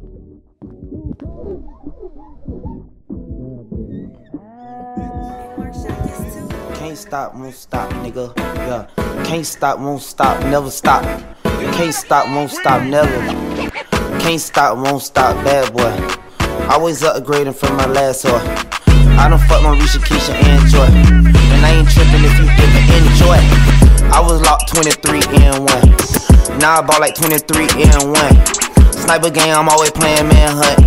Can't 0.00 0.40
stop, 6.96 7.34
won't 7.34 7.54
stop, 7.54 7.90
nigga. 8.00 8.32
Yeah. 8.38 8.86
Can't 9.24 9.44
stop, 9.44 9.78
won't 9.78 10.00
stop, 10.00 10.42
never 10.46 10.70
stop. 10.70 11.04
Can't 11.44 11.92
stop, 11.92 12.28
won't 12.28 12.50
stop, 12.50 12.82
never. 12.82 13.14
Can't 14.20 14.40
stop, 14.40 14.78
won't 14.78 15.02
stop, 15.02 15.36
bad 15.44 15.70
boy. 15.74 15.92
Always 16.70 17.02
upgrading 17.02 17.54
from 17.54 17.76
my 17.76 17.84
last 17.84 18.24
whore. 18.24 18.40
I 19.18 19.28
don't 19.28 19.38
fuck 19.40 19.62
my 19.62 19.76
Risha, 19.76 19.98
Keisha, 19.98 20.32
and 20.32 20.66
Joy. 20.70 20.86
And 20.86 21.66
I 21.66 21.72
ain't 21.72 21.90
tripping 21.90 22.24
if 22.24 22.38
you 22.38 22.46
didn't 22.56 22.88
enjoy. 23.04 23.36
I 24.16 24.20
was 24.22 24.40
locked 24.40 24.72
23 24.72 25.20
and 25.44 25.58
1. 25.58 25.68
Now 26.58 26.78
I 26.78 26.80
bought 26.86 27.00
like 27.00 27.14
23 27.16 27.68
and 27.84 28.14
1. 28.56 28.69
Sniper 29.10 29.30
game, 29.30 29.56
I'm 29.56 29.68
always 29.68 29.90
playing 29.90 30.28
manhunt. 30.28 30.86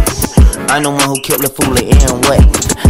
I 0.72 0.80
know 0.80 0.96
one 0.96 1.12
who 1.12 1.20
killed 1.20 1.44
the 1.44 1.52
fool 1.52 1.76
and 1.76 2.24
what. 2.24 2.40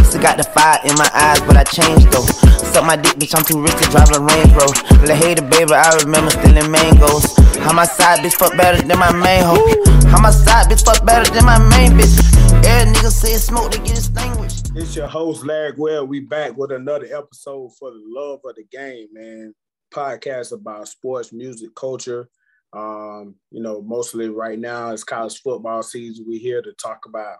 Still 0.06 0.22
got 0.22 0.38
the 0.38 0.46
fire 0.46 0.78
in 0.86 0.94
my 0.94 1.10
eyes, 1.10 1.42
but 1.42 1.58
I 1.58 1.66
changed 1.66 2.06
though. 2.14 2.22
Suck 2.70 2.86
my 2.86 2.94
dick, 2.94 3.18
bitch, 3.18 3.34
I'm 3.34 3.42
too 3.42 3.58
rich 3.58 3.74
to 3.82 3.90
drive 3.90 4.14
a 4.14 4.22
Range 4.22 4.54
Rover. 4.54 4.78
Let 5.02 5.18
hater, 5.18 5.42
baby, 5.42 5.74
I 5.74 5.90
remember 6.06 6.30
stealing 6.30 6.70
mangoes. 6.70 7.34
How 7.66 7.74
my 7.74 7.82
side 7.82 8.22
bitch 8.22 8.38
fuck 8.38 8.54
better 8.56 8.78
than 8.78 8.96
my 8.96 9.10
main 9.10 9.42
hoe. 9.42 9.58
How 10.06 10.22
my 10.22 10.30
side 10.30 10.70
bitch 10.70 10.86
fuck 10.86 11.04
better 11.04 11.26
than 11.26 11.42
my 11.42 11.58
main 11.58 11.98
bitch. 11.98 12.14
Every 12.62 12.94
nigga 12.94 13.10
say 13.10 13.34
smoke 13.34 13.72
to 13.72 13.82
get 13.82 13.98
extinguished. 13.98 14.70
It's 14.76 14.94
your 14.94 15.08
host, 15.08 15.42
Larry 15.44 15.74
Well. 15.76 16.06
We 16.06 16.20
back 16.20 16.56
with 16.56 16.70
another 16.70 17.10
episode 17.10 17.74
for 17.74 17.90
the 17.90 17.98
love 18.06 18.38
of 18.46 18.54
the 18.54 18.62
game, 18.70 19.08
man. 19.10 19.52
Podcast 19.90 20.54
about 20.54 20.86
sports, 20.86 21.32
music, 21.32 21.74
culture. 21.74 22.30
Um, 22.74 23.36
you 23.50 23.62
know, 23.62 23.80
mostly 23.82 24.28
right 24.28 24.58
now 24.58 24.90
it's 24.90 25.04
college 25.04 25.40
football 25.40 25.82
season. 25.82 26.24
We're 26.26 26.40
here 26.40 26.60
to 26.60 26.72
talk 26.72 27.06
about 27.06 27.38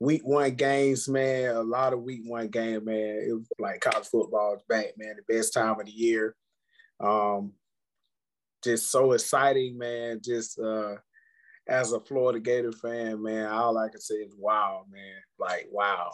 week 0.00 0.22
one 0.24 0.54
games, 0.54 1.08
man. 1.08 1.54
A 1.54 1.62
lot 1.62 1.92
of 1.92 2.02
week 2.02 2.22
one 2.24 2.48
game, 2.48 2.86
man. 2.86 3.24
It 3.28 3.32
was 3.32 3.48
like 3.58 3.80
college 3.80 4.06
football 4.06 4.54
is 4.54 4.62
back, 4.68 4.94
man. 4.96 5.16
The 5.16 5.34
best 5.34 5.52
time 5.52 5.78
of 5.78 5.86
the 5.86 5.92
year. 5.92 6.34
Um, 7.00 7.52
just 8.64 8.90
so 8.90 9.12
exciting, 9.12 9.76
man. 9.76 10.20
Just 10.24 10.58
uh 10.58 10.96
as 11.68 11.92
a 11.92 12.00
Florida 12.00 12.38
Gator 12.38 12.72
fan, 12.72 13.22
man, 13.22 13.46
all 13.46 13.76
I 13.76 13.88
can 13.88 14.00
say 14.00 14.16
is 14.16 14.34
wow, 14.38 14.84
man. 14.90 15.16
Like 15.38 15.68
wow. 15.70 16.12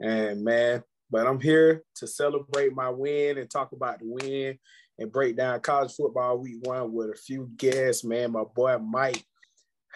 And 0.00 0.44
man, 0.44 0.82
but 1.10 1.26
I'm 1.26 1.40
here 1.40 1.82
to 1.96 2.06
celebrate 2.06 2.74
my 2.74 2.90
win 2.90 3.38
and 3.38 3.50
talk 3.50 3.72
about 3.72 3.98
the 3.98 4.06
win 4.06 4.58
and 5.00 5.10
break 5.10 5.34
down 5.34 5.58
college 5.60 5.92
football 5.92 6.38
week 6.38 6.58
one 6.60 6.92
with 6.92 7.10
a 7.10 7.14
few 7.14 7.50
guests, 7.56 8.04
man. 8.04 8.32
My 8.32 8.44
boy 8.54 8.76
Mike 8.78 9.24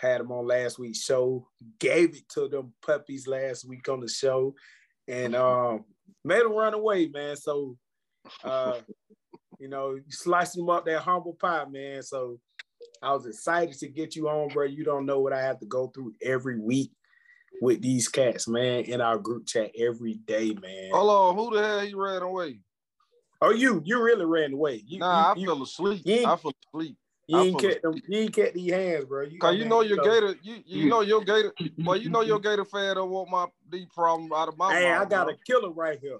had 0.00 0.22
him 0.22 0.32
on 0.32 0.46
last 0.46 0.78
week's 0.78 1.04
show, 1.04 1.46
gave 1.78 2.16
it 2.16 2.28
to 2.30 2.48
them 2.48 2.72
puppies 2.84 3.28
last 3.28 3.68
week 3.68 3.88
on 3.88 4.00
the 4.00 4.08
show, 4.08 4.54
and 5.06 5.36
um, 5.36 5.84
made 6.24 6.40
them 6.40 6.52
run 6.52 6.72
away, 6.72 7.06
man. 7.08 7.36
So, 7.36 7.76
uh, 8.42 8.80
you 9.60 9.68
know, 9.68 9.94
you 9.94 10.02
slice 10.08 10.54
them 10.54 10.70
up 10.70 10.86
that 10.86 11.02
humble 11.02 11.34
pie, 11.34 11.66
man. 11.70 12.02
So 12.02 12.40
I 13.02 13.12
was 13.12 13.26
excited 13.26 13.78
to 13.78 13.88
get 13.88 14.16
you 14.16 14.28
on, 14.28 14.48
bro. 14.48 14.64
You 14.64 14.84
don't 14.84 15.06
know 15.06 15.20
what 15.20 15.34
I 15.34 15.42
have 15.42 15.60
to 15.60 15.66
go 15.66 15.88
through 15.88 16.14
every 16.22 16.58
week 16.58 16.92
with 17.60 17.82
these 17.82 18.08
cats, 18.08 18.48
man, 18.48 18.84
in 18.84 19.02
our 19.02 19.18
group 19.18 19.46
chat 19.46 19.70
every 19.78 20.14
day, 20.14 20.56
man. 20.60 20.90
Hold 20.92 21.10
on, 21.10 21.36
who 21.36 21.54
the 21.54 21.62
hell 21.62 21.84
you 21.84 22.02
ran 22.02 22.22
away? 22.22 22.58
Oh, 23.44 23.50
you 23.50 23.82
you 23.84 24.02
really 24.02 24.24
ran 24.24 24.52
away. 24.52 24.82
You, 24.86 24.98
nah, 24.98 25.34
you, 25.36 25.42
I 25.42 25.54
fell 25.54 25.62
asleep. 25.62 26.02
you- 26.04 26.26
I 26.26 26.36
fell 26.36 26.52
asleep. 26.72 26.96
You 27.26 27.38
ain't 27.38 27.58
kept 27.58 27.82
them. 27.82 27.94
You 28.06 28.18
ain't 28.20 28.34
kept 28.34 28.54
these 28.54 28.70
hands, 28.72 29.06
bro. 29.06 29.22
You, 29.22 29.38
Cause 29.38 29.50
oh, 29.50 29.54
you 29.54 29.64
know 29.64 29.80
your 29.80 29.96
Gator, 29.96 30.34
you 30.42 30.62
you 30.66 30.88
know 30.90 31.00
your 31.00 31.22
Gator, 31.24 31.54
well 31.78 31.96
you 31.96 32.10
know 32.10 32.20
your 32.20 32.38
Gator 32.38 32.66
fan 32.66 32.96
don't 32.96 33.08
want 33.10 33.30
my 33.30 33.46
deep 33.70 33.90
problem 33.92 34.30
out 34.32 34.48
of 34.48 34.58
my 34.58 34.74
Hey, 34.74 34.84
mouth. 34.84 35.06
I 35.06 35.08
got 35.08 35.24
bro. 35.26 35.34
a 35.34 35.36
killer 35.46 35.70
right 35.70 35.98
here. 35.98 36.18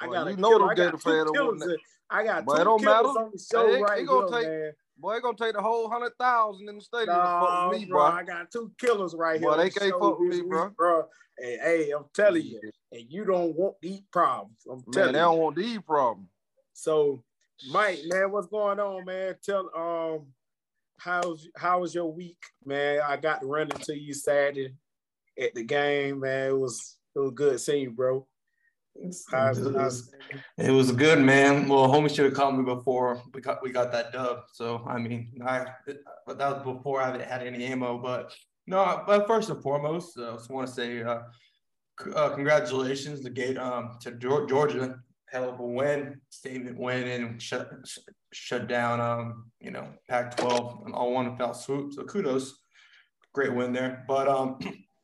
I 0.00 0.08
Well, 0.08 0.12
got 0.24 0.26
a 0.26 0.30
you 0.32 0.36
know 0.38 0.48
killer. 0.48 0.58
them 0.60 0.68
I 0.70 0.74
Gator 0.74 0.90
got 0.92 1.02
fan 1.02 1.26
two 1.26 1.32
killers. 1.32 1.62
I 2.10 2.24
got 2.24 2.40
two 2.48 2.64
don't 2.64 2.80
killers 2.80 2.84
matter. 2.84 3.08
on 3.08 3.30
the 3.32 3.38
show 3.38 3.66
Hey, 3.68 3.80
right 3.82 4.00
it 4.00 4.06
gonna 4.06 4.28
here, 4.28 4.38
take- 4.40 4.48
man. 4.48 4.72
Boy, 4.98 5.14
it 5.16 5.22
gonna 5.22 5.36
take 5.38 5.54
the 5.54 5.62
whole 5.62 5.88
hundred 5.88 6.12
thousand 6.18 6.68
in 6.68 6.74
the 6.74 6.82
stadium 6.82 7.16
with 7.70 7.80
me, 7.80 7.86
bro, 7.86 8.00
bro. 8.00 8.06
I 8.18 8.22
got 8.24 8.50
two 8.50 8.72
killers 8.76 9.14
right 9.14 9.40
here. 9.40 9.48
Boy, 9.48 9.56
they 9.56 9.70
can't 9.70 9.92
fuck 10.00 10.18
with 10.18 10.28
me, 10.30 10.42
bro. 10.42 10.68
bro. 10.76 11.04
Hey, 11.38 11.58
hey, 11.62 11.90
I'm 11.92 12.04
telling 12.12 12.42
you, 12.42 12.60
and 12.92 13.04
you 13.08 13.24
don't 13.24 13.54
want 13.56 13.76
these 13.80 14.02
problems. 14.12 14.58
I'm 14.68 14.78
Man, 14.78 14.92
telling 14.92 15.12
they 15.12 15.18
don't 15.20 15.38
want 15.38 15.56
these 15.56 15.78
problems. 15.78 16.28
So, 16.80 17.22
Mike, 17.70 17.98
man, 18.06 18.32
what's 18.32 18.46
going 18.46 18.80
on, 18.80 19.04
man? 19.04 19.34
Tell 19.44 19.68
um, 19.76 20.28
how's 20.98 21.46
how 21.54 21.80
was 21.80 21.94
your 21.94 22.10
week, 22.10 22.38
man? 22.64 23.00
I 23.06 23.18
got 23.18 23.42
to 23.42 23.46
run 23.46 23.70
into 23.70 23.94
you 24.00 24.14
Saturday 24.14 24.72
at 25.38 25.54
the 25.54 25.62
game, 25.62 26.20
man. 26.20 26.48
It 26.48 26.58
was 26.58 26.96
it 27.14 27.18
was 27.18 27.32
good 27.34 27.60
seeing 27.60 27.82
you, 27.82 27.90
bro. 27.90 28.26
How's, 29.30 29.58
It 30.56 30.70
was 30.70 30.90
good, 30.92 31.18
man. 31.18 31.68
Well, 31.68 31.86
homie 31.86 32.08
should 32.08 32.24
have 32.24 32.34
called 32.34 32.56
me 32.56 32.64
before 32.64 33.22
we 33.34 33.42
got 33.42 33.62
we 33.62 33.72
got 33.72 33.92
that 33.92 34.14
dub. 34.14 34.44
So 34.54 34.82
I 34.88 34.96
mean, 34.96 35.32
I 35.46 35.66
but 36.26 36.38
that 36.38 36.64
was 36.64 36.76
before 36.76 37.02
I 37.02 37.22
had 37.22 37.46
any 37.46 37.62
ammo. 37.66 37.98
But 37.98 38.32
no, 38.66 39.04
but 39.06 39.26
first 39.26 39.50
and 39.50 39.62
foremost, 39.62 40.18
uh, 40.18 40.30
I 40.30 40.36
just 40.36 40.50
want 40.50 40.66
to 40.66 40.72
say 40.72 41.02
uh, 41.02 41.18
uh, 42.14 42.30
congratulations 42.30 43.20
to 43.20 43.28
Gate 43.28 43.58
um 43.58 43.98
to 44.00 44.12
Georgia. 44.12 44.98
Hell 45.30 45.48
of 45.48 45.60
a 45.60 45.64
win, 45.64 46.20
statement 46.28 46.78
win, 46.78 47.06
and 47.08 47.40
shut 47.40 47.70
shut 48.32 48.68
down 48.68 49.00
um 49.00 49.50
you 49.60 49.70
know 49.70 49.88
Pac-12 50.08 50.86
and 50.86 50.94
all 50.94 51.12
one 51.12 51.36
fell 51.36 51.54
swoop. 51.54 51.92
So 51.92 52.04
kudos, 52.04 52.58
great 53.32 53.54
win 53.54 53.72
there. 53.72 54.04
But 54.08 54.28
um, 54.28 54.58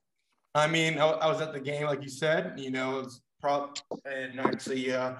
I 0.54 0.66
mean, 0.66 0.98
I, 0.98 1.06
I 1.06 1.26
was 1.28 1.40
at 1.40 1.52
the 1.52 1.60
game 1.60 1.86
like 1.86 2.02
you 2.02 2.08
said. 2.08 2.58
You 2.58 2.70
know, 2.70 3.00
it's 3.00 3.20
prop 3.40 3.78
and 4.04 4.40
actually 4.40 4.92
uh 4.92 5.14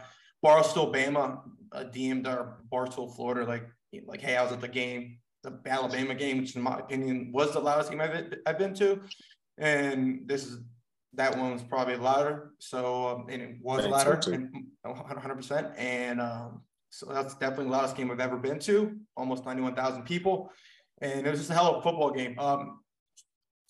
Barstool 0.44 0.92
Bama 0.92 1.40
uh, 1.72 1.84
DM'd 1.84 2.26
our 2.26 2.58
Barstool 2.72 3.14
Florida 3.14 3.46
like 3.46 3.68
like 4.06 4.20
hey 4.20 4.36
I 4.36 4.42
was 4.42 4.52
at 4.52 4.60
the 4.60 4.68
game 4.68 5.18
the 5.42 5.58
Alabama 5.66 6.14
game 6.14 6.38
which 6.38 6.56
in 6.56 6.62
my 6.62 6.78
opinion 6.78 7.30
was 7.32 7.52
the 7.52 7.60
loudest 7.60 7.90
game 7.90 8.00
I've, 8.00 8.34
I've 8.46 8.58
been 8.58 8.74
to 8.74 9.00
and 9.58 10.22
this 10.26 10.46
is 10.46 10.58
that 11.16 11.36
one 11.36 11.52
was 11.52 11.62
probably 11.62 11.96
louder. 11.96 12.52
So 12.58 13.08
um, 13.08 13.26
and 13.28 13.42
it 13.42 13.56
was 13.60 13.80
Thanks, 13.82 13.92
louder 13.92 14.32
and 14.32 14.66
100% 14.86 15.78
and 15.78 16.20
um, 16.20 16.62
so 16.90 17.06
that's 17.06 17.34
definitely 17.34 17.66
the 17.66 17.70
loudest 17.72 17.96
game 17.96 18.10
I've 18.10 18.20
ever 18.20 18.36
been 18.36 18.58
to 18.60 18.96
almost 19.16 19.44
91,000 19.44 20.04
people. 20.04 20.50
And 21.02 21.26
it 21.26 21.30
was 21.30 21.40
just 21.40 21.50
a 21.50 21.54
hell 21.54 21.74
of 21.74 21.78
a 21.78 21.82
football 21.82 22.10
game. 22.10 22.38
Um 22.38 22.80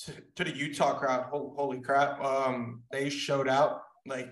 to, 0.01 0.12
to 0.37 0.45
the 0.45 0.55
Utah 0.55 0.99
crowd 0.99 1.25
ho- 1.31 1.55
holy 1.57 1.81
crap. 1.81 2.23
Um 2.23 2.83
they 2.93 3.09
showed 3.09 3.49
out 3.49 3.83
like 4.07 4.31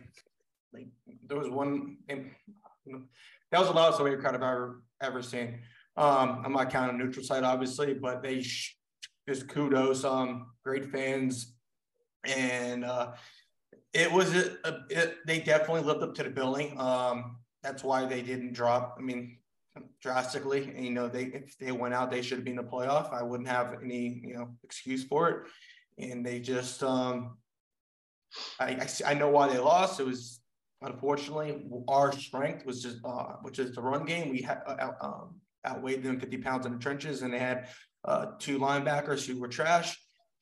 like 0.72 0.88
there 1.26 1.38
was 1.38 1.48
one 1.48 1.96
that 2.06 3.58
was 3.58 3.68
the 3.68 3.74
loudest 3.74 4.00
away 4.00 4.16
crowd 4.16 4.34
I've 4.34 4.42
ever 4.42 4.82
ever 5.00 5.22
seen. 5.22 5.60
Um, 5.96 6.42
I'm 6.44 6.52
not 6.52 6.70
counting 6.70 6.98
neutral 6.98 7.24
site 7.24 7.44
obviously, 7.44 7.94
but 7.94 8.22
they 8.22 8.42
sh- 8.42 8.76
just 9.28 9.48
kudos, 9.48 10.04
um, 10.04 10.46
great 10.64 10.90
fans, 10.90 11.53
and 12.26 12.84
uh, 12.84 13.12
it 13.92 14.10
was 14.10 14.34
a, 14.34 14.56
a 14.64 14.80
it, 14.90 15.16
they 15.26 15.40
definitely 15.40 15.82
lived 15.82 16.02
up 16.02 16.14
to 16.16 16.22
the 16.22 16.30
billing. 16.30 16.78
Um, 16.78 17.36
that's 17.62 17.82
why 17.82 18.04
they 18.04 18.22
didn't 18.22 18.52
drop. 18.52 18.96
I 18.98 19.02
mean, 19.02 19.38
drastically. 20.00 20.72
And, 20.74 20.84
you 20.84 20.92
know, 20.92 21.08
they 21.08 21.24
if 21.24 21.58
they 21.58 21.72
went 21.72 21.94
out, 21.94 22.10
they 22.10 22.22
should 22.22 22.38
have 22.38 22.44
been 22.44 22.58
in 22.58 22.64
the 22.64 22.70
playoff. 22.70 23.12
I 23.12 23.22
wouldn't 23.22 23.48
have 23.48 23.76
any 23.82 24.20
you 24.24 24.34
know 24.34 24.50
excuse 24.62 25.04
for 25.04 25.28
it, 25.30 25.36
and 25.98 26.24
they 26.24 26.40
just 26.40 26.82
um, 26.82 27.36
I, 28.60 28.70
I, 28.70 28.88
I 29.06 29.14
know 29.14 29.30
why 29.30 29.48
they 29.48 29.58
lost. 29.58 30.00
It 30.00 30.06
was 30.06 30.40
unfortunately 30.82 31.64
our 31.88 32.12
strength 32.12 32.66
was 32.66 32.82
just 32.82 32.98
uh, 33.04 33.34
which 33.42 33.58
is 33.58 33.74
the 33.74 33.82
run 33.82 34.04
game. 34.04 34.30
We 34.30 34.42
had 34.42 34.62
uh, 34.66 34.90
um, 35.00 35.40
outweighed 35.66 36.02
them 36.02 36.20
50 36.20 36.38
pounds 36.38 36.66
in 36.66 36.72
the 36.72 36.78
trenches, 36.78 37.22
and 37.22 37.32
they 37.32 37.38
had 37.38 37.68
uh, 38.04 38.26
two 38.38 38.58
linebackers 38.58 39.26
who 39.26 39.40
were 39.40 39.48
trash, 39.48 39.98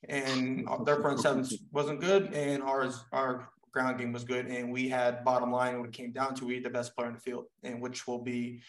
and 0.09 0.69
their 0.85 1.01
front 1.01 1.21
seven 1.21 1.47
wasn't 1.71 2.01
good, 2.01 2.33
and 2.35 2.63
ours 2.63 3.05
our 3.13 3.49
ground 3.73 3.99
game 3.99 4.13
was 4.13 4.25
good, 4.25 4.47
and 4.47 4.71
we 4.73 4.89
had 4.89 5.25
bottom 5.25 5.51
line 5.51 5.79
when 5.79 5.89
it 5.89 5.93
came 5.93 6.13
down 6.13 6.35
to 6.35 6.45
we 6.45 6.55
had 6.55 6.65
the 6.65 6.71
best 6.71 6.95
player 6.95 7.09
in 7.09 7.15
the 7.15 7.21
field, 7.21 7.47
and 7.63 7.81
which 7.81 8.07
will 8.07 8.19
be 8.19 8.61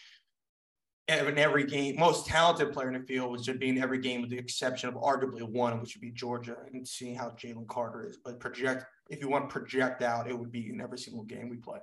in 1.06 1.36
every 1.36 1.64
game, 1.64 1.96
most 1.98 2.26
talented 2.26 2.72
player 2.72 2.88
in 2.88 2.98
the 2.98 3.06
field, 3.06 3.30
which 3.30 3.44
should 3.44 3.60
be 3.60 3.68
in 3.68 3.78
every 3.78 3.98
game 3.98 4.22
with 4.22 4.30
the 4.30 4.38
exception 4.38 4.88
of 4.88 4.94
arguably 4.94 5.42
one, 5.42 5.78
which 5.80 5.94
would 5.94 6.00
be 6.00 6.10
Georgia, 6.10 6.56
and 6.72 6.88
seeing 6.88 7.14
how 7.14 7.28
Jalen 7.30 7.68
Carter 7.68 8.06
is. 8.06 8.16
But 8.16 8.40
project, 8.40 8.86
if 9.10 9.20
you 9.20 9.28
want 9.28 9.50
to 9.50 9.52
project 9.52 10.02
out, 10.02 10.28
it 10.28 10.38
would 10.38 10.50
be 10.50 10.70
in 10.70 10.80
every 10.80 10.98
single 10.98 11.24
game 11.24 11.50
we 11.50 11.56
play. 11.56 11.80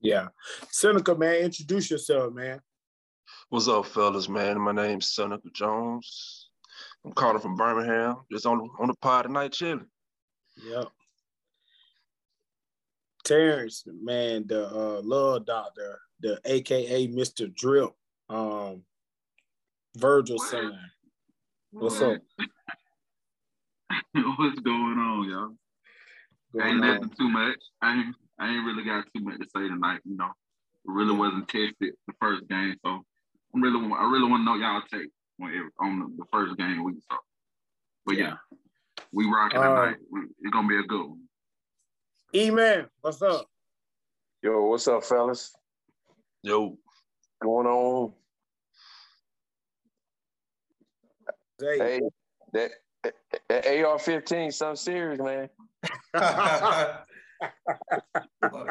yeah, 0.00 0.28
Seneca, 0.70 1.14
man, 1.14 1.34
introduce 1.36 1.90
yourself, 1.90 2.32
man. 2.32 2.62
What's 3.50 3.68
up, 3.68 3.84
fellas, 3.84 4.28
man? 4.28 4.58
My 4.58 4.72
name's 4.72 5.08
Seneca 5.08 5.50
Jones. 5.52 6.47
I'm 7.08 7.14
calling 7.14 7.40
from 7.40 7.56
Birmingham. 7.56 8.16
Just 8.30 8.44
on 8.44 8.68
on 8.78 8.88
the 8.88 8.94
pod 9.00 9.24
tonight, 9.24 9.52
chilling. 9.52 9.86
Yep. 10.62 10.88
Terrence, 13.24 13.84
man, 13.86 14.46
the 14.46 14.66
uh, 14.66 15.00
love 15.02 15.46
doctor, 15.46 16.00
the 16.20 16.38
AKA 16.44 17.08
Mr. 17.08 17.52
Drip, 17.54 17.92
um, 18.28 18.82
Virgil 19.96 20.38
son. 20.38 20.78
What's 21.70 21.98
up? 22.02 22.18
What's 24.12 24.60
going 24.60 24.98
on, 24.98 25.30
y'all? 25.30 25.54
Going 26.52 26.74
ain't 26.74 26.84
on. 26.84 26.94
nothing 26.94 27.10
too 27.18 27.28
much. 27.30 27.58
I 27.80 27.94
ain't 27.94 28.16
I 28.38 28.50
ain't 28.50 28.66
really 28.66 28.84
got 28.84 29.06
too 29.16 29.22
much 29.22 29.38
to 29.38 29.46
say 29.56 29.66
tonight. 29.66 30.00
You 30.04 30.18
know, 30.18 30.30
really 30.84 31.16
wasn't 31.16 31.48
tested 31.48 31.94
the 32.06 32.12
first 32.20 32.46
game, 32.50 32.76
so 32.84 33.02
I'm 33.54 33.62
really 33.62 33.80
I 33.94 34.10
really 34.10 34.28
want 34.28 34.42
to 34.42 34.44
know 34.44 34.56
y'all 34.56 34.82
take 34.92 35.08
on, 35.40 35.50
it- 35.50 35.72
on 35.80 35.98
the, 36.00 36.06
the 36.18 36.24
first 36.32 36.56
game 36.56 36.84
we 36.84 36.94
saw. 37.10 37.18
But 38.06 38.16
yeah, 38.16 38.34
we 39.12 39.26
rocking 39.26 39.58
Uh, 39.58 39.68
tonight. 39.68 39.96
We- 40.10 40.22
It's 40.40 40.50
gonna 40.52 40.68
be 40.68 40.78
a 40.78 40.82
good 40.82 41.06
one. 41.08 41.22
E 42.34 42.50
man, 42.50 42.88
what's 43.00 43.22
up? 43.22 43.46
Yo, 44.42 44.66
what's 44.66 44.86
up, 44.88 45.04
fellas? 45.04 45.54
Yo, 46.42 46.76
Going 47.40 47.66
on? 47.66 48.12
Zay. 51.60 51.78
Hey, 51.78 52.00
that, 52.52 52.70
that 53.48 53.66
AR-15, 53.66 54.52
something 54.52 54.76
serious, 54.76 55.18
man. 55.20 55.48
Look, 56.12 56.22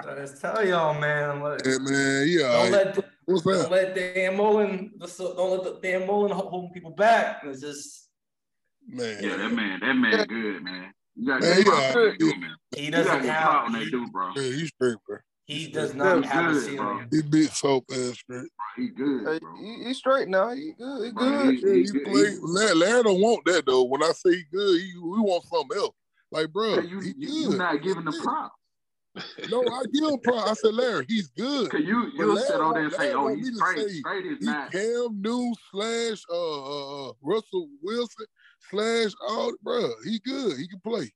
I 0.05 0.15
just 0.15 0.41
tell 0.41 0.65
y'all, 0.65 0.93
man. 0.99 1.41
Look, 1.43 1.65
Hey 1.65 1.77
man, 1.79 2.25
yeah. 2.27 2.51
don't 2.51 2.71
let 2.71 2.93
the, 3.27 3.33
What's 3.33 3.45
don't 3.45 3.61
that? 3.63 3.71
let 3.71 3.95
Dan 3.95 4.37
Mullen 4.37 4.91
don't 4.97 5.51
let 5.51 5.63
the 5.63 5.79
Dan 5.81 6.07
Mullen 6.07 6.31
holding 6.31 6.71
people 6.71 6.91
back. 6.91 7.41
It's 7.43 7.61
just 7.61 8.07
Man. 8.89 9.17
Yeah, 9.21 9.35
that 9.35 9.49
man, 9.49 9.79
that 9.81 9.93
man 9.93 10.25
good, 10.27 10.63
man. 10.63 10.93
You 11.15 11.27
got 11.27 11.41
Man, 11.41 11.57
to 11.57 11.69
yeah, 11.69 11.79
that 11.93 12.17
man. 12.39 12.55
he 12.75 12.85
You 12.85 12.91
got 12.91 13.03
doesn't 13.03 13.21
to 13.23 13.31
have 13.31 13.43
talk 13.51 13.65
on 13.65 13.73
that 13.73 13.83
he, 13.83 14.05
bro. 14.11 14.31
Yeah, 14.35 14.41
he's 14.43 14.67
straight, 14.69 14.95
bro. 15.05 15.17
he 15.45 15.67
does 15.67 15.89
He's 15.91 15.97
not 15.97 16.23
have 16.23 16.51
a 16.51 16.59
ceiling. 16.61 16.77
bro. 16.77 17.01
He 17.11 17.21
big 17.21 17.49
soap 17.49 17.85
ass 17.91 18.13
straight. 18.13 18.49
He 18.77 18.87
good, 18.89 19.27
Hey, 19.27 19.39
bro. 19.39 19.55
he, 19.57 19.83
he 19.85 19.93
straight 19.93 20.29
now. 20.29 20.51
He 20.51 20.71
good. 20.77 21.05
He 21.05 21.11
Bro, 21.11 21.25
good. 21.25 21.55
he- 21.55 21.61
he 21.61 21.77
he 21.79 21.83
good. 21.91 22.03
play. 22.05 22.37
Larry, 22.41 22.75
Larry 22.75 23.03
don't 23.03 23.21
want 23.21 23.43
that 23.45 23.65
though. 23.65 23.83
When 23.83 24.03
I 24.03 24.11
say 24.13 24.35
he 24.35 24.43
good, 24.53 24.79
he 24.79 24.93
we 25.01 25.19
want 25.19 25.43
something 25.45 25.77
else. 25.77 25.95
Like, 26.31 26.51
bro, 26.53 26.75
Cause 26.75 26.85
you, 26.89 26.99
he 27.01 27.13
you, 27.17 27.27
good. 27.27 27.51
you 27.51 27.57
not 27.57 27.81
giving 27.81 28.05
the 28.05 28.11
That's 28.11 28.19
it. 28.21 28.23
props. 28.23 28.55
No, 29.49 29.61
I 29.67 29.83
give 29.93 30.03
him 30.03 30.19
props. 30.19 30.51
I 30.51 30.53
said, 30.53 30.73
Larry, 30.73 31.05
he's 31.07 31.27
good. 31.29 31.71
Cause 31.71 31.81
you 31.83 32.05
But 32.05 32.13
you'll 32.15 32.35
Larry 32.35 32.47
sit 32.47 32.61
on 32.61 32.73
there 32.73 32.83
and 32.83 32.93
say, 32.93 33.13
"Oh, 33.13 33.23
want 33.23 33.37
he's 33.37 33.47
me 33.47 33.51
to 33.51 33.57
straight. 33.57 33.89
say 33.89 33.93
Straight 33.99 34.25
is 34.25 34.37
He 34.39 34.45
not." 34.45 34.71
Cam 34.71 35.21
Newton 35.21 35.53
slash 35.71 36.23
uh, 36.31 36.35
uh 36.35 37.09
uh, 37.09 37.13
Russell 37.21 37.69
Wilson 37.81 38.25
slash 38.69 39.11
all, 39.27 39.53
bro. 39.63 39.89
He 40.03 40.19
good. 40.19 40.57
He 40.57 40.67
can 40.67 40.79
play. 40.81 41.11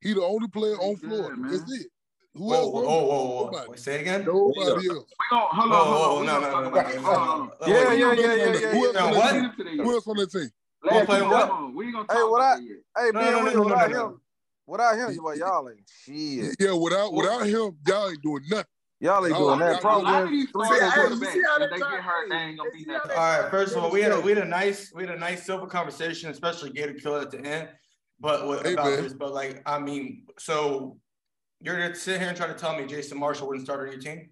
He 0.00 0.12
the 0.14 0.22
only 0.22 0.48
player 0.48 0.76
He 0.80 0.86
on 0.86 0.94
good, 0.96 1.08
Florida. 1.08 1.36
man. 1.40 1.50
That's 1.50 1.72
it. 1.72 1.86
Who 2.34 2.48
Whoa, 2.50 2.54
else? 2.56 2.70
whoa, 2.72 2.82
whoa, 2.82 3.04
whoa, 3.04 3.50
whoa. 3.50 3.64
Wait, 3.68 3.78
say 3.80 4.00
again. 4.00 4.24
Nobody 4.24 4.60
else. 4.60 4.78
We 4.78 5.26
gon' 5.30 5.46
hold 5.50 5.72
Whoa, 5.72 5.78
on, 5.78 5.86
hold 5.86 6.02
on. 6.02 6.20
We 6.20 6.26
no, 6.26 6.40
no, 6.40 6.50
no, 6.50 6.70
no, 6.70 6.78
it. 6.78 6.94
no, 6.94 7.00
Hold 7.02 7.16
on, 7.16 7.26
hold 7.26 7.38
no, 7.38 7.42
on. 7.42 7.50
no. 7.60 7.66
Yeah, 7.66 7.92
yeah, 7.92 8.12
yeah, 8.12 8.12
yeah, 8.12 8.34
yeah, 8.34 8.58
yeah, 8.58 8.72
Who 8.72 8.86
else 8.86 8.94
yeah. 8.96 9.02
on 9.02 9.10
Now 9.10 9.10
that 9.10 9.16
what? 9.16 9.56
team? 9.66 9.78
Who 9.84 9.92
else 9.94 10.06
on 10.08 10.16
that 10.18 10.30
team? 10.30 10.42
yet. 10.42 11.00
Who 11.00 11.06
playing 11.06 11.22
Come 11.24 11.30
what? 11.32 11.74
We 11.74 11.92
gonna 11.92 12.06
Hey, 12.10 12.14
talk 12.14 12.30
what 12.30 12.36
about 12.38 12.42
I- 12.42 12.56
that 12.56 12.62
yet. 12.62 12.78
Hey, 12.96 13.10
No, 13.12 13.20
man, 13.20 13.32
no, 13.32 13.38
no, 13.38 13.44
Will, 13.44 13.52
no, 13.52 13.74
no, 13.74 13.84
him, 13.86 13.92
no. 13.92 14.20
Without 14.68 14.96
him, 14.96 15.12
you 15.12 15.24
like 15.24 15.38
y'all 15.38 15.68
ain't 15.68 15.80
shit. 16.04 16.54
Yeah, 16.60 16.72
without 16.72 17.12
without 17.12 17.46
him, 17.46 17.76
y'all 17.86 18.08
ain't 18.10 18.22
doing 18.22 18.42
nothing. 18.48 18.66
Y'all 19.00 19.24
ain't 19.26 19.36
doing 19.36 19.58
that. 19.60 19.80
Probably 19.80 20.04
lot 20.10 20.22
of 20.24 20.30
win 20.30 20.32
these 20.40 20.50
three 20.50 20.62
See, 20.64 20.68
Florida 20.68 20.90
hey, 20.90 21.08
games. 21.08 21.20
you 21.20 21.26
quarterbacks, 21.26 21.32
see 21.32 21.42
how 21.46 21.54
if 21.54 21.60
they 21.60 21.76
they 21.76 21.78
try- 21.80 21.90
get 21.92 22.02
hurt, 22.04 22.22
hey, 22.32 22.38
they 22.38 22.44
ain't 22.44 22.58
gonna 22.58 22.70
hey, 22.70 22.78
be 22.78 22.84
see 22.84 22.90
how 22.90 22.96
nothing. 22.98 23.10
All 23.12 23.40
right. 23.42 23.50
First 23.50 23.76
of 23.76 23.84
all, 23.84 23.90
we 23.90 24.02
had 24.02 24.12
a, 24.12 24.20
we 24.20 24.30
had 24.30 24.38
a 24.38 24.44
nice 24.44 24.92
we 24.94 25.06
had 25.06 25.14
a 25.14 25.18
nice 25.18 25.44
silver 25.46 25.66
conversation, 25.66 26.30
especially 26.30 26.70
Gator 26.70 26.94
Killer 26.94 27.20
at 27.20 27.30
the 27.30 27.40
end. 27.40 27.68
But 28.20 28.46
what, 28.46 28.66
Hey, 28.66 28.72
about 28.72 28.86
man. 28.86 29.02
this? 29.04 29.12
But 29.14 29.32
like, 29.32 29.62
I 29.66 29.78
mean, 29.78 30.26
so 30.38 30.98
you're 31.60 31.78
gonna 31.78 31.94
sit 31.94 32.18
here 32.20 32.28
and 32.28 32.36
try 32.36 32.48
to 32.48 32.54
tell 32.54 32.76
me 32.76 32.86
Jason 32.86 33.18
Marshall 33.18 33.46
wouldn't 33.46 33.64
start 33.64 33.80
on 33.80 33.92
your 33.92 34.00
team? 34.00 34.30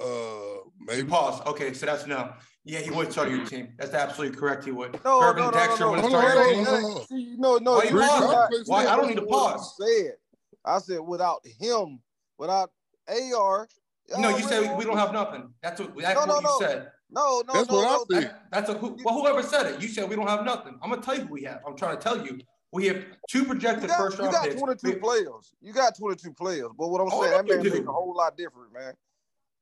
Uh, 0.00 0.04
You 0.04 0.72
maybe. 0.86 1.08
pause. 1.08 1.40
Okay, 1.46 1.72
so 1.74 1.86
that's 1.86 2.06
no. 2.06 2.32
Yeah, 2.64 2.80
he 2.80 2.90
would 2.90 3.10
start 3.12 3.30
your 3.30 3.44
team. 3.46 3.74
That's 3.78 3.94
absolutely 3.94 4.36
correct. 4.36 4.64
He 4.64 4.70
would. 4.70 5.02
No, 5.04 5.22
Urban 5.22 5.44
no, 5.44 5.50
no, 5.50 5.56
Dexter 5.56 5.80
no, 5.80 5.86
no. 5.86 6.02
wouldn't 6.02 6.12
Hold 6.12 6.22
start 6.24 6.36
on, 6.36 6.36
your 6.36 6.44
hold 6.44 6.66
team. 6.66 6.74
on, 6.74 6.82
hold 6.82 7.00
on. 7.00 7.06
See, 7.06 7.34
no, 7.38 7.56
no. 7.58 7.72
Why 7.76 7.82
you 7.84 7.90
you 7.90 8.06
pausing? 8.06 8.30
got- 8.30 8.50
Why? 8.66 8.86
I 8.86 8.96
don't 8.96 9.08
need 9.08 9.16
to 9.16 9.26
pause. 9.26 9.76
I 9.80 9.86
Said. 9.86 10.12
I 10.64 10.78
said 10.78 11.00
without 11.00 11.40
him, 11.58 12.00
without 12.38 12.70
AR. 13.08 13.68
No, 14.18 14.28
y'all 14.30 14.38
said 14.40 14.76
we 14.76 14.84
don't 14.84 14.98
have 14.98 15.12
nothing. 15.12 15.52
That's 15.62 15.80
what 15.80 15.96
that's 15.96 16.14
No, 16.18 16.24
no, 16.26 16.34
what 16.34 16.42
you 16.42 16.48
no. 16.48 16.58
said. 16.60 16.90
No, 17.12 17.42
no, 17.46 17.52
That's 17.54 17.68
no, 17.68 17.74
what 17.76 17.86
I 17.88 17.90
no. 17.92 18.04
said. 18.10 18.22
That, 18.30 18.42
that's 18.52 18.70
a 18.70 18.74
who, 18.74 18.96
well, 19.04 19.14
whoever 19.14 19.42
said 19.42 19.66
it. 19.66 19.80
You 19.82 19.88
said 19.88 20.08
we 20.08 20.14
don't 20.16 20.28
have 20.28 20.44
nothing. 20.44 20.78
I'm 20.82 20.90
gonna 20.90 21.02
tell 21.02 21.16
you 21.16 21.22
who 21.22 21.32
we 21.34 21.42
have. 21.44 21.60
I'm 21.66 21.76
trying 21.76 21.96
to 21.96 22.02
tell 22.02 22.24
you. 22.24 22.38
We 22.72 22.86
have 22.86 23.04
two 23.28 23.40
You 23.40 23.44
projected 23.46 23.88
got, 23.88 23.98
first 23.98 24.18
you 24.18 24.30
got 24.30 24.44
picks. 24.44 24.54
22 24.60 24.88
We- 24.90 24.94
players. 24.96 25.54
You 25.60 25.72
got 25.72 25.96
22 25.96 26.32
players. 26.34 26.68
But 26.78 26.88
what 26.88 27.00
I'm 27.00 27.08
Oh, 27.10 27.20
saying, 27.22 27.32
that 27.32 27.46
know 27.46 27.56
man 27.56 27.64
you 27.64 27.70
make 27.72 27.82
do. 27.82 27.88
a 27.88 27.92
whole 27.92 28.14
lot 28.14 28.36
different, 28.36 28.72
man. 28.72 28.94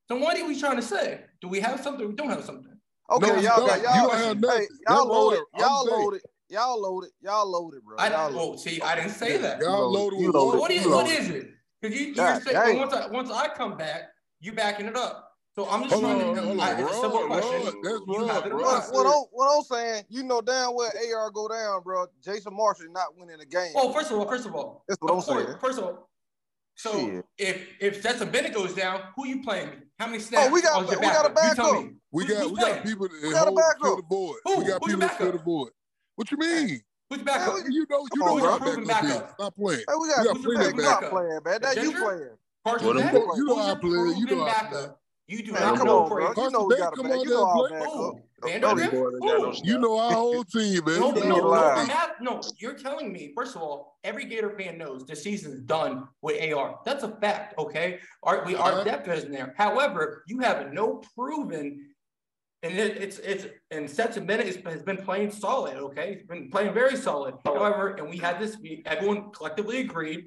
So 0.09 0.17
what 0.17 0.39
are 0.39 0.47
we 0.47 0.59
trying 0.59 0.77
to 0.77 0.83
say? 0.83 1.21
Do 1.41 1.49
we 1.49 1.61
have 1.61 1.81
something? 1.81 2.05
or 2.05 2.09
We 2.09 2.15
don't 2.15 2.31
have 2.31 2.45
something. 2.45 2.73
Okay, 3.11 3.27
No, 3.27 3.37
you 3.37 3.43
y'all 3.43 3.57
don't. 3.59 3.67
got 3.67 3.79
You 3.79 3.85
y'all. 3.85 4.09
don't 4.09 4.19
have 4.19 4.37
hey, 4.59 4.67
y'all 4.87 4.97
That's 4.97 5.07
loaded. 5.07 5.41
Y'all 5.59 5.85
saying. 5.85 6.01
loaded. 6.01 6.21
Y'all 6.51 6.81
loaded. 6.83 7.11
Y'all 7.21 7.51
loaded, 7.51 7.85
bro. 7.85 7.97
I 7.99 8.09
Y'all 8.09 8.27
didn't. 8.29 8.37
loaded. 8.37 8.49
Well, 8.51 8.59
see, 8.59 8.81
I 8.81 8.95
didn't 8.97 9.11
say 9.11 9.37
that. 9.39 9.61
Y'all 9.61 9.91
loaded. 9.91 10.17
loaded 10.17 10.21
You 10.21 10.33
loaded. 10.33 10.41
So 10.41 10.45
water. 10.47 10.59
what 10.61 10.71
is 10.71 10.85
you 10.85 10.91
loaded. 10.91 11.11
is 11.13 11.29
it? 11.31 11.49
Because 11.81 11.99
you, 12.01 12.07
you're 12.07 12.15
God 12.15 12.43
saying 12.43 12.57
dang. 12.57 12.79
once 12.79 12.93
I 12.95 13.07
once 13.09 13.31
I 13.31 13.49
come 13.49 13.77
back, 13.77 14.03
you 14.41 14.53
backing 14.53 14.87
it 14.87 14.97
up. 14.97 15.27
So 15.55 15.69
I'm 15.69 15.83
just 15.83 15.95
Hold 15.95 16.05
trying 16.05 16.29
on, 16.29 16.35
to. 16.37 16.41
hold 16.43 16.61
I, 16.61 16.73
on. 16.75 16.81
it's 16.81 16.91
a 16.91 17.01
simple 17.01 17.27
question. 17.27 17.65
That's 17.83 18.01
You 18.07 18.19
Rod. 18.21 18.29
have 18.31 18.47
it 18.47 18.51
in 18.53 18.57
Rod 18.57 18.65
mind. 18.65 18.85
What, 18.93 19.05
what, 19.05 19.07
I'm, 19.07 19.25
what 19.33 19.57
I'm 19.57 19.63
saying, 19.65 20.05
you 20.09 20.23
know 20.23 20.41
damn 20.41 20.75
well 20.75 20.91
AR 21.17 21.31
go 21.31 21.49
down, 21.49 21.83
bro. 21.83 22.07
Jason 22.25 22.55
Marshall 22.55 22.87
not 22.93 23.17
winning 23.17 23.39
the 23.39 23.47
game. 23.47 23.73
Well, 23.75 23.93
first 23.93 24.11
of 24.11 24.19
all, 24.19 24.29
first 24.29 24.47
of 24.47 24.55
all, 24.55 24.85
That's 24.89 24.99
what 25.01 25.11
of 25.13 25.19
I'm 25.19 25.23
course, 25.25 25.45
saying. 25.47 25.59
first 25.61 25.79
of 25.79 25.85
all, 25.85 26.09
so 26.79 26.93
Shit. 26.93 27.25
if 27.39 27.67
if 27.81 28.01
Stetson 28.01 28.31
Bennett 28.31 28.55
goes 28.55 28.73
down, 28.75 29.03
who 29.17 29.27
you 29.27 29.43
playing? 29.43 29.71
How 29.99 30.07
many 30.07 30.21
snaps? 30.21 30.47
Oh, 30.49 30.53
we 30.53 30.63
got- 30.63 30.89
your 30.91 30.99
we 31.01 31.07
got 31.07 31.27
a 31.27 31.31
backup? 31.31 31.57
You 31.59 31.63
tell 31.65 31.89
We 32.13 32.25
got 32.27 32.43
who's 32.43 32.51
we 32.53 32.57
got 32.57 32.65
playing? 32.69 32.83
people 32.85 33.09
that 33.09 33.31
got 33.33 33.43
a 33.43 33.45
hold 33.51 33.57
backup. 33.57 33.97
the 33.97 34.03
board. 34.09 34.41
Who? 34.45 34.59
We 34.59 34.65
got 34.65 34.81
Who's 34.83 34.93
people 34.95 35.01
that 35.09 35.19
kill 35.19 35.33
the 35.33 35.39
board. 35.39 35.73
What 36.17 36.31
you 36.31 36.37
mean? 36.39 36.81
Who's 37.11 37.19
Man, 37.19 37.25
backup? 37.27 37.55
we- 37.55 37.75
You 37.75 37.87
know 37.91 38.01
you 38.01 38.09
Come 38.11 38.19
know 38.21 38.27
on, 38.27 38.39
who 38.39 38.45
bro. 38.45 38.59
backup 38.59 38.79
is. 38.83 38.89
backup. 38.89 39.31
Stop 39.35 39.55
playing. 39.57 39.79
Hey, 39.89 39.95
we 39.95 40.01
We 40.01 40.09
got, 40.15 40.25
got 40.25 40.37
plenty 40.43 40.59
man, 40.59 40.67
of 40.69 40.77
you 40.77 40.83
not 40.83 41.03
playing, 41.11 41.41
man. 41.45 41.61
That 41.63 41.77
you 41.83 41.93
playing. 41.93 42.31
Carson 42.67 42.87
You 42.89 42.95
know, 42.95 43.01
you 43.01 43.45
know 43.45 43.55
Who's 43.55 43.59
our 43.59 43.67
your 43.69 43.77
players. 43.77 44.19
You 44.19 44.25
know 44.25 44.27
proven 44.27 44.39
our 44.41 44.47
backup? 44.47 44.71
players. 44.71 44.91
You 45.29 45.43
do 45.43 45.53
Man, 45.53 45.61
not 45.61 45.77
come 45.77 45.87
know 45.87 46.01
on, 46.05 46.09
for 46.09 46.33
bro. 46.35 46.45
You 46.45 46.51
know 46.51 46.65
we 46.65 46.77
got 46.79 46.93
a 46.95 46.97
come 46.97 47.07
back. 47.09 47.19
out 47.19 47.25
You 47.25 47.31
know 47.31 47.45
and 47.45 47.61
our 47.61 47.69
play. 47.69 47.79
backup. 47.81 47.93
No, 48.41 48.49
Van 48.49 48.61
no, 48.61 48.75
Der 48.77 48.85
you- 48.85 48.91
Beek? 48.91 49.01
boy, 49.01 49.11
they 49.11 49.19
got 49.19 49.39
no 49.41 49.51
Who? 49.53 49.57
You 49.65 49.79
know 49.79 49.99
our 49.99 50.13
whole 50.13 50.45
team, 50.45 50.85
man. 50.87 51.01
No, 51.01 51.09
You 51.15 51.15
no, 51.15 51.29
know 51.29 51.37
no, 51.37 51.37
our 51.37 51.41
no, 51.43 51.49
whole 51.51 51.79
I'm 51.81 51.87
team. 51.87 51.97
at- 51.97 52.23
no, 52.23 52.41
you're 52.57 52.75
telling 52.75 53.13
me, 53.13 53.33
first 53.37 53.55
of 53.57 53.61
all, 53.63 53.99
every 54.05 54.25
Gator 54.25 54.57
fan 54.59 54.79
knows 54.79 55.05
the 55.05 55.15
season's 55.15 55.61
done 55.61 56.09
with 56.23 56.41
AR. 56.53 56.79
That's 56.87 57.05
a 57.05 57.11
fact, 57.21 57.59
okay? 57.59 57.99
Our, 58.23 58.45
we, 58.47 58.55
our 58.57 58.71
Alright. 58.71 58.85
depth 58.87 59.09
isn't 59.09 59.31
there. 59.33 59.55
However, 59.59 60.25
you 60.29 60.39
have 60.41 60.73
no 60.73 61.03
proven, 61.15 61.91
and 62.63 62.73
it, 62.79 62.97
it's, 62.97 63.19
it's, 63.19 63.47
and 63.71 63.91
Stetson 63.91 64.25
Bennett 64.25 64.47
is, 64.47 64.57
has 64.65 64.83
been 64.83 64.97
playing 64.97 65.31
solid, 65.31 65.77
okay? 65.77 66.15
He's 66.15 66.27
been 66.27 66.49
playing 66.51 66.73
very 66.73 66.97
solid. 66.97 67.35
However, 67.45 67.97
and 67.97 68.09
we 68.09 68.17
had 68.17 68.41
this, 68.41 68.57
we, 68.59 68.83
everyone 68.87 69.31
collectively 69.33 69.81
agreed, 69.81 70.25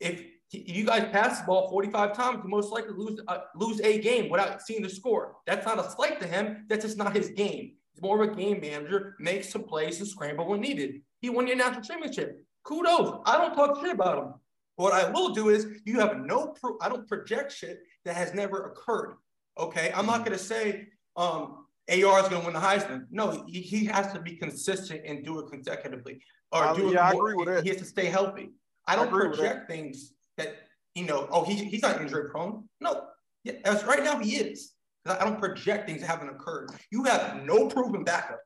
if 0.00 0.22
you 0.52 0.84
guys 0.84 1.06
pass 1.12 1.40
the 1.40 1.46
ball 1.46 1.68
45 1.70 2.12
times, 2.14 2.40
you 2.42 2.50
most 2.50 2.72
likely 2.72 2.94
lose, 2.96 3.20
uh, 3.28 3.38
lose 3.54 3.80
a 3.80 4.00
game 4.00 4.28
without 4.28 4.60
seeing 4.62 4.82
the 4.82 4.88
score. 4.88 5.36
That's 5.46 5.64
not 5.66 5.78
a 5.78 5.88
slight 5.90 6.20
to 6.20 6.26
him. 6.26 6.66
That's 6.68 6.84
just 6.84 6.98
not 6.98 7.14
his 7.14 7.30
game. 7.30 7.72
He's 7.92 8.02
more 8.02 8.22
of 8.22 8.30
a 8.30 8.34
game 8.34 8.60
manager, 8.60 9.14
makes 9.20 9.48
some 9.48 9.62
plays 9.64 10.00
and 10.00 10.08
scramble 10.08 10.46
when 10.48 10.60
needed. 10.60 11.02
He 11.20 11.30
won 11.30 11.46
your 11.46 11.56
national 11.56 11.82
championship. 11.82 12.44
Kudos. 12.64 13.20
I 13.26 13.36
don't 13.36 13.54
talk 13.54 13.80
shit 13.80 13.94
about 13.94 14.18
him. 14.18 14.34
What 14.76 14.92
I 14.92 15.10
will 15.10 15.30
do 15.30 15.50
is 15.50 15.66
you 15.84 16.00
have 16.00 16.16
no 16.18 16.48
proof. 16.48 16.76
I 16.80 16.88
don't 16.88 17.06
project 17.06 17.52
shit 17.52 17.80
that 18.04 18.16
has 18.16 18.34
never 18.34 18.66
occurred. 18.70 19.16
Okay. 19.58 19.92
I'm 19.94 20.06
not 20.06 20.20
going 20.24 20.36
to 20.36 20.42
say 20.42 20.88
um, 21.16 21.66
AR 21.88 22.20
is 22.20 22.28
going 22.28 22.40
to 22.40 22.44
win 22.46 22.54
the 22.54 22.60
Heisman. 22.60 23.04
No, 23.10 23.44
he, 23.46 23.60
he 23.60 23.84
has 23.86 24.12
to 24.12 24.20
be 24.20 24.36
consistent 24.36 25.02
and 25.04 25.24
do 25.24 25.38
it 25.40 25.50
consecutively. 25.50 26.20
Or 26.50 26.64
I- 26.64 26.74
do 26.74 26.88
it 26.88 26.94
yeah, 26.94 27.08
I 27.08 27.12
more- 27.12 27.28
agree 27.30 27.34
with 27.44 27.54
that. 27.54 27.62
He 27.62 27.68
has 27.70 27.78
to 27.78 27.84
stay 27.84 28.06
healthy. 28.06 28.50
I 28.86 28.94
I 28.94 28.96
don't 28.96 29.12
that. 29.12 29.34
project 29.34 29.68
things 29.70 30.14
that, 30.36 30.56
you 30.94 31.04
know, 31.04 31.28
oh, 31.30 31.44
he, 31.44 31.54
he's 31.54 31.82
not 31.82 32.00
injury 32.00 32.30
prone. 32.30 32.68
No, 32.80 33.04
yeah, 33.44 33.54
as 33.64 33.84
right 33.84 34.02
now 34.02 34.18
he 34.18 34.36
is. 34.36 34.72
I 35.06 35.24
don't 35.24 35.38
project 35.38 35.88
things 35.88 36.02
that 36.02 36.08
haven't 36.08 36.28
occurred. 36.28 36.70
You 36.90 37.04
have 37.04 37.42
no 37.44 37.68
proven 37.68 38.04
backup. 38.04 38.40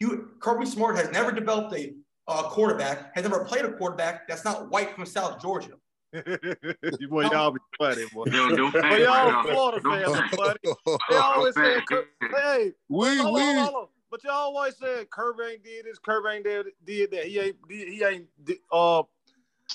You 0.00 0.30
Kirby 0.40 0.66
Smart 0.66 0.96
has 0.96 1.10
never 1.12 1.30
developed 1.30 1.74
a 1.74 1.94
uh, 2.26 2.44
quarterback, 2.44 3.14
has 3.14 3.24
never 3.24 3.44
played 3.44 3.64
a 3.64 3.72
quarterback 3.72 4.26
that's 4.26 4.44
not 4.44 4.70
white 4.70 4.94
from 4.94 5.06
South 5.06 5.40
Georgia. 5.40 5.74
boy, 6.12 7.22
y'all 7.30 7.52
be 7.52 7.60
funny, 7.78 8.04
boy. 8.12 8.24
Yo, 8.32 8.48
yo, 8.48 8.70
But 8.72 8.82
facts, 8.82 8.98
y'all. 8.98 9.42
Florida 9.44 9.80
Yo, 9.84 9.90
fans 9.90 10.18
facts. 10.18 10.32
are 10.32 10.36
funny. 10.36 10.98
They 11.10 11.16
always 11.16 11.54
say, 11.54 11.76
Facts. 11.76 12.34
hey, 12.42 12.72
we 12.88 13.16
hold 13.18 13.26
on, 13.26 13.34
we 13.34 13.60
hold 13.60 13.74
on. 13.74 13.86
But 14.10 14.24
y'all 14.24 14.32
always 14.32 14.76
say 14.76 15.04
Kirby 15.10 15.44
ain't 15.52 15.62
did 15.64 15.84
this, 15.84 15.98
Kirby 16.00 16.28
ain't 16.36 16.44
did, 16.44 16.66
did 16.84 17.10
that. 17.12 17.26
He 17.26 17.38
ain't 17.38 17.56
he 17.68 18.02
ain't 18.02 18.26
uh 18.72 19.02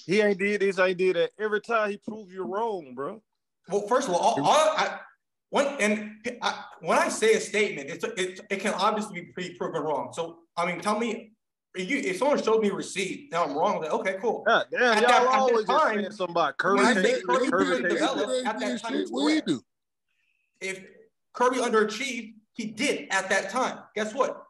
he 0.06 0.22
ain't 0.22 0.38
did 0.40 0.62
this, 0.62 0.80
ain't 0.80 0.98
did 0.98 1.16
that. 1.16 1.32
Every 1.40 1.62
time 1.62 1.90
he 1.92 1.98
proves 1.98 2.32
you 2.34 2.44
wrong, 2.44 2.94
bro. 2.96 3.22
Well, 3.70 3.88
first 3.88 4.08
of 4.08 4.14
all, 4.16 4.20
all, 4.20 4.44
all 4.44 4.74
I, 4.78 5.00
when 5.50 5.66
and 5.80 6.12
I, 6.42 6.64
when 6.82 6.98
I 6.98 7.10
say 7.10 7.34
a 7.34 7.40
statement, 7.40 7.90
it's 7.90 8.04
it, 8.04 8.40
it 8.50 8.60
can 8.60 8.74
obviously 8.74 9.32
be 9.36 9.56
proven 9.58 9.82
wrong. 9.82 10.12
So 10.14 10.40
I 10.58 10.66
mean, 10.66 10.80
tell 10.82 11.00
me, 11.00 11.32
if, 11.76 11.90
you, 11.90 11.98
if 11.98 12.18
someone 12.18 12.42
showed 12.42 12.62
me 12.62 12.70
a 12.70 12.74
receipt, 12.74 13.30
now 13.32 13.44
I'm 13.46 13.56
wrong. 13.58 13.82
Like, 13.82 13.92
okay, 13.92 14.18
cool. 14.22 14.44
Yeah, 14.48 14.64
damn, 14.72 14.82
At 14.82 15.02
y'all 15.02 15.02
that- 15.02 15.02
at 15.02 15.24
that 15.24 15.28
always 15.40 15.66
just 15.66 15.84
time, 15.84 16.12
something 16.12 16.30
about 16.34 16.58
Kirby. 16.58 16.78
when 16.84 16.98
I 16.98 17.02
say 17.02 17.22
Kirby 17.22 17.50
Kirby 17.50 17.66
didn't 17.66 17.82
can't- 17.82 17.94
develop, 17.94 18.30
ain't 18.30 18.48
at 18.48 18.60
that 18.60 18.82
time, 18.82 19.06
What 19.10 19.30
he 19.30 19.34
correct. 19.36 19.48
do? 19.48 19.62
If 20.62 20.84
Kirby 21.34 21.58
underachieved, 21.58 22.34
he 22.54 22.66
did 22.68 23.08
at 23.12 23.30
that 23.30 23.50
time. 23.50 23.80
Guess 23.96 24.14
what? 24.14 24.44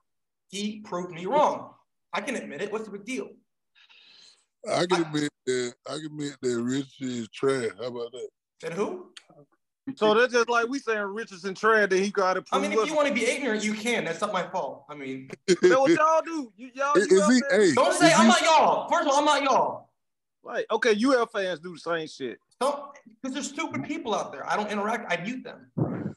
He 0.50 0.82
proved 0.82 1.12
me 1.14 1.26
wrong. 1.26 1.72
I 2.14 2.22
can 2.22 2.36
admit 2.36 2.62
it. 2.62 2.72
What's 2.72 2.86
the 2.86 2.92
big 2.92 3.06
deal? 3.06 3.30
I 4.72 4.86
can 4.86 5.02
admit 5.04 5.32
that. 5.46 5.74
I 5.88 5.92
can 5.94 6.06
admit 6.08 6.36
that 6.42 6.62
Rich 6.62 7.02
is 7.02 7.28
trash. 7.30 7.70
How 7.80 7.86
about 7.88 8.12
that? 8.12 8.28
And 8.64 8.74
who? 8.74 9.08
So 9.96 10.16
that's 10.16 10.34
just 10.34 10.50
like 10.50 10.68
we 10.68 10.80
saying 10.80 11.02
Richardson 11.04 11.54
trash 11.54 11.90
that 11.90 12.00
he 12.00 12.10
got 12.10 12.34
to 12.34 12.44
I 12.52 12.58
mean, 12.60 12.72
if 12.72 12.80
us. 12.80 12.88
you 12.88 12.96
want 12.96 13.08
to 13.08 13.14
be 13.14 13.24
ignorant, 13.26 13.64
you 13.64 13.74
can. 13.76 14.06
That's 14.06 14.20
not 14.22 14.34
my 14.34 14.48
fault. 14.48 14.86
I 14.90 14.96
mean, 14.96 15.30
That's 15.48 15.62
what 15.62 15.92
y'all 15.92 16.22
do. 16.24 16.52
You, 16.58 16.72
y'all, 16.74 16.96
Is- 16.98 17.12
you 17.12 17.22
is 17.22 17.28
he- 17.28 17.42
fans- 17.52 17.70
hey, 17.70 17.74
don't 17.76 17.94
say 17.94 18.08
is 18.08 18.14
I'm 18.18 18.22
he- 18.24 18.28
not 18.30 18.42
y'all. 18.42 18.90
First 18.90 19.08
of 19.08 19.14
all, 19.14 19.20
I'm 19.20 19.26
not 19.26 19.44
y'all. 19.44 19.90
Like, 20.44 20.66
okay, 20.72 20.96
UL 21.04 21.28
fans 21.28 21.60
do 21.60 21.74
the 21.74 21.80
same 21.80 22.08
shit. 22.08 22.40
Don't 22.60 22.80
because 23.22 23.34
there's 23.36 23.50
stupid 23.50 23.84
people 23.84 24.16
out 24.16 24.32
there. 24.32 24.48
I 24.50 24.56
don't 24.56 24.72
interact. 24.72 25.12
I 25.12 25.18
mute 25.22 25.44
them. 25.44 25.72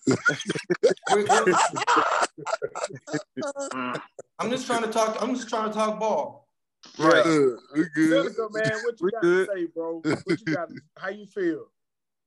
We- 1.14 1.24
we- 1.24 1.54
I'm 4.38 4.50
just 4.50 4.66
trying 4.66 4.82
to 4.82 4.88
talk. 4.90 5.16
I'm 5.20 5.34
just 5.34 5.48
trying 5.48 5.68
to 5.68 5.74
talk 5.74 5.98
ball. 5.98 6.47
Right. 6.98 7.24
Yeah, 7.26 7.48
we 7.74 7.84
good. 7.94 8.32
Seneca, 8.34 8.48
man, 8.52 8.82
what 8.82 9.00
you 9.00 9.06
We 9.06 9.10
got 9.10 9.22
good. 9.22 9.48
to 9.48 9.52
say, 9.54 9.66
bro? 9.66 10.02
What 10.24 10.40
you 10.40 10.46
got? 10.46 10.68
How 10.96 11.10
you 11.10 11.26
feel? 11.26 11.66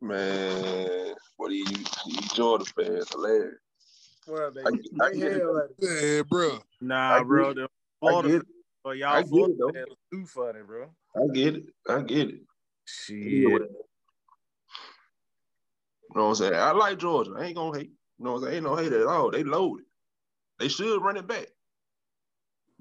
Man, 0.02 1.14
what 1.38 1.52
are 1.52 1.54
you, 1.56 1.66
you 2.08 2.22
Jordan 2.34 2.66
fans? 2.66 3.10
Hilarious. 3.12 3.56
Well, 4.28 4.52
they, 4.52 4.62
I- 4.62 4.66
I 5.06 5.10
they 5.12 5.18
get 5.20 5.32
hell 5.34 5.58
at 5.58 5.70
it. 5.72 5.76
Yeah, 6.18 6.22
bro. 6.24 6.60
Nah, 6.80 7.18
I 7.18 7.24
bro. 7.24 7.54
get 7.54 7.56
The 7.56 7.64
I 7.64 7.68
Florida, 8.00 8.28
get 8.30 8.42
it. 8.42 8.48
but 8.84 8.98
y'all 8.98 9.22
get 9.22 9.30
Florida 9.30 9.54
it, 9.54 9.58
though. 9.60 9.72
fans 9.74 9.88
too 10.12 10.26
funny, 10.26 10.60
bro. 10.66 10.90
I 11.16 11.34
get 11.34 11.56
it. 11.56 11.64
I 11.88 12.02
get 12.02 12.30
it. 12.30 12.42
Shit. 12.86 13.18
You 13.20 13.60
know 16.16 16.24
what 16.24 16.30
I'm 16.30 16.36
saying? 16.36 16.54
I 16.56 16.72
like 16.72 16.98
Georgia. 16.98 17.34
I 17.38 17.46
ain't 17.46 17.56
gonna 17.56 17.78
hate. 17.78 17.92
You 18.18 18.26
know 18.26 18.34
what 18.34 18.38
I'm 18.40 18.44
saying? 18.46 18.56
Ain't 18.56 18.64
no 18.66 18.76
hate 18.76 18.94
at 18.94 19.06
all. 19.08 19.32
They 19.32 19.44
loaded. 19.44 19.86
They 20.60 20.68
should 20.68 21.02
run 21.02 21.18
it 21.18 21.28
back. 21.28 21.48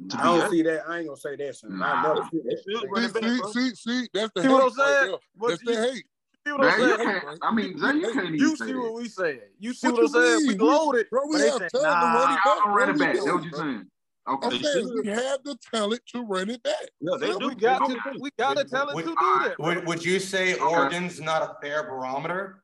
To 0.09 0.19
I 0.19 0.23
don't 0.25 0.35
honest, 0.39 0.51
see 0.53 0.63
that. 0.63 0.89
I 0.89 0.99
ain't 0.99 1.07
gonna 1.09 1.17
say 1.21 1.37
that. 1.37 1.57
Son. 1.57 1.73
I 1.75 1.77
Nah. 1.77 2.15
never 2.15 2.29
see 2.33 2.39
that. 2.45 3.53
See, 3.53 3.53
see, 3.53 3.53
see, 3.53 3.75
see, 3.75 4.09
that's 4.15 4.33
the 4.35 4.43
See 4.43 4.49
hate. 4.49 4.55
what 4.55 4.65
I'm 4.65 4.71
saying? 4.71 5.11
there. 5.11 5.19
But 5.37 5.49
That's 5.49 5.63
the 5.65 5.75
hate. 5.93 6.05
see 6.47 6.53
what 6.53 6.65
I'm 6.65 6.81
you 6.81 6.97
saying? 6.97 7.21
can't, 7.21 7.39
I 7.43 7.55
mean, 7.55 7.79
Zay, 7.79 7.93
you 7.99 8.13
can't 8.13 8.27
even 8.27 8.35
You 8.35 8.57
see 8.57 8.75
what 8.75 8.95
we 8.95 9.09
saying. 9.09 9.41
You 9.59 9.73
see 9.75 9.87
What 9.89 9.95
what, 9.97 10.03
I'm 10.05 10.09
saying? 10.09 10.39
We 10.39 10.49
mean? 10.49 10.59
We- 10.59 10.65
loaded. 10.65 11.07
Bro, 11.11 11.27
we 11.27 11.33
but 11.33 11.39
they 11.39 11.45
have 11.51 11.59
said, 11.59 11.71
talent 11.71 11.91
to 11.91 12.07
nah. 12.07 12.15
run 12.15 12.33
it 12.33 12.35
back. 12.35 12.45
Y'all 12.45 12.55
don't 12.65 12.75
run 12.75 12.89
it 12.91 12.99
back. 12.99 13.15
That's 13.15 13.27
what 13.27 13.37
do, 13.37 13.43
you're 13.43 13.51
bro. 13.51 13.61
saying. 13.61 13.87
I'm 14.27 14.35
Okay. 14.35 14.63
Saying 14.63 15.01
we 15.03 15.09
have 15.11 15.39
the 15.45 15.57
talent 15.73 16.01
to 16.13 16.23
run 16.23 16.51
it 16.51 16.63
back. 16.63 16.75
Yeah, 17.01 17.17
they 17.19 17.27
Yeah, 17.29 17.37
do. 17.39 17.49
We 17.49 17.55
got 17.57 17.89
They 17.89 17.95
to. 17.95 18.01
We 18.21 18.31
got 18.39 18.55
to 18.55 18.61
Would- 18.63 18.71
tell 18.71 18.89
it 18.89 18.95
would- 18.95 19.05
to 19.05 19.11
do 19.11 19.49
that. 19.49 19.59
Would, 19.59 19.87
would 19.87 20.05
you 20.05 20.19
say 20.21 20.55
Oregon's 20.59 21.21
not 21.21 21.43
a 21.43 21.57
fair 21.61 21.83
barometer? 21.85 22.63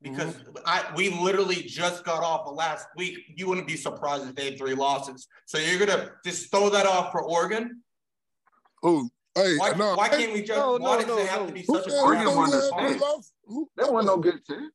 Because 0.00 0.36
I 0.64 0.84
we 0.94 1.10
literally 1.10 1.56
just 1.56 2.04
got 2.04 2.22
off 2.22 2.46
of 2.46 2.54
last 2.54 2.86
week. 2.96 3.18
You 3.36 3.48
wouldn't 3.48 3.66
be 3.66 3.76
surprised 3.76 4.28
if 4.28 4.34
they 4.36 4.44
had 4.50 4.58
three 4.58 4.74
losses. 4.74 5.26
So 5.46 5.58
you're 5.58 5.84
gonna 5.84 6.10
just 6.24 6.50
throw 6.52 6.70
that 6.70 6.86
off 6.86 7.10
for 7.10 7.20
Oregon? 7.22 7.82
Oh, 8.84 9.08
hey, 9.34 9.56
Why, 9.56 9.72
no. 9.72 9.96
why 9.96 10.08
can't 10.08 10.32
we 10.32 10.42
just 10.42 10.56
No, 10.56 10.76
why 10.76 11.00
no, 11.00 11.06
does 11.06 11.18
it 11.24 11.28
have 11.28 11.40
no. 11.40 11.46
to 11.48 11.52
be 11.52 11.64
Who 11.66 11.74
such 11.74 11.86
a 11.88 11.90
said 11.90 12.00
Oregon 12.00 12.28
we 12.28 12.34
won 12.36 12.50
don't 12.50 12.60
the 12.60 12.76
have 12.76 12.80
three 12.80 12.88
state. 12.90 13.00
losses? 13.00 13.32
Who- 13.46 13.68
That 13.76 13.92
wasn't 13.92 14.06
no 14.14 14.16
good 14.22 14.44
team. 14.44 14.70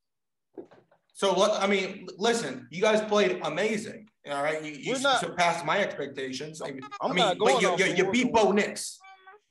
So 1.14 1.34
what 1.34 1.62
I 1.64 1.68
mean, 1.68 2.08
listen, 2.18 2.68
you 2.70 2.82
guys 2.82 3.00
played 3.02 3.40
amazing. 3.44 4.10
All 4.30 4.44
right, 4.44 4.62
you, 4.64 4.72
you 4.74 4.94
We're 4.94 5.00
not- 5.00 5.22
surpassed 5.22 5.64
my 5.66 5.80
expectations. 5.80 6.62
I, 6.62 6.68
I'm 6.68 6.80
I 7.02 7.08
mean, 7.08 7.16
not 7.18 7.38
going 7.38 7.54
but 7.62 7.80
you, 7.80 7.86
you, 7.86 7.94
you 7.96 8.12
beat 8.12 8.26
Oregon 8.34 8.46
Bo. 8.46 8.52
Nix. 8.52 9.00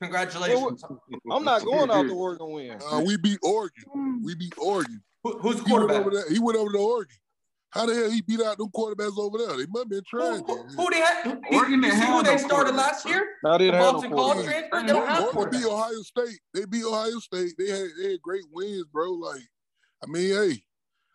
Congratulations. 0.03 0.83
I'm 1.31 1.43
not 1.43 1.63
going 1.63 1.89
out 1.89 2.05
the 2.05 2.13
Oregon 2.13 2.51
win. 2.51 2.79
Uh, 2.91 3.01
we 3.05 3.17
beat 3.17 3.39
Oregon. 3.41 4.21
We 4.23 4.35
beat 4.35 4.53
Oregon. 4.57 5.01
Who, 5.23 5.37
who's 5.39 5.57
the 5.57 5.63
He 5.63 5.71
went 5.73 5.87
quarterback? 5.89 6.01
over 6.01 6.11
there. 6.11 6.29
He 6.29 6.39
went 6.39 6.57
over 6.57 6.71
to 6.71 6.77
Oregon. 6.77 7.15
How 7.71 7.87
the 7.87 7.95
hell 7.95 8.11
he 8.11 8.21
beat 8.21 8.39
out 8.39 8.57
them 8.59 8.69
quarterbacks 8.69 9.17
over 9.17 9.37
there? 9.39 9.57
They 9.57 9.65
must 9.65 9.77
have 9.85 9.89
been 9.89 10.03
Who, 10.11 10.19
trying. 10.19 10.43
who, 10.45 10.63
who 10.63 10.89
they 10.91 10.99
had? 10.99 11.23
Who, 11.23 11.57
Oregon 11.57 11.71
you 11.73 11.81
didn't 11.81 11.99
see 11.99 12.05
who 12.05 12.21
they 12.23 12.37
started 12.37 12.75
last 12.75 13.07
year? 13.07 13.27
I 13.43 13.51
The 13.53 13.57
didn't 13.57 13.73
have 13.73 13.81
no 13.83 13.93
Boston 13.93 14.11
College 14.11 14.45
transfer. 14.45 14.81
They 14.81 14.87
don't 14.93 15.07
have 15.07 15.35
Oregon 15.35 15.59
beat. 15.61 15.67
Ohio 15.67 16.01
State. 16.03 16.39
They 16.53 16.65
beat 16.65 16.85
Ohio 16.85 17.17
State. 17.19 17.53
They 17.57 17.69
had 17.69 17.87
they 17.99 18.11
had 18.11 18.21
great 18.21 18.43
wins, 18.51 18.85
bro. 18.93 19.11
Like, 19.13 19.41
I 20.03 20.07
mean, 20.07 20.29
hey, 20.35 20.63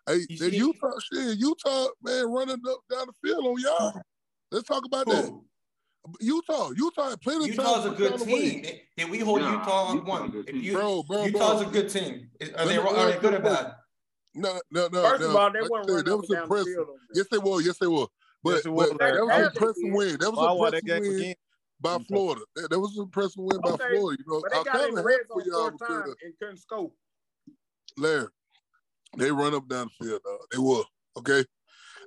hey, 0.08 0.20
You 0.28 0.38
the 0.38 0.50
see- 0.50 0.56
Utah 0.56 0.98
shit, 1.12 1.38
Utah 1.38 1.86
man 2.02 2.26
running 2.32 2.56
up 2.68 2.80
down 2.90 3.06
the 3.06 3.12
field 3.28 3.44
on 3.46 3.60
y'all. 3.60 4.02
Let's 4.50 4.66
talk 4.66 4.84
about 4.84 5.06
that. 5.06 5.30
Utah, 6.20 6.70
Utah 6.74 7.10
had 7.10 7.20
plenty 7.20 7.50
of 7.50 7.56
time. 7.56 7.66
Utah's 7.66 7.86
a 7.86 7.90
good 7.90 8.18
team. 8.20 8.62
Did- 8.62 8.80
Did 8.96 9.10
we 9.10 9.18
hold 9.20 9.42
Yeah, 9.42 9.52
Utah 9.52 9.84
on 9.90 10.04
one? 10.04 10.44
If 10.48 10.56
you, 10.56 10.72
Bro, 10.72 11.02
bro, 11.04 11.24
Utah's 11.26 11.60
bro. 11.60 11.68
a 11.68 11.72
good 11.72 11.88
team. 11.90 12.30
Are 12.56 12.66
they, 12.66 12.78
are 12.78 13.12
they 13.12 13.18
good 13.20 13.34
or 13.34 13.38
let 13.40 13.44
bad? 13.44 13.74
No, 14.38 14.60
no, 14.70 14.88
no. 14.92 15.02
First 15.02 15.20
no. 15.22 15.28
of 15.30 15.36
all, 15.36 15.52
they 15.52 15.60
Like 15.60 15.68
I 15.68 15.72
weren't 15.72 15.88
running 15.90 16.04
that 16.04 16.16
was 16.16 16.28
down 16.28 16.36
the 16.36 16.42
impressive. 16.44 16.66
field. 16.74 16.88
Yes, 17.14 17.26
they 17.30 17.38
were. 17.38 17.60
Yes, 17.62 17.78
they 17.78 17.86
were. 17.86 18.06
But, 18.42 18.50
Yes, 18.54 18.64
was, 18.66 18.90
but 18.90 19.00
Larry. 19.00 19.16
that 19.16 19.26
was 19.26 19.36
an 19.38 19.44
impressive 19.46 19.82
win. 19.92 20.16
That 20.20 20.30
was 20.30 20.38
an 20.38 20.58
why 20.58 20.70
that 20.70 20.76
impressive 20.78 21.02
win 21.08 21.20
again? 21.20 21.34
by 21.80 21.92
Okay. 21.94 22.04
Florida. 22.08 22.40
That, 22.56 22.70
that 22.70 22.80
was 22.80 22.96
an 22.96 23.02
impressive 23.02 23.36
win 23.38 23.60
by 23.60 23.76
Florida. 23.76 24.22
You 24.24 24.32
know, 24.32 24.40
But 24.42 24.52
I 24.54 24.58
they 24.58 24.64
got 24.64 24.72
kind 24.74 24.88
in 24.90 24.94
the 24.94 25.02
red 25.02 25.20
for 25.30 25.40
zone 25.44 25.50
y'all 25.52 25.70
four 25.78 25.88
times 25.88 26.14
and 26.24 26.34
couldn't 26.38 26.56
score. 26.58 26.90
Larry, 27.96 28.28
they 29.16 29.30
run 29.32 29.54
up 29.54 29.68
down 29.68 29.90
the 29.98 30.06
field. 30.06 30.20
Dog. 30.24 30.38
They 30.52 30.58
will. 30.58 30.84
Okay. 31.18 31.44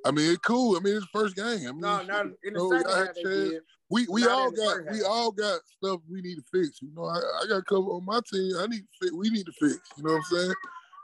I 0.06 0.12
mean, 0.12 0.30
it's 0.32 0.40
cool. 0.40 0.78
I 0.78 0.80
mean, 0.80 0.96
it's 0.98 1.06
first 1.14 1.36
game. 1.36 1.46
I 1.46 1.72
mean, 1.72 1.82
No, 1.82 2.02
not 2.02 2.26
in 2.26 2.36
you 2.44 2.52
the 2.52 2.58
know, 2.58 2.72
second 2.72 2.92
half 2.92 3.16
they 3.16 3.24
did. 3.24 3.62
We 3.90 4.08
we 4.10 4.22
Not 4.22 4.32
all 4.32 4.52
got 4.52 4.78
we 4.90 5.04
all 5.04 5.32
got 5.34 5.60
stuff 5.66 6.00
we 6.10 6.22
need 6.22 6.36
to 6.36 6.44
fix. 6.52 6.82
You 6.82 6.92
know, 6.96 7.04
I, 7.06 7.18
I 7.18 7.46
got 7.50 7.58
a 7.58 7.64
couple 7.64 7.94
on 7.98 8.06
my 8.06 8.22
team. 8.32 8.54
I 8.58 8.66
need 8.68 8.80
to 8.84 8.88
fix. 9.02 9.12
We 9.12 9.30
need 9.30 9.46
to 9.46 9.52
fix. 9.52 9.80
You 9.98 10.04
know 10.04 10.14
what 10.14 10.18
I'm 10.32 10.38
saying? 10.38 10.54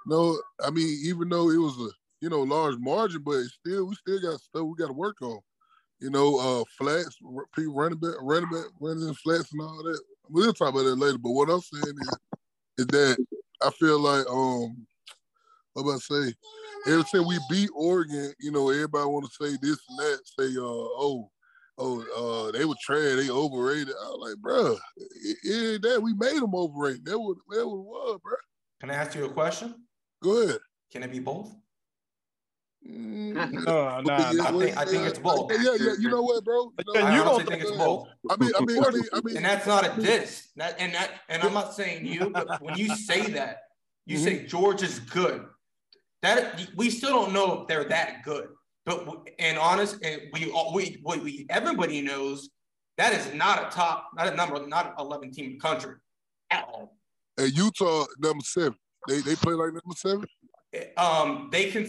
No, 0.07 0.39
I 0.63 0.69
mean, 0.69 0.87
even 1.03 1.27
though 1.27 1.49
it 1.49 1.57
was 1.57 1.77
a 1.79 1.89
you 2.21 2.29
know 2.29 2.41
large 2.41 2.77
margin, 2.77 3.21
but 3.23 3.43
still 3.43 3.87
we 3.87 3.95
still 3.95 4.21
got 4.21 4.39
stuff 4.39 4.63
we 4.63 4.75
got 4.77 4.87
to 4.87 4.93
work 4.93 5.21
on. 5.21 5.39
You 5.99 6.11
know, 6.11 6.39
uh, 6.39 6.63
flats, 6.77 7.17
people 7.53 7.73
running 7.73 7.99
back, 7.99 8.15
running 8.21 8.49
back, 8.49 8.65
running 8.79 9.05
in 9.05 9.13
flats 9.15 9.51
and 9.51 9.61
all 9.61 9.83
that. 9.83 9.99
We'll 10.29 10.53
talk 10.53 10.69
about 10.69 10.83
that 10.83 10.95
later. 10.95 11.17
But 11.17 11.31
what 11.31 11.49
I'm 11.49 11.59
saying 11.59 11.95
is, 12.01 12.17
is 12.77 12.87
that 12.87 13.17
I 13.61 13.69
feel 13.71 13.99
like 13.99 14.25
um, 14.29 14.87
what 15.73 15.83
about 15.83 16.01
say? 16.01 16.33
Every 16.87 17.03
time 17.03 17.27
we 17.27 17.37
beat 17.49 17.69
Oregon, 17.75 18.31
you 18.39 18.51
know, 18.51 18.69
everybody 18.69 19.05
want 19.07 19.29
to 19.29 19.45
say 19.45 19.57
this 19.61 19.79
and 19.89 19.99
that. 19.99 20.19
Say, 20.23 20.55
uh, 20.57 20.63
oh, 20.63 21.29
oh, 21.77 22.47
uh, 22.47 22.51
they 22.57 22.63
were 22.63 22.75
trash, 22.81 23.17
they 23.17 23.29
overrated. 23.29 23.89
I 23.89 24.07
was 24.07 24.29
like, 24.29 24.37
bro, 24.37 24.77
it, 24.95 25.37
it 25.43 25.81
that 25.81 26.01
we 26.01 26.13
made 26.13 26.41
them 26.41 26.55
overrated. 26.55 27.03
That 27.03 27.19
was 27.19 27.35
that 27.49 27.67
was 27.67 27.83
what, 27.85 28.21
bro. 28.21 28.35
Can 28.79 28.91
I 28.91 28.93
ask 28.93 29.15
you 29.15 29.25
a 29.25 29.29
question? 29.29 29.75
Go 30.21 30.41
ahead. 30.43 30.59
Can 30.91 31.03
it 31.03 31.11
be 31.11 31.19
both? 31.19 31.53
Mm, 32.87 33.33
No, 33.65 33.99
nah, 34.01 34.31
yeah, 34.31 34.31
nah. 34.33 34.47
I 34.47 34.51
think- 34.59 34.77
I 34.77 34.85
think 34.85 35.05
it's 35.07 35.19
both. 35.19 35.51
Yeah, 35.51 35.75
yeah. 35.79 35.93
You 35.99 36.09
know 36.09 36.21
what, 36.21 36.43
bro? 36.43 36.71
You 36.77 36.83
know, 36.85 36.93
Yeah, 36.93 37.05
I 37.05 37.15
you 37.15 37.21
honestly 37.21 37.43
gonna 37.43 37.49
think 37.57 37.61
it's 37.63 37.71
both. 37.77 38.07
I 38.29 38.35
mean, 38.37 38.51
I 38.55 38.61
mean, 38.61 38.83
I 38.83 38.89
mean, 38.91 39.03
I 39.13 39.21
mean, 39.21 39.35
And 39.37 39.45
that's 39.45 39.67
not 39.67 39.97
a 39.97 40.01
diss. 40.01 40.49
That 40.55 40.79
and 40.79 40.93
that 40.93 41.11
and 41.29 41.43
I'm 41.43 41.53
not 41.53 41.73
saying 41.73 42.05
you, 42.05 42.29
but 42.29 42.61
when 42.61 42.77
you 42.77 42.95
say 42.95 43.31
that, 43.31 43.61
you 44.05 44.17
say 44.17 44.45
George 44.45 44.83
is 44.83 44.99
good. 44.99 45.45
That 46.21 46.67
we 46.75 46.89
still 46.89 47.11
don't 47.11 47.33
know 47.33 47.61
if 47.61 47.67
they're 47.67 47.83
that 47.85 48.23
good. 48.23 48.49
But 48.85 49.27
and 49.37 49.57
honest, 49.57 49.97
and 50.03 50.21
we 50.33 50.49
all 50.51 50.73
we, 50.73 51.01
we 51.03 51.17
we 51.17 51.45
everybody 51.49 52.01
knows 52.01 52.49
that 52.97 53.13
is 53.13 53.33
not 53.33 53.67
a 53.67 53.75
top, 53.75 54.09
not 54.15 54.27
a 54.31 54.35
number, 54.35 54.65
not 54.65 54.95
11 54.97 55.31
team 55.31 55.45
in 55.45 55.51
the 55.53 55.57
country 55.59 55.95
at 56.49 56.63
all. 56.71 56.97
Hey, 57.35 57.47
Utah 57.47 58.05
number 58.19 58.43
seven. 58.43 58.75
They 59.07 59.21
they 59.21 59.35
play 59.35 59.53
like 59.53 59.73
number 59.73 59.95
seven. 59.95 60.25
Um, 60.97 61.49
they 61.51 61.71
can, 61.71 61.87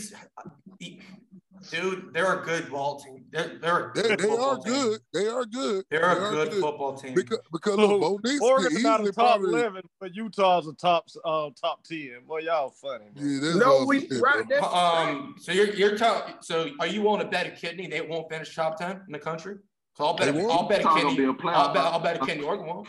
dude, 1.71 2.15
they're 2.15 2.41
a 2.41 2.45
good 2.45 2.71
ball 2.71 3.01
team. 3.01 3.25
They're 3.31 3.59
they're 3.61 3.91
a 3.91 3.93
They, 3.95 4.03
good 4.03 4.19
they 4.21 4.37
are 4.37 4.57
team. 4.57 4.65
good. 4.65 5.01
They 5.13 5.27
are 5.27 5.45
good. 5.45 5.85
They're 5.91 6.01
They 6.01 6.07
a 6.07 6.23
are 6.23 6.31
good, 6.31 6.53
football 6.53 6.95
team. 6.97 7.15
Because 7.15 7.39
because 7.53 7.75
So, 7.75 7.87
look, 7.87 8.01
Bo 8.01 8.21
Nix 8.23 8.41
Oregon's 8.41 8.83
not 8.85 9.01
a 9.01 9.03
easily 9.03 9.13
top 9.13 9.41
probably. 9.41 9.61
eleven, 9.61 9.83
but 10.01 10.15
Utah's 10.15 10.69
a 10.69 10.75
top 10.75 11.07
uh, 11.25 11.51
top 11.61 11.83
ten. 11.85 12.21
Boy, 12.27 12.41
y'all 12.41 12.71
funny. 12.71 13.07
Man. 13.15 13.41
Yeah, 13.43 13.55
No, 13.57 13.67
all 13.79 13.87
we 13.87 14.09
I'm 14.11 14.23
right. 14.23 14.49
bro. 14.49 14.61
That's 14.61 14.75
Um, 14.75 15.35
so 15.39 15.53
you're 15.53 15.75
you're 15.75 15.99
telling 15.99 16.35
so 16.41 16.69
are 16.79 16.87
you 16.87 17.03
willing 17.03 17.21
to 17.21 17.27
bet 17.27 17.47
a 17.47 17.51
kidney 17.51 17.89
they 17.89 18.01
won't 18.01 18.31
finish 18.31 18.55
top 18.55 18.79
ten 18.79 19.03
in 19.07 19.13
the 19.13 19.19
country? 19.19 19.57
So 19.97 20.05
I'll 20.05 20.15
bet 20.15 20.33
They 20.33 20.41
won't? 20.41 20.53
I'll 20.53 20.69
bet 20.69 20.85
a 20.85 20.89
kidney. 20.95 21.17
be 21.17 21.25
a 21.25 21.33
playoff. 21.33 21.55
I'll 21.55 21.75
bet 21.75 21.85
I'll 21.85 22.01
bet 22.01 22.23
a 22.23 22.25
kidney 22.25 22.45
Oregon 22.45 22.67
won't. 22.67 22.89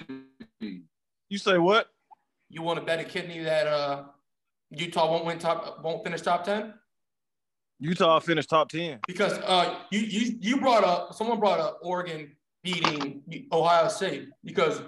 You 1.30 1.38
say 1.38 1.58
what? 1.58 1.88
You 2.50 2.62
want 2.62 2.80
to 2.80 2.86
bet 2.86 3.00
a 3.00 3.04
kidney 3.04 3.40
that 3.44 3.68
uh 3.68 4.04
Utah 4.72 5.10
won't 5.10 5.26
win 5.26 5.40
top 5.40 5.84
won't 5.84 6.04
finish 6.04 6.22
top 6.22 6.44
ten? 6.44 6.74
Utah 7.80 8.20
finished 8.20 8.50
top 8.50 8.70
ten. 8.70 9.00
Because 9.08 9.34
uh 9.40 9.80
you 9.92 10.00
you 10.00 10.38
you 10.40 10.58
brought 10.60 10.84
up 10.84 11.14
someone 11.14 11.40
brought 11.40 11.60
up 11.60 11.80
Oregon 11.82 12.36
beating 12.64 13.24
Ohio 13.52 13.88
State 13.88 14.30
because 14.44 14.82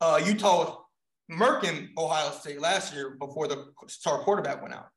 uh 0.00 0.20
Utah 0.24 0.58
was 0.58 0.76
murking 1.30 1.88
Ohio 1.98 2.30
State 2.30 2.60
last 2.60 2.94
year 2.94 3.16
before 3.18 3.48
the 3.48 3.66
star 3.86 4.18
quarterback 4.20 4.62
went 4.62 4.74
out. 4.74 4.88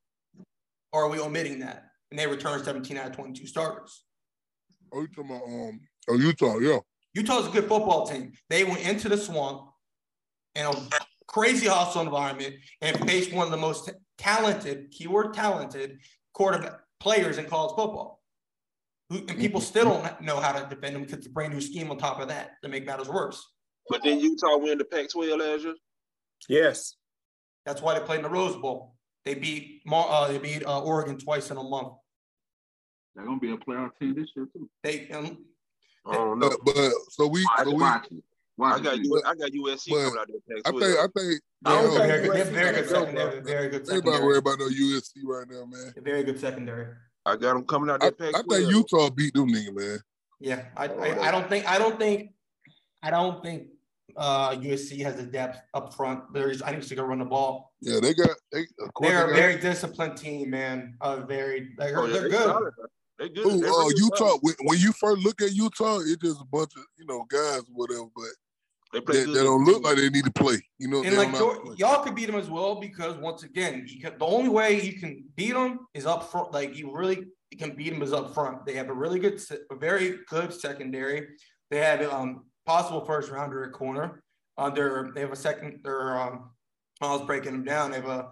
Or 0.94 1.06
are 1.06 1.10
we 1.10 1.20
omitting 1.20 1.60
that? 1.60 1.86
And 2.12 2.20
they 2.20 2.28
returned 2.28 2.64
17 2.64 2.98
out 2.98 3.08
of 3.08 3.16
22 3.16 3.48
starters. 3.48 4.04
Oh, 4.94 5.02
you 5.02 5.08
talking 5.08 5.32
about 5.32 5.44
um? 5.44 5.80
Oh, 6.10 6.16
Utah, 6.16 6.58
yeah. 6.60 6.80
Utah's 7.14 7.48
a 7.48 7.50
good 7.50 7.68
football 7.68 8.08
team. 8.08 8.32
They 8.50 8.64
went 8.64 8.88
into 8.88 9.10
the 9.10 9.18
swamp 9.18 9.70
in 10.56 10.66
a 10.66 10.72
crazy 11.28 11.68
hostile 11.68 12.02
environment 12.02 12.56
and 12.82 12.98
faced 13.08 13.34
one 13.34 13.46
of 13.46 13.52
the 13.52 13.58
most 13.58 13.92
talented, 14.18 14.92
keyword 14.92 15.34
talented, 15.34 16.00
quarterback 16.34 16.80
players 17.00 17.38
in 17.38 17.46
college 17.46 17.76
football. 17.76 18.22
Who, 19.10 19.20
and 19.20 19.38
people 19.38 19.62
still 19.62 19.86
don't 19.86 20.22
know 20.22 20.40
how 20.40 20.52
to 20.52 20.68
defend 20.68 20.96
them 20.96 21.04
because 21.04 21.20
it's 21.20 21.28
a 21.28 21.32
brand 21.32 21.54
new 21.54 21.62
scheme 21.62 21.90
on 21.92 21.98
top 21.98 22.20
of 22.20 22.28
that 22.28 22.52
to 22.64 22.70
make 22.70 22.86
matters 22.86 23.08
worse. 23.08 23.46
But 23.90 24.04
then 24.04 24.20
Utah 24.20 24.58
win 24.58 24.78
the 24.78 24.86
Pac-12 24.86 25.40
last 25.40 25.64
year. 25.64 25.76
Yes. 26.50 26.96
That's 27.66 27.82
why 27.82 27.98
they 27.98 28.06
played 28.06 28.18
in 28.18 28.24
the 28.24 28.30
Rose 28.30 28.58
Bowl. 28.58 28.96
They 29.24 29.36
beat 29.36 29.82
Mar- 29.86 30.08
uh, 30.10 30.28
they 30.28 30.38
beat 30.38 30.66
uh, 30.66 30.82
Oregon 30.82 31.18
twice 31.18 31.52
in 31.52 31.58
a 31.58 31.64
month. 31.64 31.94
They're 33.16 33.26
gonna 33.26 33.40
be 33.40 33.52
a 33.52 33.58
playoff 33.58 33.92
team 34.00 34.16
this 34.16 34.30
year 34.36 34.48
too. 34.54 34.70
They 34.84 35.10
um, 35.10 35.40
I 36.06 36.14
don't 36.14 36.40
know. 36.40 36.50
But, 36.50 36.76
but 36.76 36.92
so 37.10 37.28
we, 37.28 37.44
Watch, 37.44 37.66
so 37.66 37.72
we 37.72 37.82
watch 37.82 38.06
it. 38.06 38.14
Watch 38.14 38.24
I 38.60 38.80
got 38.80 38.94
it. 38.96 39.06
U- 39.06 39.22
I 39.26 39.36
got 39.36 39.52
USC 39.52 39.90
But 39.92 40.04
coming 40.06 40.20
out 40.20 40.28
there 40.48 40.58
I 40.58 40.72
Pac-12. 40.72 40.80
think 40.80 40.98
I 41.00 41.20
think 41.20 41.42
I 41.66 41.70
don't 41.70 41.84
you 41.84 41.90
know, 41.90 41.98
think 41.98 42.08
very 42.08 42.22
good, 42.28 42.36
they're 42.36 42.46
very 42.46 42.74
good 42.76 42.90
secondary. 42.90 43.32
bro. 43.42 43.42
Very 43.52 43.70
good 43.70 43.90
everybody 43.90 44.24
worry 44.24 44.38
about 44.38 44.60
no 44.60 44.66
USC 44.68 45.12
right 45.26 45.48
now, 45.50 45.66
man. 45.66 45.94
Very 46.04 46.24
good 46.24 46.40
secondary. 46.40 46.88
I 47.26 47.36
got 47.36 47.54
them 47.54 47.66
coming 47.66 47.90
out 47.90 48.04
I, 48.04 48.10
there 48.18 48.30
I 48.30 48.32
Pac-12. 48.32 48.50
think 48.50 48.72
Utah 48.72 49.10
beat 49.10 49.34
them 49.34 49.50
nigga, 49.50 49.74
man. 49.76 50.00
Yeah, 50.40 50.66
I, 50.76 50.88
Oh, 50.88 51.00
I, 51.02 51.28
I 51.28 51.32
don't 51.32 51.50
think 51.50 51.70
I 51.70 51.78
don't 51.78 52.00
think 52.00 52.32
I 53.04 53.10
don't 53.12 53.44
think 53.44 53.68
uh 54.16 54.52
USC 54.52 55.02
has 55.04 55.16
the 55.18 55.24
depth 55.24 55.60
up 55.74 55.94
front. 55.94 56.34
There's 56.34 56.62
I 56.62 56.72
think 56.72 56.84
they're 56.86 56.96
gonna 56.96 57.08
run 57.10 57.20
the 57.20 57.26
ball. 57.26 57.74
Yeah, 57.82 58.00
they 58.00 58.14
got 58.14 58.30
they 58.52 58.62
of 58.80 58.94
course 58.94 59.10
They're 59.10 59.26
a 59.26 59.28
they 59.28 59.34
got, 59.34 59.40
very 59.40 59.58
disciplined 59.60 60.18
team, 60.18 60.50
man. 60.52 60.96
Uh, 61.02 61.18
very 61.18 61.70
they're, 61.78 62.00
Oh, 62.00 62.06
yeah, 62.06 62.14
they're 62.14 62.22
they 62.24 62.30
good. 62.30 62.44
solid. 62.46 62.74
They 63.20 63.30
good. 63.30 63.46
Ooh, 63.48 63.66
uh, 63.68 63.90
Utah. 63.96 64.38
When, 64.42 64.54
when 64.64 64.80
you 64.80 64.92
first 64.94 65.24
look 65.24 65.42
at 65.42 65.52
Utah, 65.52 66.00
it's 66.00 66.18
just 66.18 66.40
a 66.42 66.46
bunch 66.46 66.72
of 66.78 66.84
you 66.98 67.06
know 67.08 67.26
guys, 67.30 67.62
or 67.62 67.74
whatever. 67.74 68.06
But 68.16 68.30
They 68.94 69.02
play 69.02 69.26
they, 69.26 69.32
they 69.34 69.44
don't 69.44 69.66
look 69.66 69.84
like 69.84 69.98
they 69.98 70.10
need 70.10 70.26
to 70.26 70.32
play. 70.32 70.58
You 70.80 70.88
know, 70.88 71.04
And 71.04 71.18
like 71.18 71.32
don't 71.32 71.40
know 71.40 71.48
how 71.48 71.54
to 71.54 71.60
Geor- 71.60 71.66
play. 71.66 71.76
y'all 71.78 72.04
could 72.04 72.16
beat 72.16 72.26
them 72.28 72.36
as 72.36 72.50
well 72.50 72.80
because 72.80 73.18
once 73.18 73.44
again, 73.44 73.86
you 73.88 74.00
can, 74.02 74.18
the 74.18 74.26
only 74.26 74.50
way 74.50 74.82
you 74.82 75.00
can 75.00 75.24
beat 75.36 75.54
them 75.54 75.80
is 75.94 76.06
up 76.06 76.32
front. 76.32 76.52
Like 76.54 76.76
you 76.78 76.96
really 76.96 77.26
can 77.58 77.76
beat 77.76 77.90
them 77.92 78.02
is 78.02 78.14
up 78.14 78.34
front. 78.34 78.66
They 78.66 78.74
have 78.74 78.90
a 78.90 78.94
really 78.94 79.20
good, 79.20 79.42
a 79.72 79.76
very 79.76 80.20
good 80.30 80.54
secondary. 80.54 81.28
They 81.70 81.80
have 81.80 82.02
um 82.14 82.46
possible 82.66 83.04
first 83.06 83.30
rounder 83.32 83.64
at 83.66 83.74
corner. 83.74 84.24
Uh, 84.58 84.70
they're 84.70 85.10
they 85.14 85.22
have 85.22 85.32
a 85.32 85.36
second. 85.36 85.82
They're 85.84 86.18
um 86.20 86.52
I 87.02 87.12
was 87.12 87.22
breaking 87.26 87.52
them 87.52 87.64
down. 87.64 87.92
They 87.92 87.98
have 87.98 88.10
a 88.10 88.32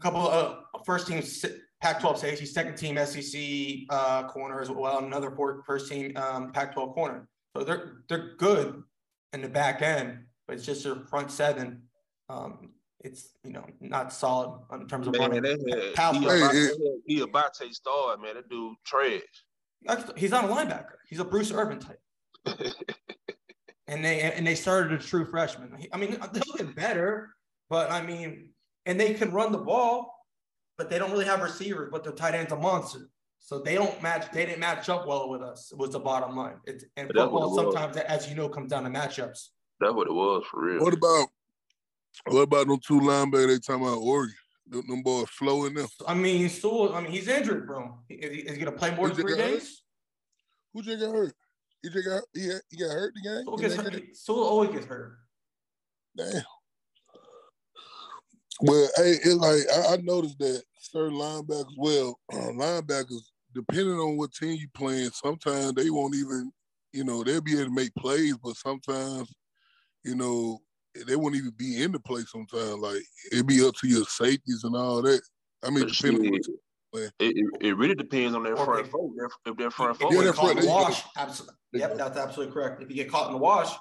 couple 0.00 0.26
of 0.28 0.64
uh, 0.74 0.78
first 0.86 1.06
team 1.06 1.20
si- 1.22 1.56
Pac-12 1.80 2.18
safety, 2.18 2.46
second 2.46 2.76
team 2.76 2.98
SEC 3.06 3.40
uh, 3.90 4.26
corner 4.26 4.60
as 4.60 4.68
well, 4.68 4.98
another 4.98 5.30
four, 5.30 5.62
first 5.64 5.88
team 5.88 6.16
um, 6.16 6.50
Pac-12 6.52 6.94
corner. 6.94 7.28
So 7.56 7.62
they're 7.64 7.98
they're 8.08 8.34
good 8.38 8.82
in 9.32 9.42
the 9.42 9.48
back 9.48 9.82
end, 9.82 10.18
but 10.46 10.56
it's 10.56 10.66
just 10.66 10.84
their 10.84 10.96
front 10.96 11.30
seven. 11.30 11.82
Um, 12.28 12.72
it's 13.00 13.30
you 13.44 13.52
know 13.52 13.64
not 13.80 14.12
solid 14.12 14.60
in 14.72 14.88
terms 14.88 15.06
of 15.06 15.12
Man, 15.14 15.30
running. 15.30 15.44
had 15.96 16.16
he 16.16 16.26
Hey, 16.26 16.70
he 17.06 17.20
Abate 17.20 17.72
star, 17.72 18.16
man. 18.16 18.34
That 18.34 18.48
dude 18.48 18.76
trash. 18.84 19.20
He's 20.16 20.30
not 20.30 20.44
a 20.44 20.48
linebacker. 20.48 20.96
He's 21.08 21.20
a 21.20 21.24
Bruce 21.24 21.52
Irvin 21.52 21.78
type. 21.78 22.00
and 23.86 24.04
they 24.04 24.20
and 24.20 24.46
they 24.46 24.54
started 24.54 24.92
a 24.92 25.02
true 25.02 25.24
freshman. 25.24 25.76
I 25.92 25.96
mean, 25.96 26.18
they'll 26.32 26.56
get 26.56 26.74
better, 26.74 27.30
but 27.70 27.90
I 27.90 28.02
mean, 28.02 28.50
and 28.86 28.98
they 28.98 29.14
can 29.14 29.32
run 29.32 29.52
the 29.52 29.58
ball, 29.58 30.24
but 30.76 30.90
they 30.90 30.98
don't 30.98 31.12
really 31.12 31.24
have 31.24 31.40
receivers. 31.40 31.88
But 31.92 32.04
their 32.04 32.12
tight 32.12 32.34
end's 32.34 32.52
a 32.52 32.56
monster, 32.56 33.08
so 33.48 33.58
they 33.58 33.76
don't 33.76 34.02
match. 34.02 34.30
They 34.30 34.44
didn't 34.44 34.60
match 34.60 34.90
up 34.90 35.06
well 35.06 35.30
with 35.30 35.40
us. 35.40 35.72
Was 35.74 35.92
the 35.92 35.98
bottom 36.00 36.36
line. 36.36 36.56
It's 36.66 36.84
and 36.98 37.08
But 37.08 37.16
football 37.16 37.44
it 37.58 37.64
was. 37.64 37.74
sometimes, 37.74 37.96
as 37.96 38.28
you 38.28 38.34
know, 38.36 38.46
comes 38.50 38.70
down 38.70 38.84
to 38.84 38.90
matchups. 38.90 39.48
That's 39.80 39.94
what 39.94 40.06
it 40.06 40.12
was 40.12 40.44
for 40.50 40.66
real. 40.66 40.82
What 40.82 40.92
about 40.92 41.28
what 42.26 42.40
about 42.42 42.66
them 42.66 42.78
two 42.86 43.00
linebackers 43.00 43.46
they 43.46 43.58
talking 43.58 43.86
about 43.86 44.02
Oregon? 44.02 44.34
Them, 44.66 44.82
them 44.86 45.02
boys 45.02 45.30
flowing 45.30 45.72
them. 45.72 45.88
I 46.06 46.12
mean, 46.12 46.46
Sewell. 46.50 46.94
I 46.94 47.00
mean, 47.00 47.10
he's 47.10 47.26
injured, 47.26 47.66
bro. 47.66 47.98
Is 48.10 48.30
he, 48.30 48.38
is 48.40 48.56
he 48.58 48.62
gonna 48.62 48.76
play 48.76 48.94
more 48.94 49.08
than 49.08 49.16
Who's 49.16 49.24
three 49.24 49.32
the 49.32 49.38
guy? 49.42 49.50
games? 49.52 49.82
Who 50.74 50.82
just 50.82 51.00
got 51.00 51.14
hurt? 51.14 51.34
He 51.82 51.88
just 51.88 52.06
got 52.06 52.22
he, 52.34 52.50
he 52.68 52.76
got 52.76 52.90
hurt 52.90 53.14
the 53.14 53.22
game. 53.22 53.44
Sewell 53.46 53.56
He 53.56 53.62
gets 53.62 53.74
hurt. 53.76 53.92
hurt? 53.94 54.02
Sewell 54.16 54.44
always 54.44 54.70
gets 54.72 54.84
hurt. 54.84 55.18
Damn. 56.18 56.42
Well, 58.60 58.88
hey, 58.96 59.12
it's 59.24 59.34
like 59.36 59.60
I, 59.74 59.94
I 59.94 59.96
noticed 60.02 60.38
that 60.40 60.64
certain 60.80 61.16
linebackers, 61.16 61.72
well, 61.78 62.20
linebackers, 62.32 63.22
depending 63.54 63.94
on 63.98 64.16
what 64.16 64.32
team 64.32 64.56
you 64.60 64.68
playing, 64.74 65.10
sometimes 65.10 65.74
they 65.74 65.90
won't 65.90 66.14
even, 66.14 66.52
you 66.92 67.04
know, 67.04 67.22
they'll 67.24 67.40
be 67.40 67.54
able 67.54 67.64
to 67.66 67.74
make 67.74 67.94
plays, 67.94 68.36
but 68.42 68.56
sometimes, 68.56 69.32
you 70.04 70.14
know, 70.14 70.60
they 71.06 71.16
won't 71.16 71.34
even 71.36 71.52
be 71.56 71.82
in 71.82 71.92
the 71.92 72.00
play 72.00 72.22
sometimes. 72.26 72.74
Like 72.76 73.02
it'd 73.32 73.46
be 73.46 73.64
up 73.66 73.74
to 73.76 73.88
your 73.88 74.04
safeties 74.04 74.64
and 74.64 74.74
all 74.76 75.02
that. 75.02 75.20
I 75.62 75.70
mean, 75.70 75.84
But 75.84 75.92
depending 75.92 76.26
on 76.26 76.32
what. 76.32 76.46
It, 76.94 77.12
it, 77.36 77.46
it 77.60 77.76
really 77.76 77.94
depends 77.94 78.34
on 78.34 78.42
their 78.42 78.56
Or 78.56 78.64
front 78.64 78.84
they- 78.86 78.90
four. 78.90 79.10
Their, 79.14 79.28
if 79.46 79.56
their 79.58 79.70
front 79.70 79.92
If 79.92 79.98
four, 79.98 80.12
Yeah, 80.12 80.18
get 80.20 80.24
that's 80.26 80.38
caught 80.38 80.46
right. 80.46 80.56
in 80.56 80.62
the 80.62 80.66
They- 80.66 80.72
wash, 80.72 81.02
absolutely. 81.16 81.54
Yep, 81.74 81.96
that's 81.98 82.16
absolutely 82.16 82.54
correct. 82.54 82.82
If 82.82 82.88
you 82.88 82.94
get 82.96 83.10
caught 83.10 83.26
in 83.26 83.32
the 83.32 83.38
wash, 83.38 83.74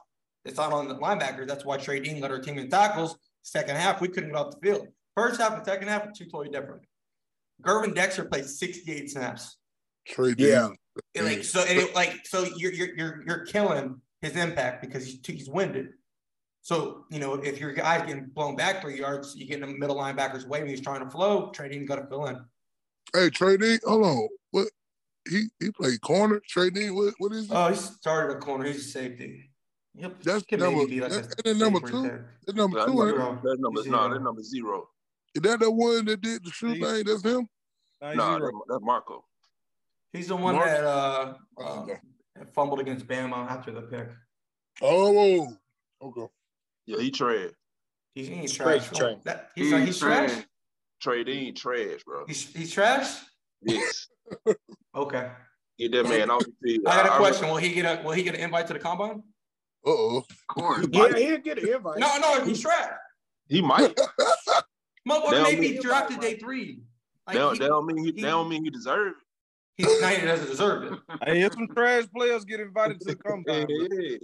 it's 0.44 0.58
not 0.58 0.74
on 0.74 0.90
the 0.90 0.96
linebacker. 0.96 1.48
That's 1.48 1.64
why 1.64 1.78
Trey 1.78 2.02
Dean 2.02 2.20
led 2.20 2.32
our 2.32 2.40
team 2.40 2.58
in 2.58 2.70
tackles. 2.70 3.18
Second 3.44 3.78
half, 3.78 4.02
we 4.02 4.10
couldn't 4.10 4.32
get 4.32 4.38
off 4.38 4.52
the 4.52 4.60
field. 4.62 4.88
First 5.16 5.40
half 5.40 5.54
and 5.54 5.66
second 5.66 5.88
half, 5.88 6.12
two 6.14 6.26
totally 6.26 6.50
different. 6.50 6.82
Gervon 7.64 7.94
Dexter 7.96 8.26
played 8.26 8.46
68 8.46 9.10
snaps. 9.10 9.58
Trey 10.08 10.34
Yeah. 10.38 10.68
Dean. 10.68 10.76
And 11.16 11.26
like 11.28 11.44
so, 11.44 11.62
and 11.62 11.78
it, 11.78 11.94
like 11.96 12.26
so, 12.26 12.44
you're 12.56 12.72
you're 12.74 12.96
you're 12.96 13.24
you're 13.28 13.46
killing 13.46 14.02
his 14.22 14.36
impact 14.36 14.82
because 14.82 15.06
he's 15.06 15.20
he's 15.24 15.50
winded. 15.50 15.90
So 16.64 17.06
you 17.12 17.20
know, 17.20 17.36
if 17.36 17.60
your 17.60 17.72
guy's 17.74 18.02
getting 18.08 18.26
blown 18.34 18.56
back 18.56 18.82
three 18.82 18.98
yards, 18.98 19.36
you 19.36 19.46
get 19.48 19.62
in 19.62 19.70
the 19.70 19.78
middle 19.78 19.96
linebacker's 19.96 20.46
way 20.48 20.60
when 20.62 20.70
he's 20.70 20.82
trying 20.82 21.04
to 21.04 21.10
flow. 21.10 21.52
Trey 21.52 21.70
Dean 21.70 21.86
got 21.86 21.98
to 21.98 22.08
fill 22.08 22.26
in. 22.26 22.40
Hey, 23.14 23.30
Trey 23.30 23.58
Dean, 23.58 23.78
hold 23.86 24.06
on. 24.06 24.28
What 24.52 24.68
he 25.30 25.44
he 25.60 25.70
played 25.72 26.02
corner? 26.02 26.42
Trey 26.50 26.72
Dean, 26.72 26.96
what 26.96 27.14
what 27.20 27.32
is 27.32 27.46
he? 27.48 27.54
Oh, 27.54 27.70
he 27.70 27.76
started 27.76 28.36
a 28.38 28.40
corner. 28.40 28.66
He's 28.66 28.78
a 28.88 28.90
safety. 28.90 29.52
Yep. 29.94 30.24
That's 30.24 30.44
Could 30.46 30.60
number- 30.62 30.88
be 30.88 31.00
like 31.00 31.12
a 31.12 31.16
that's- 31.16 31.36
that's 31.46 31.60
number 31.60 31.80
two? 31.88 32.04
right. 32.04 32.22
That's 32.46 32.58
number 32.58 32.80
two. 32.86 32.88
number. 32.88 33.10
Zero. 33.12 33.40
that's 33.44 33.60
number, 33.60 33.84
no, 33.90 34.10
that's 34.10 34.24
number 34.24 34.44
zero. 34.44 34.90
Is 35.38 35.42
that 35.44 35.60
the 35.60 35.70
one 35.70 36.04
that 36.06 36.20
did 36.20 36.44
the 36.44 36.50
shoe 36.50 36.74
thing? 36.74 37.04
That's 37.06 37.22
him? 37.22 37.48
No, 38.02 38.12
zero. 38.12 38.40
that's, 38.40 38.52
that's 38.70 38.82
Marco. 38.84 39.24
He's 40.12 40.28
the 40.30 40.36
one 40.36 40.56
Mark- 40.56 40.66
that 40.66 40.84
uh, 40.84 41.34
uh, 41.60 41.82
Okay. 41.82 42.00
fumbled 42.56 42.80
against 42.80 43.06
Bama 43.08 43.48
after 43.48 43.72
the 43.72 43.84
pick. 43.84 44.10
Oh, 44.82 45.48
okay. 46.02 46.26
Yeah, 46.88 46.98
he 47.00 47.12
trash. 47.12 47.52
He's, 48.16 48.28
he's 48.30 48.52
Straight 48.54 48.82
trash. 48.82 48.98
trash. 48.98 49.18
That, 49.26 49.52
he's, 49.54 49.72
he's, 49.72 49.86
he's 49.86 50.00
trash. 50.00 50.32
Trey 51.00 51.24
Dean 51.24 51.54
trash, 51.54 52.04
bro. 52.04 52.26
He's, 52.26 52.52
he's 52.52 52.72
trash. 52.72 53.20
Yes. 53.62 54.08
Okay. 54.96 55.30
Get 55.78 55.92
that 55.92 56.06
man 56.06 56.32
off 56.32 56.44
the 56.44 56.54
field. 56.64 56.88
I 56.88 57.04
got 57.04 57.06
a 57.14 57.18
question. 57.20 57.48
Will 57.48 57.58
he 57.58 57.74
get 57.76 57.86
a 57.86 58.04
Will 58.04 58.14
he 58.14 58.24
get 58.24 58.34
an 58.34 58.42
invite 58.42 58.66
to 58.68 58.74
the 58.74 58.80
combine? 58.80 59.22
Uh 59.86 59.90
oh. 59.92 60.18
Of 60.18 60.48
course. 60.48 60.88
Yeah, 60.92 61.16
he'll 61.16 61.38
get 61.38 61.62
an 61.62 61.70
invite. 61.70 62.00
No, 62.00 62.18
no, 62.18 62.44
he's 62.44 62.60
trash. 62.62 62.94
He 63.48 63.62
might. 63.62 63.96
Motherfucker 65.08 65.32
They'll 65.32 65.44
may 65.44 65.56
be 65.56 65.72
be- 65.74 65.80
drafted 65.80 66.20
day 66.20 66.38
three. 66.38 66.82
Like, 67.28 67.36
That, 67.38 67.54
he, 67.54 67.60
that 67.60 67.68
don't 67.68 67.86
mean 67.86 67.98
he, 67.98 68.06
he- 68.12 68.22
that 68.22 68.30
don't 68.30 68.50
mean 68.50 68.64
he 68.64 68.70
deserve 68.70 69.14
he, 69.78 69.84
now 70.02 70.08
he 70.10 70.26
doesn't 70.26 70.48
deserve 70.48 70.92
it. 70.92 71.00
Hey, 71.26 71.42
if 71.42 71.54
some 71.54 71.68
trash 71.68 72.06
players 72.16 72.44
get 72.46 72.60
invited 72.60 73.00
to 73.02 73.06
the 73.06 73.12
it. 73.12 73.24
combine. 73.24 73.68
Yeah. 73.92 74.18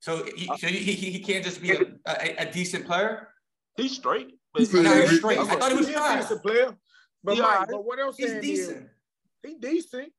So 0.00 0.24
he, 0.36 0.46
so 0.58 0.66
he, 0.68 0.78
he, 0.78 1.10
he 1.12 1.18
can't 1.20 1.44
just 1.44 1.60
be 1.60 1.72
a, 1.72 1.80
a, 2.06 2.34
a 2.46 2.52
decent 2.52 2.86
player. 2.86 3.28
He's 3.76 3.92
straight. 3.96 4.34
But 4.54 4.66
said 4.66 4.84
No, 4.84 4.94
he- 4.94 5.08
he's 5.08 5.18
straight. 5.18 5.38
I 5.38 5.44
thought 5.44 5.70
he 5.72 5.76
was 5.78 5.88
He's 5.88 5.96
a 5.96 6.16
decent 6.20 6.42
player. 6.42 6.76
But 7.24 7.34
He 7.34 7.40
Mike, 7.42 7.68
but 7.70 7.84
what 7.84 7.98
else 7.98 8.16
He's 8.16 8.32
decent. 8.34 8.86
is 9.44 9.52
he 9.52 9.54
decent. 9.58 10.12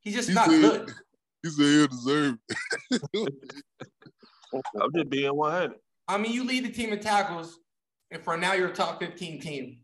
He's 0.00 0.14
just 0.14 0.28
He 0.28 0.34
not 0.34 0.46
said- 0.48 0.60
good. 0.62 0.94
He 1.42 1.50
said 1.50 1.62
he'll 1.64 1.86
deserve 1.88 2.38
it. 2.90 3.02
I'm 4.80 4.92
just 4.94 5.10
being 5.10 5.34
100. 5.36 5.72
I 6.08 6.18
mean, 6.18 6.32
you 6.32 6.44
lead 6.44 6.64
the 6.64 6.70
team 6.70 6.92
in 6.92 7.00
tackles, 7.00 7.58
and 8.10 8.22
for 8.22 8.36
now 8.36 8.52
you're 8.54 8.68
a 8.68 8.72
top 8.74 9.00
15 9.00 9.40
team. 9.40 9.78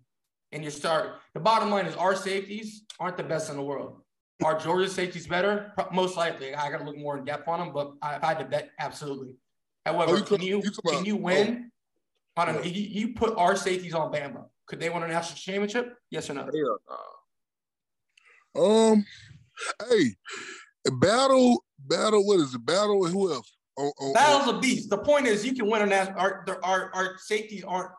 And 0.52 0.62
you 0.62 0.70
start. 0.70 1.14
The 1.32 1.40
bottom 1.40 1.70
line 1.70 1.86
is 1.86 1.96
our 1.96 2.14
safeties 2.14 2.82
aren't 3.00 3.16
the 3.16 3.22
best 3.22 3.48
in 3.48 3.56
the 3.56 3.62
world. 3.62 4.02
Are 4.44 4.58
Georgia 4.58 4.88
safeties 4.90 5.26
better? 5.26 5.72
Most 5.92 6.16
likely. 6.16 6.54
I 6.54 6.70
got 6.70 6.78
to 6.78 6.84
look 6.84 6.98
more 6.98 7.16
in 7.16 7.24
depth 7.24 7.48
on 7.48 7.58
them, 7.58 7.72
but 7.72 7.92
I- 8.02 8.16
if 8.16 8.24
I 8.24 8.28
had 8.28 8.38
to 8.40 8.44
bet, 8.44 8.70
absolutely. 8.78 9.36
However, 9.86 10.12
Oh, 10.12 10.16
you 10.16 10.22
can 10.24 10.36
talk- 10.38 10.46
you 10.46 10.62
you 10.62 10.70
can 10.90 11.04
you 11.06 11.16
win? 11.16 11.70
I 12.36 12.44
don't 12.44 12.56
know. 12.56 12.60
Yeah. 12.62 12.68
You, 12.72 12.82
you 13.08 13.14
put 13.14 13.34
our 13.38 13.56
safeties 13.56 13.94
on 13.94 14.12
Bama. 14.12 14.44
Could 14.66 14.78
they 14.80 14.90
win 14.90 15.02
a 15.02 15.08
national 15.08 15.36
championship? 15.38 15.96
Yes 16.10 16.28
or 16.28 16.34
no? 16.34 16.48
Nah. 18.54 18.62
Um, 18.92 19.06
hey, 19.88 20.14
battle, 21.00 21.64
battle. 21.78 22.26
What 22.26 22.40
is 22.40 22.54
it? 22.54 22.64
Battle 22.64 23.04
and 23.06 23.14
who 23.14 23.32
else? 23.32 23.56
On, 23.78 23.90
on, 24.00 24.12
Battle's 24.12 24.54
a 24.54 24.58
beast. 24.60 24.90
The 24.90 24.98
point 24.98 25.26
is, 25.26 25.44
you 25.46 25.54
can 25.54 25.68
win 25.70 25.80
a 25.82 25.86
national. 25.86 26.18
Our, 26.20 26.44
our 26.62 26.90
our 26.94 27.18
safeties 27.18 27.64
aren't 27.64 27.90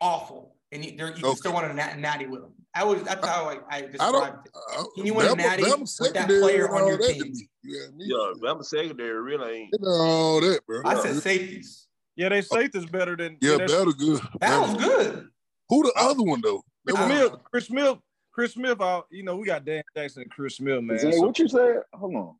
awful, 0.00 0.56
and 0.72 0.84
you, 0.84 0.92
you 0.92 0.96
can 0.96 1.24
Okay. 1.24 1.34
still 1.36 1.52
want 1.52 1.70
a 1.70 1.74
nat, 1.74 1.98
natty 1.98 2.26
with 2.26 2.42
them. 2.42 2.52
I 2.74 2.84
was 2.84 3.02
that's 3.04 3.26
how 3.26 3.46
I, 3.48 3.54
I 3.54 3.76
I 3.76 3.80
don't. 3.80 3.92
described 3.92 4.46
it. 4.46 4.52
I, 4.72 4.84
Can 4.96 5.06
you 5.06 5.14
win 5.14 5.26
a 5.26 5.30
Bama- 5.30 5.36
natty 5.38 5.62
Bama 5.62 6.00
with 6.00 6.12
that 6.14 6.28
player 6.28 6.68
on 6.74 6.86
your 6.88 6.98
team? 6.98 7.32
Yeah, 7.64 7.86
me. 7.96 8.04
Yeah, 8.06 8.50
I'm 8.50 8.60
a 8.60 8.64
secondary 8.64 9.20
really 9.22 9.60
ain't. 9.72 9.74
All 9.86 10.40
that, 10.42 10.60
bro. 10.66 10.82
I 10.84 11.00
said 11.02 11.16
safeties. 11.22 11.86
Yeah, 12.16 12.28
they 12.28 12.42
safety's 12.42 12.86
better 12.86 13.16
than 13.16 13.38
yeah, 13.40 13.52
that's- 13.56 13.72
battle 13.72 13.92
good. 13.92 14.20
Battle's 14.40 14.74
was 14.76 14.84
good. 14.84 15.28
Who 15.70 15.82
the 15.82 15.92
other 15.96 16.22
one 16.22 16.40
though? 16.42 16.62
Chris 16.86 16.96
Uh, 16.98 17.06
Smith, 17.06 17.32
Chris 17.50 17.66
Smith, 17.66 17.98
Chris 18.32 18.52
Smith. 18.52 18.80
Out, 18.80 19.06
you 19.10 19.22
know, 19.22 19.36
we 19.36 19.46
got 19.46 19.64
Dan 19.64 19.82
Jackson 19.96 20.22
and 20.22 20.30
Chris 20.30 20.56
Smith, 20.56 20.82
man. 20.82 20.98
Zay, 20.98 21.12
So, 21.12 21.22
what 21.22 21.38
you 21.38 21.48
said? 21.48 21.80
Hold 21.94 22.14
on. 22.14 22.34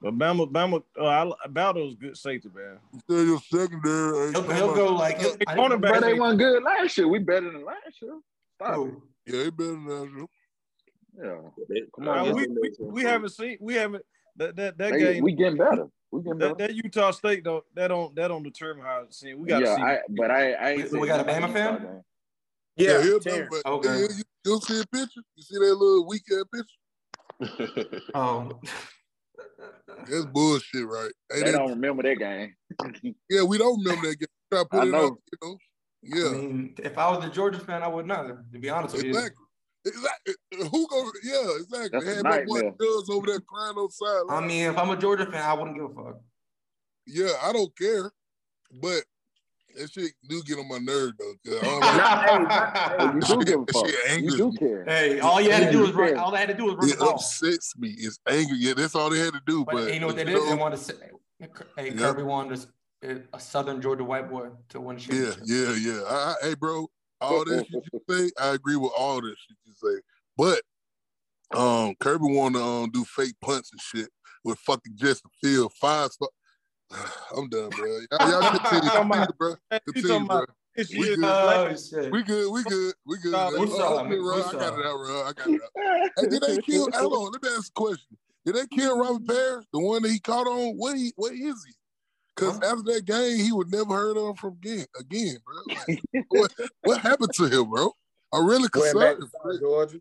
But 0.00 0.18
Bama, 0.18 0.50
Bama, 0.50 0.82
uh, 0.98 1.08
Alabama 1.08 1.80
was 1.84 1.94
good 1.94 2.16
safety, 2.16 2.48
man. 2.54 2.78
Still 3.00 3.24
your 3.26 3.40
secondary. 3.40 4.26
ain't 4.26 4.36
He'll, 4.36 4.50
he'll 4.50 4.74
go 4.74 4.94
like 4.94 5.20
he'll, 5.20 5.36
I 5.46 5.56
cornerback 5.56 5.90
But 5.92 6.00
they 6.02 6.10
ain't- 6.12 6.20
weren't 6.20 6.38
good 6.38 6.62
last 6.62 6.96
year. 6.98 7.08
We 7.08 7.18
better 7.20 7.50
than 7.52 7.64
last 7.64 8.00
year. 8.02 8.18
Stop 8.56 8.68
it. 8.72 8.76
Oh, 8.78 9.02
Yeah, 9.26 9.44
he 9.44 9.50
better 9.50 9.70
than 9.72 9.86
that. 9.86 10.26
Yeah. 11.18 11.36
Come 11.96 12.08
Uh, 12.08 12.10
on. 12.12 12.34
we, 12.34 12.46
we, 12.46 12.70
we 12.80 13.02
haven't 13.02 13.30
seen 13.30 13.58
we 13.60 13.74
haven't 13.74 14.04
that 14.36 14.56
that, 14.56 14.78
that 14.78 14.92
They- 14.92 14.98
game 15.14 15.24
we 15.24 15.32
getting 15.32 15.58
better. 15.58 15.86
We 16.12 16.22
getting 16.22 16.38
better. 16.38 16.54
that, 16.54 16.68
that 16.68 16.74
Utah 16.74 17.10
State 17.10 17.44
don't 17.44 17.64
that 17.74 17.88
don't 17.88 18.14
that 18.16 18.28
don't 18.28 18.42
determine 18.42 18.84
how 18.84 19.02
it's 19.02 19.18
seen. 19.20 19.38
We 19.38 19.48
got 19.48 19.60
to 19.60 19.64
yeah, 19.66 19.76
see. 19.76 19.82
I, 19.82 19.98
but 20.10 20.30
I, 20.30 20.52
I 20.52 20.76
We- 20.90 21.00
we 21.00 21.06
got 21.08 21.20
a 21.20 21.24
nothing 21.24 21.42
Bama 21.42 21.52
fan? 21.52 21.72
Utah 21.74 21.84
game. 21.92 22.00
Yeah, 22.76 23.02
he'll 23.02 23.20
Terrence. 23.20 23.50
better, 23.50 23.62
but- 23.64 23.70
Okay. 23.72 23.88
yeah, 23.88 24.06
you, 24.16 24.22
you'll 24.44 24.60
see 24.60 24.80
a 24.80 24.86
picture. 24.86 25.20
You 25.36 25.42
see 25.42 25.58
that 25.58 25.74
little 25.74 26.06
weekend 26.06 26.44
picture? 26.52 28.00
oh. 28.14 28.60
That's 30.08 30.26
bullshit, 30.26 30.86
right? 30.86 31.10
Hey, 31.32 31.40
They 31.40 31.50
that- 31.52 31.58
don't 31.58 31.70
remember 31.70 32.02
that 32.02 32.16
game. 32.18 32.54
yeah, 33.30 33.42
we 33.42 33.58
don't 33.58 33.82
remember 33.84 34.08
that 34.08 34.18
game. 34.18 34.26
Try 34.52 34.64
put 34.70 34.80
I 34.80 34.82
it 34.86 34.90
know. 34.90 35.04
out, 35.06 35.18
you 35.32 35.38
know. 35.42 35.56
Yeah, 36.02 36.28
I 36.28 36.32
mean, 36.32 36.74
if 36.78 36.96
I 36.96 37.10
was 37.14 37.24
a 37.24 37.28
Georgia 37.30 37.60
fan, 37.60 37.82
I 37.82 37.88
would 37.88 38.06
not. 38.06 38.26
To 38.52 38.58
be 38.58 38.70
honest 38.70 38.94
with 38.96 39.04
you, 39.04 39.10
exactly. 39.10 39.44
Exactly. 39.84 40.34
Who 40.70 40.88
go? 40.88 41.10
Yeah, 41.22 41.56
exactly. 41.60 41.88
That's 41.92 42.04
They 42.06 42.14
had 42.16 42.24
my 42.24 42.44
boy 42.44 42.54
nightmare. 42.60 42.72
Over 43.10 43.26
there 43.26 43.40
crying 43.40 43.76
on 43.76 43.86
the 43.86 43.90
sideline. 43.90 44.44
I 44.44 44.46
mean, 44.46 44.66
if 44.70 44.78
I'm 44.78 44.90
a 44.90 44.96
Georgia 44.96 45.26
fan, 45.26 45.42
I 45.42 45.52
wouldn't 45.54 45.76
give 45.76 45.84
a 45.90 45.94
fuck. 45.94 46.20
yeah, 47.06 47.32
I 47.42 47.52
don't 47.52 47.76
care, 47.76 48.10
but 48.72 49.02
that 49.76 49.92
shit 49.92 50.12
do 50.28 50.42
get 50.42 50.58
on 50.58 50.68
my 50.68 50.78
nerve 50.78 51.12
though. 51.18 51.34
'cause 51.44 51.58
I 51.62 51.64
don't 51.64 51.80
like- 53.10 53.20
But 53.20 53.28
you 53.28 53.36
do 53.38 53.44
give 53.44 53.60
a 53.60 53.64
That 53.64 53.72
fuck. 53.72 53.88
shit 53.88 54.22
You 54.24 54.36
do 54.36 54.52
care. 54.58 54.84
hey, 54.84 55.20
all 55.20 55.40
you 55.40 55.50
had 55.52 55.66
to 55.66 55.72
do 55.72 55.80
was 55.80 55.92
run. 55.92 56.16
All 56.16 56.30
they 56.30 56.38
had 56.38 56.48
to 56.48 56.54
do 56.54 56.64
was 56.66 56.74
run 56.76 56.88
the 56.88 56.94
It 56.94 56.98
ball. 56.98 57.10
upsets 57.10 57.76
me. 57.78 57.90
It's 57.98 58.18
angry. 58.26 58.58
Yeah, 58.58 58.74
that's 58.74 58.94
all 58.94 59.10
they 59.10 59.18
had 59.18 59.34
to 59.34 59.40
do. 59.46 59.64
But, 59.64 59.74
But, 59.74 59.94
you 59.94 60.00
know 60.00 60.06
what 60.08 60.16
they 60.16 60.24
did? 60.24 60.34
you 60.34 60.44
They 60.44 60.50
know, 60.50 60.56
wanted 60.56 60.76
to 60.78 60.84
say, 60.84 60.94
hey, 61.76 61.90
Yeah. 61.90 61.90
Kirby 61.96 62.22
wanted 62.22 62.52
us- 62.54 62.66
a 63.32 63.40
Southern 63.40 63.80
Georgia 63.80 64.04
white 64.04 64.28
boy 64.30 64.50
to 64.68 64.80
win 64.80 64.96
a 64.96 65.00
Yeah, 65.00 65.06
championship. 65.30 65.42
yeah, 65.46 65.92
yeah. 65.92 66.02
I, 66.02 66.14
I, 66.14 66.34
hey, 66.48 66.54
bro, 66.54 66.86
all 67.22 67.44
that 67.46 67.66
shit 67.70 67.82
you 67.92 68.00
say, 68.08 68.30
I 68.38 68.48
agree 68.48 68.76
with 68.76 68.92
all 68.96 69.22
that 69.22 69.34
shit 69.38 69.56
you 69.64 69.72
say. 69.74 70.00
But 70.36 70.60
um, 71.58 71.94
Kirby 71.98 72.26
want 72.28 72.54
to 72.56 72.62
um, 72.62 72.90
do 72.90 73.04
fake 73.04 73.34
punts 73.40 73.70
and 73.72 73.80
shit 73.80 74.10
with 74.44 74.58
fucking 74.58 74.96
Justin 74.96 75.30
Field 75.42 75.72
five. 75.80 76.10
Star- 76.12 76.28
I'm 77.36 77.48
done, 77.48 77.70
bro. 77.70 78.00
Y'all, 78.10 78.30
y'all 78.30 78.50
continue, 78.50 78.90
continue, 78.90 79.26
bro. 79.38 79.54
Continue, 79.86 80.26
bro. 80.26 80.38
about 80.38 80.48
this 80.76 80.90
We 80.96 81.14
good. 81.14 81.24
Oh! 81.24 82.10
We 82.10 82.22
good. 82.22 82.52
We 82.52 82.62
good. 82.64 82.94
We 83.06 83.18
good. 83.18 83.32
Nah, 83.32 83.50
we 83.58 83.66
Uh, 83.66 83.76
saw, 83.76 84.00
okay, 84.00 84.08
man, 84.10 84.22
Ron, 84.22 84.36
we 84.36 84.42
I 84.42 84.52
got 84.52 84.78
it 84.78 84.86
out, 84.86 84.96
bro. 84.96 85.22
I 85.22 85.32
got 85.32 85.48
it 85.48 85.60
out. 85.62 86.12
Hey, 86.16 86.26
did 86.28 86.42
they 86.42 86.62
kill? 86.62 86.88
Hold 86.94 87.12
on. 87.12 87.32
Let 87.32 87.42
me 87.42 87.48
ask 87.56 87.68
a 87.68 87.72
question. 87.80 88.16
Did 88.44 88.54
they 88.56 88.66
kill 88.66 88.98
Robert 88.98 89.26
Parrish, 89.26 89.66
the 89.72 89.80
one 89.80 90.02
that 90.02 90.10
he 90.10 90.18
caught 90.18 90.46
on? 90.46 90.74
What 90.76 90.96
he? 90.96 91.12
What 91.16 91.32
is 91.32 91.38
he? 91.66 91.74
Because 92.34 92.58
Huh? 92.62 92.72
after 92.72 92.92
that 92.94 93.04
game, 93.04 93.38
he 93.38 93.52
would 93.52 93.70
never 93.70 93.94
heard 93.94 94.16
of 94.16 94.28
him 94.28 94.34
from 94.34 94.54
again. 94.54 94.86
Again, 94.98 95.36
bro. 95.44 95.56
Like, 95.74 96.02
what, 96.28 96.52
what 96.82 97.00
happened 97.00 97.32
to 97.34 97.44
him, 97.46 97.68
bro? 97.70 97.92
I'm 98.32 98.46
really 98.46 98.68
concerned. 98.68 99.22
Georgia. 99.60 100.00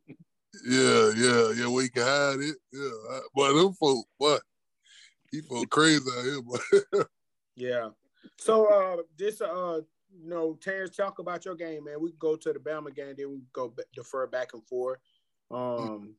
Yeah, 0.65 1.12
yeah, 1.15 1.52
yeah. 1.56 1.67
We 1.67 1.89
can 1.89 2.04
hide 2.04 2.39
it. 2.39 2.56
Yeah, 2.71 3.19
but 3.36 3.54
them 3.54 3.73
folk, 3.73 4.06
what? 4.17 4.41
He 5.32 5.42
folk 5.42 5.70
crazy 5.70 6.02
out 6.18 6.24
here, 6.24 6.42
but 6.42 7.08
Yeah. 7.56 7.89
So 8.38 8.65
uh 8.68 9.04
this 9.18 9.42
uh 9.42 9.82
you 10.12 10.28
know, 10.28 10.58
Terrence, 10.60 10.96
talk 10.96 11.20
about 11.20 11.46
your 11.46 11.54
game, 11.56 11.84
man. 11.84 12.02
We 12.02 12.13
go 12.18 12.36
to 12.36 12.52
the 12.54 12.58
Bama 12.60 12.94
game, 12.96 13.13
then 13.15 13.30
we 13.32 13.44
go 13.54 13.68
b- 13.70 13.84
defer 13.94 14.26
back 14.26 14.54
and 14.54 14.65
forth. 14.65 14.98
Um, 15.52 16.15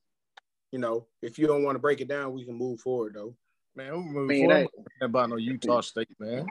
you 0.71 0.79
know, 0.79 1.07
if 1.23 1.39
you 1.41 1.49
don't 1.49 1.65
want 1.65 1.75
to 1.75 1.81
break 1.81 2.01
it 2.01 2.07
down, 2.07 2.33
we 2.33 2.45
can 2.45 2.55
move 2.55 2.81
forward 2.81 3.15
though. 3.15 3.35
Man, 3.75 3.93
we 3.97 4.03
moving 4.05 4.27
Man, 4.29 4.49
forward. 4.49 4.69
that- 5.01 5.07
about 5.07 5.31
no 5.31 5.37
Utah 5.37 5.81
State, 5.81 6.09
man. 6.21 6.47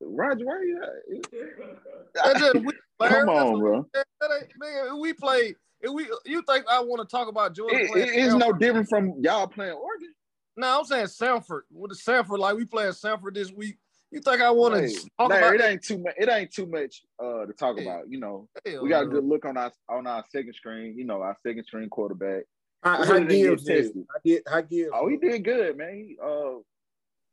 Roger, 0.00 0.44
where 0.44 0.60
are 0.60 0.64
you 0.64 0.82
at? 0.82 2.38
Just 2.38 2.54
we, 2.64 2.72
Come 3.08 3.28
on, 3.28 3.58
bro. 3.58 3.86
That 3.92 4.06
ain't, 4.22 4.52
man, 4.58 5.00
we 5.00 5.12
play. 5.14 5.54
If 5.80 5.92
we, 5.92 6.06
you 6.24 6.42
think 6.48 6.64
I 6.70 6.80
want 6.80 7.06
to 7.06 7.16
talk 7.16 7.28
about 7.28 7.54
Georgia? 7.54 7.76
It, 7.76 7.88
playing 7.90 8.08
it- 8.08 8.14
it's 8.14 8.34
no 8.34 8.52
different 8.52 8.88
from 8.88 9.14
y'all 9.20 9.46
playing 9.46 9.72
Oregon. 9.72 10.14
No, 10.56 10.78
I'm 10.78 10.84
saying 10.84 11.06
Samford. 11.06 11.62
With 11.70 11.90
the 11.90 11.96
Samford, 11.96 12.38
like 12.38 12.56
we 12.56 12.64
playing 12.64 12.92
Samford 12.92 13.34
this 13.34 13.52
week. 13.52 13.76
You 14.10 14.20
think 14.20 14.40
I 14.40 14.50
want 14.50 14.74
to 14.74 14.80
Hey, 14.82 14.94
talk 15.18 15.28
nah, 15.28 15.36
about 15.36 15.54
it 15.54 15.60
ain't 15.60 15.82
too 15.82 15.98
much. 15.98 16.14
It 16.16 16.28
ain't 16.28 16.52
too 16.52 16.66
much 16.66 17.02
uh, 17.22 17.44
to 17.44 17.52
talk 17.52 17.76
Hey. 17.76 17.82
about. 17.84 18.08
You 18.08 18.20
know, 18.20 18.48
Hell 18.64 18.82
we 18.82 18.88
got 18.88 19.02
a 19.04 19.06
good 19.06 19.24
look 19.24 19.44
on 19.44 19.56
our 19.56 19.72
on 19.88 20.06
our 20.06 20.24
second 20.30 20.54
screen. 20.54 20.96
You 20.96 21.04
know, 21.04 21.20
our 21.22 21.36
second 21.44 21.64
string 21.64 21.88
quarterback. 21.90 22.44
How, 22.82 23.00
We 23.00 23.06
how 23.06 23.12
really 23.14 23.26
didn't 23.26 23.42
Gibbs 23.42 23.64
get 23.64 23.74
did? 23.74 23.84
tested. 23.84 24.06
How 24.08 24.20
did 24.24 24.42
how 24.48 24.60
Gibbs? 24.62 24.90
Oh, 24.94 25.08
he 25.08 25.16
did 25.16 25.44
good, 25.44 25.76
man. 25.76 25.94
He 25.94 26.18
uh 26.24 26.58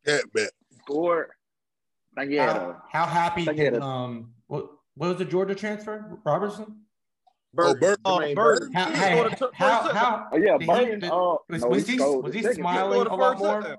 cat 0.04 0.32
back. 0.32 0.50
scored. 0.82 1.30
I 2.16 2.20
think 2.20 2.32
he 2.32 2.36
had 2.38 2.50
How, 2.50 2.70
a 2.70 2.82
how 2.92 3.06
happy 3.06 3.44
think 3.44 3.56
he 3.56 3.64
had 3.64 3.74
did 3.74 3.82
um 3.82 4.34
what, 4.48 4.68
what 4.96 5.08
was 5.08 5.18
the 5.18 5.24
Georgia 5.24 5.54
transfer? 5.54 6.18
Robertson? 6.24 6.83
Oh, 7.58 7.74
Bert. 7.74 8.00
Oh, 8.04 8.18
Jermaine 8.18 8.34
Burton. 8.34 8.72
How 8.72 8.90
hey, 8.90 9.12
scored 9.16 9.52
how, 9.54 9.92
how 9.92 10.28
oh 10.32 10.36
yeah, 10.36 10.58
did 10.58 11.02
he- 11.02 11.08
uh, 11.08 11.36
was, 11.48 11.60
no, 11.60 11.68
was 11.68 11.86
he 11.86 11.96
he 11.96 12.00
was 12.00 12.34
he 12.34 12.42
second 12.42 12.56
He 12.56 12.62
touchdown. 12.62 12.62
smiling 12.62 13.00
a 13.00 13.04
the 13.04 13.14
lot 13.16 13.38
more? 13.38 13.60
touchdown. 13.60 13.76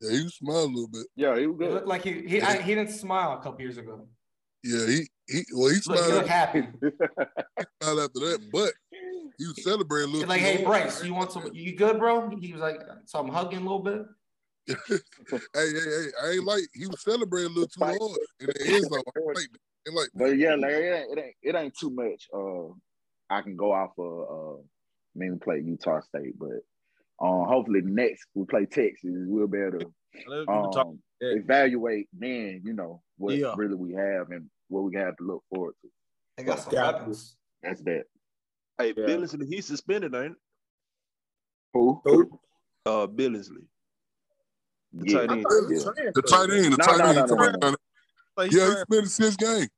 Yeah, 0.00 0.10
he 0.10 0.28
smiled 0.28 0.70
a 0.70 0.74
little 0.74 0.88
bit. 0.88 1.06
Yeah, 1.16 1.38
he 1.38 1.46
was 1.46 1.56
It 1.56 1.58
good. 1.58 1.74
looked 1.74 1.86
like 1.88 2.02
he 2.04 2.22
he, 2.26 2.40
I, 2.42 2.60
he 2.62 2.74
didn't 2.74 2.92
smile 2.92 3.32
a 3.38 3.42
couple 3.42 3.60
years 3.62 3.78
ago. 3.78 4.06
Yeah, 4.62 4.86
he 4.86 5.08
he 5.28 5.44
well 5.52 5.68
he 5.70 5.76
Look, 5.76 5.82
smiled, 5.82 6.06
he 6.06 6.12
looked 6.12 6.30
after, 6.30 6.60
happy. 6.60 6.68
smiled 7.82 8.00
after 8.00 8.20
that, 8.20 8.48
but 8.52 8.72
he 9.38 9.46
was 9.46 9.62
celebrating 9.62 10.10
a 10.10 10.12
little. 10.12 10.28
Like, 10.28 10.40
hey 10.40 10.62
hard. 10.64 10.82
Bryce, 10.82 11.04
you 11.04 11.14
want 11.14 11.32
some? 11.32 11.50
You 11.52 11.74
good, 11.76 11.98
bro? 11.98 12.30
He 12.40 12.52
was 12.52 12.60
like, 12.60 12.80
so 13.06 13.18
I'm 13.18 13.28
hugging 13.28 13.58
a 13.58 13.62
little 13.62 13.80
bit. 13.80 14.02
hey, 14.68 14.98
hey, 15.54 15.70
hey, 15.72 16.06
I 16.22 16.30
ain't 16.32 16.44
like 16.44 16.62
he 16.74 16.86
was 16.86 17.02
celebrating 17.02 17.50
a 17.52 17.54
little 17.54 17.68
too 17.68 17.84
hard 17.84 17.96
in 18.40 18.46
the 18.46 18.74
end 18.74 18.84
zone. 18.84 18.90
Like 18.92 19.04
that. 19.14 19.58
I 19.86 19.88
ain't 19.88 19.96
like. 19.96 20.08
But 20.14 20.36
yeah, 20.36 20.54
Larry, 20.56 20.88
it 20.88 20.92
ain't, 20.92 21.18
it 21.18 21.22
ain't 21.24 21.34
it 21.42 21.54
ain't 21.56 21.78
too 21.78 21.90
much. 21.90 22.28
Uh, 22.34 22.74
I 23.30 23.42
can 23.42 23.56
go 23.56 23.72
off 23.72 23.92
of. 23.98 24.06
Uh, 24.30 24.60
I 24.60 25.16
mean, 25.16 25.32
we 25.32 25.38
play 25.38 25.60
Utah 25.64 26.00
State, 26.00 26.38
but 26.38 26.48
um, 27.20 27.46
hopefully 27.48 27.80
next 27.82 28.26
we 28.34 28.44
play 28.44 28.66
Texas, 28.66 29.10
we'll 29.26 29.48
be 29.48 29.58
able 29.58 29.80
to 29.80 29.92
Let's 30.28 30.46
talk- 30.46 30.86
um, 30.86 30.98
evaluate 31.20 32.08
then, 32.12 32.62
you 32.64 32.72
know, 32.72 33.02
what 33.16 33.36
Yeah. 33.36 33.54
really 33.56 33.74
we 33.74 33.92
have 33.94 34.30
and 34.30 34.48
what 34.68 34.82
we 34.84 34.94
have 34.96 35.16
to 35.16 35.24
look 35.24 35.42
forward 35.52 35.74
to. 35.82 35.88
They 36.36 36.44
got 36.44 36.60
some 36.60 36.72
Yeah. 36.72 36.92
weapons. 36.92 37.36
That's 37.62 37.82
that. 37.82 38.04
Hey, 38.78 38.88
Yeah. 38.96 39.06
Billingsley, 39.06 39.46
he's 39.48 39.66
suspended, 39.66 40.14
ain't 40.14 40.32
it? 40.32 40.38
Who? 41.74 42.00
Who? 42.04 42.40
Uh, 42.86 43.06
Billingsley. 43.08 43.66
The 44.92 45.10
Yeah. 45.10 45.18
tight 45.26 45.30
end. 45.32 45.38
he 45.40 45.44
was 45.44 45.70
Yeah. 45.70 45.92
transferred. 45.92 46.14
The 46.14 46.22
tight 46.22 46.50
end, 46.50 46.64
the 46.72 46.76
No, 46.78 46.84
tight 46.84 46.98
no, 46.98 47.04
end. 47.04 47.04
no, 47.04 47.08
you 47.08 47.14
no, 47.14 47.26
talking 47.36 47.52
no. 47.60 47.68
about- 47.68 47.80
Like, 48.36 48.50
he 48.52 48.56
Yeah, 48.56 48.62
he 48.64 48.70
transferred. 48.72 48.86
spent 48.86 49.04
the 49.04 49.10
six 49.10 49.36
game. 49.36 49.68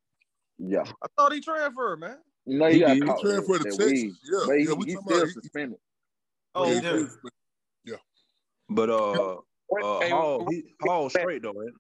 Yeah. 0.59 0.93
I 1.03 1.07
thought 1.17 1.33
he 1.33 1.41
transferred, 1.41 1.97
man. 2.01 2.19
You 2.47 2.59
know, 2.59 2.67
He 2.67 2.75
he 2.75 2.81
got 2.81 2.95
did. 2.95 3.07
caught 3.07 3.19
He 3.19 3.23
transferred 3.27 3.49
with 3.49 3.61
to 3.63 3.65
Texas. 3.77 3.87
weed, 3.87 4.13
Yeah, 4.25 4.39
but 4.47 4.59
he, 4.59 4.65
yeah, 4.65 4.73
we 4.73 4.85
he's 4.87 4.95
talking 4.95 5.07
still 5.09 5.17
about 5.19 5.27
he- 5.29 5.33
suspended. 5.35 5.79
Oh, 6.55 6.65
Yeah, 6.65 6.69
he 6.69 6.75
he 6.75 6.81
did. 6.81 7.11
spent- 7.11 7.35
But 8.73 8.89
uh, 8.89 9.35
uh, 9.83 10.01
Hey, 10.01 10.11
Hall, 10.11 10.47
he 10.49 10.65
Hall 10.83 11.11
straight 11.11 11.43
though, 11.43 11.53
man. 11.53 11.73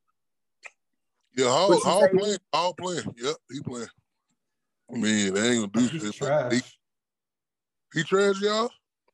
Yeah, 1.36 1.48
Hall, 1.50 1.68
What 1.70 1.82
Hall 1.84 2.08
playing, 2.08 2.38
Hall 2.52 2.74
playing. 2.74 3.14
Yep, 3.16 3.36
he 3.50 3.60
playing. 3.60 3.88
I 4.90 4.94
mean, 4.94 5.34
they 5.34 5.50
ain't 5.50 5.72
gonna 5.72 5.88
do 5.88 5.98
He's 5.98 6.02
shit. 6.14 6.20
but 6.20 6.52
He, 6.52 6.60
trash. 6.60 6.78
he 7.94 8.02
trash, 8.02 8.40
y'all. 8.40 8.70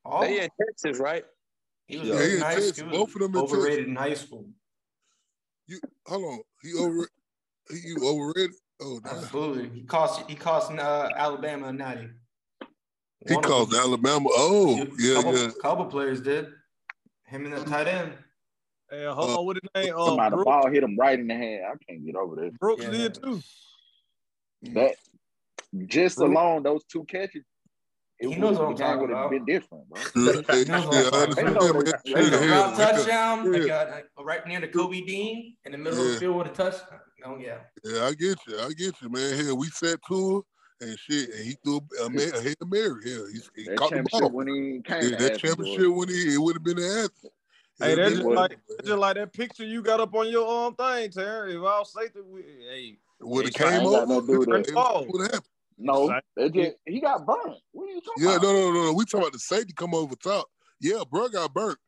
Oh, 0.07 0.21
They 0.23 0.43
in 0.43 0.51
Texas, 0.59 0.99
right? 0.99 1.25
he 1.87 1.99
was 1.99 2.09
Yeah, 2.09 2.15
good 2.17 2.27
he 2.29 2.37
in 2.37 2.37
in 2.37 2.43
Texas. 2.45 2.77
school. 2.79 2.91
Both 2.91 3.15
of 3.15 3.21
them 3.21 3.35
in 3.37 3.41
Texas. 3.43 3.59
overrated 3.59 3.89
in 3.89 3.97
high 3.97 4.15
school. 4.15 4.47
You 5.67 5.81
hold 6.07 6.25
on. 6.25 6.41
He 6.63 6.73
over. 6.75 7.09
He 7.69 7.77
you 7.89 7.97
overrated. 8.03 8.57
Oh, 8.81 9.01
nah. 9.05 9.11
Absolutely, 9.11 9.71
he 9.71 9.83
cost 9.83 10.29
he 10.29 10.35
cost 10.37 10.71
uh, 10.73 11.09
Alabama 11.17 11.69
a 11.69 11.73
natty. 11.73 12.09
he 13.27 13.35
One 13.35 13.43
of. 13.43 13.75
Alabama. 13.75 14.29
Oh, 14.33 14.87
yeah, 14.99 15.15
couple, 15.15 15.39
yeah. 15.39 15.51
couple 15.63 15.85
players 15.87 16.21
did. 16.21 16.47
Him 17.25 17.47
and 17.47 17.55
the 17.55 17.65
tight 17.65 17.89
end. 17.89 18.13
Hey, 18.91 19.05
hold 19.07 19.31
on, 19.31 19.45
what 19.47 19.57
his 19.57 19.85
name? 19.85 19.95
Uh, 19.97 20.07
Somebody 20.07 20.31
the 20.31 20.37
Brooks, 20.37 20.45
ball 20.47 20.71
hit 20.71 20.83
him 20.85 20.97
right 20.97 21.19
in 21.19 21.27
the 21.27 21.35
hand. 21.35 21.65
I 21.65 21.73
can't 21.93 22.05
get 22.05 22.15
over 22.15 22.37
that. 22.37 22.59
Brooks 22.61 22.85
Yeah. 22.85 22.91
did 22.91 23.15
too. 23.15 23.43
That 24.75 24.95
just 25.87 26.19
Brooks- 26.19 26.31
alone, 26.31 26.63
those 26.63 26.85
two 26.85 27.05
catches, 27.05 27.43
it 28.19 28.29
He 28.31 28.37
knows 28.37 28.59
what 28.59 28.69
I'm 28.69 28.77
talking 28.77 29.11
about. 29.11 29.31
been 29.31 29.45
different, 29.45 29.89
bro. 29.89 30.01
Yeah, 30.01 30.33
He 30.59 30.65
knows 30.65 30.87
what 30.87 30.97
I'm 30.97 31.03
yeah, 31.03 31.09
I 31.09 31.11
talking 31.11 31.17
about. 31.17 31.23
understand, 31.23 31.37
They 31.37 31.55
know 31.55 31.73
man. 31.73 31.85
they- 31.85 31.91
Shit, 31.91 32.03
they 32.05 32.13
There's 32.15 32.29
a 32.29 32.31
know. 32.31 32.39
hell, 32.39 32.49
route 32.49 32.67
like 32.69 32.77
that. 32.79 32.95
touchdown. 32.97 33.53
They 33.53 33.59
Yeah. 33.61 33.67
got 33.67 33.89
uh, 34.19 34.25
right 34.25 34.47
near 34.47 34.61
the 34.61 34.69
Kobe 34.69 35.01
Dean 35.03 35.57
in 35.65 35.73
the 35.73 35.79
middle 35.79 36.01
of 36.01 36.13
the 36.13 36.21
field 36.21 36.37
with 36.37 36.47
a 36.47 36.51
touchdown. 36.51 37.01
Oh 37.25 37.37
yeah. 37.39 37.59
Yeah, 37.85 38.05
I 38.07 38.13
get 38.15 38.39
you. 38.47 38.59
I 38.59 38.69
get 38.73 39.01
you, 39.03 39.09
man. 39.11 39.35
Here 39.35 39.55
we 39.55 39.67
sat 39.69 39.99
to 40.09 40.45
her 40.81 40.87
and 40.89 40.99
shit, 40.99 41.31
and 41.31 41.45
he 41.45 41.57
threw 41.65 41.81
a, 42.05 42.11
man, 42.11 42.35
a 42.35 42.41
Hail 42.41 42.55
Mary. 42.67 43.03
Yeah, 43.05 43.19
he, 43.33 43.63
he 43.63 43.69
That 43.69 43.79
caught 43.79 43.91
the 43.93 44.05
ball. 44.11 44.31
when 44.31 44.47
he 44.49 44.81
came 44.85 45.11
Yeah, 45.11 45.17
that 45.19 45.39
championship 45.39 45.87
boy. 45.87 45.91
when 45.91 46.09
he 46.09 46.35
it 46.35 46.39
would 46.39 46.57
have 46.57 46.65
been 46.65 46.79
an 46.79 46.85
anthem. 46.85 47.31
Hey, 47.79 47.93
It 47.93 47.97
that's 47.97 48.11
would've 48.11 48.23
just 48.23 48.37
like 48.37 48.59
that's 48.69 48.89
just 48.89 48.99
like 48.99 49.15
that 49.17 49.33
picture 49.33 49.65
you 49.65 49.83
got 49.83 50.01
up 50.01 50.15
on 50.15 50.29
your 50.31 50.47
own 50.49 50.75
thing, 50.75 51.11
Terry. 51.11 51.57
If 51.57 51.63
all 51.63 51.85
safety, 51.85 52.21
we, 52.21 52.43
hey, 52.43 52.99
would 53.21 53.45
have 53.45 53.55
came 53.55 53.85
got 53.85 54.09
nothing 54.09 54.17
over. 54.17 54.21
to 54.21 54.33
do 54.33 54.39
with 54.39 54.49
it 54.69 54.75
that. 54.75 55.07
would 55.09 55.21
have 55.23 55.31
happened. 55.33 55.45
No, 55.79 56.19
just, 56.39 56.77
he 56.87 57.01
got 57.01 57.27
burnt. 57.27 57.57
What 57.73 57.85
are 57.85 57.93
you 57.93 58.01
talking 58.01 58.25
Yeah, 58.25 58.37
about? 58.37 58.43
no, 58.43 58.53
no, 58.53 58.73
no, 58.73 58.85
no. 58.87 58.93
We 58.95 59.05
talking 59.05 59.21
about 59.21 59.33
the 59.33 59.39
safety 59.39 59.75
come 59.77 59.95
over 59.95 60.15
top. 60.17 60.47
Yeah, 60.81 61.03
bro 61.11 61.29
got 61.29 61.53
burnt. 61.53 61.79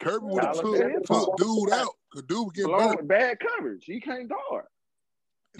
Kirby 0.00 0.26
would 0.26 0.42
have 0.42 0.60
took, 0.60 1.06
took 1.06 1.36
dude 1.36 1.72
out. 1.72 1.92
Cause 2.12 2.22
dude 2.22 2.38
was 2.38 2.52
getting 2.54 2.70
Blown 2.70 2.88
burnt. 2.88 2.96
with 2.98 3.08
bad 3.08 3.38
coverage. 3.40 3.84
He 3.84 4.00
can't 4.00 4.28
guard. 4.28 4.64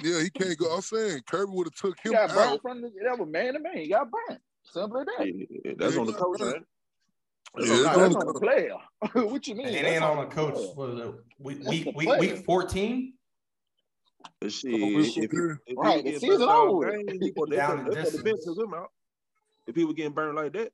Yeah, 0.03 0.20
he 0.22 0.31
can't 0.31 0.57
go. 0.59 0.75
I'm 0.75 0.83
saying 0.83 1.22
Kirby 1.27 1.53
would 1.53 1.68
have 1.68 1.75
took 1.75 1.96
He 2.03 2.11
him 2.11 2.14
got 2.14 2.29
burnt 2.35 2.38
out. 2.53 2.62
from 2.62 2.83
the 2.83 2.90
that 3.05 3.18
was 3.18 3.29
man 3.29 3.55
to 3.55 3.61
man. 3.61 3.77
He 3.79 3.88
got 3.88 4.09
burnt. 4.11 4.40
Simple 4.64 5.01
as 5.01 5.07
that. 5.07 5.27
Yeah, 5.27 5.72
that's 5.79 5.96
on 5.96 6.07
the 6.07 6.12
coach, 6.12 6.40
man. 6.40 6.64
Yeah, 7.59 7.66
No, 7.66 7.75
it's 7.75 7.85
that's 7.85 7.96
on 7.96 8.16
on 8.16 8.27
the 8.27 8.33
the 8.35 8.40
player. 8.40 8.75
what 9.29 9.46
you 9.46 9.55
mean? 9.55 9.68
It 9.68 9.83
That's 9.83 9.94
ain't 9.94 10.05
on 10.05 10.16
the 10.18 10.25
the 10.27 10.35
coach. 10.35 10.55
player. 10.55 10.66
What 10.75 10.88
was 10.90 10.99
it? 11.01 11.14
Week 11.38 11.64
week 11.66 11.85
the 11.85 11.90
week, 11.92 12.20
week 12.20 12.44
14 12.44 13.14
But 14.41 14.53
shit, 14.53 14.73
Oh, 14.75 15.01
if, 15.01 15.17
if, 15.17 15.33
if 15.67 15.77
Right, 15.79 16.05
the 16.05 16.12
season 16.19 16.39
getting 16.39 16.49
over. 16.49 16.91
game, 16.93 17.07
he 17.09 17.19
they 17.19 17.57
Down 17.57 17.85
put, 17.85 17.95
they 17.95 18.03
put 18.03 18.12
the 18.12 18.23
bench 18.23 18.37
distance. 18.37 18.45
took 18.45 18.59
him 18.67 18.75
out. 18.75 18.91
If 19.67 19.75
he 19.75 19.85
was 19.85 19.95
getting 19.95 20.12
burned 20.12 20.37
like 20.37 20.53
that, 20.53 20.73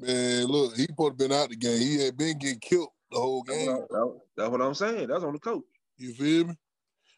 Man, 0.00 0.46
look, 0.46 0.76
he 0.76 0.84
supposed 0.84 1.18
to 1.18 1.28
been 1.28 1.36
out 1.36 1.48
the 1.48 1.56
game. 1.56 1.80
He 1.80 2.04
had 2.04 2.16
been 2.16 2.38
getting 2.38 2.60
killed 2.60 2.90
the 3.10 3.18
whole 3.18 3.42
that's 3.42 3.58
game. 3.58 3.68
what, 3.88 3.88
I, 3.92 4.06
that's 4.36 4.50
what 4.50 4.62
I'm 4.62 4.74
saying. 4.74 5.08
That's 5.08 5.24
on 5.24 5.32
the 5.32 5.40
coach. 5.40 5.64
You 5.96 6.12
feel 6.14 6.44
me? 6.46 6.54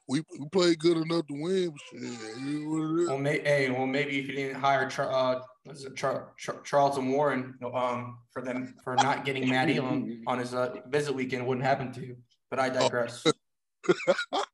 We, 0.09 0.23
we 0.39 0.49
played 0.51 0.79
good 0.79 0.97
enough 0.97 1.27
to 1.27 1.35
win. 1.35 1.71
But 1.71 1.81
shit, 1.81 2.03
it 2.03 2.09
is 2.09 2.65
what 2.65 2.83
it 2.83 3.03
is. 3.03 3.09
Well, 3.09 3.19
may, 3.19 3.41
hey, 3.41 3.71
well, 3.71 3.87
maybe 3.87 4.19
if 4.19 4.29
you 4.29 4.35
didn't 4.35 4.61
hire 4.61 4.89
Char- 4.89 5.13
uh, 5.13 5.41
what's 5.65 5.85
it, 5.85 5.95
Char- 5.95 6.33
Char- 6.39 6.63
Charlton 6.63 7.11
Warren, 7.11 7.55
um, 7.75 8.19
for 8.33 8.41
them 8.43 8.75
for 8.83 8.97
not 8.97 9.27
getting 9.27 9.49
Matt 9.49 9.69
Elam 9.69 10.23
on 10.27 10.39
his 10.39 10.55
uh, 10.55 10.77
visit 10.89 11.15
weekend, 11.15 11.47
wouldn't 11.47 11.67
happen 11.67 11.93
to 11.93 12.01
you. 12.01 12.17
But 12.49 12.61
I 12.61 12.71
digress. 12.71 13.27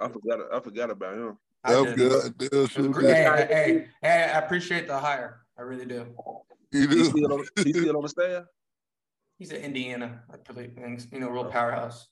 I 0.00 0.08
forgot. 0.08 0.40
I 0.52 0.60
forgot 0.60 0.90
about 0.90 1.14
him. 1.14 1.38
I 1.62 1.74
I'm 1.74 1.94
good. 1.94 2.34
Damn, 2.38 2.48
It 2.48 2.56
was 2.56 2.70
shit, 2.70 2.92
great. 2.92 3.06
man. 3.06 3.36
Hey, 3.36 3.46
hey, 3.50 3.86
hey, 4.02 4.32
I 4.34 4.38
appreciate 4.38 4.86
the 4.86 4.98
hire. 4.98 5.42
I 5.58 5.62
really 5.62 5.86
do. 5.86 6.06
He 6.72 6.80
He 6.80 6.86
do. 6.86 7.04
still 7.04 7.32
on. 7.32 7.44
He 7.64 7.72
still 7.74 7.96
on 7.96 8.02
the 8.02 8.08
staff. 8.08 8.44
He's 9.38 9.52
at 9.52 9.60
Indiana, 9.60 10.22
I 10.32 10.36
believe, 10.52 10.76
and, 10.76 11.04
you 11.12 11.20
know, 11.20 11.30
real 11.30 11.46
powerhouse. 11.46 12.08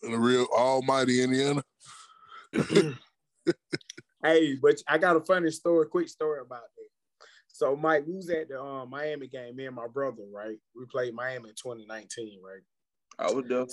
The 0.00 0.16
real 0.16 0.46
almighty 0.56 1.22
Indiana. 1.22 1.62
Hey, 4.24 4.54
but 4.54 4.76
I 4.86 4.98
got 4.98 5.16
a 5.16 5.20
funny 5.20 5.50
story, 5.50 5.86
quick 5.88 6.08
story 6.08 6.40
about 6.40 6.60
that. 6.60 7.26
So, 7.48 7.74
Mike, 7.74 8.04
we 8.06 8.14
was 8.14 8.30
at 8.30 8.48
the 8.48 8.60
um, 8.60 8.88
Miami 8.88 9.26
game, 9.26 9.56
me 9.56 9.66
and 9.66 9.74
my 9.74 9.88
brother, 9.88 10.22
right? 10.32 10.56
We 10.76 10.86
played 10.86 11.12
Miami 11.12 11.48
in 11.48 11.54
2019, 11.56 12.38
right? 12.40 12.62
I 13.18 13.32
was 13.32 13.44
there. 13.48 13.66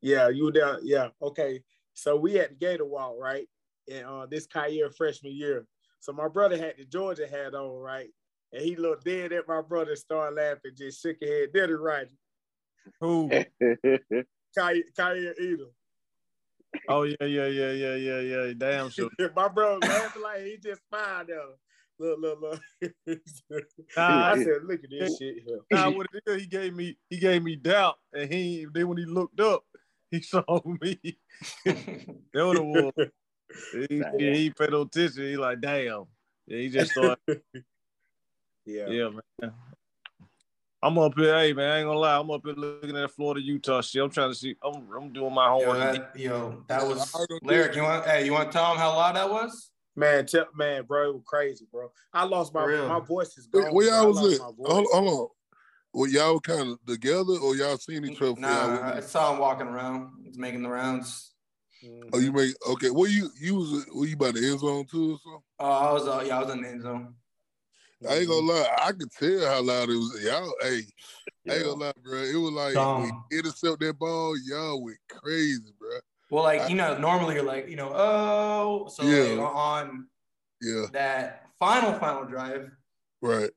Yeah, 0.00 0.30
you 0.30 0.44
were 0.44 0.52
there. 0.52 0.78
Yeah, 0.82 1.08
okay. 1.20 1.62
So 1.94 2.16
we 2.16 2.38
at 2.38 2.50
the 2.50 2.56
Gator 2.56 2.84
Walk, 2.84 3.14
right? 3.18 3.46
And 3.90 4.04
uh, 4.04 4.26
this 4.26 4.46
Kyer 4.46 4.90
freshman 4.90 5.34
year. 5.34 5.66
So 6.00 6.12
my 6.12 6.28
brother 6.28 6.58
had 6.58 6.74
the 6.76 6.84
Georgia 6.84 7.26
hat 7.26 7.54
on, 7.54 7.80
right? 7.80 8.10
And 8.52 8.62
he 8.62 8.76
looked 8.76 9.04
dead 9.04 9.32
at 9.32 9.48
my 9.48 9.62
brother, 9.62 9.92
and 9.92 9.98
started 9.98 10.36
laughing, 10.36 10.72
just 10.76 11.02
shook 11.02 11.16
his 11.20 11.30
head. 11.30 11.52
Did 11.52 11.70
it 11.70 11.76
right? 11.76 12.08
Who? 13.00 13.30
Kyer, 14.56 14.82
Kyer 14.96 15.34
Oh 16.88 17.04
yeah, 17.04 17.14
yeah, 17.20 17.46
yeah, 17.46 17.72
yeah, 17.72 17.94
yeah, 17.94 18.20
yeah. 18.20 18.52
Damn 18.56 18.90
sure. 18.90 19.10
my 19.36 19.48
brother 19.48 19.80
laughing 19.80 20.22
like 20.22 20.42
he 20.42 20.58
just 20.62 20.80
smiled 20.88 21.30
at 21.30 21.36
him. 21.36 21.54
Look, 21.98 22.18
look, 22.20 22.40
look. 22.40 22.90
Nah, 23.96 24.32
I 24.32 24.36
said, 24.42 24.64
look 24.64 24.82
at 24.82 24.90
this 24.90 25.18
shit 25.18 25.36
here. 25.46 25.60
Nah, 25.70 25.90
what 25.90 26.06
it 26.12 26.22
is, 26.26 26.42
he 26.42 26.48
gave 26.48 26.74
me 26.74 26.96
he 27.08 27.18
gave 27.18 27.42
me 27.42 27.56
doubt, 27.56 27.96
and 28.12 28.32
he 28.32 28.66
then 28.72 28.88
when 28.88 28.98
he 28.98 29.04
looked 29.04 29.40
up, 29.40 29.64
he 30.18 30.22
saw 30.22 30.62
me. 30.80 31.18
that 31.64 32.44
was 32.46 32.54
the 32.54 32.62
one. 32.62 32.92
He, 33.88 33.98
yeah, 33.98 34.34
he 34.34 34.50
paid 34.50 34.70
no 34.70 34.82
attention. 34.82 35.24
He 35.24 35.36
like, 35.36 35.60
damn. 35.60 36.04
Yeah, 36.46 36.58
he 36.58 36.68
just 36.68 36.92
started. 36.92 37.18
Yeah. 38.66 38.88
yeah, 38.88 39.10
man. 39.42 39.52
I'm 40.82 40.96
up 40.96 41.12
here, 41.18 41.36
hey 41.38 41.52
man. 41.52 41.70
I 41.70 41.78
ain't 41.80 41.86
gonna 41.86 41.98
lie. 41.98 42.18
I'm 42.18 42.30
up 42.30 42.40
here 42.46 42.54
looking 42.54 42.96
at 42.96 43.10
Florida 43.10 43.42
Utah 43.42 43.82
shit. 43.82 44.02
I'm 44.02 44.08
trying 44.08 44.30
to 44.30 44.34
see. 44.34 44.56
I'm, 44.64 44.88
I'm 44.96 45.12
doing 45.12 45.34
my 45.34 45.48
Yo, 45.48 45.50
homework. 45.50 45.78
that, 45.78 46.18
yo, 46.18 46.64
that 46.66 46.86
was 46.86 47.14
I 47.14 47.26
lyric. 47.42 47.76
You 47.76 47.82
want? 47.82 48.06
Hey, 48.06 48.24
you 48.24 48.32
want 48.32 48.50
to 48.50 48.56
tell 48.56 48.72
him 48.72 48.78
how 48.78 48.96
loud 48.96 49.16
that 49.16 49.30
was? 49.30 49.70
Man, 49.96 50.24
tell, 50.24 50.46
man, 50.54 50.84
bro, 50.84 51.10
it 51.10 51.14
was 51.14 51.22
crazy, 51.26 51.66
bro. 51.70 51.92
I 52.14 52.24
lost 52.24 52.54
my 52.54 52.64
my 52.88 53.00
voice 53.00 53.36
is 53.36 53.46
Where, 53.50 53.64
gone. 53.64 53.74
where 53.74 53.88
bro. 53.88 53.94
I 53.94 53.98
y'all 53.98 54.08
was 54.08 54.16
lost 54.16 54.34
at? 54.34 54.40
Hold, 54.40 54.86
hold 54.90 55.08
on. 55.08 55.28
Well, 55.94 56.10
y'all 56.10 56.40
kind 56.40 56.72
of 56.72 56.84
together 56.86 57.34
or 57.40 57.54
y'all 57.54 57.78
seen 57.78 58.04
each 58.04 58.20
other? 58.20 58.34
before 58.34 58.42
Nah, 58.42 58.96
I 58.96 59.00
saw 59.00 59.32
him 59.32 59.38
walking 59.38 59.68
around. 59.68 60.10
He's 60.24 60.36
making 60.36 60.64
the 60.64 60.68
rounds. 60.68 61.30
Oh, 62.12 62.18
you 62.18 62.32
make 62.32 62.54
okay. 62.68 62.90
What 62.90 63.10
you 63.10 63.30
you 63.40 63.54
was 63.54 63.86
were 63.94 64.06
you 64.06 64.16
by 64.16 64.32
the 64.32 64.44
end 64.44 64.58
zone 64.58 64.86
too 64.86 65.12
or 65.12 65.18
something? 65.22 65.42
Oh, 65.60 65.70
I 65.70 65.92
was, 65.92 66.08
uh, 66.08 66.24
yeah, 66.26 66.38
I 66.38 66.42
was 66.42 66.52
in 66.52 66.62
the 66.62 66.68
end 66.68 66.82
zone. 66.82 67.14
I 68.08 68.16
ain't 68.16 68.28
gonna 68.28 68.44
lie, 68.44 68.76
I 68.82 68.92
could 68.92 69.10
tell 69.12 69.46
how 69.46 69.62
loud 69.62 69.88
it 69.88 69.96
was. 69.96 70.20
Y'all, 70.22 70.52
hey, 70.62 70.82
I 71.48 71.54
ain't 71.54 71.64
gonna 71.64 71.84
lie, 71.84 71.92
bro. 72.02 72.22
It 72.22 72.34
was 72.34 72.52
like 72.52 72.74
when 72.74 72.84
Dumb. 72.84 73.24
you 73.30 73.38
intercept 73.38 73.80
that 73.80 73.98
ball, 73.98 74.34
y'all 74.44 74.82
went 74.82 74.98
crazy, 75.08 75.72
bro. 75.78 75.90
Well, 76.30 76.42
like 76.42 76.68
you 76.68 76.74
know, 76.74 76.98
normally 76.98 77.36
you're 77.36 77.44
like, 77.44 77.68
you 77.68 77.76
know, 77.76 77.92
oh, 77.94 78.88
so 78.92 79.04
Yeah. 79.04 79.42
like, 79.42 79.54
on 79.54 80.08
Yeah, 80.60 80.86
that 80.92 81.46
final 81.60 81.92
final 81.94 82.24
drive, 82.24 82.70
right. 83.22 83.50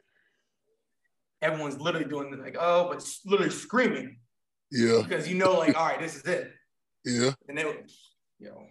Everyone's 1.41 1.79
literally 1.79 2.07
doing 2.07 2.37
like, 2.41 2.57
oh, 2.59 2.89
but 2.89 3.07
literally 3.25 3.51
screaming 3.51 4.17
Yeah, 4.71 5.01
because 5.03 5.27
you 5.27 5.35
know, 5.35 5.59
like, 5.59 5.77
all 5.77 5.85
right, 5.85 5.99
this 5.99 6.15
is 6.15 6.23
it, 6.23 6.51
yeah. 7.05 7.31
and 7.47 7.57
they, 7.57 7.65
were, 7.65 7.77
you 8.39 8.49
know, 8.49 8.63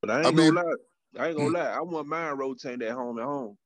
But 0.00 0.10
I 0.10 0.18
ain't 0.18 0.26
I 0.26 0.32
gonna 0.32 0.52
lie. 0.52 0.74
I 1.18 1.28
ain't 1.28 1.36
gonna 1.36 1.50
mm. 1.50 1.54
lie. 1.54 1.70
I 1.70 1.80
want 1.80 2.08
mine 2.08 2.36
rotating 2.36 2.82
at 2.82 2.94
home 2.94 3.18
at 3.18 3.24
home. 3.24 3.56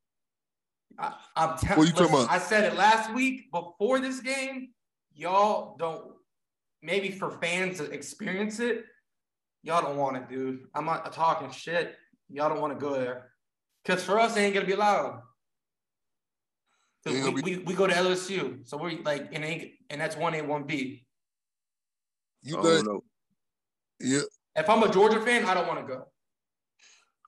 I, 0.99 1.15
I'm 1.37 1.51
What 1.51 1.61
telling 1.61 1.87
you 1.87 1.93
talking 1.93 2.15
about? 2.15 2.31
I 2.31 2.39
said 2.39 2.65
it 2.65 2.77
last 2.77 3.13
week 3.13 3.51
before 3.53 4.01
this 4.01 4.21
game. 4.21 4.71
Y'all 5.15 5.77
don't 5.79 6.13
maybe 6.83 7.11
for 7.11 7.31
fans 7.31 7.79
to 7.79 7.85
experience 7.91 8.61
it. 8.61 8.85
Y'all 9.63 9.83
don't 9.83 9.97
want 9.97 10.17
it, 10.17 10.29
dude. 10.29 10.61
I'm 10.75 10.87
not 10.87 11.13
talking 11.13 11.51
shit. 11.51 11.97
Y'all 12.31 12.49
don't 12.49 12.61
want 12.61 12.79
to 12.79 12.85
go 12.85 12.95
there. 12.95 13.33
Cause 13.85 14.03
for 14.03 14.19
us, 14.19 14.37
it 14.37 14.41
ain't 14.41 14.55
gonna 14.55 14.67
be 14.67 14.75
loud. 14.75 15.23
'Cause 17.05 17.15
Yeah, 17.15 17.29
we, 17.31 17.43
we, 17.43 17.57
we 17.59 17.75
go 17.75 17.87
to 17.87 17.93
LSU. 17.95 18.67
So 18.69 18.77
we're 18.77 19.01
like 19.03 19.33
in 19.33 19.43
a, 19.43 19.73
and 19.89 20.01
that's 20.01 20.17
one 20.17 20.35
A, 20.35 20.43
one 20.43 20.65
B. 20.65 21.05
You 22.43 22.59
I 22.59 22.63
think? 22.63 22.85
don't. 22.87 23.05
Yeah. 24.01 24.21
If 24.57 24.69
I'm 24.69 24.83
a 24.83 24.91
Georgia 24.93 25.21
fan, 25.21 25.45
I 25.45 25.55
don't 25.55 25.67
want 25.67 25.81
to 25.81 25.87
go. 25.87 26.07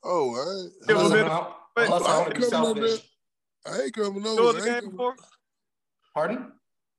Oh, 0.04 0.34
I, 0.34 0.92
Yeah, 0.92 0.96
Unless, 0.96 0.96
well, 0.96 1.06
I'm, 1.06 1.12
man, 1.12 1.30
out- 1.30 1.56
wait, 1.76 1.84
unless 1.86 2.02
I 2.02 2.12
I'm 2.12 2.18
want 2.22 2.34
to 2.34 2.40
be 2.40 2.46
coming 2.50 2.68
on 2.68 2.74
selfish. 2.76 3.08
I 3.66 3.80
ain't 3.82 3.92
coming 3.94 4.24
You 4.24 4.30
over. 4.30 4.42
know 4.42 4.48
I 4.48 4.52
the 4.52 4.58
ain't 4.58 4.64
game 4.66 4.74
coming- 4.74 4.90
before? 4.90 5.14
Pardon? 6.14 6.52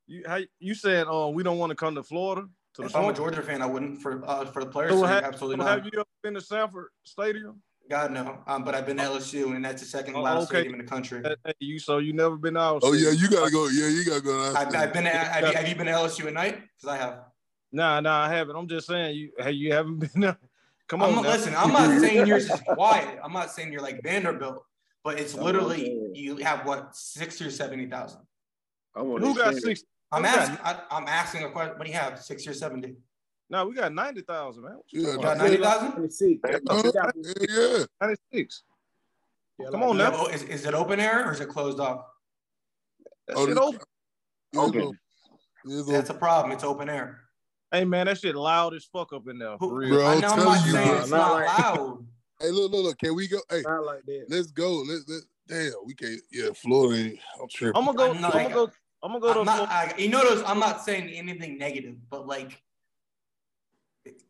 You 0.07 0.23
how 0.27 0.39
you 0.59 0.73
saying? 0.73 1.05
Uh, 1.07 1.27
we 1.27 1.43
don't 1.43 1.57
want 1.59 1.69
to 1.69 1.75
come 1.75 1.95
to 1.95 2.03
Florida 2.03 2.47
to 2.75 2.81
the 2.81 2.87
If 2.87 2.95
I'm 2.95 3.05
a 3.09 3.13
Georgia 3.13 3.41
fan, 3.41 3.61
I 3.61 3.65
wouldn't 3.67 4.01
for 4.01 4.23
uh, 4.27 4.45
for 4.45 4.63
the 4.63 4.69
players. 4.69 4.91
So 4.91 5.01
sake, 5.01 5.09
have, 5.09 5.23
absolutely 5.23 5.61
so 5.63 5.67
not. 5.69 5.77
have 5.77 5.85
you 5.85 5.91
ever 5.99 6.05
been 6.23 6.33
to 6.33 6.41
Sanford 6.41 6.87
Stadium? 7.03 7.61
God 7.89 8.11
no. 8.11 8.39
Um, 8.47 8.63
but 8.63 8.75
I've 8.75 8.85
been 8.85 8.97
to 8.97 9.03
LSU, 9.03 9.55
and 9.55 9.63
that's 9.63 9.81
the 9.81 9.87
second 9.87 10.15
Oh, 10.15 10.21
loudest 10.21 10.49
okay. 10.49 10.59
stadium 10.59 10.79
in 10.79 10.85
the 10.85 10.89
country. 10.89 11.21
Hey, 11.23 11.35
hey, 11.45 11.53
you 11.59 11.79
so 11.79 11.97
you 11.97 12.13
never 12.13 12.37
been 12.37 12.55
out? 12.55 12.79
Oh 12.83 12.93
yeah, 12.93 13.11
you 13.11 13.29
gotta 13.29 13.51
go. 13.51 13.67
Yeah, 13.67 13.87
you 13.87 14.05
gotta 14.05 14.21
go. 14.21 14.53
I've. 14.55 14.73
I've 14.73 14.93
been. 14.93 15.03
To, 15.03 15.09
have, 15.09 15.47
you, 15.47 15.53
have 15.53 15.67
you 15.67 15.75
been 15.75 15.87
to 15.87 15.91
LSU 15.91 16.25
at 16.27 16.33
night? 16.33 16.61
Because 16.61 16.89
I 16.89 16.97
have. 16.97 17.19
Nah, 17.71 17.99
nah, 17.99 18.23
I 18.23 18.29
haven't. 18.29 18.55
I'm 18.55 18.67
just 18.67 18.87
saying 18.87 19.17
you. 19.17 19.31
Hey, 19.37 19.51
you 19.51 19.73
haven't 19.73 19.99
been 20.13 20.21
there. 20.21 20.37
Come 20.87 21.01
I'm 21.01 21.17
on, 21.17 21.23
listen, 21.23 21.55
I'm 21.55 21.71
not 21.71 21.99
saying 21.99 22.25
yours 22.27 22.45
is 22.45 22.61
quiet. 22.67 23.19
I'm 23.23 23.33
not 23.33 23.51
saying 23.51 23.71
you're 23.71 23.81
like 23.81 24.01
Vanderbilt, 24.03 24.63
but 25.03 25.19
it's 25.19 25.33
literally 25.33 25.97
you 26.13 26.37
have 26.37 26.65
what 26.65 26.95
sixty 26.95 27.45
or 27.45 27.51
seventy 27.51 27.87
thousand. 27.87 28.21
I 28.95 29.01
Who 29.01 29.35
got 29.35 29.55
six? 29.55 29.83
I'm 30.11 30.25
asking. 30.25 30.57
I, 30.63 30.79
I'm 30.91 31.07
asking 31.07 31.43
a 31.43 31.49
question. 31.49 31.77
What 31.77 31.85
do 31.85 31.91
you 31.91 31.97
have? 31.97 32.19
Sixty 32.19 32.49
or 32.49 32.53
seventy? 32.53 32.95
No, 33.53 33.67
we 33.67 33.75
got 33.75 33.93
ninety 33.93 34.21
thousand, 34.21 34.63
man. 34.63 34.79
Yeah, 34.91 35.11
You 35.11 35.21
got 35.21 35.37
ninety 35.37 35.57
thousand? 35.57 35.89
Let 35.89 35.99
me 36.01 36.09
see. 36.09 36.39
Uh, 36.43 36.49
yeah, 36.49 37.85
Ninety 38.01 38.21
six. 38.33 38.63
Yeah, 39.59 39.67
Come 39.69 39.81
like 39.81 39.89
on 39.91 39.97
now. 39.97 40.25
Is, 40.25 40.41
is 40.41 40.65
it 40.65 40.73
open 40.73 40.99
air 40.99 41.27
or 41.29 41.33
is 41.33 41.39
it 41.39 41.49
closed 41.49 41.79
off? 41.79 42.03
Oh, 43.35 43.45
Shit 43.45 43.55
this- 43.55 43.63
open. 43.63 43.79
yeah, 44.53 44.65
it's 44.65 44.75
open. 44.75 44.99
It's 45.65 45.87
That's 45.87 46.09
a 46.09 46.15
problem. 46.15 46.51
It's 46.51 46.63
open 46.63 46.89
air. 46.89 47.19
Hey 47.71 47.85
man, 47.85 48.07
that 48.07 48.17
shit 48.19 48.35
loud 48.35 48.73
as 48.73 48.85
fuck 48.85 49.13
up 49.13 49.27
in 49.27 49.37
there. 49.37 49.55
For 49.59 49.71
real. 49.71 49.89
Bro, 49.97 50.03
I 50.07 50.13
I'm 50.15 50.21
know 50.21 50.27
I'm 50.29 50.35
telling 50.39 50.45
not 50.55 50.65
you, 50.65 50.71
saying 50.71 50.87
bro. 50.89 50.97
it's 51.01 51.09
Not 51.11 51.17
not 51.17 51.33
like- 51.33 51.59
loud. 51.59 52.07
Hey, 52.41 52.49
look, 52.49 52.71
look, 52.71 52.83
look. 52.83 52.97
Can 52.97 53.15
we 53.15 53.27
go? 53.27 53.37
Hey, 53.51 53.61
Not 53.61 53.85
like 53.85 54.03
that. 54.05 54.25
let's 54.29 54.51
go. 54.51 54.83
Let's, 54.85 55.07
let, 55.07 55.21
damn, 55.47 55.71
we 55.85 55.93
can't. 55.93 56.19
Yeah, 56.31 56.49
Florida. 56.55 57.01
Ain't, 57.11 57.19
I'm 57.39 57.47
tripping. 57.47 57.77
I'm 57.79 57.85
gonna 57.85 57.97
go. 57.97 58.09
I'm 58.09 58.15
I'm 58.17 58.21
gonna 58.31 58.35
like- 58.45 58.53
go. 58.53 58.71
I'm 59.03 59.11
gonna 59.11 59.19
go 59.21 59.33
to. 59.35 59.39
I'm 59.41 59.45
not, 59.45 59.69
I, 59.69 59.93
you 59.99 60.09
notice 60.09 60.41
I'm 60.47 60.59
not 60.59 60.83
saying 60.83 61.09
anything 61.11 61.57
negative, 61.59 61.95
but 62.09 62.25
like 62.27 62.59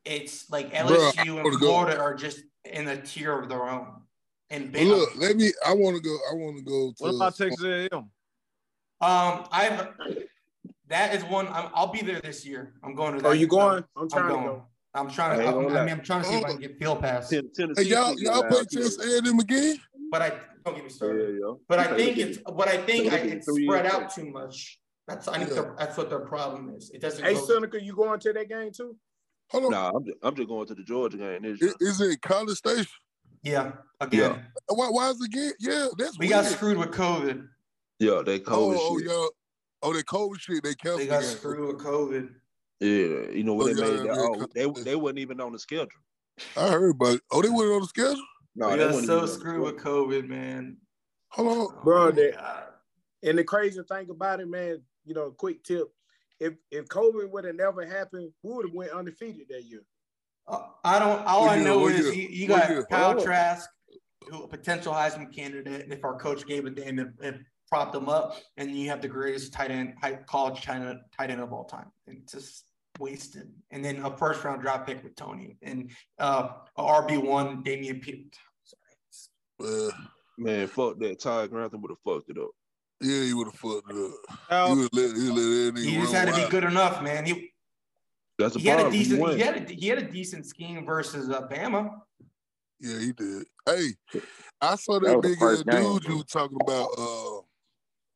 it's 0.05 0.49
like 0.49 0.73
LSU 0.73 1.36
wanna 1.36 1.49
and 1.49 1.59
go. 1.59 1.67
Florida 1.67 1.99
are 1.99 2.13
just 2.13 2.43
in 2.65 2.88
a 2.88 3.01
tier 3.01 3.38
of 3.39 3.49
their 3.49 3.63
own. 3.63 4.01
And 4.49 4.73
Well, 4.73 4.86
look, 4.86 5.15
let 5.17 5.36
me. 5.36 5.51
I 5.65 5.73
want 5.73 5.95
to 5.95 6.01
go. 6.01 6.15
I 6.31 6.36
want 6.36 6.57
to 6.57 6.63
go 6.63 6.93
to. 6.97 7.03
What 7.03 7.15
about 7.15 7.36
Texas 7.36 7.63
A&M? 7.63 8.09
um, 9.01 9.47
I've 9.51 9.88
that 10.88 11.15
is 11.15 11.23
one. 11.23 11.47
I'm, 11.47 11.69
I'll 11.73 11.91
be 11.91 12.01
there 12.01 12.21
this 12.21 12.45
year. 12.45 12.73
I'm 12.83 12.93
going 12.93 13.15
to. 13.15 13.21
That, 13.21 13.29
Are 13.29 13.36
you 13.36 13.47
going? 13.47 13.83
I'm 13.95 14.03
I'm 14.03 14.09
trying 14.09 14.27
to 14.27 14.33
go. 14.33 14.65
I'm 14.93 15.09
trying 15.09 15.39
to. 15.39 15.45
ain't 15.45 15.55
I'm, 15.57 15.75
I 15.75 15.86
mean, 15.86 15.89
I'm 15.95 16.03
trying 16.03 16.21
to 16.21 16.27
see 16.27 16.36
if 16.36 16.45
I 16.45 16.49
can 16.49 16.59
get 16.59 16.77
field 16.77 17.01
pass. 17.01 17.29
Ten, 17.29 17.49
Tennessee. 17.55 17.86
Hey, 17.86 17.89
y'all, 17.89 18.19
y'all 18.19 18.43
play 18.43 18.63
too. 18.65 18.83
Texas 18.83 19.03
A&M 19.03 19.39
again? 19.39 19.77
But 20.12 20.21
I 20.21 20.29
don't 20.63 20.75
get 20.75 20.83
me 20.83 20.89
Yeah, 20.89 20.95
started. 20.95 21.39
yo. 21.39 21.59
But 21.67 21.79
I 21.79 21.97
think 21.97 22.17
it's 22.17 22.38
what 22.45 22.67
I 22.67 22.77
think. 22.77 23.12
I, 23.12 23.23
look 23.23 23.31
it's 23.31 23.47
spread 23.51 23.88
out 23.88 24.13
too 24.13 24.29
much. 24.29 24.79
That's 25.07 25.27
I 25.27 25.43
think 25.43 25.55
Yeah. 25.55 25.71
that's 25.77 25.97
what 25.97 26.09
their 26.12 26.19
problem 26.19 26.75
is. 26.75 26.91
It 26.91 27.01
doesn't. 27.01 27.25
Hey, 27.25 27.33
go- 27.33 27.45
Seneca, 27.45 27.81
you 27.81 27.95
going 27.95 28.19
to 28.19 28.33
that 28.33 28.47
game 28.47 28.71
too? 28.71 28.95
Hold 29.54 29.66
on. 29.66 29.72
Nah, 29.72 29.92
I'm 29.96 30.04
just, 30.06 30.18
I'm 30.24 30.36
just 30.36 30.48
going 30.50 30.68
to 30.68 30.76
the 30.76 30.84
Georgia 30.84 31.18
game 31.18 31.44
this 31.44 31.62
I- 31.62 31.66
year. 31.66 31.74
Is 31.80 32.02
it 32.02 32.22
College 32.22 32.58
Station? 32.58 32.88
yeah, 33.44 33.74
again, 34.02 34.32
uh, 34.32 34.74
Why, 34.74 34.88
why 34.89 35.10
is 35.12 35.22
it 35.22 35.26
again? 35.26 35.52
Yeah, 35.60 35.88
that's 35.98 36.18
we 36.18 36.28
weird. 36.28 36.44
got 36.44 36.46
screwed 36.52 36.78
with 36.78 36.92
COVID. 36.92 37.48
Yeah, 38.00 38.22
they 38.26 38.39
Oh, 38.42 38.44
COVID 38.44 38.78
oh, 38.80 38.98
shit. 39.00 39.08
y'all. 39.08 39.30
Oh, 39.84 39.94
they 39.94 40.02
COVID 40.04 40.39
shit. 40.39 40.63
They 40.63 40.74
canceled 40.76 41.02
They 41.02 41.06
the 41.06 41.12
got 41.12 41.22
game. 41.22 41.30
screwed 41.32 41.76
with 41.76 41.86
COVID. 41.86 42.30
Yeah, 42.80 43.32
you 43.32 43.44
know 43.44 43.54
oh, 43.54 43.56
what 43.56 43.72
Oh, 43.72 43.74
they 43.74 43.82
yeah, 43.82 43.98
made? 43.98 44.06
Yeah, 44.06 44.13
oh, 44.18 44.48
they 44.76 44.84
they 44.84 44.96
wasn't 44.96 45.20
even 45.20 45.39
on 45.42 45.52
the 45.54 45.60
schedule. 45.60 45.88
I 46.58 46.70
heard 46.70 46.89
about 46.96 47.16
it. 47.16 47.22
Oh, 47.32 47.42
they 47.42 47.50
weren't 47.50 47.74
on 47.74 47.82
the 47.82 47.88
schedule? 47.88 48.24
No, 48.56 48.70
we 48.70 48.78
they 48.78 48.84
got 48.86 48.94
so 48.94 49.00
even 49.02 49.10
on 49.16 49.22
the 49.22 49.28
screwed 49.28 49.62
with. 49.62 49.78
COVID, 49.78 50.28
man. 50.28 50.78
Hold 51.30 51.48
on. 51.48 51.58
Oh, 51.58 51.82
Bro, 51.84 52.06
my 52.06 52.12
that- 52.12 52.36
God. 52.38 52.63
And 53.24 53.38
the 53.38 53.44
crazy 53.44 53.80
thing 53.88 54.10
about 54.10 54.42
it, 54.42 54.50
man, 54.50 54.82
you 55.06 55.13
know, 55.13 55.32
quick 55.32 55.63
tip. 55.63 55.88
If 56.43 56.53
if 56.71 56.86
COVID 56.88 57.29
would 57.32 57.45
have 57.45 57.56
never 57.56 57.86
happened, 57.86 58.32
we 58.43 58.53
would 58.53 58.65
have 58.67 58.75
went 58.75 58.91
undefeated 58.91 59.47
that 59.49 59.63
year. 59.63 59.84
Uh, 60.47 60.60
I 60.84 60.99
don't. 60.99 61.25
All 61.25 61.41
What 61.45 61.51
I 61.51 61.56
year? 61.56 61.63
know 61.65 61.88
is 61.88 61.99
year? 61.99 62.13
you, 62.13 62.27
you 62.29 62.47
got 62.47 62.69
year? 62.69 62.86
Kyle 62.91 63.17
Oh. 63.17 63.23
Trask, 63.23 63.69
who 64.29 64.43
a 64.43 64.47
potential 64.47 64.91
Heisman 64.93 65.34
candidate, 65.34 65.84
and 65.84 65.93
if 65.93 66.03
our 66.03 66.17
coach 66.17 66.45
gave 66.45 66.65
a 66.65 66.69
damn 66.69 66.99
and, 66.99 67.13
and 67.23 67.45
propped 67.69 67.95
him 67.95 68.10
up, 68.10 68.38
and 68.58 68.71
you 68.71 68.89
have 68.89 69.01
the 69.01 69.08
greatest 69.08 69.53
tight 69.53 69.71
end, 69.71 69.93
high, 70.01 70.19
college 70.27 70.62
China 70.62 70.97
tight 71.17 71.29
end 71.32 71.39
of 71.41 71.53
all 71.53 71.63
time, 71.63 71.89
and 72.08 72.17
it's 72.23 72.34
just 72.34 72.65
wasted. 72.99 73.49
And 73.71 73.84
then 73.84 74.06
a 74.06 74.15
first 74.17 74.43
round 74.43 74.62
draft 74.62 74.86
pick 74.86 75.01
with 75.01 75.15
Tony, 75.15 75.58
and 75.62 75.91
uh, 76.19 76.49
a 76.77 76.84
RB 76.84 77.23
one 77.23 77.63
Damian 77.63 78.01
P. 78.01 78.27
Sorry. 79.60 79.88
Uh, 79.88 79.91
Man, 80.38 80.67
fuck 80.67 80.97
that. 80.99 81.19
Ty 81.19 81.47
Grantham 81.47 81.82
would 81.84 81.91
have 81.91 81.99
fucked 82.03 82.29
it 82.32 82.38
up. 82.39 82.49
Yeah, 83.04 83.24
he 83.24 83.34
would 83.34 83.48
have 83.48 83.56
fucked 83.56 83.92
it 83.92 83.96
up. 83.98 84.38
Now, 84.50 84.68
He 84.68 84.76
would 84.82 84.94
let, 84.94 85.16
he 85.16 85.30
let 85.30 85.36
that 85.36 85.74
nigga 85.76 85.84
He 85.84 85.96
just 85.96 86.13
run 86.13 86.28
had 86.28 86.36
to 86.36 86.42
be 86.44 86.50
good 86.50 86.63
enough, 86.63 87.02
man. 87.04 87.26
He 87.26 87.54
That's 88.39 88.54
the 88.56 88.60
he 88.60 88.68
had 88.68 88.80
a 88.80 88.84
problem. 88.84 89.00
decent 89.00 89.20
won. 89.22 89.36
he 89.38 89.42
had 89.44 89.70
a, 89.70 89.74
he 89.74 89.88
had 89.88 89.98
a 90.00 90.12
decent 90.12 90.46
scheme 90.46 90.86
versus 90.86 91.30
uh, 91.30 91.48
Bama. 91.48 92.00
Yeah, 92.80 93.00
he 93.00 93.13
did. 93.13 93.46
Hey, 93.66 93.89
I 94.60 94.76
saw 94.76 95.00
That 95.00 95.08
that, 95.08 95.22
big 95.22 95.34
ass 95.34 95.39
first 95.39 95.66
game, 95.68 95.94
dude 95.94 96.04
you 96.06 96.18
were 96.18 96.24
talking 96.24 96.58
about. 96.62 96.89
Uh, 96.98 97.42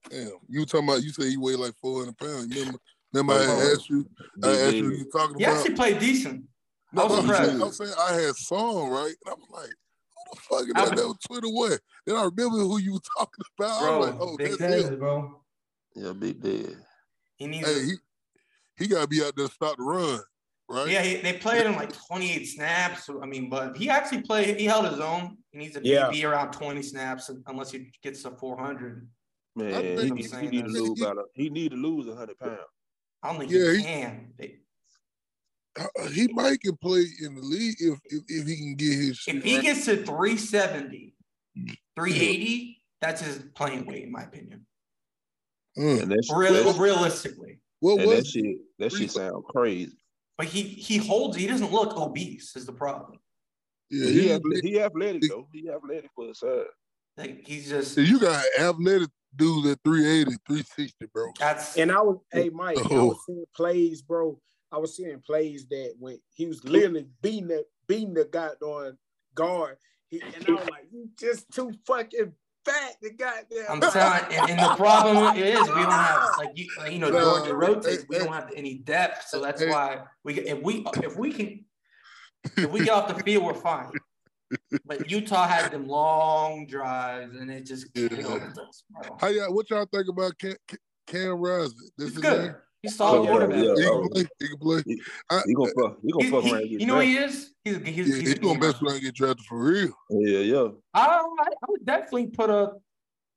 damn, 0.10 0.32
you 0.50 0.60
were 0.62 0.65
talking 0.65 0.88
about. 0.89 1.04
You 1.04 1.10
said 1.12 1.26
he 1.26 1.38
weighed 1.38 1.56
like 1.60 1.73
four 1.82 2.00
hundred 2.00 2.17
pounds. 2.17 2.54
Remember? 2.54 2.80
Remember 3.13 3.34
I 3.34 3.45
Oh, 3.47 3.71
asked 3.73 3.89
you. 3.89 4.06
I 4.43 4.50
asked 4.50 4.76
you. 4.76 4.89
dude. 4.89 5.00
You 5.00 5.06
talking 5.12 5.36
about. 5.36 5.39
He 5.39 5.43
about? 5.45 5.58
actually 5.58 5.76
played 5.76 6.00
decent. 6.00 6.43
I 6.93 6.95
No, 6.97 7.04
was 7.04 7.12
no, 7.13 7.17
I'm 7.19 7.21
impressed. 7.23 7.50
saying, 7.50 7.62
I'm 7.62 7.71
saying 7.71 7.93
I 8.00 8.13
had 8.13 8.36
song 8.36 8.89
right, 8.89 9.15
and 9.26 9.30
I 9.30 9.34
was 9.34 9.47
like, 9.52 9.73
"Who 10.29 10.35
the 10.35 10.41
fuck 10.41 10.63
is 10.67 10.73
I 10.75 10.85
that?" 10.85 10.91
was- 10.91 11.01
That 11.01 11.07
was 11.07 11.17
Twitter 11.27 11.47
what? 11.49 11.79
Then 12.05 12.15
I 12.15 12.23
remember 12.23 12.57
who 12.59 12.79
you 12.79 12.93
were 12.93 12.99
talking 13.17 13.43
about. 13.57 13.81
I 13.81 13.85
Bro, 13.85 13.99
like, 13.99 14.15
"Oh, 14.19 14.37
big 14.37 14.57
that's 14.57 14.85
him." 14.89 14.99
Bro. 14.99 15.41
Yeah, 15.95 16.13
big 16.13 16.41
dead. 16.41 16.77
He 17.37 17.47
needs. 17.47 17.67
Hey, 17.67 17.85
he 17.85 17.93
he 18.77 18.87
got 18.87 19.01
to 19.01 19.07
be 19.07 19.23
out 19.23 19.35
there 19.35 19.47
to 19.47 19.53
stop 19.53 19.77
the 19.77 19.83
run, 19.83 20.19
right? 20.69 20.87
Yeah, 20.87 21.01
he, 21.01 21.15
they 21.21 21.33
played 21.33 21.65
him 21.65 21.75
like 21.75 21.91
28 22.07 22.45
snaps. 22.45 23.09
I 23.09 23.25
mean, 23.25 23.49
but 23.49 23.75
he 23.75 23.89
actually 23.89 24.21
played. 24.21 24.59
He 24.59 24.65
held 24.65 24.87
his 24.87 24.99
own. 24.99 25.37
He 25.51 25.57
needs 25.57 25.73
to 25.75 25.81
be, 25.81 25.89
Yeah. 25.89 26.09
be 26.11 26.23
around 26.25 26.51
20 26.51 26.81
snaps 26.83 27.31
unless 27.47 27.71
he 27.71 27.91
gets 28.03 28.21
to 28.23 28.31
400. 28.31 29.09
Man, 29.55 29.83
he 29.83 29.95
think- 29.95 30.13
need, 30.13 30.25
he 30.35 30.47
need 30.47 30.65
to 30.65 30.71
lose 30.71 31.01
about 31.01 31.17
a, 31.17 31.23
he 31.33 31.49
need 31.49 31.71
to 31.71 31.77
lose 31.77 32.05
hundred 32.15 32.37
pounds. 32.37 32.59
I 33.23 33.29
don't 33.31 33.39
think 33.39 33.51
Yeah, 33.51 33.71
he 33.71 33.77
he- 33.77 33.83
can. 33.83 34.33
They- 34.37 34.59
He 36.11 36.27
might 36.33 36.61
can 36.61 36.75
play 36.77 37.05
in 37.21 37.35
the 37.35 37.41
league 37.41 37.75
if 37.79 37.99
if, 38.05 38.23
if 38.27 38.47
he 38.47 38.55
can 38.57 38.75
get 38.75 38.93
his 38.93 39.23
If 39.27 39.43
he 39.43 39.55
right. 39.55 39.63
gets 39.63 39.85
to 39.85 39.97
370, 39.97 41.13
380, 41.95 42.81
that's 43.01 43.21
his 43.21 43.43
playing 43.55 43.85
weight, 43.85 44.03
in 44.03 44.11
my 44.11 44.23
opinion. 44.23 44.65
Mm. 45.77 46.03
And 46.03 46.11
that 46.11 46.25
shit, 46.25 46.35
Real, 46.35 46.53
that, 46.53 46.79
realistically. 46.79 47.59
What 47.79 47.99
and 48.01 48.09
that 48.11 48.15
was 48.17 48.29
shit, 48.29 48.57
that 48.79 48.91
shit 48.91 49.11
sound 49.11 49.43
crazy. 49.45 49.91
But 50.37 50.47
he 50.47 50.63
he 50.63 50.97
holds. 50.97 51.37
He 51.37 51.47
doesn't 51.47 51.71
look 51.71 51.95
obese. 51.97 52.55
Is 52.55 52.65
the 52.65 52.73
problem. 52.73 53.19
yeah, 53.89 54.07
He, 54.07 54.21
he, 54.21 54.27
athle- 54.29 54.61
he 54.63 54.79
athletic 54.79 55.21
though. 55.29 55.47
He 55.51 55.69
athletic 55.69 56.09
for 56.15 56.27
his 56.27 56.39
size. 56.39 56.65
Like 57.17 57.45
he's 57.47 57.69
just. 57.69 57.97
you 57.97 58.19
got 58.19 58.43
athletic 58.59 59.09
dudes 59.35 59.67
at 59.69 59.79
380, 59.83 60.37
360, 60.47 61.05
bro. 61.13 61.31
That's 61.39 61.77
And 61.77 61.91
I 61.91 62.01
was, 62.01 62.17
hey 62.31 62.49
Mike, 62.53 62.77
I 62.77 62.87
Oh. 62.91 63.07
was 63.07 63.17
seeing 63.25 63.45
plays, 63.55 64.01
bro. 64.01 64.39
I 64.71 64.77
was 64.77 64.95
seeing 64.95 65.19
plays 65.19 65.65
that 65.67 65.93
when 65.99 66.19
he 66.34 66.45
was 66.45 66.63
literally 66.63 67.08
beating 67.21 67.47
the 67.47 67.65
beating 67.88 68.13
the 68.13 68.25
goddamn 68.25 68.97
guard. 69.34 69.77
He, 70.10 70.21
and 70.36 70.45
I 70.47 70.53
was 70.56 70.69
like, 70.69 70.88
you 70.91 71.10
just 71.19 71.49
too 71.51 71.71
fucking 71.86 72.34
fat 72.65 72.95
to 73.03 73.10
goddamn. 73.12 73.65
I'm 73.69 73.82
telling, 73.82 74.23
and, 74.34 74.51
and 74.51 74.71
the 74.71 74.75
problem 74.77 75.36
is 75.36 75.67
we 75.67 75.73
don't 75.73 75.91
have 75.91 76.30
like 76.38 76.51
you, 76.56 76.67
like, 76.77 76.91
you 76.91 76.99
know, 76.99 77.10
No, 77.10 77.38
Georgia 77.38 77.56
rotates. 77.56 78.06
We 78.10 78.17
don't 78.17 78.34
have 78.34 78.51
any 78.56 78.75
depth, 78.75 79.27
so 79.27 79.41
that's 79.41 79.63
why 79.65 80.03
we 80.23 80.39
if 80.39 80.62
we 80.62 80.86
if 81.01 81.17
we 81.17 81.32
can 81.32 81.65
if 82.58 82.69
we 82.69 82.80
get 82.82 82.89
off 82.89 83.15
the 83.15 83.23
field, 83.23 83.43
we're 83.43 83.53
fine. 83.53 83.91
But 84.86 85.10
Utah 85.10 85.47
had 85.47 85.71
them 85.71 85.88
long 85.88 86.65
drives, 86.67 87.36
and 87.36 87.51
it 87.51 87.65
just 87.65 87.88
Yeah. 87.93 88.08
killed 88.10 88.41
us, 88.41 88.84
bro. 88.89 89.17
How 89.19 89.27
y'all? 89.27 89.53
What 89.53 89.69
y'all 89.69 89.86
think 89.86 90.08
about 90.08 90.38
Cam, 90.38 90.56
Cam 91.06 91.32
Rising? 91.39 91.89
This 91.97 92.10
He's 92.10 92.17
is 92.17 92.21
good. 92.23 92.56
He's 92.88 92.93
a 92.93 92.97
solid 92.97 93.19
Oh, 93.19 93.23
yeah, 93.23 93.30
quarterback. 93.30 93.58
yeah. 93.58 93.73
He 93.76 93.84
can 93.84 94.10
play. 94.10 94.26
He 94.39 94.47
can 94.47 94.58
play. 94.58 94.84
He, 94.86 95.02
I, 95.30 95.41
he 95.45 95.54
gonna 95.54 95.71
fuck. 95.80 95.97
He 96.02 96.12
gonna 96.12 96.23
He- 96.26 96.32
fuck 96.32 96.43
he- 96.43 96.52
around. 96.54 96.62
and 96.63 96.71
you 96.82 96.86
know 96.88 96.95
what 96.95 97.06
drafted. 97.06 97.19
he 97.19 97.26
is? 97.26 97.54
He's 97.63 97.76
a, 97.76 97.80
he's, 97.80 98.08
yeah, 98.10 98.15
he's 98.15 98.28
he 98.28 98.32
a 98.32 98.36
gonna 98.39 98.54
gamer. 98.60 98.71
best 98.71 98.80
friend 98.80 99.02
get 99.02 99.15
drafted 99.15 99.45
for 99.45 99.58
real. 99.60 99.91
Yeah, 100.10 100.39
yeah. 100.39 100.67
I, 100.93 101.06
I 101.06 101.43
I 101.45 101.65
would 101.69 101.86
definitely 101.86 102.28
put 102.28 102.50
a, 102.50 102.71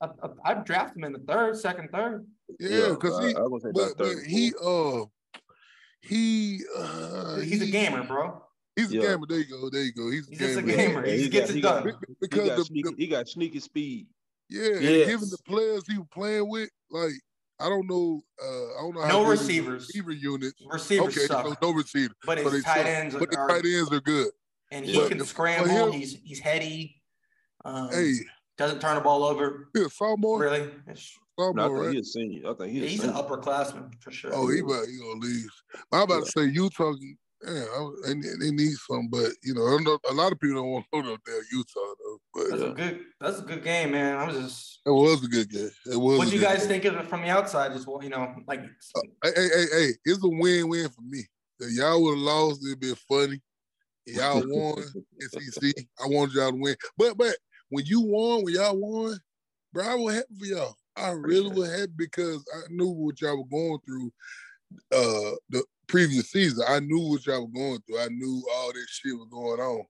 a, 0.01 0.07
a 0.07 0.31
I'd 0.45 0.65
draft 0.65 0.97
him 0.97 1.05
in 1.05 1.13
the 1.13 1.19
third, 1.21 1.57
second, 1.57 1.89
third. 1.93 2.27
Yeah, 2.59 2.91
because 2.91 3.19
I, 3.19 3.29
he, 3.29 3.35
I 3.37 3.41
was 3.43 3.63
but, 3.63 3.71
about 3.71 3.99
but 3.99 4.17
he, 4.27 4.53
uh, 4.65 5.05
he, 6.03 6.61
uh, 6.77 7.37
He's 7.41 7.63
a 7.63 7.67
gamer, 7.71 8.05
bro. 8.05 8.43
He's 8.77 8.93
a 8.93 8.99
gamer. 8.99 9.27
There 9.29 9.39
you 9.39 9.45
go. 9.49 9.69
There 9.71 9.83
you 9.83 9.93
go. 9.93 10.11
He's 10.11 10.27
a 10.27 10.31
He's 10.31 10.39
just 10.39 10.59
a 10.59 10.63
gamer. 10.63 10.77
gamer. 11.03 11.07
Yeah, 11.07 11.15
He 11.17 11.23
he 11.25 11.29
gets 11.29 11.51
got- 11.51 11.51
it 11.51 11.57
he 11.57 11.61
got- 11.61 11.85
done. 11.85 11.95
He 12.09 12.15
Because 12.21 12.49
got 12.49 12.57
the, 12.59 12.65
sneaky. 12.65 12.89
the 12.91 12.95
he 12.97 13.07
got 13.09 13.29
sneaky 13.29 13.61
speed. 13.61 14.07
yeah, 14.49 14.73
and 14.75 14.83
Yes. 14.83 15.07
given 15.09 15.29
the 15.29 15.39
players 15.47 15.83
he 15.87 15.99
was 15.99 16.07
playing 16.13 16.49
with, 16.49 16.71
like 16.91 17.13
I 17.61 17.69
don't 17.69 17.87
know, 17.89 18.23
uh, 18.43 18.47
I 18.79 18.81
don't 18.83 18.95
know 18.95 19.07
No 19.09 19.25
good 19.25 19.31
receivers. 19.31 19.87
receiver 19.89 20.13
units. 20.13 20.61
Receivers 20.67 21.17
okay, 21.17 21.27
suck. 21.27 21.47
so 21.47 21.55
no 21.63 21.73
receiver, 21.73 22.15
But 22.25 22.39
his 22.39 22.53
they 22.53 22.61
tight 22.63 22.77
suck. 22.79 22.87
ends 22.87 23.15
but 23.17 23.37
are, 23.37 23.49
tight 23.49 23.65
ends 23.65 23.93
are 23.93 24.01
good. 24.01 24.31
and 24.71 24.85
he 24.87 24.93
Yeah. 25.01 25.09
can 25.09 25.19
But 25.19 25.27
scramble. 25.27 25.69
him- 25.71 25.93
he's 25.93 26.15
he's 26.25 26.39
heady. 26.41 27.03
Um, 27.65 27.91
Hey, 27.91 28.15
doesn't 28.57 28.81
turn 28.81 28.95
the 28.95 29.01
ball 29.03 29.25
over. 29.25 29.69
he 29.75 29.83
a 29.83 29.91
sophomore, 29.91 30.41
Really, 30.41 30.61
It's- 30.89 31.19
No, 31.39 31.51
I 31.53 31.53
think 31.69 31.79
right? 31.79 31.95
he's 31.95 32.09
a 32.09 32.11
senior. 32.11 32.51
I 32.51 32.55
think 32.55 32.73
he's 32.73 32.83
a 32.83 32.87
he's 32.87 33.05
an 33.05 33.13
upperclassman 33.15 34.01
for 34.03 34.11
sure. 34.11 34.31
Oh, 34.35 34.49
he 34.49 34.61
about 34.61 34.87
he 34.87 34.99
gonna 34.99 35.21
leave. 35.21 35.51
I'm 35.93 36.03
about 36.03 36.25
to 36.27 36.31
say 36.33 36.45
Utah. 36.47 36.95
Yeah, 37.43 37.89
they, 38.05 38.13
they 38.39 38.51
need 38.51 38.75
some, 38.87 39.09
but 39.09 39.33
you 39.43 39.55
know, 39.55 39.67
I 39.67 39.79
know 39.83 39.99
a 40.11 40.13
lot 40.13 40.31
of 40.33 40.39
people 40.39 40.57
don't 40.57 40.71
want 40.71 40.85
to 40.93 41.03
go 41.03 41.15
up 41.15 41.21
there 41.25 41.43
Utah 41.53 41.95
though. 42.05 42.10
But 42.33 42.51
that's 42.51 42.63
a 42.63 42.71
good. 42.71 43.01
That's 43.21 43.39
a 43.41 43.43
good 43.43 43.65
game, 43.65 43.93
man. 43.93 44.17
I 44.17 44.27
was 44.27 44.37
just. 44.37 44.81
it 44.87 44.91
was 44.91 45.25
a 45.25 45.29
good 45.29 45.51
game. 45.51 45.71
It 45.87 45.97
was. 45.97 46.19
What 46.19 46.29
do 46.29 46.35
you 46.35 46.41
guys 46.41 46.61
game. 46.61 46.69
think 46.69 46.85
of 46.85 46.97
it 46.97 47.09
from 47.09 47.23
the 47.23 47.29
outside? 47.29 47.73
Just 47.73 47.87
well, 47.87 48.03
you 48.03 48.11
know, 48.11 48.35
like 48.47 48.61
Hey, 49.25 49.31
hey, 49.35 49.49
hey, 49.55 49.67
hey, 49.73 49.89
it's 50.05 50.23
a 50.23 50.29
win-win 50.29 50.89
for 50.91 51.03
me. 51.03 51.25
If 51.59 51.77
y'all 51.77 52.03
would 52.03 52.17
have 52.17 52.19
lost, 52.19 52.65
it'd 52.65 52.81
been 52.81 52.95
funny. 53.09 53.41
Y'all 54.07 54.43
won 54.47 54.83
SEC. 55.21 55.75
I 56.03 56.07
wanted 56.07 56.35
y'all 56.35 56.51
to 56.51 56.57
win. 56.57 56.77
But 56.97 57.17
but 57.19 57.37
when 57.69 57.85
you 57.85 58.01
won, 58.01 58.45
when 58.45 58.55
y'all 58.55 58.77
won, 58.77 59.19
bro, 59.73 59.85
I 59.85 59.95
was 59.97 60.15
happy 60.15 60.35
for 60.39 60.47
y'all. 60.47 60.77
I 60.97 61.11
really 61.11 61.51
was 61.51 61.71
happy 61.71 61.93
because 61.97 62.45
I 62.55 62.61
knew 62.71 62.91
what 62.91 63.21
y'all 63.21 63.39
were 63.39 63.45
going 63.45 63.79
through 63.85 64.13
uh 64.93 65.37
the 65.51 65.65
previous 65.87 66.31
season. 66.31 66.65
I 66.69 66.81
knew 66.81 67.11
what 67.11 67.27
y'all 67.27 67.47
were 67.47 67.53
going 67.53 67.81
through. 67.87 68.01
I 68.01 68.09
knew 68.09 68.43
all 68.55 68.73
this 68.73 68.89
shit 68.89 69.17
was 69.17 69.29
going 69.31 69.61
on. 69.61 69.85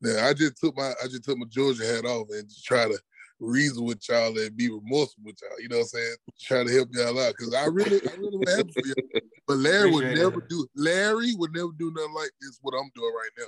Now 0.00 0.26
I 0.26 0.34
just 0.34 0.58
took 0.58 0.76
my 0.76 0.92
I 1.02 1.06
just 1.06 1.24
took 1.24 1.38
my 1.38 1.46
Georgia 1.48 1.86
hat 1.86 2.04
off 2.04 2.28
and 2.30 2.48
just 2.48 2.64
try 2.64 2.86
to 2.86 2.98
reason 3.38 3.84
with 3.84 4.06
y'all 4.08 4.36
and 4.38 4.56
be 4.56 4.70
remorseful 4.70 5.24
with 5.24 5.36
y'all. 5.42 5.60
You 5.60 5.68
know 5.68 5.78
what 5.78 5.82
I'm 5.82 5.88
saying? 5.88 6.16
Try 6.40 6.64
to 6.64 6.72
help 6.72 6.88
y'all 6.92 7.18
out. 7.20 7.34
Cause 7.36 7.54
I 7.54 7.66
really 7.66 8.00
I 8.08 8.14
really 8.16 8.38
was 8.38 8.56
happy 8.56 8.72
for 8.72 8.86
y'all. 8.86 9.22
But 9.46 9.58
Larry 9.58 9.90
would 9.90 10.04
Appreciate 10.04 10.24
never 10.24 10.46
do 10.48 10.66
Larry 10.76 11.34
would 11.36 11.52
never 11.54 11.70
do 11.78 11.92
nothing 11.94 12.14
like 12.14 12.30
this, 12.40 12.58
what 12.62 12.74
I'm 12.74 12.90
doing 12.94 13.14
right 13.14 13.30
now. 13.38 13.46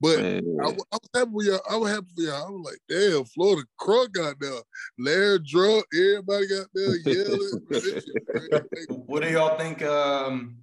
But 0.00 0.18
Man, 0.18 0.58
I, 0.60 0.68
wa- 0.68 0.84
I 0.92 0.96
was 0.96 1.10
happy 1.14 1.30
for 1.30 1.42
y'all. 1.42 1.60
I 1.70 1.76
was 1.76 1.90
happy 1.90 2.06
for 2.14 2.22
y'all. 2.22 2.46
I 2.46 2.50
was 2.50 2.64
like, 2.64 2.80
damn, 2.88 3.24
Florida 3.24 3.62
Crunk 3.80 4.12
got 4.12 4.38
there. 4.40 4.60
Larry 4.98 5.38
drunk, 5.38 5.86
everybody 5.94 6.48
got 6.48 6.66
there 6.74 6.96
yelling. 6.96 7.60
That 7.70 7.82
shit 7.82 8.22
crazy. 8.28 8.86
what 9.06 9.22
do 9.22 9.30
y'all 9.30 9.58
think? 9.58 9.82
Um, 9.82 10.58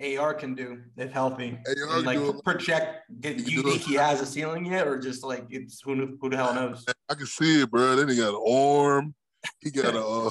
AR 0.00 0.32
can 0.34 0.54
do 0.54 0.80
if 0.96 1.12
healthy. 1.12 1.58
AR 1.66 1.96
And, 1.98 2.06
like 2.06 2.18
do 2.18 2.40
project. 2.44 3.02
Did 3.20 3.40
He 3.40 3.52
you 3.52 3.62
think 3.62 3.82
he 3.82 3.94
has 3.94 4.20
a 4.20 4.26
ceiling 4.26 4.64
yet, 4.66 4.86
or 4.86 4.98
just 4.98 5.22
like 5.22 5.46
it's 5.50 5.80
who 5.82 6.16
who 6.20 6.30
the 6.30 6.36
hell 6.36 6.54
knows? 6.54 6.84
I 7.08 7.14
can 7.14 7.26
see 7.26 7.62
it, 7.62 7.70
bro. 7.70 7.96
Then 7.96 8.08
he 8.08 8.16
got 8.16 8.34
an 8.34 8.42
arm. 8.48 9.14
He 9.60 9.70
got 9.70 9.94
a. 9.94 10.04
Uh, 10.04 10.30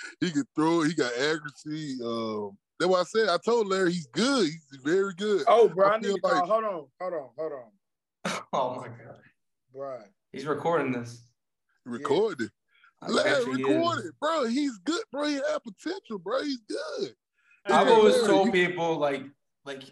he 0.20 0.30
can 0.30 0.44
throw. 0.54 0.82
He 0.82 0.94
got 0.94 1.12
accuracy. 1.12 1.98
Um, 2.04 2.56
that's 2.78 2.90
why 2.90 3.00
I 3.00 3.04
said. 3.04 3.28
I 3.28 3.38
told 3.44 3.68
Larry 3.68 3.92
he's 3.92 4.06
good. 4.08 4.44
He's 4.46 4.80
very 4.84 5.14
good. 5.14 5.44
Oh, 5.46 5.68
bro, 5.68 5.88
I 5.88 5.94
I, 5.94 5.98
need 5.98 6.06
to 6.06 6.18
like- 6.22 6.44
Hold 6.44 6.64
on, 6.64 6.86
hold 7.00 7.12
on, 7.14 7.28
hold 7.38 7.52
on, 7.52 8.42
oh 8.52 8.74
my 8.76 8.88
god, 8.88 9.20
bro. 9.72 9.98
he's 10.32 10.46
recording 10.46 10.92
this. 10.92 11.22
Recorded. 11.84 12.50
Larry 13.08 13.30
bet 13.30 13.46
you 13.46 13.52
he 13.54 13.62
is. 13.62 13.68
recorded, 13.68 14.12
bro. 14.20 14.44
He's 14.46 14.78
good, 14.78 15.02
bro. 15.10 15.26
He 15.26 15.34
had 15.34 15.58
potential, 15.64 16.18
bro. 16.18 16.42
He's 16.42 16.60
good. 16.68 17.14
I've 17.66 17.88
always 17.88 18.14
Larry, 18.16 18.26
told 18.26 18.46
you- 18.46 18.52
people 18.52 18.96
like 18.98 19.22
like 19.64 19.82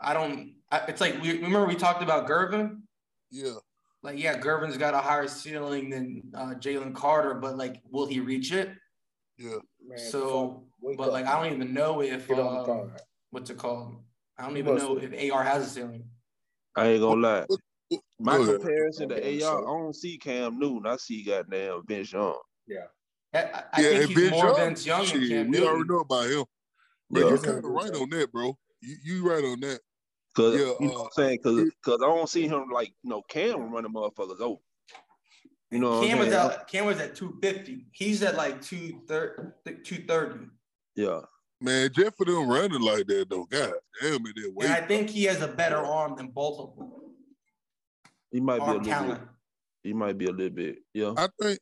I 0.00 0.12
don't. 0.14 0.54
I, 0.70 0.78
it's 0.88 1.00
like 1.00 1.20
we 1.22 1.32
remember 1.34 1.66
we 1.66 1.74
talked 1.74 2.02
about 2.02 2.28
Gervon. 2.28 2.82
Yeah. 3.30 3.54
Like 4.02 4.18
yeah, 4.18 4.38
Gervon's 4.38 4.76
got 4.76 4.94
a 4.94 4.98
higher 4.98 5.26
ceiling 5.26 5.90
than 5.90 6.22
uh, 6.34 6.54
Jalen 6.54 6.94
Carter, 6.94 7.34
but 7.34 7.56
like, 7.56 7.82
will 7.90 8.06
he 8.06 8.20
reach 8.20 8.52
it? 8.52 8.70
Yeah. 9.38 9.56
Man, 9.84 9.98
So, 9.98 10.64
but 10.96 11.08
up. 11.08 11.12
like, 11.12 11.26
I 11.26 11.42
don't 11.42 11.52
even 11.54 11.74
know 11.74 12.02
if 12.02 12.28
Get 12.28 12.38
um, 12.38 12.92
what's 13.30 13.50
it 13.50 13.58
called? 13.58 13.96
I 14.38 14.46
don't 14.46 14.56
even 14.56 14.74
must- 14.74 14.84
know 14.86 14.98
if 14.98 15.32
AR 15.32 15.42
has 15.42 15.66
a 15.66 15.70
ceiling. 15.70 16.04
I 16.76 16.88
ain't 16.88 17.00
gonna 17.00 17.20
lie. 17.20 17.46
My 18.20 18.36
Go 18.36 18.58
comparison 18.58 19.08
to 19.08 19.16
Okay, 19.16 19.42
AR, 19.42 19.58
so- 19.58 19.58
I 19.64 19.66
don't 19.78 19.96
see 19.96 20.18
Cam 20.18 20.58
Newton. 20.58 20.86
I 20.86 20.96
see 20.96 21.22
goddamn 21.24 21.82
Vince 21.86 22.12
Young. 22.12 22.38
Yeah. 22.68 22.78
I, 23.34 23.38
I- 23.38 23.64
I 23.72 23.80
yeah, 23.80 23.88
think 23.88 24.00
and 24.02 24.08
he's 24.10 24.18
Vince 24.18 24.30
more 24.32 24.44
Young, 24.46 24.56
Vince 24.56 24.86
Young 24.86 24.98
than 25.06 25.06
shit, 25.20 25.28
Cam 25.30 25.50
we 25.50 25.66
already 25.66 25.88
know 25.88 26.00
about 26.00 26.30
him. 26.30 26.44
But 27.10 27.20
Yeah. 27.20 27.30
you 27.30 27.38
kind 27.38 27.58
of 27.58 27.64
right 27.64 27.94
on 27.94 28.10
that, 28.10 28.32
bro. 28.32 28.58
You 28.80 28.96
you 29.02 29.28
right 29.28 29.44
on 29.44 29.60
that. 29.60 29.80
Cause 30.34 30.54
Yeah, 30.54 30.72
you 30.80 30.88
know 30.88 30.94
uh, 30.94 30.98
what 30.98 31.04
I'm 31.04 31.10
saying? 31.12 31.38
Cause, 31.42 31.70
cause 31.82 31.98
I 32.02 32.06
don't 32.06 32.28
see 32.28 32.46
him 32.46 32.68
like 32.70 32.92
you 33.02 33.10
know 33.10 33.22
Cam 33.28 33.72
running 33.72 33.92
motherfuckers 33.92 34.40
over. 34.40 34.60
You 35.70 35.78
know 35.78 36.00
what 36.00 36.08
Cam 36.08 36.18
I'm 36.18 36.24
was 36.24 36.34
at 36.34 36.68
Cam 36.68 36.86
was 36.86 37.00
at 37.00 37.14
two 37.14 37.38
fifty. 37.40 37.86
He's 37.92 38.22
at 38.22 38.36
like 38.36 38.60
two 38.60 39.00
thirty. 39.08 39.42
Two 39.82 40.04
thirty. 40.06 40.46
Yeah. 40.94 41.20
Man, 41.60 41.90
Jeff 41.94 42.14
for 42.16 42.26
them 42.26 42.48
running 42.48 42.82
like 42.82 43.06
that 43.06 43.30
though. 43.30 43.44
God 43.44 43.72
damn 44.02 44.26
it, 44.26 44.34
that 44.36 44.52
And. 44.60 44.72
I 44.72 44.82
think 44.82 45.08
he 45.08 45.24
has 45.24 45.40
a 45.40 45.48
better 45.48 45.78
arm 45.78 46.16
than 46.16 46.28
both 46.28 46.60
of 46.60 46.76
them. 46.76 46.92
He 48.30 48.40
might 48.40 48.58
be 48.58 48.64
a 48.64 48.66
little 48.66 48.84
talent. 48.84 49.20
bit. 49.20 49.28
He 49.82 49.92
might 49.94 50.18
be 50.18 50.26
a 50.26 50.32
little 50.32 50.54
bit. 50.54 50.78
Yeah. 50.92 51.14
I 51.16 51.28
think 51.40 51.58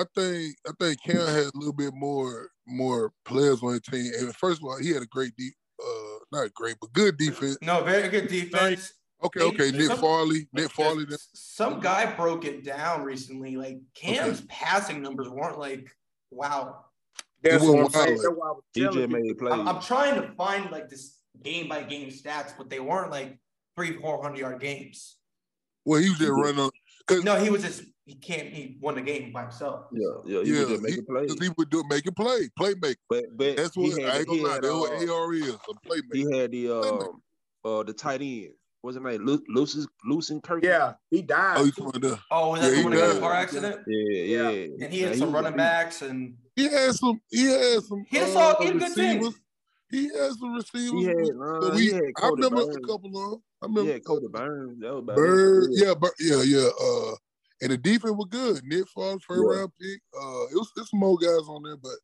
I 0.00 0.04
think 0.14 0.56
I 0.66 0.70
think 0.78 1.02
Cam 1.02 1.16
had 1.16 1.46
a 1.46 1.50
little 1.58 1.72
bit 1.72 1.92
more 1.94 2.50
more 2.66 3.12
players 3.24 3.62
on 3.62 3.72
his 3.72 3.80
team. 3.82 4.12
And 4.18 4.34
first 4.36 4.60
of 4.60 4.64
all, 4.64 4.78
he 4.78 4.90
had 4.92 5.02
a 5.02 5.06
great 5.06 5.34
deep 5.36 5.54
uh 5.82 6.18
not 6.32 6.52
great, 6.54 6.76
but 6.80 6.92
good 6.92 7.16
defense. 7.16 7.58
No, 7.62 7.82
very 7.82 8.08
good 8.08 8.28
defense. 8.28 8.92
Okay, 9.24 9.40
okay. 9.42 9.70
Nick 9.72 9.88
Some- 9.88 9.98
Farley. 9.98 10.46
Nick 10.52 10.70
Fairley. 10.70 11.04
that- 11.06 11.20
Some 11.34 11.80
guy 11.80 12.14
broke 12.14 12.44
it 12.44 12.62
down 12.64 13.02
recently. 13.02 13.56
Like 13.56 13.78
Cam's 13.94 14.42
passing 14.42 15.02
numbers 15.02 15.28
weren't 15.28 15.58
like 15.58 15.90
wow. 16.30 16.84
That's 17.42 17.64
It 17.64 17.66
what 17.68 17.78
I'm 17.86 17.90
saying. 17.90 18.06
wild, 18.16 18.18
That's 18.24 18.34
why 18.36 18.48
I 18.48 18.50
was 18.52 18.62
He 18.74 18.80
telling 18.82 18.98
just 18.98 19.10
you. 19.10 19.24
made 19.26 19.38
plays. 19.38 19.52
I'm, 19.54 19.68
I'm 19.68 19.80
trying 19.80 20.20
to 20.20 20.28
find 20.34 20.70
like 20.70 20.88
this 20.88 21.16
game 21.42 21.68
by 21.68 21.82
game 21.82 22.10
stats, 22.10 22.52
but 22.56 22.68
they 22.70 22.80
weren't 22.80 23.10
like 23.10 23.38
three, 23.76 23.98
four 24.00 24.22
hundred 24.22 24.38
yard 24.38 24.60
games. 24.60 25.16
Well, 25.84 26.00
he 26.00 26.10
was 26.10 26.18
just 26.18 26.30
running 26.30 26.60
on 26.60 26.70
No, 27.24 27.36
he 27.42 27.48
was 27.50 27.62
just 27.62 27.82
he 28.08 28.14
can't 28.14 28.48
he 28.48 28.78
won 28.80 28.94
the 28.94 29.02
game 29.02 29.32
by 29.32 29.42
himself. 29.42 29.84
yeah, 29.92 30.00
yeah. 30.24 30.42
He 30.42 30.50
yeah, 30.52 30.60
was 30.60 30.68
just 30.68 30.80
he, 30.80 30.90
making 30.90 31.04
plays. 31.04 31.28
'cause 31.28 31.38
he 31.46 31.50
would 31.58 31.68
do 31.68 31.84
making 31.90 32.14
play, 32.14 32.48
playmaker. 32.58 32.96
But 33.10 33.24
but 33.36 33.56
That's 33.58 33.76
what 33.76 34.00
had, 34.00 34.10
I 34.10 34.18
ain't 34.20 34.28
he 34.30 34.36
gonna 34.38 34.48
lie. 34.48 34.54
had, 34.54 34.62
That's 34.64 34.74
what 34.74 35.08
uh, 35.08 35.14
AR 35.14 35.34
is, 35.34 35.48
a 35.54 35.88
playmaker. 35.88 36.14
he 36.14 36.38
had 36.38 36.50
the 36.50 36.70
um 36.70 37.22
uh 37.64 37.82
the 37.82 37.92
tight 37.92 38.22
end. 38.22 38.52
What's 38.80 38.96
his 38.96 39.04
name? 39.04 39.26
Lu- 39.26 39.44
Lucius 39.48 39.86
Lutzenkirchen. 40.08 40.64
Yeah, 40.64 40.94
he 41.10 41.20
died. 41.20 41.58
Oh, 41.58 41.64
you 41.64 41.72
talking 41.72 42.02
about? 42.02 42.20
Oh, 42.30 42.50
was 42.52 42.60
that 42.60 42.66
Yeah, 42.68 42.70
the 42.72 42.76
he 42.78 42.82
one 42.84 42.92
that 42.92 42.98
got 42.98 43.10
in 43.10 43.16
a 43.16 43.20
car 43.20 43.34
accident? 43.34 43.80
Yeah, 43.86 44.22
yeah. 44.22 44.84
And 44.84 44.92
he 44.92 45.00
had 45.02 45.10
Man, 45.10 45.18
some 45.18 45.32
was 45.32 45.42
running 45.42 45.56
backs 45.56 46.00
and 46.00 46.36
He 46.56 46.64
had 46.68 46.94
some. 46.94 47.20
He 47.28 47.44
had 47.44 47.82
some. 47.82 48.04
He 48.08 48.16
had 48.16 48.28
uh, 48.30 48.32
some- 48.56 48.66
he 48.66 48.72
good 48.72 48.80
teams. 48.80 48.96
receivers. 48.96 49.40
He 49.90 50.04
had 50.08 50.32
some 50.32 50.54
receivers. 50.54 50.90
He 50.92 51.04
had, 51.04 51.16
So 51.16 51.42
uh, 51.68 51.74
we, 51.74 51.80
he 51.82 51.92
had 51.92 52.04
I 52.22 52.28
remember 52.28 52.56
Burns. 52.64 52.76
a 52.76 52.80
couple 52.80 53.06
of 53.24 53.30
them. 53.30 53.42
I 53.62 53.66
remember 53.66 53.92
had 53.92 54.04
Kodi 54.04 54.30
Burns. 54.30 54.80
That 54.80 54.92
was 54.94 54.98
about 55.02 55.16
Bird. 55.16 55.68
Yeah, 55.72 55.94
Bur- 55.94 56.14
yeah, 56.20 56.42
yeah. 56.42 56.68
Uh, 56.80 57.14
and 57.60 57.72
the 57.72 57.76
defense 57.76 58.14
was 58.16 58.26
good. 58.30 58.62
Nick 58.64 58.88
Fox, 58.88 59.24
first 59.24 59.42
Yeah. 59.42 59.58
round 59.60 59.72
pick. 59.80 60.00
Uh, 60.14 60.44
it 60.50 60.54
was 60.54 60.70
there's 60.76 60.90
some 60.90 61.00
more 61.00 61.16
guys 61.18 61.48
on 61.48 61.62
there, 61.62 61.76
but 61.76 61.96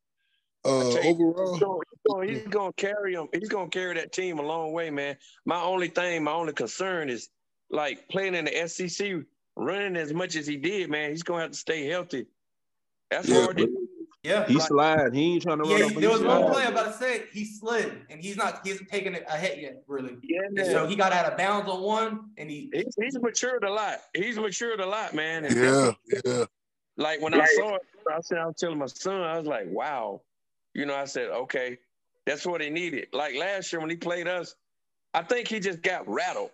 uh, 0.65 0.89
you, 1.03 1.09
overall, 1.09 1.53
He's 1.53 1.61
gonna, 1.61 1.79
he's 1.83 1.99
gonna- 2.09 2.27
he's 2.27 2.47
gonna 2.47 2.73
carry 2.73 3.13
him. 3.13 3.27
He's 3.33 3.49
gonna 3.49 3.69
carry 3.69 3.93
that 3.95 4.11
team 4.11 4.39
a 4.39 4.41
long 4.41 4.71
way, 4.73 4.89
man. 4.89 5.17
My 5.45 5.61
only 5.61 5.87
thing, 5.89 6.23
my 6.23 6.31
only 6.31 6.53
concern 6.53 7.09
is 7.09 7.29
like 7.69 8.07
playing 8.09 8.35
in 8.35 8.45
the 8.45 8.67
SEC, 8.67 9.23
running 9.55 9.95
as 9.95 10.13
much 10.13 10.35
as 10.35 10.47
he 10.47 10.57
did, 10.57 10.89
man. 10.89 11.11
He's 11.11 11.23
gonna 11.23 11.41
have 11.43 11.51
to 11.51 11.57
stay 11.57 11.85
healthy. 11.85 12.25
That's 13.11 13.27
Yeah, 13.29 13.43
hard. 13.43 13.57
but 13.57 13.65
To, 13.67 13.87
yeah. 14.25 14.45
he 14.47 14.55
Like- 14.55 14.67
slide. 14.67 15.13
He 15.13 15.33
ain't 15.33 15.43
trying 15.43 15.57
to 15.59 15.63
run 15.63 15.77
Yeah, 15.79 15.85
up. 15.85 15.91
there 15.91 15.99
he 16.01 16.07
was 16.07 16.21
one 16.23 16.51
play 16.51 16.63
I'm 16.65 16.73
about 16.73 16.91
to 16.91 16.97
say 16.97 17.23
he 17.31 17.45
slid 17.45 18.01
and 18.09 18.21
he's 18.21 18.35
not 18.37 18.61
he 18.63 18.69
hasn't 18.71 18.89
taken 18.89 19.15
a 19.15 19.37
hit 19.37 19.59
yet, 19.59 19.83
really. 19.87 20.17
yeah, 20.23 20.41
And 20.55 20.65
so 20.67 20.87
he 20.87 20.95
got 20.95 21.11
out 21.13 21.31
of 21.31 21.37
bounds 21.37 21.69
on 21.69 21.81
one 21.81 22.29
and 22.37 22.49
he 22.49 22.69
he's, 22.73 22.95
he's 22.99 23.19
matured 23.19 23.63
a 23.63 23.71
lot. 23.71 23.99
He's 24.15 24.37
matured 24.37 24.79
a 24.79 24.85
lot, 24.85 25.13
man. 25.13 25.45
And 25.45 25.55
yeah, 25.55 25.91
yeah. 26.25 26.45
Like 26.97 27.21
when 27.21 27.33
I 27.33 27.45
saw 27.55 27.75
it, 27.75 27.81
I 28.11 28.19
said, 28.21 28.37
I 28.37 28.45
was 28.45 28.55
telling 28.57 28.77
my 28.77 28.85
son, 28.85 29.21
I 29.21 29.37
was 29.37 29.47
like, 29.47 29.65
wow. 29.69 30.21
You 30.73 30.85
know, 30.85 30.95
I 30.95 31.05
said, 31.05 31.29
okay, 31.29 31.77
that's 32.25 32.45
what 32.45 32.61
he 32.61 32.69
needed. 32.69 33.07
Like 33.13 33.35
last 33.35 33.71
year 33.71 33.79
when 33.81 33.89
he 33.89 33.95
played 33.95 34.27
us, 34.27 34.55
I 35.13 35.21
think 35.23 35.47
he 35.47 35.59
just 35.59 35.81
got 35.81 36.07
rattled. 36.07 36.51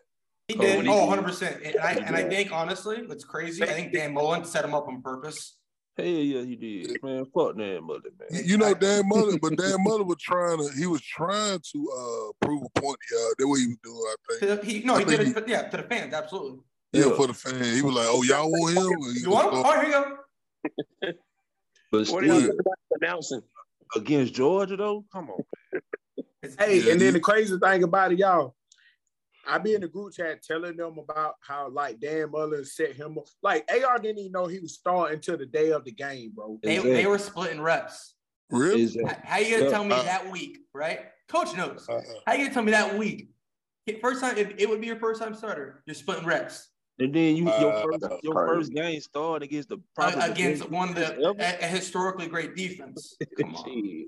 He 0.47 0.55
Oh, 0.57 0.61
did. 0.61 0.77
when 0.77 0.87
Oh, 0.89 1.05
100 1.05 1.23
percent. 1.23 1.61
And 1.63 1.75
I 1.77 1.91
and 1.93 2.15
I 2.15 2.23
think 2.23 2.51
honestly, 2.51 2.97
it's 3.09 3.23
crazy. 3.23 3.63
I 3.63 3.67
think 3.67 3.93
Dan 3.93 4.13
Mullen 4.13 4.43
set 4.45 4.65
him 4.65 4.73
up 4.73 4.87
on 4.87 5.01
purpose. 5.01 5.57
Hell 6.01 6.09
yeah, 6.11 6.41
he 6.43 6.55
did. 6.55 7.03
Man, 7.03 7.25
fuck 7.33 7.55
that 7.55 7.81
mother, 7.81 8.09
man. 8.19 8.41
You 8.45 8.57
know, 8.57 8.73
Dan 8.73 9.07
Mother, 9.07 9.37
but 9.39 9.55
Dan 9.57 9.75
Mother 9.83 10.03
was 10.03 10.17
trying 10.19 10.57
to. 10.57 10.69
He 10.77 10.85
was 10.87 11.01
trying 11.01 11.59
to 11.73 11.91
uh 11.91 12.45
prove 12.45 12.63
a 12.63 12.79
point. 12.79 12.97
Yeah, 13.11 13.27
that's 13.37 13.47
what 13.47 13.59
he 13.59 13.67
was 13.67 13.77
doing. 13.83 14.03
I 14.07 14.15
think. 14.27 14.39
To 14.39 14.55
the- 14.55 14.71
He, 14.71 14.83
no, 14.83 14.95
I 14.95 14.99
he 14.99 15.05
did 15.05 15.17
think 15.19 15.37
it. 15.37 15.43
For, 15.43 15.49
yeah, 15.49 15.61
to 15.69 15.77
the 15.77 15.83
fans, 15.83 16.13
absolutely. 16.13 16.59
Yeah, 16.93 17.05
Yeah. 17.07 17.15
for 17.15 17.27
the 17.27 17.33
fans. 17.33 17.75
He 17.75 17.81
was 17.81 17.93
like, 17.95 18.07
"Oh, 18.09 18.23
y'all 18.23 18.49
want 18.51 18.73
him?" 18.77 18.99
You 19.23 19.29
want 19.29 19.53
him? 19.53 19.59
was 19.59 19.65
Oh, 19.65 19.79
here 19.79 19.83
you 19.85 19.91
go. 19.91 21.13
But 21.91 22.07
What 22.09 22.21
do 22.21 22.27
y'all 22.27 22.37
still, 22.39 22.49
think 22.51 22.61
about 22.61 22.77
announcing? 23.01 23.41
against 23.95 24.33
Georgia 24.33 24.77
though, 24.77 25.03
come 25.11 25.29
on. 25.29 25.43
Hey, 26.57 26.79
Yeah, 26.79 26.93
and 26.93 27.01
then 27.01 27.13
the 27.13 27.19
crazy 27.19 27.57
thing 27.59 27.83
about 27.83 28.11
it, 28.13 28.19
y'all, 28.19 28.55
I 29.47 29.57
be 29.57 29.73
in 29.73 29.81
the 29.81 29.87
group 29.87 30.13
chat 30.13 30.43
telling 30.43 30.77
them 30.77 30.97
about 30.97 31.35
how 31.41 31.69
like 31.69 31.99
Dan 31.99 32.31
Mullen 32.31 32.65
set 32.65 32.93
him 32.93 33.17
up. 33.17 33.25
Like 33.41 33.69
AR 33.71 33.97
didn't 33.99 34.19
even 34.19 34.31
know 34.31 34.47
he 34.47 34.59
was 34.59 34.75
starting 34.75 35.15
until 35.15 35.37
the 35.37 35.45
day 35.45 35.71
of 35.71 35.83
the 35.85 35.91
game, 35.91 36.31
bro. 36.35 36.59
they, 36.63 36.75
Exactly. 36.75 36.93
they 36.93 37.07
were 37.07 37.17
splitting 37.17 37.61
reps. 37.61 38.15
really. 38.49 38.83
Exactly. 38.83 39.13
How 39.23 39.37
you 39.39 39.57
gonna 39.57 39.69
tell 39.71 39.83
me 39.83 39.95
uh, 39.95 40.03
that 40.03 40.31
week, 40.31 40.59
right? 40.73 41.01
Coach 41.27 41.55
knows. 41.55 41.87
Uh-uh. 41.89 42.01
How 42.27 42.33
you 42.33 42.39
gonna 42.43 42.53
tell 42.53 42.63
me 42.63 42.71
that 42.71 42.97
week? 42.97 43.29
First 44.01 44.21
time, 44.21 44.37
if 44.37 44.53
it 44.57 44.69
would 44.69 44.79
be 44.79 44.87
your 44.87 44.99
first 44.99 45.21
time 45.21 45.33
starter, 45.33 45.83
you're 45.85 45.95
splitting 45.95 46.25
reps 46.25 46.69
And 46.99 47.13
then 47.13 47.35
you 47.35 47.45
your 47.45 47.73
Uh, 47.73 47.83
first 47.83 48.01
that's 48.01 48.15
your 48.23 48.33
crazy. 48.35 48.55
first 48.59 48.73
game 48.73 49.01
started 49.01 49.45
against 49.45 49.69
the 49.69 49.77
uh, 49.97 50.27
against 50.31 50.69
one 50.69 50.89
of 50.89 50.95
the 50.95 51.19
a, 51.27 51.63
a 51.63 51.67
historically 51.67 52.27
great 52.27 52.55
defense. 52.55 53.17
Come 53.39 53.55
on, 53.55 53.65
Shit. 53.65 54.07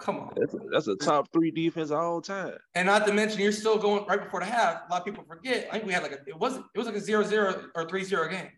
Come 0.00 0.18
on. 0.18 0.32
That's 0.36 0.54
a, 0.54 0.58
that's 0.72 0.86
a 0.88 0.96
top 0.96 1.28
three 1.32 1.50
defense 1.50 1.90
of 1.90 1.98
all 1.98 2.20
time. 2.20 2.54
And 2.74 2.86
not 2.86 3.06
to 3.06 3.12
mention, 3.12 3.40
you're 3.40 3.52
still 3.52 3.78
going 3.78 4.04
right 4.06 4.22
before 4.22 4.40
the 4.40 4.46
half. 4.46 4.82
A 4.88 4.90
lot 4.92 5.00
of 5.00 5.04
people 5.04 5.24
forget. 5.24 5.68
I 5.70 5.74
think 5.74 5.86
we 5.86 5.92
had 5.92 6.02
like 6.02 6.12
a 6.12 6.18
it 6.26 6.38
wasn't 6.38 6.66
it 6.74 6.78
was 6.78 6.86
like 6.86 6.96
a 6.96 7.00
0-0 7.00 7.64
or 7.74 7.86
3-0 7.86 8.30
game. 8.30 8.48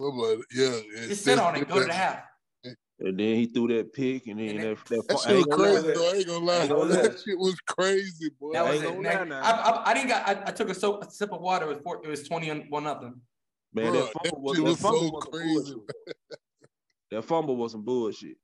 I'm 0.00 0.16
like, 0.16 0.38
yeah, 0.54 0.66
it- 0.70 1.08
Just 1.08 1.24
sit 1.24 1.38
on 1.38 1.56
it, 1.56 1.68
go 1.68 1.80
to 1.80 1.84
the 1.86 1.92
half. 1.92 2.22
And 3.00 3.16
then 3.16 3.36
he 3.36 3.46
threw 3.46 3.68
that 3.68 3.92
pick, 3.92 4.26
and 4.26 4.40
then 4.40 4.56
And 4.56 4.60
that, 4.60 4.78
that- 4.86 5.06
that, 5.06 5.08
That 5.08 5.20
shit 5.20 5.36
was 5.36 5.36
ain't 5.36 5.50
gonna 5.50 5.62
lie. 5.62 5.68
crazy. 5.80 5.94
Though. 5.94 6.08
I 6.10 6.12
ain't 6.14 6.26
gonna 6.26 6.44
lie. 6.44 6.56
Ain't 6.58 6.68
gonna. 6.70 6.84
That 6.94 7.20
shit 7.24 7.38
was 7.38 7.54
crazy, 7.66 8.30
boy. 8.40 8.52
That 8.54 8.64
I 8.66 8.70
was 8.70 8.82
ain't 8.82 8.84
it. 8.84 9.02
gonna 9.02 9.18
lie 9.18 9.24
now. 9.24 9.40
I, 9.40 9.50
I, 9.50 9.90
I 9.90 9.94
didn't 9.94 10.08
got. 10.08 10.28
I, 10.28 10.42
I 10.46 10.50
took 10.50 10.68
a, 10.70 10.74
so, 10.74 11.00
a 11.00 11.10
sip 11.10 11.32
of 11.32 11.40
water. 11.40 11.66
It 11.66 11.68
was 11.68 11.78
four, 11.84 12.00
it 12.04 12.08
was 12.08 12.26
twenty 12.26 12.50
and 12.50 12.64
one 12.70 12.84
nothing. 12.84 13.20
Man, 13.72 13.92
Bruh, 13.92 13.92
that 13.92 14.12
that 14.14 14.30
fumble 14.30 14.42
was, 14.42 14.56
shit 14.56 14.64
that 14.64 14.70
was 14.70 14.80
fumble 14.80 14.98
so 15.00 15.10
was 15.12 15.24
crazy. 15.30 15.74
That 17.10 17.22
fumble 17.24 17.56
was 17.56 17.72
some 17.72 17.82
bullshit. 17.84 18.36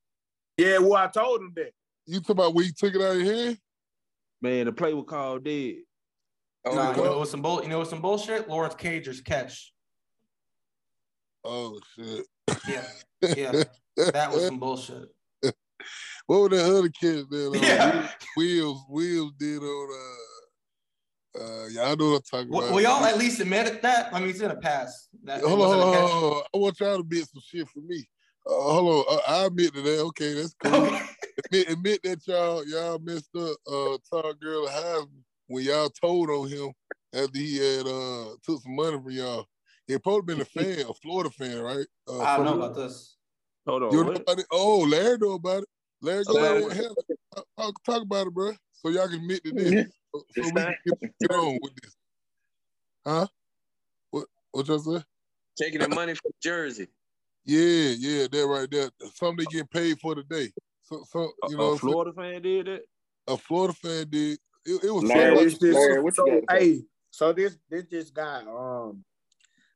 Yeah, 0.56 0.78
well, 0.78 0.94
I 0.94 1.08
told 1.08 1.40
him 1.40 1.52
that. 1.56 1.72
You 2.06 2.20
talk 2.20 2.30
about 2.30 2.54
when 2.54 2.66
you 2.66 2.72
took 2.72 2.94
it 2.94 3.00
out 3.00 3.16
of 3.16 3.22
your 3.22 3.34
hand? 3.34 3.58
Man, 4.42 4.66
the 4.66 4.72
play 4.72 4.92
was 4.92 5.06
called 5.08 5.44
dead. 5.44 5.76
Oh, 6.66 6.74
Nah, 6.74 6.94
you 6.94 7.02
know 7.02 7.18
what 7.18 7.28
some 7.28 7.42
bull. 7.42 7.62
You 7.62 7.68
know 7.68 7.78
what 7.78 7.88
some 7.88 8.00
bullshit. 8.00 8.48
Lawrence 8.48 8.74
Cager's 8.74 9.20
catch. 9.20 9.72
Oh 11.44 11.78
shit. 11.94 12.26
Yeah, 12.66 12.84
yeah, 13.36 13.64
that 13.96 14.32
was 14.32 14.46
some 14.46 14.58
bullshit. 14.58 15.08
What 16.26 16.50
was 16.50 16.50
that 16.50 16.78
other 16.78 16.88
kid 16.88 17.28
that 17.28 17.52
uh, 17.52 17.58
Yeah. 17.58 18.08
Wheels 18.36 18.82
Wheels 18.88 19.32
did 19.38 19.62
on 19.62 19.88
uh 19.92 21.42
uh 21.42 21.66
y'all 21.66 21.96
know 21.96 22.10
what 22.12 22.16
I'm 22.16 22.22
talking 22.22 22.48
Will, 22.50 22.60
about. 22.60 22.72
will 22.74 22.80
y'all 22.80 23.04
at 23.04 23.18
least 23.18 23.40
admit 23.40 23.82
that? 23.82 24.14
I 24.14 24.20
mean, 24.20 24.30
it's 24.30 24.40
in 24.40 24.50
a 24.50 24.56
pass. 24.56 25.08
That 25.24 25.42
hold 25.42 25.60
on, 25.60 25.68
hold 25.68 25.82
on, 25.82 26.10
hold 26.10 26.32
on. 26.34 26.42
I 26.54 26.58
want 26.58 26.80
y'all 26.80 26.94
to 26.96 27.00
admit 27.00 27.28
some 27.28 27.42
shit 27.44 27.68
for 27.68 27.80
me. 27.80 28.08
Uh, 28.46 28.52
hold 28.52 29.06
on, 29.06 29.18
uh, 29.18 29.20
I 29.28 29.46
admit 29.46 29.74
to 29.74 29.82
that. 29.82 30.00
Okay, 30.00 30.34
that's 30.34 30.54
cool. 30.54 30.98
admit, 31.38 31.70
admit 31.70 32.00
that 32.04 32.26
y'all 32.26 32.64
y'all 32.66 32.98
messed 32.98 33.34
up 33.36 33.56
uh 33.66 33.98
Todd 34.10 34.40
Gurley 34.40 34.68
Heisman 34.68 35.08
when 35.48 35.64
y'all 35.64 35.88
told 35.88 36.30
on 36.30 36.48
him 36.48 36.72
after 37.12 37.38
he 37.38 37.58
had 37.58 37.86
uh 37.86 38.34
took 38.44 38.62
some 38.62 38.76
money 38.76 38.98
from 39.00 39.10
y'all. 39.10 39.46
He 39.86 39.98
probably 39.98 40.34
been 40.34 40.40
a 40.40 40.44
fan, 40.46 40.86
a 40.88 40.94
Florida 40.94 41.30
fan, 41.30 41.60
right? 41.60 41.86
Uh, 42.08 42.20
I 42.22 42.36
don't 42.36 42.46
know 42.46 42.54
about 42.54 42.74
this. 42.74 43.16
Hold 43.66 43.82
on. 43.82 43.92
You 43.92 44.02
know 44.02 44.08
what? 44.10 44.20
about 44.22 44.38
it? 44.38 44.46
Oh, 44.50 44.78
Larry 44.80 45.18
know 45.18 45.32
about 45.32 45.62
it. 45.62 45.68
Larry, 46.00 46.24
go 46.24 46.32
Larry- 46.34 46.64
ahead. 46.64 46.76
Hell, 46.76 46.96
talk, 47.34 47.46
talk, 47.58 47.84
talk 47.84 48.02
about 48.02 48.26
it, 48.26 48.34
bro. 48.34 48.52
So 48.72 48.88
y'all 48.88 49.08
can 49.08 49.20
admit 49.20 49.44
to 49.44 49.52
this. 49.52 49.86
So, 50.14 50.24
so 50.36 50.42
we 50.42 50.52
can 50.52 50.74
get, 50.86 51.12
get 51.20 51.30
on 51.32 51.58
with 51.60 51.74
this. 51.82 51.96
Huh? 53.06 53.26
What 54.10 54.26
what 54.52 54.68
y'all 54.68 54.78
say? 54.78 55.02
Taking 55.56 55.80
the 55.80 55.88
money 55.88 56.14
from 56.14 56.32
Jersey. 56.42 56.88
Yeah, 57.44 57.94
yeah, 57.98 58.26
that 58.30 58.46
right 58.46 58.70
there. 58.70 58.90
Something 59.14 59.38
they 59.38 59.44
getting 59.44 59.66
paid 59.66 59.98
for 60.00 60.14
today. 60.14 60.50
So, 60.84 61.04
so 61.10 61.32
you 61.48 61.56
A- 61.56 61.58
know, 61.58 61.64
a 61.64 61.70
what 61.70 61.72
I'm? 61.72 61.78
Florida 61.78 62.12
fan 62.12 62.42
did 62.42 62.66
that. 62.66 62.82
a 63.28 63.36
Florida 63.36 63.74
fan 63.74 64.06
did. 64.10 64.38
It, 64.66 64.84
it 64.84 64.90
was 64.90 65.04
Man, 65.04 65.36
something 65.36 65.46
like 65.46 65.58
this, 65.58 65.74
Larry, 65.74 66.02
what 66.02 66.16
you 66.16 66.24
so, 66.24 66.40
got 66.48 66.58
hey, 66.58 66.82
so 67.10 67.32
this 67.32 67.58
this 67.68 67.84
this 67.90 68.10
guy, 68.10 68.42
um, 68.48 69.04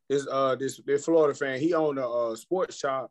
this 0.09 0.26
uh 0.30 0.54
this 0.54 0.80
this 0.86 1.04
Florida 1.04 1.34
fan, 1.34 1.61
he 1.61 1.74
owned 1.74 1.98
a 1.98 2.09
uh, 2.09 2.36
sports 2.36 2.78
shop, 2.78 3.11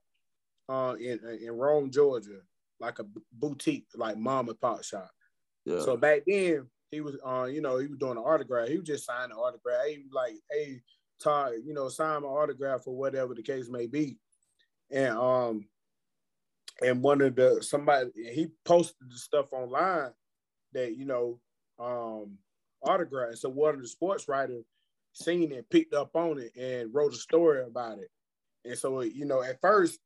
uh, 0.69 0.95
in 0.99 1.19
in 1.41 1.51
Rome, 1.51 1.91
Georgia, 1.91 2.39
like 2.79 2.99
a 2.99 3.05
boutique, 3.31 3.87
like 3.95 4.17
mom 4.17 4.49
and 4.49 4.59
pop 4.59 4.83
shop. 4.83 5.09
Yeah. 5.65 5.79
So 5.81 5.97
back 5.97 6.21
then, 6.25 6.67
he 6.91 7.01
was, 7.01 7.17
uh, 7.25 7.45
you 7.45 7.61
know, 7.61 7.77
he 7.77 7.87
was 7.87 7.97
doing 7.97 8.17
an 8.17 8.23
autograph. 8.23 8.69
He 8.69 8.77
was 8.77 8.87
just 8.87 9.05
signing 9.05 9.31
an 9.31 9.37
autograph. 9.37 9.85
He 9.87 9.97
was 9.97 10.11
like, 10.13 10.33
hey, 10.49 10.81
Todd, 11.21 11.53
you 11.65 11.73
know, 11.73 11.89
sign 11.89 12.21
my 12.21 12.27
autograph 12.27 12.81
or 12.85 12.95
whatever 12.95 13.33
the 13.33 13.43
case 13.43 13.69
may 13.69 13.87
be. 13.87 14.17
And 14.89 15.17
um, 15.17 15.67
and 16.83 17.01
one 17.01 17.21
of 17.21 17.35
the 17.35 17.61
somebody 17.61 18.11
he 18.15 18.47
posted 18.65 19.09
the 19.09 19.17
stuff 19.17 19.51
online 19.51 20.11
that 20.73 20.95
you 20.95 21.05
know 21.05 21.39
um 21.79 22.37
autograph. 22.81 23.35
So 23.35 23.49
one 23.49 23.75
of 23.75 23.81
the 23.81 23.87
sports 23.87 24.27
writers 24.27 24.65
seen 25.13 25.51
it, 25.51 25.69
picked 25.69 25.93
up 25.93 26.15
on 26.15 26.39
it, 26.39 26.51
and 26.55 26.93
wrote 26.93 27.13
a 27.13 27.17
story 27.17 27.63
about 27.63 27.99
it. 27.99 28.09
And 28.65 28.77
so 28.77 29.01
you 29.01 29.25
know, 29.25 29.41
at 29.41 29.61
first, 29.61 29.99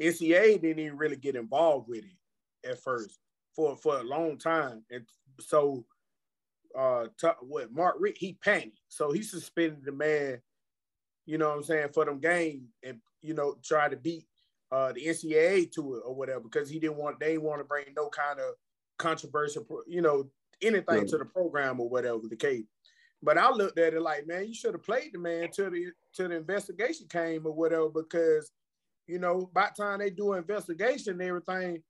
NCAA 0.00 0.60
didn't 0.60 0.80
even 0.80 0.98
really 0.98 1.16
get 1.16 1.36
involved 1.36 1.88
with 1.88 2.04
it 2.04 2.68
at 2.68 2.82
first 2.82 3.18
for 3.54 3.76
for 3.76 3.98
a 3.98 4.04
long 4.04 4.38
time, 4.38 4.84
and 4.90 5.04
so 5.40 5.84
uh 6.78 7.06
t- 7.18 7.28
what 7.40 7.72
Mark 7.72 7.96
Richt 7.98 8.18
he 8.18 8.34
panicked, 8.34 8.80
so 8.88 9.12
he 9.12 9.22
suspended 9.22 9.84
the 9.84 9.92
man. 9.92 10.40
You 11.26 11.36
know 11.38 11.48
what 11.50 11.56
I'm 11.56 11.62
saying 11.62 11.88
for 11.92 12.04
them 12.04 12.20
games, 12.20 12.70
and 12.82 12.98
you 13.22 13.34
know 13.34 13.56
try 13.62 13.88
to 13.88 13.96
beat 13.96 14.24
uh 14.70 14.92
the 14.92 15.06
NCAA 15.06 15.72
to 15.72 15.94
it 15.96 16.02
or 16.04 16.14
whatever 16.14 16.40
because 16.40 16.68
he 16.68 16.78
didn't 16.78 16.96
want 16.96 17.18
they 17.20 17.32
didn't 17.32 17.42
want 17.42 17.60
to 17.60 17.64
bring 17.64 17.86
no 17.96 18.08
kind 18.08 18.38
of 18.38 18.54
controversial, 18.98 19.64
you 19.86 20.02
know, 20.02 20.28
anything 20.62 21.06
to 21.06 21.18
the 21.18 21.24
program 21.24 21.80
or 21.80 21.88
whatever 21.88 22.20
the 22.28 22.36
case. 22.36 22.64
But 23.22 23.38
I 23.38 23.50
looked 23.50 23.78
at 23.78 23.94
it 23.94 24.00
like, 24.02 24.26
man, 24.26 24.46
you 24.46 24.54
should 24.54 24.74
have 24.74 24.82
played 24.84 25.10
the 25.12 25.18
man 25.18 25.50
till 25.50 25.70
the 25.70 25.86
till 26.14 26.28
the 26.28 26.36
investigation 26.36 27.06
came 27.08 27.46
or 27.46 27.52
whatever, 27.52 27.88
because 27.88 28.50
you 29.06 29.18
know, 29.18 29.50
by 29.52 29.68
the 29.76 29.82
time 29.82 29.98
they 30.00 30.10
do 30.10 30.32
an 30.32 30.38
investigation 30.38 31.14
and 31.14 31.22
everything, 31.22 31.82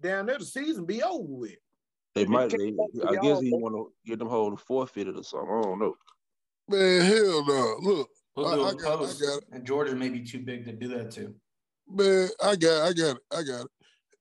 down 0.00 0.26
there 0.26 0.38
the 0.38 0.44
season 0.44 0.86
be 0.86 1.02
over 1.02 1.22
with. 1.22 1.56
They 2.14 2.24
might. 2.24 2.48
They, 2.48 2.72
I 3.06 3.16
guess 3.16 3.40
he 3.40 3.52
want 3.52 3.74
to 3.74 3.92
get 4.06 4.18
them 4.18 4.28
hold 4.28 4.58
forfeited 4.60 5.16
or 5.18 5.22
something. 5.22 5.50
I 5.50 5.62
don't 5.62 5.78
know. 5.78 5.94
man, 6.68 7.02
hell 7.02 7.44
no. 7.46 7.76
Look, 7.82 8.08
We'll 8.34 8.46
I, 8.66 8.70
do 8.72 8.78
got, 8.78 8.92
I 8.92 8.96
post, 8.96 9.20
got 9.20 9.38
it. 9.38 9.44
and 9.52 9.66
Georgia 9.66 9.94
may 9.94 10.08
be 10.10 10.22
too 10.22 10.40
big 10.40 10.64
to 10.66 10.72
do 10.72 10.88
that 10.88 11.10
too. 11.10 11.34
Man, 11.88 12.28
I 12.42 12.56
got, 12.56 12.88
I 12.88 12.92
got 12.92 13.16
it, 13.16 13.22
I 13.32 13.42
got 13.42 13.64
it. 13.64 13.70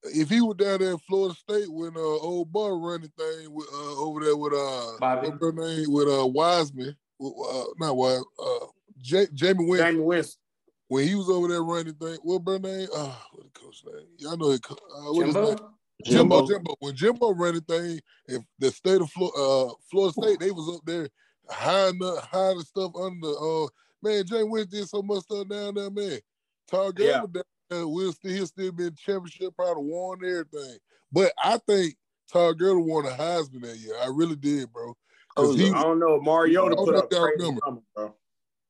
If 0.03 0.29
he 0.29 0.39
was 0.39 0.55
down 0.57 0.79
there 0.79 0.91
in 0.91 0.97
Florida 0.99 1.33
State 1.35 1.71
when 1.71 1.95
uh 1.97 1.99
old 1.99 2.51
boy 2.51 2.69
running 2.69 3.11
thing 3.17 3.51
with 3.51 3.67
uh 3.73 3.99
over 3.99 4.23
there 4.23 4.35
with 4.37 4.53
uh 4.53 4.97
Bobby. 4.99 5.29
what's 5.29 5.41
her 5.41 5.51
name 5.51 5.91
with 5.91 6.07
uh 6.07 6.27
Wiseman, 6.27 6.95
with, 7.17 7.33
uh, 7.49 7.63
not 7.79 7.97
Wise, 7.97 8.21
uh 8.39 8.65
J- 9.01 9.25
Jameis 9.27 9.67
Winston. 9.67 9.97
Jameis 9.97 10.05
Winston. 10.05 10.41
When 10.87 11.07
he 11.07 11.15
was 11.15 11.29
over 11.29 11.47
there 11.47 11.63
running 11.63 11.95
thing, 11.95 12.17
what 12.21 12.43
her 12.45 12.59
name? 12.59 12.87
Uh, 12.95 13.15
what 13.31 13.45
the 13.45 13.59
coach 13.59 13.83
name? 13.85 14.05
Y'all 14.19 14.37
know 14.37 14.51
it. 14.51 14.63
Uh, 14.69 14.75
what 15.11 15.25
his 15.25 15.33
Jimbo? 15.33 15.49
name? 15.49 15.57
Jimbo, 16.03 16.35
Jimbo. 16.41 16.47
Jimbo. 16.47 16.75
When 16.79 16.95
Jimbo 16.95 17.33
ran 17.33 17.55
the 17.55 17.61
thing, 17.61 17.99
if 18.27 18.43
the 18.59 18.69
state 18.69 19.01
of 19.01 19.09
Florida, 19.09 19.37
uh, 19.39 19.73
Florida 19.89 20.13
State, 20.13 20.39
they 20.39 20.51
was 20.51 20.75
up 20.75 20.81
there 20.85 21.09
hiding 21.49 21.97
the 21.99 22.21
hiding 22.31 22.61
stuff 22.61 22.91
under. 22.95 23.27
Uh, 23.27 23.67
man, 24.03 24.23
Jay 24.27 24.43
Wentz 24.43 24.71
did 24.71 24.87
so 24.87 25.01
much 25.01 25.23
stuff 25.23 25.47
down 25.47 25.73
there, 25.73 25.89
man. 25.89 26.19
Tar 26.67 26.91
Yeah. 26.97 27.21
Gilbert 27.21 27.33
down 27.33 27.43
there, 27.75 27.87
will 27.87 28.13
still 28.13 28.31
he'll 28.31 28.47
still 28.47 28.71
be 28.71 28.85
in 28.85 28.95
championship, 28.95 29.55
probably 29.55 29.83
won 29.85 30.17
everything. 30.23 30.77
But 31.11 31.33
I 31.43 31.57
think 31.67 31.95
Todd 32.31 32.57
Gurley 32.57 32.81
won 32.83 33.05
a 33.05 33.09
Heisman 33.09 33.61
that 33.61 33.77
year. 33.77 33.95
I 34.01 34.07
really 34.07 34.35
did, 34.35 34.71
bro. 34.71 34.95
Oh, 35.37 35.51
Because 35.53 35.67
he, 35.67 35.73
I 35.73 35.83
don't 35.83 35.99
know. 35.99 36.19
Mariota 36.21 36.75
put 36.75 36.95
up 36.95 37.05
if 37.05 37.09
crazy 37.09 37.31
remember. 37.37 37.59
numbers, 37.65 37.83
bro. 37.95 38.15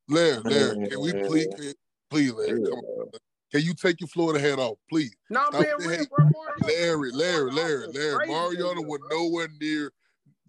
Larry, 0.08 0.42
Larry, 0.44 0.88
can 0.90 1.02
we 1.02 1.14
please, 1.14 1.48
can, 1.56 1.74
please, 2.10 2.34
Larry, 2.34 2.62
come 2.62 2.74
on. 2.74 3.08
Can 3.52 3.62
you 3.62 3.74
take 3.74 4.02
your 4.02 4.08
Florida 4.08 4.40
hat 4.40 4.60
off, 4.60 4.78
please? 4.90 5.16
No, 5.30 5.42
I'm 5.42 5.52
Stop 5.54 5.80
being 5.80 5.90
real, 5.90 6.06
bro. 6.16 6.26
Mariota 6.26 6.66
Larry, 6.68 7.12
Larry, 7.12 7.52
Larry, 7.52 7.88
Larry. 7.94 8.28
Mariota 8.28 8.76
that 8.76 8.88
was 8.88 9.00
nowhere 9.10 9.48
near 9.62 9.92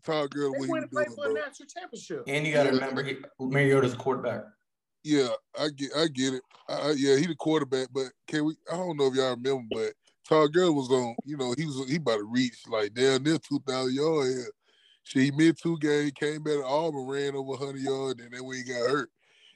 Todd 0.04 0.30
Gurley 0.30 0.52
They 0.52 0.58
what 0.58 0.66
he 0.66 0.72
went 0.72 0.84
to 0.84 0.90
play 0.90 1.04
for 1.14 1.30
a 1.30 1.32
national 1.32 1.68
championship. 1.68 2.24
And 2.26 2.46
you 2.46 2.52
got 2.52 2.64
to 2.64 2.70
remember, 2.70 3.06
Mariota's 3.40 3.92
a 3.94 3.96
quarterback. 3.96 4.42
Yeah, 5.06 5.28
I 5.56 5.68
get, 5.68 5.90
I 5.96 6.08
get 6.08 6.34
it. 6.34 6.42
I, 6.68 6.90
yeah, 6.96 7.16
he 7.16 7.26
the 7.26 7.36
quarterback, 7.36 7.86
but 7.94 8.06
can 8.26 8.44
we? 8.44 8.56
I 8.68 8.76
don't 8.76 8.96
know 8.96 9.06
if 9.06 9.14
y'all 9.14 9.36
remember, 9.36 9.62
but 9.70 9.92
Todd 10.28 10.52
Gurley 10.52 10.70
was 10.70 10.90
on. 10.90 11.14
You 11.24 11.36
know, 11.36 11.54
he 11.56 11.64
was 11.64 11.88
he 11.88 11.94
about 11.94 12.16
to 12.16 12.24
reach 12.24 12.66
like 12.66 12.92
down 12.92 13.22
near 13.22 13.38
two 13.38 13.60
thousand 13.64 13.94
yards. 13.94 14.34
Here. 14.34 14.50
Shit, 15.04 15.22
he 15.22 15.30
mid 15.30 15.56
two 15.62 15.78
game, 15.78 16.10
came 16.10 16.42
back 16.42 16.54
to 16.54 16.64
Auburn, 16.64 17.06
ran 17.06 17.36
over 17.36 17.56
hundred 17.56 17.82
yards, 17.82 18.20
and 18.20 18.32
then 18.32 18.44
when 18.44 18.56
he 18.56 18.64
got 18.64 18.90
hurt, 18.90 19.10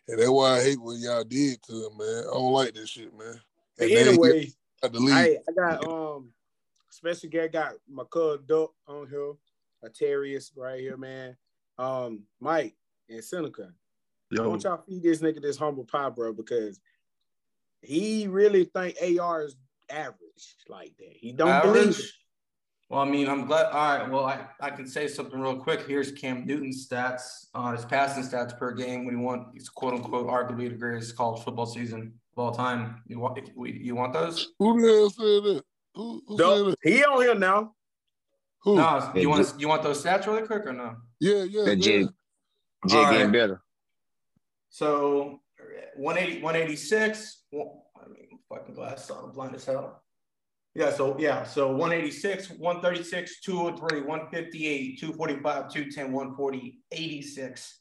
and 0.07 0.21
that's 0.21 0.31
why 0.31 0.59
I 0.59 0.63
hate 0.63 0.81
what 0.81 0.99
y'all 0.99 1.25
did 1.25 1.61
to 1.65 1.73
him, 1.73 1.99
man. 1.99 2.19
I 2.31 2.33
don't 2.33 2.53
like 2.53 2.73
this 2.73 2.91
shit, 2.91 3.13
man. 3.19 3.41
And 3.81 3.91
anyway, 3.91 4.53
got. 4.83 4.95
I, 4.95 5.39
I 5.49 5.53
got 5.53 5.89
um, 5.89 6.31
especially 6.93 7.31
guy 7.31 7.49
got 7.49 7.73
my 7.89 8.05
cousin 8.05 8.45
Duck 8.47 8.71
on 8.87 9.09
here, 9.09 9.33
a 9.83 9.89
Terrius 9.89 10.53
right 10.57 10.79
here, 10.79 10.97
man. 10.97 11.37
Um, 11.77 12.23
Mike 12.39 12.77
and 13.09 13.25
Seneca. 13.25 13.73
I 14.33 14.37
Yo, 14.37 14.49
want 14.49 14.65
y'all 14.65 14.83
feed 14.87 15.03
this 15.03 15.21
nigga 15.21 15.43
this 15.43 15.57
humble 15.57 15.85
pie, 15.85 16.09
bro, 16.11 16.33
because 16.33 16.81
he 17.83 18.27
really 18.29 18.65
think 18.65 18.97
AR 19.19 19.43
is 19.43 19.57
average 19.89 20.57
like 20.69 20.97
that. 20.99 21.13
He 21.13 21.33
don't 21.33 21.63
believe 21.63 21.99
it. 21.99 22.05
Well, 22.89 23.01
I 23.01 23.05
mean, 23.05 23.29
I'm 23.29 23.47
glad. 23.47 23.67
All 23.67 23.99
right. 23.99 24.11
Well, 24.11 24.25
I, 24.27 24.47
I 24.61 24.71
can 24.71 24.87
say 24.87 25.07
something 25.07 25.39
real 25.39 25.57
quick. 25.57 25.87
Here's 25.87 26.11
Cam 26.11 26.45
Newton's 26.45 26.89
stats 26.89 27.47
on 27.55 27.75
his 27.77 27.85
passing 27.85 28.25
stats 28.25 28.57
per 28.59 28.73
game. 28.73 29.05
When 29.05 29.17
he 29.17 29.23
won, 29.23 29.47
he's 29.53 29.69
quote 29.69 29.95
unquote 29.95 30.27
arguably 30.27 30.69
the 30.69 30.77
greatest 30.77 31.17
college 31.17 31.43
football 31.45 31.67
season 31.67 32.13
of 32.37 32.39
all 32.39 32.51
time. 32.51 33.01
You 33.07 33.21
want 33.21 33.49
you 33.57 33.95
want 33.95 34.13
those? 34.13 34.49
Who 34.59 34.81
the 34.81 34.89
hell 34.89 35.11
said 35.11 35.25
that? 35.25 35.63
Who, 35.95 36.23
who 36.27 36.37
said 36.37 36.67
that? 36.67 36.77
he 36.83 37.05
on 37.05 37.23
here 37.23 37.35
now. 37.37 37.75
Who? 38.63 38.75
No, 38.75 39.13
you 39.15 39.29
want 39.31 39.55
you 39.57 39.69
want 39.69 39.85
those 39.85 40.03
stats 40.03 40.27
really 40.27 40.43
quick 40.43 40.67
or 40.67 40.73
no? 40.73 40.97
Yeah, 41.21 41.45
yeah. 41.45 41.65
That 41.67 41.77
yeah. 41.77 41.83
Jay, 41.83 42.09
Jay 42.89 43.03
getting 43.05 43.21
right. 43.21 43.33
better. 43.33 43.63
So 44.71 45.41
180, 45.97 46.43
186. 46.43 47.45
Well, 47.53 47.85
I 47.97 48.09
mean, 48.09 48.39
fucking 48.49 48.75
glasses 48.75 49.11
on, 49.11 49.25
I'm 49.25 49.33
blind 49.33 49.55
as 49.55 49.65
hell. 49.65 50.03
Yeah, 50.75 50.93
so 50.93 51.17
yeah, 51.19 51.43
so 51.43 51.69
186, 51.73 52.51
136, 52.51 53.41
203, 53.41 54.03
158, 54.03 55.01
245, 55.01 55.69
210, 55.69 56.13
140, 56.13 56.79
86. 56.93 57.81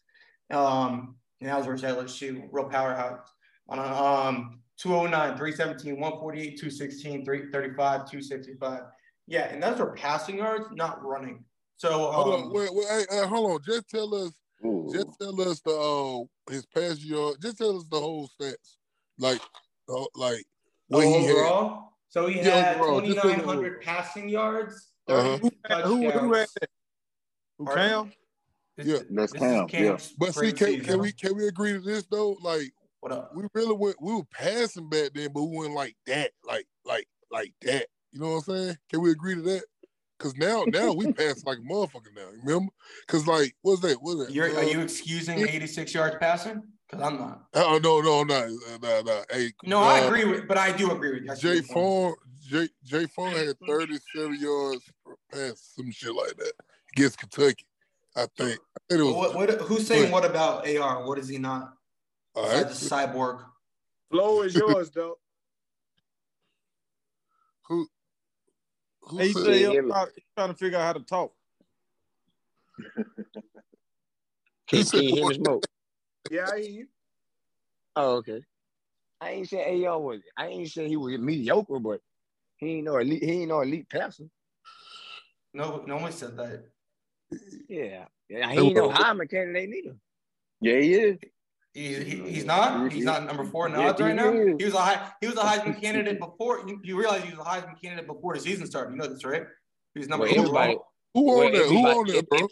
Um, 0.50 1.16
and 1.40 1.50
that 1.50 1.58
was 1.58 1.68
versus 1.68 1.84
LSU, 1.90 2.48
real 2.52 2.66
powerhouse. 2.66 3.30
On 3.70 3.78
um 3.80 4.60
209, 4.78 5.38
317, 5.38 6.00
148, 6.00 6.58
216, 6.58 7.26
335, 7.26 8.10
265. 8.10 8.82
Yeah, 9.28 9.54
and 9.54 9.62
those 9.62 9.80
are 9.80 9.94
passing 9.94 10.38
yards, 10.40 10.66
not 10.74 11.04
running. 11.06 11.44
So 11.78 12.12
Hold 12.12 12.34
um, 12.34 12.44
on, 12.46 12.54
wait, 12.54 12.74
wait, 12.74 12.88
hey, 12.90 13.06
hey, 13.10 13.28
hold 13.28 13.52
on. 13.52 13.60
Just 13.64 13.88
tell 13.88 14.14
us, 14.16 14.32
Ooh. 14.66 14.90
just 14.92 15.08
tell 15.22 15.40
us 15.42 15.60
the 15.62 15.72
uh 15.72 16.24
his 16.50 16.66
pass 16.66 17.00
yard. 17.04 17.38
Just 17.41 17.58
tell 17.58 17.78
us 17.78 17.86
the 17.89 18.00
whole 18.00 18.30
stats, 18.39 18.78
like, 19.18 19.41
uh, 19.89 20.06
like 20.16 20.45
what 20.88 21.06
Oh, 21.06 21.20
he 21.20 21.26
had. 21.26 21.32
overall? 21.36 21.93
So 22.10 22.28
he 22.28 22.38
Yeah, 22.38 22.56
had 22.62 22.76
overall, 22.78 23.02
just 23.02 23.20
overall. 23.20 23.36
2,900 23.36 23.82
passing 23.82 24.30
yards, 24.30 24.89
Uh-huh. 25.08 25.38
32 25.70 25.88
Who, 25.88 26.12
who 26.12 26.34
had 26.34 26.47
that? 26.62 26.70
Who 27.58 27.66
Cam? 27.66 28.14
This, 28.78 28.88
Yeah. 28.88 29.00
That's 29.10 29.34
this 29.34 29.41
Cam, 29.41 29.68
yeah. 29.74 29.97
But 30.18 30.36
see, 30.36 30.52
can, 30.52 30.82
can 30.82 31.00
we 31.00 31.12
can 31.12 31.36
we 31.36 31.47
agree 31.47 31.74
to 31.74 31.80
this 31.80 32.06
though? 32.10 32.38
Like, 32.41 32.72
What 33.02 33.12
up? 33.12 33.36
we 33.36 33.43
really 33.54 33.76
went, 33.76 34.02
we 34.02 34.14
were 34.14 34.24
passing 34.32 34.89
back 34.89 35.12
then, 35.14 35.32
but 35.34 35.43
we 35.43 35.58
went 35.58 35.74
like 35.74 35.95
that, 36.08 36.32
like, 36.45 36.68
like, 36.86 37.08
like 37.32 37.54
that. 37.62 37.88
You 38.12 38.22
know 38.22 38.30
what 38.36 38.47
I'm 38.47 38.56
saying? 38.56 38.78
Can 38.89 39.02
we 39.02 39.12
agree 39.12 39.36
to 39.36 39.41
that? 39.41 39.64
Cause 40.20 40.36
now, 40.36 40.65
now 40.67 40.91
we 40.91 41.11
pass 41.13 41.45
like 41.45 41.59
a 41.59 41.61
motherfucker 41.61 42.13
now. 42.13 42.28
Remember? 42.43 42.72
Cause 43.07 43.26
like, 43.26 43.55
what's 43.61 43.80
that? 43.82 43.97
What's 44.01 44.26
that? 44.26 44.34
You're, 44.34 44.53
are 44.53 44.59
Uh, 44.59 44.67
you 44.67 44.82
excusing 44.82 45.39
86 45.39 45.93
yards 45.93 46.17
passing? 46.20 46.61
Because 46.86 47.05
I'm 47.05 47.17
not. 47.17 47.43
Oh 47.53 47.80
no, 47.82 48.01
no, 48.01 48.24
no, 48.24 48.47
no, 48.47 48.78
no, 48.82 49.01
no. 49.01 49.24
Hey, 49.32 49.53
No, 49.63 49.80
I 49.80 50.01
uh, 50.01 50.07
agree 50.07 50.26
with, 50.26 50.47
but 50.47 50.57
I 50.57 50.74
do 50.74 50.91
agree 50.91 51.13
with 51.13 51.22
you. 51.22 51.28
That's 51.30 51.39
a 51.43 51.47
Jay 51.47 51.61
good 51.61 51.70
point. 51.70 52.15
Jay 52.49 52.67
Jake 52.84 53.11
Fromm 53.11 53.34
had 53.34 53.55
37 53.65 54.39
yards 54.41 54.84
pass, 55.32 55.72
some 55.76 55.91
shit 55.91 56.13
like 56.13 56.36
that 56.36 56.53
against 56.91 57.17
Kentucky. 57.17 57.65
I 58.15 58.26
think. 58.38 58.59
I 58.59 58.80
think 58.89 59.01
it 59.01 59.03
was. 59.03 59.15
What, 59.15 59.36
what, 59.36 59.61
who's 59.61 59.88
saying 59.88 60.11
what 60.11 60.26
about 60.26 60.67
AR? 60.67 61.07
What 61.07 61.17
is 61.20 61.30
he 61.30 61.38
not? 61.38 61.74
all 62.36 62.43
right. 62.43 62.67
Besides 62.67 62.80
the 62.80 62.95
cyborg. 62.95 63.45
Flow 64.11 64.41
is 64.41 64.55
yours, 64.55 64.89
though. 64.89 65.17
Who? 67.67 67.88
Who 69.10 69.18
he 69.18 69.34
said- 69.34 69.43
said 69.43 69.55
he 69.55 69.62
Yeah, 69.62 69.68
was 69.70 69.76
yeah. 69.76 69.82
trying, 69.91 70.07
trying 70.38 70.49
to 70.49 70.55
figure 70.55 70.78
out 70.78 70.86
how 70.86 70.93
to 70.93 70.99
talk. 71.01 71.34
Can, 74.68 74.84
can 74.84 75.03
you 75.03 75.16
hear 75.16 75.28
me 75.28 75.34
smoke? 75.36 75.66
Yeah, 76.30 76.47
I 76.51 76.62
hear 76.62 76.70
you. 76.70 76.88
Oh, 77.95 78.18
okay. 78.18 78.43
I 79.20 79.32
ain't 79.32 79.49
saying 79.49 79.86
AR 79.86 79.99
was. 79.99 80.22
I 80.38 80.47
ain't 80.47 80.70
saying 80.70 80.89
he 80.89 80.95
was 80.97 81.18
mediocre, 81.20 81.80
but 81.80 82.01
he 82.57 82.76
ain't 82.78 82.86
no 82.86 82.97
elite. 82.97 83.24
He 83.24 83.32
ain't 83.32 83.49
no 83.49 83.62
elite 83.62 83.89
passer. 83.89 84.26
No, 85.53 85.84
no 85.86 85.97
one 85.97 86.12
said 86.12 86.38
that. 86.38 86.66
Yeah, 87.68 88.05
yeah. 88.30 88.51
He 88.51 88.60
ain't 88.60 88.76
no 88.76 88.89
Heisman 88.89 89.30
candidate 89.30 89.70
neither. 89.70 89.95
Yeah, 90.62 90.80
he 90.80 90.93
is. 90.93 91.18
He, 91.74 91.93
he, 91.95 92.30
he's 92.32 92.45
not. 92.45 92.91
He's 92.91 93.05
not 93.05 93.26
number 93.26 93.43
four 93.45 93.67
in 93.67 93.74
the 93.74 93.80
Yeah, 93.80 93.89
odds 93.89 94.01
right 94.01 94.15
now. 94.15 94.32
He 94.34 94.65
was 94.65 94.74
a 94.74 94.80
high. 94.80 95.11
He 95.22 95.28
was 95.28 95.38
a 95.38 95.41
Heisman 95.43 95.80
candidate 95.82 96.20
before. 96.20 96.67
You, 96.67 96.80
you 96.84 96.97
realize 96.97 97.24
he 97.24 97.30
was 97.30 97.39
a 97.39 97.49
Heisman 97.49 97.80
candidate 97.82 98.07
before 98.07 98.34
the 98.34 98.39
season 98.39 98.65
started. 98.65 98.91
You 98.91 98.97
know 98.97 99.07
this, 99.07 99.24
right? 99.24 99.43
He 99.93 99.99
was 99.99 100.09
number 100.09 100.26
Well, 100.26 100.34
four. 100.34 100.43
everybody. 100.43 100.78
Who 101.13 101.24
well, 101.26 101.45
on 101.45 101.51
that? 101.53 101.57
Who 101.65 101.78
everybody- 101.88 101.99
on 101.99 102.07
that, 102.07 102.30
bro? 102.30 102.47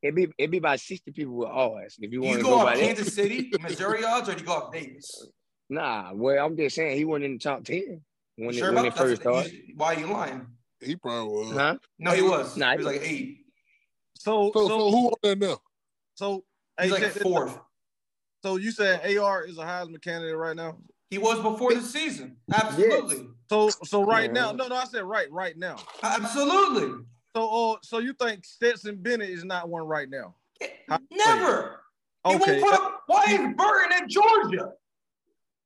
It'd 0.00 0.14
be 0.14 0.28
it'd 0.38 0.50
be 0.52 0.58
about 0.58 0.78
sixty 0.80 1.10
people 1.10 1.34
with 1.34 1.48
odds. 1.48 1.96
If 1.98 2.12
you 2.12 2.20
Do 2.20 2.26
want 2.28 2.38
to 2.38 2.42
go 2.44 2.50
go 2.50 2.58
off 2.58 2.66
by 2.66 2.76
that. 2.76 2.82
Kansas 2.84 3.12
City, 3.14 3.50
Missouri 3.60 4.04
odds, 4.04 4.28
or 4.28 4.34
do 4.34 4.40
you 4.40 4.46
go 4.46 4.52
off 4.54 4.72
Davis? 4.72 5.28
Nah, 5.70 6.12
well, 6.14 6.46
I'm 6.46 6.56
just 6.56 6.76
saying 6.76 6.96
he 6.96 7.04
wasn't 7.04 7.26
in 7.26 7.32
the 7.34 7.38
top 7.40 7.62
ten 7.62 8.00
when 8.36 8.54
You 8.54 8.64
it, 8.64 8.68
when 8.68 8.78
about 8.78 8.86
it 8.86 8.94
first 8.94 9.20
started. 9.20 9.52
Why 9.76 9.94
are 9.96 10.00
you 10.00 10.06
lying? 10.06 10.46
He 10.80 10.96
probably 10.96 11.28
was. 11.30 11.52
Huh? 11.52 11.76
No, 11.98 12.12
he 12.12 12.22
was. 12.22 12.56
Nah, 12.56 12.70
he 12.70 12.76
was 12.78 12.86
like 12.86 13.02
eight. 13.02 13.40
So, 14.14 14.50
So, 14.54 14.60
so, 14.60 14.68
so 14.68 14.90
who 14.90 15.06
on 15.08 15.14
that 15.24 15.38
now? 15.38 15.58
so, 16.14 16.42
He's 16.80 16.90
hey, 16.96 17.02
like 17.02 17.12
fourth. 17.12 17.58
Out. 18.44 18.48
So 18.50 18.56
you 18.56 18.70
saying 18.70 19.18
AR 19.18 19.44
is 19.44 19.58
a 19.58 19.62
Heisman 19.62 20.00
candidate 20.02 20.36
right 20.36 20.56
now? 20.56 20.78
He 21.10 21.18
was 21.18 21.40
before 21.40 21.74
the 21.74 21.80
season. 21.80 22.36
Absolutely. 22.52 23.28
So, 23.48 23.70
so 23.70 24.04
right 24.04 24.26
Yeah. 24.26 24.32
now, 24.32 24.52
no, 24.52 24.68
no, 24.68 24.76
I 24.76 24.84
said 24.84 25.04
right, 25.04 25.30
right 25.32 25.56
now. 25.56 25.76
Absolutely. 26.02 27.04
So, 27.34 27.72
uh, 27.72 27.76
so 27.82 27.98
you 27.98 28.12
think 28.12 28.44
Stetson 28.44 28.96
Bennett 28.96 29.30
is 29.30 29.44
not 29.44 29.68
one 29.68 29.82
right 29.84 30.08
now? 30.08 30.34
How- 30.88 30.98
Never. 31.10 31.82
He 32.26 32.34
Okay. 32.34 32.60
won't 32.60 32.72
put 32.72 32.80
up. 32.80 33.02
Why 33.06 33.24
is 33.28 33.38
Burton 33.56 33.92
at 34.02 34.08
Georgia? 34.08 34.72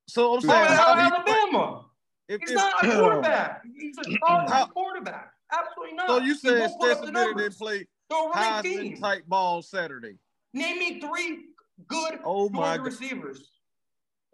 So 0.08 0.32
I'm 0.34 0.38
Or 0.38 0.40
saying, 0.42 0.52
at 0.52 0.68
how 0.78 0.94
do 0.94 1.00
Alabama? 1.16 1.86
if, 2.28 2.40
He's 2.40 2.50
if- 2.50 2.56
not 2.56 2.84
a 2.84 2.98
quarterback. 3.00 3.62
He's 3.76 3.96
a 3.98 4.02
How- 4.48 4.66
quarterback. 4.66 5.32
Absolutely 5.52 5.96
not. 5.96 6.08
so 6.08 6.18
you 6.18 6.34
said 6.34 6.60
won't 6.60 6.80
put 6.80 6.90
up 6.92 6.96
the 7.00 7.06
Stetson 7.06 7.14
Bennett 7.14 7.36
didn't 7.36 7.58
play 7.58 7.86
They're 8.08 8.30
Heisman 8.32 8.62
team. 8.62 8.96
type 9.00 9.24
ball 9.26 9.60
Saturday? 9.62 10.16
Name 10.54 10.78
me 10.78 11.00
three 11.00 11.46
good 11.88 12.18
Oh 12.24 12.48
my 12.48 12.76
Georgia 12.76 12.78
God. 12.78 12.86
receivers. 12.86 13.50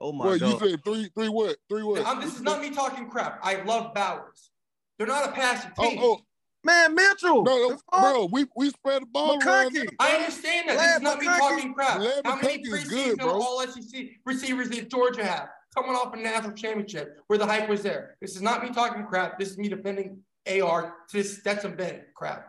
Oh 0.01 0.13
my 0.13 0.27
What 0.27 0.41
you 0.41 0.59
said 0.59 0.85
three, 0.85 1.11
three 1.15 1.29
what? 1.29 1.57
Three 1.69 1.83
what? 1.83 2.05
Um, 2.07 2.21
this 2.21 2.35
is 2.37 2.43
not 2.43 2.61
me 2.61 2.71
talking 2.71 3.09
crap. 3.11 3.41
I 3.43 3.63
love 3.63 3.95
Bowers. 3.95 4.51
They're 4.97 5.07
not 5.07 5.29
a 5.29 5.33
passing 5.33 5.73
Oh, 5.79 5.89
team. 5.91 5.99
oh, 6.01 6.21
Man, 6.65 6.95
Mitchell. 6.95 7.45
no, 7.45 7.69
no, 7.69 7.79
bro. 8.01 8.29
We 8.33 8.47
we 8.57 8.71
spread 8.71 9.03
the 9.03 9.07
ball 9.07 9.39
around. 9.41 9.75
McConkey. 9.75 9.87
I 10.01 10.17
understand 10.17 10.69
that. 10.69 10.77
This 10.79 10.97
is 10.97 11.03
not 11.03 11.19
me 11.21 11.27
talking 11.27 11.73
crap. 11.73 11.99
Glad 11.99 12.27
How 12.27 12.37
many 12.37 12.61
is 12.63 12.69
preseason 12.85 12.89
good, 12.91 13.19
bro. 13.19 13.41
all 13.41 13.61
SEC 13.67 14.07
receivers 14.27 14.69
did 14.69 14.91
Georgia 14.91 15.25
have? 15.25 15.49
Coming 15.75 15.93
off 15.93 16.13
a 16.15 16.17
national 16.17 16.53
championship 16.53 17.21
where 17.29 17.39
the 17.39 17.47
hype 17.47 17.69
was 17.69 17.83
there. 17.83 18.17
This 18.21 18.35
is 18.35 18.43
not 18.43 18.63
me 18.65 18.71
talking 18.71 19.05
crap. 19.07 19.39
This 19.39 19.51
is 19.51 19.59
me 19.59 19.69
defending 19.69 20.19
AR 20.61 20.95
to 21.11 21.23
Stetson 21.23 21.77
Bennett 21.77 22.09
crap. 22.15 22.49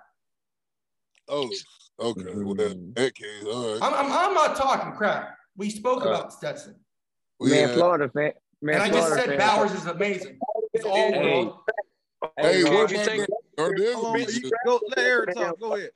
Oh, 1.28 1.50
okay. 2.00 2.24
Well, 2.36 2.60
in 2.62 2.93
that 2.95 3.16
case, 3.16 3.43
all 3.45 3.74
right. 3.74 3.80
I'm, 3.82 3.93
I'm, 3.93 4.12
I'm 4.12 4.34
not 4.34 4.56
talking 4.56 4.93
crap. 4.93 5.36
We 5.58 5.70
spoke 5.70 6.04
Uh, 6.06 6.10
about 6.10 6.34
Stetson. 6.34 6.76
Man, 7.41 7.70
yeah. 7.70 7.74
Florida 7.76 8.10
fan. 8.10 8.32
Man, 8.62 8.76
And 8.76 8.84
I 8.84 8.88
just 8.89 8.97
Florida 9.08 9.22
said 9.22 9.30
fan. 9.30 9.38
Bowers 9.39 9.72
is 9.74 9.86
amazing. 9.86 10.39
It's 10.74 10.86
all 10.86 10.95
Hey. 10.95 11.20
world. 11.43 11.60
Hey, 12.38 12.64
man, 12.64 12.74
what 12.74 12.91
you 12.91 12.97
think- 13.00 13.26
Hold 13.58 14.06
on, 14.06 14.14
be 14.16 14.52
go, 14.66 14.80
let 14.89 14.97
Eric 15.00 15.36
talk. 15.36 15.60
Go 15.60 15.76
ahead. 15.76 15.89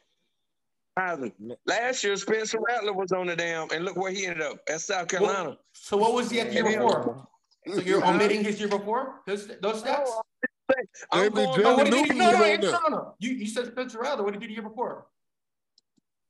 Last 1.66 2.04
year, 2.04 2.16
Spencer 2.18 2.60
Rattler 2.60 2.94
was 2.94 3.12
on 3.12 3.28
the 3.28 3.36
damn, 3.36 3.70
and 3.72 3.84
look 3.86 3.96
where 3.98 4.12
he 4.12 4.26
ended 4.26 4.42
up 4.46 4.58
at 4.70 4.82
South 4.82 5.08
Carolina. 5.08 5.58
So 5.74 5.98
what 5.98 6.14
was 6.14 6.30
he 6.30 6.40
at 6.40 6.48
the 6.50 6.54
year 6.56 6.64
before? 6.66 7.28
So 7.74 7.80
you're 7.82 8.06
omitting 8.06 8.44
his 8.44 8.60
year 8.60 8.68
before? 8.70 9.22
Those, 9.26 9.48
those 9.62 9.82
stats? 9.82 10.10
I'm 11.12 11.24
David 11.34 11.34
going 11.36 11.62
No, 11.64 11.76
what 11.76 11.86
did 11.86 11.94
he 11.94 12.04
do? 12.10 12.14
No, 12.16 12.26
was 12.26 12.34
no, 12.38 12.44
on 12.44 12.50
no, 12.50 12.58
there. 12.58 12.72
no, 12.72 12.88
no. 12.90 13.16
You, 13.20 13.32
you 13.32 13.46
said 13.48 13.68
Spencer 13.68 14.00
Rattler. 14.00 14.24
What 14.24 14.34
did 14.34 14.42
he 14.42 14.48
do 14.48 14.56
the 14.56 14.62
year 14.62 14.70
before? 14.70 15.08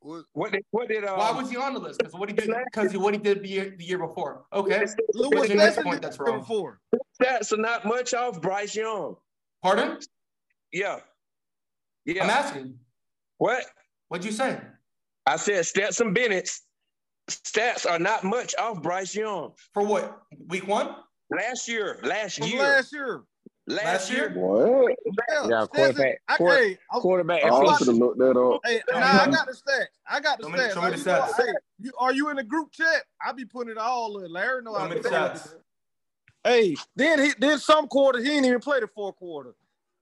What? 0.03 0.25
What 0.33 0.51
did 0.51 0.63
what 0.71 0.89
did 0.89 1.05
uh, 1.05 1.15
Why 1.15 1.31
was 1.31 1.49
he 1.49 1.55
on 1.55 1.73
the 1.73 1.79
list? 1.79 1.99
Because 1.99 2.13
what 2.13 2.27
he 2.27 2.35
did 2.35 2.53
because 2.65 2.95
what 2.97 3.13
he 3.13 3.19
did 3.19 3.41
the 3.41 3.47
year, 3.47 3.73
the 3.77 3.85
year 3.85 3.97
before. 3.97 4.43
Okay. 4.51 4.85
Look 5.13 5.33
what 5.33 5.49
next 5.49 5.81
point 5.81 6.01
that's 6.01 6.19
wrong? 6.19 6.39
before. 6.39 6.81
stats 7.21 7.53
are 7.53 7.57
not 7.57 7.85
much 7.85 8.13
off 8.13 8.41
Bryce 8.41 8.75
Young? 8.75 9.15
Pardon? 9.61 9.99
Yeah, 10.73 10.99
yeah. 12.05 12.25
I'm 12.25 12.29
asking. 12.29 12.75
What 13.37 13.63
What'd 14.09 14.25
you 14.25 14.33
say? 14.33 14.59
I 15.25 15.37
said, 15.37 15.63
stats. 15.63 15.67
Stetson 15.67 16.13
Bennett's 16.13 16.63
stats 17.29 17.89
are 17.89 17.99
not 17.99 18.25
much 18.25 18.53
off 18.59 18.81
Bryce 18.81 19.15
Young. 19.15 19.53
For 19.73 19.83
what? 19.83 20.21
Week 20.47 20.67
one? 20.67 20.95
Last 21.31 21.69
year, 21.69 21.99
last 22.03 22.39
From 22.39 22.47
year, 22.47 22.61
last 22.61 22.91
year. 22.91 23.23
Last, 23.67 23.85
Last 23.85 24.11
year. 24.11 24.29
year? 24.31 24.39
What? 24.39 24.95
Yeah, 25.05 25.13
Yeah, 25.49 25.63
Stetson- 25.63 25.67
quarterback- 25.67 26.21
I, 26.27 26.37
quarter- 26.37 26.57
hey, 26.63 26.77
I'm- 26.91 27.01
Quarterback. 27.01 27.41
Oh, 27.45 27.65
I 27.67 27.71
I'm 27.71 27.77
should 27.77 27.87
have 27.87 27.95
looked 27.97 28.19
that 28.19 28.37
up. 28.37 28.61
Hey, 28.65 28.81
nah, 28.89 28.97
I 28.99 29.25
got 29.31 29.45
the 29.47 29.53
stats. 29.53 29.85
I 30.07 30.19
got 30.19 30.37
the 30.39 30.43
Show 30.45 30.49
me- 30.49 30.59
stats. 30.59 30.73
show 30.73 30.81
me 30.81 30.87
Like, 30.87 30.91
the 30.91 30.97
you 30.97 31.05
stats. 31.05 31.45
hey, 31.45 31.53
you, 31.79 31.91
are 31.99 32.13
you 32.13 32.29
in 32.29 32.35
the 32.37 32.43
group 32.43 32.71
chat? 32.71 33.03
I 33.25 33.31
be 33.31 33.45
putting 33.45 33.71
it 33.71 33.77
all 33.77 34.19
in. 34.19 34.31
Larry 34.31 34.61
know 34.63 34.73
Show 34.73 34.79
how 34.79 34.87
me 34.87 34.95
to 34.97 35.01
the 35.01 35.09
it. 35.09 35.11
stats. 35.11 35.55
Hey, 36.43 36.75
then 36.95 37.19
he 37.19 37.31
then 37.39 37.57
some 37.57 37.87
quarter 37.87 38.19
he 38.19 38.25
didn't 38.25 38.45
even 38.45 38.59
play 38.59 38.79
the 38.81 38.87
fourth 38.87 39.15
quarter. 39.15 39.55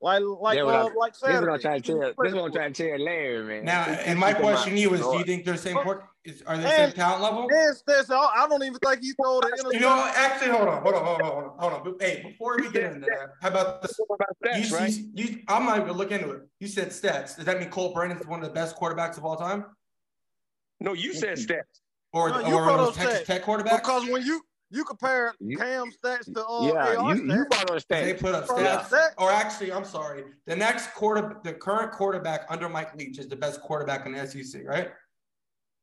Like 0.04 0.24
like 0.24 0.56
That's 0.58 0.66
what 0.66 0.76
uh, 0.76 0.84
I'm- 0.86 0.95
like 0.95 1.14
This 1.14 1.22
is 1.22 1.41
what 1.41 1.49
I'm 1.52 1.60
trying 1.60 1.82
to 1.82 1.88
he 1.88 1.93
tell. 1.93 2.02
didn't 2.02 2.18
This 2.18 2.30
is 2.30 2.34
what 2.36 2.45
I'm 2.45 2.52
trying 2.52 2.74
to 2.74 2.89
tell 2.89 2.99
Larry, 3.06 3.43
man. 3.43 3.66
Now, 3.66 3.86
Keep- 3.86 4.08
and 4.08 4.20
my 4.20 4.30
keep 4.34 4.38
him 4.38 4.45
out. 4.45 4.52
question 4.54 4.74
to 4.74 4.80
you 4.80 4.93
is: 4.95 5.02
Do 5.02 5.18
you 5.20 5.24
think 5.24 5.45
they're 5.45 5.54
the 5.54 5.60
same? 5.62 5.78
Port, 5.78 6.06
is, 6.24 6.41
are 6.47 6.58
they 6.58 6.64
the 6.64 6.70
And- 6.70 6.91
same 6.91 6.95
talent 6.95 7.22
level? 7.22 7.47
Then 7.47 7.74
Stetson, 7.76 8.16
I 8.16 8.32
I 8.36 8.47
don't 8.47 8.64
even 8.64 8.80
think 8.80 8.99
he 9.02 9.14
throw 9.14 9.41
the. 9.41 9.70
You 9.74 9.80
know, 9.80 9.89
what? 9.97 10.16
actually, 10.16 10.49
hold 10.52 10.68
on, 10.70 10.82
hold 10.82 10.95
on, 10.95 11.06
hold 11.06 11.22
on, 11.22 11.28
hold 11.32 11.43
on, 11.43 11.72
hold 11.72 11.88
on. 11.88 11.95
Hey, 11.99 12.24
before 12.28 12.58
we 12.60 12.72
get 12.72 12.84
into 12.93 13.02
that, 13.02 13.34
how 13.43 13.49
about 13.49 13.84
this? 13.84 13.99
What 14.08 14.16
about 14.16 14.58
You, 14.58 14.64
stats, 14.66 14.80
right? 14.80 14.91
you, 14.91 15.10
you, 15.14 15.39
I'm 15.47 15.66
not 15.66 15.80
even 15.82 15.91
look 15.91 16.12
into 16.12 16.32
it. 16.32 16.41
You 16.60 16.68
said 16.68 16.89
stats. 16.89 17.36
Does 17.36 17.45
that 17.45 17.60
mean 17.60 17.70
Colt 17.70 17.93
Brennan's 17.93 18.26
one 18.26 18.39
of 18.41 18.47
the 18.47 18.54
best 18.54 18.76
quarterbacks 18.78 19.18
of 19.18 19.26
all 19.26 19.36
time, 19.36 19.66
No, 20.80 20.93
you 20.93 21.14
said 21.14 21.38
stats. 21.38 21.62
or 22.12 22.30
No, 22.30 22.39
you 22.39 22.56
or 22.56 22.64
brought 22.64 22.78
those 22.78 22.95
Texas 22.95 23.20
stats. 23.22 23.26
Tech 23.26 23.43
quarterbacks? 23.43 23.78
Because 23.78 24.10
when 24.10 24.26
you 24.26 24.41
you 24.72 24.84
compare 24.86 25.34
You- 25.39 25.57
Cam 25.57 25.91
stats 25.91 26.34
to 26.34 26.45
uh, 26.45 26.61
Yeah, 26.74 26.95
AR 26.97 27.15
you, 27.15 27.24
you 27.24 27.45
stats, 27.45 27.49
brought 27.49 27.69
on 27.72 27.80
they 27.89 28.13
put 28.13 28.34
up 28.34 28.47
stats. 28.47 28.84
stats. 28.86 29.13
Or 29.17 29.32
actually, 29.32 29.72
I'm 29.72 29.86
sorry. 29.86 30.24
The 30.45 30.55
next 30.55 30.93
quarter, 30.93 31.39
the 31.43 31.53
current 31.53 31.91
quarterback 31.91 32.45
under 32.49 32.69
Mike 32.69 32.95
Leach 32.95 33.19
is 33.19 33.28
the 33.28 33.36
best 33.36 33.61
quarterback 33.61 34.05
in 34.05 34.13
the 34.13 34.26
SEC, 34.26 34.61
right? 34.65 34.91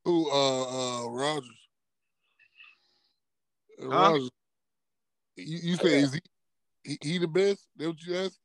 Who? 0.05 0.31
Uh, 0.31 1.05
uh, 1.05 1.09
Rogers. 1.11 1.51
Uh, 3.81 3.85
Huh? 3.85 3.89
Rogers. 3.91 4.31
You, 5.37 5.59
you 5.63 5.77
say 5.77 6.01
is 6.01 6.15
he, 6.15 6.21
he 6.85 6.99
he 7.03 7.19
the 7.19 7.29
best? 7.29 7.69
That 7.77 7.89
what 7.89 8.03
you 8.05 8.17
asked? 8.17 8.41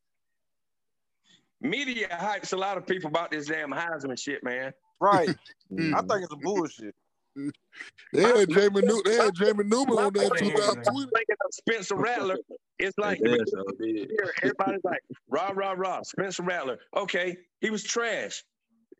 Media 1.59 2.07
hypes 2.11 2.53
a 2.53 2.57
lot 2.57 2.77
of 2.77 2.85
people 2.85 3.07
about 3.07 3.31
this 3.31 3.47
damn 3.47 3.71
Heisman 3.71 4.19
shit, 4.19 4.43
man. 4.43 4.73
right? 4.99 5.29
I 5.71 5.73
Mhm. 5.73 6.07
think 6.09 6.23
it's 6.23 6.33
a 6.33 6.37
bullshit. 6.37 6.93
They 7.35 8.21
had 8.21 8.49
Jamie 8.49 8.81
New, 8.81 9.01
they 9.03 9.15
had 9.15 9.33
Jamie 9.35 9.63
Newman 9.65 9.97
on 9.97 10.13
that 10.13 10.29
My- 10.31 10.37
2020. 10.37 10.83
Thinking 10.83 11.35
of 11.45 11.53
Spencer 11.53 11.95
Rattler, 11.95 12.37
it's 12.79 12.97
like 12.97 13.19
Yeah, 13.23 13.37
so 13.47 13.63
everybody's 14.43 14.83
like 14.83 15.01
rah 15.29 15.51
rah 15.53 15.73
rah. 15.75 16.01
Spencer 16.03 16.43
Rattler, 16.43 16.79
okay, 16.95 17.37
he 17.61 17.69
was 17.69 17.83
trash. 17.83 18.43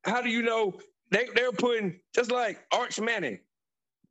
How 0.06 0.22
do 0.22 0.30
you 0.30 0.42
know 0.42 0.74
they 1.12 1.28
they're 1.36 1.52
putting 1.52 2.00
just 2.16 2.32
like 2.32 2.60
Arch 2.74 3.00
Manning? 3.00 3.40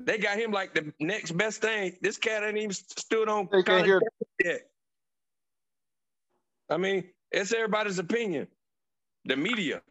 They 0.01 0.19
got 0.19 0.39
him 0.39 0.51
like 0.53 0.75
the 0.75 0.93
next 1.01 1.33
best 1.33 1.61
thing. 1.61 1.97
This 2.03 2.17
cat 2.19 2.43
ain't 2.45 2.57
even 2.59 2.73
stood 2.73 3.29
on 3.29 3.49
They 3.53 3.63
can't 3.63 3.85
hear. 3.87 4.01
yet. 4.45 4.61
I 6.71 6.77
mean, 6.77 7.05
it's 7.31 7.53
everybody's 7.53 7.99
opinion. 7.99 8.49
The 9.27 9.37
media. 9.37 9.83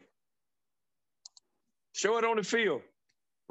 Show 1.93 2.17
it 2.17 2.25
on 2.25 2.37
the 2.37 2.43
field. 2.43 2.81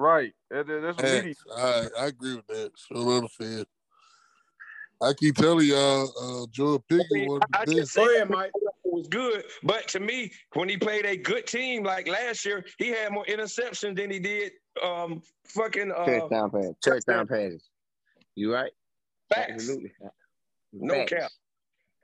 Right. 0.01 0.33
That- 0.51 0.67
that- 0.67 0.81
that's 0.81 0.97
what 0.97 1.13
media. 1.13 1.35
Facts. 1.35 1.93
I 1.99 2.03
I 2.03 2.07
agree 2.07 2.35
with 2.37 2.47
that. 2.47 2.73
So 2.77 2.97
on 2.97 3.23
the 3.25 3.29
field. 3.29 3.67
I 5.03 5.13
keep 5.15 5.35
telling 5.37 5.67
y'all, 5.67 6.43
uh, 6.43 6.47
Joe 6.51 6.79
Pickett 6.89 7.27
was 7.29 7.41
I 7.55 7.65
the 7.67 7.75
just 7.75 7.95
best. 7.95 8.07
Go 8.07 8.15
ahead, 8.15 8.31
Mike. 8.31 8.51
it 8.55 8.93
was 8.93 9.09
good, 9.09 9.45
but 9.63 9.89
to 9.89 10.01
me, 10.01 10.31
when 10.55 10.69
he 10.69 10.77
played 10.79 11.05
a 11.07 11.17
good 11.17 11.47
team 11.47 11.85
like 11.85 12.07
last 12.09 12.45
year, 12.47 12.65
he 12.79 12.89
had 12.89 13.13
more 13.13 13.25
interceptions 13.27 13.97
than 13.97 14.11
he 14.11 14.19
did 14.19 14.53
um 14.83 15.23
fucking 15.45 15.91
uh 15.93 16.05
Touchdown 16.07 16.51
pass. 16.51 16.75
Touchdown 16.83 17.27
passes. 17.27 17.69
You 18.37 18.53
right? 18.55 18.73
facts. 19.29 19.53
Absolutely. 19.53 19.93
No 20.73 20.95
Facts. 20.95 21.13
cap. 21.13 21.31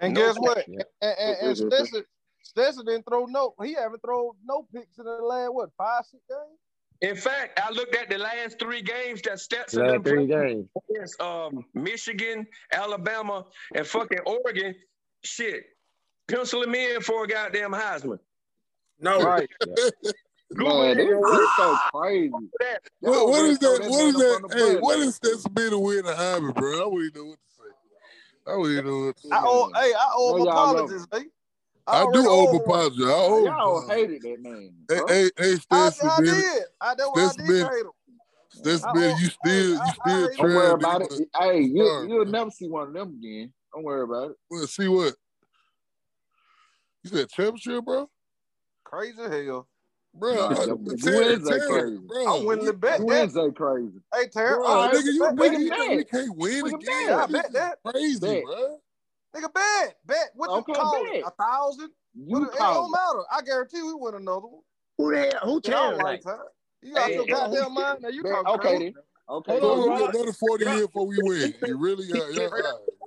And 0.01 0.12
No 0.14 0.20
guess 0.20 0.34
cap, 0.34 0.42
what? 0.42 0.64
yeah. 0.68 0.82
And, 1.01 1.18
and, 1.18 1.36
and 1.49 1.57
Stetson, 1.57 2.05
Stetson 2.42 2.84
didn't 2.86 3.05
throw 3.07 3.24
no. 3.26 3.55
He 3.62 3.72
haven't 3.74 4.01
thrown 4.01 4.32
no 4.44 4.66
picks 4.74 4.99
in 4.99 5.05
the 5.07 5.12
last 5.12 5.53
what 5.55 5.70
five 5.78 6.05
six 6.05 6.22
games. 6.28 6.59
In 7.01 7.16
fact, 7.16 7.61
I 7.61 7.70
looked 7.70 7.97
at 7.97 8.11
the 8.11 8.18
last 8.18 8.59
three 8.59 8.82
games 8.82 9.22
that 9.22 9.40
Stetson 9.40 9.84
Last 9.84 10.05
three 10.05 10.26
played 10.26 10.28
games. 10.28 10.68
against 10.90 11.20
um 11.20 11.66
Michigan, 11.74 12.47
Alabama, 12.72 13.47
and 13.74 13.86
fucking 13.86 14.20
Oregon. 14.26 14.76
Shit. 15.24 15.64
Pencil 16.28 16.62
him 16.62 16.74
in 16.74 17.03
for 17.03 17.24
a 17.24 17.28
goddamn 17.28 17.72
Heisman. 17.72 18.20
No, 19.01 19.22
Right. 19.22 19.51
Man, 20.53 20.97
this 20.99 21.20
is 21.32 21.53
so 21.57 21.78
crazy. 21.94 22.51
What, 23.01 23.28
what 23.28 23.47
is 23.47 23.59
that? 23.61 23.82
What 23.84 24.07
is 24.07 24.16
that 24.16 24.16
man 24.16 24.16
that? 24.16 24.18
up 24.18 24.30
on 24.30 24.42
the 24.42 24.51
Hey, 24.51 24.76
bus. 24.80 24.80
what 24.80 24.99
is 25.01 25.18
that 25.20 25.38
Sabina 25.40 25.78
win 25.78 26.07
a 26.07 26.11
Heisman, 26.14 26.55
bro? 26.55 26.84
I 26.84 26.86
wouldn't 26.88 27.16
know 27.16 27.26
what 27.26 27.38
to 27.40 27.49
say. 27.49 27.70
I 28.53 28.57
would 28.57 28.84
do 28.84 29.09
it. 29.11 29.16
I 29.32 29.42
owe, 29.47 29.68
hey, 29.76 29.94
I 29.94 30.12
owe 30.14 30.36
No, 30.36 30.38
him 30.38 30.47
y'all 30.47 30.68
love 30.70 30.90
apologies, 31.87 31.93
hey. 31.93 31.97
I 31.97 32.07
do 32.07 32.28
owe 32.28 32.28
owe 32.28 32.49
him 32.49 32.57
him 32.57 32.62
one. 32.64 32.80
apology. 32.80 33.05
I 33.05 33.12
owe 33.12 33.47
him 33.47 33.57
Y'all 33.57 33.89
hated 33.89 34.22
that 34.22 34.43
man. 34.43 34.70
Hey, 34.89 34.97
bro. 34.97 35.07
hey, 35.09 35.30
hey, 35.39 35.55
I, 35.70 35.91
Stetson 35.91 36.09
I 36.09 36.20
Bennett. 36.20 36.47
did. 36.55 36.64
I, 36.80 36.95
that's 36.95 37.11
why 37.11 37.30
I 37.30 37.32
did 37.32 37.47
Bennett. 37.47 37.72
hate 37.72 37.87
him. 37.87 37.93
Stetson 38.51 38.91
I 38.91 38.93
Bennett, 38.93 39.16
owe- 39.16 39.18
you 39.18 39.26
still, 39.28 39.70
you 39.74 39.76
I- 39.80 39.84
I 39.84 39.93
still 39.93 40.28
Don't 40.39 40.55
worry 40.55 40.72
about 40.72 41.03
nigga. 41.03 41.20
it. 41.20 41.28
Hey, 41.39 41.61
you, 41.62 42.07
you'll 42.09 42.24
never 42.26 42.51
see 42.51 42.68
one 42.68 42.89
of 42.89 42.95
them 42.95 43.18
again. 43.20 43.53
Don't 43.74 43.84
worry 43.84 44.03
about 44.05 44.30
it. 44.32 44.37
Well, 44.51 44.66
see 44.66 44.89
what? 44.89 45.14
You 47.05 47.11
said 47.11 47.28
championship, 47.30 47.84
bro? 47.84 48.09
Crazy 48.84 49.22
hell. 49.22 49.68
Bro, 50.14 50.34
Nah, 50.37 50.49
I, 50.51 50.66
the- 50.66 50.66
tell, 50.66 50.76
the 50.76 50.97
tell, 50.97 51.12
wins 51.16 51.49
ain't 51.51 51.59
tell, 51.59 51.70
crazy. 51.70 51.99
bro. 51.99 52.26
I'm 52.26 52.47
willing 52.47 52.66
to 52.66 52.72
The 52.72 52.78
bet 52.78 53.01
that. 53.09 53.28
crazy. 53.57 54.01
Hey, 54.14 54.28
Terry, 54.28 54.57
Bro, 54.57 54.66
I 54.66 54.89
nigga, 54.89 55.12
you, 55.12 55.20
bet, 55.20 55.37
nigga, 55.37 55.51
bet, 55.53 55.61
you 55.61 55.70
bet, 55.70 55.78
know 55.78 56.05
can't 56.05 56.37
win 56.37 56.64
We 56.64 56.70
again. 56.70 56.80
bet. 56.87 57.18
I 57.18 57.26
bet 57.26 57.53
that. 57.53 57.78
crazy, 57.87 58.20
Bet. 58.20 58.43
bro. 58.45 58.78
Nigga, 59.35 59.53
bet, 59.53 59.97
bet. 60.05 60.31
What 60.35 60.51
you 60.55 60.61
Okay, 60.61 60.72
call 60.72 60.93
bet. 60.93 61.14
it? 61.14 61.24
A 61.27 61.31
thousand? 61.31 61.91
What 62.14 62.41
You 62.41 62.49
it, 62.49 62.55
it 62.55 62.59
don't 62.59 62.91
matter. 62.91 63.22
I 63.31 63.43
guarantee 63.43 63.83
we 63.83 63.95
win 63.95 64.14
another 64.14 64.47
one. 64.47 64.62
Who 64.99 65.11
the 65.12 65.18
hell? 65.18 65.41
Who 65.45 65.61
In 65.64 65.74
our 65.74 65.93
like? 65.99 66.24
lifetime. 66.24 66.47
You 66.83 66.95
got 66.95 67.09
Hey, 67.09 67.14
your 67.16 67.24
hey, 67.27 67.33
goddamn 67.33 67.74
mind? 67.74 68.03
Now 68.03 68.09
you 68.09 68.22
Bet. 68.22 68.33
talking 68.33 68.47
Okay 68.55 68.79
crazy. 68.79 68.85
then. 68.85 68.95
Okay. 69.29 69.61
Hold 69.61 69.64
on, 69.64 69.89
then. 69.89 69.99
you 69.99 70.09
another 70.09 70.33
40 70.33 70.64
years 70.64 70.87
before 70.87 71.07
we 71.07 71.18
win. 71.18 71.55
You 71.64 71.77
really 71.79 72.07
got, 72.07 72.33
yeah, 72.33 72.45
all 72.45 72.51
right, 72.51 72.62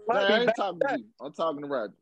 bro. 0.06 0.16
Nah, 0.16 0.20
I 0.20 0.42
ain't 0.44 0.56
talking 0.56 0.80
to 0.82 0.98
you. 0.98 1.06
I'm 1.22 1.34
talking 1.34 1.62
to 1.62 1.68
Roger. 1.68 1.94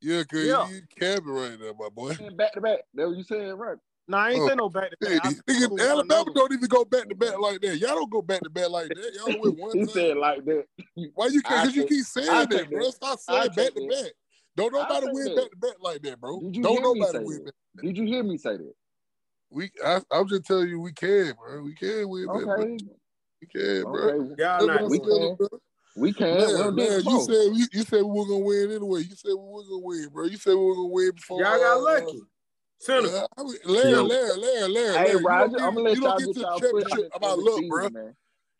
Yeah, 0.00 0.20
because 0.20 0.46
Yeah. 0.46 0.68
you 0.70 0.82
capping 0.96 1.26
right 1.26 1.58
now, 1.60 1.72
my 1.78 1.88
boy. 1.88 2.14
Back 2.36 2.52
to 2.52 2.60
back. 2.60 2.80
That's 2.94 3.08
what 3.08 3.16
you 3.16 3.24
saying, 3.24 3.54
right? 3.54 3.78
Nah, 4.08 4.18
I 4.24 4.30
ain't 4.32 4.42
Oh. 4.42 4.48
say 4.48 4.54
no 4.54 4.68
back 4.70 4.90
to 4.90 4.96
back. 5.00 5.22
Nigga, 5.22 5.80
Alabama 5.90 6.32
don't 6.34 6.52
even 6.52 6.68
go 6.68 6.84
back 6.84 7.08
to 7.08 7.14
back 7.14 7.38
like 7.38 7.60
that. 7.60 7.76
Y'all 7.76 7.94
don't 7.94 8.10
go 8.10 8.22
back 8.22 8.40
to 8.40 8.48
back 8.50 8.70
like 8.70 8.88
that. 8.88 9.12
Y'all 9.14 9.38
win 9.38 9.52
one 9.52 9.72
He 9.74 9.84
time. 9.84 9.88
said 9.88 10.16
like 10.16 10.44
that. 10.46 10.64
Why 11.14 11.26
you 11.26 11.42
can't? 11.42 11.62
Because 11.62 11.76
you 11.76 11.84
keep 11.84 12.04
saying 12.06 12.28
I 12.30 12.46
that, 12.46 12.70
bro. 12.70 12.84
that. 12.84 12.92
Stop 12.94 13.18
I 13.28 13.48
saying 13.48 13.54
back 13.54 13.74
to 13.74 13.88
back. 13.88 14.12
Don't 14.56 14.72
nobody 14.72 15.06
win 15.12 15.34
back 15.36 15.50
to 15.50 15.56
back 15.56 15.74
like 15.80 16.02
that, 16.02 16.20
bro. 16.20 16.40
Did 16.40 16.56
you 16.56 16.62
Don't 16.62 16.72
hear 16.72 16.94
me 16.94 17.00
nobody 17.00 17.18
say 17.18 17.24
win 17.24 17.36
that? 17.36 17.44
back. 17.44 17.84
Did 17.84 17.98
you 17.98 18.04
hear 18.06 18.22
me 18.22 18.38
say 18.38 18.56
that? 18.56 18.74
We, 19.50 19.70
I, 19.84 20.00
I'm 20.10 20.28
just 20.28 20.44
telling 20.46 20.68
you, 20.68 20.80
we 20.80 20.92
can, 20.92 21.34
bro. 21.38 21.62
We 21.62 21.74
can 21.74 22.08
win 22.08 22.26
back 22.26 22.40
to 22.40 22.46
back. 22.46 22.58
Okay. 22.58 22.78
We 23.40 23.46
can, 23.46 23.82
bro. 23.82 24.08
Okay. 24.08 24.42
Y'all 24.42 24.66
not, 24.66 24.88
We 24.88 24.98
can. 24.98 25.36
bro. 25.36 25.48
We 25.96 26.12
can. 26.12 26.34
We 26.34 26.40
Larry, 26.40 26.52
done 26.58 26.76
did 26.76 26.84
it 26.84 26.90
Larry, 26.90 27.02
you 27.02 27.20
said 27.20 27.56
you, 27.56 27.66
you 27.72 27.82
said 27.82 28.02
we 28.02 28.18
were 28.18 28.26
gonna 28.26 28.38
win 28.38 28.70
anyway. 28.70 29.00
You 29.00 29.16
said 29.16 29.30
we 29.30 29.36
were 29.36 29.64
gonna 29.64 29.84
win, 29.84 30.08
bro. 30.12 30.24
You 30.24 30.36
said 30.38 30.54
we 30.54 30.64
were 30.64 30.74
gonna 30.74 30.88
win 30.88 31.10
before. 31.14 31.40
Y'all 31.40 31.58
got 31.58 31.76
uh, 31.76 31.80
lucky. 31.80 32.22
Senator. 32.78 33.26
I 33.36 33.42
mean, 33.42 33.54
Larry, 33.64 33.90
Yo. 33.90 34.02
Larry, 34.04 34.36
Larry, 34.36 34.68
Larry, 34.68 34.92
Hey, 34.98 35.04
Larry. 35.04 35.12
You 35.12 35.24
Roger, 35.24 35.56
don't 35.58 35.62
I'm 35.62 35.74
gonna 35.74 35.76
get, 35.76 35.82
let 35.82 35.96
you 35.96 36.02
y'all 36.02 36.10
don't 36.10 36.18
get 36.18 36.26
get 36.26 36.34
to 36.34 36.40
the 36.40 36.46
y'all 36.46 36.60
championship 36.60 37.12
the, 37.12 37.18
by 37.20 37.28
luck, 37.28 37.68
bro. 37.68 37.88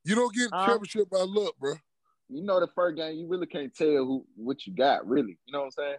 You 0.04 0.14
don't 0.14 0.34
get 0.34 0.50
Huh? 0.52 0.66
championship 0.66 1.10
by 1.10 1.18
luck, 1.20 1.54
bro. 1.58 1.74
You 2.28 2.42
know 2.42 2.60
the 2.60 2.68
first 2.74 2.96
game, 2.96 3.16
you 3.16 3.26
really 3.26 3.46
can't 3.46 3.74
tell 3.74 3.86
who 3.88 4.26
what 4.36 4.66
you 4.66 4.74
got, 4.74 5.06
really. 5.08 5.38
You 5.46 5.52
know 5.52 5.60
what 5.60 5.64
I'm 5.66 5.70
saying? 5.72 5.96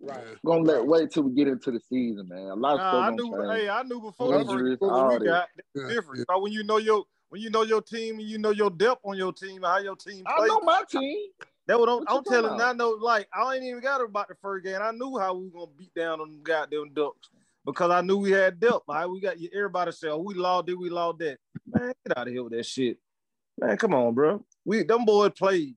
Right. 0.00 0.24
Yeah. 0.26 0.34
Gonna 0.44 0.62
let 0.62 0.86
wait 0.86 1.10
till 1.10 1.24
we 1.24 1.34
get 1.34 1.48
into 1.48 1.70
the 1.70 1.80
season, 1.80 2.28
man. 2.28 2.48
A 2.48 2.54
lot 2.54 2.74
of 2.74 2.78
Nah, 2.78 3.06
I 3.06 3.10
knew. 3.10 3.48
Hey, 3.50 3.68
I 3.68 3.82
knew 3.82 4.00
before 4.00 4.32
the 4.32 4.44
first 4.44 4.50
Injuries, 4.50 4.78
game 4.80 4.90
all 4.90 5.18
we 5.18 5.26
got 5.26 5.48
Yeah, 5.74 5.88
different. 5.88 6.18
yeah. 6.20 6.34
So 6.34 6.40
when 6.40 6.52
you 6.52 6.64
know 6.64 6.78
your 6.78 7.04
when 7.28 7.40
you 7.42 7.50
know 7.50 7.62
your 7.62 7.82
team 7.82 8.18
and 8.18 8.28
you 8.28 8.38
know 8.38 8.50
your 8.50 8.70
depth 8.70 9.02
on 9.04 9.16
your 9.16 9.32
team 9.32 9.62
how 9.62 9.78
your 9.78 9.96
team 9.96 10.24
I 10.26 10.38
plays, 10.38 10.48
know 10.48 10.60
my 10.60 10.82
team. 10.90 11.28
that 11.66 11.78
what 11.78 11.88
I'm, 11.88 11.98
What 11.98 12.06
I'm 12.08 12.24
telling. 12.24 12.46
about? 12.54 12.60
I 12.60 12.72
know, 12.72 12.90
like 12.90 13.28
I 13.34 13.54
ain't 13.54 13.64
even 13.64 13.80
got 13.80 14.00
about 14.02 14.28
the 14.28 14.34
first 14.40 14.64
game. 14.64 14.78
I 14.82 14.90
knew 14.90 15.18
how 15.18 15.34
we 15.34 15.44
were 15.48 15.60
gonna 15.60 15.76
beat 15.76 15.94
down 15.94 16.20
on 16.20 16.28
them 16.28 16.40
goddamn 16.42 16.92
ducks 16.94 17.28
because 17.72 17.90
I 17.90 18.00
knew 18.02 18.18
we 18.18 18.30
had 18.32 18.58
depth. 18.60 18.82
How 18.90 19.08
we 19.08 19.20
got 19.20 19.36
everybody 19.54 19.92
say, 19.92 20.08
"Oh, 20.08 20.18
we 20.18 20.34
lost 20.34 20.66
this, 20.66 20.76
we 20.76 20.90
lost 20.90 21.18
that." 21.18 21.38
Man, 21.66 21.92
get 22.06 22.18
out 22.18 22.26
of 22.28 22.32
here 22.32 22.42
with 22.42 22.52
that 22.52 22.66
shit. 22.66 22.98
Man, 23.58 23.76
come 23.76 23.94
on, 23.94 24.14
bro. 24.14 24.44
We 24.64 24.82
them 24.84 25.04
boys 25.04 25.32
played. 25.36 25.74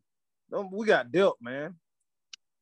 Them, 0.50 0.70
we 0.72 0.86
got 0.86 1.12
depth, 1.12 1.36
man. 1.42 1.76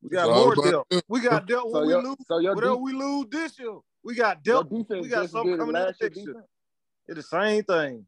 We 0.01 0.09
got 0.09 0.29
all 0.29 0.45
more 0.45 0.53
about 0.53 0.86
depth. 0.89 1.03
We 1.09 1.19
got 1.21 1.45
depth 1.45 1.61
So 1.63 1.69
when 1.71 1.88
we 1.88 1.93
lose. 1.95 2.15
so 2.25 2.36
Whatever 2.38 2.61
de- 2.61 2.77
we 2.77 2.93
lose 2.93 3.25
this 3.29 3.59
year, 3.59 3.77
we 4.03 4.15
got 4.15 4.39
your 4.45 4.63
depth. 4.63 4.89
We 4.89 5.07
got 5.09 5.29
something 5.29 5.57
coming 5.57 5.75
in 5.75 5.82
last 5.84 6.01
year 6.01 6.09
next 6.09 6.17
year. 6.25 6.43
It's 7.07 7.15
the 7.17 7.23
same 7.23 7.63
thing. 7.63 8.05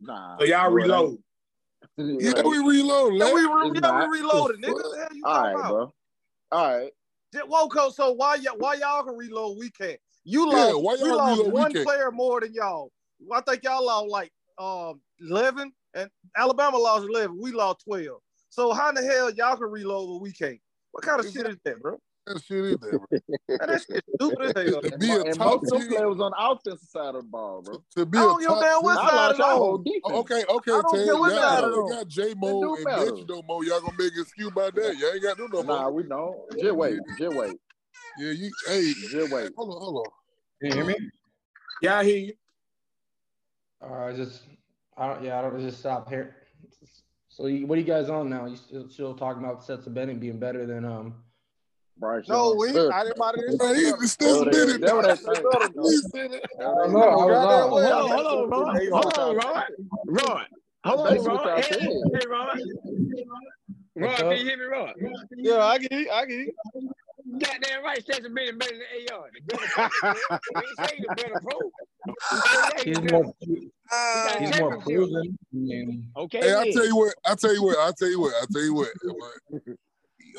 Nah. 0.00 0.38
So 0.38 0.44
y'all 0.44 0.70
no, 0.70 0.76
it 0.76 0.82
reload. 0.82 1.18
Yeah, 1.98 2.32
Right. 2.32 2.44
we 2.44 2.58
reload, 2.58 3.14
Yeah, 3.14 3.24
Larry. 3.24 3.34
we, 3.34 3.40
re- 3.52 3.68
It's 3.70 3.80
yeah, 3.82 4.08
we 4.08 4.20
reloaded, 4.20 4.56
nigga. 4.60 4.66
fuck? 4.66 4.74
What 4.76 4.92
the 4.92 4.98
hell 4.98 5.08
you 5.16 5.22
talking 5.22 5.54
about? 5.60 5.70
bro. 5.70 5.92
All 6.52 6.78
right. 6.78 6.92
Just- 7.32 7.48
Whoa. 7.48 7.90
So 7.90 8.12
why 8.12 8.34
y'all 8.36 8.56
why 8.58 8.74
y'all 8.74 9.02
can 9.04 9.16
reload? 9.16 9.58
We 9.58 9.70
can't. 9.70 9.98
You 10.28 10.50
Yeah, 10.50 10.72
lost. 10.72 10.82
why 10.82 10.96
we 11.00 11.08
y'all 11.08 11.16
lost 11.18 11.46
one 11.52 11.72
can't. 11.72 11.86
player 11.86 12.10
more 12.10 12.40
than 12.40 12.52
y'all. 12.52 12.90
I 13.32 13.40
think 13.42 13.62
y'all 13.62 13.86
lost 13.86 14.08
like 14.08 14.32
um 14.58 15.00
eleven, 15.20 15.72
and 15.94 16.10
Alabama 16.36 16.76
lost 16.78 17.06
eleven. 17.08 17.38
We 17.40 17.52
lost 17.52 17.84
twelve. 17.84 18.20
So 18.50 18.72
how 18.72 18.88
in 18.88 18.96
the 18.96 19.02
hell 19.02 19.30
y'all 19.30 19.56
can 19.56 19.68
reload 19.68 20.08
but 20.08 20.22
we 20.22 20.32
can't? 20.32 20.58
What 20.90 21.04
kind 21.04 21.20
of 21.20 21.30
shit 21.30 21.46
is 21.46 21.56
that, 21.64 21.80
bro? 21.80 21.98
That 22.26 22.42
shit 22.42 22.64
is 22.64 22.76
there, 22.80 22.98
bro. 22.98 23.06
Man, 23.48 23.68
that 23.68 23.84
shit 23.88 24.02
stupid 24.20 24.56
as 24.56 24.72
hell. 24.72 24.82
To 24.82 24.98
be 24.98 25.12
a 25.12 25.22
and 25.22 25.38
top 25.38 25.62
most 25.62 25.72
team, 25.72 25.88
players 25.90 26.08
was 26.08 26.20
on 26.20 26.32
the 26.32 26.50
offensive 26.50 26.88
side 26.88 27.14
of 27.14 27.22
the 27.22 27.28
ball, 27.28 27.62
bro. 27.62 27.84
to 27.94 28.04
be 28.04 28.18
I 28.18 28.22
a 28.22 28.24
don't 28.24 28.40
give 28.40 28.50
a 28.50 28.54
top 28.54 28.62
damn 28.62 28.82
what 28.82 28.96
side 28.96 29.14
lost 29.14 29.34
it 29.34 29.38
y'all 29.38 29.62
on. 29.74 29.84
defense. 29.84 30.02
Oh, 30.06 30.18
Okay, 30.18 30.44
okay, 30.50 30.72
I 30.72 30.82
don't 30.82 30.96
Ted. 30.96 31.04
care 31.06 31.16
what 31.16 31.34
side 31.34 31.58
it 31.58 31.64
already 31.64 31.78
on. 31.78 31.90
got 31.90 32.08
J 32.08 32.34
Mo 32.36 32.74
and 32.74 32.84
matter. 32.84 33.04
Metro 33.14 33.42
Mo. 33.46 33.60
Y'all 33.62 33.80
gonna 33.80 33.96
make 33.96 34.12
an 34.12 34.22
excuse 34.22 34.48
about 34.48 34.74
that. 34.74 34.96
Y'all 34.96 35.12
ain't 35.12 35.22
got 35.22 35.36
them 35.36 35.48
no 35.52 35.62
more. 35.62 35.76
Nah, 35.76 35.88
we 35.90 36.02
don't. 36.02 36.36
Just 36.60 36.74
wait. 36.74 36.98
Just 37.16 37.32
wait. 37.36 37.56
Yeah, 38.18 38.30
you. 38.30 38.50
Hey, 38.66 38.94
Just 38.94 39.30
wait. 39.30 39.50
hold 39.56 39.74
on, 39.74 39.80
hold 39.80 40.06
on. 40.06 40.12
Can 40.60 40.70
you 40.70 40.74
hear 40.76 40.84
me? 40.86 41.10
Y'all 41.82 42.02
hear 42.02 42.16
you. 42.16 42.32
All 43.82 43.90
right, 43.90 44.16
just 44.16 44.42
I 44.96 45.08
don't. 45.08 45.22
Yeah, 45.22 45.38
I 45.38 45.42
don't 45.42 45.60
just 45.60 45.78
stop 45.78 46.08
here. 46.08 46.36
So, 47.28 47.46
you, 47.46 47.66
what 47.66 47.76
are 47.76 47.80
you 47.82 47.86
guys 47.86 48.08
on 48.08 48.30
now? 48.30 48.46
You 48.46 48.56
still, 48.56 48.88
still 48.88 49.14
talking 49.14 49.44
about 49.44 49.62
Stetson 49.62 49.92
Bennett 49.92 50.18
being 50.20 50.38
better 50.38 50.64
than 50.64 50.86
um? 50.86 51.16
Bryce 51.98 52.28
No, 52.28 52.54
we 52.54 52.68
Ugh. 52.70 52.90
I 52.92 53.04
didn't 53.04 53.18
bother 53.18 53.38
this. 53.46 53.60
Hey, 53.60 53.74
he 53.74 53.90
That 53.90 54.08
still 54.08 54.38
what 54.38 54.52
did 54.52 54.68
they, 54.68 54.74
it. 54.74 54.80
that 54.80 54.96
what 54.96 55.04
they 55.04 55.10
They 55.10 55.16
think. 55.16 55.50
better 55.52 55.68
though. 55.74 55.90
He 55.90 55.96
said 55.96 56.32
it. 56.32 56.42
That 56.58 56.66
I 56.66 56.74
what 56.74 56.82
don't 56.82 56.92
they 56.92 57.00
know. 57.00 57.00
think. 57.00 57.20
I 57.20 57.26
was 57.26 57.38
Goddamn 57.38 57.44
off. 57.44 57.70
Hold 57.70 57.82
well, 57.82 58.02
on, 58.02 58.08
they 58.08 58.14
hold 58.16 58.26
on, 58.26 58.50
Rod. 58.50 58.76
they 58.76 58.84
That's 58.84 58.92
Hold 58.92 59.04
what 59.04 59.18
on, 59.18 59.34
y'all 59.34 59.54
Rod. 59.54 59.64
said. 59.68 59.86
Rod. 60.06 60.46
That's 60.84 60.96
Hold 60.96 61.00
on, 61.00 61.12
basically 61.14 61.32
what 61.32 61.46
Rod. 61.46 61.46
y'all 61.46 61.62
Hey, 61.62 61.68
said. 61.68 62.20
hey, 62.20 62.26
Rod. 62.26 62.58
What's 63.94 64.12
Rod, 64.12 64.16
can 64.16 64.26
up? 64.26 64.38
you 64.38 64.44
hear 64.44 64.56
me, 64.56 64.64
Rod? 64.64 64.94
Yeah, 65.42 65.64
I 65.64 65.78
get 65.78 65.92
it. 65.92 66.10
I 66.10 66.26
get 66.26 66.40
it. 66.40 66.54
Goddamn 67.38 67.84
right, 67.84 68.00
Stetson 68.02 68.34
Bennett 68.34 68.58
better 68.58 68.72
than 68.74 69.16
AR. 69.16 69.28
The 69.32 69.40
better 69.46 69.66
pro. 69.68 70.12
man. 70.12 70.16
We 70.54 70.60
ain't 70.62 70.90
saying 70.90 71.04
the 71.08 71.14
better 71.14 71.40
pro. 71.42 71.58
We 72.32 72.40
say, 72.40 72.50
yeah, 72.52 72.84
He's 72.84 72.98
he's 73.02 73.10
more. 73.12 73.34
He 73.40 73.68
got 74.22 74.36
a 74.36 74.46
He's 74.46 74.58
more 74.58 74.80
proven. 74.80 75.36
Okay, 76.16 76.38
Hey, 76.40 76.54
I 76.54 76.64
then. 76.64 76.72
tell 76.72 76.86
you 76.86 76.96
what. 76.96 77.14
I 77.26 77.34
tell 77.34 77.54
you 77.54 77.62
what. 77.62 77.78
I 77.78 77.90
tell 77.98 78.08
you 78.08 78.20
what. 78.20 78.34
I 78.34 78.46
tell 78.52 78.62
you 78.62 78.74
what. 78.74 78.88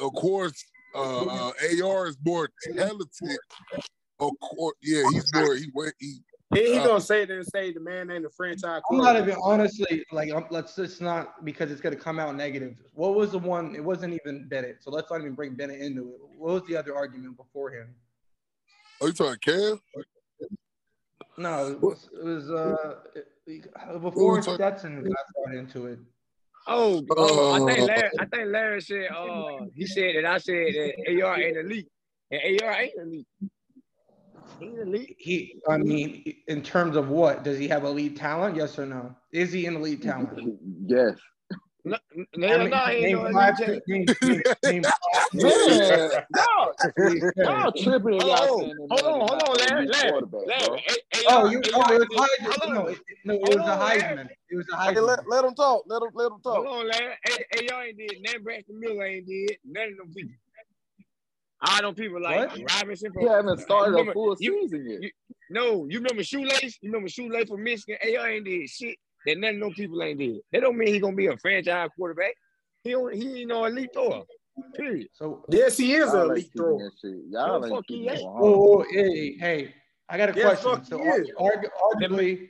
Of 0.02 0.14
course, 0.14 0.64
uh, 0.96 1.26
uh, 1.26 1.52
AR 1.84 2.08
is 2.08 2.18
more 2.24 2.50
talented. 2.76 3.38
Of 4.20 4.32
course, 4.42 4.76
yeah, 4.82 5.04
he's 5.12 5.26
more. 5.34 5.56
He 5.56 5.70
went. 5.74 5.94
He. 6.00 6.20
He, 6.54 6.72
he 6.74 6.78
Uh, 6.78 6.84
gonna 6.88 7.02
say 7.02 7.24
it 7.24 7.30
and 7.30 7.46
say 7.46 7.74
the 7.74 7.80
man 7.80 8.10
ain't 8.10 8.26
a 8.26 8.30
franchise 8.30 8.82
I'm 8.90 8.98
not 8.98 9.18
even 9.18 9.36
honestly 9.44 10.06
like. 10.12 10.32
I'm, 10.32 10.46
let's 10.50 10.76
just 10.76 11.02
not 11.02 11.44
because 11.44 11.72
it's 11.72 11.82
gonna 11.82 11.98
come 11.98 12.20
out 12.20 12.36
negative. 12.36 12.76
What 12.94 13.16
was 13.16 13.32
the 13.32 13.40
one? 13.40 13.76
It 13.76 13.84
wasn't 13.84 14.14
even 14.14 14.48
Bennett. 14.48 14.78
So 14.82 14.90
let's 14.90 15.12
not 15.12 15.20
even 15.20 15.34
bring 15.34 15.56
Bennett 15.56 15.82
into 15.82 16.10
it. 16.14 16.20
What 16.38 16.54
was 16.54 16.64
the 16.70 16.78
other 16.78 16.96
argument 16.96 17.36
before 17.36 17.72
him? 17.72 17.94
Are 19.02 19.08
you 19.08 19.14
talking 19.14 19.40
Cam? 19.42 19.82
No, 21.38 21.68
it 21.72 21.82
was, 21.82 22.10
it 22.14 22.24
was 22.24 22.50
uh 22.50 22.96
it- 23.16 23.28
Who 23.88 24.00
before 24.00 24.34
we 24.34 24.40
talking? 24.42 24.56
Stetson 24.56 25.04
got 25.04 25.56
into 25.56 25.88
it. 25.88 26.00
Oh, 26.66 27.06
oh, 27.16 27.54
I 27.54 27.74
think 27.74 27.88
Larry, 27.88 28.10
I 28.20 28.26
think 28.26 28.48
Larry 28.48 28.82
said, 28.82 29.08
uh, 29.10 29.66
he 29.74 29.86
said 29.86 30.16
that 30.18 30.26
I 30.26 30.38
said 30.38 30.74
that 30.74 31.24
AR 31.24 31.40
ain't 31.40 31.58
elite. 31.58 31.88
And 32.30 32.62
AR 32.62 32.74
ain't 32.74 32.94
elite. 33.00 33.28
He's 34.60 34.80
elite. 34.80 35.18
He, 35.18 35.62
I 35.70 35.78
mean, 35.78 36.24
in 36.48 36.64
terms 36.64 36.96
of 36.96 37.10
what 37.10 37.44
does 37.44 37.58
he 37.60 37.68
have 37.70 37.84
elite 37.86 38.18
talent? 38.18 38.56
Yes 38.56 38.80
or 38.80 38.86
no? 38.86 39.16
Is 39.34 39.52
he 39.54 39.66
an 39.68 39.78
elite 39.78 40.04
talent? 40.04 40.40
Yes. 40.88 41.16
No, 41.86 41.98
I 42.50 42.58
no, 42.58 42.58
mean, 42.58 42.72
no, 42.72 42.88
he 42.88 42.92
ain't 43.06 43.12
name 43.12 43.18
no 43.22 43.28
five. 43.32 43.54
elite 43.58 43.58
Name, 43.60 43.82
name, 43.88 44.44
name 44.66 44.86
Man, 45.34 45.54
oh, 45.54 46.14
oh, 46.38 46.74
y'all, 46.98 47.08
He's 47.08 47.24
y'all 47.44 47.72
good. 47.74 47.74
tripping 47.74 48.16
if 48.16 48.26
Oh, 48.26 48.28
y'all 48.28 48.50
oh, 48.50 48.58
saying 48.58 48.78
that 48.78 48.90
hold 48.90 49.06
on, 49.06 49.28
hold 49.28 49.50
on, 49.50 49.58
an 49.58 49.60
Larry, 49.60 49.88
Larry. 49.88 50.24
Larry. 50.46 50.84
Oh, 51.28 51.46
you. 51.50 51.62
Oh, 51.74 51.92
it 51.94 52.00
was 52.00 52.10
did, 52.10 52.20
Heisman. 52.20 52.56
hold 52.62 52.74
No, 52.74 52.88
it, 52.88 53.00
no, 53.26 53.34
it 53.36 53.56
was 53.58 53.68
a. 53.68 53.72
Heisman. 53.78 54.28
It 54.50 54.56
was 54.58 54.68
a 54.74 54.78
Hey, 54.88 54.94
Heisman. 54.96 55.02
let, 55.02 55.28
let 55.30 55.46
him 55.46 55.56
talk. 55.56 55.84
Let 55.88 56.04
him 56.04 56.10
let 56.14 56.32
him 56.32 56.40
talk. 56.44 56.66
Hold 56.66 56.68
on, 56.68 56.90
Larry. 56.90 57.16
A- 57.30 57.74
AR 57.74 57.86
ain't 57.86 57.98
did, 57.98 58.18
nothing 58.24 58.44
Braxton 58.44 58.80
Miller 58.80 59.06
ain't 59.06 59.28
did, 59.28 59.58
none 59.66 59.90
of 59.92 59.98
them 59.98 60.14
people. 60.16 60.34
All 61.62 61.82
them 61.82 61.96
people 61.96 62.22
like 62.22 62.36
What? 62.36 62.60
Robinson 62.76 63.12
from, 63.14 63.24
He 63.24 63.30
haven't 63.30 63.58
you 63.58 63.64
started 63.66 63.88
a 63.88 63.92
remember, 63.92 64.14
full 64.14 64.36
you, 64.40 64.62
season 64.62 64.86
yet. 64.90 65.02
you, 65.02 65.12
no, 65.50 65.88
you 65.90 65.98
remember 66.00 66.24
Shoelace? 66.24 66.78
You 66.82 66.92
remember 66.92 67.10
Shoelace 67.10 67.50
from 67.50 67.64
Michigan? 67.64 67.98
AR 68.04 68.30
ain't 68.30 68.46
did 68.46 68.70
shit 68.70 68.98
that 69.26 69.38
none 69.38 69.56
of 69.56 69.60
them 69.62 69.74
people 69.74 70.02
ain't 70.04 70.20
did. 70.20 70.40
That 70.52 70.62
don't 70.62 70.78
mean 70.78 70.94
he 70.94 71.00
gonna 71.00 71.16
be 71.16 71.28
a 71.28 71.38
franchise 71.38 71.90
quarterback. 71.98 72.34
He 72.84 72.92
don't, 72.92 73.14
he 73.14 73.42
ain't 73.42 73.50
no 73.50 73.66
elite 73.66 73.90
thrower. 73.94 74.24
Period. 74.76 75.08
So, 75.14 75.44
Yes, 75.50 75.78
he 75.78 75.94
is 75.94 76.14
an 76.14 76.22
elite 76.22 76.46
keeping 76.46 76.58
thrower. 76.58 76.92
that 77.02 77.24
Y'all 77.30 77.66
ain't 77.66 77.76
fuck 77.76 77.84
he 77.88 77.96
keeping 77.96 78.06
that 78.08 78.22
ain't. 78.22 78.26
one 78.32 78.44
oh, 78.44 78.84
hundred. 78.84 78.88
oh, 79.00 79.12
hey, 79.14 79.38
hey, 79.38 79.76
I 80.10 80.18
got 80.18 80.30
a 80.30 80.34
Yes, 80.36 80.62
question. 80.62 80.72
fuck 80.72 81.02
he 81.02 81.08
So, 81.08 81.14
is. 81.14 81.30
argu- 81.40 81.70
arguably, 81.96 82.48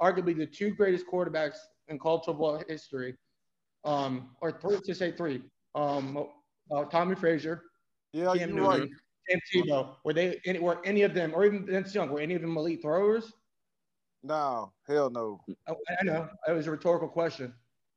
arguably, 0.00 0.36
the 0.36 0.46
two 0.46 0.70
greatest 0.70 1.06
quarterbacks 1.12 1.56
in 1.88 1.98
college 1.98 2.24
football 2.24 2.62
history, 2.68 3.16
um, 3.84 4.30
or 4.40 4.52
three 4.52 4.80
to 4.80 4.94
say 4.94 5.12
three, 5.12 5.42
um, 5.74 6.26
uh, 6.70 6.84
Tommie 6.84 7.16
Frazier, 7.16 7.62
Yeah, 8.12 8.34
Cam 8.36 8.50
you're 8.50 8.66
right. 8.66 8.80
Newton, 8.80 8.96
and 9.30 9.40
Tebow. 9.52 9.96
Were 10.04 10.12
they 10.12 10.40
any, 10.44 10.58
were 10.58 10.84
any 10.84 11.02
of 11.02 11.14
them, 11.14 11.32
or 11.34 11.44
even 11.44 11.66
Vince 11.66 11.94
Young, 11.94 12.10
were 12.10 12.20
any 12.20 12.34
of 12.34 12.42
them 12.42 12.56
elite 12.56 12.82
throwers? 12.82 13.32
No, 14.22 14.72
hell 14.86 15.10
no. 15.10 15.40
I, 15.68 15.72
I 16.00 16.04
know 16.04 16.28
it 16.46 16.52
was 16.52 16.66
a 16.66 16.70
rhetorical 16.70 17.08
question. 17.08 17.54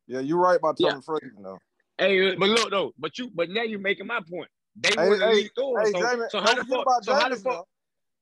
Yeah, 0.07 0.20
you're 0.20 0.38
right 0.38 0.57
about 0.57 0.78
Yeah. 0.80 0.91
Tommie 0.91 1.01
Frazier 1.01 1.34
though. 1.41 1.59
Hey, 1.97 2.36
but 2.36 2.49
look 2.49 2.72
though, 2.72 2.93
but 2.97 3.18
you, 3.18 3.30
but 3.34 3.49
now 3.49 3.64
you're 3.64 3.80
making 3.80 4.07
my 4.07 4.20
point. 4.30 4.49
They 4.80 4.95
Hey, 4.95 5.09
were 5.09 5.18
hey, 5.18 5.32
elite 5.32 5.51
throwers. 5.55 5.88
hey, 5.88 5.91
so, 5.91 6.07
Jamie, 6.07 6.26
so 6.30 6.39
how 6.41 6.53
don't 6.53 6.68
the 6.68 6.76
fuck? 6.76 7.03
So 7.03 7.14
how 7.14 7.30
the 7.30 7.36
fuck? 7.36 7.53
now. 7.53 7.66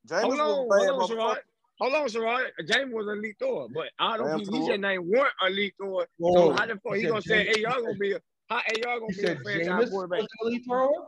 Jameis 0.07 0.21
Hold 0.21 0.31
was 0.31 0.39
on, 0.39 0.49
a 0.49 0.53
hold 0.53 0.69
bad 0.69 0.89
on, 0.89 0.99
motherfucker. 0.99 1.17
Sherrod. 1.17 1.37
Hold 1.79 1.93
on, 1.93 2.07
Sherrod. 2.07 2.47
Jameis 2.67 2.91
was 2.93 3.07
an 3.07 3.17
elite 3.19 3.35
thrower, 3.39 3.67
but 3.73 3.87
I 3.99 4.17
don't 4.17 4.27
Damn 4.27 4.37
think 4.39 4.51
he 4.51 4.59
sure. 4.59 4.67
just 4.69 4.81
named 4.81 5.05
one 5.07 5.27
elite 5.47 5.73
thrower. 5.79 6.07
So 6.33 6.51
how 6.51 6.65
the 6.65 6.73
fuck 6.73 6.95
You 6.95 7.01
he 7.01 7.07
gonna 7.07 7.21
say, 7.21 7.45
hey, 7.45 7.61
y'all 7.61 7.81
gonna 7.81 7.93
be 7.95 8.13
a 8.13 8.21
how 8.49 8.61
hey, 8.65 8.81
y'all 8.81 8.99
gonna 8.99 9.13
You 9.15 9.23
be 9.23 9.29
a 9.29 9.35
franchise 9.37 9.67
Jameis 9.67 9.89
quarterback? 9.89 10.25
elite 10.43 10.63
thrower. 10.67 11.07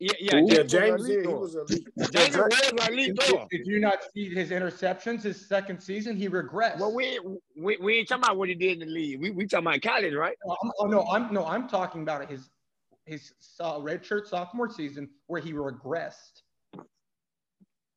Yeah, 0.00 0.12
yeah, 0.18 0.36
Yeah, 0.44 0.56
Jameis, 0.62 0.66
Jameis 0.66 0.90
was 0.90 1.08
elite 1.08 1.14
did. 1.22 1.26
He 1.26 1.34
was 1.34 1.54
elite. 1.54 1.88
Jameis 1.98 2.72
was 2.72 2.88
elite 2.88 3.48
Did, 3.50 3.66
you 3.66 3.78
not 3.78 3.98
see 4.12 4.28
his 4.28 4.50
interceptions? 4.50 5.22
His 5.22 5.48
second 5.48 5.80
season, 5.80 6.16
he 6.16 6.28
regressed. 6.28 6.78
Well, 6.80 6.92
we, 6.92 7.20
we 7.56 7.76
we 7.80 7.98
ain't 7.98 8.08
talking 8.08 8.24
about 8.24 8.36
what 8.36 8.48
he 8.48 8.54
did 8.56 8.80
in 8.82 8.88
the 8.88 8.92
league. 8.92 9.20
We 9.20 9.30
we 9.30 9.46
talking 9.46 9.66
about 9.68 9.82
college, 9.82 10.14
right? 10.14 10.36
Oh, 10.46 10.50
I'm- 10.62 10.72
oh, 10.80 10.86
no, 10.86 11.02
I'm 11.10 11.32
no, 11.32 11.46
I'm 11.46 11.68
talking 11.68 12.02
about 12.02 12.28
his 12.28 12.50
his 13.06 13.32
uh, 13.60 13.76
redshirt 13.78 14.26
sophomore 14.26 14.68
season 14.70 15.08
where 15.26 15.40
he 15.40 15.52
regressed. 15.52 16.42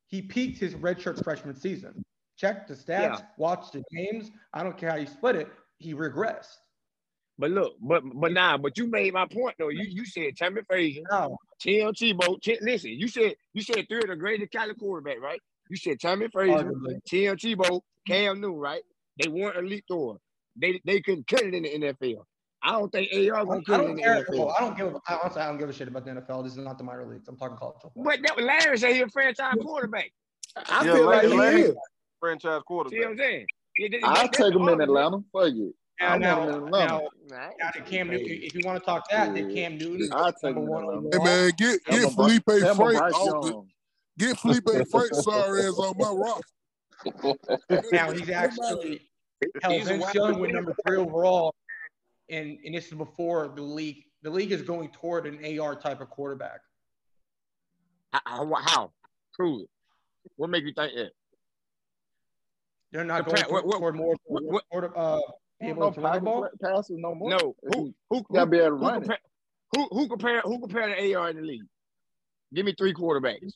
He 0.08 0.22
peaked 0.22 0.60
his 0.60 0.76
redshirt 0.76 1.24
freshman 1.24 1.56
season. 1.56 2.04
Check 2.38 2.68
the 2.68 2.76
stats, 2.76 2.88
Yeah. 3.02 3.20
watch 3.38 3.72
the 3.72 3.84
games. 3.92 4.30
I 4.54 4.64
don't 4.64 4.78
care 4.78 4.92
how 4.92 4.98
you 4.98 5.08
split 5.08 5.36
it. 5.36 5.50
He 5.80 5.94
regressed. 5.94 6.54
But 7.40 7.52
look, 7.52 7.74
but 7.82 8.04
but 8.14 8.32
nah, 8.32 8.58
but 8.58 8.78
you 8.78 8.88
made 8.88 9.14
my 9.14 9.26
point 9.28 9.56
though. 9.58 9.70
You 9.70 9.86
you 9.88 10.06
said 10.06 10.36
Tammy 10.38 10.62
Frazier, 10.68 11.02
No, 11.12 11.38
Tim 11.60 11.92
Tebow. 11.94 12.42
Tim, 12.42 12.58
listen, 12.62 12.92
you 12.92 13.08
said 13.08 13.36
you 13.54 13.62
said 13.62 13.88
three 13.88 14.00
of 14.00 14.08
the 14.08 14.16
greatest 14.16 14.52
college 14.52 14.78
quarterback, 14.78 15.20
right? 15.22 15.40
You 15.70 15.76
said 15.78 16.00
Tommie 16.00 16.30
Frazier, 16.32 16.64
arguably. 16.64 17.04
Tim 17.08 17.36
Tebow, 17.36 17.82
Cam 18.08 18.40
Newton, 18.42 18.58
right? 18.60 18.82
They 19.22 19.28
weren't 19.30 19.58
elite 19.58 19.84
throwers. 19.88 20.20
They 20.56 20.80
they 20.86 21.02
couldn't 21.02 21.28
cut 21.28 21.42
it 21.44 21.54
in 21.54 21.64
the 21.64 21.70
NFL. 21.94 22.24
I 22.64 22.72
don't 22.72 22.92
think 22.92 23.10
AR 23.14 23.20
I 23.20 23.44
gonna 23.44 23.56
don't, 23.56 23.66
cut 23.66 23.82
it 23.82 23.90
in 23.90 23.96
the 23.96 24.02
care. 24.02 24.26
NFL. 24.26 24.54
I 24.58 24.62
don't 24.62 24.78
give. 24.78 24.88
a- 24.88 25.02
I, 25.08 25.20
honestly, 25.24 25.42
I 25.42 25.48
don't 25.48 25.58
give 25.58 25.70
a 25.70 25.74
shit 25.74 25.88
about 25.88 26.06
the 26.06 26.12
NFL. 26.12 26.44
This 26.44 26.54
is 26.54 26.58
not 26.60 26.78
the 26.78 26.84
minor 26.84 27.06
leagues. 27.06 27.28
I'm 27.28 27.38
talking 27.38 27.58
college 27.58 27.78
football. 27.82 28.04
But 28.04 28.20
that 28.24 28.44
Larry 28.44 28.78
said 28.78 28.96
he 28.96 29.02
a 29.02 29.08
franchise 29.10 29.54
quarterback. 29.62 30.12
I 30.70 30.86
Yeah, 30.86 30.94
feel 30.94 31.06
like 31.06 31.24
Larry- 31.24 31.30
he 31.32 31.38
Larry- 31.38 31.62
is. 31.62 31.76
Franchise 32.20 32.42
See 32.42 32.50
what 32.56 32.66
quarterback. 32.66 33.06
I'm 33.10 33.18
saying? 33.18 33.46
Yeah, 33.78 33.88
that- 33.92 34.04
I'll 34.08 34.28
take 34.30 34.46
him 34.54 34.62
in 34.64 34.70
argument. 34.70 34.82
Atlanta. 34.84 35.18
Fuck 35.32 35.54
it. 35.54 35.76
Now, 36.00 36.14
I 36.14 36.18
now, 36.18 36.42
him 36.44 36.50
in 36.50 36.56
Atlanta. 36.66 36.88
now, 37.30 37.50
now 37.60 37.70
to 37.72 37.82
Cam 37.82 38.10
Newton. 38.10 38.28
If 38.44 38.54
you 38.56 38.62
want 38.66 38.80
to 38.80 38.86
talk 38.86 39.10
that, 39.10 39.34
then 39.34 39.54
Cam 39.54 39.78
Newton 39.78 40.10
I'll 40.14 40.32
take 40.32 40.56
number 40.56 40.62
one 40.62 40.84
Atlanta. 40.84 41.18
Hey 41.18 41.24
man, 41.24 41.52
get 41.58 41.72
Him 41.72 41.80
get 41.88 42.04
or 42.04 42.16
Bry- 42.16 42.38
Feleipe 42.38 42.70
him 42.70 42.76
Frank 42.76 43.02
off 43.16 43.46
the 43.46 43.64
get 44.26 44.38
Feleipe 44.38 44.90
Frank 44.92 45.14
sorry 45.16 45.62
ass 45.66 45.78
on 45.80 45.96
my 45.98 46.10
roster. 46.12 46.44
Now 47.92 48.12
he's 48.12 48.30
actually 48.30 49.02
held 49.62 49.74
He's 49.76 49.88
a 49.88 49.90
Vince 49.98 50.14
Young 50.14 50.40
with 50.40 50.52
number 50.52 50.76
three 50.86 50.98
overall, 50.98 51.54
and 52.30 52.58
and 52.66 52.74
this 52.76 52.88
is 52.88 52.94
before 52.94 53.52
the 53.56 53.62
league. 53.62 54.04
The 54.24 54.30
league 54.32 54.52
is 54.52 54.62
going 54.64 54.90
toward 54.90 55.26
an 55.28 55.60
AR 55.60 55.76
type 55.76 56.02
of 56.02 56.10
quarterback. 56.10 56.60
How? 58.14 58.20
how- 58.26 58.54
How? 58.66 58.92
Prove 59.34 59.62
it. 59.64 59.70
What 60.36 60.50
make 60.50 60.64
you 60.64 60.74
think 60.74 60.94
that? 60.96 61.12
They're 62.92 63.04
not 63.04 63.26
The 63.26 63.32
going 63.32 63.44
pra- 63.44 63.52
what- 63.54 63.62
toward, 63.62 63.66
what- 63.68 63.80
toward 63.80 63.96
more 63.96 64.16
what- 64.26 64.44
what- 64.44 64.64
quarter, 64.72 64.98
uh, 64.98 65.20
be 65.60 65.68
able 65.68 65.82
No 65.88 65.92
to 65.92 66.02
run 66.02 66.14
the 66.16 66.22
ball. 66.22 66.48
passes 66.62 66.98
no 66.98 67.16
more. 67.16 67.30
No. 67.32 67.56
If 67.64 67.74
Who 67.76 67.86
he- 67.86 67.94
who 68.10 68.46
be 68.48 68.58
able 68.58 68.78
to 68.78 68.78
who 68.78 68.88
run 68.88 68.96
it. 68.96 69.00
compare 69.02 69.20
who 69.76 69.88
who 69.92 70.08
compare 70.08 70.42
who 70.42 70.60
compare 70.60 70.90
the 70.96 71.16
AR 71.16 71.30
in 71.30 71.36
the 71.38 71.42
league? 71.42 71.64
Give 72.54 72.66
me 72.66 72.74
three 72.78 72.94
quarterbacks. 72.94 73.54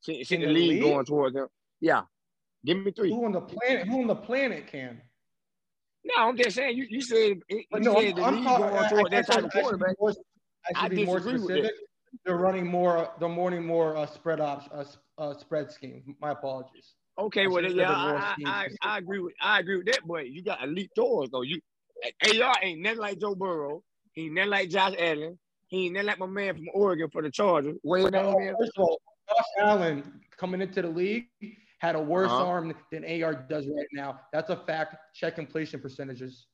See, 0.00 0.24
see 0.24 0.36
the, 0.36 0.46
the 0.46 0.52
league, 0.52 0.70
league? 0.70 0.82
going 0.82 1.04
towards 1.04 1.34
them. 1.34 1.46
Yeah. 1.80 2.02
Give 2.64 2.78
me 2.78 2.90
three. 2.92 3.10
Who 3.10 3.24
on 3.24 3.32
the 3.32 3.40
planet? 3.40 3.86
Who 3.88 4.00
on 4.00 4.06
the 4.08 4.16
planet 4.16 4.66
can? 4.66 5.00
No, 6.04 6.14
I'm 6.28 6.36
just 6.36 6.56
saying 6.56 6.76
you, 6.76 6.86
you 6.88 7.00
said 7.00 7.38
you 7.48 7.62
But 7.70 7.82
no, 7.82 7.94
said 8.00 8.08
I'm, 8.10 8.16
the 8.16 8.22
I'm 8.22 8.34
league 8.36 8.44
talking. 8.44 8.66
going 8.66 8.74
I, 8.74 8.86
I, 8.86 8.88
that 9.02 9.10
guess 9.10 9.30
I, 9.30 9.34
type 9.34 9.42
I 9.42 9.46
of 9.46 9.52
should 9.52 9.52
be 9.52 9.60
quarterback. 9.62 9.96
more, 10.00 10.10
I 10.10 10.72
I 10.74 10.82
should 10.82 10.90
be 10.96 11.04
more 11.06 11.18
disagree 11.20 11.38
with 11.40 11.48
that. 11.48 11.54
specific. 11.58 11.76
They're 12.26 12.36
running 12.36 12.66
more. 12.66 13.08
They're 13.20 13.28
running 13.28 13.64
more 13.64 13.96
uh, 13.96 14.06
spread 14.06 14.40
op, 14.40 14.68
uh, 14.74 14.84
uh, 15.18 15.34
spread 15.38 15.70
scheme. 15.70 16.16
My 16.20 16.32
apologies. 16.32 16.94
Okay, 17.18 17.46
well 17.46 17.62
should 17.62 17.76
then, 17.78 17.86
have 17.86 18.36
yeah, 18.38 18.46
I, 18.46 18.50
I, 18.50 18.68
I. 18.84 18.94
I 18.94 18.98
agree 18.98 19.18
with 19.18 19.34
I 19.40 19.60
agree 19.60 19.76
with 19.76 19.86
that, 19.86 20.00
but 20.06 20.28
you 20.30 20.42
got 20.42 20.62
elite 20.64 20.90
throwers 20.94 21.28
though. 21.30 21.42
You 21.42 21.60
AR 22.42 22.54
ain't 22.62 22.80
nothing 22.80 22.98
like 22.98 23.20
Joe 23.20 23.34
Burrow. 23.34 23.82
He 24.12 24.24
ain't 24.24 24.34
nothing 24.34 24.50
like 24.50 24.68
Josh 24.70 24.94
Allen. 24.98 25.38
He 25.68 25.84
ain't 25.86 25.94
nothing 25.94 26.06
like 26.06 26.18
my 26.18 26.26
man 26.26 26.54
from 26.56 26.66
Oregon 26.74 27.08
for 27.12 27.22
the 27.22 27.30
Chargers. 27.30 27.76
What 27.82 27.98
his 28.00 28.10
Well, 28.10 28.38
name? 28.38 28.54
First 28.58 28.72
of 28.76 28.84
all, 28.84 29.00
Josh 29.28 29.44
Allen 29.60 30.20
coming 30.36 30.60
into 30.60 30.82
the 30.82 30.88
league 30.88 31.26
had 31.78 31.94
a 31.96 32.00
worse 32.00 32.30
Uh-huh. 32.30 32.46
arm 32.46 32.74
than 32.90 33.04
AR 33.04 33.34
does 33.34 33.66
right 33.68 33.86
now. 33.92 34.20
That's 34.32 34.50
a 34.50 34.56
fact. 34.56 34.96
Check 35.14 35.34
completion 35.36 35.80
percentages. 35.80 36.46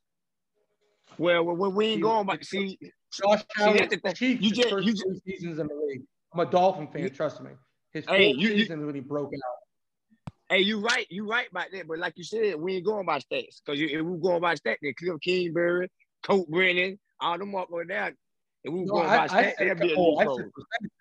Well, 1.18 1.44
when 1.44 1.74
we 1.74 1.86
ain't 1.86 2.02
going 2.02 2.26
by 2.26 2.38
see 2.42 2.78
Josh 3.12 3.40
See, 3.40 3.62
Allen 3.62 3.76
that's 3.78 3.94
the 3.94 4.00
thing. 4.00 4.14
peaked 4.14 4.42
You 4.42 4.50
just- 4.50 4.68
first 4.70 4.86
you 4.86 4.94
three 4.94 5.20
seasons 5.36 5.58
in 5.58 5.66
the 5.68 5.74
league. 5.74 6.02
I'm 6.32 6.40
a 6.40 6.46
Dolphin 6.50 6.88
fan, 6.88 7.02
You- 7.04 7.10
trust 7.10 7.40
me. 7.42 7.50
His 7.92 8.04
Hey, 8.06 8.32
fourth 8.32 8.42
you- 8.42 8.50
you- 8.50 8.58
season 8.64 8.84
when 8.84 8.94
he 8.94 9.00
broke 9.00 9.32
out. 9.32 9.57
Hey, 10.50 10.60
you 10.60 10.80
right, 10.80 11.06
you 11.10 11.28
right 11.28 11.46
about 11.50 11.66
that. 11.72 11.86
But 11.86 11.98
like 11.98 12.14
you 12.16 12.24
said, 12.24 12.56
we 12.56 12.76
ain't 12.76 12.86
going 12.86 13.04
by 13.06 13.18
stats. 13.18 13.60
Because 13.64 13.80
if 13.80 14.00
we 14.02 14.18
going 14.18 14.40
by 14.40 14.54
stats, 14.54 14.76
then 14.80 14.94
Kliff 15.00 15.20
Kingsbury, 15.20 15.90
Colt 16.22 16.48
Brennan, 16.48 16.98
all 17.20 17.38
them 17.38 17.54
up 17.54 17.68
or 17.70 17.84
down. 17.84 18.14
If 18.64 18.72
we 18.72 18.84
No, 18.84 18.94
going 18.94 19.08
I, 19.10 19.16
by 19.16 19.24
I 19.26 19.28
stats, 19.28 19.56
said, 19.56 19.68
they'll 19.68 19.74
be 19.74 19.94
oh, 19.96 20.16
elite 20.16 20.20
I 20.20 20.24
throwers. 20.24 20.50
percentages. 20.54 20.94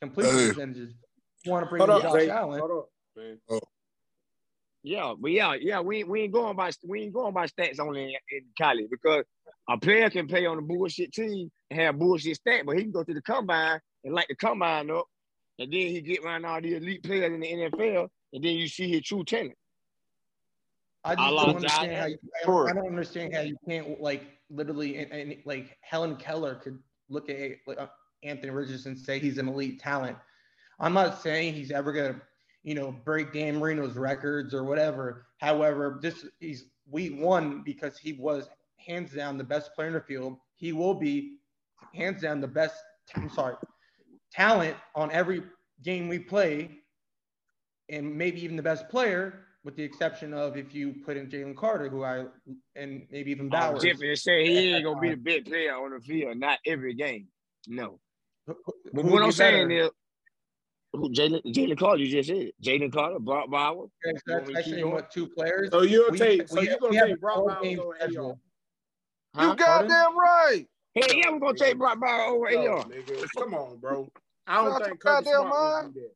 Completion 0.00 0.36
Hey. 0.36 0.48
percentages. 0.48 0.94
You 1.44 1.52
want 1.52 1.64
to 1.64 1.70
bring 1.70 1.80
Hold 1.80 1.90
up, 1.90 2.02
Josh 2.02 2.12
Zay. 2.12 2.30
Allen. 2.30 2.60
Hold 2.60 2.70
up. 2.70 3.62
Yeah, 4.84 5.14
but 5.18 5.30
yeah, 5.30 5.54
yeah, 5.58 5.80
we 5.80 5.98
ain't, 6.00 6.08
we 6.08 6.20
ain't 6.22 6.32
going 6.32 6.56
by 6.56 6.70
we 6.86 7.02
ain't 7.04 7.14
going 7.14 7.32
by 7.32 7.46
stats 7.46 7.80
only 7.80 8.02
in, 8.04 8.10
in 8.30 8.44
college 8.60 8.86
because 8.90 9.24
a 9.68 9.78
player 9.78 10.10
can 10.10 10.28
play 10.28 10.44
on 10.44 10.58
a 10.58 10.62
bullshit 10.62 11.10
team 11.12 11.50
and 11.70 11.80
have 11.80 11.98
bullshit 11.98 12.38
stats, 12.38 12.66
but 12.66 12.76
he 12.76 12.82
can 12.82 12.92
go 12.92 13.02
to 13.02 13.14
the 13.14 13.22
combine 13.22 13.80
and 14.04 14.14
light 14.14 14.26
the 14.28 14.36
combine 14.36 14.90
up, 14.90 15.06
and 15.58 15.72
then 15.72 15.80
he 15.80 16.02
get 16.02 16.22
around 16.22 16.44
all 16.44 16.60
the 16.60 16.74
elite 16.74 17.02
players 17.02 17.32
in 17.32 17.40
the 17.40 17.50
NFL, 17.50 18.08
and 18.34 18.44
then 18.44 18.56
you 18.56 18.68
see 18.68 18.90
his 18.90 19.02
true 19.02 19.24
talent. 19.24 19.54
I 21.04 21.14
just 21.14 21.26
I 21.26 21.30
don't 21.30 21.56
understand 21.56 21.90
Josh 21.90 22.00
how 22.00 22.06
you. 22.06 22.18
I 22.42 22.46
don't, 22.46 22.68
I 22.68 22.72
don't 22.72 22.86
understand 22.88 23.34
how 23.34 23.40
you 23.42 23.56
can't 23.66 24.00
like 24.00 24.24
literally 24.50 24.98
and, 24.98 25.12
and 25.12 25.36
like 25.44 25.76
Helen 25.80 26.16
Keller 26.16 26.56
could 26.56 26.78
look 27.08 27.30
at 27.30 27.52
like, 27.66 27.78
uh, 27.78 27.86
Anthony 28.22 28.50
Richardson 28.50 28.92
and 28.92 29.00
say 29.00 29.18
he's 29.18 29.38
an 29.38 29.48
elite 29.48 29.80
talent. 29.80 30.16
I'm 30.80 30.94
not 30.94 31.22
saying 31.22 31.54
he's 31.54 31.70
ever 31.70 31.92
gonna, 31.92 32.20
you 32.62 32.74
know, 32.74 32.94
break 33.04 33.32
Dan 33.32 33.58
Marino's 33.58 33.96
records 33.96 34.54
or 34.54 34.64
whatever. 34.64 35.26
However, 35.38 35.98
this 36.02 36.26
he's 36.40 36.64
we 36.90 37.10
won 37.10 37.62
because 37.64 37.98
he 37.98 38.14
was 38.14 38.48
hands 38.78 39.12
down 39.12 39.38
the 39.38 39.44
best 39.44 39.74
player 39.74 39.88
in 39.88 39.94
the 39.94 40.00
field. 40.00 40.38
He 40.56 40.72
will 40.72 40.94
be 40.94 41.36
hands 41.94 42.22
down 42.22 42.40
the 42.40 42.48
best. 42.48 42.76
I'm 43.14 43.28
sorry, 43.28 43.56
talent 44.32 44.76
on 44.94 45.10
every 45.12 45.42
game 45.82 46.08
we 46.08 46.18
play, 46.18 46.70
and 47.88 48.16
maybe 48.16 48.42
even 48.42 48.56
the 48.56 48.62
best 48.62 48.88
player, 48.88 49.40
with 49.64 49.76
the 49.76 49.82
exception 49.82 50.32
of 50.34 50.56
if 50.56 50.74
you 50.74 50.94
put 51.04 51.16
in 51.16 51.26
Jalen 51.28 51.56
Carter, 51.56 51.88
who 51.88 52.04
I 52.04 52.24
and 52.76 53.06
maybe 53.10 53.30
even 53.30 53.46
Oh, 53.46 53.50
Bowers. 53.50 53.82
Tiffany 53.82 54.14
said 54.16 54.40
he 54.46 54.74
ain't 54.74 54.84
gonna 54.84 55.00
be 55.00 55.10
the 55.10 55.16
best 55.16 55.46
player 55.46 55.74
on 55.74 55.90
the 55.92 56.00
field, 56.00 56.36
not 56.38 56.58
every 56.66 56.94
game. 56.94 57.28
No. 57.66 57.98
Who- 58.46 58.56
who- 58.64 58.74
But 58.92 59.04
what 59.06 59.22
I'm 59.22 59.32
saying 59.32 59.70
is, 59.70 59.90
who 60.92 61.08
Jalen 61.10 61.42
Jalen 61.46 61.78
Carter, 61.78 62.02
you 62.02 62.10
just 62.10 62.28
said. 62.28 62.52
Jalen 62.62 62.92
Carter, 62.92 63.18
Brock 63.18 63.50
Bowers. 63.50 63.90
That's, 64.04 64.22
You 64.26 64.32
want 64.34 64.46
that's 64.46 64.54
me 64.54 64.58
actually 64.60 64.84
what 64.84 65.10
two 65.10 65.26
players. 65.28 65.70
So 65.70 65.82
you'll 65.82 66.10
We- 66.10 66.18
take. 66.18 66.46
So 66.48 66.60
you're 66.60 66.78
gonna 66.78 67.06
take 67.06 67.20
Brock 67.20 67.36
four 67.36 67.48
Bowers 67.48 67.62
game 67.62 67.80
over 67.80 67.96
schedule. 67.96 68.30
AR. 68.30 68.36
Huh? 69.42 69.50
You 69.50 69.56
goddamn 69.56 70.18
right. 70.18 70.66
Hey, 70.94 71.02
yeah, 71.18 71.30
we're 71.30 71.40
gonna 71.40 71.58
take 71.58 71.76
Brock 71.78 71.98
Bowers 71.98 72.32
over 72.34 72.50
No, 72.52 72.72
AR. 72.78 72.84
nigga. 72.84 73.26
Come 73.36 73.54
on, 73.54 73.78
bro. 73.78 74.08
I 74.46 74.56
don't 74.62 74.72
Shut 74.72 74.84
think 74.84 74.86
your 75.04 75.14
Kirby 75.14 75.24
goddamn 75.24 75.32
Smart 75.32 75.50
will 75.50 75.82
mind. 75.82 75.94
do 75.94 76.00
that. 76.00 76.14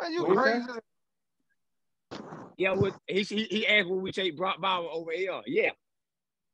Man, 0.00 0.12
you 0.12 0.24
What 0.24 0.38
crazy. 0.38 0.66
say? 0.66 2.18
Yeah, 2.56 2.72
with 2.72 2.94
he, 3.06 3.22
he 3.22 3.44
he 3.44 3.66
asked 3.66 3.88
will 3.88 4.00
we 4.00 4.12
take 4.12 4.36
Brock 4.36 4.60
Bowers 4.60 4.90
over 4.92 5.10
AR. 5.10 5.42
Yeah. 5.46 5.70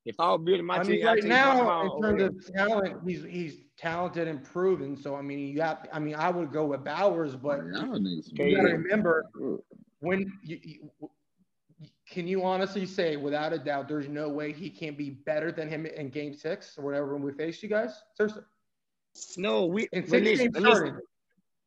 If 0.04 0.20
I 0.20 0.30
was 0.30 0.40
building 0.44 0.64
my 0.64 0.78
I 0.78 0.84
team, 0.84 0.92
mean, 0.92 1.06
I'd 1.06 1.14
right 1.14 1.22
take 1.22 1.42
Brock 1.42 1.56
now, 1.56 1.64
Bauer 1.66 1.96
in 1.96 2.02
terms 2.02 2.22
of 2.22 2.54
talent, 2.54 2.96
he's 3.04 3.24
he's 3.24 3.56
talented 3.76 4.28
and 4.28 4.42
proven. 4.44 4.96
So 4.96 5.16
I 5.16 5.22
mean, 5.22 5.40
you 5.40 5.56
got. 5.56 5.88
I 5.92 5.98
mean, 5.98 6.14
I 6.14 6.30
would 6.30 6.52
go 6.52 6.66
with 6.66 6.84
Bowers, 6.84 7.34
but 7.34 7.58
Y'all 7.58 7.98
niggas 7.98 8.32
Okay, 8.32 8.54
got 8.54 8.62
to 8.62 8.68
remember 8.68 9.24
when 10.00 10.32
you, 10.44 10.58
you 10.62 10.90
can 12.08 12.26
you 12.26 12.44
honestly 12.44 12.86
say 12.86 13.16
without 13.16 13.52
a 13.52 13.58
doubt 13.58 13.88
there's 13.88 14.08
no 14.08 14.28
way 14.28 14.52
he 14.52 14.70
can 14.70 14.94
be 14.94 15.10
better 15.10 15.50
than 15.50 15.68
him 15.68 15.86
in 15.86 16.08
game 16.08 16.34
six 16.34 16.78
or 16.78 16.84
whatever 16.84 17.14
when 17.14 17.22
we 17.22 17.32
face 17.32 17.62
you 17.62 17.68
guys 17.68 18.02
seriously 18.14 18.42
No, 19.36 19.66
we 19.66 19.88
in 19.92 20.02
but 20.02 20.10
six 20.10 20.24
listen, 20.24 20.46
games 20.46 20.54
listen, 20.60 20.70
started 20.70 20.94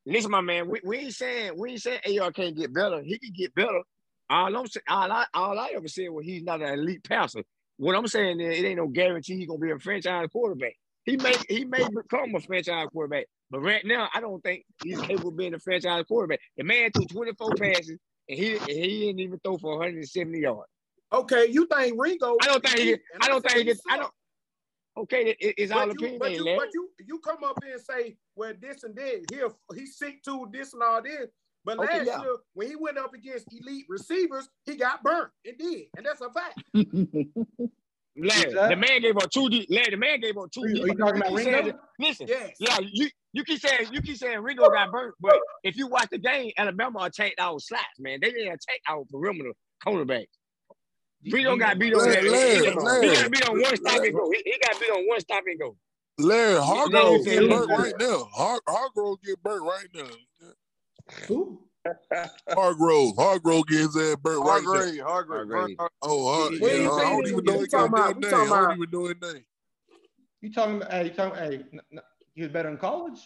listen, 0.09 0.31
my 0.31 0.41
man. 0.41 0.67
We, 0.69 0.81
we 0.83 0.97
ain't 0.97 1.13
saying 1.13 1.53
we 1.57 1.71
ain't 1.71 1.81
saying 1.81 1.99
AR 2.21 2.31
can't 2.31 2.55
get 2.55 2.73
better. 2.73 3.01
He 3.01 3.17
can 3.19 3.33
get 3.33 3.53
better. 3.55 3.81
All 4.29 4.55
I'm 4.55 4.67
saying, 4.67 4.83
all 4.87 5.11
I 5.11 5.25
all 5.33 5.57
I 5.57 5.71
ever 5.75 5.87
said 5.87 6.09
was 6.09 6.25
he's 6.25 6.43
not 6.43 6.61
an 6.61 6.73
elite 6.73 7.03
passer. 7.03 7.43
What 7.77 7.95
I'm 7.95 8.07
saying 8.07 8.39
is 8.39 8.59
it 8.59 8.65
ain't 8.65 8.77
no 8.77 8.87
guarantee 8.87 9.37
he's 9.37 9.47
gonna 9.47 9.59
be 9.59 9.71
a 9.71 9.79
franchise 9.79 10.27
quarterback. 10.31 10.73
he 11.05 11.17
may 11.17 11.35
he 11.47 11.65
may 11.65 11.87
become 11.87 12.35
a 12.35 12.39
franchise 12.39 12.87
quarterback, 12.91 13.25
but 13.49 13.61
right 13.61 13.83
now 13.85 14.09
I 14.13 14.19
don't 14.19 14.43
think 14.43 14.65
he's 14.83 14.99
capable 14.99 15.29
of 15.29 15.37
being 15.37 15.53
a 15.53 15.59
franchise 15.59 16.03
quarterback. 16.07 16.39
The 16.57 16.63
man 16.63 16.91
threw 16.91 17.05
24 17.05 17.51
passes 17.55 17.97
and 18.27 18.37
he 18.37 18.57
and 18.57 18.69
he 18.69 19.05
didn't 19.05 19.19
even 19.19 19.39
throw 19.39 19.57
for 19.57 19.71
170 19.77 20.39
yards. 20.39 20.69
Okay, 21.11 21.47
you 21.49 21.65
think 21.65 21.95
Ringo? 21.99 22.35
I 22.41 22.45
don't 22.45 22.63
think 22.63 22.77
he. 22.77 22.95
I 23.19 23.27
don't 23.27 23.41
think 23.41 23.67
he. 23.67 23.73
he 23.73 23.79
I 23.89 23.97
don't. 23.97 24.11
Okay, 24.99 25.35
it, 25.39 25.55
it's 25.57 25.71
But 25.71 25.79
all 25.79 25.85
you, 25.87 25.91
opinion, 25.93 26.19
but, 26.19 26.31
you, 26.33 26.43
Larry. 26.45 26.57
but 26.57 26.69
you, 26.73 26.89
you 27.07 27.19
come 27.19 27.43
up 27.43 27.57
here 27.63 27.73
and 27.75 27.81
say, 27.83 28.17
well, 28.35 28.53
this 28.61 28.83
and 28.83 28.95
that. 28.95 29.25
Here, 29.31 29.49
he's 29.75 29.97
sick 29.97 30.23
to 30.23 30.47
this 30.51 30.73
and 30.73 30.83
all 30.83 31.01
this. 31.01 31.27
But 31.65 31.79
Okay, 31.79 31.99
last 31.99 32.07
yeah. 32.07 32.21
year, 32.21 32.35
when 32.53 32.67
he 32.69 32.75
went 32.75 32.97
up 32.97 33.13
against 33.13 33.47
elite 33.51 33.85
receivers, 33.89 34.49
he 34.65 34.75
got 34.75 35.03
burnt. 35.03 35.29
It 35.43 35.57
did, 35.59 35.85
and 35.97 36.05
that's 36.05 36.21
a 36.21 36.29
fact. 36.31 36.61
Larry, 38.17 38.53
that? 38.53 38.69
the 38.69 38.75
man 38.75 39.01
gave 39.01 39.15
up 39.17 39.29
two. 39.29 39.49
D, 39.49 39.65
Larry, 39.69 39.91
the 39.91 39.97
man 39.97 40.19
gave 40.19 40.37
up 40.37 40.51
two. 40.51 40.63
Are 40.63 40.67
you- 40.67 40.75
D- 40.75 40.81
you 40.87 40.95
talking 40.95 41.21
about 41.21 41.29
keep 41.29 41.39
saying 41.45 41.65
Ringo? 41.65 41.79
Listen, 41.99 42.27
Yes. 42.27 42.51
yeah, 42.59 42.77
you 42.81 43.09
you 43.33 43.43
keep 43.45 43.59
saying 43.61 43.87
you 43.91 44.01
keep 44.01 44.17
saying 44.17 44.39
Ringo 44.39 44.69
got 44.69 44.91
burnt, 44.91 45.15
but 45.21 45.37
if 45.63 45.77
you 45.77 45.87
watch 45.87 46.09
the 46.11 46.17
game, 46.17 46.51
Alabama 46.57 46.99
attacked 47.03 47.39
our 47.39 47.59
slats, 47.59 47.99
man. 47.99 48.19
They 48.21 48.31
didn't 48.31 48.47
attack 48.49 48.81
our 48.89 49.05
perimeter 49.09 49.51
cornerbacks. 49.85 50.25
Ringo 51.31 51.57
got 51.57 51.77
beat 51.79 51.93
on 51.93 51.99
Larry, 51.99 52.29
that. 52.29 52.31
Larry, 52.81 53.09
He, 53.09 53.15
got 53.15 53.31
beat 53.31 53.49
on 53.49 53.59
one 53.61 53.75
stop 53.75 54.01
and 54.03 54.13
go. 54.13 54.31
He, 54.31 54.41
he 54.45 54.57
got 54.63 54.79
beat 54.79 54.89
on 54.91 55.07
one 55.07 55.19
stop 55.19 55.43
and 55.45 55.59
go. 55.59 55.75
Larry 56.17 56.53
Larry 56.53 56.61
Hargrove 56.61 57.25
get 57.25 57.49
burnt 57.49 57.69
right 57.69 57.93
now. 57.99 58.27
Har- 58.33 58.61
Hargrove 58.67 59.21
get 59.23 59.41
burnt 59.43 59.63
right 59.63 59.87
now. 59.93 60.47
Who? 61.27 61.61
Hargrove, 62.49 63.15
Hargrove 63.17 63.67
gets 63.67 63.95
his 63.95 64.11
ass 64.11 64.15
burnt 64.21 64.43
right 64.45 64.61
now. 64.63 64.69
Hargrave, 64.71 65.01
Hargrave, 65.01 65.49
Hargrave. 65.49 65.77
Oh, 66.01 66.27
Har- 66.33 66.51
He- 66.51 66.57
yeah, 66.59 66.67
he- 66.73 66.85
I 66.87 67.09
don't 67.09 67.27
even 67.27 67.43
know 67.45 67.53
he 67.53 67.59
his 67.59 67.67
talking 67.69 67.87
about- 67.93 68.13
goddamn 68.13 68.15
we 68.15 68.21
name. 68.21 68.31
talking 68.31 68.53
I 68.53 68.55
don't 68.55 68.63
about- 68.65 68.77
even 68.77 68.89
know 68.91 69.05
his 69.07 69.33
name. 69.33 69.45
You 70.41 70.53
talking 70.53 70.75
about? 70.77 70.91
Hey, 70.91 71.03
you 71.05 71.09
talking? 71.11 71.37
Hey, 71.37 71.55
n- 71.73 71.81
n- 71.93 71.99
he 72.33 72.41
was 72.43 72.51
better 72.51 72.69
in 72.69 72.77
college. 72.77 73.19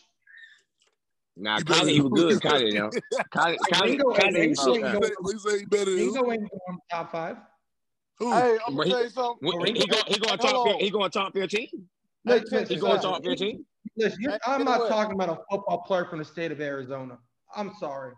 Nah, 1.35 1.57
He 1.57 1.63
Kylie, 1.63 1.67
better- 1.67 1.87
he 1.89 2.01
was 2.01 2.11
good. 2.11 2.41
Kylie, 2.41 2.73
now. 2.73 2.89
Kylie, 3.33 3.57
Kylie, 3.71 3.81
Ringo, 3.89 4.03
Kylie, 4.13 4.33
Ringo, 4.35 4.49
was 4.49 4.59
shit 4.59 4.83
Ringo, 4.83 4.99
now. 4.99 5.09
We 5.21 5.37
say 5.39 5.59
he 5.59 5.65
better 5.65 5.85
than 5.91 5.99
who? 5.99 6.13
Ringo 6.13 6.31
ain't 6.31 6.41
going 6.49 6.79
top 6.91 7.11
five. 7.11 7.37
Who? 8.19 8.31
Hey, 8.31 8.57
I'm 8.65 8.75
gonna 8.75 8.85
he- 8.85 8.91
tell 8.91 9.03
you 9.03 9.09
something. 9.09 9.51
He, 9.65 9.71
he, 9.73 9.87
go, 9.87 9.97
he 10.07 10.17
going 10.19 10.39
Hold 10.39 10.71
top. 10.71 10.81
He 10.81 10.89
going 10.89 11.11
top 11.11 11.33
fifteen. 11.33 11.67
Look, 12.25 12.43
Hey, 12.49 12.57
listen, 12.59 12.75
He 12.75 12.81
going 12.81 12.95
listen, 12.95 13.11
top 13.11 13.23
fifteen. 13.23 13.65
listen, 13.97 14.19
you're- 14.21 14.37
I'm 14.45 14.63
not 14.63 14.87
talking 14.87 15.13
about 15.13 15.29
a 15.29 15.37
football 15.49 15.83
player 15.85 16.05
from 16.05 16.19
the 16.19 16.25
state 16.25 16.51
of 16.51 16.61
Arizona. 16.61 17.17
I'm 17.55 17.73
sorry. 17.79 18.13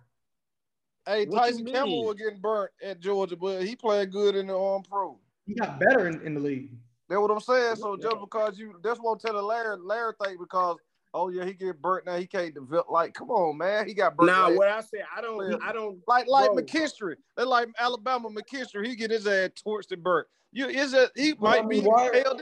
Hey, 1.06 1.26
What 1.28 1.38
Tyson? 1.46 1.66
Campbell 1.66 2.06
was 2.06 2.16
getting 2.16 2.40
burnt 2.40 2.72
at 2.84 3.00
Georgia, 3.00 3.36
but 3.36 3.64
he 3.64 3.76
played 3.76 4.12
good 4.12 4.36
in 4.36 4.48
the 4.48 4.58
arm 4.58 4.82
pro. 4.90 5.20
He 5.46 5.54
got 5.54 5.80
better 5.80 6.08
in, 6.08 6.20
in 6.22 6.34
the 6.34 6.40
league. 6.40 6.72
That's 7.08 7.22
what 7.22 7.30
I'm 7.30 7.40
saying. 7.40 7.76
So 7.76 7.96
just 7.96 8.20
because 8.20 8.58
you, 8.58 8.80
that's 8.84 9.00
what 9.00 9.12
I'm 9.12 9.20
telling 9.20 9.46
Larry. 9.46 9.78
Larry 9.78 10.14
think 10.24 10.40
because 10.40 10.78
oh 11.16 11.30
yeah, 11.30 11.46
he 11.46 11.54
get 11.54 11.82
burnt 11.82 12.06
now. 12.06 12.18
He 12.18 12.28
can't 12.28 12.54
develop. 12.54 12.90
Like, 12.92 13.14
come 13.14 13.30
on, 13.32 13.58
man, 13.58 13.88
he 13.88 13.94
got 13.94 14.16
burnt. 14.16 14.28
Now, 14.28 14.50
last- 14.50 14.58
what 14.58 14.68
I 14.68 14.82
said, 14.82 15.06
I 15.16 15.22
don't, 15.22 15.64
I 15.64 15.72
don't. 15.72 15.98
like 16.08 16.28
like 16.28 16.52
Bro. 16.52 16.58
McKinstry. 16.58 17.16
They 17.38 17.44
like 17.44 17.70
Alabama 17.80 18.30
McKinstry. 18.30 18.86
He 18.86 18.96
get 18.96 19.10
his 19.12 19.26
ass 19.26 19.52
torched 19.66 19.92
and 19.92 20.04
burnt. 20.04 20.28
You 20.52 20.68
is 20.68 20.94
it? 20.94 21.10
He 21.16 21.34
Well, 21.34 21.54
I 21.54 21.58
might 21.62 21.68
mean, 21.68 21.84
be. 21.84 21.88
why- 21.88 22.12
held- 22.24 22.42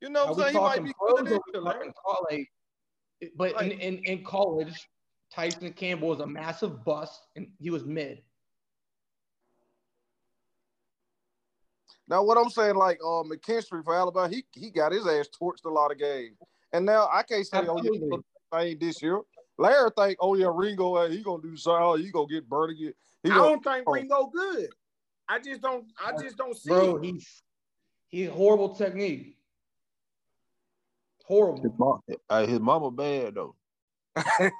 You 0.00 0.08
know 0.10 0.26
what 0.26 0.38
I'm 0.38 0.42
saying? 0.42 0.54
He 0.54 0.60
might 0.60 0.84
be 0.84 0.92
good 0.98 1.18
in 1.18 1.24
we 1.24 1.30
there, 1.52 1.60
Larry. 1.62 1.78
talking 1.78 1.92
college? 2.04 2.46
But 3.36 3.62
in, 3.62 3.72
in, 3.72 3.98
in 4.04 4.24
college, 4.24 4.88
Tyson 5.32 5.72
Campbell 5.72 6.08
was 6.08 6.20
a 6.20 6.26
massive 6.26 6.84
bust, 6.84 7.22
and 7.36 7.48
he 7.58 7.70
was 7.70 7.84
mid. 7.84 8.22
Now, 12.08 12.22
what 12.22 12.38
I'm 12.38 12.50
saying, 12.50 12.76
like 12.76 12.98
uh, 13.02 13.22
McKinstry 13.24 13.82
for 13.84 13.94
Alabama, 13.94 14.28
he 14.28 14.44
he 14.52 14.70
got 14.70 14.92
his 14.92 15.06
ass 15.06 15.28
torched 15.40 15.64
a 15.64 15.68
lot 15.70 15.90
of 15.90 15.98
games, 15.98 16.36
and 16.72 16.84
now 16.84 17.08
I 17.12 17.22
can't 17.22 17.46
say, 17.46 17.66
oh 17.66 17.80
yeah, 17.82 18.16
I 18.52 18.62
ain't 18.64 18.80
this 18.80 19.02
year. 19.02 19.20
Larry 19.58 19.90
think, 19.96 20.18
oh 20.20 20.34
yeah, 20.34 20.50
Ringo, 20.52 20.96
uh, 20.96 21.08
he 21.08 21.22
gonna 21.22 21.42
do 21.42 21.56
something. 21.56 22.04
He 22.04 22.10
gonna 22.10 22.26
get 22.26 22.48
burnt 22.48 22.72
again. 22.72 22.92
He 23.22 23.30
I 23.30 23.36
gonna, 23.36 23.48
don't 23.50 23.64
think 23.64 23.88
Ringo 23.88 24.30
good. 24.32 24.68
I 25.28 25.38
just 25.38 25.60
don't. 25.60 25.86
I 26.04 26.12
just 26.20 26.36
don't 26.36 26.56
see. 26.56 26.70
Bro, 26.70 26.96
it. 26.96 27.04
he's 27.04 27.42
he's 28.08 28.28
horrible 28.30 28.70
technique. 28.70 29.36
Horrible. 31.26 31.62
His, 31.62 31.72
mom, 31.76 32.00
uh, 32.30 32.46
his 32.46 32.60
mama 32.60 32.90
bad 32.90 33.34
though. 33.34 33.56
Hey, 34.38 34.50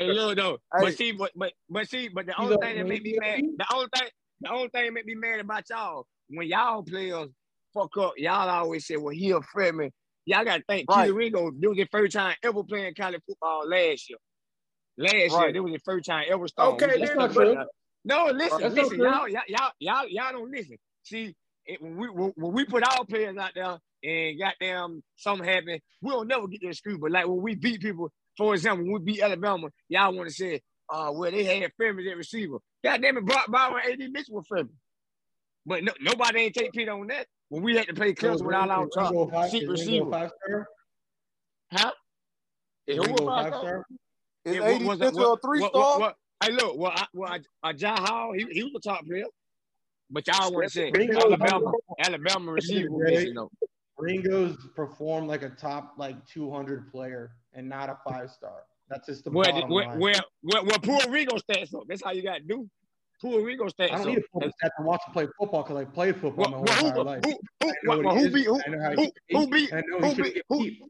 look 0.00 0.36
though, 0.36 0.58
Hey. 0.74 0.80
but 0.82 0.96
see, 0.96 1.12
but 1.12 1.30
but 1.36 1.52
but 1.68 1.88
see, 1.88 2.08
but 2.08 2.26
the 2.26 2.38
only 2.40 2.56
thing 2.60 2.76
that 2.76 2.86
make 2.86 3.02
me 3.02 3.16
mad, 3.20 3.40
the 3.56 3.66
only 3.72 3.86
thing, 3.94 4.08
the 4.40 4.50
only 4.50 4.68
thing 4.68 4.86
that 4.86 4.92
make 4.92 5.06
me 5.06 5.14
mad 5.14 5.40
about 5.40 5.68
y'all 5.70 6.06
when 6.28 6.48
y'all 6.48 6.82
players 6.82 7.28
fuck 7.72 7.96
up, 7.98 8.14
y'all 8.16 8.48
always 8.48 8.86
say, 8.86 8.96
"Well, 8.96 9.14
he 9.14 9.30
a 9.30 9.40
freshman." 9.40 9.92
Y'all 10.26 10.44
got 10.44 10.58
to 10.58 10.62
think, 10.68 10.88
Right. 10.90 11.08
Kelee 11.08 11.16
Ringo, 11.16 11.50
this 11.50 11.68
was 11.68 11.78
his 11.78 11.88
first 11.90 12.12
time 12.12 12.36
ever 12.42 12.62
playing 12.62 12.94
college 12.94 13.22
football 13.26 13.68
last 13.68 14.08
year. 14.10 14.18
Last 14.98 15.14
year, 15.14 15.28
Right. 15.30 15.52
this 15.52 15.62
was 15.62 15.72
his 15.72 15.82
first 15.84 16.06
time 16.06 16.26
ever 16.30 16.46
starting. 16.48 16.74
Okay, 16.88 17.00
that's 17.00 17.14
not 17.14 17.32
true. 17.32 17.64
No, 18.04 18.26
listen, 18.32 18.60
That's 18.60 18.74
listen, 18.74 18.98
y'all, 18.98 19.28
y'all, 19.28 19.42
y'all, 19.48 19.70
y'all, 19.78 20.08
y'all 20.08 20.32
don't 20.32 20.50
listen. 20.50 20.76
See, 21.02 21.34
it, 21.66 21.82
when 21.82 21.96
we 21.96 22.08
when, 22.08 22.32
when 22.36 22.52
we 22.52 22.64
put 22.64 22.82
our 22.82 23.04
players 23.04 23.36
out 23.36 23.50
there 23.54 23.78
and 24.02 24.38
goddamn 24.38 25.02
something 25.16 25.46
happened, 25.46 25.80
we'll 26.00 26.24
never 26.24 26.48
get 26.48 26.62
that 26.62 26.74
screw. 26.76 26.98
But 26.98 27.10
like 27.10 27.26
when 27.26 27.42
we 27.42 27.54
beat 27.56 27.82
people, 27.82 28.10
for 28.38 28.54
example, 28.54 28.84
when 28.84 28.94
we 28.94 29.12
beat 29.12 29.22
Alabama, 29.22 29.68
y'all 29.88 30.14
want 30.14 30.28
to 30.28 30.34
say, 30.34 30.62
uh, 30.88 31.10
well, 31.14 31.30
they 31.30 31.44
had 31.60 31.72
Freeman 31.76 32.06
at 32.08 32.16
receiver. 32.16 32.58
Goddamn 32.82 33.18
it, 33.18 33.26
Brock 33.26 33.50
Bowers 33.50 33.82
and 33.84 34.02
AD 34.02 34.10
Mitchell 34.12 34.36
were 34.36 34.42
Freeman. 34.44 34.78
But 35.66 35.84
no, 35.84 35.92
nobody 36.00 36.40
ain't 36.40 36.54
take 36.54 36.72
Pete 36.72 36.88
on 36.88 37.06
that. 37.08 37.26
When 37.50 37.62
we 37.64 37.76
had 37.76 37.88
to 37.88 37.94
play 37.94 38.14
Clemson 38.14 38.44
without 38.46 38.70
our 38.70 38.86
Is 38.86 38.96
Ringo 38.96 39.24
top 39.26 39.32
five- 39.32 39.50
seat 39.50 39.58
Ringo 39.60 39.72
receiver. 39.72 40.10
five 40.10 40.30
star? 40.44 40.68
Huh? 41.72 41.92
Is 42.86 42.98
Ringo 42.98 43.26
five 43.26 43.50
five 43.52 43.60
star? 43.60 43.86
is 44.44 44.56
Yeah, 44.56 44.62
AD 44.62 44.84
what- 44.86 44.98
Mitchell 45.00 45.18
what- 45.30 45.38
a 45.38 45.40
three 45.46 45.60
what- 45.60 45.70
star? 45.72 45.82
what- 45.82 46.00
what- 46.00 46.16
Hey, 46.42 46.52
look, 46.52 46.76
well, 46.78 46.92
I, 46.94 47.06
well, 47.12 47.30
I, 47.32 47.68
uh, 47.68 47.72
John 47.74 47.98
Hall, 47.98 48.32
he, 48.32 48.46
he 48.50 48.62
was 48.62 48.72
a 48.76 48.80
top 48.88 49.04
player. 49.04 49.26
But 50.08 50.26
y'all 50.26 50.50
want 50.52 50.64
to 50.64 50.70
say 50.70 50.90
Ringo- 50.90 51.18
Alabama, 51.20 51.72
Alabama 51.98 52.52
receiver 52.52 52.90
was 52.90 53.02
Ray- 53.02 53.10
missing 53.10 53.34
though. 53.34 53.50
Ringo's 53.98 54.56
performed 54.74 55.28
like 55.28 55.42
a 55.42 55.50
top 55.50 55.94
like 55.98 56.24
200 56.26 56.90
player 56.90 57.32
and 57.52 57.68
not 57.68 57.90
a 57.90 57.98
five 58.08 58.30
star. 58.30 58.62
That's 58.88 59.06
just 59.06 59.24
the 59.24 59.30
Where, 59.30 59.52
bottom 59.52 59.68
where, 59.70 59.86
line. 59.86 59.98
where, 60.00 60.14
where, 60.42 60.62
where 60.64 60.78
Puerto 60.78 61.10
Rico 61.10 61.36
stats 61.36 61.74
up. 61.74 61.82
That's 61.86 62.02
how 62.02 62.12
you 62.12 62.22
got 62.22 62.36
to 62.38 62.42
do. 62.44 62.68
Puerto 63.20 63.44
Rico 63.44 63.64
stats 63.66 63.84
I 63.92 63.98
don't 63.98 64.00
up. 64.00 64.06
need 64.06 64.14
to 64.16 64.22
pull 64.32 64.40
the 64.40 64.46
stats 64.48 64.70
and 64.78 64.86
watch 64.86 65.00
him 65.06 65.12
play 65.12 65.28
football 65.38 65.62
because 65.62 65.76
I 65.76 65.84
played 65.84 66.14
football 66.16 66.50
Well, 66.50 66.50
my 66.50 66.56
whole 66.56 66.64
well, 66.66 66.86
entire 66.86 66.98
who, 66.98 67.04
life. 67.04 67.20
who, 67.24 67.30
who, 67.60 67.72
well, 67.86 68.02
what 68.02 68.14
he 68.16 68.20
who 68.20 68.26
is. 68.28 68.32
beat 68.34 68.46
who, 68.46 68.60
I 68.66 68.70
know 68.70 68.80
how 68.82 68.92
who, 68.92 69.12
who 69.30 69.46
beat 69.50 69.72
I 69.72 69.82
know 69.86 69.98
who 70.00 70.14
he 70.14 70.22
beat 70.22 70.42
who? 70.48 70.58
beat. 70.60 70.82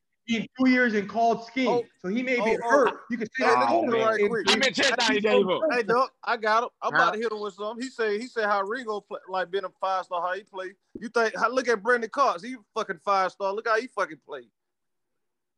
Two 0.61 0.69
years 0.71 0.95
in 0.95 1.09
college 1.09 1.41
scheme, 1.45 1.69
Oh, 1.69 1.85
so 2.01 2.09
he 2.09 2.23
may 2.23 2.39
oh, 2.39 2.45
be 2.45 2.57
oh. 2.63 2.71
hurt. 2.71 3.01
You 3.11 3.17
can 3.19 3.27
say 3.37 3.45
Hey, 3.47 3.51
that. 3.51 3.59
let 3.59 3.69
me 3.71 3.77
Oh, 3.79 3.81
get 3.83 3.89
it 3.89 3.97
man. 3.97 4.07
right 4.07 4.29
quick. 4.31 4.49
How 4.49 4.57
many 4.59 4.71
touchdowns 4.71 5.09
he 5.09 5.21
gave 5.21 5.49
up? 5.49 5.63
Hey, 5.73 5.83
Duck, 5.83 6.13
I 6.23 6.37
got 6.37 6.63
him. 6.63 6.69
I'm 6.81 6.93
Huh? 6.93 6.97
about 7.03 7.15
to 7.15 7.19
hit 7.19 7.33
him 7.33 7.41
with 7.41 7.55
something. 7.55 7.83
He 7.83 7.91
said 7.91 8.21
he 8.21 8.29
said 8.29 8.45
how 8.45 8.63
Ringo 8.63 9.01
play, 9.01 9.19
like 9.29 9.51
being 9.51 9.65
a 9.65 9.71
five 9.81 10.05
star, 10.05 10.23
how 10.23 10.33
he 10.35 10.45
play. 10.45 10.67
You 11.01 11.09
think? 11.09 11.35
How, 11.37 11.51
look 11.51 11.67
at 11.67 11.83
Brenton 11.83 12.11
Cox. 12.11 12.45
He 12.45 12.55
fucking 12.77 13.01
five 13.05 13.33
star. 13.33 13.53
Look 13.53 13.67
how 13.67 13.81
he 13.81 13.89
fucking 13.89 14.21
play. 14.25 14.43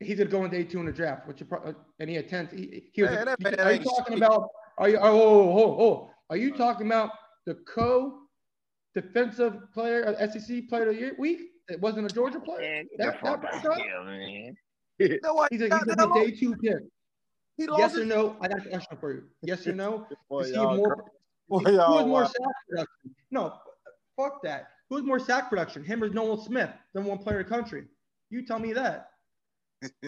He 0.01 0.15
did 0.15 0.31
go 0.31 0.43
in 0.47 0.51
day 0.51 0.65
two 0.65 0.81
in 0.81 0.87
the 0.87 0.93
draft, 0.93 1.29
which 1.29 1.41
you 1.41 1.47
pro- 1.47 1.61
uh, 1.63 1.73
and 2.01 2.09
he 2.09 2.17
had 2.17 2.29
10. 2.31 2.49
He, 2.57 2.85
he 2.93 3.03
was. 3.03 3.11
Man, 3.11 3.27
that 3.27 3.39
he- 3.41 3.45
man 3.45 3.61
are 3.61 3.73
you 3.75 3.85
talking 3.85 4.17
about? 4.17 4.49
Are 4.79 4.89
you? 4.89 4.97
Oh, 4.97 5.03
oh, 5.03 5.59
oh, 5.59 5.85
oh, 5.85 6.11
Are 6.33 6.37
you 6.39 6.51
talking 6.51 6.87
about 6.87 7.11
the 7.45 7.57
co 7.67 8.21
defensive 8.95 9.71
player, 9.75 10.17
uh, 10.19 10.27
SEC 10.31 10.67
player 10.67 10.89
of 10.89 10.95
the 10.95 11.01
year 11.01 11.15
week? 11.19 11.41
It 11.69 11.79
wasn't 11.79 12.11
a 12.11 12.15
Georgia 12.15 12.41
player. 12.41 12.61
Man, 12.61 12.85
get 12.85 13.21
That, 13.21 13.23
that, 13.23 13.29
out 13.29 13.63
that, 13.63 14.05
man. 14.07 14.57
That's 14.99 15.21
why 15.25 15.49
he's 15.51 15.61
he 15.61 15.67
a, 15.67 15.75
he's 15.75 15.85
that 15.85 16.11
a 16.11 16.25
day 16.25 16.31
two 16.31 16.57
pick. 16.57 16.79
He 17.59 17.67
lost 17.67 17.81
Yes 17.81 17.99
or 17.99 18.07
no? 18.07 18.39
I 18.41 18.49
got 18.49 18.65
a 18.65 18.71
question 18.71 18.97
for 18.99 19.13
you. 19.13 19.25
Yes 19.43 19.67
or 19.67 19.75
no? 19.75 20.07
Boy, 20.31 20.45
he 20.45 20.57
more? 20.57 21.05
boy, 21.51 21.59
Who 21.59 21.99
has 21.99 22.07
more 22.07 22.25
sack 22.25 22.35
production? 22.67 23.15
No, 23.31 23.53
fuck 24.17 24.43
that. 24.43 24.69
Who's 24.89 25.03
more 25.03 25.19
sack 25.19 25.51
production? 25.51 25.85
Him 25.85 26.03
or 26.03 26.09
Nolan 26.09 26.41
Smith? 26.41 26.71
Number 26.95 27.11
one 27.11 27.19
player 27.19 27.41
in 27.41 27.45
the 27.45 27.51
country. 27.51 27.85
You 28.31 28.47
tell 28.47 28.59
me 28.59 28.73
that. 28.73 29.11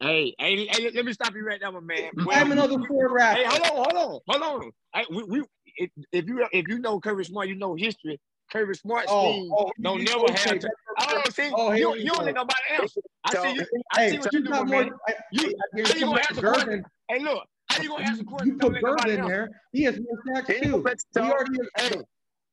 Hey, 0.00 0.34
hey, 0.38 0.66
hey, 0.66 0.90
let 0.94 1.04
me 1.06 1.12
stop 1.12 1.34
you 1.34 1.44
right 1.46 1.60
now, 1.60 1.70
my 1.70 1.80
man. 1.80 2.10
I 2.30 2.40
am 2.40 2.52
another 2.52 2.76
four 2.86 3.12
rap. 3.12 3.36
Hey, 3.36 3.44
hold 3.46 3.62
on, 3.62 3.68
hold 3.96 4.20
on, 4.28 4.42
hold 4.42 4.62
on. 4.62 4.70
Hey, 4.94 5.04
we, 5.10 5.22
we, 5.24 5.42
if, 5.78 5.90
if 6.12 6.26
you 6.26 6.46
if 6.52 6.68
you 6.68 6.78
know 6.78 7.00
Kirby 7.00 7.24
Smart, 7.24 7.48
you 7.48 7.54
know 7.54 7.74
history. 7.74 8.20
Kirby 8.52 8.74
Smart 8.74 9.06
Oh, 9.08 9.32
scheme 9.32 9.52
oh, 9.56 9.72
don't 9.82 10.04
never 10.04 10.24
okay, 10.26 10.32
have. 10.34 10.58
To, 10.60 10.68
that's- 10.68 11.08
oh, 11.26 11.30
see, 11.30 11.50
oh, 11.52 11.72
you, 11.72 11.96
you 11.96 12.10
don't 12.10 12.24
let 12.26 12.34
nobody 12.34 12.60
else. 12.78 12.96
I 13.24 13.34
see 13.34 13.54
you. 13.54 13.66
I 13.92 14.00
Hey, 14.00 14.10
see 14.10 14.18
what 14.18 14.32
you 14.32 14.38
you 14.40 14.44
do, 14.44 14.50
more. 14.50 14.64
man. 14.66 14.90
I, 15.08 15.14
You, 15.32 15.46
I 15.48 15.76
guarantee 15.76 15.98
you 15.98 16.04
gonna 16.06 16.12
you 16.12 16.18
answer 16.28 16.42
Gervon- 16.42 16.52
question? 16.54 16.84
Hey, 17.08 17.18
look, 17.20 17.44
how 17.68 17.82
you 17.82 17.88
gonna 17.88 18.04
answer 18.04 18.24
question? 18.24 18.48
You 18.52 18.58
put 18.58 18.72
let 18.74 18.82
nobody 18.82 19.12
in 19.14 19.20
else. 19.20 19.28
there. 19.28 19.48
He 19.72 19.82
has 19.84 19.98
more 19.98 20.22
sacks 20.36 20.46
too. 20.60 20.84
He 21.14 21.20
already 21.30 21.58
Hey, 21.78 22.02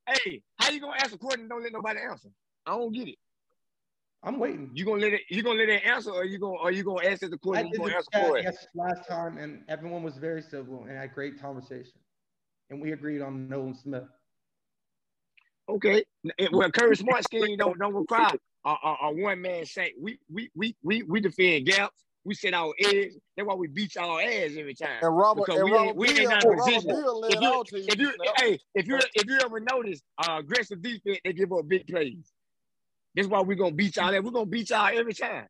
hey, 0.07 0.41
how 0.55 0.71
you 0.71 0.79
gonna 0.81 0.97
answer 0.99 1.17
question? 1.17 1.41
and 1.41 1.49
Don't 1.49 1.61
let 1.63 1.73
nobody 1.73 1.99
answer. 2.09 2.29
I 2.65 2.71
don't 2.71 2.91
get 2.93 3.09
it. 3.09 3.15
I'm 4.25 4.39
waiting. 4.39 4.71
You 4.73 4.85
gonna 4.85 5.01
let 5.01 5.13
it? 5.13 5.21
You 5.29 5.43
gonna 5.43 5.59
let 5.59 5.69
it 5.69 5.83
answer, 5.85 6.11
or 6.11 6.23
you 6.23 6.39
gonna, 6.39 6.57
or 6.57 6.71
you 6.71 6.83
gonna 6.83 7.05
answer 7.05 7.27
the 7.27 7.35
I 7.35 7.37
question? 7.37 7.67
You 7.67 7.71
did 7.73 7.79
gonna 7.81 7.95
answer 7.95 8.09
chat 8.13 8.27
for 8.27 8.37
it? 8.37 8.43
yes 8.43 8.67
last 8.73 9.07
time, 9.07 9.37
and 9.37 9.63
everyone 9.67 10.01
was 10.03 10.17
very 10.17 10.41
civil 10.41 10.83
and 10.87 10.97
had 10.97 11.13
great 11.13 11.41
conversation, 11.41 11.93
and 12.69 12.81
we 12.81 12.93
agreed 12.93 13.21
on 13.21 13.49
Nolan 13.49 13.75
Smith. 13.75 14.03
Okay. 15.69 16.03
Well, 16.51 16.71
Kirby 16.71 16.95
Smart 16.95 17.23
scheme 17.23 17.57
don't 17.57 17.77
don't 17.77 17.93
require 17.93 18.31
a, 18.65 18.69
a, 18.69 18.97
a 19.03 19.11
one 19.13 19.41
man 19.41 19.65
sack. 19.65 19.91
We 19.99 20.19
we 20.31 20.49
we 20.55 20.75
we 20.83 21.03
we 21.03 21.19
defend 21.19 21.65
gaps. 21.65 22.03
We 22.25 22.35
set 22.35 22.53
our 22.53 22.73
edge. 22.79 23.11
That's 23.35 23.45
why 23.45 23.55
we 23.55 23.67
beat 23.67 23.95
y'all 23.95 24.17
ass 24.17 24.51
every 24.57 24.75
time. 24.75 24.99
And 25.01 25.17
Robert- 25.17 25.45
because 25.45 25.59
and 25.59 25.69
we 25.69 25.77
ain't, 25.77 25.95
we 25.97 26.07
Robert 26.07 26.19
ain't 26.21 26.29
not 26.29 26.41
Bill- 26.41 26.51
in 26.51 26.57
position. 26.59 26.87
Bill 26.87 27.19
led 27.19 27.33
If 27.33 27.41
you, 27.41 27.49
our 27.49 27.63
if 27.73 27.99
you, 27.99 28.13
hey, 28.37 28.59
if 28.75 28.87
you 28.87 28.99
if 29.15 29.25
you 29.25 29.39
ever 29.43 29.59
notice, 29.59 30.01
uh, 30.17 30.37
aggressive 30.39 30.81
defense, 30.81 31.19
they 31.25 31.33
give 31.33 31.51
up 31.51 31.67
big 31.67 31.85
plays. 31.87 32.32
That's 33.15 33.27
why 33.27 33.41
we're 33.41 33.55
gonna 33.55 33.75
beat 33.75 33.95
y'all. 33.95 34.11
We're 34.11 34.31
gonna 34.31 34.45
beat 34.45 34.69
y'all 34.69 34.89
every 34.97 35.13
time. 35.13 35.45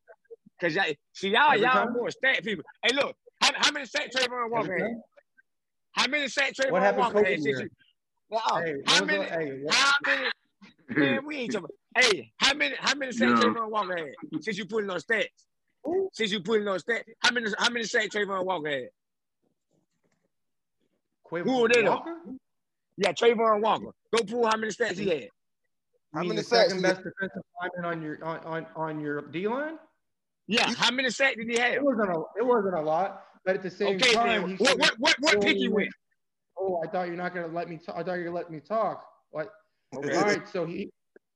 Cause 0.62 0.76
y'all 0.76 0.86
see 1.14 1.30
y'all 1.30 1.52
Every 1.52 1.62
y'all 1.62 1.86
time? 1.86 1.94
more 1.94 2.12
stat 2.12 2.44
people. 2.44 2.64
Hey, 2.84 2.94
look, 2.96 3.16
how, 3.42 3.52
how 3.56 3.72
many 3.72 3.86
sacks 3.86 4.16
Travon 4.16 4.50
Walker 4.50 4.78
had? 4.78 4.92
How 5.94 6.08
many 6.08 6.28
sacks 6.28 6.60
Travon 6.60 6.72
What 6.72 6.82
happened 6.84 7.04
Walker 7.04 7.26
had 7.26 7.42
since 7.42 7.60
you? 7.60 7.70
Wow. 8.30 8.42
Oh, 8.52 8.62
hey, 8.64 8.74
how 8.86 9.04
many? 9.06 9.20
the- 9.20 9.30
hey, 9.32 9.60
what- 9.64 9.74
how 9.76 9.92
many? 10.06 10.30
Man, 10.90 11.26
we 11.26 11.38
ain't 11.38 11.52
talking. 11.54 11.68
Hey, 11.98 12.32
how 12.38 12.54
many? 12.54 12.76
How 12.78 12.96
many 12.96 13.12
sacks 13.12 13.32
Yeah. 13.44 13.50
Travon 13.50 13.70
Walker 13.70 13.98
had 13.98 14.44
since 14.44 14.58
you 14.58 14.66
putting 14.66 14.90
on 14.90 15.00
stats? 15.00 15.26
Since 16.14 16.32
you 16.32 16.40
putting 16.42 16.68
on 16.68 16.80
stats, 16.80 17.04
how 17.20 17.32
many? 17.32 17.50
How 17.58 17.70
many 17.70 17.86
sacks 17.86 18.08
Travon 18.16 18.46
Walker 18.46 18.70
had? 18.70 18.88
Quay 21.30 21.42
Who 21.42 21.62
were 21.62 21.70
they? 21.70 21.82
though? 21.84 21.92
Walker? 21.92 22.16
Yeah, 22.98 23.12
Travon 23.14 23.62
Walker. 23.62 23.92
Go 24.16 24.24
prove 24.24 24.46
how 24.46 24.58
many 24.58 24.72
stats 24.72 24.98
he 24.98 25.10
had. 25.10 25.28
You 26.14 26.18
How 26.18 26.22
mean 26.22 26.30
many 26.30 26.42
the 26.42 26.48
sacks 26.48 26.68
second 26.70 26.84
best 26.84 26.98
defensive 27.04 27.42
lineman 27.60 27.86
on 27.92 28.02
your 28.04 28.24
on, 28.24 28.38
on, 28.46 28.66
on 28.76 29.00
your 29.00 29.22
D 29.32 29.48
line? 29.48 29.80
Yeah, 30.48 30.72
how 30.78 30.92
many 30.92 31.10
sacks 31.10 31.38
did 31.38 31.50
he 31.50 31.58
have? 31.58 31.74
It 31.74 31.84
wasn't 31.84 32.10
a 32.10 32.22
it 32.38 32.46
wasn't 32.46 32.76
a 32.76 32.82
lot, 32.82 33.24
but 33.46 33.56
at 33.56 33.64
the 33.64 33.72
same 33.72 33.96
Okay, 33.96 34.14
time, 34.14 34.28
then. 34.42 34.58
What- 34.58 34.70
should- 34.70 34.80
what- 34.80 35.00
what- 35.00 35.16
what 35.22 35.42
pick 35.42 35.58
he 35.58 35.70
went? 35.70 35.90
Oh, 36.56 36.80
I 36.86 36.88
thought 36.88 37.08
you're 37.08 37.16
not 37.18 37.34
gonna 37.34 37.48
let 37.48 37.68
me. 37.68 37.78
talk. 37.84 37.96
I 37.98 38.04
thought 38.04 38.14
you 38.14 38.20
were 38.20 38.26
gonna 38.26 38.36
let 38.36 38.52
me 38.52 38.60
talk. 38.60 39.04
What? 39.32 39.50
Okay. 39.96 40.16
All 40.16 40.22
right, 40.24 40.48
so 40.48 40.66
he 40.68 40.92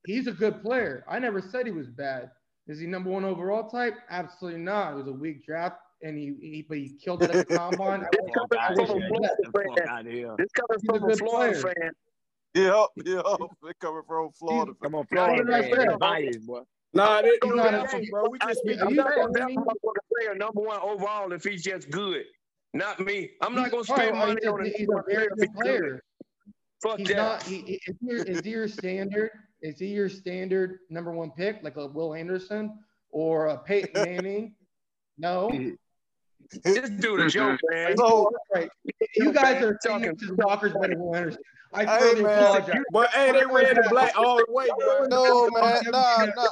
he's 0.05 0.28
a 0.28 0.32
good 0.32 0.61
player. 0.61 1.03
I 1.09 1.17
never 1.17 1.41
said 1.41 1.65
he 1.65 1.71
was 1.71 1.88
bad. 1.89 2.30
Is 2.67 2.80
he 2.80 2.86
number 2.86 3.09
one 3.09 3.25
overall 3.25 3.67
type? 3.67 3.95
Absolutely 4.11 4.59
not. 4.61 4.93
It 4.93 4.95
was 4.97 5.07
a 5.07 5.11
weak 5.13 5.43
draft, 5.43 5.78
and 6.03 6.15
he, 6.17 6.36
he 6.39 6.65
but 6.69 6.78
he 6.78 6.89
killed 7.03 7.23
it 7.23 7.32
at 7.32 7.47
the 7.49 7.55
combine. 7.57 8.01
I 8.03 8.09
wish- 8.21 8.34
Fuck 8.36 8.59
I 8.59 8.65
out 8.67 8.78
wish 8.78 8.89
of 8.89 8.95
he 8.95 9.01
here. 9.01 9.09
did 9.09 9.21
Get 9.21 9.32
that. 9.32 9.38
the 9.41 9.51
fuck 9.51 9.88
out 9.89 10.05
of. 10.05 10.38
This 10.38 10.51
coming 10.51 11.01
from 11.01 11.09
a 11.11 11.15
Florida 11.15 11.59
fan. 11.59 11.91
Yep, 12.53 12.87
yep. 13.05 13.25
They 13.63 13.71
coming 13.79 14.01
from 14.07 14.31
Florida. 14.31 14.73
Come 14.81 14.95
on, 14.95 15.05
Florida 15.07 15.43
Florida 15.43 15.97
man. 15.99 16.21
there. 16.21 16.31
They 16.31 16.37
boy. 16.39 16.61
Nah, 16.93 17.21
they, 17.21 17.29
He's 17.29 17.37
no, 17.43 17.55
not 17.55 17.91
that 17.91 18.03
bro. 18.09 18.29
We 18.29 18.39
just 18.39 18.59
speak. 18.59 18.81
I'm 18.81 18.89
you 18.89 18.95
not 18.95 19.09
gonna 19.09 19.17
telling 19.17 19.33
bet 19.33 19.45
me- 19.47 19.55
my 19.57 19.61
motherfucker 19.63 20.15
player 20.15 20.35
number 20.35 20.61
one 20.61 20.79
overall 20.81 21.31
if 21.33 21.43
he's 21.43 21.63
just 21.63 21.89
good. 21.91 22.23
Not 22.73 22.99
me. 22.99 23.31
I'm 23.41 23.53
not 23.53 23.71
gonna 23.71 23.83
spend 23.83 23.99
all 24.17 24.25
right, 24.25 24.27
money 24.35 24.45
on 24.47 24.65
a 24.65 24.69
he's 24.69 24.87
a 24.89 25.03
very 25.07 25.27
good 25.37 25.53
player. 25.53 26.01
Fuck 26.81 26.99
He's 26.99 27.07
that. 27.09 27.17
not. 27.17 27.43
He, 27.43 27.61
he- 27.61 27.73
is, 27.87 28.23
he, 28.23 28.31
is 28.31 28.39
he 28.41 28.49
your 28.51 28.67
standard? 28.67 29.31
Is 29.61 29.79
he 29.79 29.87
your 29.87 30.09
standard 30.09 30.79
number 30.89 31.11
one 31.11 31.31
pick, 31.31 31.59
like 31.63 31.77
a 31.77 31.87
Will 31.87 32.13
Anderson 32.13 32.77
or 33.09 33.47
a 33.47 33.57
Peyton 33.57 33.91
Manning? 34.05 34.53
No. 35.17 35.49
This 36.63 36.89
dude 36.89 37.19
a 37.19 37.29
joke, 37.29 37.59
man. 37.69 37.97
So, 37.97 38.29
right. 38.53 38.69
You 39.15 39.33
guys 39.33 39.63
are 39.63 39.77
talking. 39.83 40.15
talking 40.15 40.27
to 40.27 40.35
Walker's 40.35 40.73
better 40.73 40.89
than 40.89 40.99
Will 40.99 41.15
Anderson. 41.15 41.41
I 41.73 41.85
Hey, 41.85 41.99
thoroughly 41.99 42.23
man. 42.23 42.37
apologize. 42.37 42.75
But 42.91 43.09
hey, 43.11 43.31
they 43.31 43.45
ran 43.45 43.75
the 43.75 43.87
black 43.89 44.17
all 44.17 44.37
the 44.37 44.45
way, 44.49 44.67
bro. 44.77 45.05
No, 45.09 45.49
man. 45.61 45.81
Nah, 45.91 46.25
nah. 46.35 46.47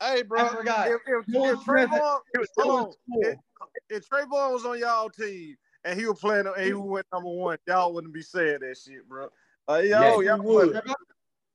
Hey, 0.00 0.22
bro. 0.22 0.40
I 0.40 0.48
forgot. 0.48 0.88
If, 0.88 1.00
if, 1.06 1.28
Noah 1.28 1.52
if 1.52 1.60
Smith- 1.62 1.90
Travon. 1.90 2.20
Cool. 2.58 2.96
If, 3.08 3.38
if 3.90 4.08
Travon 4.08 4.52
was 4.52 4.64
on 4.64 4.78
y'all 4.78 5.10
team 5.10 5.56
and 5.84 5.98
he 5.98 6.06
was 6.06 6.18
playing 6.18 6.46
and 6.46 6.64
he 6.64 6.72
went 6.72 7.06
number 7.12 7.28
one, 7.28 7.58
y'all 7.66 7.92
wouldn't 7.92 8.14
be 8.14 8.22
saying 8.22 8.58
that 8.60 8.78
shit, 8.78 9.08
bro. 9.08 9.28
Uh, 9.68 9.76
yo, 9.78 10.20
Yes, 10.20 10.24
y'all 10.24 10.42
would. 10.42 10.80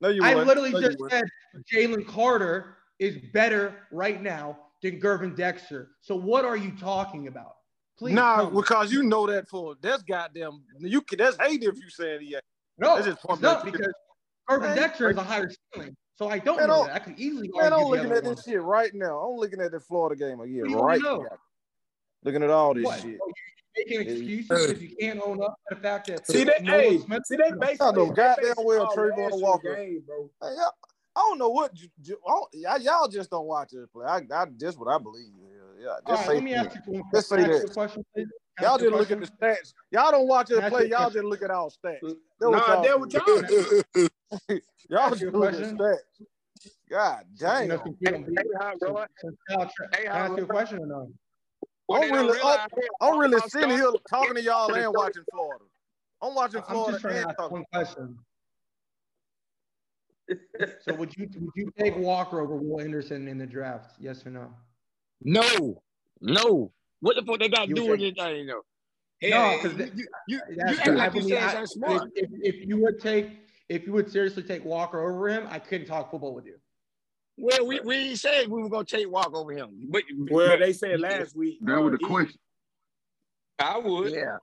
No, 0.02 0.10
you 0.10 0.24
I 0.24 0.30
wouldn't. 0.36 0.48
literally 0.48 0.72
No, 0.74 0.82
just 0.82 1.00
wouldn't. 1.00 1.30
said 1.54 1.64
Jalen 1.74 2.06
Carter 2.06 2.78
is 3.00 3.18
better 3.34 3.88
right 3.92 4.22
now 4.22 4.58
than 4.86 5.00
Gervon 5.02 5.36
Dexter. 5.36 5.90
So 6.02 6.16
what 6.16 6.46
are 6.46 6.56
you 6.56 6.72
talking 6.72 7.28
about? 7.28 7.56
Please. 7.98 8.14
Nah, 8.14 8.38
tell 8.38 8.50
because 8.52 8.92
you 8.92 9.04
know 9.04 9.26
that 9.28 9.48
for 9.50 9.76
that's 9.82 10.04
goddamn 10.04 10.64
you 10.80 11.02
can 11.02 11.18
that's 11.18 11.38
hate 11.38 11.64
if 11.64 11.76
you 11.76 11.90
saying 11.90 12.22
he 12.22 12.36
ain't. 12.36 12.44
No, 12.78 12.96
That's 12.96 13.08
just 13.08 13.18
it's 13.18 13.26
pump 13.26 13.42
not 13.42 13.66
because 13.66 13.94
Gervon 14.50 14.62
Man, 14.62 14.78
Dexter 14.78 15.10
is 15.10 15.18
a 15.18 15.24
higher 15.24 15.50
ceiling. 15.74 15.96
So 16.18 16.28
I 16.30 16.40
don't 16.40 16.58
Man, 16.58 16.68
know 16.68 16.86
that. 16.86 16.96
I 16.96 17.00
could 17.00 17.20
easily 17.20 17.50
Man, 17.54 17.74
I'm 17.74 17.84
looking 17.86 18.12
at 18.12 18.24
one. 18.24 18.36
this 18.36 18.44
shit 18.46 18.62
right 18.62 18.94
now. 18.94 19.20
I'm 19.20 19.38
looking 19.38 19.60
at 19.62 19.72
the 19.72 19.80
Florida 19.80 20.16
game 20.16 20.40
again, 20.40 20.72
What 20.72 20.84
right 20.84 21.02
know? 21.02 21.24
now. 21.24 21.38
Looking 22.24 22.44
at 22.44 22.50
all 22.50 22.74
this 22.74 22.84
What? 22.84 23.02
shit. 23.02 23.20
Oh, 23.22 23.28
you 23.28 23.86
making 23.86 24.02
excuses 24.02 24.48
because 24.48 24.82
you 24.82 24.96
can't 25.00 25.20
own 25.22 25.42
up 25.44 25.56
to 25.70 25.76
the 25.76 25.82
fact 25.82 26.08
that 26.08 26.28
See 26.28 26.44
that? 26.44 26.64
Nolan 26.64 26.80
Hey, 26.84 26.98
Smith- 27.00 27.26
see 27.26 27.36
they 27.38 27.52
basically. 27.60 27.88
I 27.88 27.92
know 27.92 28.06
they 28.10 28.16
goddamn 28.16 28.54
well 28.60 28.86
all 28.86 28.96
Travon 28.96 29.10
last 29.18 29.20
year's 29.32 29.42
Walker. 29.42 29.76
Game, 29.76 30.04
bro. 30.06 30.30
Hey, 30.42 30.56
y'all, 30.56 30.72
I 31.16 31.22
don't 31.22 31.38
know 31.40 31.50
what 31.50 31.80
you, 31.80 31.88
you 32.04 32.18
I 32.28 32.30
don't- 32.32 32.50
y'all, 32.54 32.80
y'all 32.80 33.08
just 33.08 33.30
don't 33.30 33.46
watch 33.46 33.70
this 33.72 33.88
play. 33.88 34.06
I, 34.06 34.18
I 34.34 34.46
just 34.58 34.78
what 34.80 34.90
I 34.94 34.98
believe. 34.98 35.32
Yeah, 35.40 35.84
yeah 35.86 35.96
just 36.08 36.20
right, 36.22 36.28
say 36.28 36.34
let 36.36 36.44
me 36.44 36.54
ask 36.54 36.76
you 36.76 36.94
one 36.94 37.04
Just 37.14 37.30
say 37.30 37.38
that. 37.48 37.72
Question, 37.74 38.06
y'all 38.62 38.82
you 38.82 38.88
a 38.88 38.92
just 38.92 38.92
look 38.92 39.12
at 39.12 39.20
the 39.22 39.28
stats. 39.28 39.74
Y'all 39.92 40.12
don't 40.12 40.28
watch 40.28 40.48
this 40.50 40.60
play. 40.70 40.82
you 40.82 40.88
a 40.88 40.90
Y'all 40.90 40.98
question. 41.10 41.14
just 41.22 41.26
look 41.26 41.42
at 41.44 41.52
our 41.52 41.70
stats. 41.70 42.00
That 42.40 42.50
Nah, 42.52 42.82
that 42.82 42.84
y'all 42.90 43.00
what 43.00 43.10
do. 43.10 44.10
y'all 44.50 44.60
y'all 44.90 45.10
just 45.12 45.22
you 45.22 45.30
a 45.30 45.32
look 45.32 45.54
at 45.54 45.60
question. 45.60 45.78
stats. 45.78 45.98
God 46.90 47.24
You 47.32 47.38
damn. 47.38 47.68
know, 47.70 47.82
since 47.84 47.98
we 48.02 48.08
don't 48.12 48.26
beat- 48.26 48.38
Hey, 48.40 48.46
how, 48.60 48.78
bro? 48.78 49.06
since 49.22 49.36
Kyle 49.48 49.72
Tra- 49.76 49.90
Hey, 49.96 50.04
Can 50.04 50.12
how, 50.12 50.18
I 50.18 50.26
ask 50.28 50.38
you 50.38 50.44
a 50.44 50.48
question 50.48 50.80
or 50.80 50.86
no? 50.86 51.12
I'm 51.92 52.02
don't 52.02 52.12
really, 52.28 52.40
I'm, 52.42 52.70
I'm 53.02 53.20
really 53.20 53.40
sitting 53.50 53.70
here 53.70 53.92
talking 54.10 54.36
to 54.36 54.42
y'all 54.42 54.74
and 54.74 54.94
watching 54.94 55.24
Florida. 55.32 55.66
I'm 56.22 56.34
watching 56.36 56.62
I'm 56.62 56.66
Florida 56.66 56.92
just 56.94 57.02
trying 57.02 57.14
to 57.14 57.20
and 57.22 57.30
ask 57.30 57.38
talking. 57.38 57.54
one 57.58 57.66
question. 57.72 58.18
So 60.82 60.94
would 60.96 61.16
you 61.16 61.28
would 61.40 61.52
you 61.56 61.72
take 61.78 61.96
Walker 61.98 62.40
over 62.42 62.56
Will 62.56 62.82
Anderson 62.82 63.28
in 63.28 63.38
the 63.38 63.46
draft? 63.46 63.96
Yes 64.00 64.26
or 64.26 64.32
no? 64.32 64.50
No, 65.22 65.82
no. 66.22 66.72
What 67.02 67.16
the 67.16 67.22
fuck 67.24 67.40
they 67.40 67.50
got 67.50 67.64
to 67.64 67.70
You 67.70 67.76
do 67.76 67.88
would 67.88 68.02
it? 68.02 68.20
I 68.20 68.32
ain't 68.32 68.48
know. 68.48 68.62
No, 69.24 69.30
Hell, 69.30 69.60
'cause 69.60 69.74
you, 69.78 69.86
you, 69.96 70.08
you, 70.28 70.40
you 70.50 70.56
That's 70.58 70.78
act 70.80 70.86
true. 70.86 70.96
like 70.96 71.12
I 71.12 71.14
mean, 71.14 71.24
saying 71.30 71.44
I- 71.44 71.48
something 71.52 71.68
smart. 71.68 72.12
If, 72.16 72.30
if, 72.34 72.56
if 72.56 72.68
you 72.68 72.82
would 72.82 73.00
take, 73.00 73.30
if 73.70 73.86
you 73.86 73.94
would 73.94 74.12
seriously 74.12 74.44
take 74.44 74.66
Walker 74.66 75.00
over 75.00 75.30
him, 75.30 75.48
I 75.50 75.60
couldn't 75.60 75.88
talk 75.88 76.12
football 76.12 76.34
with 76.34 76.46
you. 76.46 76.56
Well, 77.38 77.66
we, 77.68 77.80
we 77.82 78.16
said 78.16 78.48
we 78.48 78.62
were 78.64 78.70
gonna 78.70 78.86
take 78.86 79.10
walk 79.10 79.32
over 79.34 79.52
him, 79.54 79.70
but 79.90 80.04
Well, 80.30 80.50
but- 80.50 80.60
they 80.60 80.74
said 80.74 81.00
last 81.00 81.36
week. 81.36 81.60
That 81.62 81.82
was 81.82 81.92
the 81.94 82.00
question. 82.06 82.40
I 83.60 83.78
would. 83.78 84.12
yeah. 84.14 84.38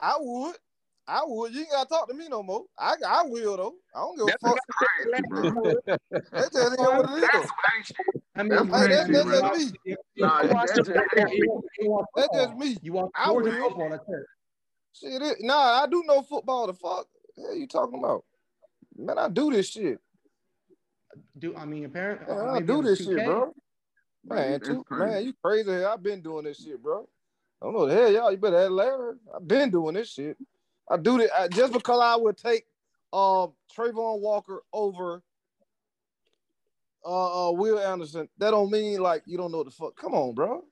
I 0.00 0.16
would. 0.18 0.56
I 1.08 1.22
would. 1.24 1.54
You 1.54 1.60
ain't 1.60 1.70
gotta 1.70 1.88
talk 1.88 2.06
to 2.08 2.14
me 2.14 2.28
no 2.28 2.42
more. 2.42 2.64
I 2.78 2.94
I 3.06 3.22
will 3.24 3.56
though. 3.56 3.74
I 3.94 4.00
don't 4.00 4.16
give 4.18 4.26
a 4.26 4.30
fuck. 4.32 4.42
what 4.42 4.60
I 4.68 4.86
said 5.00 5.10
last 5.10 5.28
bro. 5.52 5.72
That's 6.32 6.50
just 6.54 6.72
it 6.74 6.78
what 6.78 7.04
it 7.08 7.24
is. 7.24 7.30
That's 7.32 7.50
actually, 7.78 8.04
I 8.36 8.42
mean, 8.42 8.50
That's 8.50 8.68
that's, 8.70 9.08
you- 9.08 9.14
that's 9.14 9.30
just 9.30 9.72
me. 9.72 9.78
you- 9.84 9.96
you 10.14 10.24
Nah, 10.26 10.46
watch 10.48 10.68
that's 10.74 10.88
just 10.88 11.00
football, 11.00 11.32
you 11.34 11.48
watch- 11.50 11.64
you 11.80 11.90
watch 11.90 12.06
That's 12.14 12.28
just 12.36 12.56
me. 12.56 12.76
You 12.82 12.92
watch 12.92 13.10
I 13.16 13.26
Georgia 13.28 13.50
will. 13.50 13.68
football. 13.68 13.88
That's 13.90 14.04
it. 14.08 14.26
Shit, 14.92 15.22
it, 15.22 15.36
nah, 15.40 15.82
I 15.82 15.86
do 15.86 16.02
know 16.06 16.22
football. 16.22 16.66
The 16.66 16.74
fuck? 16.74 17.06
What 17.36 17.56
you 17.56 17.66
talking 17.66 17.98
about? 18.00 18.24
Man, 18.96 19.18
I 19.18 19.28
do 19.28 19.50
this 19.50 19.68
shit. 19.70 19.98
Do 21.38 21.56
I 21.56 21.64
mean 21.64 21.84
apparently? 21.86 22.26
Man, 22.34 22.44
uh, 22.48 22.50
I 22.50 22.54
maybe 22.54 22.66
do 22.66 22.82
this 22.82 23.00
2K? 23.00 23.04
shit, 23.16 23.24
bro. 23.24 23.54
Man, 24.24 24.60
too, 24.60 24.84
crazy. 24.84 25.04
man, 25.12 25.24
you 25.24 25.32
crazy? 25.42 25.70
I've 25.84 26.02
been 26.02 26.20
doing 26.20 26.44
this 26.44 26.62
shit, 26.62 26.82
bro. 26.82 27.08
I 27.62 27.64
don't 27.64 27.74
know 27.74 27.86
the 27.86 27.94
hell 27.94 28.12
y'all. 28.12 28.30
You 28.32 28.36
better 28.36 28.58
ask 28.58 28.70
Larry. 28.70 29.14
I've 29.34 29.46
been 29.48 29.70
doing 29.70 29.94
this 29.94 30.10
shit. 30.12 30.36
I 30.90 30.96
do 30.96 31.18
that 31.18 31.30
I, 31.36 31.48
just 31.48 31.72
because 31.72 32.00
I 32.02 32.16
would 32.16 32.36
take 32.36 32.64
um 33.12 33.52
Travon 33.76 34.20
Walker 34.20 34.62
over 34.72 35.22
uh, 37.04 37.48
uh 37.48 37.52
Will 37.52 37.78
Anderson. 37.78 38.28
That 38.38 38.50
don't 38.50 38.70
mean 38.70 39.00
like 39.00 39.22
you 39.26 39.36
don't 39.36 39.52
know 39.52 39.58
what 39.58 39.66
the 39.66 39.72
fuck. 39.72 39.96
Come 39.96 40.14
on, 40.14 40.34
bro. 40.34 40.64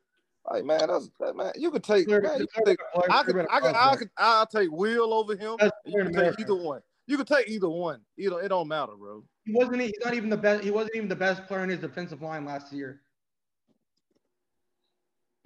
Like 0.51 0.65
man, 0.65 0.87
that's 0.89 1.11
that, 1.21 1.37
man. 1.37 1.53
You 1.57 1.71
could 1.71 1.85
take 1.85 2.09
man. 2.09 2.21
You 2.39 2.47
could 2.55 2.65
take. 2.67 2.79
I 3.11 3.23
could. 3.23 3.47
I 3.51 3.61
could. 3.61 3.75
I 3.75 3.97
could. 3.97 4.11
I'll 4.17 4.47
take 4.47 4.71
Will 4.71 5.13
over 5.13 5.35
him. 5.35 5.57
You 5.85 6.05
can 6.05 6.13
take 6.13 6.41
either 6.41 6.55
one. 6.55 6.81
You 7.07 7.17
can 7.17 7.27
take 7.27 7.49
either 7.49 7.69
one. 7.69 8.01
Either 8.19 8.41
it 8.41 8.49
don't 8.49 8.69
matter, 8.69 8.93
bro. 8.97 9.25
He 9.45 9.53
wasn't. 9.53 9.81
He's 9.81 9.93
not 10.05 10.15
even 10.15 10.31
the 10.31 10.37
best. 10.37 10.63
He 10.63 10.71
wasn't 10.71 10.97
even 10.97 11.09
the 11.09 11.17
best 11.17 11.47
player 11.47 11.63
in 11.65 11.71
his 11.71 11.81
defensive 11.81 12.23
line 12.23 12.45
last 12.45 12.73
year. 12.73 13.01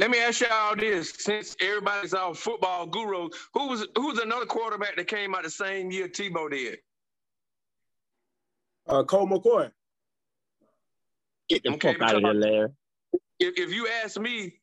Let 0.00 0.10
me 0.10 0.18
ask 0.18 0.40
y'all 0.40 0.74
this: 0.76 1.12
since 1.18 1.54
everybody's 1.60 2.14
our 2.14 2.34
football 2.34 2.86
gurus, 2.86 3.36
who 3.52 3.68
was 3.68 3.86
who 3.96 4.08
was 4.08 4.18
another 4.18 4.46
quarterback 4.46 4.96
that 4.96 5.08
came 5.08 5.34
out 5.34 5.44
the 5.44 5.50
same 5.50 5.90
year 5.90 6.08
Tebow 6.08 6.50
did? 6.50 6.78
Uh, 8.88 9.04
Colt 9.04 9.28
McCoy. 9.28 9.70
Get 11.50 11.64
the 11.64 11.72
Okay, 11.72 11.92
fuck 11.92 12.02
out 12.02 12.16
of 12.16 12.22
here, 12.22 12.32
Larry. 12.32 12.68
If, 13.38 13.58
if 13.58 13.74
you 13.74 13.88
ask 13.88 14.18
me, 14.18 14.54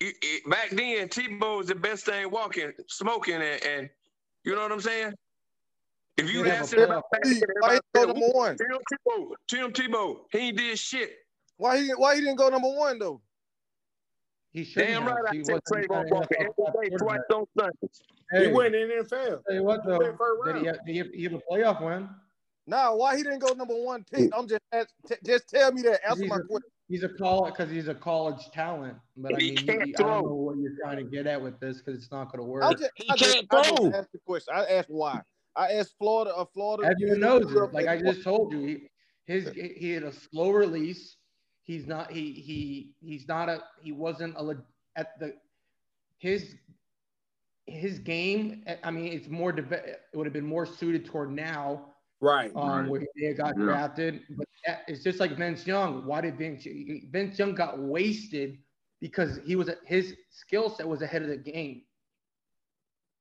it, 0.00 0.14
it, 0.22 0.50
back 0.50 0.70
then 0.70 1.08
Tebow 1.08 1.58
was 1.58 1.66
the 1.68 1.74
best 1.74 2.06
thing 2.06 2.30
walking, 2.30 2.72
smoking, 2.88 3.34
and, 3.34 3.62
and 3.62 3.90
you 4.44 4.54
know 4.54 4.62
what 4.62 4.72
I'm 4.72 4.80
saying. 4.80 5.12
If 6.16 6.32
you 6.32 6.44
He 6.44 6.50
ask 6.50 6.72
a 6.72 6.76
him 6.78 6.84
about 6.84 7.04
back 7.12 7.20
He- 7.24 7.34
then, 7.34 7.48
why 7.58 7.74
he 7.74 7.80
everybody 7.94 8.12
go 8.12 8.12
number 8.12 8.38
one? 8.38 8.56
Tim 8.56 8.78
Tebow, 8.92 9.28
Tim 9.48 9.72
Tebow, 9.72 10.16
he 10.32 10.38
ain't 10.38 10.56
did 10.56 10.78
shit. 10.78 11.12
Why 11.58 11.78
he 11.82 11.90
why 11.90 12.14
he 12.14 12.22
didn't 12.22 12.36
go 12.36 12.48
number 12.48 12.70
one 12.70 12.98
though? 12.98 13.20
He 14.52 14.64
should 14.64 14.82
Damn 14.86 15.02
have. 15.02 15.12
right, 15.12 15.24
I 15.30 15.34
He 15.36 15.44
said 15.44 15.60
Travon 15.70 16.02
an 16.02 16.08
Walker 16.10 16.36
every 16.38 16.90
day, 16.90 16.96
twice 16.96 17.20
on 17.32 17.44
Sundays. 17.58 18.02
He 18.32 18.46
went 18.48 18.74
in 18.74 18.88
the 18.88 18.94
NFL. 19.04 19.42
Tell 19.44 19.54
you 19.54 19.62
what 19.62 19.82
He 19.82 19.88
though, 19.88 19.98
went 19.98 20.18
first 20.18 20.40
did 20.46 20.56
he, 20.56 20.66
have, 20.66 20.76
did 20.86 20.92
he 20.92 20.98
have, 20.98 21.06
he 21.14 21.22
have 21.24 21.32
a 21.34 21.40
playoff 21.50 21.84
win? 21.84 22.08
Now, 22.66 22.94
why 22.96 23.16
he 23.16 23.22
didn't 23.22 23.40
go 23.40 23.52
number 23.52 23.74
one 23.74 24.04
pick? 24.12 24.30
I'm 24.36 24.46
just 24.46 24.60
ask, 24.72 24.88
t- 25.08 25.16
just 25.24 25.48
tell 25.48 25.72
me 25.72 25.82
that. 25.82 26.00
Answer 26.08 26.26
my 26.26 26.36
a, 26.36 26.40
question. 26.40 26.70
he's 26.88 27.02
a 27.02 27.08
college 27.08 27.54
because 27.54 27.70
he's 27.70 27.88
a 27.88 27.94
college 27.94 28.50
talent. 28.52 28.96
But 29.16 29.34
I 29.34 29.38
mean, 29.38 29.52
you, 29.54 29.66
can't 29.66 29.86
you- 29.88 29.94
I 29.98 30.02
don't 30.02 30.20
throw. 30.20 30.20
know 30.20 30.34
what 30.34 30.56
you're 30.58 30.76
trying 30.82 30.98
to 30.98 31.04
get 31.04 31.26
at 31.26 31.40
with 31.40 31.58
this 31.58 31.78
because 31.78 32.00
it's 32.00 32.12
not 32.12 32.26
going 32.30 32.38
to 32.44 32.44
work. 32.48 32.62
I 32.62 32.72
just, 32.74 32.90
He 32.96 33.10
I 33.10 33.16
can't 33.16 33.46
I 33.50 33.62
just 33.62 33.76
throw. 33.78 33.92
asked 33.92 34.12
the 34.12 34.18
question. 34.24 34.54
I 34.54 34.64
asked 34.66 34.90
why. 34.90 35.20
I 35.56 35.72
asked 35.72 35.94
Florida. 35.98 36.34
A 36.36 36.46
Florida. 36.46 36.88
Everyone 36.90 37.16
he 37.16 37.20
knows 37.20 37.52
it. 37.52 37.72
Like 37.72 37.88
I 37.88 38.00
just 38.00 38.22
told 38.22 38.52
you, 38.52 38.60
he, 38.60 38.88
his 39.26 39.50
he 39.52 39.90
had 39.90 40.04
a 40.04 40.12
slow 40.12 40.50
release. 40.50 41.16
He's 41.70 41.86
not 41.86 42.10
he 42.10 42.32
he 42.32 42.96
he's 43.00 43.28
not 43.28 43.48
a 43.48 43.62
he 43.80 43.92
wasn't 43.92 44.34
a 44.36 44.42
leg- 44.42 44.66
at 44.96 45.16
the 45.20 45.36
his 46.18 46.56
his 47.66 48.00
game. 48.00 48.64
I 48.82 48.90
mean, 48.90 49.12
it's 49.12 49.28
more 49.28 49.52
deve- 49.52 49.70
it 49.70 50.00
would 50.12 50.26
have 50.26 50.32
been 50.32 50.48
more 50.56 50.66
suited 50.66 51.04
toward 51.06 51.30
now. 51.30 51.92
Right. 52.20 52.50
Um, 52.56 52.68
Right. 52.68 52.88
where 52.90 53.06
he 53.14 53.32
got 53.34 53.56
Yeah. 53.56 53.62
drafted, 53.66 54.22
but 54.30 54.48
that, 54.66 54.82
it's 54.88 55.04
just 55.04 55.20
like 55.20 55.36
Vince 55.36 55.64
Young. 55.64 56.04
Why 56.06 56.20
did 56.20 56.36
Vince 56.36 56.66
Vince 57.12 57.38
Young 57.38 57.54
got 57.54 57.78
wasted 57.78 58.58
because 59.00 59.38
he 59.46 59.54
was 59.54 59.70
his 59.86 60.16
skill 60.30 60.70
set 60.70 60.88
was 60.88 61.02
ahead 61.02 61.22
of 61.22 61.28
the 61.28 61.36
game. 61.36 61.84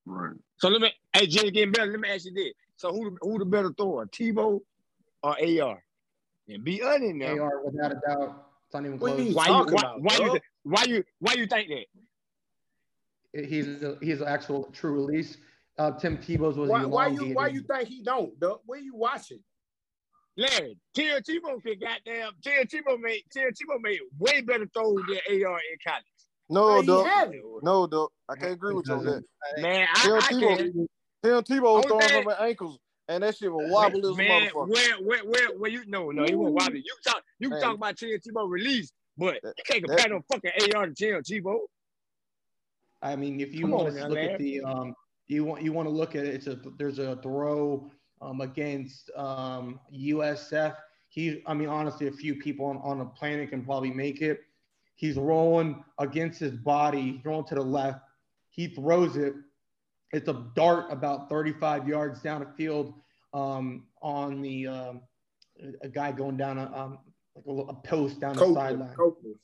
Right. 0.07 0.35
So 0.57 0.69
let 0.69 0.81
me, 0.81 0.91
hey, 1.13 1.27
Jay, 1.27 1.51
getting 1.51 1.71
better. 1.71 1.91
Let 1.91 1.99
me 1.99 2.09
ask 2.09 2.25
you 2.25 2.33
this: 2.33 2.53
So 2.77 2.91
who 2.91 3.11
the, 3.11 3.17
who 3.21 3.37
the 3.37 3.45
better 3.45 3.71
thrower, 3.77 4.07
Tebow 4.07 4.59
or 5.21 5.37
AR? 5.39 5.83
And 6.49 6.63
be 6.63 6.81
honest 6.81 7.15
now. 7.15 7.37
AR 7.37 7.61
without 7.63 7.91
a 7.91 8.01
doubt. 8.07 8.45
It's 8.65 8.73
not 8.73 8.85
even 8.85 8.99
What 8.99 9.15
close. 9.15 9.27
you 9.29 9.35
Why 9.35 9.47
you 9.47 9.53
why, 9.53 9.61
about, 9.61 10.01
why 10.01 10.17
you 10.17 10.39
why 10.63 10.83
you 10.83 11.03
why 11.19 11.33
you 11.33 11.47
think 11.47 11.69
that? 11.69 11.85
he's 13.47 13.67
a, 13.83 13.97
he's 14.01 14.21
an 14.21 14.27
actual 14.27 14.65
true 14.73 14.93
release. 15.05 15.37
Uh, 15.77 15.91
Tim 15.91 16.17
Tebow's 16.17 16.57
was 16.57 16.69
Why, 16.69 16.85
why 16.85 17.07
you 17.07 17.33
why 17.33 17.47
you 17.47 17.61
think 17.61 17.87
he 17.87 18.01
don't? 18.03 18.37
Doug? 18.39 18.59
Where 18.65 18.79
you 18.79 18.95
watching? 18.95 19.39
Larry, 20.37 20.77
Tim 20.93 21.21
Tebow 21.21 21.61
could 21.61 21.79
goddamn 21.81 22.31
Tim 22.43 22.65
Tebow 22.65 22.99
made 22.99 23.23
Tim 23.31 23.49
Tebow 23.51 23.81
made 23.81 23.99
way 24.17 24.41
better 24.41 24.67
throws 24.73 25.01
than 25.07 25.43
AR 25.45 25.59
in 25.59 25.77
college. 25.85 26.03
No, 26.49 26.81
he 26.81 26.87
No, 27.61 27.87
Doug. 27.87 28.09
I 28.27 28.35
can't 28.35 28.53
agree 28.53 28.73
with 28.73 28.87
you 28.87 28.93
on 28.95 29.05
that. 29.05 29.23
Man, 29.57 29.87
I, 29.95 30.01
Tim 30.01 30.13
I 30.15 30.19
Tebow, 30.19 30.57
can. 30.57 30.87
Tim 31.23 31.43
Tebow 31.43 31.75
was 31.75 31.85
throwing 31.85 32.01
thing- 32.07 32.23
from 32.23 32.31
his 32.31 32.39
ankles, 32.41 32.79
and 33.09 33.23
that 33.23 33.35
shit 33.35 33.51
was 33.51 33.69
wobble 33.69 33.99
as 33.99 34.11
a 34.11 34.15
Man, 34.15 34.49
motherfucker. 34.49 34.69
where 34.69 34.95
where 35.03 35.23
where 35.25 35.57
where 35.57 35.69
you 35.71 35.83
no 35.87 36.11
no 36.11 36.23
he 36.23 36.35
won't 36.35 36.53
wobbly. 36.53 36.79
You 36.79 36.95
talk 37.05 37.21
you 37.39 37.49
can 37.49 37.57
Man. 37.59 37.61
talk 37.67 37.75
about 37.75 37.97
Tim 37.97 38.09
Tebow 38.11 38.49
release, 38.49 38.91
but 39.17 39.39
That- 39.43 39.53
you 39.57 39.63
can't 39.67 39.87
that- 39.87 39.97
compare 39.97 40.09
no 40.17 40.21
fucking 40.31 40.75
AR 40.75 40.85
to 40.87 40.93
Tim 40.93 41.21
Tebow. 41.23 41.59
I 43.01 43.15
mean, 43.15 43.39
if 43.39 43.53
you 43.53 43.61
Come 43.61 43.71
want 43.71 43.95
to 43.95 44.07
look 44.07 44.13
man. 44.13 44.29
at 44.31 44.39
the 44.39 44.61
um, 44.61 44.93
you 45.27 45.43
want 45.45 45.61
you 45.61 45.73
want 45.73 45.87
to 45.87 45.93
look 45.93 46.15
at 46.15 46.25
it. 46.25 46.33
It's 46.35 46.47
a 46.47 46.59
there's 46.77 46.99
a 46.99 47.17
throw 47.17 47.91
um 48.21 48.41
against 48.41 49.09
um 49.15 49.79
USF. 49.93 50.75
He, 51.11 51.41
I 51.47 51.53
mean, 51.55 51.69
honestly, 51.69 52.07
a 52.07 52.11
few 52.11 52.35
people 52.35 52.65
on, 52.67 52.77
on 52.77 52.99
the 52.99 53.05
planet 53.05 53.49
can 53.49 53.63
probably 53.65 53.89
make 53.91 54.21
it. 54.21 54.41
He's 54.95 55.15
rolling 55.15 55.83
against 55.97 56.39
his 56.39 56.51
body, 56.51 57.13
he's 57.13 57.25
rolling 57.25 57.47
to 57.47 57.55
the 57.55 57.61
left. 57.63 58.01
He 58.49 58.67
throws 58.67 59.15
it. 59.17 59.33
It's 60.11 60.27
a 60.27 60.45
dart 60.55 60.85
about 60.89 61.29
35 61.29 61.87
yards 61.87 62.21
down 62.21 62.41
the 62.41 62.47
field 62.57 62.93
um, 63.33 63.85
on 64.01 64.41
the 64.41 64.67
um, 64.67 65.01
a 65.81 65.89
guy 65.89 66.11
going 66.11 66.37
down 66.37 66.57
a 66.57 66.63
um, 66.75 66.97
like 67.35 67.45
a, 67.45 67.51
a 67.69 67.73
post 67.75 68.19
down 68.19 68.35
the 68.35 68.53
sideline. 68.53 68.93
Copeland. 68.95 69.35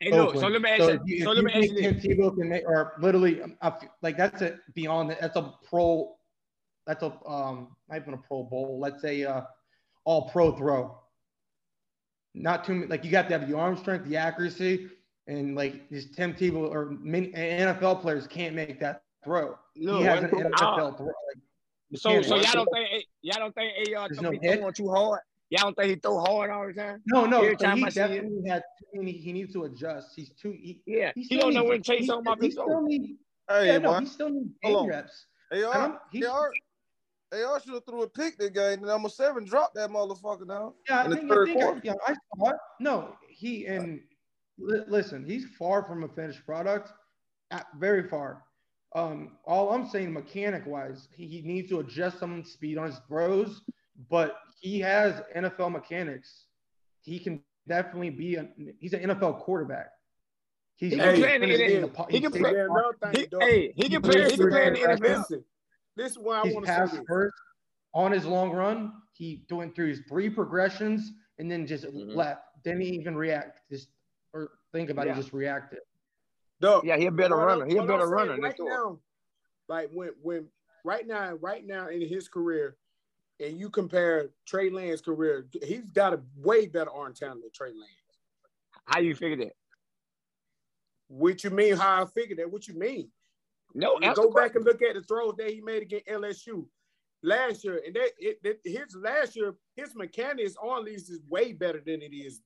Hey, 0.00 0.12
look, 0.12 0.34
so 0.36 0.46
Oakland. 0.46 0.52
let 0.52 0.62
me 0.62 0.70
ask 0.70 0.80
So 0.82 0.88
you. 0.90 0.94
if 0.94 1.00
you, 1.06 1.24
So 1.24 1.30
let 1.30 1.36
you 1.38 1.42
me 1.42 1.52
ask 1.52 1.62
you 1.70 1.74
think 1.80 1.94
this. 1.96 2.02
Tim 2.04 2.16
Tebow 2.18 2.36
can 2.38 2.48
make, 2.48 2.62
or 2.64 2.92
literally, 3.00 3.42
um, 3.42 3.56
I 3.60 3.70
feel- 3.70 3.88
like 4.02 4.16
that's 4.16 4.42
a 4.42 4.58
beyond 4.74 5.10
that. 5.10 5.20
That's 5.20 5.36
a 5.36 5.52
pro. 5.68 6.14
That's 6.86 7.02
a 7.02 7.12
um, 7.26 7.76
not 7.88 8.00
even 8.00 8.14
a 8.14 8.18
Pro 8.18 8.44
Bowl. 8.44 8.78
Let's 8.80 9.02
say 9.02 9.24
uh, 9.24 9.42
all 10.04 10.28
pro 10.30 10.52
throw. 10.56 11.00
Not 12.34 12.64
too 12.64 12.74
many. 12.74 12.86
Like 12.86 13.04
you 13.04 13.10
got 13.10 13.28
to 13.28 13.38
have 13.38 13.48
the 13.48 13.56
arm 13.56 13.76
strength, 13.76 14.06
the 14.08 14.16
accuracy, 14.16 14.88
and 15.26 15.56
like 15.56 15.88
these 15.90 16.10
Tim 16.14 16.32
Tebow 16.34 16.70
or 16.70 16.96
many 17.00 17.28
NFL 17.32 18.00
players 18.00 18.26
can't 18.28 18.54
make 18.54 18.78
that 18.80 19.02
throw. 19.24 19.58
Look, 19.76 19.98
he 19.98 20.04
has 20.04 20.24
an 20.24 20.30
one- 20.30 20.44
NFL 20.52 20.96
throw. 20.96 21.06
Like, 21.06 21.14
So 22.00 22.22
so 22.22 22.36
eh, 22.36 22.42
y'all 22.42 22.52
don't 22.52 22.68
think 22.72 23.04
y'all 23.22 23.38
don't 23.40 23.54
think 23.54 23.72
AR 23.96 24.08
There's 24.08 24.18
don't 24.18 24.24
no 24.34 24.38
be 24.38 24.38
throwing 24.56 24.72
too 24.74 24.90
hard? 24.90 25.20
Y'all 25.50 25.62
don't 25.62 25.76
think 25.76 25.88
he 25.90 25.96
throw 25.96 26.18
hard 26.20 26.50
all 26.50 26.66
the 26.66 26.74
time? 26.74 27.02
No, 27.06 27.24
no, 27.24 27.38
Every 27.42 27.56
so 27.58 27.64
time 27.64 27.78
he 27.78 27.84
I 27.84 27.88
see 27.88 28.00
definitely 28.00 28.48
had. 28.48 28.62
Too 28.92 28.98
many, 29.00 29.12
he 29.12 29.32
needs 29.32 29.52
to 29.54 29.64
adjust. 29.64 30.08
He's 30.14 30.30
too. 30.30 30.50
He, 30.52 30.82
Yeah, 30.86 31.12
he 31.14 31.22
he 31.22 31.38
don't 31.38 31.54
know 31.54 31.60
needs- 31.60 31.70
when 31.70 31.82
to 31.82 31.90
take 31.92 32.00
he- 32.00 32.06
something 32.06 32.30
off 32.32 32.38
he 32.40 32.50
still 32.50 32.66
shoulder. 32.68 32.86
need- 32.88 33.16
Hey, 33.48 33.66
yeah, 33.68 33.78
no, 33.78 33.94
he 33.98 34.04
still 34.04 34.28
needs 34.28 34.50
Hold 34.62 34.74
game 34.74 34.82
on. 34.82 34.88
reps. 34.88 35.26
AR, 35.52 36.02
he- 36.12 36.26
AR, 36.26 36.52
AR 37.32 37.60
should 37.60 37.72
have 37.72 37.84
threw 37.86 38.02
a 38.02 38.08
pick 38.10 38.36
that 38.36 38.52
game. 38.52 38.78
And 38.80 38.82
number 38.88 39.08
seven 39.08 39.44
dropped 39.46 39.74
that 39.76 39.88
motherfucker 39.88 40.46
down. 40.46 40.74
Yeah, 40.86 41.00
I 41.00 41.04
in 41.06 41.10
the 41.10 41.16
think, 41.16 41.30
I, 41.30 41.34
third 41.34 41.46
think 41.48 41.62
I, 41.62 41.80
yeah, 41.82 41.94
I 42.06 42.12
saw 42.36 42.50
it. 42.50 42.56
No, 42.80 43.16
he 43.30 43.64
and 43.66 44.02
li- 44.58 44.84
listen, 44.86 45.24
he's 45.24 45.46
far 45.58 45.82
from 45.84 46.04
a 46.04 46.08
finished 46.08 46.44
product, 46.44 46.92
at, 47.50 47.66
very 47.78 48.06
far. 48.06 48.44
Um, 48.94 49.36
all 49.44 49.70
I'm 49.72 49.86
saying, 49.88 50.12
mechanic 50.12 50.64
wise, 50.66 51.08
he, 51.12 51.26
he 51.26 51.42
needs 51.42 51.68
to 51.70 51.80
adjust 51.80 52.18
some 52.18 52.42
speed 52.44 52.78
on 52.78 52.86
his 52.86 53.00
throws, 53.06 53.62
but 54.10 54.36
he 54.60 54.80
has 54.80 55.20
NFL 55.36 55.72
mechanics. 55.72 56.46
He 57.02 57.18
can 57.18 57.42
definitely 57.66 58.10
be 58.10 58.36
a 58.36 58.48
he's 58.80 58.94
an 58.94 59.00
NFL 59.00 59.40
quarterback. 59.40 59.90
He's 60.76 60.92
He 60.92 60.98
can 60.98 61.16
play 61.16 61.34
in 61.34 61.40
the 61.42 61.88
NFL. 61.88 62.10
He 62.10 62.20
can 62.20 62.30
play- 62.32 62.52
Yeah, 62.54 62.64
another 62.64 62.96
thing, 63.02 63.12
He, 63.14 63.26
Doug. 63.26 63.42
hey, 63.42 63.72
he 63.76 63.88
can 63.88 64.00
play. 64.02 64.12
He 64.20 64.36
Listen, 64.36 64.46
in 64.46 64.72
the 64.72 64.78
NFL. 64.80 65.42
This 65.96 66.12
is 66.12 66.18
why 66.18 66.38
I 66.38 66.42
want 66.52 66.64
to 66.66 66.72
say 66.72 66.76
pass 66.78 66.92
this. 66.92 67.00
first 67.08 67.34
on 67.94 68.12
his 68.12 68.24
long 68.24 68.52
run. 68.52 68.92
He 69.12 69.44
doing 69.48 69.72
through 69.74 69.88
his 69.88 70.00
three 70.08 70.30
progressions 70.30 71.10
and 71.38 71.50
then 71.50 71.66
just 71.66 71.84
Mhm. 71.84 72.14
left. 72.14 72.42
Didn't 72.64 72.82
even 72.82 73.16
react. 73.16 73.60
Just 73.70 73.88
or 74.32 74.50
think 74.72 74.90
about 74.90 75.06
Yeah. 75.06 75.12
it. 75.14 75.16
Just 75.16 75.32
reacted. 75.32 75.80
Yeah, 76.60 76.96
he 76.96 77.06
a 77.06 77.10
better 77.10 77.36
what 77.36 77.46
runner. 77.46 77.62
I'm- 77.62 77.70
He 77.70 77.76
a 77.76 77.82
better 77.82 78.06
runner 78.08 78.36
Right 78.40 78.56
now, 78.58 79.00
like 79.68 79.90
when 79.92 80.10
when 80.22 80.48
right 80.84 81.06
now, 81.06 81.34
right 81.34 81.64
now 81.66 81.88
in 81.88 82.00
his 82.00 82.28
career, 82.28 82.76
and 83.40 83.58
you 83.58 83.70
compare 83.70 84.30
Trey 84.46 84.70
Lance's 84.70 85.00
career, 85.00 85.46
he's 85.62 85.90
got 85.92 86.12
a 86.14 86.20
way 86.36 86.66
better 86.66 86.90
arm 86.90 87.14
talent 87.14 87.42
than 87.42 87.50
Trey 87.52 87.68
Lance. 87.72 88.18
How 88.86 89.00
you 89.00 89.14
figure 89.14 89.44
that? 89.46 89.54
What 91.08 91.42
you 91.44 91.50
mean? 91.50 91.76
How 91.76 92.02
I 92.02 92.06
figured 92.06 92.38
that? 92.38 92.50
What 92.50 92.66
you 92.68 92.74
mean? 92.74 93.10
No, 93.74 93.98
You 94.00 94.14
go 94.14 94.30
back 94.30 94.54
and 94.56 94.64
look 94.64 94.82
at 94.82 94.94
the 94.94 95.02
throws 95.02 95.34
that 95.36 95.50
he 95.50 95.60
made 95.60 95.82
against 95.82 96.06
LSU 96.06 96.66
last 97.22 97.64
year, 97.64 97.80
and 97.86 97.94
that 97.94 98.10
it, 98.18 98.42
that 98.42 98.58
his 98.64 98.94
last 98.96 99.36
year, 99.36 99.54
his 99.76 99.94
mechanics 99.94 100.54
on 100.60 100.84
least 100.84 101.10
is 101.10 101.20
way 101.28 101.52
better 101.52 101.80
than 101.84 102.02
it 102.02 102.14
is 102.14 102.40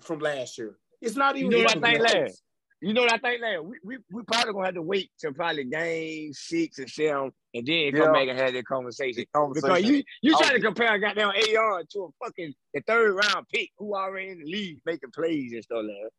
from 0.00 0.18
last 0.18 0.58
year. 0.58 0.76
It's 1.00 1.16
not 1.16 1.36
You 1.36 1.46
even. 1.46 1.58
know 1.58 1.64
what 1.64 1.84
I 1.84 1.98
think, 1.98 2.06
close. 2.06 2.42
You 2.84 2.92
know 2.94 3.02
what 3.02 3.12
I 3.12 3.18
think, 3.18 3.40
Larry? 3.40 3.60
We, 3.60 3.76
we, 3.84 3.98
we 4.10 4.22
probably 4.24 4.52
gonna 4.52 4.66
have 4.66 4.74
to 4.74 4.82
wait 4.82 5.08
till 5.20 5.32
probably 5.32 5.62
game 5.64 6.32
six 6.32 6.80
and 6.80 6.90
seven, 6.90 7.30
and 7.54 7.64
then 7.64 7.92
come 7.92 8.06
Yeah. 8.06 8.12
back 8.12 8.28
and 8.28 8.38
have 8.40 8.52
that 8.54 8.64
conversation. 8.66 9.24
Because 9.54 9.84
you 9.84 10.02
you 10.20 10.36
trying 10.36 10.56
to 10.56 10.60
compare 10.60 10.92
a 10.92 10.98
goddamn 10.98 11.28
AR 11.28 11.84
to 11.90 12.00
a 12.00 12.24
fucking 12.24 12.52
the 12.74 12.80
third 12.84 13.14
round 13.14 13.46
pick 13.54 13.70
who 13.78 13.94
already 13.94 14.30
in 14.30 14.40
the 14.40 14.46
league 14.50 14.78
making 14.84 15.12
plays 15.14 15.52
and 15.52 15.62
stuff 15.62 15.78
like 15.84 15.86
that. 15.86 16.10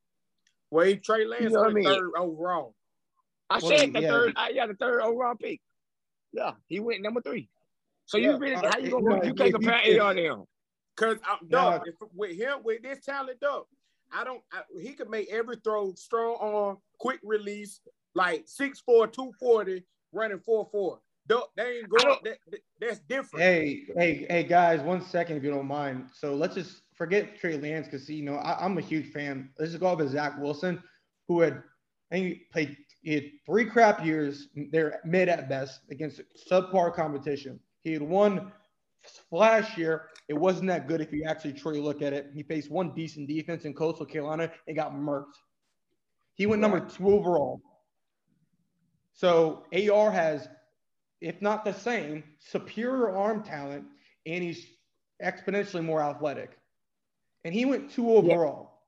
Well, 0.71 0.85
he 0.85 0.95
Trey 0.95 1.25
Lance 1.25 1.43
You 1.43 1.49
know 1.49 1.65
I 1.65 1.73
mean? 1.73 1.83
third 1.83 2.11
overall. 2.17 2.75
I 3.49 3.59
Well, 3.61 3.77
said 3.77 3.93
the 3.93 4.01
yeah. 4.01 4.07
third. 4.09 4.33
I 4.37 4.49
yeah, 4.51 4.65
the 4.67 4.75
third 4.75 5.01
overall 5.01 5.35
pick. 5.35 5.59
Yeah, 6.31 6.53
he 6.67 6.79
went 6.79 7.01
number 7.01 7.21
three. 7.21 7.49
So 8.05 8.17
Yeah, 8.17 8.31
you 8.31 8.37
really 8.37 8.55
uh, 8.55 8.71
how 8.71 8.77
you 8.77 8.89
gonna 8.89 9.25
you 9.27 9.33
can't 9.33 9.53
compare 9.53 10.01
AR 10.01 10.13
to 10.13 10.21
him? 10.21 10.43
Cause 10.95 11.17
I'm 11.27 11.39
No. 11.49 11.71
Doug, 11.71 11.81
if, 11.87 11.95
with 12.15 12.37
him 12.37 12.59
with 12.63 12.83
this 12.83 13.03
talent, 13.03 13.41
Doug, 13.41 13.65
I 14.13 14.23
don't. 14.23 14.41
I, 14.51 14.61
he 14.79 14.93
could 14.93 15.09
make 15.09 15.29
every 15.31 15.57
throw 15.57 15.93
strong 15.95 16.37
arm, 16.39 16.77
quick 16.99 17.19
release, 17.23 17.81
like 18.15 18.45
6'4", 18.45 19.11
240, 19.11 19.83
running 20.11 20.39
four 20.39 20.67
four. 20.71 20.99
Doug, 21.27 21.43
they 21.55 21.79
ain't 21.79 21.89
going. 21.89 22.17
That, 22.23 22.37
that, 22.51 22.59
that's 22.79 22.99
different. 22.99 23.43
Hey, 23.43 23.83
hey, 23.95 24.25
hey, 24.29 24.43
guys! 24.43 24.81
One 24.81 25.01
second, 25.01 25.37
if 25.37 25.43
you 25.43 25.51
don't 25.51 25.67
mind. 25.67 26.09
So 26.13 26.35
let's 26.35 26.53
just 26.53 26.81
forget 26.95 27.39
Trey 27.39 27.57
Lance 27.57 27.87
because 27.87 28.09
you 28.09 28.23
know 28.23 28.35
I, 28.35 28.63
I'm 28.63 28.77
a 28.77 28.81
huge 28.81 29.11
fan. 29.11 29.49
Let's 29.57 29.71
just 29.71 29.79
go 29.79 29.87
up 29.87 29.93
over 29.93 30.07
Zach 30.07 30.37
Wilson, 30.39 30.83
who 31.27 31.39
had 31.39 31.63
I 32.11 32.15
think 32.15 32.27
he 32.27 32.41
played 32.51 32.77
he 33.01 33.13
had 33.13 33.23
three 33.45 33.65
crap 33.65 34.03
years. 34.03 34.49
They're 34.71 34.99
mid 35.05 35.29
at 35.29 35.47
best 35.47 35.81
against 35.89 36.21
subpar 36.49 36.93
competition. 36.93 37.59
He 37.81 37.93
had 37.93 38.01
one 38.01 38.51
last 39.31 39.77
year. 39.77 40.09
It 40.29 40.33
wasn't 40.33 40.67
that 40.67 40.87
good 40.87 41.01
if 41.01 41.11
you 41.11 41.25
actually 41.25 41.53
truly 41.53 41.81
look 41.81 42.01
at 42.01 42.13
it. 42.13 42.31
He 42.33 42.43
faced 42.43 42.71
one 42.71 42.93
decent 42.93 43.27
defense 43.27 43.65
in 43.65 43.73
Coastal 43.73 44.05
Carolina 44.05 44.51
and 44.67 44.75
got 44.75 44.93
murked. 44.93 45.35
He 46.35 46.45
went 46.45 46.61
number 46.61 46.79
two 46.79 47.09
overall. 47.09 47.61
So 49.13 49.65
AR 49.73 50.11
has, 50.11 50.47
if 51.21 51.41
not 51.41 51.63
the 51.63 51.73
same, 51.73 52.23
superior 52.39 53.11
arm 53.11 53.43
talent, 53.43 53.85
and 54.25 54.43
he's 54.43 54.65
exponentially 55.23 55.83
more 55.83 56.01
athletic. 56.01 56.57
And 57.43 57.53
he 57.53 57.65
went 57.65 57.91
two 57.91 58.11
overall. 58.11 58.81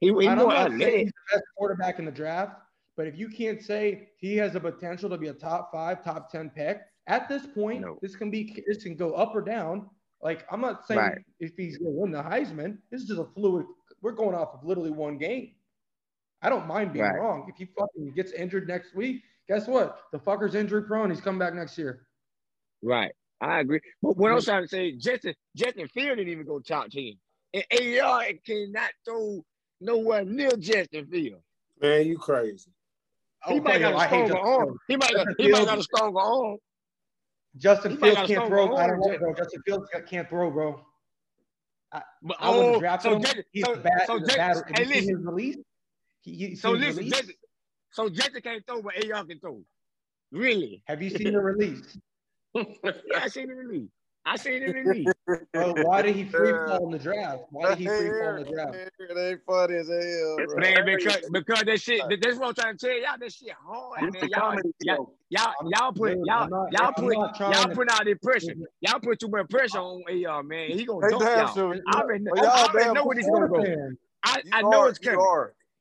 He, 0.00 0.08
he 0.08 0.12
more 0.12 0.34
not 0.34 0.38
saying 0.38 0.72
athletic. 0.72 0.94
he's 0.94 1.06
the 1.06 1.36
best 1.36 1.44
quarterback 1.56 1.98
in 1.98 2.04
the 2.04 2.10
draft, 2.10 2.56
but 2.96 3.06
if 3.06 3.18
you 3.18 3.28
can't 3.28 3.62
say 3.62 4.08
he 4.16 4.36
has 4.36 4.52
the 4.52 4.60
potential 4.60 5.08
to 5.08 5.16
be 5.16 5.28
a 5.28 5.32
top 5.32 5.70
five, 5.72 6.04
top 6.04 6.30
ten 6.30 6.50
pick, 6.50 6.80
at 7.06 7.28
this 7.28 7.46
point, 7.46 7.80
No. 7.80 7.98
this 8.02 8.16
can 8.16 8.30
be 8.30 8.62
this 8.66 8.82
can 8.82 8.96
go 8.96 9.14
up 9.14 9.34
or 9.34 9.42
down. 9.42 9.88
Like 10.20 10.46
I'm 10.50 10.60
not 10.60 10.86
saying 10.86 11.00
Right. 11.00 11.18
if 11.40 11.56
he's 11.56 11.78
gonna 11.78 11.90
win 11.90 12.10
the 12.12 12.22
Heisman. 12.22 12.78
This 12.90 13.02
is 13.02 13.08
just 13.08 13.20
a 13.20 13.24
fluid. 13.34 13.66
We're 14.00 14.12
going 14.12 14.34
off 14.34 14.54
of 14.54 14.64
literally 14.64 14.90
one 14.90 15.18
game. 15.18 15.54
I 16.42 16.48
don't 16.48 16.66
mind 16.66 16.92
being 16.92 17.04
Right. 17.04 17.18
wrong. 17.18 17.46
If 17.48 17.56
he 17.56 17.66
fucking 17.66 18.12
gets 18.14 18.32
injured 18.32 18.66
next 18.68 18.94
week, 18.94 19.22
guess 19.48 19.66
what? 19.66 20.00
The 20.12 20.18
fucker's 20.18 20.54
injury 20.54 20.82
prone. 20.84 21.10
He's 21.10 21.20
coming 21.20 21.38
back 21.38 21.54
next 21.54 21.78
year. 21.78 22.06
Right. 22.82 23.12
I 23.40 23.60
agree. 23.60 23.80
But 24.00 24.16
what 24.16 24.30
I'm 24.32 24.40
trying 24.40 24.62
to 24.62 24.68
say, 24.68 24.92
Justin, 24.92 25.34
Justin 25.56 25.88
Field 25.88 26.18
didn't 26.18 26.32
even 26.32 26.46
go 26.46 26.60
top 26.60 26.90
10. 26.90 27.18
And 27.54 27.64
AR 28.00 28.24
cannot 28.46 28.90
throw 29.04 29.44
nowhere 29.80 30.24
near 30.24 30.50
Justin 30.56 31.06
Field. 31.06 31.42
Man, 31.80 32.06
you 32.06 32.18
crazy. 32.18 32.70
He 33.48 33.58
might 33.58 33.80
got 33.80 33.94
a 33.94 34.06
stronger 34.06 34.38
arm. 34.38 34.78
He 34.86 34.96
might 34.96 35.12
got, 35.12 35.26
he 35.36 35.48
might 35.50 35.66
got 35.66 35.78
a 35.78 35.82
stronger 35.82 36.20
arm. 36.20 36.58
Justin 37.56 37.96
Fields 37.98 38.20
can't 38.26 38.46
throw. 38.48 38.76
I 38.76 38.86
don't 38.86 39.00
know, 39.00 39.18
bro. 39.18 39.34
Justin 39.34 39.62
Fields 39.66 39.88
can't 40.08 40.28
throw, 40.28 40.50
bro. 40.50 40.84
I, 41.92 42.02
But, 42.22 42.36
I 42.40 42.50
wouldn't 42.50 42.76
oh, 42.76 42.80
have 42.80 43.02
so 43.02 43.16
him. 43.18 43.24
He's 43.52 43.64
so- 43.64 43.76
bad. 43.76 44.06
so 44.06 44.18
he's 44.18 44.34
bad. 44.34 44.56
hey, 44.74 44.84
Have 44.84 44.88
you 44.88 44.94
seen 44.94 45.02
listen. 45.02 45.16
his 45.16 45.26
release? 45.26 45.56
He, 46.22 46.34
he, 46.34 46.56
So 46.56 46.70
listen? 46.70 47.08
Justin, 47.08 47.34
so 47.90 48.08
Justin 48.08 48.40
can't 48.42 48.66
throw, 48.66 48.80
but 48.82 48.94
AR 49.12 49.24
can 49.24 49.38
throw. 49.40 49.60
Really? 50.30 50.82
Have 50.86 51.02
you 51.02 51.10
seen 51.16 51.32
the 51.34 51.40
release? 51.40 51.98
yeah, 52.54 52.62
I 53.16 53.28
seen 53.28 53.48
the 53.48 53.54
release. 53.54 53.90
I 54.24 54.36
seen 54.36 54.64
the 54.64 54.72
release. 54.72 55.06
Bro, 55.26 55.74
why 55.84 56.02
did 56.02 56.14
he 56.14 56.24
free 56.24 56.52
fall 56.52 56.84
in 56.86 56.92
the 56.92 56.98
draft? 56.98 57.42
Why 57.50 57.70
did 57.70 57.78
he 57.78 57.86
free 57.86 58.08
fall 58.20 58.36
in 58.36 58.44
the 58.44 58.50
draft? 58.52 58.74
It 59.00 59.18
ain't 59.18 59.40
funny 59.44 59.74
as 59.76 59.88
hell, 59.88 60.36
bro. 60.46 60.56
Man, 60.58 60.84
because 60.86 61.28
because 61.32 61.62
that 61.64 61.80
shit, 61.80 62.02
that- 62.08 62.20
that's 62.22 62.36
what 62.38 62.48
I'm 62.48 62.54
trying 62.54 62.76
to 62.76 62.86
tell 62.86 62.96
y'all. 62.96 63.18
That 63.18 63.32
shit 63.32 63.50
hard, 63.64 64.02
man. 64.02 64.12
Y'all, 64.30 64.40
comedy 64.40 64.70
y'all, 64.82 65.14
y'all, 65.28 65.52
y'all 65.64 65.92
put 65.92 66.14
Dude, 66.14 66.24
y'all, 66.24 66.68
y'all 66.70 66.92
put 66.92 67.18
not 67.18 67.34
trying 67.36 67.52
y'all 67.52 67.68
put 67.74 67.90
out 67.90 68.04
the 68.04 68.14
pressure. 68.14 68.54
Y'all 68.80 69.00
put 69.00 69.18
too 69.18 69.28
much 69.28 69.48
pressure 69.50 69.78
on 69.78 70.02
AR, 70.26 70.42
man. 70.44 70.70
He 70.70 70.84
gonna 70.84 71.00
They 71.06 71.10
dunk 71.10 71.22
damn 71.24 71.38
y'all. 71.56 71.80
I 71.88 72.00
already, 72.00 72.24
But 72.30 72.44
I 72.46 72.80
y'all 72.84 72.94
know 72.94 73.04
where 73.04 73.16
he's 73.16 73.26
gonna 73.28 73.48
go. 73.48 73.64
I, 74.24 74.42
I 74.52 74.62
know 74.62 74.84
it's 74.86 75.00
you 75.02 75.10
coming. 75.10 75.26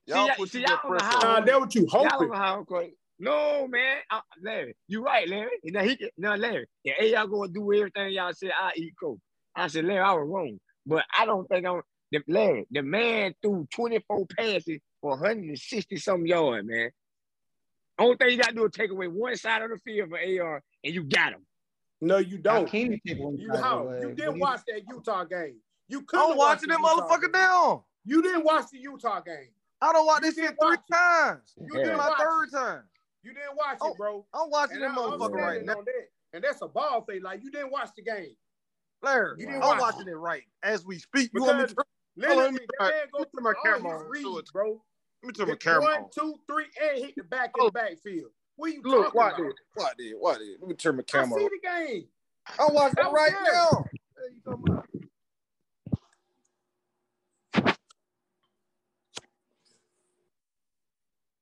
Y'all 0.08 0.28
See, 0.28 0.34
y'all- 0.38 0.46
see, 0.48 0.60
y'all 0.62 0.68
don't 0.82 0.92
know 0.92 0.98
pressure 0.98 1.06
how- 1.28 1.36
on 1.38 1.46
that 1.46 1.60
what 1.60 1.76
you 1.76 1.88
Y'all 1.92 2.10
don't 2.20 2.36
hoping. 2.36 2.92
Know 3.22 3.32
how 3.32 3.38
I'm 3.38 3.60
going. 3.60 3.62
No, 3.62 3.68
man. 3.68 3.98
Uh, 4.10 4.22
Larry, 4.44 4.76
you 4.88 5.04
right, 5.04 5.28
Larry. 5.28 5.52
Now 5.64 5.84
he 5.84 5.96
can, 5.96 6.10
now 6.18 6.36
Larry, 6.36 6.68
yeah, 6.84 7.20
AR 7.20 7.28
gonna 7.28 7.52
do 7.52 7.74
everything 7.74 8.14
y'all 8.14 8.34
said. 8.34 8.52
I 8.60 8.72
eat 8.76 8.94
coke. 9.00 9.20
I 9.56 9.68
said, 9.68 9.86
Larry, 9.86 10.00
I 10.00 10.14
was 10.14 10.28
wrong, 10.28 10.60
but 10.86 11.04
I 11.18 11.26
don't 11.26 11.48
think 11.48 11.66
I'm. 11.66 11.82
The, 12.12 12.22
Larry, 12.28 12.68
the 12.70 12.82
man 12.82 13.34
threw 13.42 13.66
24 13.74 14.26
passes 14.38 14.80
for 15.02 15.12
160 15.12 15.96
some 15.98 16.26
yards, 16.26 16.68
man. 16.68 16.92
Only 17.98 18.18
thing 18.18 18.32
you 18.32 18.38
got 18.38 18.50
to 18.50 18.56
do 18.56 18.66
is 18.66 18.72
take 18.74 18.92
away 18.92 19.08
one 19.08 19.36
side 19.38 19.62
of 19.62 19.70
the 19.70 19.78
field 19.78 20.10
for 20.10 20.18
AR, 20.18 20.62
and 20.84 20.94
you 20.94 21.04
got 21.04 21.34
him. 21.34 21.46
No, 22.02 22.18
you 22.18 22.40
don't. 22.40 22.68
can 22.68 22.92
you 22.94 23.00
take 23.06 23.20
one 23.20 23.38
You 23.38 23.54
how? 23.54 23.90
You 24.02 24.14
didn't 24.14 24.40
watch 24.40 24.62
that 24.68 24.82
Utah 24.90 25.24
game. 25.24 25.60
You 25.88 26.02
couldn't 26.02 26.32
I'm 26.32 26.38
watch 26.38 26.58
watching 26.64 26.70
that 26.70 26.80
Utah 26.80 27.08
motherfucker 27.08 27.22
game. 27.22 27.32
down. 27.32 27.82
You 28.06 28.22
didn't 28.24 28.44
watch 28.44 28.66
the 28.72 28.80
Utah 28.80 29.22
game. 29.22 29.50
I 29.82 29.94
don't 29.94 30.06
watch 30.06 30.24
You 30.24 30.32
this 30.32 30.36
shit 30.36 30.56
three 30.60 30.70
watch 30.70 30.80
times. 30.92 31.54
You 31.60 31.68
This 31.74 31.84
didn't 31.84 31.98
my 31.98 32.14
third 32.18 32.48
time. 32.52 32.84
You 33.24 33.34
didn't 33.34 33.56
watch 33.56 33.78
Oh, 33.82 33.92
it, 33.92 33.98
bro. 33.98 34.26
I'm 34.34 34.50
watching 34.50 34.78
And 34.78 34.84
that 34.84 34.92
motherfucker 34.98 35.34
right 35.34 35.64
now. 35.66 35.76
that. 35.76 36.08
And 36.34 36.44
that's 36.44 36.62
a 36.62 36.68
ball 36.68 37.02
thing. 37.02 37.22
Like 37.22 37.44
you 37.44 37.52
didn't 37.52 37.72
watch 37.72 37.90
the 37.96 38.02
game. 38.04 38.36
Larry, 39.04 39.36
You 39.40 39.46
didn't 39.48 39.64
I'm 39.64 39.70
watch 39.70 39.82
watching 39.82 40.08
it 40.08 40.12
right 40.16 40.44
as 40.64 40.86
we 40.86 40.98
speak. 41.00 41.32
You 41.34 41.42
want 41.44 41.58
me 41.60 41.66
to 41.68 41.76
let 42.18 42.30
literally, 42.30 42.52
me 42.52 42.60
go 42.80 42.86
let 42.86 42.94
me 42.94 43.12
through 43.12 43.26
turn 43.36 43.44
my 43.44 43.54
camera 43.64 44.00
on. 44.00 44.10
reads, 44.10 44.52
bro. 44.52 44.84
let 45.24 45.28
me 45.28 45.34
turn 45.34 45.48
my 45.50 45.56
camera 45.56 45.82
one, 45.82 45.94
on. 46.04 46.10
two, 46.14 46.36
three, 46.48 46.66
and 46.82 47.04
hit 47.04 47.16
the 47.16 47.24
back 47.24 47.52
in 47.58 47.62
Oh. 47.62 47.66
the 47.68 47.72
backfield. 47.72 48.32
What 48.58 48.74
you 48.74 48.82
Look, 48.84 49.14
about? 49.14 49.40
it. 49.40 49.56
Watch 49.76 49.94
it. 50.00 50.16
Watch 50.20 50.38
it. 50.42 50.58
Let 50.62 50.70
me 50.70 50.76
turn 50.76 50.98
my 50.98 51.04
camera 51.04 51.36
I 51.36 51.40
see 51.40 51.46
on. 51.46 51.50
the 51.62 51.68
game. 51.68 52.08
I'm 52.60 52.74
watching 52.74 52.98
it 53.00 53.12
right 53.12 53.32
there. 53.44 53.54
now. 53.54 53.86
You 54.34 54.42
talking 54.46 54.64
about? 54.70 54.88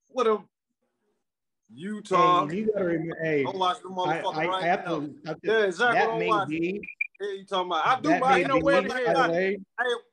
What 0.10 0.28
a 0.28 0.40
Utah. 1.80 2.46
Hey, 2.46 2.58
you 2.58 2.72
gotta 2.74 2.86
remember. 2.86 3.18
Hey, 3.22 3.46
I'm 3.48 3.58
watching 3.58 3.84
the 3.84 3.90
motherfucker 3.90 4.36
I, 4.36 4.48
right 4.48 4.64
I 4.64 4.76
now. 4.84 5.00
to. 5.00 5.16
I 5.26 5.30
have 5.30 5.42
to 5.42 5.48
Yeah, 5.52 5.64
exactly 5.64 6.30
that 6.30 6.50
may 6.50 6.60
be. 6.60 6.90
Yeah, 7.22 7.32
you 7.32 7.46
talking 7.46 7.68
about? 7.72 7.88
I 7.88 8.02
do 8.02 8.10
That 8.10 8.20
my. 8.20 8.36
may 8.36 8.42
You 8.42 8.48
know 8.50 8.56
be. 8.56 8.62
what? 8.62 8.88
the 8.88 8.94
Hey, 8.94 9.06
way, 9.06 9.58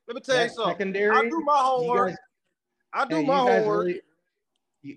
let 0.07 0.15
me 0.15 0.21
tell 0.21 0.43
you 0.43 0.49
something. 0.49 0.73
secondary. 0.75 1.17
I 1.17 1.29
do 1.29 1.41
my 1.45 1.57
homework. 1.57 2.09
guys, 2.11 2.17
I 2.93 3.05
do 3.09 3.17
hey, 3.17 3.27
my 3.27 3.39
homework. 3.39 3.87
really. 3.87 4.01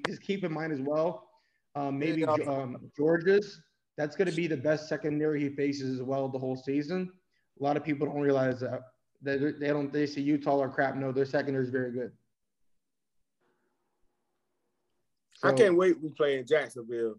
Just 0.08 0.22
keep 0.22 0.44
in 0.44 0.54
mind 0.54 0.72
as 0.72 0.80
well. 0.80 1.28
Um, 1.74 1.98
maybe 1.98 2.24
um, 2.26 2.78
George's. 2.96 3.60
That's 3.98 4.16
going 4.16 4.30
to 4.30 4.36
be 4.36 4.48
the 4.48 4.56
best 4.56 4.88
secondary 4.88 5.42
he 5.42 5.50
faces 5.50 6.00
as 6.00 6.04
well 6.04 6.30
the 6.30 6.40
whole 6.40 6.56
season. 6.56 7.12
A 7.60 7.64
lot 7.64 7.76
of 7.78 7.84
people 7.84 8.08
don't 8.08 8.22
realize 8.22 8.60
that. 8.62 8.82
They, 9.22 9.38
they 9.38 9.68
don't. 9.68 9.92
They 9.92 10.06
see 10.06 10.22
Utah 10.22 10.58
or 10.58 10.70
crap. 10.70 10.96
No, 10.96 11.12
their 11.12 11.26
secondary 11.26 11.64
is 11.66 11.72
very 11.72 11.92
good. 11.92 12.12
I 15.44 15.52
can't 15.54 15.78
wait. 15.78 16.02
We 16.02 16.10
play 16.10 16.38
in 16.38 16.46
Jacksonville. 16.46 17.16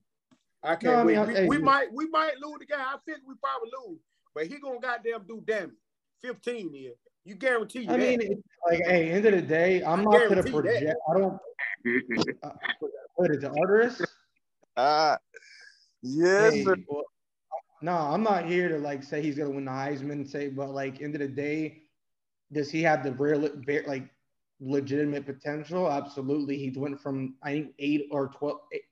I 0.63 0.77
can't 0.77 0.85
No, 0.85 0.95
I 1.01 1.05
wait. 1.05 1.17
mean, 1.19 1.27
we, 1.29 1.35
hey, 1.35 1.47
we 1.49 1.59
might 1.59 1.93
we 1.93 2.07
might 2.09 2.39
lose 2.39 2.59
the 2.59 2.67
game. 2.67 2.79
I 2.81 2.97
think 3.07 3.19
we 3.27 3.35
probably 3.43 3.71
lose, 3.89 3.99
but 4.35 4.47
he 4.47 4.59
gonna 4.59 4.79
goddamn 4.81 5.25
do 5.27 5.43
damage. 5.47 5.75
Fifteen 6.21 6.73
here. 6.75 6.93
You 7.25 7.35
guarantee 7.35 7.81
you 7.83 7.91
I 7.91 7.97
that. 7.97 8.19
mean, 8.19 8.43
like, 8.69 8.81
hey, 8.87 9.11
end 9.11 9.25
of 9.27 9.33
the 9.33 9.43
day, 9.43 9.83
I'm 9.83 10.05
not 10.05 10.13
going 10.13 10.43
to 10.43 10.51
guarantee 10.51 10.51
that. 10.51 10.63
project. 10.63 10.97
I 11.09 11.19
don't. 11.19 11.39
Uh, 12.43 12.51
what 13.15 13.31
is 13.31 13.43
it, 13.43 13.51
Arteris? 13.53 14.05
Ah, 14.77 15.17
yes, 16.03 16.53
Hey, 16.55 16.65
well, 16.89 17.05
no, 17.83 17.93
I'm 17.93 18.23
not 18.23 18.45
here 18.45 18.69
to 18.69 18.79
like 18.79 19.03
say 19.03 19.23
he's 19.23 19.37
gonna 19.39 19.51
win 19.51 19.65
the 19.65 19.71
Heisman. 19.71 20.29
Say, 20.29 20.49
but 20.49 20.71
like 20.71 21.01
end 21.01 21.15
of 21.15 21.21
the 21.21 21.29
day, 21.29 21.83
does 22.53 22.71
he 22.71 22.83
have 22.83 23.03
the 23.03 23.13
real, 23.13 23.49
ve- 23.67 23.87
like 23.87 24.09
legitimate 24.61 25.27
potential? 25.27 25.91
Absolutely. 25.91 26.59
He 26.59 26.71
went 26.77 27.01
from 27.01 27.37
I 27.43 27.53
think 27.53 27.75
eight 27.79 28.07
or 28.11 28.29
twelve, 28.29 28.61
eight, 28.73 28.83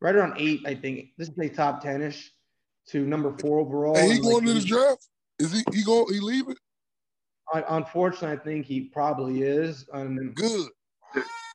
right 0.00 0.14
around 0.14 0.34
eight. 0.38 0.60
I 0.66 0.74
think 0.74 1.10
this 1.18 1.28
is 1.28 1.38
a 1.38 1.48
top 1.48 1.82
ten 1.82 2.02
ish 2.02 2.32
to 2.88 3.04
number 3.04 3.36
four 3.38 3.58
overall. 3.58 3.96
Hey, 3.96 4.06
he 4.06 4.16
and, 4.16 4.24
like, 4.24 4.32
going 4.32 4.46
to 4.46 4.54
this 4.54 4.64
draft? 4.64 5.06
Is 5.38 5.52
he 5.52 5.62
he 5.72 5.82
going 5.82 6.12
he 6.12 6.20
leaving? 6.20 6.56
un- 7.52 7.64
Unfortunately, 7.68 8.36
I 8.36 8.36
think 8.36 8.66
he 8.66 8.82
probably 8.82 9.42
is. 9.42 9.86
Um, 9.92 10.32
Good. 10.34 10.68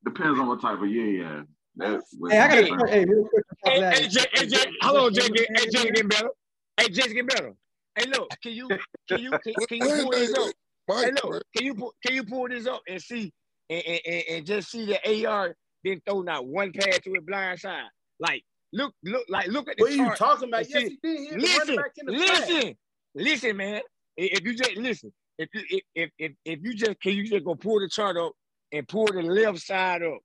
Depends 0.03 0.39
on 0.39 0.48
what 0.48 0.61
type 0.61 0.80
of 0.81 0.88
year 0.88 1.06
you 1.06 1.23
have. 1.23 1.45
That's 1.76 2.15
hey, 2.30 2.39
I 2.39 2.48
got 2.48 2.57
a 2.57 2.73
I'm. 2.73 2.88
Hey, 2.88 3.06
real 3.06 3.23
quick. 3.23 3.45
on 3.65 3.72
Hey, 3.72 3.77
of 3.77 3.81
that. 3.81 3.93
hey, 3.93 4.07
Jay, 4.07 4.26
hey, 4.34 4.45
Jay, 4.48 4.72
hold 4.81 4.98
on, 4.98 5.14
Jay, 5.14 5.30
Jay, 5.30 5.48
hey, 5.56 5.65
Jay, 5.72 5.84
getting 5.85 6.07
better. 6.07 6.30
Hey, 6.77 6.89
Jay's 6.89 7.07
getting 7.07 7.27
better. 7.27 7.53
Hey, 7.95 8.06
look, 8.07 8.31
can 8.41 8.52
you, 8.53 8.68
can 9.07 9.19
you, 9.19 9.31
can, 9.43 9.53
can 9.68 9.77
you 9.77 10.03
pull 10.03 10.11
this 10.11 10.34
up? 10.34 10.52
Hey, 10.88 11.11
look, 11.23 11.43
can 11.56 11.65
you 11.65 11.76
pull, 11.76 11.93
can 12.06 12.15
you 12.15 12.23
pull 12.23 12.48
this 12.49 12.65
up 12.68 12.81
and 12.88 13.02
see, 13.02 13.31
and, 13.70 13.84
and, 13.86 14.00
and, 14.06 14.24
and 14.30 14.46
just 14.46 14.72
see 14.72 14.86
the 14.86 15.26
AR 15.28 15.56
didn't 15.84 16.04
throw 16.06 16.22
not 16.22 16.46
one 16.46 16.72
pass 16.74 17.00
to 17.00 17.14
a 17.18 17.22
blind 17.22 17.60
side. 17.60 17.84
Like, 18.20 18.44
look, 18.74 18.94
look, 19.04 19.26
like, 19.30 19.48
look 19.48 19.68
at 19.70 19.78
the 19.78 19.84
What 19.84 19.92
are 19.92 19.96
you 19.96 20.16
talking 20.16 20.50
about? 20.50 20.62
and 20.62 20.70
Yes, 20.70 20.84
he 20.84 21.00
did. 21.02 21.18
He 21.20 21.26
hit 21.26 21.32
the 21.34 21.38
listen, 21.40 21.58
running 21.60 21.76
back 21.78 21.92
in 21.98 22.06
the 22.06 22.14
flat. 22.18 22.50
listen, 22.50 22.76
listen, 23.16 23.58
man. 23.58 23.82
If 24.18 24.40
if 24.40 24.46
you 24.46 24.54
just 24.56 24.76
listen, 24.78 25.14
if 25.38 25.50
you 25.54 25.62
if, 25.70 25.82
if 25.96 26.10
if 26.20 26.32
if 26.46 26.60
you 26.64 26.74
just 26.76 27.00
can 27.00 27.14
you 27.14 27.28
just 27.28 27.46
go 27.46 27.56
pull 27.56 27.80
the 27.80 27.88
chart 27.90 28.18
up 28.18 28.34
and 28.72 28.88
pull 28.88 29.08
the 29.08 29.22
left 29.22 29.60
side 29.60 30.04
up 30.04 30.20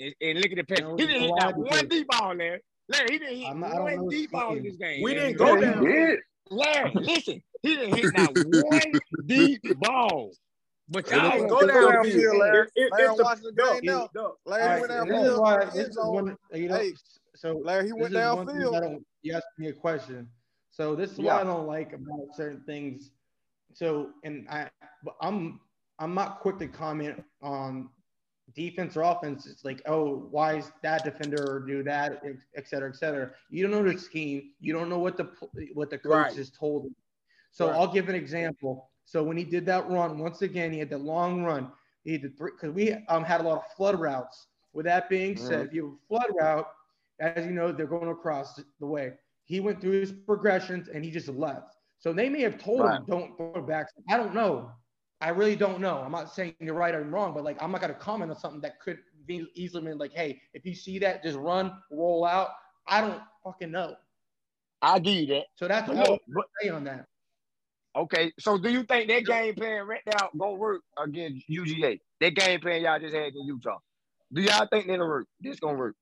and, 0.00 0.14
and 0.20 0.38
look 0.40 0.50
at 0.52 0.56
the 0.56 0.64
pass. 0.64 0.80
No, 0.80 0.96
he 0.96 1.06
didn't 1.06 1.22
hit 1.22 1.28
no, 1.30 1.34
not 1.36 1.54
I 1.54 1.56
one 1.56 1.88
deep 1.88 2.06
ball, 2.08 2.34
Larry. 2.34 2.60
Larry, 2.88 3.06
he 3.10 3.18
didn't 3.18 3.36
hit 3.36 3.48
I'm 3.50 3.60
not- 3.60 3.72
I 3.72 3.74
don't 3.76 3.86
know 3.90 3.96
one 4.02 4.08
deep 4.08 4.30
ball 4.30 4.56
in 4.56 4.62
this 4.64 4.76
game. 4.76 5.02
We 5.02 5.14
man. 5.14 5.22
didn't 5.24 5.38
go 5.38 5.44
Larry, 5.44 5.60
down. 5.60 5.84
Did. 5.84 6.18
Larry, 6.50 6.92
listen, 6.94 7.42
he 7.62 7.74
didn't 7.76 7.94
hit 7.96 8.16
not 8.16 8.30
one 8.44 8.92
deep 9.26 9.62
ball. 9.80 10.30
But 10.88 11.10
y'all 11.10 11.30
didn't 11.30 11.48
go 11.48 11.66
down 11.66 12.06
it 12.06 12.12
field. 12.12 12.38
Larry. 12.38 12.68
Larry, 12.76 13.04
if 13.14 13.26
I'm 13.26 13.42
the- 13.42 13.50
the 13.52 13.80
game 13.80 13.84
now. 14.14 14.32
Larry 14.46 14.80
went 14.80 14.92
is 14.92 14.98
downfield 14.98 15.40
why 15.40 15.58
the 15.58 15.66
this 15.66 15.74
end 15.76 15.88
is 15.88 15.94
zone. 15.94 16.14
one, 16.14 16.36
you 16.52 16.68
know, 16.68 16.76
Hey, 16.76 16.92
so 17.34 17.52
Larry, 17.58 17.86
he 17.86 17.92
went 17.92 18.14
is 18.14 18.34
one 18.36 18.46
downfield. 18.46 19.04
You 19.22 19.34
asked 19.34 19.46
me 19.58 19.68
a 19.68 19.72
question, 19.72 20.28
so 20.70 20.94
this 20.94 21.12
is 21.12 21.18
Yeah. 21.18 21.34
what 21.34 21.40
I 21.40 21.44
don't 21.44 21.66
like 21.66 21.92
about 21.92 22.34
certain 22.34 22.62
things. 22.64 23.10
So, 23.74 24.12
and 24.22 24.48
I, 24.48 24.70
but 25.02 25.16
I'm, 25.20 25.60
I'm 25.98 26.14
not 26.14 26.38
quick 26.40 26.58
to 26.58 26.68
comment 26.68 27.22
on 27.42 27.90
defense 28.54 28.96
or 28.96 29.02
offense. 29.02 29.46
It's 29.46 29.64
like, 29.64 29.82
oh, 29.86 30.28
why 30.30 30.54
is 30.58 30.70
that 30.82 31.02
defender 31.04 31.64
do 31.66 31.82
that, 31.82 32.22
et- 32.24 32.36
et 32.54 32.68
cetera, 32.68 32.88
et 32.88 32.96
cetera. 32.96 33.32
You 33.50 33.66
don't 33.66 33.72
know 33.72 33.92
the 33.92 33.98
scheme. 33.98 34.52
You 34.60 34.72
don't 34.72 34.88
know 34.88 34.98
what 35.00 35.16
the 35.16 35.24
what 35.74 35.90
the 35.90 35.98
coach 35.98 36.12
Right. 36.12 36.34
has 36.36 36.50
told. 36.50 36.94
So 37.50 37.66
Right. 37.66 37.74
I'll 37.74 37.92
give 37.92 38.08
an 38.08 38.14
example. 38.14 38.88
So 39.06 39.22
when 39.22 39.36
he 39.36 39.44
did 39.44 39.64
that 39.66 39.88
run, 39.88 40.18
once 40.18 40.42
again, 40.42 40.72
he 40.72 40.78
had 40.80 40.90
the 40.90 40.98
long 40.98 41.42
run. 41.42 41.72
He 42.04 42.18
did 42.18 42.36
three 42.36 42.50
because 42.52 42.72
we 42.74 42.92
um, 43.08 43.24
had 43.24 43.40
a 43.40 43.44
lot 43.44 43.58
of 43.58 43.72
flood 43.76 43.98
routes. 43.98 44.48
With 44.74 44.84
that 44.86 45.08
being 45.08 45.36
said, 45.36 45.66
if 45.66 45.72
you 45.72 45.84
have 45.84 45.94
a 45.94 46.06
flood 46.08 46.36
route, 46.38 46.66
as 47.20 47.46
you 47.46 47.52
know, 47.52 47.72
they're 47.72 47.86
going 47.86 48.10
across 48.10 48.60
the 48.78 48.86
way. 48.86 49.14
He 49.44 49.60
went 49.60 49.80
through 49.80 49.92
his 50.00 50.12
progressions 50.12 50.88
and 50.88 51.04
he 51.04 51.10
just 51.10 51.28
left. 51.28 51.76
So 51.98 52.12
they 52.12 52.28
may 52.28 52.42
have 52.42 52.58
told 52.58 52.84
Right. 52.84 52.98
him, 52.98 53.06
don't 53.08 53.36
throw 53.36 53.62
back. 53.62 53.86
I 54.10 54.16
don't 54.16 54.34
know. 54.34 54.70
I 55.20 55.30
really 55.30 55.56
don't 55.56 55.80
know. 55.80 55.98
I'm 55.98 56.12
not 56.12 56.34
saying 56.34 56.56
you're 56.60 56.74
right 56.74 56.94
or 56.94 57.02
wrong, 57.02 57.32
but 57.32 57.42
like 57.44 57.62
I'm 57.62 57.70
not 57.72 57.80
gonna 57.80 57.94
comment 57.94 58.30
on 58.30 58.36
something 58.38 58.60
that 58.60 58.80
could 58.80 58.98
be 59.24 59.48
easily 59.54 59.84
been 59.84 59.98
like, 59.98 60.12
hey, 60.12 60.42
if 60.52 60.66
you 60.66 60.74
see 60.74 60.98
that, 60.98 61.22
just 61.22 61.38
run, 61.38 61.72
roll 61.90 62.24
out. 62.26 62.50
I 62.86 63.00
don't 63.00 63.22
fucking 63.42 63.70
know. 63.70 63.96
I'll 64.82 65.00
give 65.00 65.14
you 65.14 65.26
that. 65.28 65.46
So 65.54 65.68
that's 65.68 65.88
But 65.88 65.96
all 65.96 66.18
look, 66.28 66.46
I 66.60 66.64
say 66.64 66.68
on 66.68 66.84
that. 66.84 67.06
Okay, 67.96 68.30
so 68.38 68.58
do 68.58 68.70
you 68.70 68.82
think 68.82 69.08
that 69.08 69.24
game 69.24 69.54
plan 69.54 69.86
right 69.86 70.02
now 70.06 70.28
gonna 70.38 70.52
work 70.52 70.82
against 71.02 71.48
UGA? 71.48 71.98
That 72.20 72.34
game 72.34 72.60
plan 72.60 72.82
y'all 72.82 72.98
just 73.00 73.14
had 73.14 73.34
in 73.34 73.46
Utah. 73.46 73.78
Do 74.32 74.42
y'all 74.42 74.66
think 74.70 74.86
that'll 74.86 75.08
work? 75.08 75.26
This 75.40 75.58
gonna 75.60 75.78
work? 75.78 75.94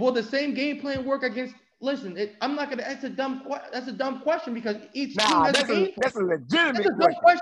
Will 0.00 0.10
the 0.12 0.22
same 0.22 0.52
game 0.54 0.80
plan 0.80 1.04
work 1.04 1.22
against? 1.22 1.54
Listen, 1.80 2.16
it, 2.16 2.34
I'm 2.40 2.56
not 2.56 2.70
gonna. 2.70 2.82
That's 2.82 3.04
a 3.04 3.10
dumb. 3.10 3.46
That's 3.72 3.86
a 3.86 3.92
dumb 3.92 4.20
question 4.22 4.52
because 4.54 4.76
each 4.94 5.16
team 5.16 5.28
Nah, 5.30 5.44
has 5.44 5.54
that's 5.54 5.68
a 5.68 5.72
a 5.72 5.76
game. 5.76 5.94
that's 5.98 6.16
a 6.16 6.20
legitimate 6.20 6.74
That's 6.74 6.86
a 6.86 6.90
dumb 6.90 6.98
question. 6.98 7.20
question. 7.22 7.40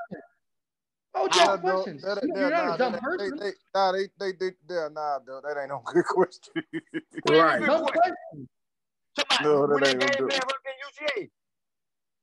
Oh, 1.15 1.27
Nah, 1.27 1.29
dumb 1.29 1.61
no, 1.65 1.73
questions. 1.73 2.03
that- 2.03 2.23
You- 2.23 2.29
that- 2.35 2.41
You're 2.41 2.51
not 2.51 2.67
nah, 2.67 2.75
a 2.75 2.79
dumb 2.79 2.93
that- 2.93 3.03
person. 3.03 3.37
They, 3.39 3.45
they, 3.47 3.53
nah, 3.75 3.93
they, 3.93 4.03
they, 4.19 4.33
they, 4.33 4.51
they, 4.69 4.75
nah, 4.93 5.19
dude, 5.21 5.43
that 5.45 5.57
ain't 5.61 5.69
no 5.69 5.81
good 5.93 6.05
question. 6.05 6.53
Right. 7.31 7.65
Dumb 7.65 7.87
question. 7.87 8.49
No, 9.43 9.61
When 9.61 9.71
that 9.71 9.81
that 9.81 10.03
ain't 10.03 10.19
gonna 10.19 10.29
game 11.17 11.29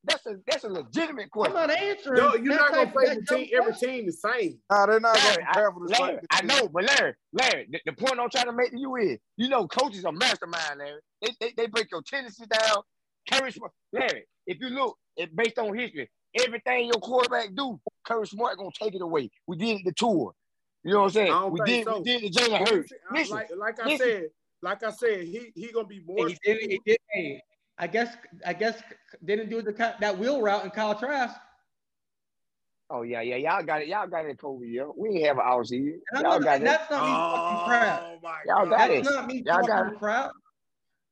That's 0.04 0.26
a 0.26 0.36
that's 0.48 0.64
a 0.64 0.70
legitimate 0.70 1.24
I'm 1.26 1.30
question. 1.30 1.54
not 1.54 1.70
answering. 1.70 2.18
No, 2.20 2.34
you're 2.36 2.54
that 2.56 2.60
not 2.62 2.72
gonna 2.72 2.86
type- 2.86 2.94
play 2.94 3.06
the 3.16 3.22
dumb 3.22 3.38
team, 3.38 3.50
every 3.56 3.74
team 3.74 4.06
the 4.08 4.12
same. 4.12 4.60
Nah, 4.70 4.86
they're 4.88 5.00
not 5.00 5.16
Larry, 5.16 5.36
gonna 5.38 5.48
I, 5.50 5.54
prepare 5.54 5.72
for 5.72 5.80
the 5.88 5.96
Larry, 6.00 6.14
same. 6.14 6.20
I 6.32 6.42
know, 6.42 6.68
but 6.70 6.84
Larry, 6.86 7.14
Larry, 7.34 7.68
the, 7.72 7.80
the 7.86 7.94
point 7.94 8.20
I'm 8.20 8.30
trying 8.30 8.46
to 8.46 8.54
make 8.54 8.72
to 8.72 8.80
you 8.80 8.96
is, 8.96 9.20
you 9.38 9.48
know, 9.48 9.68
coaches 9.68 10.04
are 10.06 10.12
mastermind, 10.12 10.80
Larry. 10.80 11.00
They, 11.22 11.32
they, 11.40 11.54
they 11.56 11.68
break 11.68 11.88
your 11.92 12.02
tendencies 12.02 12.48
down. 12.48 12.78
Kirby 13.32 13.52
Smart, 13.52 13.72
Larry, 13.94 14.26
if 14.48 14.58
you 14.60 14.70
look, 14.70 14.98
it, 15.18 15.36
based 15.36 15.60
on 15.60 15.78
history, 15.78 16.10
everything 16.44 16.86
your 16.88 17.00
quarterback 17.00 17.50
do, 17.56 17.80
Kirby 18.04 18.26
Smart 18.26 18.58
gonna 18.58 18.72
take 18.74 18.96
it 18.96 19.02
away. 19.04 19.30
We 19.46 19.56
did 19.58 19.82
the 19.86 19.94
tour. 19.94 20.34
You 20.84 20.94
know 20.94 21.02
what 21.02 21.04
I'm 21.04 21.10
I 21.10 21.12
saying? 21.14 21.28
don't 21.28 21.52
We 21.52 21.60
think 21.60 21.86
did, 21.86 21.94
so. 21.94 22.00
we 22.00 22.04
did 22.04 22.22
the 22.24 22.30
Jalen 22.40 22.68
Hurts. 22.68 22.92
Listen, 23.12 23.36
like, 23.36 23.50
like 23.56 23.80
I 23.80 23.86
listen. 23.88 24.08
said, 24.08 24.24
like 24.64 24.84
I 24.84 24.90
said, 24.90 25.24
he 25.26 25.52
he 25.54 25.72
gonna 25.72 25.86
be 25.88 26.02
more. 26.04 26.28
He 26.28 26.36
did. 26.44 26.58
He 26.60 26.82
did. 26.84 27.42
Hey, 27.82 27.86
I 27.86 27.88
guess. 27.88 28.16
I 28.46 28.54
guess 28.54 28.82
didn't 29.26 29.50
do 29.50 29.62
the 29.62 29.74
that 30.00 30.18
wheel 30.18 30.42
route 30.42 30.64
in 30.64 30.72
Kyle 30.72 30.96
Trask. 30.96 31.36
Oh 32.90 33.04
yeah, 33.04 33.22
yeah, 33.22 33.38
y'all 33.38 33.64
got 33.64 33.82
it. 33.82 33.88
Y'all 33.88 34.08
got 34.08 34.26
it, 34.26 34.38
Kobe. 34.38 34.68
Yeah, 34.68 34.84
we 34.98 35.10
ain't 35.10 35.26
have 35.26 35.38
an 35.38 35.44
out 35.46 35.68
season. 35.68 36.02
And, 36.12 36.22
Y'all 36.24 36.32
not, 36.40 36.44
got 36.44 36.56
and 36.58 36.64
it. 36.64 36.66
that's 36.66 36.92
not 36.92 37.06
me 37.06 37.12
talking 37.12 37.58
oh, 37.58 37.64
crap. 37.66 38.02
Oh 38.02 38.20
Y'all 38.46 38.66
god. 38.66 38.70
got 38.70 38.90
That's 38.90 39.08
it. 39.08 39.14
not 39.14 39.28
me 39.28 39.44
Y'all 39.46 39.62
got 39.62 39.68
talking 39.68 39.94
it. 39.94 40.00
crap. 40.00 40.32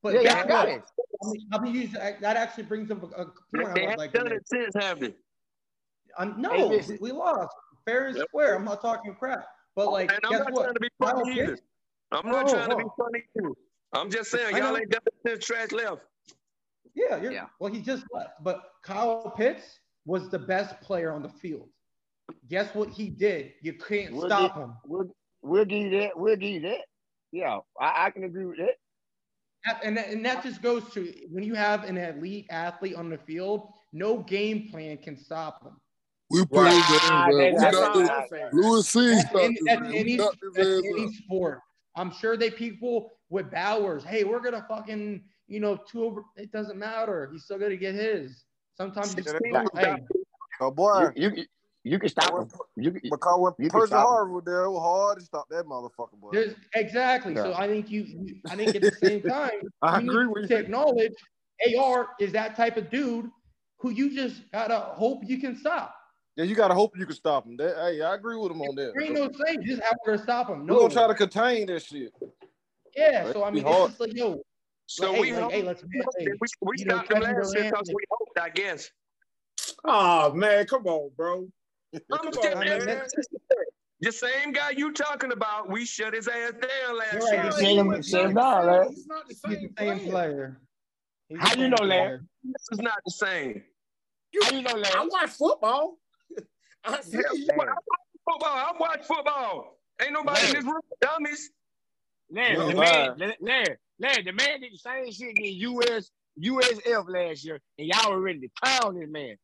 But 0.01 0.13
Yeah, 0.15 0.21
y'all 0.21 0.47
got 0.47 0.67
what? 0.67 0.77
it. 0.77 0.83
I 1.23 1.27
mean, 1.31 1.47
I'll 1.51 1.59
be 1.59 1.69
using 1.69 1.93
that 1.93 2.37
actually 2.37 2.63
brings 2.63 2.91
up 2.91 3.03
a, 3.03 3.05
a 3.05 3.25
point. 3.25 3.35
they 3.53 3.59
I 3.59 3.63
was 3.63 3.69
uh, 3.69 3.79
haven't 3.79 3.97
like, 3.97 4.13
done 4.13 4.31
it 4.31 4.47
since, 4.47 4.75
have 4.75 4.99
they? 4.99 5.13
I'm, 6.17 6.41
no, 6.41 6.69
Hey, 6.69 6.97
we, 6.99 7.11
lost 7.11 7.53
fair 7.85 8.07
and 8.07 8.17
Yep. 8.17 8.27
square. 8.29 8.55
I'm 8.55 8.65
not 8.65 8.81
talking 8.81 9.15
crap. 9.15 9.45
But 9.75 9.87
oh, 9.87 9.91
like, 9.91 10.11
and 10.11 10.19
I'm 10.23 10.31
guess 10.31 10.39
not 10.39 10.51
what? 10.53 10.63
trying 10.63 10.73
to 10.73 10.79
be 10.79 10.89
funny 10.99 11.39
either. 11.39 11.57
I'm 12.11 12.25
not 12.25 12.47
Oh, 12.47 12.53
trying 12.53 12.69
to 12.69 12.75
be 12.77 12.83
oh. 12.83 12.93
funny 12.97 13.23
either. 13.37 13.53
I'm 13.93 14.09
just 14.11 14.31
saying, 14.31 14.57
y'all 14.57 14.75
ain't 14.77 14.89
done 14.89 15.01
it 15.05 15.13
since 15.25 15.45
Trask 15.45 15.71
left. 15.71 16.01
Yeah, 17.09 17.21
you're, 17.21 17.31
Yeah. 17.31 17.45
well, 17.59 17.71
he 17.71 17.81
just 17.81 18.03
left. 18.13 18.43
But 18.43 18.63
Kyle 18.83 19.31
Pitts 19.35 19.79
was 20.05 20.29
the 20.29 20.39
best 20.39 20.79
player 20.81 21.11
on 21.11 21.21
the 21.23 21.29
field. 21.29 21.69
Guess 22.49 22.75
what 22.75 22.89
he 22.89 23.09
did? 23.09 23.53
You 23.61 23.73
can't 23.73 24.13
We'll 24.13 24.27
stop 24.27 24.55
get- 24.55 24.63
him. 24.63 24.73
We'll, 24.85 25.09
we'll 25.41 25.65
give 25.65 25.79
you 25.79 25.89
that. 26.01 26.17
We'll 26.17 26.35
give 26.35 26.49
you 26.49 26.61
that. 26.61 26.81
Yeah, 27.31 27.59
I, 27.79 28.05
I 28.07 28.09
can 28.11 28.23
agree 28.23 28.45
with 28.45 28.57
that. 28.57 28.75
That- 29.65 29.83
And 29.83 29.97
that, 29.97 30.09
and 30.09 30.25
that 30.25 30.43
just 30.43 30.61
goes 30.61 30.89
to 30.93 31.11
when 31.31 31.43
you 31.43 31.53
have 31.55 31.83
an 31.83 31.97
elite 31.97 32.47
athlete 32.49 32.95
on 32.95 33.09
the 33.09 33.17
field, 33.17 33.69
no 33.93 34.17
game 34.19 34.69
plan 34.69 34.97
can 34.97 35.17
stop 35.17 35.63
him. 35.63 35.73
We 36.31 36.45
put 36.45 36.61
Right. 36.65 36.73
his 36.73 36.83
ass 36.83 37.09
Ah, 37.11 37.25
that- 37.25 37.33
We 37.33 37.39
That's 37.51 37.61
that's 37.63 37.77
knocked 37.77 37.95
all 37.95 38.01
his, 38.01 38.09
I'm 38.09 38.27
saying. 38.29 38.49
Louis 38.53 38.87
C. 38.87 39.09
That's 39.15 39.33
in, 39.35 39.57
that's 39.65 39.81
any, 39.93 40.17
that's 40.17 40.37
any 40.85 41.13
sport. 41.13 41.61
I'm 41.95 42.11
sure 42.13 42.37
they 42.37 42.51
people 42.51 43.11
with 43.29 43.49
Bowers, 43.51 44.03
hey, 44.03 44.23
we're 44.23 44.39
gonna 44.39 44.65
fucking, 44.69 45.23
you 45.49 45.59
know, 45.59 45.75
two 45.75 46.03
over. 46.05 46.23
It 46.35 46.51
doesn't 46.51 46.77
matter. 46.77 47.29
He's 47.31 47.43
still 47.43 47.59
gonna 47.59 47.75
get 47.75 47.95
his. 47.95 48.45
Sometimes 48.77 49.15
you 49.15 49.23
just 49.23 49.35
Yeah, 49.51 49.63
go, 49.63 49.69
hey, 49.75 49.95
Oh 50.61 50.71
boy, 50.71 51.09
You, 51.15 51.31
you, 51.35 51.45
you 51.83 51.99
can 51.99 52.09
stop 52.09 52.37
him. 52.37 52.49
You, 52.75 52.91
can- 52.91 53.01
because 53.09 53.39
when 53.39 53.53
you 53.57 53.69
can 53.69 53.79
Percy 53.79 53.87
stop 53.87 54.21
him. 54.21 54.33
Was 54.33 54.43
there, 54.45 54.63
it 54.63 54.71
was 54.71 54.81
hard 54.81 55.19
to 55.19 55.25
stop 55.25 55.47
that 55.49 55.65
motherfucker, 55.65 56.19
boy. 56.19 56.31
there's 56.33 56.55
exactly. 56.75 57.35
So 57.35 57.53
I 57.53 57.67
think 57.67 57.89
you, 57.89 58.03
you 58.03 58.35
I 58.49 58.55
think 58.55 58.75
at 58.75 58.81
the 58.81 58.91
same 58.91 59.21
time, 59.27 59.51
I 59.81 59.99
you 59.99 60.11
agree 60.11 60.27
need 60.27 60.33
with 60.33 60.49
to 60.51 60.57
you. 60.57 60.63
acknowledge 60.63 61.13
AR 61.77 62.09
is 62.19 62.31
that 62.33 62.55
type 62.55 62.77
of 62.77 62.89
dude 62.89 63.29
who 63.79 63.91
you 63.91 64.13
just 64.13 64.49
gotta 64.51 64.79
hope 64.79 65.21
you 65.25 65.39
can 65.39 65.55
stop. 65.55 65.95
Yeah, 66.35 66.45
you 66.45 66.55
gotta 66.55 66.73
hope 66.73 66.97
you 66.97 67.05
can 67.05 67.15
stop 67.15 67.45
him. 67.45 67.57
That, 67.57 67.75
hey, 67.75 68.01
I 68.01 68.15
agree 68.15 68.37
with 68.37 68.51
him 68.51 68.61
on 68.61 68.75
that. 68.75 68.93
There 68.93 69.03
ain't 69.03 69.13
no 69.13 69.29
saying 69.45 69.63
just 69.65 69.81
how 69.81 69.91
we're 70.05 70.13
gonna 70.13 70.23
stop 70.23 70.49
him. 70.49 70.59
We're 70.67 70.73
No, 70.73 70.81
gonna 70.81 70.93
try 70.93 71.07
to 71.07 71.15
contain 71.15 71.67
that 71.67 71.81
shit. 71.81 72.13
yeah. 72.95 73.31
So 73.31 73.43
I 73.43 73.51
mean, 73.51 73.65
it's 73.65 73.69
hard. 73.69 73.89
just 73.89 73.99
like 74.01 74.15
yo, 74.15 74.41
So 74.91 75.11
like, 75.11 75.21
we 75.21 75.27
hey, 75.27 75.33
like, 75.33 75.43
hope, 75.43 75.51
hey, 75.51 75.61
let's 75.61 75.83
we, 75.83 76.01
hope 76.03 76.13
hey, 76.17 76.25
we, 76.41 76.47
we 76.61 76.73
you 76.79 76.85
know, 76.85 76.95
stopped 76.95 77.09
them 77.09 77.21
last 77.21 77.55
year 77.55 77.63
because 77.65 77.87
we 77.93 78.03
hoped, 78.09 78.39
I 78.41 78.49
guess. 78.49 78.89
Oh 79.85 80.33
man, 80.33 80.65
come 80.65 80.87
on, 80.87 81.11
bro. 81.15 81.47
I'm 81.93 82.01
Come 82.11 82.31
just, 82.33 82.43
on, 82.55 82.59
man, 82.59 82.85
man. 82.85 83.01
the 84.01 84.11
same 84.11 84.51
guy 84.51 84.71
you 84.71 84.91
talking 84.91 85.31
about, 85.31 85.69
we 85.69 85.85
shut 85.85 86.15
his 86.15 86.27
ass 86.27 86.53
down 86.53 86.97
last 86.97 87.13
You're 87.13 87.21
right. 87.21 87.33
year. 87.33 87.43
No, 87.43 87.49
Same- 87.51 87.75
he 87.91 87.97
was 87.97 88.09
same 88.11 88.33
not 88.33 88.43
guy, 88.43 88.61
the 88.65 88.67
right? 88.79 88.87
same- 88.87 88.95
He's 88.95 89.07
not 89.07 89.27
the 89.27 89.33
He's 89.33 89.41
the 89.41 89.49
same 89.49 89.73
same 89.77 89.99
player. 90.09 90.57
player. 91.29 91.39
How 91.39 91.53
you 91.55 91.69
know, 91.69 91.75
player. 91.77 91.87
Larry? 91.87 92.19
This 92.45 92.67
is 92.71 92.79
not 92.79 92.97
the 93.05 93.11
same. 93.11 93.63
How 94.43 94.49
you 94.51 94.61
know, 94.63 94.71
I 94.95 95.07
watch 95.11 95.29
football. 95.29 95.99
I 96.83 97.01
see. 97.01 97.17
Hell, 97.17 97.37
you. 97.37 97.47
I 97.51 97.55
watch 97.57 97.77
football. 98.27 98.49
I 98.49 98.73
watch 98.79 99.05
football. 99.05 99.79
Ain't 100.01 100.13
nobody 100.13 100.47
in 100.47 100.53
this 100.55 100.63
room 100.63 100.81
dummies. 100.99 101.51
Larry, 102.31 102.57
Yeah, 102.57 102.67
the 102.67 102.75
man, 102.75 103.33
Larry, 103.41 103.75
Larry, 103.99 104.23
the 104.23 104.31
man 104.31 104.61
did 104.61 104.73
the 104.73 104.77
same 104.77 105.11
shit 105.11 105.37
in 105.37 105.73
US, 105.73 106.11
USF 106.39 107.09
last 107.09 107.43
year, 107.43 107.59
and 107.77 107.87
y'all 107.87 108.11
were 108.11 108.21
ready 108.21 108.39
to 108.41 108.49
crown 108.61 108.99
this 108.99 109.09
man. 109.09 109.35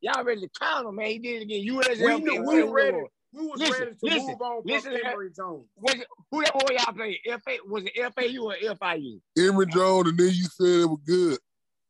Y'all 0.00 0.24
ready 0.24 0.42
to 0.42 0.48
crown 0.48 0.86
him, 0.86 0.94
man. 0.96 1.06
He 1.06 1.18
did 1.18 1.40
it 1.40 1.44
again. 1.44 1.66
USF. 1.66 2.04
We 2.04 2.20
knew 2.20 2.36
and 2.36 2.46
we 2.46 2.62
were 2.62 2.72
ready. 2.72 2.98
We 3.32 3.46
was 3.46 3.60
Listen, 3.60 3.72
ready 3.84 3.90
to 3.90 3.98
listen, 4.02 4.26
move 4.28 4.40
on 4.40 4.62
listen, 4.64 4.92
from 4.92 5.06
Emory 5.06 5.30
Jones. 5.36 5.66
Was 5.76 5.94
it, 5.94 6.06
who 6.30 6.42
that 6.42 6.52
boy 6.54 6.74
y'all 6.74 6.94
played? 6.94 7.18
FA 7.26 7.56
was 7.66 7.84
it 7.84 8.14
FAU 8.14 8.44
or 8.44 8.54
FIU? 8.54 9.20
Emory 9.38 9.66
Jones, 9.66 10.08
and 10.08 10.18
then 10.18 10.28
you 10.28 10.44
said 10.44 10.66
it 10.66 10.86
was 10.88 11.00
good. 11.06 11.38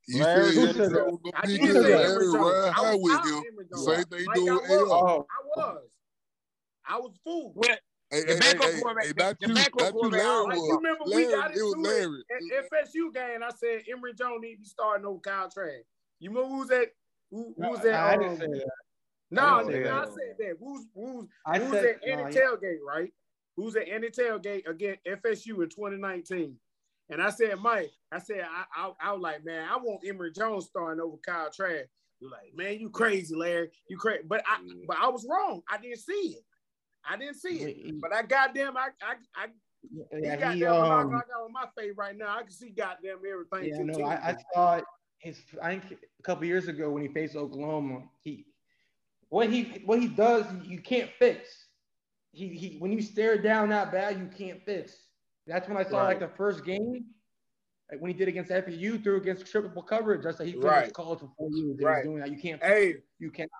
You 0.08 0.22
Larry 0.24 0.52
said 0.54 0.74
said 0.74 0.84
it 0.86 0.92
that. 0.94 1.04
was 1.04 1.20
I 1.36 1.40
gonna 1.42 1.58
be 1.58 1.58
did 1.58 1.72
say 1.74 1.80
Larry 1.80 2.04
Emory 2.06 2.24
Jones. 2.24 2.34
ride 2.34 2.68
I 2.68 2.72
high 2.72 2.94
was 2.94 3.20
with 3.22 3.32
him. 3.32 3.78
Same 3.78 4.04
thing 4.04 4.26
Like 4.26 4.36
doing 4.36 4.48
I 4.48 4.54
with 4.54 4.70
AR. 4.70 4.78
was. 4.78 4.90
Oh, 4.90 5.26
I 5.30 5.60
was. 5.60 5.82
I 6.88 6.98
was 6.98 7.12
fooled. 7.22 7.52
Well, 7.54 7.76
Hey, 8.10 8.20
The 8.22 8.26
hey, 8.26 8.32
hey, 8.32 8.38
backup 8.40 8.70
hey, 8.70 8.80
quarterback- 8.80 9.04
hey, 9.04 9.12
not 9.16 9.40
the 9.40 9.48
you, 9.48 9.54
backup 9.54 9.74
not 9.80 9.86
you. 9.86 9.92
quarterback 9.92 10.22
Larry 10.22 10.44
Like 10.46 10.56
was. 10.56 10.68
you 10.68 10.76
remember, 10.76 11.04
we 11.04 11.12
Larry, 11.14 11.32
got 11.32 11.50
it 11.56 11.62
was 11.62 11.74
into 11.74 11.88
Larry. 11.90 12.24
it 12.30 12.54
at 12.54 12.70
FSU 12.72 13.12
game. 13.14 13.42
I 13.42 13.50
said 13.50 13.82
Emory 13.90 14.14
Jones 14.14 14.40
need 14.42 14.54
to 14.54 14.60
be 14.60 14.64
starting 14.64 15.06
over 15.06 15.20
Kyle 15.20 15.50
Trask. 15.50 15.84
You 16.20 16.30
remember 16.30 16.48
who's 16.48 16.68
that? 16.68 16.88
Who, 17.30 17.54
who 17.58 17.68
was 17.70 17.80
that? 17.80 17.94
I 17.94 18.14
um, 18.14 18.20
didn't 18.20 18.38
say 18.38 18.46
that. 18.46 18.70
No, 19.30 19.42
I 19.42 19.62
nigga, 19.64 19.84
say 19.84 19.90
I 19.90 20.04
said 20.04 20.36
that. 20.38 20.54
Who's 20.58 20.86
who's 20.94 21.26
I 21.44 21.58
who's 21.58 21.70
said 21.72 21.84
at 21.84 21.96
any 22.02 22.22
no, 22.22 22.28
tailgate, 22.30 22.78
right? 22.86 23.12
Who's 23.56 23.76
at 23.76 23.88
any 23.88 24.08
tailgate 24.08 24.66
against 24.66 25.04
FSU 25.04 25.62
in 25.62 25.68
2019? 25.68 26.56
And 27.10 27.22
I 27.22 27.30
said, 27.30 27.58
Mike, 27.60 27.90
I 28.12 28.18
said, 28.20 28.42
I, 28.50 28.64
I, 28.74 28.92
I 29.00 29.12
was 29.12 29.20
like, 29.22 29.44
man, 29.44 29.66
I 29.70 29.76
want 29.76 30.00
Emory 30.06 30.30
Jones 30.32 30.66
starting 30.66 31.00
over 31.00 31.16
Kyle 31.26 31.50
Trask. 31.50 31.86
You're 32.20 32.30
like, 32.30 32.54
man, 32.54 32.78
you 32.80 32.90
crazy, 32.90 33.34
Larry. 33.34 33.70
You 33.88 33.96
crazy. 33.98 34.22
But 34.26 34.42
I 34.46 34.58
but 34.86 34.96
I 34.98 35.08
was 35.08 35.26
wrong. 35.28 35.62
I 35.70 35.78
didn't 35.78 35.98
see 35.98 36.36
it. 36.38 36.44
I 37.08 37.16
didn't 37.16 37.36
see 37.36 37.58
it. 37.60 38.00
But 38.00 38.12
I 38.12 38.22
goddamn, 38.22 38.76
I 38.76 38.88
I 39.02 39.14
I 39.34 39.46
he 39.90 40.26
Yeah, 40.26 40.36
got 40.36 40.54
he, 40.54 40.60
that 40.60 40.70
um, 40.70 41.08
I 41.08 41.10
got 41.10 41.42
on 41.44 41.52
my 41.52 41.66
face 41.76 41.92
right 41.96 42.16
now. 42.16 42.36
I 42.36 42.42
can 42.42 42.50
see 42.50 42.70
goddamn 42.70 43.18
everything. 43.28 43.70
Yeah, 43.70 43.82
no. 43.82 44.04
I, 44.04 44.30
I 44.30 44.36
saw 44.54 44.80
his. 45.18 45.40
I 45.62 45.78
think 45.78 45.98
a 46.18 46.22
couple 46.22 46.44
years 46.44 46.68
ago 46.68 46.90
when 46.90 47.02
he 47.02 47.08
faced 47.08 47.36
Oklahoma, 47.36 48.02
he 48.22 48.46
what 49.28 49.50
he 49.50 49.82
what 49.84 50.00
he 50.00 50.08
does 50.08 50.46
you 50.64 50.80
can't 50.80 51.10
fix. 51.18 51.66
He 52.32 52.48
he 52.48 52.76
when 52.78 52.92
you 52.92 53.00
stare 53.02 53.38
down 53.40 53.70
that 53.70 53.92
bad, 53.92 54.18
you 54.18 54.26
can't 54.26 54.62
fix. 54.64 54.94
That's 55.46 55.68
when 55.68 55.76
I 55.78 55.84
saw 55.84 56.02
like 56.02 56.20
the 56.20 56.28
first 56.28 56.64
game, 56.64 57.06
like 57.90 58.00
when 58.00 58.10
he 58.12 58.16
did 58.16 58.28
against 58.28 58.50
FAU, 58.50 58.98
through 59.02 59.16
against 59.16 59.46
triple 59.46 59.82
coverage. 59.82 60.26
I 60.26 60.32
said 60.32 60.46
he 60.46 60.52
finished 60.52 60.66
Right. 60.66 60.92
college 60.92 61.20
for 61.20 61.30
four 61.38 61.50
years. 61.52 61.78
Right. 61.80 62.04
doing 62.04 62.18
that. 62.18 62.30
You 62.30 62.38
can't. 62.38 62.62
hey, 62.62 62.96
You 63.18 63.30
can't. 63.30 63.50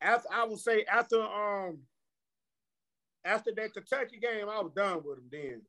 after 0.00 0.28
I 0.32 0.44
will 0.44 0.56
say 0.56 0.84
after 0.84 1.20
um 1.20 1.78
after 3.28 3.52
that 3.56 3.72
Kentucky 3.74 4.18
game, 4.18 4.48
I 4.48 4.60
was 4.60 4.72
done 4.74 5.02
with 5.04 5.18
him 5.18 5.28
then. 5.30 5.62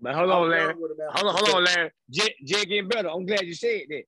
but 0.00 0.14
hold 0.14 0.30
on, 0.30 0.50
Larry. 0.50 0.72
done 0.74 0.82
with 0.82 0.90
him 0.92 0.96
after 1.08 1.18
Hold 1.18 1.34
on, 1.36 1.44
hold 1.44 1.56
on, 1.56 1.64
Larry. 1.64 1.90
Jay, 2.10 2.34
Jay 2.44 2.64
getting 2.64 2.88
better. 2.88 3.08
I'm 3.10 3.26
glad 3.26 3.42
you 3.42 3.54
said 3.54 3.82
that. 3.88 4.02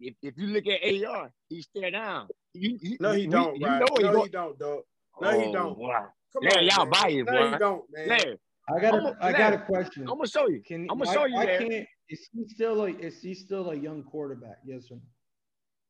If, 0.00 0.14
if 0.22 0.34
you 0.36 0.46
look 0.48 0.64
at 0.66 0.80
AR, 1.08 1.30
he's 1.48 1.64
still 1.64 1.90
down. 1.90 2.28
You, 2.54 2.78
you, 2.80 2.96
No, 3.00 3.12
he 3.12 3.22
you- 3.22 3.30
don't, 3.30 3.56
You 3.58 3.66
right? 3.66 3.80
know 3.80 3.86
he 3.96 4.02
no, 4.04 4.12
go- 4.12 4.22
he 4.24 4.28
don't, 4.30 4.58
dog. 4.58 4.80
No, 5.20 5.30
he 5.40 5.46
Oh, 5.46 5.52
don't. 5.52 5.78
Wow. 5.78 6.06
Come 6.32 6.42
Larry, 6.44 6.56
on, 6.58 6.64
y'all 6.76 6.84
man. 6.86 6.90
biased, 6.90 7.26
No, 7.30 7.50
he 7.52 7.58
don't, 7.58 7.84
man. 7.92 8.08
Larry, 8.08 8.38
I 8.68 8.80
got 8.80 8.94
I'ma- 8.94 9.08
a, 9.20 9.24
I 9.24 9.32
got 9.32 9.52
a 9.54 9.58
question. 9.58 10.02
I'm 10.02 10.16
gonna 10.18 10.28
show 10.28 10.48
you. 10.48 10.62
Can 10.62 10.86
I'ma 10.90 11.04
why- 11.04 11.12
show 11.14 11.24
you, 11.24 11.34
Why 11.34 11.44
Larry. 11.44 11.68
can't 11.68 11.86
is 12.10 12.28
he 12.32 12.48
still 12.48 12.82
a 12.84 12.88
is 12.90 13.20
he 13.20 13.34
still 13.34 13.70
a 13.70 13.74
young 13.74 14.02
quarterback? 14.04 14.58
Yes 14.64 14.84
or 14.90 14.94
no? 14.96 15.02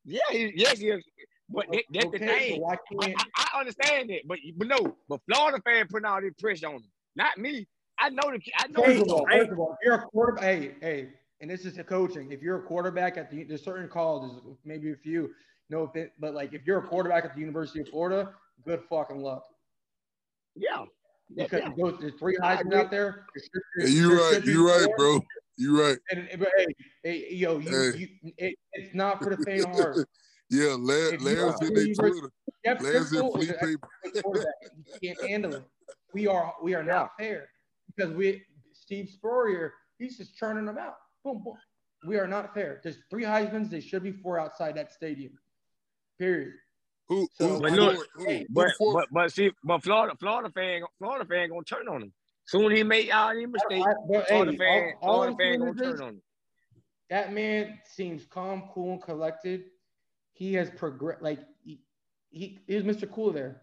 Yeah, 0.05 0.21
he, 0.31 0.53
yes, 0.57 0.81
yes. 0.81 1.03
But 1.51 1.67
that, 1.73 1.85
that's 1.91 2.11
the 2.11 2.19
thing. 2.19 2.61
so 2.61 2.67
I, 3.03 3.07
I, 3.07 3.15
I 3.37 3.61
understand 3.61 4.11
it, 4.11 4.23
but 4.27 4.39
but 4.57 4.69
no, 4.69 4.97
but 5.09 5.21
Florida 5.31 5.63
fan 5.65 5.87
putting 5.89 6.05
all 6.05 6.21
this 6.21 6.35
pressure 6.39 6.67
on 6.69 6.75
him, 6.75 6.85
not 7.17 7.39
me. 7.39 7.67
I 7.99 8.11
know 8.11 8.31
the 8.31 8.41
I 8.59 8.69
know 8.69 8.83
First 8.85 9.03
of 9.03 9.09
all, 9.09 9.27
first 9.31 9.51
of 9.51 9.59
all, 9.59 9.73
if 9.73 9.79
you're 9.85 9.95
a 9.95 10.03
quarterback, 10.03 10.45
hey, 10.45 10.75
hey, 10.81 11.09
and 11.41 11.51
this 11.51 11.65
is 11.65 11.75
the 11.75 11.85
coaching. 11.85 12.31
If 12.33 12.43
you're 12.43 12.59
a 12.59 12.63
quarterback 12.63 13.17
at 13.17 13.31
the 13.31 13.45
there's 13.45 13.65
certain 13.65 13.89
calls, 13.89 14.41
there's 14.45 14.59
maybe 14.65 14.93
a 14.93 14.97
few, 14.97 15.31
No 15.71 15.85
offense, 15.85 16.11
but 16.19 16.35
like 16.35 16.53
if 16.53 16.67
you're 16.67 16.79
a 16.79 16.87
quarterback 16.87 17.25
at 17.25 17.35
the 17.35 17.41
University 17.41 17.81
of 17.81 17.89
Florida, 17.89 18.35
good 18.65 18.83
fucking 18.89 19.21
luck. 19.21 19.45
Yeah. 20.55 20.85
Because 21.35 21.61
yeah. 21.63 21.71
those 21.77 21.99
there's 22.01 22.15
three 22.15 22.37
I 22.43 22.57
Heisman 22.57 22.75
out 22.75 22.91
there. 22.91 23.27
Yeah, 23.79 23.87
you 23.87 24.09
There 24.09 24.19
right. 24.19 24.35
should 24.35 24.45
be 24.45 24.53
You 24.53 24.69
right, 24.69 24.87
bro. 24.97 25.21
You're 25.57 25.83
right. 25.83 25.99
And, 26.11 26.29
but 26.39 26.49
hey, 26.57 26.67
hey, 27.03 27.35
yo, 27.35 27.59
you, 27.59 27.69
Hey. 27.69 27.99
you 27.99 28.33
it, 28.39 28.55
it's 28.73 28.95
not 28.95 29.23
for 29.23 29.35
the 29.35 29.45
faint 29.45 29.67
of 29.67 29.73
heart. 29.73 30.09
Yeah, 30.51 30.77
Larry, 30.79 31.15
If 31.15 31.21
you 31.21 31.27
Larry's 31.27 31.41
are 31.43 31.67
in 31.67 31.73
a 31.73 31.75
their 31.75 31.95
Twitter. 31.95 32.31
Larry's 32.65 32.81
in 33.13 33.19
Driscoll 33.21 33.37
is 33.41 33.47
Fleet 33.47 33.51
a 33.51 33.67
Paper. 33.67 33.89
You 35.03 35.15
can't 35.15 35.31
handle 35.31 35.55
it. 35.55 35.65
We 36.15 36.27
are 36.27 36.55
we 36.63 36.75
are 36.75 36.83
not 36.83 37.11
fair 37.19 37.49
because 37.95 38.13
we 38.15 38.43
Steve 38.73 39.11
Spurrier 39.11 39.75
he's 39.99 40.17
just 40.17 40.37
churning 40.37 40.65
them 40.65 40.79
out. 40.79 40.95
Boom 41.25 41.43
boom. 41.45 41.55
We 42.07 42.17
are 42.19 42.27
not 42.27 42.55
fair. 42.55 42.81
There's 42.83 42.99
three 43.11 43.25
Heisman's. 43.25 43.69
There 43.69 43.81
should 43.81 44.03
be 44.03 44.13
four 44.13 44.39
outside 44.39 44.77
that 44.77 44.91
stadium. 44.93 45.33
Period. 46.19 46.55
Who, 47.09 47.27
So, 47.39 47.61
But 47.61 47.73
look, 47.73 48.07
mean, 48.19 48.27
hey, 48.27 48.47
but, 48.51 48.71
but 48.79 49.07
but 49.11 49.33
see, 49.33 49.51
but 49.65 49.83
Florida 49.83 50.15
Florida 50.19 50.51
fan 50.51 50.83
Florida 50.99 51.25
fan 51.27 51.51
gonna 51.51 51.63
turn 51.65 51.89
on 51.89 52.03
him. 52.05 52.13
Soon 52.47 52.75
he 52.75 52.83
made 52.83 53.11
all 53.11 53.35
these 53.35 53.49
mistakes. 53.49 53.87
I- 53.87 53.95
but, 54.11 54.29
Florida 54.29 54.53
hey, 54.53 54.59
fan 54.59 54.93
all- 55.03 55.11
all 55.11 55.15
Florida 55.25 55.33
I'm 55.33 55.39
fan 55.39 55.59
gonna 55.59 55.73
this. 55.75 55.83
turn 55.99 56.01
on 56.03 56.09
him. 56.15 56.23
that 57.11 57.33
man 57.35 57.79
seems 57.85 58.25
calm, 58.27 58.71
cool, 58.73 58.93
and 58.95 59.03
collected. 59.03 59.65
He 60.39 60.55
has 60.55 60.71
progressed. 60.71 61.21
Like 61.21 61.41
he, 61.65 61.81
he 62.31 62.61
is 62.69 62.85
Mr. 62.85 63.11
Cool 63.11 63.33
there. 63.33 63.63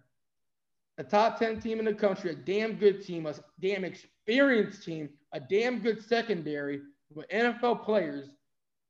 A 0.97 1.03
top 1.05 1.39
ten 1.39 1.59
team 1.61 1.79
in 1.79 1.85
the 1.85 1.93
country, 1.93 2.31
a 2.31 2.35
damn 2.35 2.73
good 2.73 3.01
team, 3.01 3.25
a 3.25 3.33
damn 3.61 3.85
experienced 3.85 4.83
team, 4.83 5.09
a 5.31 5.39
damn 5.39 5.79
good 5.79 6.03
secondary 6.03 6.81
with 7.13 7.29
NFL 7.29 7.85
players. 7.85 8.27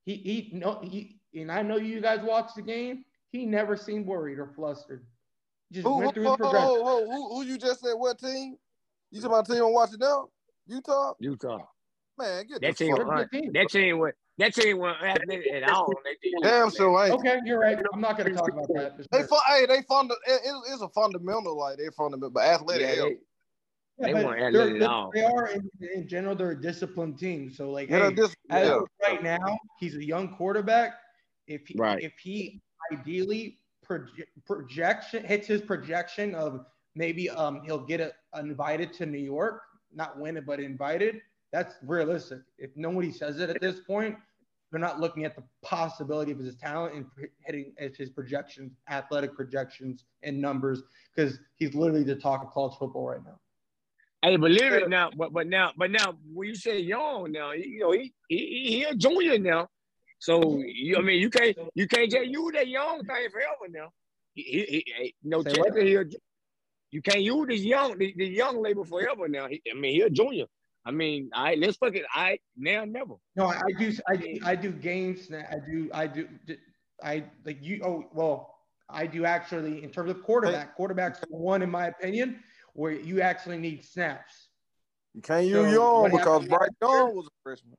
He 0.04 0.16
he 0.16 0.50
no 0.52 0.80
he 0.82 1.20
and 1.34 1.50
I 1.52 1.62
know 1.62 1.76
you 1.76 2.00
guys 2.00 2.20
watched 2.22 2.56
the 2.56 2.62
game. 2.62 3.04
He 3.30 3.46
never 3.46 3.76
seemed 3.76 4.06
worried 4.06 4.40
or 4.40 4.48
flustered. 4.48 5.06
Just 5.72 5.86
Who, 5.86 5.98
went 5.98 6.16
who, 6.16 6.22
his 6.22 6.30
who, 6.30 6.36
progression. 6.36 6.68
who, 6.68 6.84
who, 6.84 7.10
who, 7.10 7.34
who 7.36 7.42
you 7.44 7.56
just 7.58 7.80
said 7.82 7.94
what 7.94 8.18
team? 8.18 8.56
You 9.12 9.20
talking 9.20 9.34
about 9.38 9.46
team 9.46 9.64
I'm 9.64 9.72
watching 9.72 9.98
now? 10.00 10.28
Utah? 10.66 11.12
Utah. 11.20 11.58
Man, 12.18 12.46
get 12.46 12.60
That 12.60 12.76
the 12.76 12.84
team, 12.84 12.96
fuck. 12.96 13.06
was 13.06 13.26
that 13.52 13.68
team 13.70 13.98
was 13.98 14.12
that 14.38 14.54
team 14.54 14.78
was 14.78 14.96
athletic 15.02 15.46
at 15.52 15.68
all. 15.70 15.88
They 16.04 16.16
did. 16.30 16.34
Damn 16.42 16.70
sure 16.70 17.04
ain't. 17.04 17.14
Okay, 17.14 17.38
you're 17.44 17.58
right. 17.58 17.78
I'm 17.92 18.00
not 18.00 18.18
going 18.18 18.30
to 18.30 18.36
talk 18.36 18.52
about 18.52 18.68
that. 18.74 18.98
They 19.10 19.22
fun, 19.22 19.40
hey, 19.48 19.66
they 19.66 19.82
fund. 19.88 20.10
It, 20.26 20.40
it, 20.44 20.54
it's 20.72 20.82
a 20.82 20.88
fundamental 20.90 21.56
like 21.58 21.78
they 21.78 21.88
fundamental, 21.96 22.30
but 22.30 22.44
athletic. 22.44 22.82
Yeah, 22.88 22.94
hell. 22.94 23.04
they- 23.08 23.16
Yeah, 23.98 24.06
They 24.06 24.12
but 24.12 24.24
weren't 24.26 24.52
they're- 24.52 24.62
athletic 24.62 24.82
at 24.82 24.88
all. 24.88 25.10
They 25.14 25.24
are 25.24 25.46
in, 25.48 25.70
in 25.94 26.08
general. 26.08 26.34
They're 26.36 26.50
a 26.50 26.60
disciplined 26.60 27.18
team. 27.18 27.50
So 27.50 27.70
like, 27.70 27.88
hey, 27.88 28.12
dis- 28.12 28.34
as 28.50 28.68
yeah. 28.68 28.80
right 29.08 29.22
now, 29.22 29.58
he's 29.80 29.96
a 29.96 30.04
young 30.04 30.34
quarterback. 30.36 30.94
If 31.46 31.66
he, 31.68 31.74
Right. 31.78 32.02
if 32.02 32.12
he 32.18 32.60
ideally 32.92 33.60
proje- 33.88 34.26
projection 34.44 35.24
hits 35.24 35.46
his 35.46 35.62
projection 35.62 36.34
of 36.34 36.66
maybe 36.94 37.30
um 37.30 37.62
he'll 37.64 37.84
get 37.86 38.00
a, 38.00 38.12
invited 38.38 38.92
to 38.94 39.06
New 39.06 39.18
York, 39.18 39.62
not 39.94 40.18
win 40.18 40.36
it 40.36 40.44
but 40.44 40.60
invited. 40.60 41.20
That's 41.52 41.76
realistic. 41.86 42.40
If 42.58 42.70
nobody 42.76 43.10
says 43.12 43.38
it 43.40 43.48
at 43.48 43.60
this 43.62 43.80
point, 43.80 44.16
they're 44.70 44.80
not 44.80 45.00
looking 45.00 45.24
at 45.24 45.36
the 45.36 45.44
possibility 45.62 46.32
of 46.32 46.38
his 46.38 46.56
talent 46.56 46.94
and 46.94 47.06
hitting 47.44 47.72
his 47.96 48.10
projections, 48.10 48.72
athletic 48.90 49.34
projections 49.34 50.04
and 50.22 50.40
numbers, 50.40 50.82
because 51.14 51.38
he's 51.56 51.74
literally 51.74 52.02
the 52.02 52.16
talk 52.16 52.42
of 52.42 52.50
college 52.50 52.76
football 52.78 53.08
right 53.08 53.24
now. 53.24 53.38
Hey, 54.22 54.36
believe 54.36 54.72
it 54.72 54.88
now, 54.88 55.10
but 55.16 55.32
but 55.32 55.46
now, 55.46 55.72
but 55.76 55.90
now, 55.90 56.14
when 56.32 56.48
you 56.48 56.56
say 56.56 56.80
young 56.80 57.30
now, 57.30 57.52
you 57.52 57.78
know 57.78 57.92
he 57.92 58.12
he, 58.28 58.36
he 58.68 58.82
a 58.82 58.94
junior 58.94 59.38
now, 59.38 59.68
so 60.18 60.58
you, 60.58 60.96
I 60.96 61.00
mean 61.00 61.20
you 61.20 61.30
can't 61.30 61.56
you 61.74 61.86
can't 61.86 62.10
just 62.10 62.26
use 62.26 62.52
that 62.54 62.66
young 62.66 63.04
thing 63.04 63.28
forever 63.30 63.68
now. 63.70 63.90
He, 64.34 64.42
he, 64.42 64.58
he 64.64 64.92
hey, 64.98 65.14
no 65.22 65.42
Say 65.42 65.52
check 65.52 65.76
he 65.76 65.94
a, 65.94 66.04
you 66.90 67.02
can't 67.02 67.22
use 67.22 67.46
this 67.46 67.60
young 67.60 67.98
the, 67.98 68.14
the 68.16 68.26
young 68.26 68.60
label 68.60 68.84
forever 68.84 69.28
now. 69.28 69.46
He, 69.46 69.62
I 69.70 69.78
mean 69.78 69.94
he 69.94 70.00
a 70.00 70.10
junior. 70.10 70.46
I 70.86 70.92
mean, 70.92 71.30
I 71.34 71.56
let's 71.56 71.76
fuck 71.76 71.96
it. 71.96 72.04
I 72.14 72.38
now 72.56 72.84
never. 72.84 73.14
No, 73.34 73.46
I, 73.46 73.56
I 73.56 73.72
do. 73.78 73.92
I 74.08 74.16
do. 74.16 74.38
I 74.44 74.54
do 74.54 74.70
games. 74.70 75.28
I 75.32 75.56
do. 75.68 75.90
I 75.92 76.06
do. 76.06 76.28
I 77.02 77.24
like 77.44 77.58
you. 77.60 77.82
Oh 77.84 78.04
well, 78.14 78.54
I 78.88 79.06
do 79.06 79.24
actually 79.24 79.82
in 79.82 79.90
terms 79.90 80.12
of 80.12 80.22
quarterback. 80.22 80.78
Quarterbacks 80.78 81.22
are 81.24 81.26
one 81.28 81.62
in 81.62 81.70
my 81.70 81.88
opinion, 81.88 82.40
where 82.74 82.92
you 82.92 83.20
actually 83.20 83.58
need 83.58 83.84
snaps. 83.84 84.48
You 85.14 85.22
can't 85.22 85.44
use 85.44 85.54
So, 85.54 85.64
Young 85.64 86.02
what 86.02 86.12
because 86.12 86.46
Bryce 86.46 86.68
Young 86.80 87.16
was 87.16 87.26
a 87.26 87.30
freshman. 87.42 87.74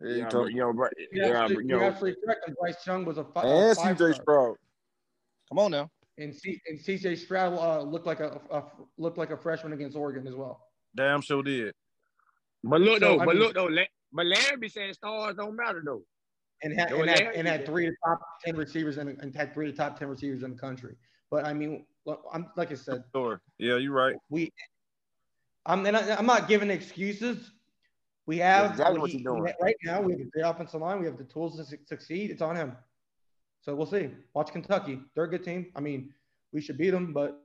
Yeah, 0.00 0.08
you 0.08 0.16
Yeah, 0.18 0.28
told 0.28 0.44
but, 0.44 0.52
you 0.52 0.60
know, 0.60 0.72
bro, 0.72 0.88
You're, 1.12 1.26
yeah, 1.26 1.32
absolutely, 1.42 1.64
you 1.64 1.70
you're 1.70 1.80
know, 1.80 1.86
absolutely 1.86 2.22
correct. 2.24 2.50
Bryce 2.60 2.86
Young 2.86 3.04
was 3.04 3.18
a, 3.18 3.24
fi- 3.24 3.42
a 3.42 3.46
and 3.46 3.76
CJ. 3.76 4.14
Stroud. 4.22 4.56
Come 5.50 5.58
on 5.58 5.70
now. 5.72 5.90
And, 6.18 6.34
C, 6.34 6.60
and 6.66 6.78
CJ 6.78 7.18
Stroud 7.18 7.58
uh, 7.58 7.82
looked 7.82 8.06
like 8.06 8.20
a, 8.20 8.40
a 8.50 8.64
looked 8.96 9.18
like 9.18 9.30
a 9.30 9.36
freshman 9.36 9.72
against 9.72 9.96
Oregon 9.96 10.26
as 10.26 10.34
well. 10.34 10.60
Damn 10.94 11.20
sure 11.20 11.42
did. 11.42 11.74
But 12.66 12.80
look 12.80 13.00
So, 13.00 13.16
though, 13.16 13.20
I 13.20 13.24
but 13.26 13.34
mean- 13.34 13.44
look 13.44 13.54
though, 13.54 13.66
La- 13.66 13.82
but 14.12 14.26
Larry 14.26 14.56
be 14.58 14.68
saying 14.68 14.92
stars 14.94 15.36
don't 15.36 15.56
matter 15.56 15.82
though. 15.84 16.02
and 16.62 16.78
had, 16.78 16.90
Yo, 16.90 17.00
and 17.02 17.10
had, 17.10 17.22
and 17.34 17.46
had 17.48 17.66
three 17.66 17.86
of 17.86 17.92
the 17.92 18.08
top 18.08 18.20
ten 18.44 18.56
receivers 18.56 18.96
in, 18.98 19.08
and 19.08 19.34
had 19.34 19.52
three 19.54 19.68
of 19.68 19.76
the 19.76 19.82
top 19.82 19.98
ten 19.98 20.08
receivers 20.08 20.42
in 20.42 20.52
the 20.52 20.58
country. 20.58 20.94
But 21.30 21.44
I 21.44 21.52
mean, 21.52 21.84
I'm 22.32 22.46
like 22.56 22.70
I 22.72 22.74
said, 22.74 23.02
Sure. 23.14 23.40
Yeah, 23.58 23.76
you're 23.76 23.92
right. 23.92 24.16
we 24.30 24.52
I'm 25.66 25.84
and 25.84 25.96
I, 25.96 26.14
I'm 26.16 26.26
not 26.26 26.48
giving 26.48 26.70
excuses. 26.70 27.50
We 28.26 28.38
have 28.38 28.72
exactly 28.72 28.98
what 28.98 29.10
he- 29.10 29.18
you're 29.18 29.34
doing. 29.36 29.52
right 29.60 29.76
now. 29.84 30.00
We 30.00 30.12
have 30.12 30.20
a 30.20 30.24
great 30.24 30.42
offensive 30.44 30.80
line. 30.80 31.00
We 31.00 31.06
have 31.06 31.18
the 31.18 31.24
tools 31.24 31.56
to 31.58 31.64
su- 31.64 31.78
succeed. 31.84 32.30
It's 32.30 32.42
on 32.42 32.56
him. 32.56 32.76
So 33.60 33.74
we'll 33.74 33.86
see. 33.86 34.10
Watch 34.34 34.52
Kentucky. 34.52 35.00
They're 35.14 35.24
a 35.24 35.28
good 35.30 35.42
team. 35.44 35.72
I 35.76 35.80
mean, 35.80 36.12
we 36.52 36.60
should 36.60 36.78
beat 36.78 36.90
them, 36.90 37.12
but 37.12 37.40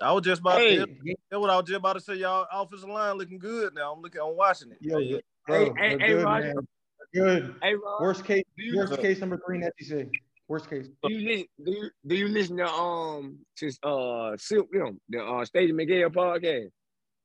I 0.00 0.12
was 0.12 0.22
just 0.24 0.40
about 0.40 0.58
Hey. 0.58 0.76
to 0.76 0.86
that's 0.86 1.40
what 1.40 1.50
I 1.50 1.56
was 1.56 1.66
just 1.66 1.78
about 1.78 1.92
to 1.94 2.00
say. 2.00 2.14
Y'all 2.14 2.46
offensive 2.50 2.88
line 2.88 3.16
looking 3.18 3.38
good 3.38 3.74
now. 3.74 3.92
I'm 3.92 4.00
looking 4.00 4.20
I'm 4.20 4.36
watching 4.36 4.72
it. 4.72 4.78
yo, 4.80 4.98
Yeah. 4.98 5.18
bro, 5.46 5.74
hey, 5.76 5.96
they're 5.96 5.98
hey, 5.98 6.14
Roger. 6.14 6.54
man. 6.54 6.68
Good. 7.14 7.54
Hey, 7.62 7.74
Ron, 7.74 8.02
Worst 8.02 8.24
case, 8.24 8.42
you, 8.56 8.76
worst 8.78 8.98
case 8.98 9.20
number 9.20 9.38
three 9.44 9.58
in 9.62 9.70
SEC. 9.78 10.08
Worst 10.48 10.70
case. 10.70 10.88
do 11.02 11.12
you 11.12 11.28
listen? 11.28 11.46
Do 11.64 11.72
you, 11.72 11.90
do 12.06 12.14
you 12.16 12.28
listen 12.28 12.56
to 12.56 12.66
um 12.66 13.38
to 13.56 13.70
uh 13.82 14.36
Silk, 14.38 14.68
you 14.72 14.78
know, 14.80 14.92
the 15.10 15.22
uh 15.22 15.44
Stadium 15.44 15.76
Miguel 15.76 16.08
podcast? 16.10 16.68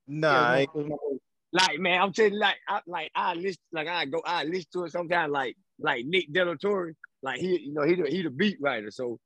Nah, 0.08 0.32
Yeah, 0.32 0.42
I 0.42 0.58
it 0.58 0.62
ain't- 0.62 0.76
was 0.76 0.86
my- 0.88 0.94
it 0.96 1.00
was 1.04 1.20
my- 1.54 1.62
Like 1.68 1.80
man, 1.80 2.02
I'm 2.02 2.12
telling 2.12 2.34
you, 2.34 2.40
like 2.40 2.58
I 2.68 2.82
like 2.86 3.12
I 3.16 3.34
listen 3.34 3.62
like 3.72 3.88
I 3.88 4.06
go 4.06 4.22
I 4.26 4.44
listen 4.44 4.68
to 4.74 4.84
it 4.86 4.92
sometimes 4.92 5.32
like 5.32 5.56
like 5.80 6.06
Nick 6.06 6.32
Delatorre, 6.34 6.94
like 7.24 7.40
he 7.40 7.60
you 7.62 7.74
know 7.74 7.84
he 7.84 7.96
the, 7.96 8.10
he 8.10 8.22
the 8.24 8.30
beat 8.30 8.58
writer, 8.60 8.92
so 8.92 9.18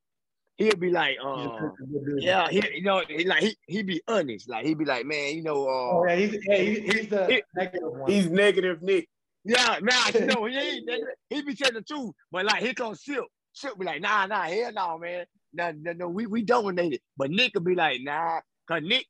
he'll 0.58 0.76
be 0.76 0.92
like 0.92 1.12
he's 1.18 1.26
a 1.26 1.28
uh 1.28 1.60
good 1.60 2.06
dude. 2.06 2.24
yeah 2.24 2.48
he 2.50 2.62
you 2.76 2.84
know 2.84 3.02
he 3.08 3.24
like 3.26 3.42
he 3.42 3.56
he 3.68 3.84
be 3.84 4.02
honest 4.08 4.50
like 4.50 4.66
he'd 4.66 4.78
be 4.78 4.86
like 4.86 5.06
man 5.06 5.36
you 5.36 5.42
know 5.44 5.64
uh 5.68 5.72
Oh 5.98 6.06
yeah, 6.08 6.16
he's 6.16 6.38
yeah, 6.48 6.58
he's, 6.58 6.80
he's 6.94 7.08
the 7.10 7.26
He- 7.28 7.44
negative 7.56 7.82
one. 7.92 8.12
He's 8.12 8.30
negative, 8.30 8.82
Nick. 8.82 9.08
yeah 9.44 9.80
man 9.82 9.94
you 10.14 10.26
know 10.26 10.46
he 10.46 10.58
ain't 10.58 10.88
nigga. 10.90 11.04
he 11.30 11.42
be 11.42 11.56
telling 11.56 11.76
the 11.76 11.82
truth 11.82 12.12
but 12.32 12.46
like 12.46 12.62
here 12.62 12.74
comes 12.74 13.04
Silk 13.04 13.28
Silk 13.54 13.80
be 13.80 13.86
like 13.86 14.02
nah 14.02 14.26
nah 14.28 14.44
hell 14.44 14.72
no 14.74 14.98
man 15.00 15.26
no 15.54 15.72
no, 15.72 15.94
no 15.94 16.08
we 16.10 16.26
we 16.28 16.44
dominated 16.44 17.00
but 17.18 17.32
Nick 17.32 17.54
will 17.56 17.62
be 17.62 17.76
like 17.76 18.00
nah 18.02 18.40
cause 18.68 18.82
Nick 18.84 19.06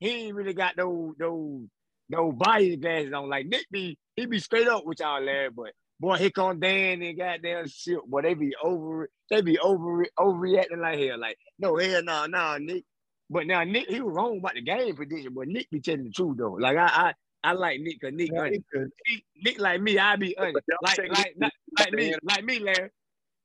he 0.00 0.26
ain't 0.26 0.34
really 0.34 0.54
got 0.54 0.76
no 0.76 1.14
no 1.18 1.62
no 2.08 2.32
body 2.32 2.76
glasses 2.76 3.12
on 3.12 3.28
like 3.28 3.46
Nick 3.46 3.66
be 3.70 3.96
he 4.16 4.26
be 4.26 4.38
straight 4.38 4.68
up 4.68 4.84
with 4.84 5.00
y'all 5.00 5.22
Larry 5.22 5.50
but 5.50 5.72
boy 6.00 6.16
here 6.16 6.30
come 6.30 6.60
Dan 6.60 7.02
and 7.02 7.18
goddamn 7.18 7.66
shit. 7.68 7.98
boy 8.06 8.22
they 8.22 8.34
be 8.34 8.54
over 8.62 9.08
they 9.30 9.40
be 9.40 9.58
over 9.58 10.06
overreacting 10.18 10.78
like 10.80 10.98
hell 10.98 11.18
like 11.18 11.38
no 11.58 11.76
hell 11.76 12.02
no 12.02 12.26
no 12.26 12.58
Nick 12.58 12.84
but 13.30 13.46
now 13.46 13.64
Nick 13.64 13.88
he 13.88 14.00
was 14.00 14.14
wrong 14.14 14.38
about 14.38 14.54
the 14.54 14.62
game 14.62 14.94
prediction 14.94 15.32
but 15.34 15.48
Nick 15.48 15.68
be 15.70 15.80
telling 15.80 16.04
the 16.04 16.10
truth 16.10 16.36
though 16.36 16.52
like 16.52 16.76
I 16.76 16.86
I 16.86 17.14
I 17.44 17.52
like 17.52 17.80
Nick 17.80 18.00
cause 18.00 18.12
Nick 18.12 18.30
Yeah, 18.32 18.40
honest. 18.40 18.60
Nick, 18.74 19.24
Nick 19.36 19.60
like 19.60 19.80
me, 19.80 19.98
I 19.98 20.16
be 20.16 20.36
honest. 20.36 20.56
Like, 20.82 20.98
like, 21.08 21.34
it- 21.36 21.52
like, 21.78 21.92
me, 21.92 22.14
like 22.24 22.44
me, 22.44 22.58
Larry. 22.58 22.90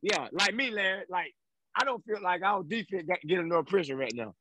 Yeah, 0.02 0.28
like 0.32 0.56
me, 0.56 0.72
Larry. 0.72 1.04
Like, 1.08 1.36
I 1.76 1.84
don't 1.86 2.04
feel 2.04 2.20
like 2.20 2.42
our 2.42 2.64
defense 2.64 3.04
got 3.08 3.22
get 3.22 3.40
enough 3.40 3.68
pressure 3.68 3.96
right 3.96 4.14
now. 4.16 4.34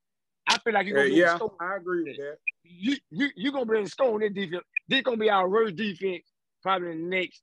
I 0.47 0.57
feel 0.59 0.73
like 0.73 0.87
you're 0.87 0.97
gonna 0.97 1.11
be 1.11 1.21
able 1.21 1.51
yeah. 1.61 1.67
I 1.67 1.77
agree 1.77 2.05
with 2.05 2.17
that. 2.17 2.37
You, 2.65 2.97
you, 3.11 3.29
you 3.37 3.53
gonna 3.53 3.67
be 3.67 3.83
to 3.83 3.89
score 3.91 4.15
on 4.15 4.21
this 4.21 4.33
defense. 4.33 4.65
This 4.89 5.03
gonna 5.03 5.19
be 5.19 5.29
our 5.29 5.47
worst 5.49 5.77
defense 5.77 6.25
probably 6.63 6.93
in 6.93 7.11
the 7.11 7.17
next 7.19 7.43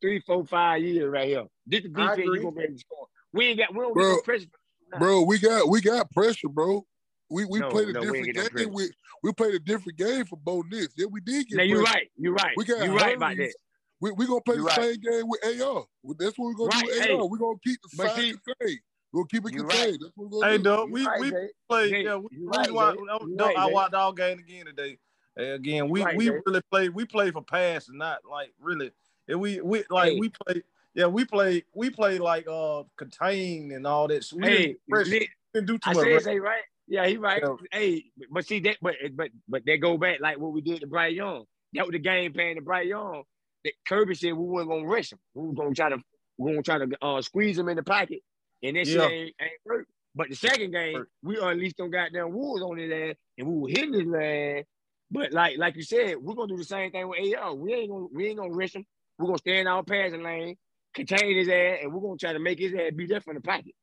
three, 0.00 0.20
four, 0.20 0.44
five 0.44 0.82
years 0.82 1.10
right 1.10 1.28
here. 1.28 1.44
This 1.66 1.82
the 1.82 1.90
I 1.94 2.14
defense 2.14 2.18
you 2.18 2.24
agree. 2.24 2.40
gonna 2.42 2.52
be 2.56 2.62
able 2.62 2.74
to 2.74 2.78
score. 2.80 3.06
We 3.32 3.46
ain't 3.46 3.58
got, 3.58 3.72
we 3.74 3.80
don't 3.80 3.94
Bro, 3.94 4.04
get 4.04 4.16
no 4.16 4.22
pressure. 4.22 4.46
Nah. 4.90 4.98
Bro, 4.98 5.22
we 5.22 5.38
got 5.38 5.68
we 5.68 5.80
got 5.80 6.10
pressure, 6.10 6.48
bro. 6.48 6.86
We 7.30 7.44
we 7.44 7.60
No, 7.60 7.68
played 7.70 7.88
a 7.90 7.92
no, 7.92 8.00
different 8.00 8.26
get 8.26 8.36
no 8.36 8.42
game 8.42 8.72
pressure. 8.72 8.92
we 9.22 9.32
played 9.32 9.54
a 9.54 9.58
different 9.58 9.98
game 9.98 10.24
for 10.24 10.36
Bo 10.36 10.62
Nix. 10.70 10.94
Yeah, 10.96 11.06
we 11.10 11.20
did 11.20 11.46
get 11.46 11.56
Now 11.56 11.62
you're 11.64 11.82
right, 11.82 12.08
You're 12.16 12.32
right, 12.32 12.54
We 12.56 12.64
got 12.64 12.84
you're 12.84 12.94
right 12.94 13.16
about 13.16 13.36
Hurries. 13.36 13.52
that. 13.52 13.56
We 14.00 14.12
we 14.12 14.26
gonna 14.26 14.40
play 14.40 14.54
You 14.56 14.62
the 14.62 14.68
right. 14.68 14.80
same 14.80 15.00
game 15.00 15.28
with 15.28 15.44
AR. 15.44 15.84
That's 16.18 16.38
what 16.38 16.46
we're 16.46 16.54
gonna 16.54 16.70
do 16.70 16.78
Right, 16.78 16.86
with 16.86 16.98
hey. 17.02 17.14
AR. 17.18 17.26
We're 17.28 17.38
gonna 17.38 17.58
keep 17.62 17.80
the 17.82 17.88
But 17.96 18.06
side 18.08 18.16
see- 18.20 18.34
same. 18.62 18.78
We're 19.12 19.22
gonna 19.22 19.28
keep 19.30 19.46
it 19.46 19.52
You 19.54 19.64
contained. 19.64 19.68
right. 19.90 19.98
That's 20.00 20.12
what 20.16 20.30
we're 20.30 20.40
gonna 20.40 20.52
Hey, 20.52 20.56
do. 20.58 20.62
dog, 20.64 20.90
we 20.90 21.06
right, 21.06 21.20
we 21.20 21.30
Jay. 21.30 21.48
play. 21.68 21.90
Jay, 21.90 22.04
Yeah, 22.04 22.16
we, 22.16 22.28
you 22.30 22.48
we 22.50 22.56
right, 22.56 22.72
wa- 22.72 22.92
Jay. 22.92 22.98
Oh, 23.10 23.18
I, 23.40 23.44
right, 23.46 23.56
I 23.56 23.66
watched 23.66 23.94
all 23.94 24.12
game 24.12 24.38
again 24.38 24.66
today. 24.66 24.98
Hey, 25.36 25.50
again, 25.50 25.88
we 25.88 26.02
Right, 26.02 26.16
we 26.16 26.26
Jay. 26.26 26.40
really 26.46 26.60
played. 26.70 26.90
We 26.94 27.04
played 27.04 27.32
for 27.34 27.42
pass 27.42 27.88
and 27.88 27.98
not 27.98 28.20
like 28.30 28.54
really. 28.60 28.90
And 29.28 29.40
we 29.40 29.60
we 29.60 29.84
like 29.90 30.12
Hey. 30.12 30.18
we 30.20 30.28
play. 30.30 30.62
yeah, 30.94 31.06
we 31.06 31.24
play 31.24 31.64
we 31.74 31.90
play 31.90 32.18
like 32.18 32.46
uh 32.48 32.82
contain 32.96 33.72
and 33.72 33.86
all 33.86 34.08
that. 34.08 34.24
So 34.24 34.36
we 34.36 34.44
Hey, 34.44 34.56
didn't, 34.68 34.78
press- 34.88 35.08
didn't 35.08 35.66
do 35.66 35.78
too 35.78 35.90
I 35.90 35.94
much. 35.94 36.04
said 36.04 36.12
rush. 36.14 36.22
say 36.24 36.38
right. 36.38 36.62
Yeah, 36.86 37.06
he 37.06 37.18
right. 37.18 37.42
Yeah. 37.42 37.56
Hey, 37.70 38.04
but 38.30 38.46
see 38.46 38.60
that, 38.60 38.78
but 38.80 38.94
but 39.14 39.28
but 39.48 39.62
they 39.66 39.76
go 39.76 39.98
back 39.98 40.20
like 40.20 40.38
what 40.38 40.52
we 40.52 40.62
did 40.62 40.80
to 40.80 40.86
Bryce 40.86 41.14
Young. 41.14 41.44
That 41.74 41.84
was 41.86 41.92
the 41.92 41.98
game 41.98 42.32
plan 42.32 42.56
to 42.56 42.62
Bryce 42.62 42.86
Young. 42.88 43.24
That 43.64 43.74
Kirby 43.86 44.14
said 44.14 44.32
we 44.32 44.44
weren't 44.44 44.68
gonna 44.70 44.86
rush 44.86 45.12
him. 45.12 45.18
We 45.34 45.48
were 45.48 45.52
gonna 45.54 45.74
try 45.74 45.90
to 45.90 45.98
we 46.38 46.44
were 46.56 46.62
gonna 46.62 46.62
try 46.62 46.78
to 46.78 47.04
uh, 47.04 47.20
squeeze 47.20 47.58
him 47.58 47.68
in 47.68 47.76
the 47.76 47.82
pocket, 47.82 48.20
and 48.62 48.76
that 48.76 48.86
Yeah. 48.86 49.02
shit 49.02 49.12
ain't, 49.12 49.34
ain't 49.42 49.50
work. 49.66 49.86
But 50.14 50.30
the 50.30 50.36
second 50.36 50.70
game, 50.72 51.04
we 51.22 51.38
unleashed 51.38 51.76
them 51.76 51.90
goddamn 51.90 52.32
wolves 52.32 52.62
on 52.62 52.78
his 52.78 52.90
ass, 52.90 53.16
and 53.36 53.46
we 53.46 53.54
were 53.60 53.68
hitting 53.68 53.92
his 53.92 54.14
ass. 54.14 54.64
But 55.10 55.32
like 55.34 55.58
like 55.58 55.76
you 55.76 55.82
said, 55.82 56.16
we're 56.16 56.34
gonna 56.34 56.48
do 56.48 56.56
the 56.56 56.64
same 56.64 56.90
thing 56.90 57.06
with 57.06 57.18
AR. 57.36 57.54
We 57.54 57.74
ain't 57.74 57.90
gonna 57.90 58.06
we 58.14 58.28
ain't 58.28 58.38
gonna 58.38 58.50
rush 58.54 58.74
him. 58.74 58.86
We're 59.18 59.26
gonna 59.26 59.38
stay 59.38 59.58
in 59.58 59.66
our 59.66 59.82
passing 59.82 60.22
lane, 60.22 60.56
contain 60.94 61.36
his 61.36 61.48
ass, 61.48 61.78
and 61.82 61.92
we're 61.92 62.00
gonna 62.00 62.16
try 62.16 62.32
to 62.32 62.38
make 62.38 62.58
his 62.58 62.72
ass 62.74 62.92
be 62.94 63.06
there 63.06 63.20
from 63.20 63.34
the 63.34 63.40
pocket. 63.40 63.74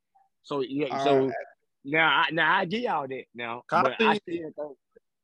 So 0.43 0.61
yeah, 0.61 0.97
All 0.97 1.03
so 1.03 1.25
right. 1.25 1.33
now 1.83 2.07
I 2.07 2.31
now 2.31 2.57
I 2.57 2.65
give 2.65 2.81
y'all 2.81 3.07
that 3.07 3.23
now. 3.33 3.63
But 3.69 3.93
I 3.99 4.15
Copy. 4.15 4.19
still 4.19 4.51
think 4.55 4.77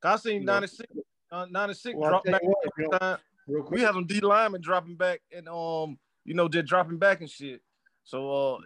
I 0.03 0.15
seen 0.17 0.45
96, 0.45 0.91
uh, 1.31 1.45
96 1.49 1.95
Well, 1.95 2.09
drop 2.09 2.23
back. 2.25 2.41
what, 2.43 2.57
you 2.77 2.89
know, 2.91 2.97
time. 2.97 3.17
real 3.47 3.67
We 3.69 3.81
have 3.81 3.89
had 3.89 3.95
some 3.95 4.07
D 4.07 4.19
linemen 4.19 4.61
dropping 4.61 4.95
back 4.95 5.21
and 5.35 5.47
um, 5.47 5.97
you 6.25 6.33
know, 6.33 6.47
just 6.47 6.65
dropping 6.67 6.97
back 6.97 7.21
and 7.21 7.29
shit. 7.29 7.61
So 8.03 8.55
uh, 8.55 8.57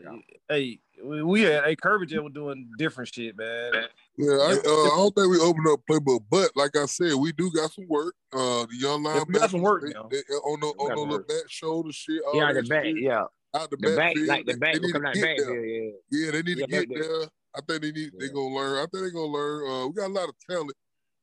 hey, 0.50 0.80
we, 1.04 1.22
we 1.24 1.42
had 1.42 1.64
a 1.66 1.76
Kirby 1.76 2.06
just 2.06 2.24
was 2.24 2.34
doing 2.34 2.70
different 2.78 3.14
shit, 3.14 3.38
man. 3.38 3.72
Yeah, 4.18 4.32
I, 4.34 4.52
uh, 4.54 4.86
I 4.86 4.96
don't 4.96 5.16
think 5.16 5.30
we 5.30 5.40
opened 5.40 5.68
up 5.68 5.82
playbook, 5.90 6.22
but 6.30 6.52
like 6.56 6.76
I 6.78 6.86
said, 6.86 7.14
we 7.16 7.32
do 7.34 7.52
got 7.52 7.72
some 7.74 7.88
work. 7.88 8.16
Uh, 8.34 8.66
the 8.66 8.78
young 8.78 9.04
Yeah, 9.04 9.24
we 9.28 9.34
got 9.34 9.50
some 9.52 9.62
work 9.62 9.82
they- 9.84 9.90
they- 9.94 9.96
on 9.96 10.60
the 10.62 10.68
on 10.68 10.90
the 10.90 10.96
little 10.96 11.08
work. 11.10 11.28
back 11.28 11.50
shoulder 11.50 11.92
shit. 11.92 12.22
Yeah, 12.34 12.54
the 12.54 12.64
back, 12.64 12.86
shit, 12.86 13.02
yeah. 13.02 13.24
out 13.54 13.70
the, 13.70 13.78
The 13.78 13.88
back, 13.90 13.98
backfield. 13.98 14.28
like 14.28 14.46
the 14.46 14.54
they, 14.54 14.58
back 14.60 14.74
they 14.74 14.80
will 14.80 14.86
need 14.88 14.94
come 14.94 15.02
to 15.04 15.08
out 15.10 15.14
get 15.16 15.22
back 15.24 15.38
there. 15.38 15.66
yeah. 15.66 15.92
Yeah, 16.12 16.32
they 16.32 16.42
need 16.44 16.58
Yeah, 16.60 16.66
to 16.66 16.72
get 16.72 16.90
there. 16.90 17.04
there. 17.04 17.28
I 17.56 17.62
think 17.68 17.82
they 17.84 17.92
need 17.92 18.12
they 18.20 18.28
gonna 18.30 18.56
learn. 18.56 18.78
I 18.78 18.86
think 18.92 19.04
they 19.06 19.12
gonna 19.12 19.32
learn. 19.32 19.70
Uh, 19.70 19.88
we 19.88 19.94
got 19.94 20.10
a 20.10 20.14
lot 20.14 20.30
of 20.30 20.36
talent. 20.50 20.74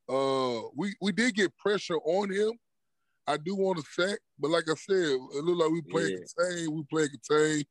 Uh, 0.09 0.69
we 0.77 0.95
we 1.01 1.13
did 1.13 1.35
get 1.35 1.57
pressure 1.57 1.97
on 2.05 2.31
him. 2.31 2.53
I 3.27 3.37
do 3.37 3.55
want 3.55 3.79
to 3.79 3.85
sack, 3.93 4.19
but 4.39 4.51
like 4.51 4.65
I 4.69 4.75
said, 4.75 4.97
it 4.97 5.45
looked 5.45 5.59
like 5.61 5.71
we 5.71 5.83
played 5.83 6.11
Yeah. 6.13 6.25
contain. 6.51 6.75
We 6.75 6.83
played 6.91 7.11
contain. 7.11 7.65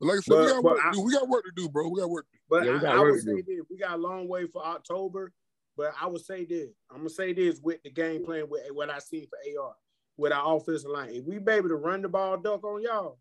But 0.00 0.06
like 0.08 0.18
I 0.18 0.20
said, 0.20 0.38
we 0.38 0.46
got 0.46 0.62
work 0.62 0.78
I- 0.84 0.90
to 0.90 0.96
do. 0.96 1.02
We 1.02 1.12
got 1.12 1.28
work 1.28 1.44
to 1.44 1.50
do, 1.56 1.68
bro. 1.68 1.88
We 1.88 2.00
got 2.00 2.10
work 2.10 2.26
to 2.26 2.32
do. 2.32 2.40
But 2.48 2.64
Yeah, 2.64 2.72
we 2.72 2.78
I, 2.78 2.82
got 2.82 2.96
I 2.96 3.00
would 3.00 3.14
to 3.14 3.20
say 3.20 3.34
do. 3.36 3.42
this: 3.46 3.66
we 3.70 3.76
got 3.78 3.94
a 3.94 4.02
long 4.02 4.28
way 4.28 4.46
for 4.46 4.64
October. 4.64 5.32
But 5.76 5.92
I 6.00 6.06
would 6.06 6.24
say 6.24 6.44
this: 6.44 6.70
I'm 6.90 6.98
gonna 6.98 7.10
say 7.10 7.32
this 7.32 7.60
with 7.60 7.82
the 7.82 7.90
game 7.90 8.24
plan 8.24 8.48
with 8.48 8.62
what 8.72 8.90
I 8.90 8.98
see 8.98 9.26
for 9.28 9.38
AR 9.62 9.74
with 10.16 10.32
our 10.32 10.56
offensive 10.56 10.90
line. 10.90 11.10
If 11.10 11.24
we 11.24 11.38
be 11.38 11.52
able 11.52 11.68
to 11.68 11.76
run 11.76 12.02
the 12.02 12.08
ball, 12.08 12.36
duck 12.36 12.64
on 12.64 12.82
y'all, 12.82 13.18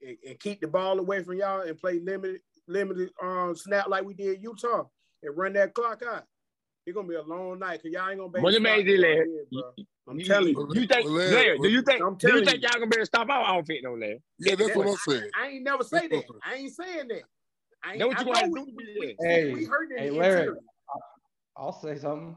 and, 0.00 0.16
and 0.26 0.40
keep 0.40 0.60
the 0.62 0.66
ball 0.68 0.98
away 0.98 1.22
from 1.22 1.36
y'all, 1.36 1.60
and 1.60 1.76
play 1.78 1.98
limited 2.00 2.40
limited 2.66 3.10
um 3.22 3.54
snap 3.54 3.88
like 3.88 4.04
we 4.04 4.14
did 4.14 4.42
Utah, 4.42 4.84
and 5.22 5.36
run 5.36 5.52
that 5.54 5.74
clock 5.74 6.02
out, 6.06 6.24
it's 6.86 6.94
gonna 6.94 7.08
be 7.08 7.14
a 7.14 7.22
long 7.22 7.58
night 7.58 7.80
because 7.82 7.92
y'all 7.94 8.08
ain't 8.10 8.18
gonna 8.18 8.30
be. 8.30 8.38
able 8.38 8.50
to 8.50 8.52
let 8.52 8.62
me 8.62 8.68
stop 8.68 8.78
ask 8.78 8.86
you, 8.86 8.94
it 8.94 9.00
Larry. 9.00 9.28
I'm 10.06 10.18
You- 10.18 10.24
telling 10.26 10.48
you, 10.54 10.68
you. 10.74 10.80
you 10.82 10.86
think, 10.86 11.04
Well, 11.06 11.14
Larry, 11.14 11.34
Larry, 11.34 11.58
do 11.58 11.68
you 11.70 11.82
think, 11.82 12.02
I'm 12.02 12.14
do 12.16 12.26
you 12.26 12.30
telling 12.32 12.44
think 12.44 12.62
you. 12.62 12.68
y'all 12.68 12.72
gonna 12.80 12.86
be 12.86 12.96
able 12.96 13.02
to 13.02 13.06
stop 13.06 13.28
our 13.30 13.58
offense 13.58 13.80
though, 13.82 13.94
Larry? 13.94 14.22
Yeah, 14.38 14.54
that's 14.56 14.76
what 14.76 14.86
I'm 14.88 14.96
saying. 14.96 15.30
I 15.34 15.46
ain't 15.48 15.64
never 15.64 15.82
say 15.84 16.08
that. 16.08 16.24
I'm 16.42 16.54
ain't 16.58 16.72
saying 16.74 17.08
that. 17.08 17.22
I 17.82 17.90
ain't, 17.92 18.00
Know 18.00 18.08
what 18.08 18.16
I 18.16 18.20
you 18.20 18.26
gonna 18.26 18.36
know 18.36 18.40
have 18.44 18.50
we, 18.50 18.60
to 18.60 18.66
do, 18.66 18.72
we, 18.76 18.96
we, 19.00 19.16
Hey, 19.26 19.52
we 19.54 19.64
hurt 19.64 19.90
in 19.92 19.98
hey, 19.98 20.08
the 20.10 20.14
Larry, 20.14 20.40
interior. 20.42 20.60
I'll 21.56 21.72
say 21.72 21.98
something. 21.98 22.36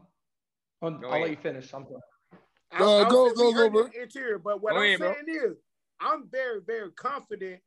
I'll, 0.80 0.90
Go 0.92 1.08
I'll 1.10 1.20
let 1.20 1.30
you 1.30 1.36
finish. 1.36 1.72
I'm. 1.74 1.84
I, 2.70 2.82
Uh, 2.82 3.04
I 3.06 3.08
go- 3.10 3.34
go- 3.34 3.52
go, 3.52 3.70
bro. 3.70 3.88
interior, 4.00 4.38
but 4.38 4.62
what 4.62 4.72
Go 4.72 4.78
I'm 4.78 4.84
ahead, 4.84 4.98
bro. 4.98 5.14
saying 5.14 5.26
is, 5.28 5.56
I'm 6.00 6.28
very, 6.30 6.60
very 6.66 6.90
confident 6.92 7.60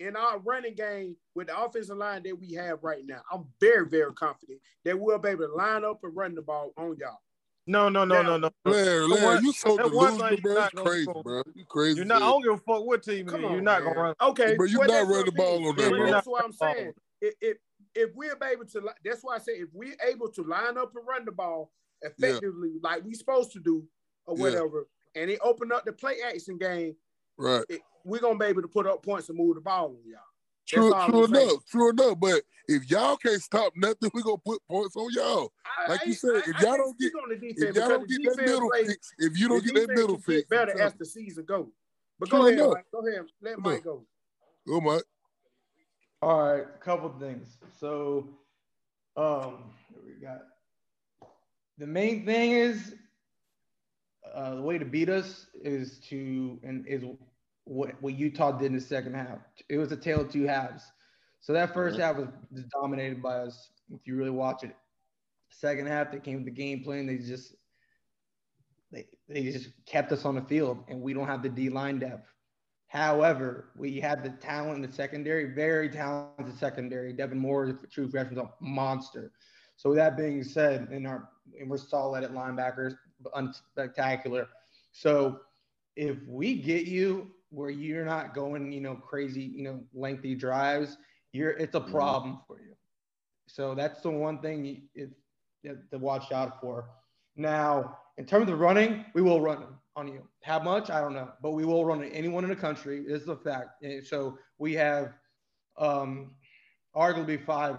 in 0.00 0.16
our 0.16 0.38
running 0.38 0.74
game 0.74 1.16
with 1.34 1.48
the 1.48 1.60
offensive 1.60 1.96
line 1.96 2.22
that 2.22 2.38
we 2.38 2.52
have 2.54 2.82
right 2.82 3.04
now. 3.06 3.20
I'm 3.32 3.44
very, 3.60 3.86
very 3.88 4.12
confident 4.14 4.60
that 4.84 4.98
we'll 4.98 5.18
be 5.18 5.30
able 5.30 5.48
to 5.48 5.54
line 5.54 5.84
up 5.84 6.00
and 6.04 6.14
run 6.16 6.34
the 6.34 6.42
ball 6.42 6.72
on 6.76 6.96
y'all. 6.98 7.18
No, 7.66 7.88
no, 7.90 8.04
no, 8.04 8.22
Now- 8.22 8.36
no, 8.36 8.36
no. 8.38 8.50
Larry, 8.70 9.06
Larry, 9.06 9.24
one- 9.24 9.44
you 9.44 9.52
so 9.52 9.76
that 9.76 9.92
one 9.92 10.16
delusional, 10.16 10.28
thing 10.30 10.40
bro. 10.40 10.52
you're 10.52 10.62
It's 10.64 10.74
not 10.74 10.74
gonna 10.74 10.90
crazy, 10.90 11.12
do. 11.12 11.22
bro. 11.22 11.42
You 11.54 11.64
crazy. 11.66 11.96
You're 11.96 12.04
as 12.04 12.08
not. 12.08 12.22
I 12.22 12.26
don't 12.26 12.42
give 12.42 12.52
a 12.54 12.56
fuck 12.58 12.86
what 12.86 13.02
team 13.02 13.28
it 13.28 13.30
Come 13.30 13.44
is. 13.44 13.50
You're 13.50 13.60
not 13.60 13.82
man. 13.84 13.92
gonna 13.92 14.04
run. 14.06 14.14
Okay, 14.22 14.54
but 14.56 14.64
you 14.70 14.78
well, 14.78 14.88
not 14.88 14.94
that's 14.94 15.08
running 15.08 15.16
what 15.18 15.26
the 15.26 15.32
ball 15.32 15.68
on 15.68 15.76
that, 15.76 15.90
bro. 15.90 16.10
that's 16.10 16.26
what 16.26 16.44
I'm 16.44 16.52
saying. 16.52 16.92
If, 17.20 17.34
if 17.42 17.56
if 17.94 18.10
we're 18.14 18.38
able 18.50 18.64
to, 18.66 18.82
that's 19.04 19.22
why 19.22 19.34
I 19.34 19.38
say 19.38 19.52
if 19.52 19.68
we're 19.74 19.96
able 20.06 20.30
to 20.30 20.42
line 20.44 20.78
up 20.78 20.92
and 20.96 21.06
run 21.06 21.24
the 21.24 21.32
ball 21.32 21.72
effectively, 22.02 22.74
like 22.82 23.02
we're 23.04 23.14
supposed 23.14 23.52
to 23.52 23.60
do, 23.60 23.86
or 24.26 24.36
Yeah. 24.36 24.42
whatever, 24.44 24.86
and 25.14 25.30
it 25.30 25.40
open 25.42 25.70
up 25.72 25.84
the 25.84 25.92
play 25.92 26.20
action 26.22 26.56
game, 26.58 26.96
Right. 27.36 27.64
it, 27.68 27.82
we're 28.04 28.20
gonna 28.20 28.38
be 28.38 28.46
able 28.46 28.62
to 28.62 28.68
put 28.68 28.86
up 28.86 29.02
points 29.02 29.28
and 29.28 29.38
move 29.38 29.54
the 29.56 29.60
ball 29.60 29.86
on 29.86 29.96
y'all. 30.06 30.20
True, 30.66 30.90
true 30.90 30.94
I'm 30.94 31.32
saying. 31.34 31.48
enough, 31.48 31.64
true 31.66 31.90
enough. 31.90 32.20
But 32.20 32.42
if 32.66 32.90
y'all 32.90 33.16
can't 33.16 33.40
stop 33.42 33.72
nothing, 33.76 34.10
we 34.14 34.22
gonna 34.22 34.36
put 34.44 34.60
points 34.68 34.96
on 34.96 35.08
y'all. 35.12 35.52
I- 35.64 35.90
Like 35.92 36.02
I- 36.02 36.04
you 36.06 36.12
said, 36.14 36.30
I- 36.34 36.38
if 36.40 36.46
y'all 36.46 36.54
can't 36.60 36.78
don't 36.78 36.98
get, 36.98 37.10
speak 37.12 37.22
on 37.22 37.28
the 37.30 37.36
defense 37.36 37.62
if 37.70 37.76
y'all 37.76 37.88
don't 37.88 38.08
get 38.08 38.22
that 38.24 38.36
middle 38.44 38.70
play- 38.70 38.86
fix, 38.86 39.12
if 39.18 39.38
you 39.38 39.48
don't 39.48 39.64
get 39.64 39.74
that 39.74 39.88
middle 39.88 40.14
can 40.16 40.22
fix, 40.22 40.48
better 40.48 40.72
I'm 40.72 40.80
as 40.80 40.94
the 40.94 41.04
season 41.06 41.44
goes. 41.44 41.68
But 42.18 42.28
True 42.28 42.38
go 42.38 42.46
ahead. 42.48 42.70
Mike. 42.70 42.84
Go 42.92 43.06
ahead. 43.06 43.26
Let 43.40 43.54
True 43.54 43.62
Mike 43.62 43.72
enough. 43.74 43.84
go. 43.84 44.06
you, 44.66 44.74
oh 44.76 45.00
All 46.20 46.42
right, 46.52 46.62
a 46.64 46.78
couple 46.84 47.08
things. 47.18 47.56
So, 47.78 48.28
um, 49.16 49.72
what 49.90 50.04
we 50.04 50.12
got 50.20 50.42
the 51.78 51.86
main 51.86 52.26
thing 52.26 52.50
is 52.52 52.94
uh, 54.34 54.56
the 54.56 54.62
way 54.62 54.78
to 54.78 54.84
beat 54.84 55.08
us 55.08 55.46
is 55.62 56.00
to 56.10 56.58
and 56.64 56.86
is 56.88 57.04
what 57.68 58.00
what 58.00 58.14
Utah 58.14 58.52
did 58.52 58.66
in 58.66 58.74
the 58.74 58.80
second 58.80 59.14
half. 59.14 59.38
It 59.68 59.78
was 59.78 59.92
a 59.92 59.96
tale 59.96 60.22
of 60.22 60.30
two 60.30 60.44
halves. 60.44 60.84
So 61.40 61.52
that 61.52 61.74
1st 61.74 61.98
half 61.98 62.16
was 62.16 62.28
dominated 62.72 63.22
by 63.22 63.36
us. 63.36 63.70
If 63.90 64.06
you 64.06 64.16
really 64.16 64.30
watch 64.30 64.64
it, 64.64 64.74
second 65.50 65.86
half 65.86 66.10
they 66.10 66.18
came 66.18 66.36
with 66.36 66.46
the 66.46 66.50
game 66.50 66.82
plan. 66.82 67.06
They 67.06 67.18
just 67.18 67.54
they, 68.90 69.06
they 69.28 69.42
just 69.44 69.68
kept 69.86 70.12
us 70.12 70.24
on 70.24 70.34
the 70.34 70.42
field, 70.42 70.82
and 70.88 71.00
we 71.00 71.12
don't 71.12 71.26
have 71.26 71.42
the 71.42 71.48
D 71.48 71.68
line 71.68 71.98
depth. 71.98 72.32
However, 72.86 73.68
we 73.76 74.00
had 74.00 74.24
the 74.24 74.30
talent 74.30 74.76
in 74.76 74.90
the 74.90 74.96
secondary, 74.96 75.54
very 75.54 75.90
talented 75.90 76.58
secondary. 76.58 77.12
Devin 77.12 77.38
Moore, 77.38 77.66
the 77.66 77.86
true 77.86 78.08
freshman, 78.10 78.38
is 78.38 78.44
a 78.44 78.64
monster. 78.64 79.30
So 79.76 79.90
with 79.90 79.98
that 79.98 80.16
being 80.16 80.42
said, 80.42 80.88
in 80.90 81.04
our 81.04 81.28
and 81.60 81.68
we're 81.68 81.76
solid 81.76 82.24
at 82.24 82.32
linebackers, 82.32 82.96
unspectacular. 83.36 84.46
So 84.92 85.40
if 85.96 86.16
we 86.26 86.54
get 86.54 86.86
you 86.86 87.30
where 87.50 87.70
you're 87.70 88.04
not 88.04 88.34
going, 88.34 88.72
you 88.72 88.80
know, 88.80 88.94
crazy, 88.94 89.42
you 89.42 89.62
know, 89.64 89.80
lengthy 89.94 90.34
drives, 90.34 90.96
you're 91.32 91.50
it's 91.50 91.74
a 91.74 91.80
problem 91.80 92.40
for 92.46 92.58
you. 92.60 92.74
So 93.46 93.74
that's 93.74 94.00
the 94.00 94.10
one 94.10 94.40
thing 94.40 94.64
you, 94.64 94.76
it, 94.94 95.10
it- 95.64 95.90
to 95.90 95.98
watch 95.98 96.30
out 96.32 96.60
for. 96.60 96.88
Now, 97.36 97.98
in 98.16 98.26
terms 98.26 98.50
of 98.50 98.58
running, 98.58 99.04
we 99.14 99.22
will 99.22 99.40
run 99.40 99.64
on 99.96 100.08
you. 100.08 100.22
How 100.42 100.58
much? 100.60 100.90
I 100.90 101.00
don't 101.00 101.14
know, 101.14 101.30
but 101.42 101.52
we 101.52 101.64
will 101.64 101.84
run 101.84 102.02
anyone 102.04 102.44
in 102.44 102.50
the 102.50 102.56
country. 102.56 103.04
This 103.06 103.22
is 103.22 103.28
a 103.28 103.36
fact. 103.36 103.82
And 103.82 104.06
so 104.06 104.38
we 104.58 104.74
have 104.74 105.12
um, 105.76 106.34
arguably 106.96 107.44
five, 107.44 107.76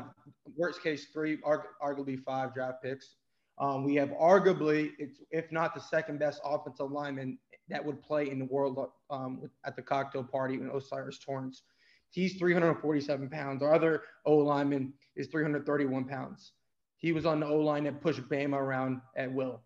worst 0.55 0.83
case 0.83 1.07
three, 1.13 1.37
arguably 1.81 2.21
five 2.23 2.53
draft 2.53 2.83
picks. 2.83 3.15
Um, 3.57 3.83
we 3.83 3.95
have 3.95 4.09
arguably, 4.09 4.91
it's, 4.99 5.19
if 5.31 5.51
not 5.51 5.73
the 5.73 5.81
second 5.81 6.19
best 6.19 6.41
offensive 6.45 6.91
lineman 6.91 7.37
that 7.69 7.83
would 7.83 8.01
play 8.01 8.29
in 8.29 8.39
the 8.39 8.45
world 8.45 8.89
um, 9.09 9.49
at 9.65 9.75
the 9.75 9.81
cocktail 9.81 10.23
party 10.23 10.55
in 10.55 10.69
O'Cyrus 10.69 11.19
Torrence. 11.19 11.63
He's 12.11 12.37
347 12.37 13.29
pounds. 13.29 13.61
Our 13.61 13.73
other 13.73 14.03
O 14.25 14.37
lineman 14.37 14.93
is 15.15 15.27
331 15.27 16.05
pounds. 16.05 16.53
He 16.97 17.11
was 17.11 17.25
on 17.25 17.39
the 17.39 17.47
O 17.47 17.57
line 17.57 17.83
that 17.85 18.01
pushed 18.01 18.21
Bama 18.29 18.57
around 18.57 19.01
at 19.15 19.31
will. 19.31 19.61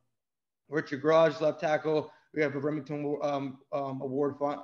Richard 0.70 1.02
Gouraige, 1.02 1.40
left 1.42 1.60
tackle. 1.60 2.12
We 2.34 2.42
have 2.42 2.56
a 2.56 2.60
Rimington 2.60 3.24
um, 3.24 3.60
um, 3.72 4.02
Award 4.02 4.36
fi- 4.40 4.62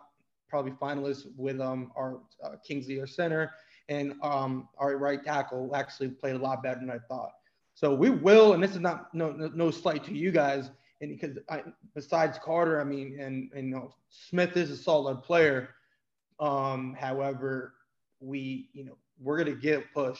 probably 0.49 0.71
finalist 0.71 1.27
with 1.37 1.61
um, 1.61 1.91
our 1.95 2.19
uh, 2.43 2.55
Kingsley, 2.67 2.99
our 2.99 3.07
center, 3.07 3.51
and 3.87 4.13
um, 4.23 4.67
our 4.77 4.97
right 4.97 5.23
tackle 5.23 5.75
actually 5.75 6.09
played 6.09 6.35
a 6.35 6.39
lot 6.39 6.63
better 6.63 6.79
than 6.79 6.89
I 6.89 6.97
thought. 7.07 7.31
So 7.75 7.93
we 7.93 8.09
will, 8.09 8.53
and 8.53 8.61
this 8.61 8.71
is 8.71 8.79
not 8.79 9.13
no 9.13 9.31
no, 9.31 9.49
no 9.53 9.71
slight 9.71 10.03
to 10.05 10.13
you 10.13 10.31
guys, 10.31 10.71
and 11.01 11.17
because 11.19 11.37
I, 11.49 11.63
besides 11.95 12.39
Carter, 12.43 12.79
I 12.79 12.83
mean, 12.83 13.19
and 13.19 13.49
and 13.53 13.69
you 13.69 13.75
know, 13.75 13.95
Smith 14.09 14.57
is 14.57 14.69
a 14.71 14.77
solid 14.77 15.23
player. 15.23 15.69
Um, 16.39 16.95
however, 16.99 17.73
we 18.19 18.69
you 18.73 18.85
know 18.85 18.97
we're 19.19 19.37
gonna 19.37 19.55
get 19.55 19.79
a 19.79 19.83
push. 19.93 20.19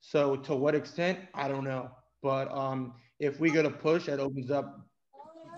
So 0.00 0.36
to 0.36 0.54
what 0.54 0.74
extent, 0.74 1.20
I 1.34 1.48
don't 1.48 1.64
know. 1.64 1.90
But 2.22 2.50
um, 2.52 2.94
if 3.18 3.40
we 3.40 3.50
get 3.50 3.64
a 3.66 3.70
push, 3.70 4.06
that 4.06 4.20
opens 4.20 4.50
up. 4.50 4.80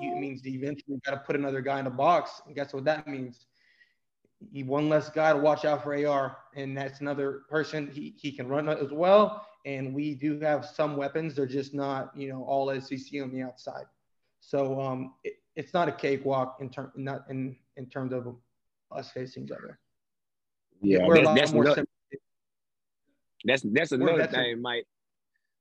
It 0.00 0.18
means 0.20 0.46
eventually 0.46 0.98
got 1.06 1.12
to 1.12 1.16
put 1.18 1.36
another 1.36 1.62
guy 1.62 1.78
in 1.78 1.86
the 1.86 1.90
box, 1.90 2.42
and 2.46 2.54
guess 2.54 2.74
what 2.74 2.84
that 2.84 3.08
means? 3.08 3.46
He 4.52 4.62
one 4.62 4.90
less 4.90 5.08
guy 5.08 5.32
to 5.32 5.38
watch 5.38 5.64
out 5.64 5.82
for 5.82 5.94
AR, 6.06 6.36
and 6.54 6.76
that's 6.76 7.00
another 7.00 7.42
person. 7.48 7.90
He 7.90 8.14
he 8.18 8.30
can 8.30 8.46
run 8.46 8.68
as 8.68 8.92
well, 8.92 9.46
and 9.64 9.94
we 9.94 10.14
do 10.14 10.38
have 10.40 10.66
some 10.66 10.96
weapons. 10.96 11.34
They're 11.34 11.46
just 11.46 11.72
not 11.72 12.14
you 12.14 12.28
know 12.28 12.44
all 12.44 12.68
SEC 12.78 13.22
on 13.22 13.32
the 13.32 13.42
outside. 13.42 13.86
So 14.46 14.80
um, 14.80 15.14
it, 15.24 15.34
it's 15.56 15.74
not 15.74 15.88
a 15.88 15.92
cakewalk 15.92 16.58
in 16.60 16.70
term 16.70 16.92
not 16.94 17.24
in 17.28 17.56
in 17.76 17.86
terms 17.86 18.12
of 18.12 18.36
us 18.92 19.10
facing 19.10 19.44
each 19.44 19.50
other. 19.50 19.80
Yeah, 20.80 21.04
we're 21.04 21.14
a 21.14 21.16
that's 21.16 21.26
lot 21.26 21.36
that's 21.36 21.52
more 21.52 21.62
another, 21.64 21.84
sim- 22.12 22.20
that's 23.44 23.62
that's 23.72 23.90
we're 23.90 23.96
another 24.02 24.18
veteran. 24.18 24.44
thing, 24.44 24.62
Mike. 24.62 24.86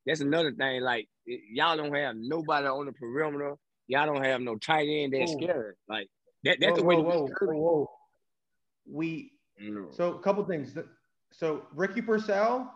That's 0.05 0.19
another 0.21 0.51
thing. 0.51 0.81
Like 0.83 1.07
y'all 1.25 1.75
don't 1.75 1.95
have 1.95 2.15
nobody 2.15 2.67
on 2.67 2.85
the 2.85 2.91
perimeter. 2.91 3.55
Y'all 3.87 4.05
don't 4.05 4.23
have 4.23 4.41
no 4.41 4.55
tight 4.55 4.87
end 4.87 5.13
that's 5.13 5.31
Whoa. 5.31 5.39
scared. 5.41 5.75
Like 5.89 6.07
that. 6.43 6.57
That's 6.59 6.73
Whoa, 6.73 6.77
the 6.77 6.83
way 6.83 6.95
whoa, 6.97 7.01
to 7.01 7.07
whoa, 7.07 7.25
beat 7.25 7.59
whoa, 7.59 7.89
We 8.91 9.31
No. 9.59 9.87
so 9.89 10.13
a 10.13 10.19
couple 10.19 10.45
things. 10.45 10.77
So 11.31 11.63
Ricky 11.73 12.03
Pearsall, 12.03 12.71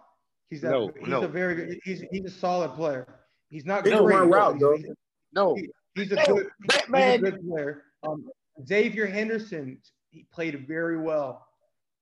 he's 0.49 0.63
a 0.63 0.71
No, 0.71 0.91
he's 0.99 1.07
no. 1.07 1.21
a 1.21 1.27
very 1.27 1.53
good. 1.53 1.79
He's 1.83 2.03
he's 2.09 2.25
a 2.25 2.31
solid 2.31 2.73
player. 2.73 3.05
He's 3.49 3.65
not 3.65 3.85
He 3.85 3.91
can 3.91 4.03
great, 4.03 4.15
run 4.15 4.29
but 4.31 4.35
route, 4.37 4.59
though. 4.59 4.75
he's, 4.75 4.87
No. 5.33 5.55
He- 5.99 6.03
he's 6.05 6.11
a 6.11 6.15
No, 6.15 6.35
good 6.35 6.49
he's 6.61 6.79
a 7.15 7.17
good 7.19 7.47
player. 7.49 7.83
Um, 8.03 8.29
Xzavier 8.63 9.09
Henderson, 9.11 9.77
he 10.11 10.25
played 10.33 10.67
very 10.67 10.97
well. 10.97 11.45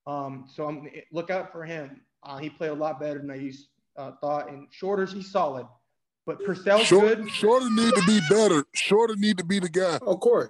Um, 0.06 0.46
so 0.52 0.68
I'm 0.68 0.90
look 1.12 1.30
out 1.30 1.52
for 1.52 1.64
him. 1.66 2.02
Uh, 2.24 2.38
he 2.38 2.50
played 2.50 2.72
a 2.72 2.74
lot 2.74 3.00
better 3.00 3.20
than 3.20 3.30
I 3.30 3.36
used 3.36 3.68
uh, 3.98 4.12
thought. 4.22 4.50
And 4.50 4.68
Shorter's 4.72 5.12
he's 5.12 5.32
solid, 5.32 5.68
but 6.26 6.44
Pearsall's 6.46 6.84
Short, 6.84 7.18
good. 7.18 7.30
Shorter 7.32 7.70
need 7.70 7.94
to 7.94 8.04
be 8.06 8.20
better. 8.30 8.66
Shorter 8.74 9.16
need 9.18 9.38
to 9.38 9.44
be 9.44 9.60
the 9.60 9.70
guy. 9.70 9.98
Of 10.02 10.20
course. 10.20 10.48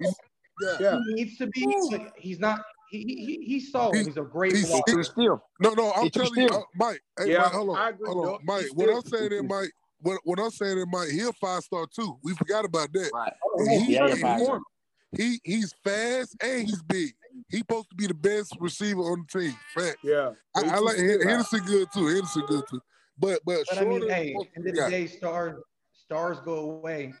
Yeah. 0.60 0.76
Yeah. 0.80 0.98
He 1.08 1.14
needs 1.14 1.36
to 1.38 1.46
be. 1.48 1.66
but 1.90 2.12
He's 2.16 2.38
not. 2.38 2.60
He, 2.90 3.00
he, 3.02 3.44
he's 3.44 3.70
solid. 3.70 3.96
He- 3.98 4.04
He's 4.04 4.16
a 4.16 4.22
great 4.22 4.52
he's- 4.56 4.68
blocker. 4.70 4.96
He's 4.96 5.08
still. 5.08 5.42
No, 5.60 5.74
no, 5.74 5.92
I'm 5.92 6.04
He's 6.04 6.12
too 6.12 6.20
telling 6.22 6.40
you, 6.40 6.48
uh, 6.48 6.62
Mike. 6.76 7.02
Hey, 7.18 7.32
Yeah, 7.32 7.40
Mike, 7.42 7.52
hold 7.52 7.70
on, 7.70 7.76
I 7.76 7.88
agree, 7.90 8.08
hold 8.08 8.26
on, 8.26 8.38
Mike. 8.44 8.66
What 8.74 8.88
I'm 8.94 9.02
saying 9.02 9.32
is, 9.32 9.42
Mike. 9.42 9.72
What, 10.00 10.20
what 10.24 10.38
I'm 10.38 10.50
saying 10.50 10.78
is, 10.78 10.86
Mike. 10.90 11.08
He 11.08 11.20
a 11.20 11.32
five 11.32 11.62
star 11.62 11.86
too. 11.86 12.18
We 12.22 12.34
forgot 12.34 12.64
about 12.64 12.92
that. 12.92 13.10
Right. 13.12 13.32
And 13.56 13.82
he, 13.82 13.94
Yeah, 13.94 14.06
yeah, 14.06 14.38
he- 14.38 14.46
he 15.16 15.40
he's 15.42 15.72
fast 15.82 16.36
and 16.42 16.68
he's 16.68 16.82
big. 16.82 17.14
He's 17.48 17.60
supposed 17.60 17.88
to 17.88 17.96
be 17.96 18.06
the 18.06 18.14
best 18.14 18.54
receiver 18.60 19.00
on 19.00 19.24
the 19.32 19.40
team. 19.40 19.56
Fact. 19.74 19.96
Yeah. 20.04 20.32
I, 20.54 20.60
I 20.60 20.78
like 20.78 20.96
still. 20.96 21.26
Henderson 21.26 21.60
good 21.64 21.88
too. 21.94 22.06
Henderson 22.08 22.42
good 22.46 22.64
too. 22.70 22.80
But 23.18 23.40
but, 23.46 23.64
But 23.70 23.78
I 23.80 23.84
mean, 23.84 24.08
hey, 24.08 24.32
supposed 24.32 24.48
to 24.52 24.56
end 24.58 24.68
of 24.68 24.74
the 24.74 24.82
the 24.82 24.90
day, 24.90 25.06
stars 25.06 25.60
stars 25.92 26.38
go 26.44 26.58
away. 26.72 27.14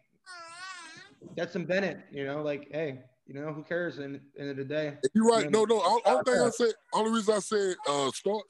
Stetson 1.32 1.64
Bennett, 1.64 2.00
you 2.12 2.24
know, 2.26 2.42
like, 2.42 2.68
hey, 2.70 3.00
you 3.26 3.34
know, 3.34 3.52
who 3.52 3.62
cares? 3.64 3.98
In 3.98 4.20
end 4.38 4.50
of 4.50 4.56
the 4.56 4.64
day, 4.64 4.96
You're 5.14 5.24
right. 5.24 5.44
And- 5.44 5.52
No, 5.52 5.64
no. 5.64 5.80
All, 5.80 6.00
only 6.06 6.22
thing 6.24 6.40
I 6.42 6.50
said, 6.50 6.72
only 6.92 7.10
reason 7.12 7.34
I 7.34 7.38
said 7.40 7.74
uh 7.88 8.10
start. 8.12 8.44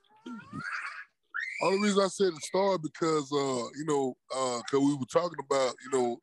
Only 1.63 1.89
reason 1.89 2.05
I 2.05 2.09
said 2.09 2.33
start 2.43 2.83
because 2.83 3.31
uh 3.33 3.69
you 3.77 3.85
know 3.87 4.17
uh 4.35 4.59
because 4.59 4.87
we 4.87 4.95
were 4.95 5.07
talking 5.13 5.39
about 5.45 5.75
you 5.85 5.99
know 5.99 6.19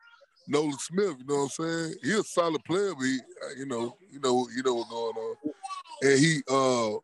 Nolan 0.48 0.78
Smith. 0.80 1.16
You 1.20 1.26
know 1.28 1.36
what 1.36 1.44
I'm 1.44 1.66
saying? 1.66 1.96
He's 2.04 2.20
a 2.20 2.24
solid 2.24 2.64
player, 2.64 2.94
but 2.96 3.04
he, 3.04 3.18
uh, 3.18 3.56
you 3.58 3.66
know 3.66 3.98
you 4.12 4.20
know 4.20 4.48
you 4.56 4.64
know 4.64 4.76
what's 4.76 4.90
going 4.90 5.16
on. 5.16 5.36
And 6.04 6.20
he 6.20 6.42
uh 6.50 6.98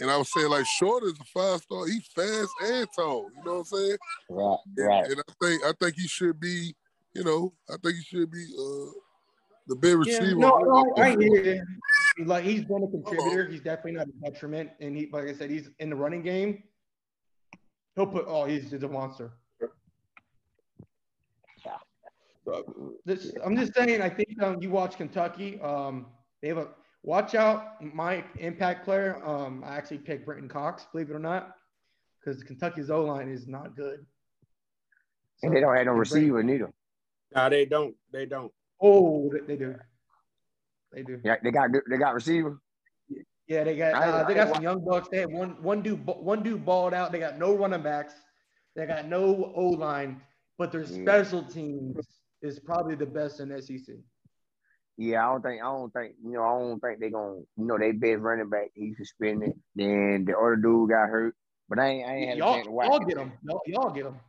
and 0.00 0.10
I 0.10 0.16
was 0.16 0.32
saying 0.32 0.48
like 0.48 0.66
Short 0.66 1.04
is 1.04 1.14
a 1.20 1.24
five 1.24 1.60
star. 1.60 1.86
He's 1.86 2.06
fast 2.14 2.50
and 2.64 2.86
tall. 2.96 3.28
You 3.36 3.44
know 3.44 3.52
what 3.52 3.58
I'm 3.58 3.64
saying? 3.64 3.96
Right. 4.28 4.58
Right. 4.78 5.04
and 5.10 5.20
I 5.20 5.44
think 5.44 5.64
I 5.64 5.72
think 5.80 5.96
he 5.96 6.08
should 6.08 6.38
be. 6.38 6.74
You 7.14 7.24
know 7.24 7.52
I 7.68 7.74
think 7.82 7.96
he 7.96 8.02
should 8.04 8.30
be 8.30 8.42
uh 8.58 8.90
the 9.66 9.76
best 9.76 10.08
yeah, 10.08 10.18
receiver. 10.18 10.38
no, 10.38 10.58
no, 10.58 10.94
I 10.96 11.10
hear 11.10 11.64
you. 12.18 12.24
Like 12.24 12.44
he's 12.44 12.64
been 12.64 12.82
a 12.82 12.88
contributor. 12.88 13.48
He's 13.48 13.60
definitely 13.60 13.92
not 13.92 14.06
a 14.08 14.30
detriment. 14.30 14.70
And 14.80 14.96
he, 14.96 15.08
like 15.12 15.28
I 15.28 15.34
said, 15.34 15.50
he's 15.50 15.70
in 15.78 15.90
the 15.90 15.96
running 15.96 16.22
game. 16.22 16.62
He'll 17.96 18.06
put. 18.06 18.24
Oh, 18.26 18.44
he's, 18.44 18.70
he's 18.70 18.82
a 18.82 18.88
monster. 18.88 19.32
This, 23.04 23.32
I'm 23.44 23.56
just 23.56 23.74
saying. 23.74 24.02
I 24.02 24.08
think 24.08 24.40
um, 24.42 24.60
you 24.60 24.70
watch 24.70 24.96
Kentucky. 24.96 25.60
Um, 25.60 26.06
they 26.40 26.48
have 26.48 26.58
a 26.58 26.68
watch 27.02 27.34
out. 27.34 27.82
My 27.94 28.24
impact 28.38 28.84
player. 28.84 29.24
Um, 29.24 29.62
I 29.64 29.76
actually 29.76 29.98
picked 29.98 30.26
Brenton 30.26 30.48
Cox. 30.48 30.86
Believe 30.92 31.10
it 31.10 31.14
or 31.14 31.20
not, 31.20 31.54
because 32.18 32.42
Kentucky's 32.42 32.90
O 32.90 33.04
line 33.04 33.28
is 33.28 33.46
not 33.46 33.76
good. 33.76 34.04
And 35.42 35.54
they 35.54 35.60
don't 35.60 35.76
have 35.76 35.86
no 35.86 35.92
and 35.92 36.00
receiver 36.00 36.42
neither. 36.42 36.72
Nah, 37.34 37.48
they 37.48 37.64
don't. 37.64 37.94
They 38.12 38.26
don't. 38.26 38.52
Oh, 38.80 39.30
they, 39.32 39.40
they 39.46 39.56
do. 39.56 39.76
They 40.92 41.02
do. 41.02 41.20
Yeah, 41.24 41.36
they 41.42 41.50
got 41.50 41.70
they 41.88 41.96
got 41.96 42.14
receiver. 42.14 42.58
Yeah, 43.52 43.64
they 43.64 43.76
got 43.76 43.94
uh, 44.02 44.24
they 44.24 44.32
got 44.32 44.48
some 44.54 44.62
young 44.62 44.82
bucks. 44.82 45.08
They 45.10 45.18
had 45.18 45.30
one 45.30 45.62
one 45.62 45.82
dude 45.82 46.06
one 46.06 46.42
dude 46.42 46.64
balled 46.64 46.94
out. 46.94 47.12
They 47.12 47.18
got 47.18 47.38
no 47.38 47.54
running 47.54 47.82
backs. 47.82 48.14
They 48.74 48.86
got 48.86 49.06
no 49.06 49.52
O 49.54 49.66
line, 49.66 50.22
but 50.56 50.72
their 50.72 50.84
Mm. 50.84 51.02
special 51.02 51.42
teams 51.42 51.98
is 52.40 52.58
probably 52.58 52.94
the 52.94 53.04
best 53.04 53.40
in 53.40 53.50
SEC. 53.60 53.96
Yeah, 54.96 55.28
I 55.28 55.32
don't 55.32 55.42
think 55.42 55.60
I 55.60 55.66
don't 55.66 55.92
think 55.92 56.14
you 56.24 56.32
know 56.32 56.42
I 56.42 56.58
don't 56.60 56.80
think 56.80 56.98
they're 56.98 57.10
gonna 57.10 57.40
you 57.58 57.66
know 57.66 57.76
they 57.76 57.92
best 57.92 58.20
running 58.22 58.48
back 58.48 58.70
he 58.72 58.94
suspended. 58.94 59.52
Then 59.74 60.24
the 60.24 60.34
other 60.34 60.56
dude 60.56 60.88
got 60.88 61.10
hurt, 61.10 61.36
but 61.68 61.78
I 61.78 61.88
ain't 61.88 62.08
I 62.08 62.14
ain't 62.14 62.28
had 62.30 62.38
Y'all, 62.38 62.54
chance 62.54 62.66
to 62.68 62.72
watch. 62.72 62.88
y'all 62.88 63.00
get 63.00 63.18
them. 63.18 63.32
Y'all, 63.42 63.60
y'all 63.66 63.90
get 63.90 64.04
them. 64.04 64.20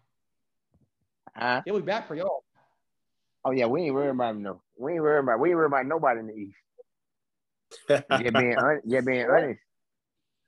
Huh? 1.34 1.62
They'll 1.66 1.80
be 1.80 1.82
back 1.86 2.10
for 2.10 2.16
y'all. 2.16 2.44
Oh 3.46 3.52
yeah, 3.52 3.68
we 3.68 3.84
ain't 3.84 3.94
worried 3.94 4.10
about 4.10 4.36
him 4.36 4.44
though. 4.44 4.62
We 4.78 4.94
ain't 4.94 5.02
worried 5.02 5.24
about 5.24 5.40
we 5.40 5.48
ain't 5.48 5.58
worried 5.58 5.68
about 5.68 5.86
nobody 5.86 6.20
in 6.20 6.28
the 6.28 6.34
East. 6.34 6.58
Yeah, 7.90 8.02
being 8.10 8.56
hon- 8.58 8.82
yeah, 8.86 9.02
being 9.02 9.26
honest, 9.30 9.60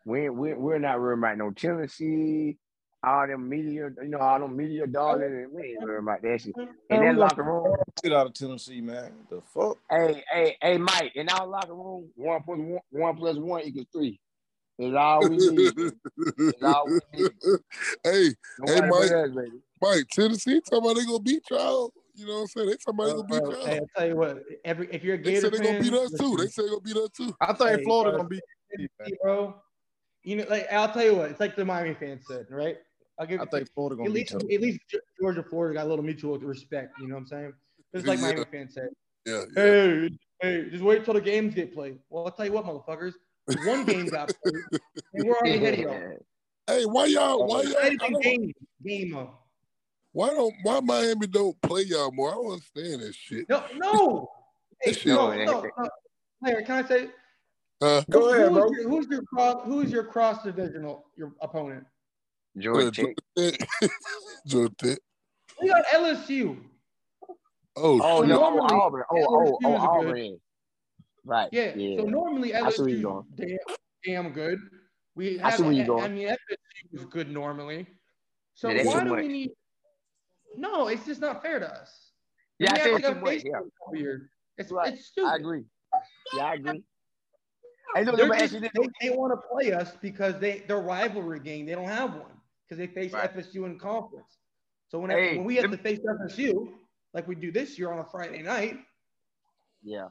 we 0.06 0.30
we 0.30 0.54
we're 0.54 0.80
not 0.80 1.00
worried 1.00 1.20
about 1.20 1.38
no 1.38 1.52
Tennessee, 1.52 2.58
all 3.04 3.28
them 3.28 3.50
media, 3.50 3.90
you 4.02 4.10
know, 4.10 4.20
all 4.20 4.40
them 4.40 4.56
media 4.56 4.88
darling. 4.88 5.50
We 5.52 5.64
ain't 5.64 5.82
worried 5.82 6.00
about 6.00 6.22
that 6.22 6.42
shit. 6.42 6.56
In 6.90 7.02
that 7.02 7.18
locker 7.18 7.44
room, 7.44 7.76
Get 8.04 8.14
out 8.14 8.28
of 8.28 8.34
Tennessee, 8.34 8.82
man. 8.82 9.12
The 9.30 9.42
fuck? 9.54 9.78
hey, 9.90 10.24
hey, 10.32 10.58
hey, 10.62 10.78
Mike, 10.78 11.12
in 11.16 11.30
our 11.30 11.48
locker 11.48 11.74
room, 11.74 12.10
one 12.16 12.42
plus 12.44 12.60
one, 12.60 12.80
one 12.92 13.16
plus 13.16 13.38
one 13.38 13.62
equals 13.62 13.88
three. 13.92 14.20
That's 14.78 14.96
all 14.96 15.28
we 15.28 15.38
need. 15.38 15.74
That's 16.28 16.64
all 16.64 16.88
we 16.88 17.00
need. 17.14 17.32
hey, 18.04 18.30
Nobody 18.60 18.82
hey, 18.82 18.90
Mike, 18.90 19.12
us. 19.12 19.30
Mike, 19.82 20.08
Tennessee 20.12 20.62
talking 20.62 20.86
about 20.86 20.98
they 20.98 21.06
gonna 21.06 21.20
beat 21.20 21.44
y'all. 21.50 21.92
You 22.16 22.28
know 22.28 22.34
what 22.36 22.42
I'm 22.42 22.48
saying? 22.48 22.70
They 22.70 22.76
somebody 22.80 23.12
about 23.12 23.20
uh, 23.20 23.28
they 23.28 23.40
Bro, 23.40 23.40
gonna 23.40 23.42
beat 23.42 23.44
bro, 23.44 23.58
y'all. 23.58 23.68
hey, 23.68 23.80
I'll 23.80 23.88
tell 23.98 24.08
you 24.08 24.16
what. 24.16 24.44
Every 24.64 24.88
if 24.92 25.04
you're 25.04 25.16
a 25.16 25.18
Gator 25.18 25.24
They 25.24 25.32
Gator 25.32 25.42
said 25.42 25.54
they 25.54 25.64
gonna 25.64 25.80
beat 25.80 25.94
us 25.94 26.12
too. 26.12 26.38
They 26.38 26.48
said 26.48 26.64
they're 26.64 26.70
gonna 26.72 26.82
beat 26.82 26.98
us 26.98 27.10
too. 27.16 27.36
I 27.42 27.54
think 27.54 27.70
Hey, 27.70 27.84
Florida 27.84 28.12
bro. 28.12 28.18
gonna 28.20 28.30
be. 28.30 28.42
Tennessee, 28.72 29.18
bro. 29.22 29.56
You 30.24 30.36
know, 30.38 30.46
like 30.50 30.72
I'll 30.72 30.92
tell 30.92 31.04
you 31.04 31.16
what. 31.16 31.32
It's 31.32 31.40
like 31.40 31.56
the 31.56 31.66
Miami 31.66 31.94
fans 31.94 32.26
said, 32.28 32.48
right? 32.50 32.78
I'll 33.20 33.28
give 33.28 33.42
I 33.42 33.46
think 33.46 33.70
Florida 33.74 33.96
gonna 33.96 34.10
at 34.10 34.14
be 34.14 34.20
least 34.22 34.34
at 34.34 34.62
least 34.62 34.80
Georgia 35.22 35.44
Florida 35.44 35.76
got 35.76 35.86
a 35.86 35.90
little 35.90 36.04
mutual 36.04 36.38
respect. 36.40 36.94
You 37.00 37.08
know 37.08 37.16
what 37.16 37.22
I'm 37.22 37.28
saying? 37.28 37.54
It's 37.94 38.08
like 38.08 38.20
Yeah. 38.20 38.28
Miami 38.28 38.46
fans 38.52 38.74
said. 38.74 38.90
Yeah, 39.26 39.44
yeah. 39.56 39.64
Hey, 39.64 40.10
hey, 40.42 40.70
just 40.70 40.84
wait 40.84 41.06
till 41.06 41.14
the 41.14 41.22
games 41.22 41.56
get 41.56 41.74
played. 41.74 42.00
Well, 42.10 42.26
I'll 42.26 42.32
tell 42.32 42.46
you 42.46 42.52
what, 42.52 42.66
motherfuckers. 42.66 43.14
One 43.64 43.86
game 43.86 44.08
got 44.08 44.32
played, 44.44 44.62
and 45.14 45.26
we're 45.26 45.36
already 45.36 45.58
ahead 45.58 45.74
of 45.76 45.80
y'all. 45.80 46.26
Hey, 46.68 46.86
why 46.86 47.06
y'all? 47.06 47.48
Why 47.48 47.62
y'all? 47.62 47.78
I 47.78 47.88
even 47.88 47.98
don't, 48.12 48.22
game, 48.22 48.54
game 48.84 49.16
up. 49.16 49.45
Why 50.16 50.30
don't? 50.30 50.56
Why 50.64 50.80
Miami 50.80 51.28
don't 51.28 51.62
play 51.62 51.82
y'all 51.82 52.10
more? 52.10 52.32
I 52.32 52.36
don't 52.36 52.52
understand 52.54 53.02
that 53.02 53.14
shit. 53.14 53.50
No, 53.50 53.64
no. 53.76 54.30
Hey, 54.82 54.92
That 54.92 55.00
shit. 55.00 55.14
no, 55.14 55.32
No, 55.32 55.46
no, 55.46 55.72
no. 55.78 55.90
Larry, 56.42 56.64
can 56.66 56.84
I 56.84 56.88
say? 56.88 57.08
Uh, 57.82 58.02
Go 58.10 58.30
ahead, 58.34 58.50
who's 58.50 58.58
bro. 58.58 58.72
Your, 58.72 58.90
who's 58.90 59.08
your 59.08 59.24
cross? 59.24 59.62
Who's 59.66 59.92
your 59.92 60.04
cross 60.04 60.44
divisional? 60.44 61.06
Your 61.18 61.34
opponent? 61.42 61.86
Georgia 62.58 62.88
uh, 62.88 62.92
Tech. 62.92 63.16
Georgia 63.38 63.66
Georgia 64.48 64.98
We 65.62 65.68
got 65.70 65.86
LSU. 65.88 66.60
Oh, 67.78 68.00
Oh 68.02 68.22
shit. 68.22 68.30
no, 68.30 68.42
oh, 68.42 68.60
Auburn. 68.62 69.04
Oh, 69.12 69.16
oh, 69.18 69.38
LSU 69.38 69.58
oh, 69.66 69.76
is 69.76 69.80
good. 69.82 70.08
Auburn. 70.08 70.40
Right. 71.26 71.50
Yeah. 71.52 71.76
Yeah. 71.76 72.00
So 72.00 72.06
normally 72.06 72.56
I 72.56 72.70
see 72.70 72.82
LSU 72.84 73.26
damn, 73.36 73.58
damn 74.06 74.30
good. 74.34 74.60
We 75.16 75.42
I 75.42 75.52
see 75.52 75.64
where 75.64 75.72
you're 75.74 75.86
going. 75.88 76.04
I 76.04 76.08
mean, 76.10 76.28
FSU 76.28 76.94
is 76.94 77.06
good 77.06 77.30
normally. 77.32 77.88
So 78.54 78.70
Yeah, 78.70 78.84
why 78.86 79.00
too 79.00 79.06
do 79.06 79.10
much. 79.12 79.22
we 79.22 79.28
need? 79.28 79.52
No, 80.58 80.88
it's 80.88 81.06
just 81.06 81.22
not 81.22 81.42
fair 81.42 81.60
to 81.60 81.72
us. 81.74 82.12
Yeah, 82.60 82.74
I 82.74 82.78
say 82.80 82.92
it's 82.94 83.08
to 83.08 83.14
too 83.14 83.20
much. 83.20 83.30
face 83.30 83.44
Yeah, 83.46 83.60
it. 83.94 84.22
It's 84.58 84.72
Right. 84.72 84.94
it's 84.94 85.06
stupid. 85.08 85.30
I 85.30 85.36
agree. 85.36 85.64
Yeah, 86.34 86.46
I 86.46 86.54
agree. 86.54 86.84
Hey, 87.96 88.04
look, 88.04 88.18
They're 88.18 88.28
let 88.28 88.40
me 88.40 88.48
just, 88.48 88.74
they, 88.74 88.90
they 89.10 89.10
want 89.16 89.34
to 89.34 89.48
play 89.48 89.72
us 89.72 89.96
because 90.02 90.40
they 90.40 90.60
their 90.60 90.80
rivalry 90.80 91.40
game 91.40 91.66
they 91.66 91.74
don't 91.74 91.88
have 91.88 92.14
one 92.14 92.32
because 92.68 92.78
they 92.78 92.88
face 92.88 93.14
Right. 93.14 93.34
FSU 93.34 93.66
in 93.66 93.78
conference. 93.80 94.38
So 94.90 95.00
when 95.00 95.12
Hey, 95.12 95.38
when 95.38 95.46
we 95.46 95.56
have 95.58 95.72
to 95.72 95.78
face 95.78 96.00
FSU 96.00 96.74
like 97.14 97.28
we 97.28 97.36
do 97.36 97.52
this 97.52 97.78
year 97.80 97.92
on 97.92 98.00
a 98.00 98.06
Friday 98.06 98.42
night, 98.42 98.78
Yeah. 99.84 100.10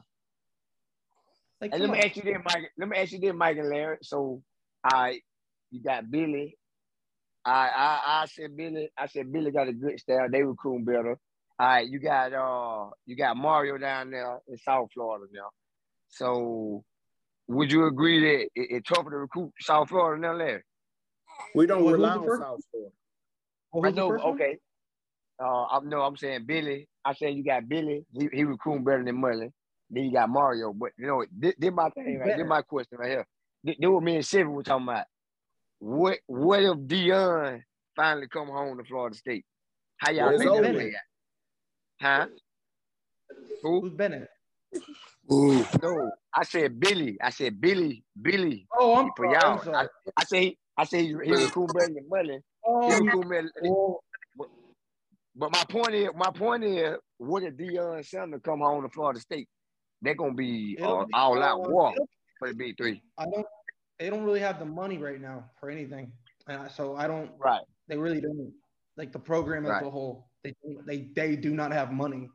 like 1.61 1.73
And 1.73 1.81
let 1.81 1.91
me 1.91 1.99
on. 1.99 2.05
ask 2.05 2.15
you 2.15 2.23
this, 2.23 2.37
Mike. 2.43 2.71
Let 2.77 2.89
me 2.89 2.97
ask 2.97 3.11
you 3.11 3.19
this, 3.19 3.33
Mike 3.35 3.57
and 3.57 3.69
Larry. 3.69 3.97
So, 4.01 4.41
I, 4.83 5.21
you 5.71 5.81
got 5.83 6.09
Billy. 6.09 6.57
I, 7.45 7.69
I, 7.69 8.21
I 8.23 8.25
said 8.25 8.57
Billy. 8.57 8.89
I 8.97 9.07
said 9.07 9.31
Billy 9.31 9.51
got 9.51 9.67
a 9.67 9.73
good 9.73 9.99
style. 9.99 10.27
They 10.31 10.41
recruiting 10.43 10.85
better. 10.85 11.17
All 11.59 11.67
right, 11.67 11.87
you 11.87 11.99
got 11.99 12.33
uh, 12.33 12.89
you 13.05 13.15
got 13.15 13.37
Mario 13.37 13.77
down 13.77 14.11
there 14.11 14.39
in 14.47 14.57
South 14.57 14.89
Florida 14.93 15.25
now. 15.31 15.49
So, 16.09 16.83
would 17.47 17.71
you 17.71 17.85
agree 17.85 18.19
that 18.19 18.41
it, 18.43 18.49
it's 18.55 18.89
tougher 18.89 19.09
to 19.11 19.17
recruit 19.17 19.51
South 19.59 19.89
Florida 19.89 20.21
now, 20.21 20.33
Larry? 20.33 20.63
We 21.53 21.65
don't 21.67 21.83
Well, 21.83 21.93
who's 21.93 22.01
rely 22.01 22.13
the 22.15 22.19
on 22.19 22.25
first- 22.25 22.41
South 22.41 22.59
Florida. 22.71 22.91
Well, 23.73 23.85
I 23.85 23.91
know. 23.91 24.31
Okay. 24.33 24.57
Uh, 25.41 25.65
I'm 25.65 25.89
no. 25.89 26.01
I'm 26.01 26.17
saying 26.17 26.45
Billy. 26.45 26.87
I 27.03 27.13
said 27.13 27.35
you 27.35 27.43
got 27.43 27.67
Billy. 27.69 28.05
He, 28.13 28.29
he 28.33 28.43
recruiting 28.43 28.83
better 28.83 29.03
than 29.03 29.19
Mullen. 29.19 29.53
Then 29.89 30.05
you 30.05 30.11
got 30.13 30.29
Mario. 30.29 30.73
But 30.73 30.91
you 30.97 31.07
know, 31.07 31.25
this, 31.37 31.53
this 31.59 31.71
my 31.73 31.89
thing. 31.89 32.19
Right? 32.19 32.37
This 32.37 32.47
my 32.47 32.61
question 32.63 32.97
right 32.97 33.09
here. 33.11 33.27
This, 33.63 33.75
this 33.79 33.89
what 33.89 34.01
me 34.03 34.15
and 34.15 34.25
Seven 34.25 34.51
were 34.51 34.63
talking 34.63 34.87
about. 34.87 35.05
What 35.85 36.17
what 36.25 36.63
if 36.63 36.77
Deion 36.77 37.61
finally 37.95 38.27
come 38.27 38.47
home 38.47 38.79
to 38.79 38.83
Florida 38.85 39.15
State? 39.15 39.45
How 39.97 40.09
y'all 40.09 40.31
It's 40.31 40.43
think 40.43 40.51
that. 40.51 40.91
Huh? 42.01 42.25
Who? 43.61 43.81
Who's 43.81 43.93
Bennett? 43.93 44.27
Ooh. 45.31 45.63
No, 45.83 46.11
I 46.33 46.43
said 46.43 46.79
Billy. 46.79 47.17
I 47.21 47.29
said 47.29 47.61
Billy. 47.61 48.03
Billy. 48.19 48.67
Oh, 48.75 48.95
I'm 48.95 49.11
For 49.15 49.31
y'all. 49.31 49.61
I'm. 49.63 49.75
I, 49.75 49.87
I 50.17 50.23
say 50.23 50.41
he, 50.41 50.57
I 50.75 50.85
say 50.85 51.03
he, 51.03 51.09
he 51.23 51.31
recruit 51.33 51.71
better 51.75 51.93
than 51.93 52.09
money. 52.09 52.39
He 52.39 52.39
Oh, 52.65 53.23
better. 53.29 53.51
oh, 53.63 53.99
But, 54.35 54.47
but 55.35 55.51
my 55.51 55.65
point 55.69 55.93
is, 55.93 56.09
my 56.15 56.31
point 56.31 56.63
is, 56.63 56.95
what 57.19 57.43
if 57.43 57.53
Deion 57.53 58.03
Sanders 58.03 58.41
come 58.43 58.61
home 58.61 58.81
to 58.81 58.89
Florida 58.89 59.19
State? 59.19 59.47
They're 60.01 60.15
gonna 60.15 60.33
be 60.33 60.79
uh, 60.81 61.05
be, 61.05 61.13
all 61.13 61.43
out 61.43 61.59
war 61.69 61.93
for 62.39 62.47
the 62.47 62.55
big 62.55 62.75
three. 62.75 63.03
I 63.19 63.25
don't. 63.25 63.45
They 63.99 64.09
don't 64.09 64.23
really 64.23 64.39
have 64.41 64.59
the 64.59 64.65
money 64.65 64.97
right 64.97 65.21
now 65.21 65.45
for 65.59 65.69
anything, 65.69 66.11
and 66.47 66.69
so 66.71 66.95
I 66.95 67.07
don't. 67.07 67.31
Right. 67.39 67.63
They 67.87 67.97
really 67.97 68.21
don't. 68.21 68.51
Like 68.97 69.11
the 69.11 69.19
program 69.19 69.65
as 69.65 69.71
Right. 69.71 69.83
a 69.85 69.89
whole, 69.89 70.29
they 70.43 70.53
they 70.85 71.09
they 71.15 71.35
do 71.35 71.53
not 71.53 71.71
have 71.71 71.91
money. 71.91 72.29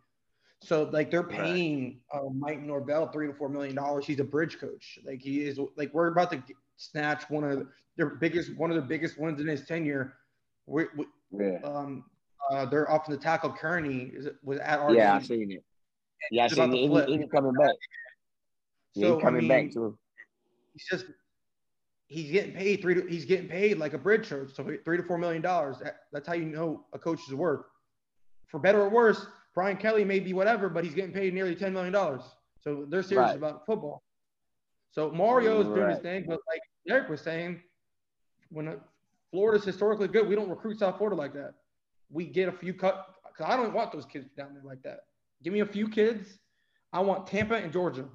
So 0.62 0.84
like 0.84 1.10
they're 1.10 1.22
Right. 1.22 1.30
paying 1.30 2.00
uh, 2.12 2.28
Mike 2.34 2.60
Norvell 2.60 3.08
three 3.12 3.26
to 3.26 3.32
four 3.34 3.48
million 3.48 3.74
dollars. 3.74 4.06
He's 4.06 4.20
a 4.20 4.24
bridge 4.24 4.58
coach. 4.58 4.98
Like 5.04 5.20
he 5.20 5.44
is. 5.46 5.58
Like 5.76 5.92
we're 5.94 6.08
about 6.08 6.30
to 6.32 6.42
snatch 6.76 7.28
one 7.30 7.44
of 7.44 7.66
their 7.96 8.10
biggest, 8.10 8.56
one 8.56 8.70
of 8.70 8.76
the 8.76 8.82
biggest 8.82 9.18
ones 9.18 9.40
in 9.40 9.46
his 9.46 9.66
tenure. 9.66 10.14
We, 10.66 10.84
we, 10.96 11.06
Yeah. 11.32 11.58
um, 11.64 12.04
uh, 12.50 12.66
they're 12.66 12.90
off 12.90 13.08
in 13.08 13.12
the 13.14 13.20
tackle. 13.20 13.52
Kearney 13.52 14.10
is 14.14 14.28
was 14.42 14.58
at 14.60 14.78
our 14.80 14.94
Yeah, 14.94 15.14
I 15.14 15.18
game. 15.18 15.26
seen 15.26 15.52
it. 15.52 15.64
Yeah, 16.30 16.44
I 16.44 16.48
seen 16.48 16.72
it. 16.74 17.08
He, 17.08 17.16
he 17.18 17.26
coming 17.28 17.52
back. 17.54 17.74
Yeah, 18.94 19.08
So, 19.08 19.14
he 19.16 19.20
I 19.20 19.24
coming 19.24 19.48
back 19.48 19.62
mean, 19.64 19.72
too. 19.72 19.98
he's 20.74 20.86
just 20.90 21.06
he's 22.10 22.30
getting 22.32 22.52
paid 22.52 22.82
three 22.82 22.94
to, 22.94 23.06
he's 23.06 23.24
getting 23.24 23.48
paid 23.48 23.78
like 23.78 23.94
a 23.94 23.98
bridge 23.98 24.28
coach 24.28 24.50
so 24.52 24.68
three 24.84 24.96
to 24.96 25.02
four 25.04 25.16
million 25.16 25.40
dollars. 25.40 25.76
That's 26.12 26.26
how 26.26 26.34
you 26.34 26.44
know 26.44 26.84
a 26.92 26.98
coach 26.98 27.20
is 27.26 27.34
worth. 27.34 27.64
For 28.48 28.60
better 28.60 28.82
or 28.82 28.90
worse 28.90 29.26
brian 29.52 29.76
kelly 29.76 30.04
may 30.04 30.20
be 30.20 30.32
whatever 30.32 30.68
but 30.68 30.84
he's 30.84 30.94
getting 30.94 31.12
paid 31.12 31.32
nearly 31.34 31.54
10 31.54 31.72
million 31.72 31.92
dollars. 31.92 32.22
So 32.60 32.84
they're 32.88 33.02
serious 33.02 33.30
Right. 33.30 33.36
about 33.36 33.64
football. 33.64 34.02
So 34.90 35.10
mario's 35.10 35.66
doing 35.74 35.88
his 35.88 35.98
thing 36.00 36.24
but 36.26 36.40
like 36.48 36.60
Derek 36.86 37.08
was 37.08 37.20
saying 37.20 37.62
when 38.50 38.76
florida's 39.30 39.64
historically 39.64 40.08
good 40.08 40.28
we 40.28 40.34
don't 40.34 40.50
recruit 40.50 40.78
south 40.80 40.98
florida 40.98 41.16
like 41.16 41.32
that. 41.34 41.54
We 42.10 42.26
get 42.26 42.48
a 42.48 42.52
few 42.52 42.74
cut 42.74 43.06
because 43.22 43.50
i 43.52 43.56
don't 43.56 43.72
want 43.72 43.92
those 43.92 44.04
kids 44.04 44.28
down 44.36 44.52
there 44.52 44.64
like 44.64 44.82
that. 44.82 45.00
Give 45.44 45.52
me 45.52 45.60
a 45.60 45.66
few 45.66 45.88
kids. 45.88 46.38
I 46.92 47.00
want 47.00 47.28
tampa 47.28 47.54
and 47.54 47.72
georgia 47.72 48.06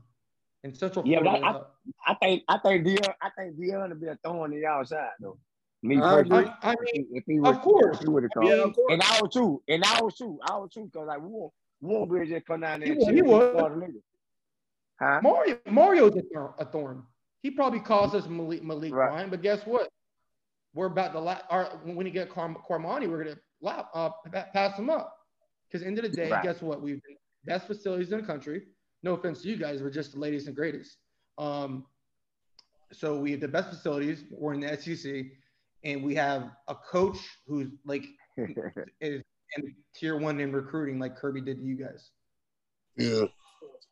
and 0.66 0.76
central 0.76 1.08
Yeah, 1.08 1.20
florida 1.22 1.42
but 1.54 1.76
I, 2.08 2.12
I 2.12 2.16
think 2.16 2.44
I 2.50 2.58
think 2.58 2.86
Deion 2.88 3.14
I 3.22 3.30
think 3.38 3.56
Deion 3.56 3.90
would 3.90 4.02
be 4.02 4.08
a 4.08 4.18
thorn 4.24 4.52
in 4.54 4.60
y'all 4.62 4.84
side 4.84 5.10
though. 5.20 5.38
Me 5.84 5.98
I 5.98 6.00
personally, 6.00 6.40
agree. 6.40 6.52
I, 6.64 6.70
I 6.70 6.74
if 6.74 6.80
mean 6.94 7.08
he, 7.12 7.18
if 7.18 7.24
he 7.28 7.38
of 7.38 7.44
would, 7.44 7.58
course 7.60 8.00
he 8.00 8.10
would 8.10 8.24
have 8.24 8.32
come. 8.34 8.44
Yeah, 8.48 8.64
of 8.64 8.74
course. 8.74 8.92
And 8.92 9.02
I 9.04 9.22
was 9.22 9.34
too. 9.34 9.62
And 9.68 9.84
I 9.84 10.02
was 10.02 10.16
too. 10.16 10.40
I 10.50 10.58
was 10.58 10.72
too. 10.74 10.90
Cause 10.92 11.06
like 11.08 11.22
we 11.22 11.28
won't, 11.30 11.54
we 11.80 11.94
won't 11.94 12.10
be 12.10 12.16
able 12.18 12.26
to 12.26 12.32
just 12.34 12.48
come 12.48 12.62
down 12.62 12.80
there 12.80 12.88
He 12.88 12.92
and 12.94 13.00
would, 13.00 13.06
chill 13.06 13.16
he 13.16 13.22
with 13.22 13.54
would. 13.54 14.02
Huh? 15.00 15.20
Mario 15.22 15.58
Mario's 15.70 16.16
a 16.16 16.22
thorn, 16.34 16.54
a 16.58 16.66
thorn. 16.66 17.04
He 17.44 17.52
probably 17.52 17.82
calls 17.82 18.16
us 18.16 18.28
Malik 18.28 18.64
Malik 18.64 18.94
Right. 18.94 19.10
Ryan, 19.10 19.30
but 19.30 19.44
guess 19.44 19.64
what? 19.66 19.90
We're 20.74 20.88
about 20.88 21.14
to 21.14 21.20
la- 21.20 21.42
our, 21.52 21.66
when 21.84 22.06
you 22.08 22.12
get 22.12 22.30
Car- 22.30 22.56
Cormani, 22.68 23.08
we're 23.08 23.24
gonna 23.24 23.38
lap, 23.62 23.90
uh, 23.94 24.10
pass 24.54 24.78
him 24.80 24.90
up. 24.90 25.16
Because 25.70 25.86
end 25.86 26.00
of 26.00 26.04
the 26.04 26.10
day, 26.10 26.32
Right. 26.32 26.44
guess 26.44 26.62
what? 26.62 26.82
We've 26.82 27.00
best 27.46 27.68
facilities 27.68 28.12
in 28.12 28.22
the 28.22 28.26
country. 28.28 28.64
No 29.06 29.14
offense 29.14 29.44
to 29.44 29.50
you 29.50 29.56
guys, 29.56 29.84
we're 29.84 29.92
just 29.92 30.14
the 30.14 30.20
latest 30.20 30.48
and 30.48 30.56
greatest. 30.56 30.98
Um, 31.38 31.86
so 32.92 33.20
we 33.20 33.30
have 33.32 33.40
the 33.40 33.48
best 33.48 33.70
facilities. 33.70 34.24
We're 34.32 34.56
in 34.56 34.62
the 34.62 34.76
SEC, 34.76 35.26
and 35.84 36.04
we 36.04 36.16
have 36.16 36.50
a 36.68 36.74
coach 36.74 37.20
who's 37.46 37.68
like 37.86 38.04
is 39.00 39.22
in 39.58 39.76
tier 39.96 40.18
one 40.18 40.40
in 40.40 40.52
recruiting, 40.52 40.98
like 40.98 41.16
Kirby 41.18 41.42
did 41.42 41.60
to 41.60 41.64
you 41.64 41.76
guys. 41.76 42.10
Yeah. 42.98 43.26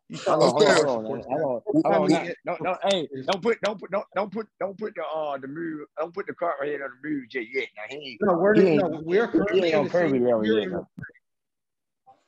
You 0.09 0.17
saw 0.17 0.35
Hold 0.35 0.43
on, 0.43 0.47
the 0.47 0.65
hold 0.65 0.67
Howard 0.67 0.87
on, 0.87 1.05
hold 1.05 1.19
on, 1.19 1.23
hold 1.29 1.41
on, 1.41 1.91
hold 1.91 2.11
on. 2.11 2.15
I 2.15 2.33
Don't, 2.45 2.63
don't, 2.63 2.79
hey, 2.91 3.07
don't 3.27 3.41
put, 3.41 3.61
don't 3.61 3.79
put, 3.79 3.91
don't, 3.91 4.05
don't 4.15 4.31
put, 4.31 4.47
don't 4.59 4.77
put 4.77 4.95
the 4.95 5.03
uh 5.03 5.37
the 5.37 5.47
move, 5.47 5.85
don't 5.99 6.13
put 6.13 6.25
the 6.25 6.33
cart 6.33 6.55
right 6.59 6.69
here 6.69 6.83
on 6.83 6.89
the 7.01 7.07
move 7.07 7.29
just 7.29 7.47
yet. 7.53 7.67
Now 7.77 7.83
he 7.87 7.95
ain't, 7.95 8.21
No, 8.23 8.33
we're 8.33 8.55
he 8.55 8.77
no, 8.77 9.01
we're 9.05 9.27
he 9.27 9.37
currently 9.37 9.67
ain't 9.69 9.77
on 9.77 9.89
Kirby 9.89 10.17
same 10.17 10.43
yet. 10.43 10.81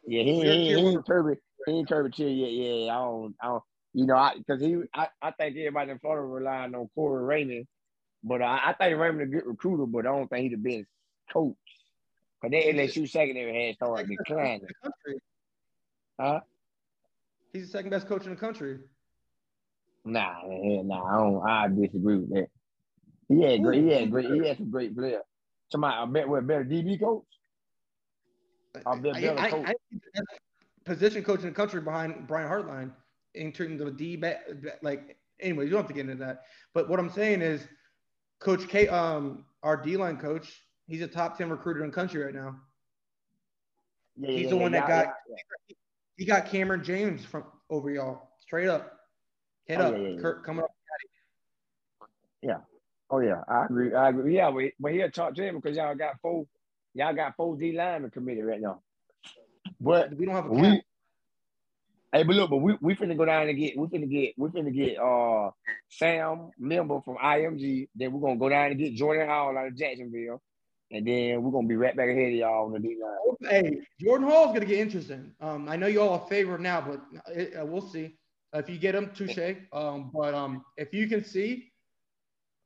Yeah, 0.08 0.22
he, 0.22 0.38
We're 0.38 0.54
he, 0.54 0.68
tier 0.68 0.78
he 0.78 0.86
ain't 0.86 1.06
Kirby, 1.06 1.38
he 1.66 1.72
ain't 1.74 1.90
Kirby 1.90 2.10
chill 2.12 2.30
yet. 2.30 2.52
Yeah, 2.52 2.94
I 2.94 2.98
don't, 3.00 3.36
I 3.42 3.48
don't, 3.48 3.64
you 3.94 4.06
know, 4.06 4.16
I 4.16 4.36
because 4.38 4.62
he, 4.62 4.78
I, 4.94 5.08
I 5.22 5.32
think 5.32 5.58
everybody 5.58 5.92
in 5.92 6.00
Florida 6.00 6.26
relying 6.26 6.76
on 6.76 6.90
Corey 6.96 7.24
Raymond, 7.24 7.68
but 8.24 8.42
I, 8.42 8.62
I 8.68 8.74
think 8.74 9.00
Raymond 9.00 9.22
a 9.22 9.26
good 9.26 9.46
recruiter, 9.46 9.86
but 9.86 10.06
I 10.06 10.10
don't 10.10 10.30
think 10.30 10.44
he 10.44 10.50
the 10.50 10.58
best 10.58 10.90
coach. 11.32 11.56
Cause 12.42 12.52
that 12.52 12.64
LSU 12.64 13.10
secondary 13.10 13.68
had 13.68 13.76
started 13.76 14.08
second 14.08 14.18
best 14.18 14.28
coach 14.28 14.38
in 14.38 14.60
declining. 14.60 14.68
Huh? 16.20 16.40
He's 17.54 17.68
the 17.68 17.72
second 17.72 17.90
best 17.92 18.08
coach 18.08 18.26
in 18.26 18.32
the 18.32 18.36
country. 18.36 18.80
Nah, 20.04 20.34
nah, 20.46 21.04
I 21.04 21.18
don't. 21.18 21.48
I 21.48 21.68
disagree 21.68 22.18
with 22.18 22.30
that. 22.30 22.48
He 23.28 23.42
had 23.42 23.64
great. 23.64 23.84
He 23.84 23.90
had 23.90 24.12
great. 24.12 24.30
He 24.30 24.48
had 24.48 24.58
some 24.58 24.70
great 24.70 24.96
players. 24.96 25.24
Somebody, 25.72 25.96
I 25.96 26.06
bet, 26.06 26.28
what 26.28 26.46
better 26.46 26.64
DB 26.64 27.00
coach? 27.00 27.24
I'll 28.86 29.00
be 29.00 29.12
better 29.12 29.40
I, 29.40 29.50
coach. 29.50 29.66
I, 29.68 29.74
best 30.14 30.28
position 30.86 31.24
coach 31.24 31.42
in 31.42 31.48
the 31.48 31.52
country 31.52 31.82
behind 31.82 32.28
Brian 32.28 32.50
Hartline 32.50 32.92
in 33.34 33.52
terms 33.52 33.82
of 33.82 33.98
D 33.98 34.16
back. 34.16 34.48
Like, 34.82 35.18
anyway, 35.40 35.66
you 35.66 35.72
don't 35.72 35.82
have 35.82 35.88
to 35.88 35.94
get 35.94 36.10
into 36.10 36.24
that. 36.24 36.44
But 36.74 36.90
what 36.90 37.00
I'm 37.00 37.10
saying 37.10 37.42
is, 37.42 37.68
Coach 38.40 38.68
K, 38.68 38.88
um, 38.88 39.46
our 39.64 39.78
D 39.78 39.98
line 39.98 40.18
coach, 40.18 40.62
he's 40.88 41.02
a 41.02 41.08
top 41.08 41.38
ten 41.38 41.50
recruiter 41.50 41.84
in 41.84 41.90
the 41.90 41.96
country 41.96 42.24
right 42.24 42.34
now. 42.34 42.56
Yeah, 44.18 44.32
He's 44.32 44.44
yeah, 44.44 44.50
the 44.50 44.56
yeah, 44.56 44.62
one 44.62 44.72
that 44.74 44.88
got 44.88 45.08
he 46.18 46.26
got 46.26 46.46
Cameron 46.46 46.84
James 46.84 47.26
from 47.26 47.44
over 47.70 47.90
y'all 47.90 48.30
straight 48.40 48.68
up. 48.68 49.00
Hit 49.66 49.80
Oh, 49.80 49.88
up, 49.88 49.98
yeah, 49.98 50.08
yeah, 50.08 50.10
yeah. 50.10 50.32
Coming 50.44 50.64
up. 50.64 50.72
Yeah. 52.42 52.58
Oh 53.10 53.20
yeah, 53.20 53.42
I 53.48 53.66
agree. 53.66 53.94
I 53.94 54.10
agree. 54.10 54.36
Yeah, 54.36 54.50
we 54.50 54.74
but 54.80 54.92
he'll 54.92 55.12
talk 55.12 55.36
to 55.36 55.44
him 55.44 55.56
because 55.56 55.76
y'all 55.78 55.96
got 55.96 56.20
four, 56.22 56.46
y'all 56.94 57.14
got 57.14 57.36
four 57.36 57.58
D 57.58 57.72
linemen 57.72 58.12
committed 58.12 58.46
right 58.46 58.62
now. 58.62 58.82
But 59.80 60.16
We 60.16 60.26
don't 60.26 60.36
have 60.36 60.46
a 60.46 60.50
we, 60.50 60.82
hey, 62.12 62.24
but 62.24 62.36
look, 62.36 62.50
but 62.50 62.58
we 62.58 62.78
we 62.82 62.96
finna 62.96 63.18
go 63.18 63.26
down 63.26 63.48
and 63.48 63.58
get, 63.58 63.78
we 63.78 63.88
finna 63.88 64.10
get, 64.10 64.34
we 64.38 64.50
finna 64.50 64.74
get 64.74 64.98
uh 64.98 65.52
Sam 65.90 66.52
M'Pemba 66.62 67.04
from 67.04 67.18
IMG. 67.18 67.90
Then 67.96 68.12
we're 68.12 68.22
gonna 68.22 68.40
go 68.40 68.50
down 68.50 68.72
and 68.72 68.80
get 68.80 68.96
Jordan 68.96 69.28
Hall 69.28 69.58
out 69.58 69.68
of 69.68 69.76
Jacksonville, 69.76 70.42
and 70.92 71.06
then 71.08 71.42
we're 71.44 71.52
gonna 71.52 71.68
be 71.68 71.76
right 71.76 71.96
back 71.96 72.10
ahead 72.10 72.30
of 72.30 72.34
y'all 72.34 72.66
on 72.66 72.74
the 72.74 72.80
D 72.80 72.98
line. 73.02 73.52
Hey, 73.52 73.82
Jordan 74.00 74.28
Hall 74.28 74.54
is 74.54 74.60
to 74.60 74.66
get 74.66 74.80
interesting. 74.80 75.34
Um, 75.42 75.68
I 75.68 75.76
know 75.76 75.88
you 75.88 76.02
all 76.02 76.20
are 76.20 76.28
favorite 76.28 76.62
now, 76.62 76.82
but 76.82 77.02
it, 77.34 77.56
uh, 77.56 77.66
we'll 77.66 77.90
see 77.90 78.16
if 78.54 78.70
you 78.70 78.78
get 78.78 78.96
him. 78.96 79.12
Touche. 79.14 79.58
Um, 79.74 80.12
but 80.14 80.34
um, 80.34 80.64
if 80.78 80.94
you 80.94 81.08
can 81.08 81.24
see, 81.24 81.72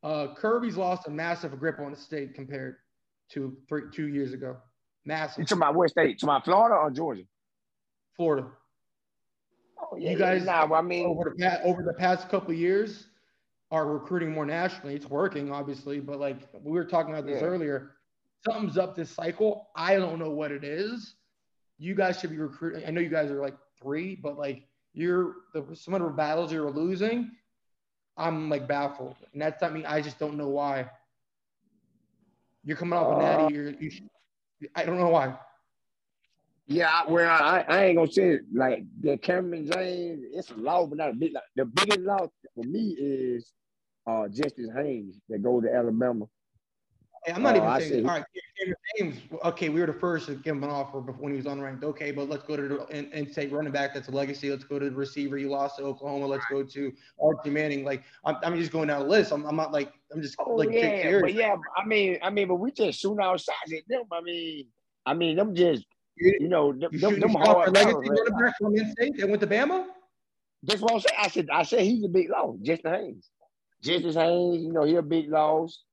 uh, 0.03 0.33
Kirby's 0.35 0.77
lost 0.77 1.07
a 1.07 1.11
massive 1.11 1.57
grip 1.59 1.79
on 1.79 1.91
the 1.91 1.97
state 1.97 2.33
compared 2.35 2.75
to 3.31 3.57
three, 3.67 3.83
two 3.91 4.07
years 4.07 4.33
ago. 4.33 4.57
You 5.05 5.09
Massive. 5.09 5.45
talking 5.45 5.57
about 5.57 5.75
what 5.75 5.89
state? 5.89 6.19
To 6.19 6.25
my 6.25 6.41
Florida 6.41 6.75
or 6.75 6.91
Georgia? 6.91 7.23
Florida. 8.15 8.47
Oh, 9.81 9.95
You 9.97 10.17
guys, 10.17 10.45
Nah, 10.45 10.65
well, 10.67 10.79
I 10.79 10.81
mean, 10.83 11.05
over 11.05 11.29
the 11.29 11.35
past, 11.41 11.61
over 11.63 11.83
the 11.83 11.93
past 11.93 12.29
couple 12.29 12.51
of 12.51 12.57
years, 12.57 13.07
are 13.71 13.85
recruiting 13.85 14.31
more 14.31 14.45
nationally. 14.45 14.95
It's 14.95 15.05
working, 15.09 15.51
obviously, 15.51 15.99
but 15.99 16.19
like 16.19 16.37
we 16.63 16.71
were 16.71 16.83
talking 16.85 17.13
about 17.13 17.25
this 17.25 17.41
Yeah. 17.41 17.47
earlier, 17.47 17.91
something's 18.45 18.77
up 18.77 18.95
this 18.95 19.09
cycle. 19.09 19.69
I 19.75 19.95
don't 19.95 20.19
know 20.19 20.31
what 20.31 20.51
it 20.51 20.63
is. 20.63 21.15
You 21.77 21.95
guys 21.95 22.19
should 22.19 22.31
be 22.31 22.37
recruiting. 22.37 22.85
I 22.85 22.91
know 22.91 22.99
you 22.99 23.09
guys 23.09 23.31
are 23.31 23.39
like 23.41 23.55
three, 23.81 24.15
but 24.15 24.37
like 24.37 24.67
you're 24.93 25.35
the 25.53 25.75
some 25.75 25.93
of 25.93 26.01
the 26.01 26.09
battles 26.09 26.51
you're 26.51 26.69
losing. 26.69 27.31
I'm 28.17 28.49
like 28.49 28.67
baffled, 28.67 29.15
and 29.31 29.41
that's 29.41 29.61
not 29.61 29.71
me. 29.71 29.85
I 29.85 30.01
just 30.01 30.19
don't 30.19 30.35
know 30.35 30.49
why. 30.49 30.89
You're 32.65 32.75
coming 32.75 32.99
off 32.99 33.07
a 33.07 33.15
Uh, 33.15 33.17
natty. 33.19 33.53
You're, 33.53 33.69
you 33.71 33.89
should, 33.89 34.09
I 34.75 34.83
don't 34.85 34.97
know 34.97 35.09
why. 35.09 35.35
Yeah, 36.67 37.01
well, 37.07 37.29
I, 37.29 37.65
I 37.67 37.85
ain't 37.85 37.97
gonna 37.97 38.11
say 38.11 38.29
it 38.35 38.41
like 38.53 38.83
the 39.01 39.17
Cameron 39.17 39.69
James. 39.71 40.23
It's 40.31 40.51
a 40.51 40.55
law, 40.55 40.85
but 40.85 40.99
not 40.99 41.09
a 41.09 41.13
big. 41.13 41.33
Like, 41.33 41.43
the 41.55 41.65
biggest 41.65 42.01
law 42.01 42.27
for 42.53 42.63
me 42.63 42.95
is 42.99 43.51
uh 44.05 44.27
Justice 44.27 44.69
Haynes 44.75 45.19
that 45.29 45.41
go 45.41 45.61
to 45.61 45.73
Alabama. 45.73 46.25
Hey, 47.25 47.33
I'm 47.33 47.41
not 47.43 47.55
Uh, 47.55 47.57
even 47.57 47.69
I 47.69 47.79
saying. 47.79 47.91
say- 47.91 47.99
all 47.99 48.05
right, 48.05 48.25
Cameron 48.57 48.77
James. 48.97 49.21
Okay, 49.43 49.69
we 49.69 49.79
were 49.79 49.85
the 49.85 49.93
first 49.93 50.27
to 50.27 50.35
give 50.35 50.55
him 50.55 50.63
an 50.63 50.69
offer 50.69 51.01
before 51.01 51.23
when 51.23 51.33
he 51.33 51.37
was 51.37 51.45
unranked. 51.45 51.83
Okay, 51.83 52.11
but 52.11 52.29
let's 52.29 52.43
go 52.43 52.55
to 52.55 52.67
the, 52.67 52.85
and, 52.87 53.11
and 53.13 53.29
say 53.33 53.47
running 53.47 53.71
back. 53.71 53.93
That's 53.93 54.07
a 54.07 54.11
legacy. 54.11 54.49
Let's 54.49 54.63
go 54.63 54.79
to 54.79 54.89
the 54.89 54.95
receiver. 54.95 55.37
You 55.37 55.49
lost 55.49 55.77
to 55.77 55.83
Oklahoma. 55.83 56.27
Let's 56.27 56.45
go 56.49 56.63
to 56.63 56.93
Archie 57.21 57.49
Manning. 57.49 57.83
Like 57.83 58.03
I'm, 58.25 58.37
I'm 58.43 58.57
just 58.57 58.71
going 58.71 58.87
down 58.87 59.01
the 59.03 59.07
list. 59.07 59.31
I'm, 59.31 59.45
I'm 59.45 59.55
not 59.55 59.71
like 59.71 59.93
I'm 60.13 60.21
just 60.21 60.35
Oh 60.39 60.53
like 60.55 60.69
yeah, 60.71 61.19
but 61.21 61.33
yeah, 61.33 61.55
I 61.75 61.85
mean, 61.85 62.19
I 62.21 62.29
mean, 62.29 62.47
but 62.47 62.55
we 62.55 62.71
just 62.71 62.99
shooting 62.99 63.19
our 63.19 63.37
shots 63.37 63.71
at 63.73 63.87
them. 63.87 64.03
I 64.11 64.21
mean, 64.21 64.67
I 65.05 65.13
mean, 65.13 65.35
them 65.35 65.53
just 65.55 65.85
you 66.17 66.47
know, 66.49 66.73
them, 66.73 66.89
You 66.91 66.99
them, 66.99 67.19
them 67.19 67.29
hard 67.31 67.71
legacy 67.73 67.85
battles, 67.85 68.07
right? 68.09 68.17
running 68.17 68.39
back 68.45 68.57
from 68.57 68.75
in-state 68.75 69.17
that 69.17 69.29
went 69.29 69.41
to 69.41 69.47
Bama. 69.47 69.85
That's 70.63 70.81
what 70.81 70.93
I'm 70.93 70.99
saying. 70.99 71.15
I 71.17 71.27
said, 71.29 71.47
I 71.51 71.63
said 71.63 71.81
he's 71.81 72.03
a 72.03 72.09
big 72.09 72.29
loss. 72.29 72.57
Justice 72.61 72.91
Haynes, 72.91 73.29
Justice 73.81 74.15
Haynes, 74.15 74.63
you 74.63 74.73
know, 74.73 74.83
he 74.83 74.95
a 74.95 75.01
big 75.01 75.29
loss. 75.29 75.83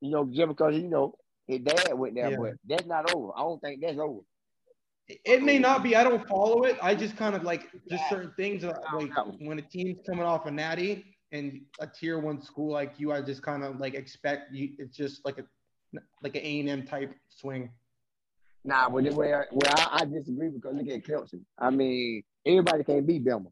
You 0.00 0.10
know, 0.10 0.24
just 0.24 0.48
because 0.48 0.74
you 0.76 0.88
know 0.88 1.14
his 1.46 1.60
dad 1.60 1.92
went 1.94 2.14
there, 2.14 2.30
Yeah. 2.30 2.36
but 2.38 2.54
that's 2.66 2.86
not 2.86 3.14
over. 3.14 3.32
I 3.36 3.40
don't 3.40 3.60
think 3.60 3.80
that's 3.82 3.98
over. 3.98 4.20
It 5.24 5.42
may 5.42 5.58
not 5.58 5.82
be. 5.82 5.96
I 5.96 6.04
don't 6.04 6.26
follow 6.28 6.62
it. 6.62 6.78
I 6.80 6.94
just 6.94 7.16
kind 7.16 7.34
of 7.34 7.42
like 7.42 7.68
just 7.88 8.08
certain 8.08 8.32
things. 8.36 8.62
Like 8.62 9.10
when 9.40 9.58
a 9.58 9.62
team's 9.62 9.98
coming 10.06 10.22
off 10.24 10.46
a 10.46 10.50
natty 10.50 11.04
and 11.32 11.62
a 11.80 11.86
tier 11.86 12.18
one 12.20 12.40
school 12.40 12.72
like 12.72 12.94
you, 12.98 13.12
I 13.12 13.20
just 13.20 13.42
kind 13.42 13.64
of 13.64 13.80
like 13.80 13.94
expect 13.94 14.52
you. 14.54 14.70
It's 14.78 14.96
just 14.96 15.24
like 15.24 15.38
a 15.38 15.44
like 16.22 16.36
an 16.36 16.42
A 16.44 16.60
and 16.60 16.68
M 16.68 16.86
type 16.86 17.12
swing. 17.28 17.70
Nah, 18.64 18.88
but 18.90 19.04
the 19.04 19.14
way 19.14 19.32
I, 19.34 19.44
well, 19.50 19.72
I, 19.74 20.00
I 20.02 20.04
disagree 20.04 20.50
because 20.50 20.74
look 20.74 20.86
at 20.88 21.02
Clemson. 21.02 21.40
I 21.58 21.70
mean, 21.70 22.22
everybody 22.46 22.84
can't 22.84 23.06
beat 23.06 23.24
Bama. 23.24 23.50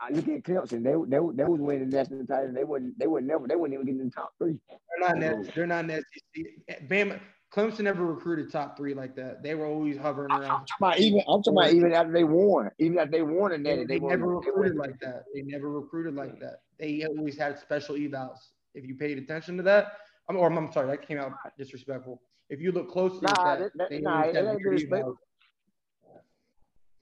I 0.00 0.10
look 0.10 0.28
at 0.28 0.42
Clemson. 0.42 0.82
They 0.82 0.92
they 1.08 1.18
they 1.34 1.44
was 1.44 1.60
winning 1.60 1.88
the 1.90 1.96
national 1.96 2.26
title. 2.26 2.52
They 2.52 2.64
wouldn't 2.64 2.98
they 2.98 3.06
would 3.06 3.24
never 3.24 3.46
they 3.48 3.56
wouldn't 3.56 3.74
even 3.80 3.86
get 3.86 4.00
in 4.00 4.08
the 4.08 4.10
top 4.10 4.32
three. 4.38 4.58
They're 4.68 5.08
not. 5.08 5.22
In, 5.22 5.50
they're 5.54 5.66
not 5.66 5.84
in 5.88 5.90
SEC. 5.90 6.88
Bama, 6.88 7.20
Clemson 7.54 7.80
never 7.80 8.04
recruited 8.04 8.50
top 8.52 8.76
three 8.76 8.92
like 8.92 9.14
that. 9.16 9.42
They 9.42 9.54
were 9.54 9.66
always 9.66 9.96
hovering 9.96 10.32
around. 10.32 10.44
I'm 10.44 10.66
talking 10.66 10.66
about 10.80 10.98
even 10.98 11.20
I'm 11.20 11.42
talking 11.42 11.58
about 11.58 11.72
even 11.72 11.92
after 11.92 12.12
they 12.12 12.24
won, 12.24 12.70
even 12.78 12.98
after 12.98 13.10
they 13.12 13.22
won 13.22 13.52
and 13.52 13.64
They, 13.64 13.76
that 13.76 13.88
they 13.88 13.98
they, 13.98 14.00
never 14.00 14.34
won, 14.34 14.44
they 14.44 14.50
recruited 14.50 14.78
won. 14.78 14.88
like 14.88 15.00
that. 15.00 15.24
They 15.34 15.42
never 15.42 15.70
recruited 15.70 16.14
like 16.14 16.38
that. 16.40 16.60
They 16.78 17.04
always 17.04 17.38
had 17.38 17.58
special 17.58 17.94
evals. 17.94 18.38
If 18.74 18.86
you 18.86 18.94
paid 18.94 19.16
attention 19.16 19.56
to 19.56 19.62
that, 19.62 19.92
I'm, 20.28 20.36
or 20.36 20.52
I'm 20.52 20.70
sorry, 20.72 20.88
that 20.88 21.06
came 21.06 21.18
out 21.18 21.32
disrespectful. 21.56 22.20
If 22.50 22.60
you 22.60 22.72
look 22.72 22.90
closely 22.90 23.22
Nah, 23.22 23.30
at 23.30 23.36
that, 23.36 23.58
that, 23.58 23.70
that, 23.76 23.90
they 23.90 24.00
nah, 24.00 24.22
always 24.22 24.36
it 24.36 24.44
ain't 24.44 24.62
disrespectful. 24.62 25.18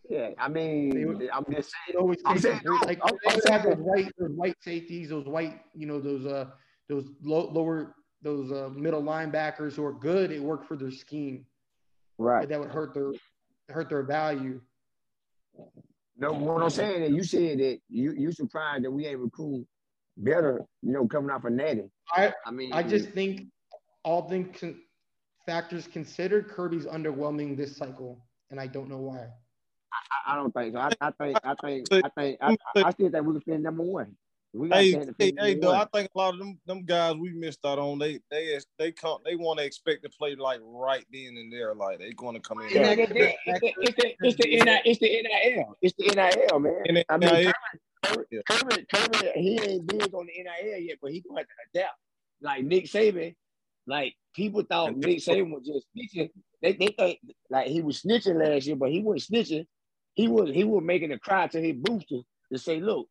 Yeah, 0.08 0.30
I 0.38 0.48
mean, 0.48 1.28
I'm 1.32 1.44
just 1.50 1.72
saying. 1.86 1.98
always 1.98 2.18
I'm 2.26 2.38
saying, 2.38 2.60
like 2.84 3.00
I'm, 3.02 3.16
they 3.24 3.30
I'm 3.30 3.36
would 3.36 3.48
have 3.48 3.62
those 3.62 3.78
white, 3.78 4.12
those 4.18 4.30
white 4.32 4.56
safeties, 4.60 5.08
those 5.08 5.26
white, 5.26 5.60
you 5.74 5.86
know, 5.86 6.00
those 6.00 6.26
uh, 6.26 6.46
those 6.88 7.08
low, 7.22 7.50
lower, 7.50 7.94
those 8.22 8.52
uh, 8.52 8.68
middle 8.68 9.02
linebackers 9.02 9.74
who 9.76 9.84
are 9.84 9.94
good. 9.94 10.30
It 10.30 10.42
worked 10.42 10.66
for 10.66 10.76
their 10.76 10.90
scheme, 10.90 11.46
right. 12.18 12.40
but 12.40 12.48
that 12.50 12.60
would 12.60 12.70
hurt 12.70 12.92
their 12.92 13.12
hurt 13.70 13.88
their 13.88 14.02
value. 14.02 14.60
No, 16.18 16.32
what 16.32 16.62
I'm 16.62 16.70
saying 16.70 17.02
is 17.02 17.10
you 17.12 17.24
said 17.24 17.58
that 17.60 17.78
you 17.88 18.12
you 18.12 18.30
surprised 18.30 18.84
that 18.84 18.90
we 18.90 19.06
ain't 19.06 19.18
recruit 19.18 19.66
better, 20.18 20.64
you 20.82 20.92
know, 20.92 21.06
coming 21.06 21.30
off 21.30 21.44
a 21.44 21.50
natty. 21.50 21.90
I 22.12 22.32
I 22.44 22.50
mean, 22.50 22.74
I 22.74 22.82
just 22.82 23.08
think 23.10 23.46
all 24.02 24.28
things 24.28 24.54
con- 24.60 24.80
factors 25.46 25.86
considered, 25.86 26.48
Kirby's 26.48 26.84
underwhelming 26.84 27.56
this 27.56 27.74
cycle, 27.74 28.22
and 28.50 28.60
I 28.60 28.66
don't 28.66 28.90
know 28.90 28.98
why. 28.98 29.28
I, 30.26 30.32
I 30.32 30.36
don't 30.36 30.52
think 30.54 30.74
so. 30.74 30.80
I, 30.80 30.90
I 31.00 31.10
think 31.10 31.38
I 31.44 31.54
think 31.62 31.88
I 32.04 32.08
think 32.10 32.38
I, 32.40 32.56
I 32.76 32.90
still 32.92 33.10
think 33.10 33.26
we 33.26 33.32
can 33.34 33.40
finish 33.42 33.62
number 33.62 33.82
one. 33.82 34.16
We 34.52 34.68
got 34.68 34.78
Hey, 34.78 34.92
to 34.92 35.14
hey, 35.18 35.34
hey, 35.36 35.54
though. 35.54 35.72
I 35.74 35.84
think 35.92 36.10
a 36.14 36.18
lot 36.18 36.34
of 36.34 36.38
them 36.38 36.60
them 36.66 36.84
guys 36.84 37.16
we 37.16 37.32
missed 37.32 37.58
out 37.64 37.78
on. 37.78 37.98
They 37.98 38.20
they 38.30 38.58
they 38.78 38.92
come 38.92 39.18
they 39.24 39.34
want 39.34 39.58
to 39.58 39.64
expect 39.64 40.04
to 40.04 40.10
play 40.10 40.36
like 40.36 40.60
right 40.62 41.04
then 41.12 41.36
and 41.36 41.52
there, 41.52 41.74
like 41.74 41.98
they 41.98 42.10
going 42.12 42.34
to 42.34 42.40
come 42.40 42.60
in. 42.60 42.70
Yeah, 42.70 42.94
that- 42.94 43.08
that- 43.08 43.34
it's 43.46 43.60
the 43.60 43.72
it's 43.80 43.96
the 43.96 44.14
it's 44.22 44.36
the 44.36 44.64
NIL 44.64 44.78
it's 44.84 45.00
the 45.00 45.22
NIL 45.22 45.76
it's 45.82 45.94
the 45.98 46.14
NIL 46.14 46.60
man. 46.60 46.84
And 46.88 46.98
it- 46.98 47.06
I 47.08 47.16
mean, 47.16 47.30
NIL. 47.34 47.52
Kirby, 48.04 48.24
Kirby, 48.48 48.86
Kirby, 48.92 49.30
he 49.34 49.60
ain't 49.60 49.86
big 49.86 50.14
on 50.14 50.26
the 50.26 50.32
NIL 50.42 50.78
yet, 50.78 50.98
but 51.02 51.10
he 51.10 51.20
gonna 51.20 51.40
have 51.40 51.46
to 51.48 51.78
adapt. 51.80 51.96
Like 52.40 52.64
Nick 52.64 52.84
Saban, 52.84 53.34
like 53.86 54.14
people 54.34 54.62
thought 54.62 54.96
Nick 54.96 55.18
Saban 55.18 55.50
was 55.50 55.66
just 55.66 55.86
snitching. 55.96 56.30
They 56.62 56.72
they 56.74 56.94
think 56.96 57.18
like 57.50 57.66
he 57.68 57.82
was 57.82 58.02
snitching 58.02 58.36
last 58.38 58.66
year, 58.66 58.76
but 58.76 58.90
he 58.90 59.02
wasn't 59.02 59.32
snitching. 59.46 59.66
He 60.14 60.28
was 60.28 60.50
he 60.50 60.64
was 60.64 60.82
making 60.84 61.12
a 61.12 61.18
cry 61.18 61.46
to 61.48 61.60
his 61.60 61.76
booster 61.76 62.20
to 62.52 62.58
say, 62.58 62.80
look, 62.80 63.08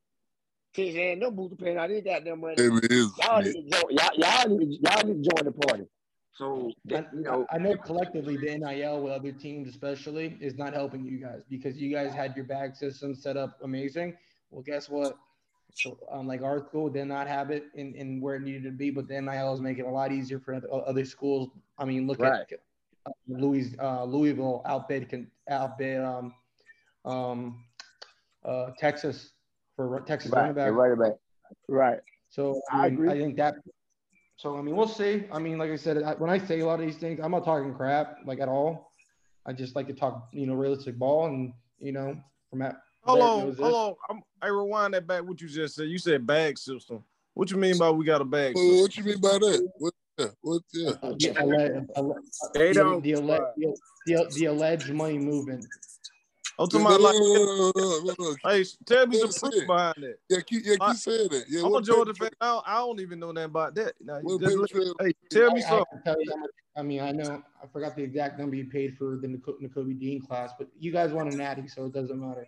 kids 0.73 0.95
ain't 0.97 1.19
no 1.19 1.31
booster 1.31 1.55
paying 1.55 1.77
out 1.77 1.89
this 1.89 2.03
goddamn 2.03 2.41
money. 2.41 2.55
Hey, 2.57 2.69
man, 2.69 2.79
it's 2.83 3.17
Y'all 3.17 3.41
me. 3.41 3.51
need 3.51 3.71
join. 3.71 3.83
Y'all, 3.91 4.09
y'all 4.15 4.57
need 4.57 4.71
to, 4.71 4.81
y'all 4.81 5.05
need 5.07 5.23
to 5.23 5.29
join 5.29 5.45
the 5.45 5.51
party. 5.51 5.83
So 6.35 6.69
I, 6.69 6.73
that, 6.85 7.09
you 7.13 7.21
know, 7.21 7.45
I 7.51 7.59
know 7.59 7.75
collectively 7.75 8.37
the 8.37 8.57
NIL 8.57 9.01
with 9.01 9.13
other 9.13 9.31
teams, 9.31 9.69
especially, 9.69 10.35
is 10.41 10.57
not 10.57 10.73
helping 10.73 11.05
you 11.05 11.19
guys 11.19 11.41
because 11.49 11.77
you 11.77 11.93
guys 11.93 12.13
had 12.13 12.35
your 12.35 12.45
bag 12.45 12.75
system 12.75 13.13
set 13.13 13.37
up 13.37 13.59
amazing. 13.63 14.15
Well, 14.49 14.63
guess 14.63 14.89
what? 14.89 15.15
So, 15.75 15.97
um, 16.11 16.27
like 16.27 16.41
our 16.41 16.59
school 16.67 16.89
did 16.89 17.05
not 17.05 17.27
have 17.27 17.51
it 17.51 17.65
in, 17.75 17.93
in 17.95 18.19
where 18.21 18.35
it 18.35 18.41
needed 18.43 18.63
to 18.63 18.71
be, 18.71 18.89
but 18.91 19.07
the 19.07 19.19
NIL 19.19 19.53
is 19.53 19.61
making 19.61 19.85
it 19.85 19.87
a 19.87 19.91
lot 19.91 20.11
easier 20.11 20.39
for 20.39 20.55
other, 20.55 20.67
other 20.71 21.05
schools. 21.05 21.49
I 21.77 21.85
mean, 21.85 22.07
look 22.07 22.19
Right. 22.19 22.41
at 22.51 22.59
uh, 23.05 23.11
Louis, 23.27 23.75
uh, 23.79 24.03
Louisville 24.03 24.61
outbid 24.65 25.09
can 25.09 25.29
outbid 25.49 26.01
um, 26.01 26.33
um, 27.05 27.63
uh, 28.45 28.71
Texas 28.77 29.31
for 29.75 30.01
Texas 30.07 30.31
right, 30.31 30.41
running 30.41 30.55
back. 30.55 30.71
right, 30.71 30.89
right, 30.89 31.13
right. 31.67 31.99
So 32.29 32.61
I 32.71 32.77
I, 32.77 32.83
mean, 32.89 32.93
agree. 32.93 33.09
I 33.09 33.19
think 33.19 33.37
that. 33.37 33.55
So 34.37 34.57
I 34.57 34.61
mean, 34.61 34.75
we'll 34.75 34.87
see. 34.87 35.25
I 35.31 35.39
mean, 35.39 35.57
like 35.57 35.71
I 35.71 35.75
said, 35.75 36.01
I, 36.03 36.13
when 36.15 36.29
I 36.29 36.37
say 36.37 36.59
a 36.59 36.65
lot 36.65 36.79
of 36.79 36.85
these 36.85 36.97
things, 36.97 37.19
I'm 37.21 37.31
not 37.31 37.45
talking 37.45 37.73
crap 37.73 38.17
like 38.25 38.39
at 38.39 38.47
all. 38.49 38.91
I 39.45 39.53
just 39.53 39.75
like 39.75 39.87
to 39.87 39.93
talk, 39.93 40.29
you 40.31 40.47
know, 40.47 40.53
realistic 40.53 40.97
ball, 40.97 41.27
and 41.27 41.53
you 41.79 41.91
know, 41.91 42.15
from 42.49 42.59
that. 42.59 42.77
Hold 43.03 43.19
Barrett 43.19 43.59
on, 43.59 43.71
hold 43.71 43.97
on. 44.09 44.23
I'm, 44.41 44.55
rewind 44.55 44.93
that 44.93 45.05
back. 45.05 45.23
What 45.23 45.41
you 45.41 45.49
just 45.49 45.75
said? 45.75 45.87
You 45.89 45.97
said 45.97 46.25
bag 46.25 46.57
system. 46.57 47.03
What 47.33 47.51
you 47.51 47.57
mean 47.57 47.77
by 47.77 47.89
we 47.89 48.05
got 48.05 48.21
a 48.21 48.25
bag 48.25 48.55
Well, 48.55 48.63
system? 48.63 48.81
what 48.81 48.97
you 48.97 49.03
mean 49.03 49.19
by 49.19 49.37
that? 49.39 49.71
What? 49.77 49.93
Yeah, 50.17 50.25
what? 50.41 50.61
Yeah. 50.73 50.91
The, 51.01 51.35
alle- 51.39 51.85
alle- 51.95 52.15
They 52.53 52.67
the, 52.67 52.73
don't. 52.73 53.01
the, 53.03 53.13
alle- 53.13 53.53
the, 53.57 53.75
the, 54.05 54.31
the 54.35 54.45
alleged 54.45 54.93
money 54.93 55.17
movement. 55.17 55.65
I'm 56.59 56.69
No, 56.71 56.79
talking 56.79 56.85
about 56.85 57.01
like, 57.01 58.37
hey, 58.45 58.63
tell 58.85 59.07
me 59.07 59.15
Yeah, 59.17 59.21
some 59.21 59.31
say 59.31 59.39
proof 59.49 59.55
it. 59.55 59.67
behind 59.67 59.95
that. 59.97 60.17
Yeah, 60.29 60.39
keep, 60.41 60.65
yeah, 60.65 60.75
I- 60.79 60.91
keep 60.91 60.97
saying 60.97 61.29
that. 61.31 61.45
Yeah, 61.49 61.59
I'm 61.61 61.65
a 61.67 61.69
what 61.69 61.83
Georgia 61.83 62.13
paper 62.13 62.25
fan. 62.25 62.31
I 62.41 62.45
don't, 62.45 62.63
I 62.67 62.73
don't 62.75 62.99
even 62.99 63.19
know 63.19 63.31
nothing 63.31 63.45
about 63.45 63.75
that. 63.75 63.93
Now, 63.99 64.21
just 64.39 64.73
paper 64.73 64.93
hey, 64.99 65.13
tell 65.31 65.51
me 65.51 65.63
I, 65.63 65.65
I 65.65 65.69
something. 65.69 65.85
can 65.91 66.01
tell 66.03 66.15
you 66.21 66.39
much. 66.39 66.49
I 66.75 66.81
mean, 66.83 67.01
I 67.01 67.11
know 67.11 67.43
I 67.61 67.67
forgot 67.67 67.95
the 67.95 68.03
exact 68.03 68.39
number 68.39 68.55
you 68.55 68.65
paid 68.69 68.97
for 68.97 69.17
the 69.17 69.27
Nico- 69.27 69.57
Nakobe 69.61 69.99
Dean 69.99 70.21
class, 70.21 70.51
but 70.57 70.67
you 70.79 70.91
guys 70.91 71.11
want 71.11 71.31
a 71.31 71.35
natty, 71.35 71.67
so 71.67 71.85
it 71.85 71.93
doesn't 71.93 72.19
matter. 72.19 72.47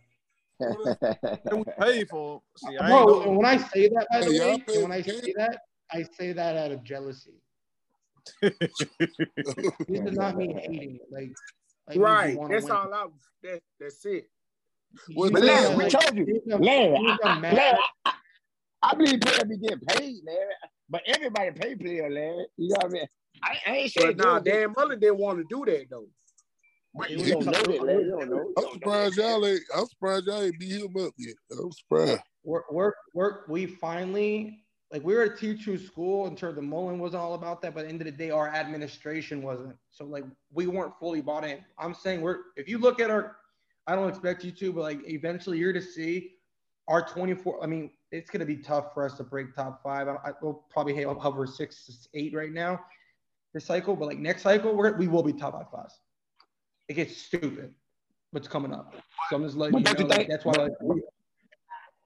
That 0.59 1.51
we 1.57 1.63
paid 1.79 2.09
for. 2.09 2.41
See, 2.57 2.77
I 2.77 2.91
ain't 2.91 3.07
No, 3.07 3.13
know. 3.13 3.21
and 3.23 3.37
when 3.37 3.45
I 3.45 3.57
say 3.57 3.87
that, 3.89 4.07
by 4.11 4.21
the 4.21 4.31
Hey, 4.31 4.39
way, 4.39 4.63
paid 4.67 4.81
when 4.83 4.91
I 4.91 5.01
say 5.01 5.33
that, 5.37 5.59
I 5.91 6.05
say 6.17 6.31
that 6.33 6.55
out 6.57 6.71
of 6.71 6.83
jealousy. 6.83 7.41
This 9.87 10.01
does 10.01 10.17
not 10.17 10.37
mean 10.37 10.57
hating. 10.57 10.99
Like, 11.11 11.31
like 11.87 11.97
Right. 11.97 12.37
That's 12.49 12.63
win. 12.63 12.71
all 12.71 12.93
I 12.93 13.03
was. 13.05 13.13
That, 13.43 13.61
that's 13.79 14.05
it. 14.05 14.25
What 15.13 15.25
You 15.27 15.31
But 15.31 15.39
the- 15.41 15.45
Larry, 15.47 15.73
are 15.73 15.77
we 15.77 15.89
told 15.89 16.15
you, 16.17 16.25
you 16.25 16.41
guys- 16.49 16.59
Larry, 16.59 16.95
I, 16.95 17.01
guys 17.03 17.17
I, 17.23 17.39
mad- 17.39 17.53
Larry, 17.55 17.77
I, 18.05 18.13
I 18.83 18.95
believe 18.95 19.19
players 19.21 19.43
be 19.43 19.57
getting 19.57 19.79
paid, 19.87 20.15
Larry. 20.25 20.53
But 20.89 21.01
everybody 21.07 21.51
pay 21.51 21.75
player, 21.75 22.09
Larry. 22.09 22.45
You 22.57 22.69
know 22.69 22.75
what 22.77 22.85
I 22.85 22.89
mean? 22.89 23.07
I, 23.43 23.57
I 23.67 23.75
ain't 23.75 23.91
saying 23.91 24.15
But 24.17 24.17
nah, 24.25 24.39
Georgia- 24.39 24.51
Dan 24.51 24.73
Mullen 24.77 24.99
didn't 24.99 25.17
want 25.17 25.37
to 25.39 25.45
do 25.49 25.65
that 25.71 25.85
though. 25.89 26.07
But 26.93 27.11
It 27.11 27.19
you 27.19 27.35
was 27.37 27.45
don't 27.45 27.45
know 27.45 27.73
that, 27.73 27.83
Larry. 27.83 28.09
Don't 28.09 28.29
know. 28.29 28.53
I'm 28.57 28.73
surprised 28.73 29.17
y'all 29.17 29.45
ain't. 29.45 29.61
I'm 29.75 29.85
surprised 29.87 30.27
y'all 30.27 30.41
ain't 30.43 30.59
beat 30.59 30.81
him 30.81 30.95
up 31.05 31.13
yet. 31.17 31.35
I'm 31.51 31.71
surprised. 31.71 32.21
we're, 32.43 32.61
we're, 32.71 32.93
we're, 33.13 33.39
we 33.49 33.65
finally 33.65 34.64
like 34.91 35.03
we 35.03 35.15
were 35.15 35.23
a 35.23 35.35
tier 35.37 35.55
two 35.55 35.77
school 35.77 36.27
in 36.27 36.35
terms 36.35 36.57
of 36.57 36.63
Mullen 36.63 36.99
wasn't 36.99 37.21
all 37.21 37.33
about 37.33 37.61
that, 37.61 37.73
but 37.73 37.81
at 37.81 37.83
the 37.87 37.89
end 37.89 38.01
of 38.01 38.05
the 38.05 38.11
day, 38.11 38.29
our 38.29 38.47
administration 38.49 39.41
wasn't. 39.41 39.75
So 39.91 40.05
like 40.05 40.23
we 40.53 40.67
weren't 40.67 40.93
fully 40.99 41.21
bought 41.21 41.43
in. 41.43 41.59
I'm 41.77 41.93
saying 41.93 42.21
we're 42.21 42.37
if 42.55 42.69
you 42.69 42.77
look 42.77 42.99
at 42.99 43.09
our, 43.09 43.37
I 43.87 43.95
don't 43.95 44.09
expect 44.09 44.43
you 44.43 44.51
to, 44.51 44.73
but 44.73 44.81
like 44.81 44.99
eventually 45.05 45.57
you're 45.57 45.73
to 45.73 45.81
see 45.81 46.33
our 46.87 47.05
24. 47.07 47.63
I 47.63 47.67
mean, 47.67 47.91
it's 48.11 48.29
gonna 48.29 48.45
be 48.45 48.57
tough 48.57 48.93
for 48.93 49.05
us 49.05 49.15
to 49.17 49.23
break 49.23 49.55
top 49.55 49.81
five. 49.83 50.07
I, 50.07 50.15
I 50.23 50.31
we'll 50.41 50.65
probably 50.69 51.01
hover 51.03 51.47
six 51.47 51.85
to 51.85 52.09
eight 52.13 52.33
right 52.33 52.51
now 52.51 52.79
this 53.53 53.65
cycle, 53.65 53.95
but 53.95 54.05
like 54.05 54.19
next 54.19 54.43
cycle, 54.43 54.75
we're 54.75 54.95
we 54.97 55.07
will 55.07 55.23
be 55.23 55.33
top 55.33 55.53
five 55.53 55.69
class. 55.71 55.99
It 56.87 56.93
gets 56.93 57.17
stupid 57.17 57.73
what's 58.31 58.47
coming 58.47 58.73
up. 58.73 58.95
So 59.29 59.37
I'm 59.37 59.43
just 59.43 59.55
letting 59.55 59.81
But 59.81 59.89
you 59.89 59.95
don't 59.95 59.99
you 59.99 60.07
know 60.09 60.15
like, 60.17 60.27
that's 60.27 60.45
why 60.45 60.53
like, 60.53 60.71
we- 60.81 61.01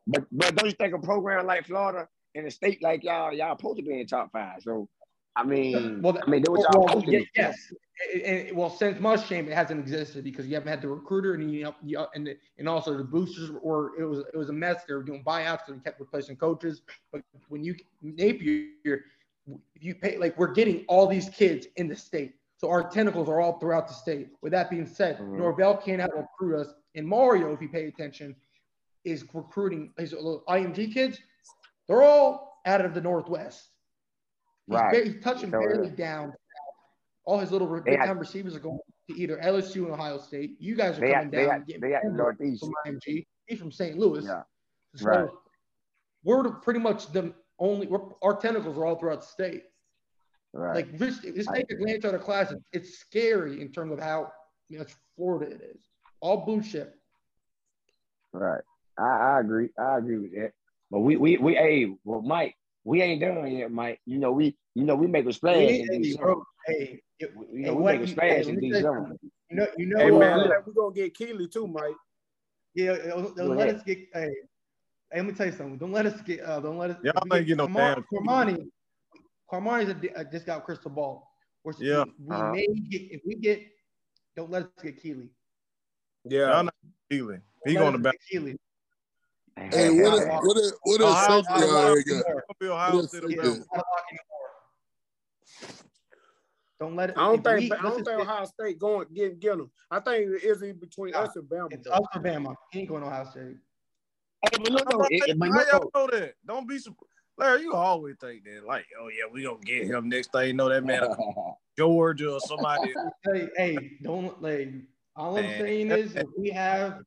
But 0.08 0.26
but 0.32 0.56
don't 0.56 0.68
you 0.68 0.72
think 0.74 0.94
a 0.94 1.00
program 1.00 1.46
like 1.46 1.66
Florida 1.66 2.08
in 2.36 2.46
a 2.46 2.52
state 2.52 2.82
like 2.82 3.04
y'all, 3.04 3.34
y'all 3.34 3.58
supposed 3.58 3.78
to 3.78 3.84
be 3.84 4.00
in 4.00 4.08
top 4.08 4.32
five? 4.32 4.62
So 4.62 4.88
I 5.36 5.44
mean, 5.44 6.02
Well, 6.02 6.18
I 6.26 6.30
mean, 6.30 6.42
they 6.44 6.50
what 6.50 6.62
y'all 6.70 6.80
well, 6.80 6.88
supposed 6.90 7.06
to 7.08 7.12
ye- 7.14 7.30
yes. 7.36 8.54
Well, 8.54 8.70
since 8.70 8.98
Muschamp, 8.98 9.48
it 9.48 9.54
hasn't 9.54 9.80
existed 9.80 10.24
because 10.24 10.48
you 10.48 10.54
haven't 10.54 10.70
had 10.70 10.82
the 10.82 10.88
recruiter 10.88 11.34
and 11.34 11.52
you, 11.54 11.74
you 11.84 12.06
and 12.16 12.36
and 12.58 12.70
also 12.70 12.98
the 12.98 13.04
boosters 13.04 13.52
were 13.52 13.92
it 14.00 14.06
was 14.06 14.20
it 14.34 14.38
was 14.38 14.50
a 14.50 14.54
mess. 14.54 14.84
They 14.88 14.94
were 14.94 15.04
doing 15.04 15.24
buyouts 15.24 15.68
and 15.68 15.84
kept 15.84 16.00
replacing 16.00 16.38
coaches. 16.38 16.82
But 17.12 17.22
when 17.50 17.64
you 17.64 17.76
Napier, 18.02 19.04
you 19.80 19.96
pay 19.96 20.18
like 20.18 20.38
we're 20.38 20.54
getting 20.54 20.86
all 20.88 21.08
these 21.08 21.30
kids 21.30 21.68
in 21.76 21.88
the 21.88 21.96
state, 21.96 22.36
so 22.58 22.70
our 22.70 22.90
tentacles 22.90 23.28
are 23.30 23.42
all 23.42 23.60
throughout 23.60 23.88
the 23.88 23.94
state. 23.94 24.30
With 24.42 24.52
that 24.54 24.70
being 24.70 24.86
said, 24.86 25.20
Mhm. 25.20 25.38
Norvell 25.38 25.78
can't 25.78 26.02
out 26.02 26.12
recruit 26.16 26.60
us. 26.62 26.74
And 26.96 27.06
Mario, 27.08 27.54
if 27.54 27.62
you 27.62 27.70
pay 27.70 27.86
attention, 27.88 28.36
is 29.04 29.26
recruiting 29.34 29.94
his 29.98 30.14
little 30.14 30.44
IMG 30.48 30.88
kids. 30.94 31.20
They're 31.90 32.04
all 32.04 32.62
out 32.66 32.86
of 32.86 32.94
the 32.94 33.02
Northwest. 33.02 33.68
He's, 34.68 34.76
Right. 34.76 34.94
ba- 34.94 35.12
he's 35.12 35.22
touching 35.24 35.50
So, 35.52 35.60
barely 35.60 35.90
uh, 35.90 35.96
down. 35.96 36.34
All 37.26 37.40
his 37.40 37.52
little 37.52 37.68
big 37.82 37.98
time 38.00 38.18
receivers 38.18 38.56
are 38.56 38.60
going 38.60 38.80
to 39.10 39.16
either 39.16 39.38
LSU 39.38 39.84
and 39.86 39.92
Ohio 39.94 40.18
State. 40.20 40.56
You 40.60 40.76
guys 40.76 40.98
are 40.98 41.02
They 41.02 41.12
coming 41.14 41.32
they 41.32 41.38
down. 41.46 41.60
got 41.60 41.68
getting 41.68 41.82
they 41.82 41.90
got 41.90 42.04
the 42.04 42.12
Northeast. 42.12 42.64
from 42.64 42.74
IMG. 42.88 43.26
He's 43.48 43.60
from 43.60 43.72
St. 43.72 43.98
Louis. 43.98 44.24
Yeah. 44.24 44.44
So 44.96 45.10
Right. 45.10 45.30
we're 46.24 46.50
pretty 46.62 46.80
much 46.80 47.12
the 47.12 47.34
only. 47.60 47.88
We're, 47.88 48.02
our 48.24 48.38
tentacles 48.38 48.78
are 48.78 48.86
all 48.86 48.96
throughout 48.96 49.22
the 49.22 49.28
state. 49.28 49.64
Right. 50.54 50.76
Like 50.76 50.98
just, 50.98 51.24
just 51.24 51.54
take 51.54 51.70
a 51.72 51.76
glance 51.76 52.06
at 52.06 52.14
the 52.14 52.20
class. 52.20 52.54
It's 52.72 52.98
scary 53.00 53.62
in 53.62 53.72
terms 53.72 53.92
of 53.92 54.00
how 54.00 54.32
much 54.72 54.94
Florida 55.16 55.52
it 55.54 55.62
is. 55.76 55.82
All 56.22 56.46
blue 56.46 56.62
chip. 56.64 56.96
Right. 58.34 58.62
I, 58.98 59.04
I 59.04 59.40
agree. 59.42 59.70
I 59.80 59.98
agree 59.98 60.18
with 60.18 60.32
that. 60.34 60.52
But 60.92 61.00
we 61.00 61.16
we 61.18 61.38
we 61.38 61.54
hey, 61.56 61.94
well, 62.04 62.22
Mike, 62.22 62.56
we 62.84 63.02
ain't 63.02 63.22
done 63.22 63.46
yet, 63.52 63.72
Mike. 63.72 64.00
You 64.06 64.18
know 64.18 64.32
we 64.32 64.56
you 64.76 64.84
know 64.84 64.96
we 64.96 65.08
make 65.08 65.26
a 65.26 65.34
splash 65.34 65.56
Hey, 65.56 65.82
in 65.82 65.88
hey, 65.92 66.00
December. 66.00 66.26
bro, 66.26 66.44
hey, 66.68 67.02
it- 67.20 67.34
You 67.36 67.48
hey, 67.54 67.62
know 67.62 67.76
we 67.76 67.84
make 67.84 68.02
a 68.02 68.08
splash 68.08 68.30
hey, 68.30 68.40
in 68.42 68.46
let 68.48 68.58
me 68.58 68.68
you 68.68 68.74
December. 68.74 69.16
You 69.52 69.58
know, 69.58 69.68
you 69.78 69.86
know, 69.88 70.00
Hey 70.00 70.12
man, 70.12 70.40
uh, 70.40 70.50
we're 70.66 70.74
gonna 70.74 70.94
get 70.96 71.14
Keely 71.16 71.48
too, 71.48 71.68
Mike. 71.68 71.96
Yeah, 72.76 72.96
don't, 72.98 73.36
don't 73.36 73.50
let 73.56 73.68
ahead. 73.68 73.76
us 73.78 73.84
get. 73.84 73.98
Hey, 74.14 74.30
hey, 75.12 75.18
let 75.18 75.26
me 75.26 75.34
tell 75.34 75.46
you 75.48 75.52
something. 75.52 75.78
Don't 75.78 75.92
let 75.92 76.06
us 76.06 76.22
get. 76.22 76.42
Uh, 76.44 76.60
don't 76.60 76.78
let 76.78 76.92
us. 76.92 76.98
Y'all 77.04 77.14
if 77.16 77.24
we 77.32 77.38
ain't 77.38 77.48
get 77.48 77.58
no 77.58 77.68
Carmar- 77.68 77.96
damn- 77.96 78.04
Cormani. 78.14 78.68
Cormani's 79.52 79.90
a, 79.90 80.20
uh, 80.20 80.24
just 80.32 80.46
got 80.46 80.64
crystal 80.66 80.92
ball. 80.92 81.28
We're, 81.64 81.74
Yeah. 81.80 82.04
We, 82.20 82.26
we 82.28 82.36
Uh-huh. 82.36 82.52
may 82.52 82.68
get 82.90 83.02
if 83.12 83.22
we 83.26 83.36
get. 83.36 83.62
Don't 84.36 84.52
let 84.52 84.64
us 84.64 84.70
get 84.84 85.02
Keely. 85.02 85.30
Yeah. 86.26 86.52
Y'all 86.54 86.64
not 86.66 86.76
feeling. 87.10 87.42
He 87.66 87.74
going 87.74 87.94
to 87.94 88.00
back. 88.00 88.16
Keely. 88.30 88.56
Hey, 89.60 89.90
what 89.90 90.18
that, 90.18 90.28
what 90.44 90.56
that, 90.56 90.74
what 90.84 90.98
that 91.00 91.06
Ohio 91.06 91.28
safety 91.42 91.44
State, 91.44 91.68
y'all 91.68 91.78
Ohio 91.78 91.96
got? 91.96 92.26
What 92.48 92.72
Ohio 92.72 93.02
State, 93.06 93.22
safety 93.22 93.36
Don't 96.80 96.96
let 96.96 97.10
it. 97.10 97.18
I 97.18 97.26
don't 97.26 97.44
think 97.44 97.60
we- 97.60 97.78
I 97.78 97.82
don't 97.82 97.96
think 97.96 98.08
get- 98.08 98.20
Ohio 98.20 98.46
State 98.46 98.80
going 98.80 99.08
get 99.14 99.40
get 99.40 99.58
them. 99.58 99.70
I 99.92 100.00
think 100.00 100.30
it 100.30 100.44
is 100.44 100.62
between 100.74 101.14
us 101.14 101.36
and 101.36 101.50
Bama. 101.50 101.74
It's 101.74 101.86
though. 101.86 101.92
us 101.92 102.08
or 102.16 102.22
Bama. 102.22 102.56
He 102.72 102.80
ain't 102.80 102.90
going 102.90 103.02
to 103.02 103.08
Ohio 103.08 103.26
State. 103.26 103.58
Hey, 104.44 104.50
but 104.58 104.72
look 104.72 104.86
How 104.90 104.98
though, 104.98 105.06
it, 105.10 105.24
it, 105.28 105.40
but 105.40 105.50
y'all 105.50 105.90
though, 105.94 106.08
know 106.08 106.20
that? 106.20 106.36
Don't 106.46 106.68
be 106.68 106.78
surprised. 106.80 107.06
Larry, 107.38 107.62
you 107.64 107.74
always 107.74 108.16
think 108.20 108.44
that, 108.46 108.66
like, 108.66 108.86
oh 109.00 109.08
yeah, 109.10 109.24
we 109.32 109.44
gonna 109.44 109.60
get 109.60 109.88
him. 109.88 110.10
Next 110.10 110.32
thing 110.32 110.48
you 110.48 110.54
know, 110.54 110.70
that 110.70 110.84
man 110.84 111.02
Georgia 111.78 112.34
or 112.34 112.40
somebody. 112.42 112.94
Hey, 113.34 113.50
hey, 113.58 113.92
don't 114.02 114.42
like. 114.42 114.74
All 115.16 115.38
I'm 115.38 115.44
Man. 115.46 115.60
saying 115.60 115.92
is, 115.92 116.16
if 116.16 116.28
we 116.38 116.50
have, 116.52 117.02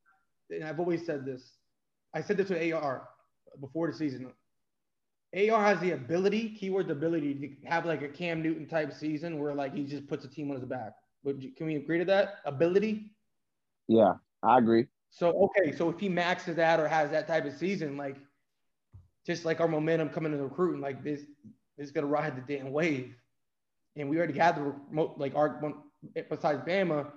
and 0.51 0.65
I've 0.65 0.79
always 0.81 1.07
said 1.07 1.25
this. 1.25 1.57
I 2.15 2.21
said 2.21 2.37
this 2.37 2.49
to 2.49 2.73
AR 2.73 3.09
before 3.61 3.91
the 3.91 3.97
season. 3.97 4.33
AR 5.35 5.65
has 5.65 5.81
the 5.81 5.93
ability, 5.93 6.51
keyword 6.51 6.89
the 6.89 6.93
ability, 6.93 7.35
to 7.35 7.69
have 7.69 7.87
like 7.87 8.03
a 8.03 8.09
Cam 8.09 8.43
Newton 8.43 8.67
type 8.67 8.93
season 8.93 9.39
where 9.39 9.55
like 9.55 9.75
he 9.75 9.85
just 9.85 10.07
puts 10.07 10.25
a 10.25 10.29
team 10.29 10.51
on 10.51 10.57
his 10.57 10.65
back. 10.67 10.93
Would 11.25 11.43
you, 11.43 11.53
can 11.53 11.67
we 11.67 11.77
agree 11.77 11.99
to 11.99 12.05
that 12.07 12.37
ability? 12.45 13.13
yeah, 13.89 14.15
I 14.43 14.59
agree. 14.59 14.87
So 15.11 15.31
okay, 15.45 15.77
so 15.77 15.89
if 15.91 16.01
he 16.01 16.09
maxes 16.09 16.57
that 16.57 16.81
or 16.81 16.89
has 16.89 17.11
that 17.11 17.27
type 17.27 17.45
of 17.45 17.55
season, 17.55 17.97
like 17.97 18.17
just 19.27 19.45
like 19.45 19.61
our 19.61 19.69
momentum 19.69 20.09
coming 20.09 20.33
into 20.33 20.45
recruiting, 20.45 20.81
like 20.81 21.05
this, 21.05 21.21
this 21.77 21.87
is 21.87 21.93
gonna 21.93 22.07
ride 22.07 22.37
the 22.37 22.57
damn 22.57 22.73
wave. 22.73 23.15
And 23.97 24.09
we 24.09 24.17
already 24.17 24.39
had 24.39 24.57
the 24.57 24.63
remote, 24.63 25.15
like 25.19 25.35
our 25.35 25.59
one 25.61 25.75
besides 26.31 26.63
Bama, 26.67 27.11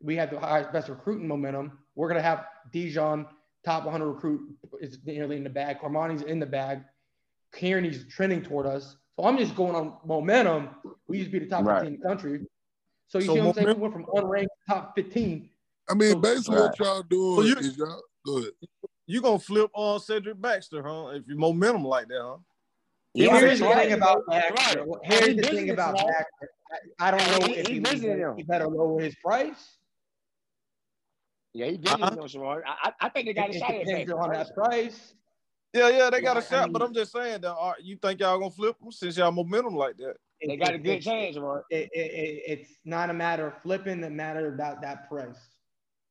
we 0.00 0.16
had 0.16 0.30
the 0.30 0.38
highest 0.38 0.72
best 0.72 0.88
recruiting 0.88 1.26
momentum. 1.26 1.78
We're 1.94 2.08
gonna 2.08 2.22
have 2.22 2.46
Dijon 2.72 3.26
top 3.64 3.84
100 3.84 4.06
recruit 4.06 4.40
is 4.80 4.98
nearly 5.04 5.36
in 5.36 5.44
the 5.44 5.50
bag. 5.50 5.78
Cormani's 5.80 6.22
in 6.22 6.40
the 6.40 6.46
bag. 6.46 6.82
Kearney's 7.52 8.06
trending 8.08 8.42
toward 8.42 8.66
us. 8.66 8.96
So 9.18 9.26
I'm 9.26 9.36
just 9.36 9.54
going 9.56 9.74
on 9.74 9.96
momentum. 10.04 10.70
We 11.08 11.18
used 11.18 11.30
to 11.30 11.38
be 11.38 11.44
the 11.44 11.50
top 11.50 11.64
Right. 11.64 11.80
15 11.82 11.94
in 11.94 12.00
the 12.00 12.06
country. 12.08 12.46
So 13.08 13.18
you 13.18 13.24
So 13.26 13.34
see 13.34 13.40
what 13.40 13.48
I'm 13.48 13.54
saying? 13.54 13.66
We 13.68 13.74
momentum- 13.74 14.02
went 14.04 14.12
from 14.14 14.24
unranked 14.24 14.46
top 14.68 14.94
15. 14.94 15.50
I 15.88 15.94
mean, 15.94 16.10
So- 16.12 16.18
basically 16.20 16.56
Right. 16.56 16.62
what 16.70 16.78
y'all 16.78 17.02
doing 17.02 17.36
So 17.36 17.42
you- 17.42 17.56
is 17.68 17.76
y'all 17.76 18.02
go 18.24 18.38
ahead. 18.38 18.52
You 19.06 19.20
gonna 19.20 19.38
flip 19.40 19.70
on 19.74 19.98
Cedric 19.98 20.40
Baxter, 20.40 20.82
huh? 20.82 21.08
If 21.08 21.26
you 21.26 21.36
momentum 21.36 21.84
like 21.84 22.06
that, 22.08 22.20
huh? 22.22 22.36
Yeah, 23.12 23.40
Here's 23.40 23.58
the 23.58 23.66
that's 23.66 23.80
thing 23.80 23.90
right. 23.90 23.98
about 23.98 24.26
Baxter. 24.28 24.84
right. 24.84 24.98
Here's 25.02 25.26
He 25.26 25.34
the 25.34 25.42
thing 25.42 25.70
about? 25.70 25.96
Baxter. 25.96 26.48
I, 27.00 27.08
I 27.08 27.10
don't 27.10 27.40
know 27.40 27.46
he- 27.48 27.54
if 27.56 27.66
he 27.66 27.74
he, 27.80 28.06
him. 28.08 28.36
he 28.36 28.44
better 28.44 28.68
lower 28.68 29.00
his 29.00 29.16
price. 29.16 29.78
Yeah, 31.52 31.66
he 31.66 31.76
did 31.78 31.88
Uh-huh. 31.88 32.04
uh 32.04 32.24
Shamar. 32.26 32.62
I, 32.66 32.88
I 32.88 32.92
I 33.06 33.08
think 33.08 33.26
they 33.26 33.32
got 33.34 33.50
It, 33.50 33.56
a 33.56 33.58
shot 33.58 33.70
at 33.74 33.84
depends 33.86 34.10
Baxter. 34.12 34.20
on 34.20 34.30
that 34.32 34.54
price. 34.54 35.14
Yeah, 35.72 35.88
yeah, 35.88 36.10
they 36.10 36.20
got 36.20 36.36
a 36.36 36.42
shot, 36.42 36.72
but 36.72 36.80
mean- 36.80 36.88
I'm 36.88 36.94
just 36.94 37.12
saying 37.12 37.42
that 37.42 37.52
uh, 37.54 37.74
you 37.80 37.96
think 37.96 38.20
y'all 38.20 38.38
gonna 38.38 38.50
flip 38.50 38.76
them 38.80 38.90
since 38.92 39.16
y'all 39.16 39.30
momentum 39.32 39.74
like 39.76 39.96
that. 39.98 40.14
They 40.46 40.56
got 40.56 40.74
a 40.74 40.78
good 40.78 40.96
it's- 40.98 41.04
chance, 41.04 41.36
Shamar. 41.36 41.62
It, 41.70 41.88
it, 41.92 41.98
it, 42.12 42.42
it's 42.46 42.70
not 42.84 43.10
a 43.10 43.12
matter 43.12 43.46
of 43.48 43.54
flipping, 43.62 44.00
the 44.00 44.10
matter 44.10 44.52
about 44.54 44.80
that 44.82 45.08
price. 45.08 45.36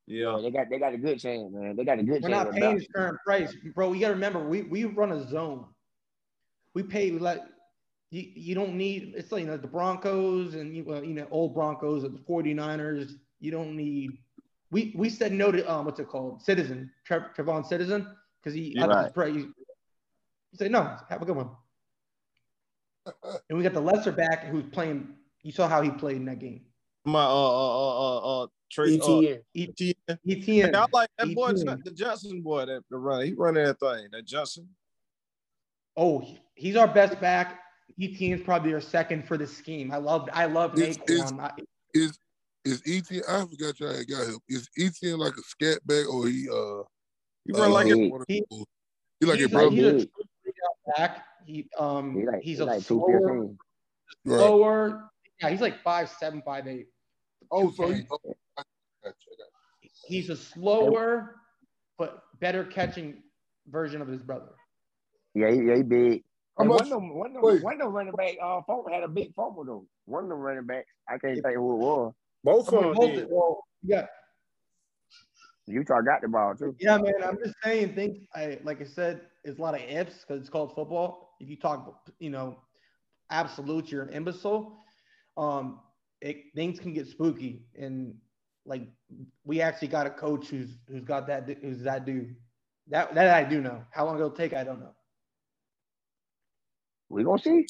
Yeah, 0.07 0.36
Yeah. 0.36 0.41
they 0.41 0.52
got 0.52 0.70
they 0.70 0.80
got 0.80 0.94
a 0.94 0.98
good 0.98 1.20
chance, 1.20 1.52
man. 1.52 1.76
They 1.76 1.84
got 1.86 1.99
a 1.99 2.03
good 2.03 2.22
We're 2.24 2.30
chance. 2.30 2.45
not 2.45 2.52
paying 2.52 2.61
Baxter. 2.61 2.78
his 2.80 2.88
current 2.95 3.18
price, 3.26 3.56
bro. 3.76 3.94
You 3.94 4.02
got 4.02 4.07
to 4.10 4.14
remember, 4.14 4.48
we, 4.48 4.61
we 4.64 4.86
run 4.86 5.11
a 5.11 5.28
zone. 5.30 5.66
We 6.74 6.84
pay 6.84 7.11
like 7.11 7.41
you, 8.11 8.24
you 8.34 8.56
don't 8.56 8.76
need 8.76 9.14
it's 9.16 9.32
like 9.32 9.41
you 9.41 9.48
know 9.48 9.57
the 9.57 9.68
Broncos 9.68 10.53
and 10.56 10.76
you, 10.76 10.84
well, 10.86 11.03
you 11.03 11.14
know 11.14 11.28
old 11.32 11.53
Broncos 11.53 12.03
and 12.03 12.16
the 12.16 12.20
49ers. 12.22 13.11
You 13.40 13.52
don't 13.52 13.76
need. 13.76 14.11
We 14.72 14.94
we 14.96 15.10
said 15.10 15.32
no 15.32 15.52
to 15.52 15.70
um 15.72 15.86
what's 15.86 16.00
it 16.00 16.08
called 16.08 16.41
Citizen 16.41 16.91
Trev, 17.06 17.24
Trevon 17.36 17.66
Citizen 17.66 18.08
because 18.41 18.54
he 18.54 18.74
Yeah. 18.76 18.86
upped 18.86 18.94
his 18.94 19.04
Right. 19.06 19.14
price. 19.34 19.46
He 20.52 20.58
said 20.58 20.72
no, 20.72 20.96
have 21.10 21.22
a 21.22 21.26
good 21.26 21.36
one. 21.36 21.50
And 23.50 23.58
we 23.58 23.64
got 23.64 23.74
the 23.74 23.82
lesser 23.82 24.12
back 24.12 24.46
who's 24.46 24.66
playing. 24.72 25.16
You 25.41 25.52
saw 25.52 25.68
how 25.68 25.82
he 25.82 25.90
played 25.90 26.18
in 26.18 26.26
that 26.26 26.40
game. 26.40 26.66
My 27.06 27.24
uh 27.24 27.30
uh 27.30 27.80
uh 27.80 28.18
uh, 28.18 28.44
uh 28.44 28.48
Trey 28.72 29.00
uh, 29.00 29.02
ETN. 29.02 29.41
ETN. 29.58 29.94
ETN. 30.28 30.76
I 30.76 30.86
like 30.91 31.10
that 31.18 31.34
boy, 31.34 31.54
ETN. 31.54 31.84
the 31.84 31.91
Johnson 31.91 32.41
boy, 32.41 32.66
that 32.68 32.84
the 32.91 32.98
run. 32.98 33.26
He 33.26 33.34
running 33.34 33.64
that 33.64 33.80
thing. 33.80 34.08
That 34.12 34.26
Johnson. 34.26 34.70
Oh, 35.98 36.24
he's 36.54 36.76
our 36.76 36.88
best 36.88 37.20
back. 37.20 37.60
ETN's 38.00 38.44
probably 38.44 38.74
our 38.74 38.82
second 38.82 39.28
for 39.28 39.38
the 39.38 39.48
scheme. 39.48 39.91
I 39.91 39.98
love 39.98 40.30
I 40.34 40.46
love 40.46 40.78
Is- 40.78 41.00
is- 41.08 41.22
Naquan. 41.32 41.52
Is 41.96 42.20
is 42.65 42.81
ETN? 42.84 43.22
I 43.27 43.45
forgot 43.45 43.80
y'all 43.80 43.94
had 43.95 44.07
got 44.07 44.27
him. 44.27 44.40
Is 44.48 44.69
ETN 44.77 45.18
like 45.18 45.34
a 45.38 45.41
scat 45.44 45.86
back 45.86 46.07
or 46.11 46.27
he 46.27 46.48
uh? 46.49 46.84
He 47.45 47.53
run 47.53 47.72
like 47.72 47.88
uh, 47.88 47.95
a- 47.95 48.23
He- 48.27 48.44
he 49.19 49.26
like 49.26 49.36
a 49.40 49.41
he's, 49.41 49.45
a, 49.45 49.49
brother. 49.49 49.69
he's 49.72 49.84
a 49.86 49.91
true 49.91 50.07
three-out 50.44 50.98
back. 50.98 51.26
He 51.45 51.68
um 51.77 52.15
He 52.18 52.26
like 52.26 52.41
he's 52.41 52.57
he 52.57 52.64
a 52.64 52.65
like 52.65 52.77
two 52.80 52.84
slower, 52.95 53.19
fifteen. 53.27 53.57
Right. 54.26 54.38
slower. 54.40 55.10
Yeah, 55.41 55.49
he's 55.49 55.61
like 55.61 55.81
five 55.84 56.10
seven, 56.10 56.41
five 56.45 56.68
eight. 56.68 56.88
Oh, 57.52 57.72
so 57.72 57.90
he, 57.91 58.03
oh, 58.11 58.18
I 58.57 58.64
I. 59.06 59.11
He's 60.06 60.30
a 60.30 60.36
slower 60.36 61.36
but 61.98 62.23
better 62.40 62.64
catching 62.64 63.23
version 63.69 64.02
of 64.02 64.07
his 64.07 64.22
brother. 64.23 64.52
Yeah, 65.36 65.52
he, 65.52 65.61
yeah, 65.64 65.76
he 65.77 65.84
big. 65.84 66.23
And 66.57 66.69
one 66.69 66.81
of 66.81 66.90
them, 66.90 67.15
one 67.15 67.36
of 67.36 67.41
them, 67.41 67.61
one 67.61 67.73
of 67.73 67.80
them 67.80 67.94
running 67.94 68.14
back, 68.14 68.36
uh, 68.41 68.61
fumble 68.68 68.90
had 68.91 69.03
a 69.03 69.07
big 69.07 69.34
fumble 69.34 69.64
though. 69.64 69.86
One 70.06 70.23
of 70.26 70.30
them 70.30 70.40
running 70.40 70.65
backs, 70.65 70.88
I 71.07 71.18
can't 71.18 71.41
think 71.41 71.56
who 71.56 71.73
it 71.73 71.77
was. 71.77 72.14
Both 72.44 72.74
I 72.74 72.78
mean, 72.78 72.84
of 72.86 72.95
them 72.95 72.95
both- 72.95 73.16
did. 73.16 73.28
well, 73.30 73.64
yeah, 73.84 74.06
Utah 75.68 76.02
got 76.02 76.22
the 76.22 76.28
ball 76.28 76.56
too. 76.56 76.76
yeah, 76.80 76.98
man. 76.98 77.14
I'm 77.24 77.38
just 77.44 77.56
saying 77.64 77.94
things. 77.95 78.18
I 78.36 78.60
like 78.64 78.82
I 78.82 78.86
said, 78.86 79.22
it's 79.44 79.60
a 79.60 79.61
lot 79.61 79.76
of 79.76 79.82
ifs 79.82 80.26
because 80.26 80.41
it's 80.41 80.49
called 80.49 80.74
football. 80.74 81.36
If 81.40 81.49
you 81.49 81.56
talk, 81.57 82.10
you 82.20 82.30
know, 82.30 82.57
absolutes, 83.30 83.91
you're 83.91 84.03
an 84.03 84.10
imbecile. 84.14 84.84
Um, 85.38 85.80
it, 86.22 86.38
things 86.56 86.80
can 86.80 86.94
get 86.94 87.07
spooky, 87.07 87.66
and 87.80 88.16
like 88.66 88.84
we 89.45 89.61
actually 89.61 89.88
got 89.90 90.07
a 90.07 90.10
coach 90.10 90.48
who's 90.48 90.78
who's 90.90 91.03
got 91.03 91.28
that 91.28 91.48
who's 91.61 91.84
that 91.84 92.06
dude. 92.06 92.36
That 92.88 93.14
that 93.14 93.30
I 93.30 93.48
do 93.48 93.61
know. 93.61 93.84
How 93.91 94.06
long 94.06 94.16
it'll 94.16 94.32
take, 94.32 94.53
I 94.53 94.64
don't 94.64 94.80
know. 94.80 94.95
We 97.10 97.24
gonna 97.24 97.41
see. 97.41 97.68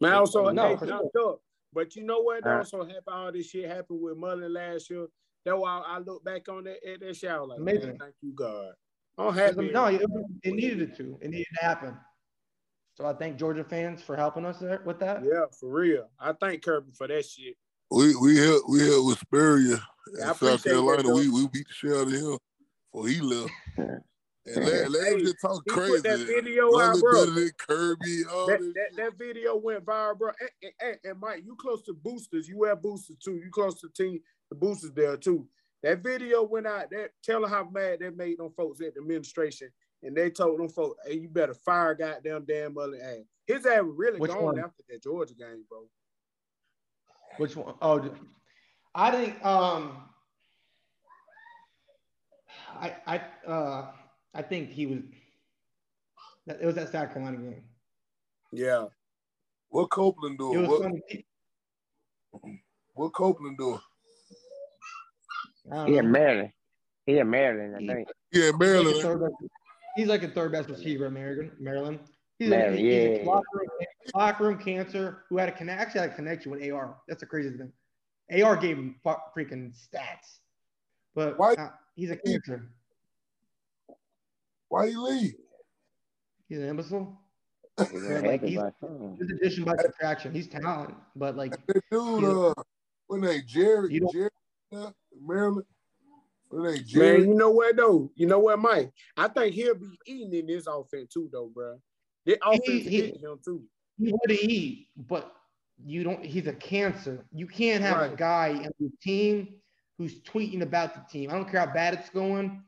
Man, 0.00 0.12
also, 0.12 0.50
No, 0.50 0.68
hey, 0.70 0.76
for 0.76 0.86
sure. 0.86 1.38
Up. 1.76 1.84
But 1.84 1.96
you 1.96 2.04
know 2.04 2.20
what? 2.20 2.46
Uh. 2.46 2.58
also 2.58 2.82
happened. 2.84 3.02
All 3.08 3.32
this 3.32 3.50
shit 3.50 3.68
happened 3.68 4.00
with 4.00 4.16
Mullen 4.16 4.52
last 4.52 4.90
year. 4.90 5.06
That's 5.44 5.58
why 5.58 5.82
I 5.86 5.98
look 5.98 6.24
back 6.24 6.48
on 6.48 6.64
that 6.64 6.78
at 6.86 7.00
that 7.00 7.16
shower 7.16 7.46
like, 7.46 7.60
Amazing. 7.60 7.90
man, 7.90 7.98
thank 7.98 8.14
you, 8.20 8.32
God. 8.34 8.72
I'm 9.18 9.32
Because, 9.32 9.56
happy. 9.56 9.70
No, 9.70 9.86
it, 9.86 10.02
it 10.42 10.54
needed 10.54 10.82
it 10.82 10.96
to. 10.96 11.18
It 11.22 11.30
needed 11.30 11.46
to 11.58 11.64
happen. 11.64 11.96
So 12.96 13.06
I 13.06 13.12
thank 13.12 13.38
Georgia 13.38 13.62
fans 13.62 14.02
for 14.02 14.16
helping 14.16 14.44
us 14.44 14.58
there 14.58 14.80
with 14.84 14.98
that. 15.00 15.22
Yeah, 15.22 15.44
for 15.60 15.70
real. 15.70 16.08
I 16.18 16.32
thank 16.32 16.62
Kirby 16.62 16.92
for 16.96 17.06
that 17.06 17.24
shit. 17.26 17.54
We 17.90 18.16
we 18.16 18.36
held 18.38 18.62
we 18.68 18.80
held 18.80 19.06
with 19.06 19.20
Sperria 19.20 19.78
Yeah, 20.18 20.26
I 20.26 20.30
in 20.30 20.34
South 20.34 20.36
appreciate 20.36 20.62
that, 20.62 20.70
Carolina. 20.70 21.02
though. 21.04 21.14
we 21.14 21.28
we 21.28 21.46
beat 21.48 21.66
the 21.68 21.74
shit 21.74 21.92
out 21.92 22.06
of 22.08 22.12
him 22.12 22.38
before 22.92 23.08
he 23.08 23.20
left. 23.20 23.52
And 24.54 24.64
let, 24.64 24.90
let 24.90 25.12
him 25.14 25.18
just 25.20 25.40
talk 25.40 25.62
he 25.64 25.70
crazy. 25.72 25.92
put 25.94 26.02
that 26.04 26.18
video 26.20 26.66
Mullen 26.70 26.90
out, 26.90 27.00
bro. 27.00 27.24
better 27.24 27.50
Kirby. 27.58 28.22
All 28.32 28.46
That, 28.46 28.60
that, 28.60 28.96
that 28.96 29.18
video 29.18 29.56
went 29.56 29.84
viral, 29.84 30.16
bro. 30.18 30.30
And, 30.40 30.50
and- 30.62 30.72
and, 30.80 30.98
and 31.04 31.20
Mike, 31.20 31.42
you 31.44 31.56
close 31.56 31.82
to 31.82 31.94
boosters. 31.94 32.48
You 32.48 32.62
have 32.64 32.80
boosters 32.82 33.16
too. 33.16 33.34
You 33.44 33.50
close 33.50 33.80
to 33.80 33.88
team 33.88 34.20
the 34.50 34.54
boosters 34.56 34.92
there 34.92 35.16
too. 35.16 35.48
That 35.82 36.02
video 36.02 36.42
went 36.44 36.66
out 36.66 36.90
there 36.90 37.10
telling 37.24 37.50
how 37.50 37.68
mad 37.68 37.98
they 38.00 38.10
made 38.10 38.38
them 38.38 38.50
folks 38.56 38.80
at 38.80 38.94
the 38.94 39.00
administration. 39.00 39.70
And 40.02 40.16
they 40.16 40.30
told 40.30 40.60
them 40.60 40.68
folks, 40.68 40.98
hey, 41.06 41.14
you 41.18 41.28
better 41.28 41.54
fire 41.54 41.94
goddamn 41.94 42.44
Dan 42.44 42.74
Mullen 42.74 43.00
ass. 43.02 43.24
His 43.46 43.66
ass 43.66 43.82
was 43.82 43.94
really 43.96 44.18
Which 44.20 44.30
gone 44.30 44.42
one? 44.44 44.58
after 44.58 44.82
that 44.88 45.02
Georgia 45.02 45.34
game, 45.34 45.64
bro. 45.68 45.88
Which 47.38 47.56
one? 47.56 47.74
Oh, 47.82 47.98
d- 47.98 48.10
I 48.94 49.10
think 49.10 49.44
um, 49.44 49.96
I 52.80 52.94
I 53.06 53.20
uh 53.50 53.86
I 54.36 54.42
think 54.42 54.70
he 54.70 54.86
was. 54.86 54.98
It 56.46 56.64
was 56.64 56.74
that 56.76 56.92
South 56.92 57.12
Carolina 57.12 57.38
game. 57.38 57.62
Yeah. 58.52 58.84
What 59.70 59.90
Copeland 59.90 60.34
It 60.34 60.38
doing? 60.38 60.68
What. 60.68 62.52
What 62.94 63.12
Copeland 63.14 63.58
doing? 63.58 63.80
He 65.86 65.96
in 65.96 66.10
Maryland. 66.10 66.50
He 67.06 67.18
in 67.18 67.28
Maryland, 67.28 67.74
I 67.76 67.94
think. 67.94 68.08
Yeah, 68.32 68.42
He's 68.42 68.50
like 68.52 68.60
Maryland. 68.60 69.34
he's 69.96 70.06
like 70.06 70.22
a 70.22 70.28
third 70.28 70.52
best 70.52 70.68
receiver 70.68 71.06
in 71.06 71.14
Maryland. 71.14 71.52
Maryland. 71.58 71.98
He's, 72.38 72.50
Maryland, 72.50 72.78
a, 72.78 72.80
he's 73.16 73.20
a 73.20 73.24
locker 73.24 73.44
room, 73.54 73.68
locker 74.14 74.44
room 74.44 74.58
cancer 74.58 75.24
who 75.28 75.38
had 75.38 75.48
a 75.48 75.52
connect, 75.52 75.80
actually 75.80 76.02
had 76.02 76.10
a 76.10 76.14
connection 76.14 76.50
with 76.52 76.70
AR. 76.70 76.96
That's 77.08 77.20
the 77.20 77.26
craziest 77.26 77.58
thing. 77.58 77.72
AR 78.42 78.56
gave 78.56 78.76
him 78.76 78.96
fu- 79.02 79.14
freaking 79.36 79.72
stats, 79.74 80.40
but 81.14 81.38
Why- 81.38 81.54
uh, 81.54 81.70
he's 81.94 82.10
a 82.10 82.16
cancer. 82.16 82.68
Why 84.68 84.88
he 84.88 84.96
leave? 84.96 85.34
He's 86.48 86.58
an 86.58 86.68
imbecile. 86.68 87.20
He's 87.78 87.92
Yeah, 87.92 88.14
like, 88.20 88.24
heck 88.24 88.42
he's- 88.44 88.62
a 88.62 88.74
son. 88.80 89.16
His 89.20 89.30
addition 89.32 89.64
by 89.64 89.76
subtraction. 89.76 90.32
He's 90.34 90.48
talent, 90.48 90.94
but 91.14 91.36
like 91.36 91.52
That 91.66 91.82
dude, 91.90 92.22
Yeah. 92.22 92.28
uh, 92.28 92.54
what 93.06 93.20
name? 93.20 93.42
Jared, 93.46 93.92
You 93.92 94.00
don't- 94.00 94.32
uh, 94.72 94.90
Maryland. 95.20 95.66
What 96.48 96.62
name? 96.72 96.84
Man, 96.94 97.28
you 97.28 97.34
know 97.34 97.50
what 97.50 97.76
though? 97.76 98.10
You 98.14 98.26
know 98.26 98.38
what, 98.38 98.58
Mike? 98.58 98.92
I 99.16 99.28
think 99.28 99.54
he'll 99.54 99.74
be 99.74 99.98
eating 100.06 100.32
in 100.32 100.46
this 100.46 100.66
offense 100.66 101.12
too, 101.12 101.28
though, 101.32 101.48
bro. 101.48 101.80
This 102.24 102.38
offense 102.42 102.64
he- 102.66 102.80
hit 103.00 103.16
him 103.18 103.38
too. 103.44 103.64
he 103.98 104.12
would 104.12 104.30
eat, 104.32 104.88
but 104.96 105.34
you 105.84 106.02
don't. 106.04 106.24
He's 106.24 106.46
a 106.46 106.52
cancer. 106.54 107.24
You 107.32 107.46
can't 107.46 107.82
have 107.82 108.12
a 108.12 108.16
guy 108.16 108.54
on 108.64 108.70
your 108.78 108.90
team 109.02 109.60
who's 109.98 110.20
tweeting 110.22 110.62
about 110.62 110.94
the 110.94 111.00
team. 111.10 111.30
I 111.30 111.34
don't 111.34 111.48
care 111.48 111.60
how 111.66 111.72
bad 111.72 111.94
it's 111.94 112.10
going, 112.10 112.62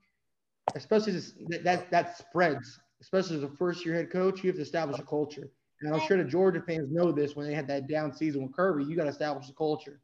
especially 0.74 1.12
this, 1.12 1.34
that, 1.48 1.64
that 1.64 1.90
that 1.90 2.18
spreads. 2.18 2.78
Especially 3.00 3.36
as 3.36 3.44
a 3.44 3.48
first 3.48 3.86
year 3.86 3.94
head 3.94 4.10
coach, 4.10 4.42
you 4.42 4.48
have 4.48 4.56
to 4.56 4.62
establish 4.62 4.98
a 4.98 5.04
culture. 5.04 5.48
And 5.82 5.94
I'm 5.94 6.00
sure 6.08 6.16
the 6.16 6.24
Georgia 6.24 6.60
fans 6.60 6.90
know 6.90 7.12
this 7.12 7.36
when 7.36 7.46
they 7.46 7.54
had 7.54 7.68
that 7.68 7.86
down 7.86 8.12
season 8.12 8.42
with 8.42 8.52
Kirby. 8.52 8.84
You 8.84 8.96
got 8.96 9.04
to 9.04 9.10
establish 9.10 9.48
a 9.48 9.52
culture. 9.52 10.00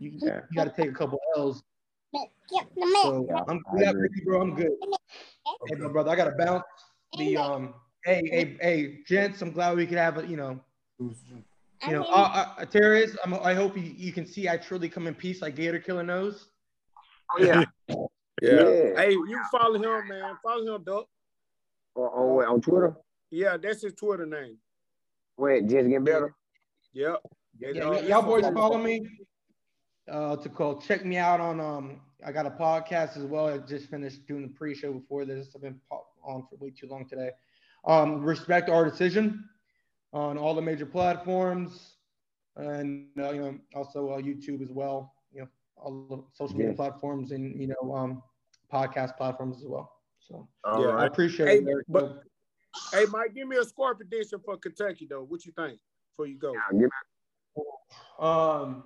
You, 0.00 0.10
Yeah. 0.16 0.40
you 0.50 0.56
got 0.56 0.64
to 0.64 0.82
take 0.82 0.90
a 0.90 0.94
couple 0.94 1.20
L's. 1.36 1.62
So 3.02 3.26
Yeah, 3.28 3.44
I'm 3.46 3.62
I 3.72 3.82
yeah, 3.82 3.92
bro. 4.24 4.42
I'm 4.42 4.56
good. 4.56 4.72
Hey, 5.68 5.76
my 5.76 5.88
brother, 5.88 6.10
I 6.10 6.16
got 6.16 6.24
to 6.24 6.34
bounce. 6.36 6.64
The 7.16 7.36
um, 7.36 7.74
hey, 8.04 8.22
hey, 8.24 8.56
hey, 8.60 8.98
gents. 9.06 9.40
I'm 9.42 9.52
glad 9.52 9.76
we 9.76 9.86
could 9.86 9.98
have 9.98 10.18
a, 10.18 10.26
you 10.26 10.36
know, 10.36 10.60
you 11.86 11.94
know, 11.94 12.02
uh, 12.04 12.54
uh, 12.58 12.64
Terrence, 12.64 13.16
I'm, 13.24 13.34
I 13.34 13.54
hope 13.54 13.76
you, 13.76 13.82
you 13.82 14.12
can 14.12 14.24
see 14.26 14.48
I 14.48 14.56
truly 14.56 14.88
come 14.88 15.06
in 15.06 15.14
peace 15.14 15.42
like 15.42 15.56
Gator 15.56 15.78
Killer 15.78 16.02
knows. 16.02 16.48
Oh, 17.36 17.42
yeah. 17.42 17.64
Yeah. 18.42 18.68
Yeah. 18.68 19.00
Hey, 19.00 19.12
you 19.12 19.40
follow 19.50 19.74
him, 19.76 20.08
man. 20.08 20.36
Follow 20.42 20.74
him, 20.74 20.82
Duck. 20.82 21.06
On, 21.94 22.02
on, 22.04 22.34
what, 22.36 22.48
on 22.48 22.60
Twitter? 22.60 22.96
Yeah, 23.30 23.56
that's 23.56 23.82
his 23.82 23.94
Twitter 23.94 24.26
name. 24.26 24.56
Wait, 25.36 25.68
just 25.68 25.88
get 25.88 26.04
better. 26.04 26.34
Yep. 26.92 27.16
Yeah, 27.58 27.88
y- 27.88 28.00
y'all 28.00 28.22
boys 28.22 28.44
follow 28.52 28.78
me. 28.78 29.06
Uh, 30.10 30.36
to 30.36 30.48
call, 30.48 30.80
check 30.80 31.04
me 31.04 31.16
out 31.16 31.40
on 31.40 31.60
um. 31.60 32.00
I 32.24 32.30
got 32.32 32.46
a 32.46 32.50
podcast 32.50 33.16
as 33.16 33.24
well. 33.24 33.46
I 33.48 33.58
just 33.58 33.88
finished 33.90 34.26
doing 34.26 34.42
the 34.42 34.48
pre-show 34.48 34.92
before 34.92 35.24
this. 35.24 35.48
I've 35.54 35.62
been 35.62 35.80
po- 35.90 36.06
on 36.24 36.44
for 36.48 36.56
way 36.56 36.70
too 36.70 36.86
long 36.88 37.06
today. 37.08 37.30
Um, 37.84 38.20
respect 38.22 38.68
our 38.68 38.84
decision 38.88 39.44
on 40.12 40.38
all 40.38 40.54
the 40.54 40.62
major 40.62 40.86
platforms, 40.86 41.94
and 42.56 43.06
uh, 43.18 43.30
you 43.30 43.40
know 43.40 43.58
also 43.74 44.10
uh, 44.10 44.18
YouTube 44.18 44.62
as 44.62 44.70
well. 44.70 45.14
You 45.32 45.42
know 45.42 45.48
all 45.76 46.06
the 46.10 46.22
social 46.36 46.56
media 46.56 46.70
Yeah. 46.72 46.76
platforms 46.76 47.30
and 47.32 47.60
you 47.60 47.68
know 47.68 47.94
um 47.94 48.22
podcast 48.72 49.16
platforms 49.16 49.58
as 49.58 49.66
well. 49.66 49.92
So 50.20 50.48
Yeah, 50.64 50.88
I 50.88 51.06
appreciate 51.06 51.48
Hey, 51.48 51.58
it. 51.58 51.84
But 51.88 52.22
hey, 52.92 53.04
Mike, 53.10 53.34
give 53.34 53.48
me 53.48 53.56
a 53.56 53.64
score 53.64 53.94
prediction 53.94 54.40
for 54.44 54.56
Kentucky 54.56 55.06
though. 55.08 55.24
What 55.24 55.44
you 55.44 55.52
think 55.52 55.78
before 56.10 56.26
you 56.26 56.38
go? 56.38 56.54
Give 56.72 56.90
Um, 58.18 58.84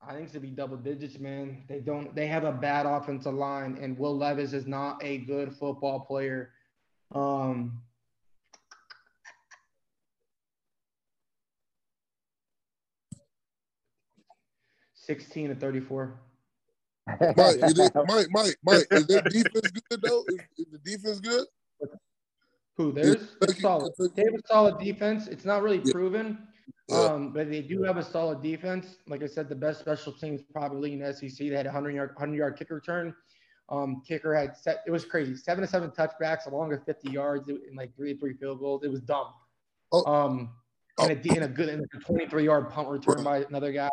I 0.00 0.12
think 0.12 0.24
it's 0.24 0.32
gonna 0.32 0.42
be 0.42 0.50
double 0.50 0.76
digits, 0.76 1.18
man. 1.18 1.64
They 1.68 1.80
don't. 1.80 2.14
They 2.14 2.26
have 2.28 2.44
a 2.44 2.52
bad 2.52 2.86
offensive 2.86 3.34
line, 3.34 3.76
and 3.80 3.98
Will 3.98 4.16
Levis 4.16 4.52
is 4.52 4.66
not 4.66 5.02
a 5.02 5.18
good 5.18 5.52
football 5.52 6.00
player. 6.00 6.52
Um, 7.12 7.82
sixteen 14.94 15.48
to 15.48 15.54
thirty-four. 15.54 16.20
Mike, 17.20 17.56
is 17.62 17.78
it, 17.78 17.92
Mike, 18.06 18.26
Mike, 18.30 18.56
Mike, 18.64 18.86
is 18.90 19.06
that 19.06 19.24
defense 19.24 19.70
good 19.90 20.02
though? 20.02 20.24
Is, 20.28 20.38
is 20.58 20.66
the 20.72 20.78
defense 20.78 21.20
good? 21.20 21.46
Who 22.76 22.92
there's 22.92 23.16
Kentucky- 23.16 23.52
it's 23.52 23.60
solid. 23.60 23.92
They 24.14 24.22
have 24.24 24.34
a 24.34 24.46
solid 24.46 24.78
defense. 24.78 25.26
It's 25.26 25.44
not 25.44 25.62
really 25.62 25.82
Yeah. 25.84 25.92
proven, 25.92 26.38
Yeah. 26.88 26.96
um, 26.98 27.32
but 27.32 27.50
they 27.50 27.60
do 27.62 27.82
have 27.82 27.96
a 27.96 28.02
solid 28.04 28.40
defense. 28.42 28.96
Like 29.08 29.22
I 29.22 29.26
said, 29.26 29.48
the 29.48 29.56
best 29.56 29.80
special 29.80 30.12
teams 30.12 30.42
probably 30.52 30.92
in 30.92 31.00
the 31.00 31.12
SEC. 31.12 31.48
They 31.48 31.56
had 31.56 31.66
a 31.66 31.72
hundred 31.72 31.94
yard, 31.94 32.14
hundred 32.18 32.36
yard 32.36 32.56
kick 32.56 32.70
return. 32.70 33.14
Um, 33.70 34.00
kicker 34.06 34.34
had 34.34 34.56
set. 34.56 34.82
It 34.86 34.90
was 34.90 35.04
crazy. 35.04 35.34
Seven 35.36 35.62
to 35.62 35.68
seven 35.68 35.90
touchbacks, 35.90 36.46
along 36.46 36.68
with 36.68 36.84
fifty 36.86 37.10
yards, 37.10 37.48
and 37.48 37.58
like 37.76 37.94
three 37.96 38.14
to 38.14 38.18
three 38.20 38.34
field 38.34 38.60
goals. 38.60 38.82
It 38.84 38.90
was 38.90 39.00
dumb. 39.00 39.26
Oh. 39.92 40.04
Um, 40.10 40.50
and 41.00 41.10
a, 41.12 41.14
D- 41.14 41.30
and 41.30 41.44
a 41.44 41.48
good 41.48 41.68
and 41.68 41.84
a 41.94 41.98
twenty-three 41.98 42.44
yard 42.44 42.70
punt 42.70 42.88
return 42.88 43.22
by 43.24 43.38
another 43.44 43.72
guy. 43.72 43.90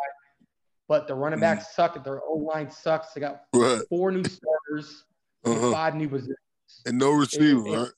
But 0.88 1.08
the 1.08 1.14
running 1.14 1.40
backs 1.40 1.74
suck. 1.74 2.02
Their 2.04 2.22
O 2.22 2.34
line 2.34 2.70
sucks. 2.70 3.12
They 3.12 3.20
got 3.20 3.44
Right. 3.54 3.82
four 3.88 4.12
new 4.12 4.22
starters, 4.24 5.04
and 5.44 5.54
Uh-huh. 5.54 5.72
five 5.72 5.94
new 5.96 6.08
positions. 6.08 6.36
And 6.84 6.98
no 6.98 7.10
receiver, 7.12 7.66
it- 7.66 7.76
right? 7.78 7.92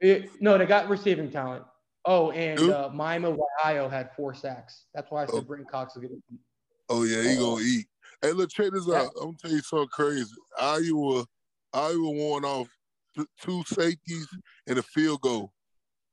It, 0.00 0.42
no, 0.42 0.56
they 0.58 0.66
got 0.66 0.88
receiving 0.88 1.30
talent. 1.30 1.64
Oh, 2.04 2.30
and 2.30 2.60
uh, 2.60 2.90
Miami 2.92 3.26
Ohio 3.58 3.88
had 3.88 4.14
four 4.14 4.34
sacks. 4.34 4.84
That's 4.94 5.10
why 5.10 5.24
I 5.24 5.26
said 5.26 5.34
Oh. 5.36 5.40
Brenton 5.40 5.66
Cox 5.68 5.94
will 5.94 6.02
get 6.02 6.12
it. 6.12 6.18
Oh 6.88 7.02
yeah, 7.02 7.22
he 7.22 7.36
gonna 7.36 7.62
eat. 7.62 7.86
Hey, 8.22 8.30
look, 8.32 8.50
check 8.50 8.70
this 8.72 8.86
Yeah. 8.86 9.02
out. 9.02 9.12
I'm 9.16 9.28
gonna 9.28 9.38
tell 9.38 9.50
you 9.50 9.60
something 9.62 9.88
crazy. 9.88 10.32
Iowa, 10.60 11.26
Iowa 11.72 12.10
won 12.10 12.44
off 12.44 12.68
two 13.40 13.64
safeties 13.64 14.28
and 14.68 14.78
a 14.78 14.82
field 14.82 15.22
goal. 15.22 15.52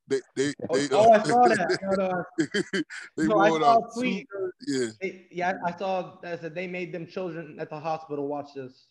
They, 0.08 0.20
they, 0.36 0.54
Oh, 0.70 0.78
they. 0.78 0.88
oh, 0.96 1.12
I 1.12 1.24
saw 1.24 1.42
that. 1.48 1.80
No, 1.98 2.08
no, 2.08 2.24
they 3.18 3.28
no, 3.28 3.40
I 3.40 3.50
saw 3.50 3.64
off 3.64 3.78
a 3.92 3.94
two. 3.96 4.00
tweet. 4.02 4.28
Yeah. 4.68 4.88
They- 5.02 5.28
yeah, 5.32 5.54
I 5.66 5.76
saw 5.78 6.18
that 6.22 6.42
said 6.42 6.54
they 6.56 6.68
made 6.68 6.92
them 6.94 7.08
children 7.08 7.58
at 7.60 7.70
the 7.70 7.80
hospital 7.80 8.28
watch 8.28 8.54
this. 8.56 8.88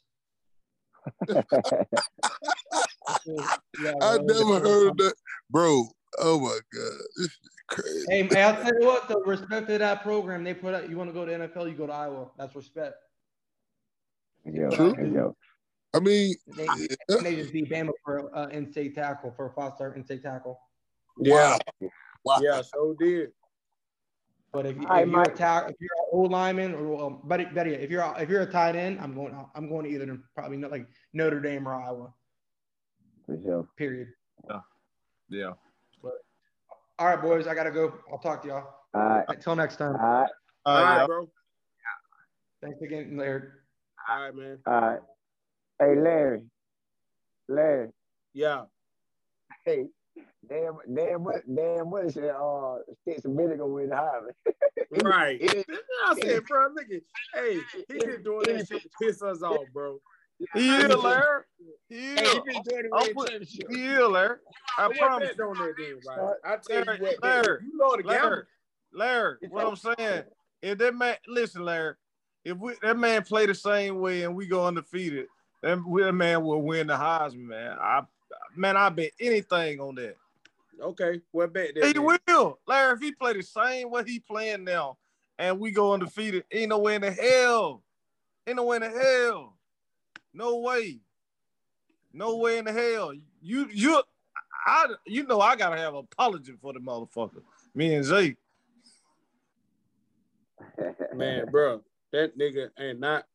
Yeah, 3.26 3.92
I 4.00 4.18
never 4.18 4.60
heard 4.60 4.88
of 4.90 4.96
that, 4.98 5.14
bro. 5.50 5.84
Oh 6.18 6.38
my 6.40 6.58
god, 6.74 6.98
this 7.16 7.26
is 7.26 7.38
crazy. 7.68 8.06
Hey, 8.08 8.22
man, 8.24 8.54
I'll 8.54 8.62
tell 8.62 8.80
you 8.80 8.86
what. 8.86 9.08
The 9.08 9.18
respect 9.26 9.68
to 9.68 9.78
that 9.78 10.02
program 10.02 10.44
they 10.44 10.54
put 10.54 10.74
out. 10.74 10.88
You 10.88 10.96
want 10.96 11.10
to 11.10 11.14
go 11.14 11.24
to 11.24 11.32
NFL, 11.32 11.68
you 11.70 11.76
go 11.76 11.86
to 11.86 11.92
Iowa. 11.92 12.28
That's 12.38 12.54
respect. 12.54 12.94
Yo, 14.44 14.70
True. 14.70 14.94
yo. 15.12 15.36
I 15.94 16.00
mean, 16.00 16.34
They, 16.56 16.64
yeah. 16.64 17.16
they 17.22 17.36
just 17.36 17.52
beat 17.52 17.70
Bama 17.70 17.90
for 18.04 18.34
uh, 18.36 18.48
in-state 18.48 18.94
tackle 18.94 19.32
for 19.36 19.46
a 19.48 19.52
five-star 19.52 19.94
in-state 19.94 20.22
tackle. 20.22 20.58
Yeah, 21.18 21.58
wow. 22.24 22.38
yeah, 22.42 22.62
so 22.62 22.94
did. 22.98 23.32
But 24.52 24.66
if, 24.66 24.78
All 24.78 24.84
right, 24.84 25.06
if 25.06 25.10
you're 25.10 25.22
a 25.22 25.24
Mike. 25.24 25.32
if 25.32 25.76
you're 25.80 25.98
an 25.98 26.08
old 26.12 26.30
lineman 26.30 26.74
or 26.74 27.06
um, 27.06 27.20
better, 27.24 27.48
better 27.54 27.70
yet, 27.70 27.80
if 27.80 27.90
you're 27.90 28.02
a, 28.02 28.20
if 28.20 28.28
you're 28.28 28.42
a 28.42 28.50
tight 28.50 28.76
end, 28.76 29.00
I'm 29.00 29.14
going 29.14 29.34
I'm 29.54 29.68
going 29.68 29.86
to 29.86 29.90
either 29.90 30.04
than 30.04 30.22
probably 30.34 30.58
not 30.58 30.70
like 30.70 30.86
Notre 31.14 31.40
Dame 31.40 31.66
or 31.66 31.74
Iowa. 31.74 32.12
For 33.26 33.38
sure. 33.42 33.68
Period. 33.76 34.08
Yeah. 34.48 34.60
Yeah. 35.30 35.52
But, 36.02 36.12
All 36.98 37.06
right, 37.06 37.22
boys, 37.22 37.46
I 37.46 37.54
gotta 37.54 37.70
go. 37.70 37.94
I'll 38.10 38.18
talk 38.18 38.42
to 38.42 38.48
y'all. 38.48 38.74
All 38.94 39.00
right. 39.00 39.24
Until 39.28 39.56
next 39.56 39.76
time. 39.76 39.96
All 39.96 40.00
right. 40.00 40.30
All 40.66 40.76
All 40.76 40.82
right, 40.82 40.98
right, 40.98 41.06
bro. 41.06 41.30
Thanks 42.60 42.80
again, 42.82 43.16
Larry. 43.16 43.48
All 44.08 44.22
right, 44.22 44.34
man. 44.34 44.58
All 44.66 44.80
right. 44.80 45.00
Hey, 45.80 46.00
Larry. 46.00 46.44
Larry. 47.48 47.88
Yeah. 48.34 48.64
Hey. 49.64 49.86
Damn, 50.48 50.76
damn, 50.92 51.22
what, 51.24 51.42
damn, 51.54 51.90
what 51.90 52.04
is 52.06 52.16
it? 52.16 52.24
Uh, 52.34 52.78
sticks 53.02 53.24
and 53.24 53.36
vinegar 53.36 53.66
with 53.66 53.90
Harvey. 53.92 54.32
Right. 55.02 55.40
It- 55.40 55.66
I 56.06 56.14
said, 56.20 56.44
bro, 56.44 56.66
look 56.74 56.84
at, 56.92 57.00
hey, 57.34 57.58
he 57.88 57.98
been 57.98 58.22
doing 58.22 58.44
that 58.56 58.68
shit 58.68 58.82
to 58.82 58.88
piss 59.00 59.22
us 59.22 59.42
off, 59.42 59.64
bro. 59.72 59.98
He 60.54 60.68
is, 60.68 60.94
Larry. 60.94 61.44
He 61.88 62.14
Hey, 62.14 62.26
he 62.26 62.40
been 62.40 62.62
doing 62.62 62.84
it 62.84 62.90
I'll 62.92 63.06
put- 63.14 63.28
championship. 63.30 63.70
He 63.70 63.86
is, 63.86 64.06
Larry. 64.06 64.36
I 64.78 64.88
What 64.88 64.98
promise. 64.98 65.28
bet 65.30 65.40
on 65.46 65.54
that 65.58 65.74
then, 65.78 65.98
right? 66.06 66.34
I 66.44 66.56
tell 66.56 66.78
you 66.78 66.84
Larry, 66.84 66.98
what, 67.00 67.22
Larry, 67.22 67.58
you 67.64 67.76
know 67.78 67.96
the 67.96 68.02
gamble. 68.02 68.28
Larry, 68.28 68.44
Larry, 68.92 69.36
what 69.48 69.66
I'm 69.66 69.76
saying, 69.76 70.24
if 70.60 70.76
that 70.78 70.94
man, 70.94 71.16
listen, 71.26 71.64
Larry, 71.64 71.94
if 72.44 72.58
we 72.58 72.74
that 72.82 72.98
man 72.98 73.22
play 73.22 73.46
the 73.46 73.54
same 73.54 73.98
way 74.00 74.24
and 74.24 74.34
we 74.36 74.46
go 74.46 74.66
undefeated, 74.66 75.26
then 75.62 75.88
we- 75.88 76.02
that 76.02 76.12
man 76.12 76.42
will 76.44 76.60
win 76.60 76.88
the 76.88 76.94
Heisman, 76.96 77.46
man. 77.46 77.78
I, 77.80 78.02
man, 78.56 78.76
I 78.76 78.90
bet 78.90 79.12
anything 79.20 79.80
on 79.80 79.94
that. 79.94 80.16
Okay, 80.80 81.20
what 81.30 81.52
bet 81.52 81.74
that 81.74 81.86
He 81.86 81.92
then? 81.92 82.18
will, 82.28 82.58
Larry. 82.66 82.94
If 82.94 83.00
he 83.00 83.12
play 83.12 83.34
the 83.34 83.42
same 83.42 83.90
way 83.90 84.02
he 84.06 84.20
playing 84.20 84.64
now, 84.64 84.98
and 85.38 85.58
we 85.58 85.70
go 85.70 85.92
undefeated, 85.92 86.44
ain't 86.52 86.70
no 86.70 86.78
way 86.78 86.94
in 86.94 87.02
the 87.02 87.10
hell, 87.10 87.82
ain't 88.46 88.56
no 88.56 88.64
way 88.64 88.76
in 88.76 88.82
the 88.82 88.90
hell, 88.90 89.56
no 90.32 90.58
way, 90.58 91.00
no 92.12 92.36
way 92.36 92.58
in 92.58 92.64
the 92.64 92.72
hell. 92.72 93.12
You, 93.40 93.68
you, 93.72 94.02
I, 94.66 94.86
you 95.06 95.26
know, 95.26 95.40
I 95.40 95.56
gotta 95.56 95.76
have 95.76 95.94
an 95.94 96.06
apology 96.10 96.54
for 96.60 96.72
the 96.72 96.80
motherfucker. 96.80 97.42
Me 97.74 97.94
and 97.94 98.04
Zay. 98.04 98.36
Man, 101.14 101.46
bro, 101.50 101.82
that 102.12 102.38
nigga 102.38 102.70
ain't 102.78 103.00
not 103.00 103.26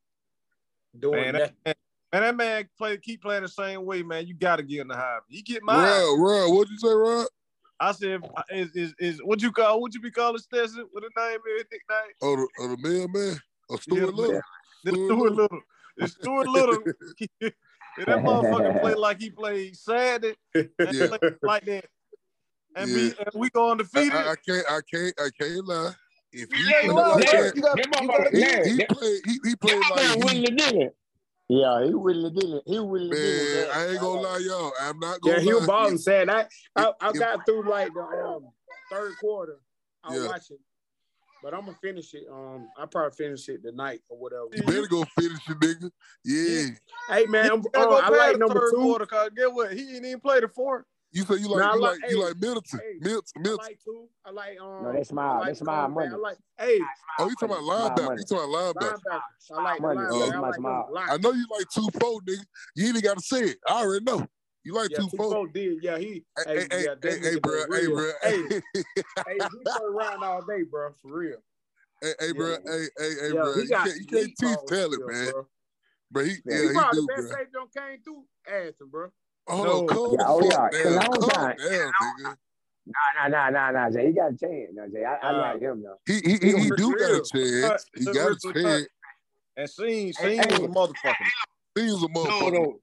doing 0.98 1.34
Man, 1.34 1.52
that. 1.66 1.77
That, 2.22 2.36
man, 2.36 2.38
that 2.38 2.38
man 2.38 2.70
play 2.78 2.98
keep 2.98 3.22
playing 3.22 3.44
the 3.44 3.50
same 3.50 3.86
way, 3.86 4.04
man. 4.04 4.28
You 4.28 4.34
gotta 4.34 4.64
get 4.64 4.82
in 4.82 4.88
the 4.88 4.96
high. 4.96 5.18
You 5.30 5.44
get 5.44 5.64
mine. 5.64 5.84
Rod, 5.84 6.20
Rod, 6.20 6.54
what'd 6.54 6.72
you 6.72 6.78
say, 6.80 6.94
Rod? 6.94 7.28
I 7.80 7.92
said, 7.92 8.22
is 8.50 8.72
is 8.76 8.94
is 9.00 9.20
what 9.24 9.42
you 9.42 9.52
call 9.52 9.82
what 9.82 9.94
you 9.94 10.00
be 10.02 10.10
calling 10.12 10.40
Stetson? 10.40 10.88
with 10.94 11.04
a 11.04 11.20
name 11.20 11.40
is? 11.58 11.64
Nickname? 11.72 12.14
Oh, 12.22 12.36
the, 12.36 12.48
oh, 12.60 12.76
the 12.76 12.78
mailman? 12.78 13.40
Oh, 13.70 13.76
Stuart 13.78 14.00
Yeah, 14.00 14.06
Little? 14.06 14.34
man. 14.34 14.42
The 14.84 14.92
Stuart 14.92 15.32
Little. 15.34 15.60
It's 15.98 16.14
Stuart 16.14 16.48
Little. 16.48 16.84
And 17.42 18.06
that 18.06 18.20
motherfucker 18.20 18.80
play 18.80 18.94
like 18.96 19.20
he 19.20 19.30
played 19.30 19.76
Saturday 19.76 20.36
and 20.56 20.70
Yeah. 20.92 21.08
play 21.08 21.20
like 21.44 21.66
that. 21.66 21.86
And, 22.76 22.94
be, 22.94 23.14
and 23.18 23.30
we 23.34 23.50
go 23.50 23.68
I, 23.68 23.72
undefeated. 23.72 24.14
I, 24.14 24.32
I 24.32 24.36
can't, 24.36 24.66
I 24.70 24.80
can't, 24.92 25.14
I 25.20 25.30
can't 25.40 25.68
lie. 25.68 25.92
If 26.32 26.52
he 26.52 26.64
Yeah, 26.70 26.82
you 26.84 26.94
played 26.94 27.06
are. 27.06 27.16
like 27.16 27.26
that, 27.32 27.56
you 27.56 27.62
got- 27.64 27.78
That 27.78 28.32
you 28.32 28.40
he, 28.40 28.46
man, 28.46 28.66
he 28.68 28.78
that- 28.78 28.90
played, 28.90 29.22
he, 29.26 29.40
he 29.44 29.56
played 29.56 29.82
that 29.82 29.96
man 29.96 30.10
like 30.10 30.18
he, 30.18 30.24
Willie 30.24 30.56
Dillon. 30.56 30.92
Yeah, 31.50 31.86
he 31.86 31.94
really 31.94 32.30
did 32.32 32.50
it. 32.50 32.64
He 32.66 32.78
Willie 32.80 33.10
man. 33.10 33.22
Dillon. 33.22 33.70
I 33.74 33.88
ain't 33.88 34.02
gonna 34.02 34.22
lie, 34.22 34.38
y'all. 34.40 34.72
I'm 34.82 35.00
not 35.00 35.22
gonna 35.22 35.36
Yeah, 35.36 35.42
he 35.42 35.54
was 35.54 35.62
lie. 35.62 35.68
balling. 35.68 35.98
Saying 35.98 36.30
I, 36.30 36.46
I, 36.76 36.92
I 37.00 37.14
got 37.14 37.46
through 37.46 37.70
like 37.70 37.94
the 37.94 38.02
um, 38.02 38.50
third 38.92 39.14
quarter. 39.22 39.60
I 40.04 40.12
was 40.12 40.22
Yeah. 40.22 40.28
watching, 40.28 40.58
but 41.42 41.54
I'm 41.54 41.62
gonna 41.62 41.78
finish 41.82 42.14
it. 42.14 42.24
Um, 42.30 42.68
I 42.78 42.86
probably 42.86 43.16
finish 43.16 43.48
it 43.48 43.64
tonight 43.64 44.02
or 44.10 44.18
whatever. 44.18 44.48
You 44.52 44.64
better 44.64 44.88
go 44.88 45.06
finish 45.06 45.50
it, 45.50 45.58
nigga. 45.60 45.90
Yeah. 46.26 46.66
Hey 47.10 47.26
man, 47.28 47.52
I'm, 47.52 47.60
You 47.60 47.70
gotta 47.74 47.92
uh, 47.92 48.02
I 48.04 48.10
like 48.10 48.34
the 48.34 48.40
number 48.40 48.60
third 48.60 48.72
two. 48.72 48.82
quarter, 48.82 49.06
cause 49.06 49.30
get 49.36 49.54
what? 49.54 49.72
He 49.72 49.86
didn't 49.86 50.06
even 50.06 50.20
play 50.20 50.42
the 50.42 50.50
fourth. 50.50 50.84
You 51.12 51.24
say 51.24 51.36
you 51.36 51.48
like 51.48 51.60
Nah, 51.62 51.74
you 51.76 51.82
like- 51.82 52.00
like 52.02 52.12
you 52.12 52.24
like 52.24 52.36
Middleton. 52.38 52.80
hey, 52.80 52.98
Middleton, 53.00 53.32
I 53.36 53.40
Middleton. 53.40 53.66
like 53.66 53.80
two. 53.84 54.10
I 54.26 54.32
like 54.32 54.60
um. 54.60 54.84
No, 54.84 54.94
that's 54.94 55.10
smile. 55.10 55.32
I 55.34 55.38
like 55.40 55.48
That's 55.48 55.60
smile 55.60 55.88
cornerback. 55.88 55.94
money. 55.94 56.12
I 56.14 56.16
like 56.18 56.38
hey 56.60 56.80
Oh, 57.20 57.30
you 57.30 57.36
talking 57.36 57.56
about 57.56 57.64
Smile 57.64 57.90
linebacker? 57.90 58.18
You 58.20 58.26
talking 58.26 58.38
about 58.54 58.76
linebacker? 58.76 59.00
linebackers. 59.00 59.52
I 59.58 59.64
like 59.64 59.82
Money. 59.82 60.00
Linebacker. 60.02 60.34
I 60.36 60.40
like 60.40 60.56
smile. 60.56 60.90
them. 60.94 61.10
I 61.10 61.18
know 61.18 61.32
you 61.32 61.46
like 61.58 61.68
two 61.70 61.88
four, 62.00 62.22
nigga. 62.22 62.44
You 62.76 62.88
ain't 62.88 62.98
even 62.98 63.02
gotta 63.02 63.22
say 63.22 63.42
it. 63.44 63.58
I 63.68 63.82
already 63.84 64.04
know. 64.06 64.28
You 64.64 64.74
like 64.74 64.92
Yeah, 64.92 64.98
two 64.98 65.10
two 65.10 65.18
four. 65.18 65.32
four 65.34 65.48
did. 65.48 65.82
Yeah, 65.82 65.98
he. 65.98 66.26
Hey, 66.38 66.44
Hey, 66.46 66.56
hey, 66.56 66.66
yeah, 66.72 66.78
hey, 66.78 66.86
that 66.86 67.02
hey, 67.02 67.30
hey, 67.30 67.36
bro, 67.38 67.54
been 67.62 67.72
hey, 67.72 67.88
real. 67.88 67.96
bro, 67.96 68.12
Hey, 68.22 68.42
hey, 68.44 68.62
hey, 69.28 69.38
he 69.40 69.64
first 69.66 69.82
round 69.92 70.24
all 70.24 70.42
day, 70.46 70.64
bro. 70.70 70.92
For 71.02 71.12
real. 71.18 71.38
hey, 72.02 72.14
hey, 72.20 72.32
bro, 72.34 72.50
Yeah. 72.50 72.58
hey, 72.66 72.86
hey, 72.98 73.10
hey, 73.22 73.32
Yeah, 73.34 73.42
bro. 73.42 73.56
he 73.56 73.62
You 73.62 73.68
can't, 73.70 73.96
you 73.98 74.06
can't 74.06 74.38
teach 74.38 74.58
talent, 74.68 75.08
man. 75.08 75.32
bro. 75.32 75.48
But 76.12 76.26
he, 76.26 76.32
Yeah, 76.46 76.56
yeah, 76.56 76.62
He 76.62 76.68
he 76.68 76.74
probably 76.74 77.00
do, 77.00 77.08
the 77.08 77.14
best 77.14 77.28
bro. 77.30 77.38
safety 77.38 77.58
on 77.58 77.68
came 77.70 78.02
through 78.04 78.24
Aston, 78.48 78.88
bro. 78.90 79.10
Hold 79.48 79.66
No. 79.66 79.96
on, 79.96 80.12
Yeah, 80.12 80.26
oh 80.28 80.42
yeah. 80.44 80.70
Cause 80.84 80.94
down. 80.94 81.04
I 81.04 81.08
was 81.10 81.30
Calm 81.30 81.44
down, 81.48 81.56
nigga. 81.58 82.36
Nah, 82.90 83.28
nah, 83.28 83.50
nah, 83.50 83.50
nah, 83.50 83.72
nah. 83.72 83.90
Jay, 83.92 84.08
he 84.08 84.14
got 84.14 84.32
a 84.34 84.38
chance. 84.38 84.70
Now, 84.74 84.88
Jay, 84.92 85.04
I, 85.04 85.16
I 85.16 85.30
Uh, 85.30 85.38
like 85.54 85.62
him 85.62 85.84
though. 85.84 85.98
He 86.06 86.20
he 86.24 86.38
he, 86.38 86.58
he 86.64 86.68
For 86.70 86.76
do 86.78 86.92
got 86.96 87.10
a 87.10 87.14
real. 87.14 87.24
chance. 87.24 87.86
He 87.96 88.06
Cut, 88.06 88.14
got 88.16 88.32
a 88.32 88.54
chance. 88.54 88.88
And 89.58 89.70
Seen, 89.70 90.14
Hey, 90.18 90.38
Seen 90.38 90.38
was 90.38 90.58
hey. 90.60 90.66
a 90.66 90.68
motherfucker. 90.68 91.26
He 91.76 91.82
was 91.92 92.04
a 92.04 92.08
motherfucker. 92.08 92.54
no, 92.54 92.60
no, 92.60 92.80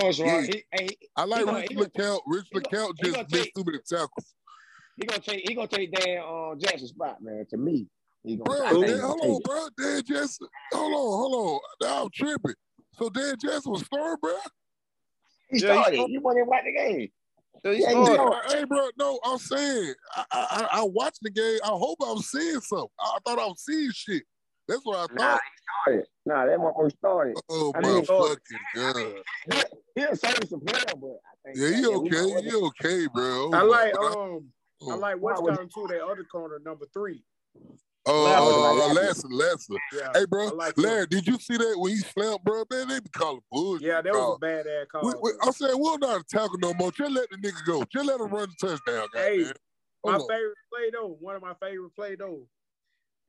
No, 0.00 0.08
it's 0.08 0.18
Yeah. 0.18 0.36
right. 0.38 0.54
He, 0.54 0.64
hey, 0.72 0.88
I 1.16 1.24
like 1.24 1.46
Rich 1.46 1.66
he 1.68 1.74
gonna- 1.76 1.88
LeCount. 1.94 2.22
Rich 2.26 2.46
he 2.50 2.60
gonna- 2.60 2.68
LeCount 2.68 2.98
just 2.98 3.14
gonna 3.14 3.26
missed 3.30 3.44
take- 3.44 3.54
too 3.54 3.64
many 3.66 3.78
tackles. 3.86 4.34
he 4.96 5.06
gonna 5.06 5.20
take, 5.22 5.48
he 5.48 5.54
gonna 5.54 5.68
take 5.68 5.92
Dan 5.92 6.18
uh, 6.26 6.54
Jackson's 6.56 6.90
spot, 6.90 7.22
man. 7.22 7.44
To 7.50 7.56
me, 7.56 7.86
he 8.24 8.36
gonna. 8.36 8.44
Bro, 8.70 8.82
Dan, 8.82 8.98
hold 9.00 9.20
on, 9.20 9.30
it. 9.30 9.44
bro. 9.44 9.68
Dan 9.78 10.02
Jackson. 10.04 10.48
Hold 10.72 10.92
on, 10.92 10.98
hold 11.32 11.34
on. 11.34 11.60
Now 11.88 12.02
I'm 12.04 12.10
tripping. 12.12 12.54
So 12.98 13.08
Dan 13.10 13.34
Jackson 13.38 13.72
was 13.72 13.82
starting, 13.82 14.16
bro. 14.20 14.32
He 15.50 15.58
Yeah, 15.58 15.74
he 15.76 15.80
started. 15.80 15.94
scored. 15.96 16.10
You 16.10 16.20
want 16.20 16.38
to 16.38 16.44
watch 16.44 16.64
the 16.64 16.72
game? 16.72 17.08
Yeah, 17.64 17.72
he 17.72 17.80
Yeah, 17.82 17.88
he 17.88 18.04
started. 18.04 18.14
scored. 18.14 18.52
Hey, 18.52 18.64
bro, 18.64 18.88
no, 18.98 19.20
I'm 19.24 19.38
saying 19.38 19.94
I, 20.16 20.24
I, 20.30 20.46
I 20.72 20.80
I 20.80 20.82
watched 20.84 21.20
the 21.22 21.30
game. 21.30 21.58
I 21.64 21.68
hope 21.68 21.98
I'm 22.06 22.18
seeing 22.18 22.60
something. 22.60 22.88
I, 23.00 23.04
I 23.16 23.18
thought 23.24 23.38
I 23.38 23.46
was 23.46 23.62
seeing 23.64 23.90
shit. 23.92 24.22
That's 24.66 24.80
what 24.84 24.96
I 24.96 25.02
thought. 25.02 25.14
Nah, 25.14 25.24
thought. 25.32 25.40
he 25.42 25.92
started. 25.92 26.06
Nah, 26.26 26.46
that 26.46 26.58
motherfucker 26.58 26.96
started. 26.98 27.36
Oh 27.50 27.72
I 27.74 27.80
my 27.80 27.88
mean- 27.88 28.04
fucking 28.04 28.38
god. 28.74 29.66
He'll 29.94 30.16
save 30.16 30.48
some 30.48 30.60
player, 30.60 30.84
but 31.00 31.18
I 31.46 31.52
think 31.52 31.56
Yeah, 31.56 31.68
that- 31.68 31.76
he 31.78 31.86
okay. 31.86 32.34
might- 32.34 32.44
He 32.44 32.54
okay, 32.54 33.06
bro. 33.14 33.50
I 33.52 33.60
Oh, 33.60 33.66
like 33.66 33.92
but 33.92 34.16
um. 34.16 34.50
I 34.88 34.92
oh. 34.94 34.96
like 34.96 35.16
what's 35.20 35.40
Why 35.40 35.44
would- 35.50 35.56
down 35.56 35.68
to 35.68 35.86
that 35.90 36.02
other 36.04 36.24
corner, 36.24 36.58
number 36.64 36.86
three. 36.92 37.22
Oh, 38.06 38.92
Lasser. 38.94 39.00
Lasser, 39.00 39.28
Lasser. 39.28 39.74
Yeah. 39.92 40.10
Hey, 40.14 40.26
bro, 40.26 40.48
I 40.48 40.50
like 40.50 40.76
him. 40.76 40.84
Larry, 40.84 41.06
did 41.06 41.26
you 41.26 41.38
see 41.38 41.56
that 41.56 41.74
when 41.78 41.92
he 41.92 41.98
slammed, 41.98 42.40
bro? 42.44 42.64
Man, 42.70 42.88
they 42.88 43.00
be 43.00 43.08
calling 43.10 43.40
bullshit. 43.50 43.86
Yeah, 43.86 44.02
that 44.02 44.12
was 44.12 44.36
a 44.36 44.38
bad 44.38 44.66
ass 44.66 44.86
call. 44.92 45.02
We, 45.06 45.12
we, 45.22 45.30
I'm 45.42 45.52
saying 45.52 45.72
we'll 45.76 45.98
not 45.98 46.26
tackle 46.28 46.58
no 46.58 46.74
more. 46.74 46.92
Just 46.92 47.12
let 47.12 47.30
the 47.30 47.36
nigga 47.38 47.64
go. 47.66 47.82
Just 47.90 48.06
let 48.06 48.20
him 48.20 48.28
run 48.28 48.48
the 48.60 48.68
touchdown, 48.68 49.08
Hey, 49.14 49.44
my 50.04 50.14
on. 50.14 50.20
favorite 50.20 50.56
play 50.70 50.90
though, 50.92 51.16
one 51.18 51.34
of 51.36 51.40
my 51.42 51.54
favorite 51.62 51.94
play 51.94 52.14
though, 52.14 52.46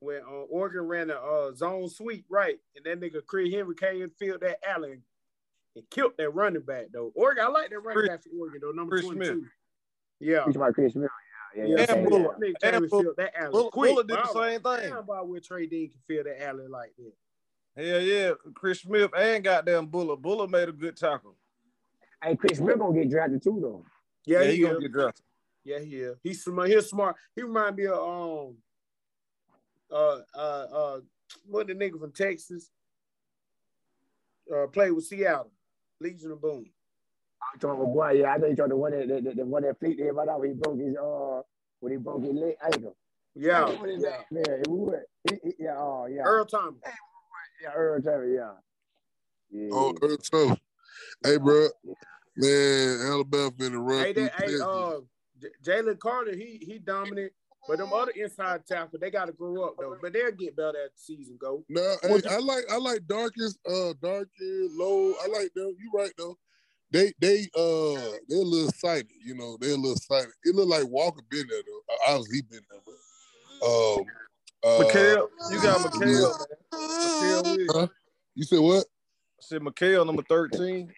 when 0.00 0.20
uh, 0.22 0.42
Oregon 0.50 0.82
ran 0.82 1.10
a 1.10 1.14
uh, 1.14 1.54
zone 1.54 1.88
sweep 1.88 2.26
right, 2.28 2.56
and 2.76 2.84
that 2.84 3.00
nigga 3.00 3.24
Chris 3.24 3.50
Henry 3.52 3.74
came 3.74 4.02
and 4.02 4.12
filled 4.18 4.42
that 4.42 4.58
alley 4.68 5.00
and 5.74 5.90
killed 5.90 6.12
that 6.18 6.34
running 6.34 6.60
back 6.62 6.86
though. 6.92 7.12
Oregon, 7.14 7.44
I 7.46 7.48
like 7.48 7.70
that 7.70 7.78
running 7.78 8.00
Chris- 8.00 8.08
back 8.10 8.22
for 8.24 8.28
Oregon 8.38 8.60
though, 8.62 8.72
number 8.72 8.96
Chris 8.96 9.06
22. 9.06 9.24
Smith. 9.24 9.44
Yeah. 10.20 10.44
He's 10.44 10.56
about 10.56 10.74
Chris 10.74 10.92
Smith. 10.92 11.08
Yeah. 11.56 11.76
And 11.78 11.88
so 11.88 12.04
Bullard. 12.08 12.36
that 12.40 12.46
And 12.62 12.80
came 12.82 12.88
Bullard. 12.90 13.16
that 13.16 13.34
alley 13.34 13.50
Bullard- 13.50 13.72
quick. 13.72 13.90
Bullard 13.90 14.08
did 14.08 14.16
the 14.16 14.20
I 14.20 14.26
was 14.26 14.34
like, 14.34 14.50
same 14.52 14.60
thing. 14.62 14.90
Damn, 14.90 14.98
about 14.98 15.28
where 15.28 15.40
Trey 15.40 15.66
Dean 15.66 15.90
can 15.90 16.00
fill 16.06 16.24
that 16.24 16.42
alley 16.44 16.66
like 16.68 16.92
that. 16.98 17.12
Hell 17.82 18.00
yeah, 18.00 18.32
Chris 18.54 18.80
Smith 18.80 19.10
and 19.16 19.44
goddamn 19.44 19.86
Bullard. 19.86 20.22
Bullard 20.22 20.50
made 20.50 20.68
a 20.68 20.72
good 20.72 20.96
tackle. 20.96 21.36
Hey, 22.22 22.34
Chris 22.36 22.58
Smith 22.58 22.78
gonna 22.78 22.98
get 22.98 23.10
drafted 23.10 23.42
too, 23.42 23.58
though. 23.60 23.84
Yeah, 24.24 24.40
Yeah, 24.42 24.50
he, 24.50 24.56
he 24.56 24.62
gonna 24.62 24.80
get 24.80 24.92
drafted. 24.92 25.24
Yeah, 25.64 25.78
he 25.80 25.96
is. 25.96 26.16
He's 26.22 26.42
smart. 26.44 26.68
He's 26.68 26.86
smart. 26.86 27.16
He 27.34 27.42
remind 27.42 27.76
me 27.76 27.86
of 27.86 27.98
um 27.98 28.56
uh 29.90 30.20
uh 30.34 30.38
uh 30.38 31.00
what 31.46 31.66
the 31.66 31.74
nigga 31.74 31.98
from 32.00 32.12
Texas 32.12 32.70
uh 34.54 34.66
played 34.68 34.92
with 34.92 35.04
Seattle. 35.04 35.50
Legion 36.00 36.32
of 36.32 36.40
Boom. 36.40 36.66
I'm 37.52 37.60
talking 37.60 37.82
about 37.82 37.94
boy. 37.94 38.10
Yeah, 38.12 38.32
I 38.32 38.38
know 38.38 38.46
you 38.46 38.56
talking 38.56 38.70
the 38.70 38.76
one 38.76 38.92
that 38.92 39.08
the, 39.08 39.20
the, 39.20 39.34
the 39.36 39.44
one 39.44 39.62
that 39.62 39.78
flicked 39.78 40.00
everybody 40.00 40.30
out 40.30 40.40
when 40.40 40.48
he 40.50 40.54
broke 40.54 40.78
his 40.78 40.96
uh 40.96 41.42
when 41.80 41.92
he 41.92 41.98
broke 41.98 42.22
his 42.22 42.32
leg 42.32 42.54
ankle. 42.64 42.96
Yeah. 43.34 43.64
What 43.64 43.90
is 43.90 44.02
yeah. 44.02 44.10
that? 44.10 44.32
Man, 44.32 44.60
it 44.60 44.68
was, 44.68 44.94
he, 45.28 45.36
he, 45.44 45.54
yeah, 45.60 45.76
oh 45.76 46.06
yeah. 46.10 46.22
Earl 46.22 46.46
Thomas. 46.46 46.80
yeah, 47.62 47.72
Earl 47.72 48.00
Terry, 48.00 48.34
yeah. 48.34 48.52
Yeah. 49.50 49.68
Oh, 49.72 49.94
Earl 50.02 50.16
Thomas. 50.16 50.58
Hey, 51.22 51.36
bro. 51.36 51.68
Man, 52.36 53.00
Alabama 53.06 53.50
finna 53.50 53.86
run 53.86 54.04
Hey, 54.04 54.12
that, 54.14 54.32
hey, 54.38 54.54
uh, 54.62 55.00
Jalen 55.64 55.98
Carter, 55.98 56.34
he 56.34 56.58
he 56.62 56.78
dominant, 56.78 57.32
but 57.68 57.78
them 57.78 57.92
other 57.92 58.12
inside 58.12 58.66
tackle, 58.66 58.98
they 58.98 59.10
got 59.10 59.26
to 59.26 59.32
grow 59.32 59.64
up 59.64 59.76
though. 59.78 59.96
But 60.00 60.12
they'll 60.12 60.32
get 60.32 60.56
better 60.56 60.78
as 60.84 60.92
the 60.92 60.98
season 60.98 61.38
go. 61.40 61.64
No, 61.68 61.96
hey, 62.02 62.20
I 62.28 62.38
like 62.38 62.64
I 62.70 62.76
like 62.76 63.06
darkest, 63.06 63.58
uh, 63.66 63.92
darker, 64.02 64.28
low. 64.70 65.12
I 65.22 65.28
like 65.28 65.52
them. 65.54 65.76
You 65.78 65.90
right 65.94 66.12
though. 66.18 66.36
They 66.90 67.12
they 67.20 67.48
uh 67.56 68.16
they're 68.28 68.40
a 68.40 68.42
little 68.42 68.70
sighted, 68.70 69.10
you 69.24 69.34
know. 69.34 69.56
They're 69.60 69.72
a 69.74 69.76
little 69.76 69.96
sighted. 69.96 70.30
It 70.44 70.54
look 70.54 70.68
like 70.68 70.86
Walker 70.86 71.22
been 71.30 71.46
there 71.48 71.62
though. 71.66 71.94
Uh, 71.94 72.12
Obviously 72.12 72.36
he 72.36 72.42
been 72.42 72.60
there, 72.70 72.80
but 72.84 73.66
um, 73.66 74.06
uh, 74.64 74.84
Mykel, 74.84 75.28
you 75.50 75.62
got 75.62 75.80
Mykel, 75.80 76.00
man. 76.00 76.32
Mykel 76.72 77.44
Williams. 77.44 77.72
Huh? 77.74 77.86
You 78.34 78.44
said 78.44 78.60
what? 78.60 78.84
I 78.84 79.40
said 79.40 79.62
Mykel, 79.62 80.06
number 80.06 80.22
13. 80.28 80.92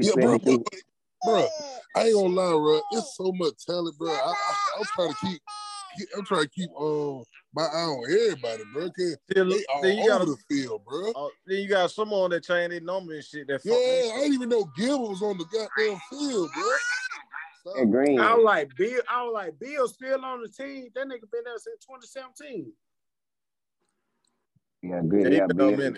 Yeah, 0.00 0.12
bro, 0.14 0.38
bro, 0.38 0.62
bro. 1.24 1.48
I 1.96 2.04
ain't 2.04 2.14
gonna 2.14 2.28
lie, 2.28 2.52
bro. 2.52 2.80
It's 2.92 3.16
so 3.16 3.32
much 3.32 3.54
talent, 3.66 3.98
bro. 3.98 4.10
I, 4.10 4.14
I, 4.14 4.34
I'm 4.78 4.84
trying 4.94 5.08
to 5.10 5.16
keep, 5.20 5.30
keep- 5.32 5.42
I'm 6.16 6.24
trying 6.24 6.42
to 6.42 6.48
keep 6.48 6.70
um 6.78 7.24
my 7.54 7.62
eye 7.62 7.66
on 7.66 8.04
everybody, 8.12 8.62
bro. 8.72 8.90
Cause 8.90 9.16
Then, 9.28 9.48
they 9.48 9.64
all 9.72 9.82
then 9.82 9.96
you 9.98 10.12
over 10.12 10.24
got 10.24 10.26
the 10.26 10.36
field, 10.48 10.84
bro. 10.84 11.10
uh, 11.10 11.28
then 11.46 11.58
you 11.58 11.68
got 11.68 11.90
some 11.90 12.12
on 12.12 12.30
that 12.30 12.44
chain 12.44 12.70
their 12.70 12.80
number 12.80 13.14
and 13.14 13.24
shit. 13.24 13.46
That 13.48 13.60
Yeah, 13.64 13.74
I 13.74 14.20
didn't 14.20 14.34
even 14.34 14.48
know 14.48 14.70
Gilbert 14.76 15.10
was 15.10 15.22
on 15.22 15.38
the 15.38 15.44
goddamn 15.44 16.00
field, 16.10 16.50
bro. 16.54 16.64
So, 17.64 17.86
Green. 17.86 18.18
I 18.18 18.34
was 18.34 18.44
like 18.44 18.74
Bill. 18.76 19.00
I 19.08 19.22
was 19.22 19.32
like 19.34 19.58
Bill 19.58 19.86
still 19.88 20.24
on 20.24 20.42
the 20.42 20.48
team. 20.48 20.88
That 20.94 21.06
nigga 21.06 21.30
been 21.30 21.44
there 21.44 21.58
since 21.58 21.84
2017. 21.84 22.72
Yeah, 24.82 24.88
Yeah, 24.90 25.00
good. 25.02 25.32
he 25.32 25.38
Yeah, 25.38 25.46
Bill. 25.46 25.94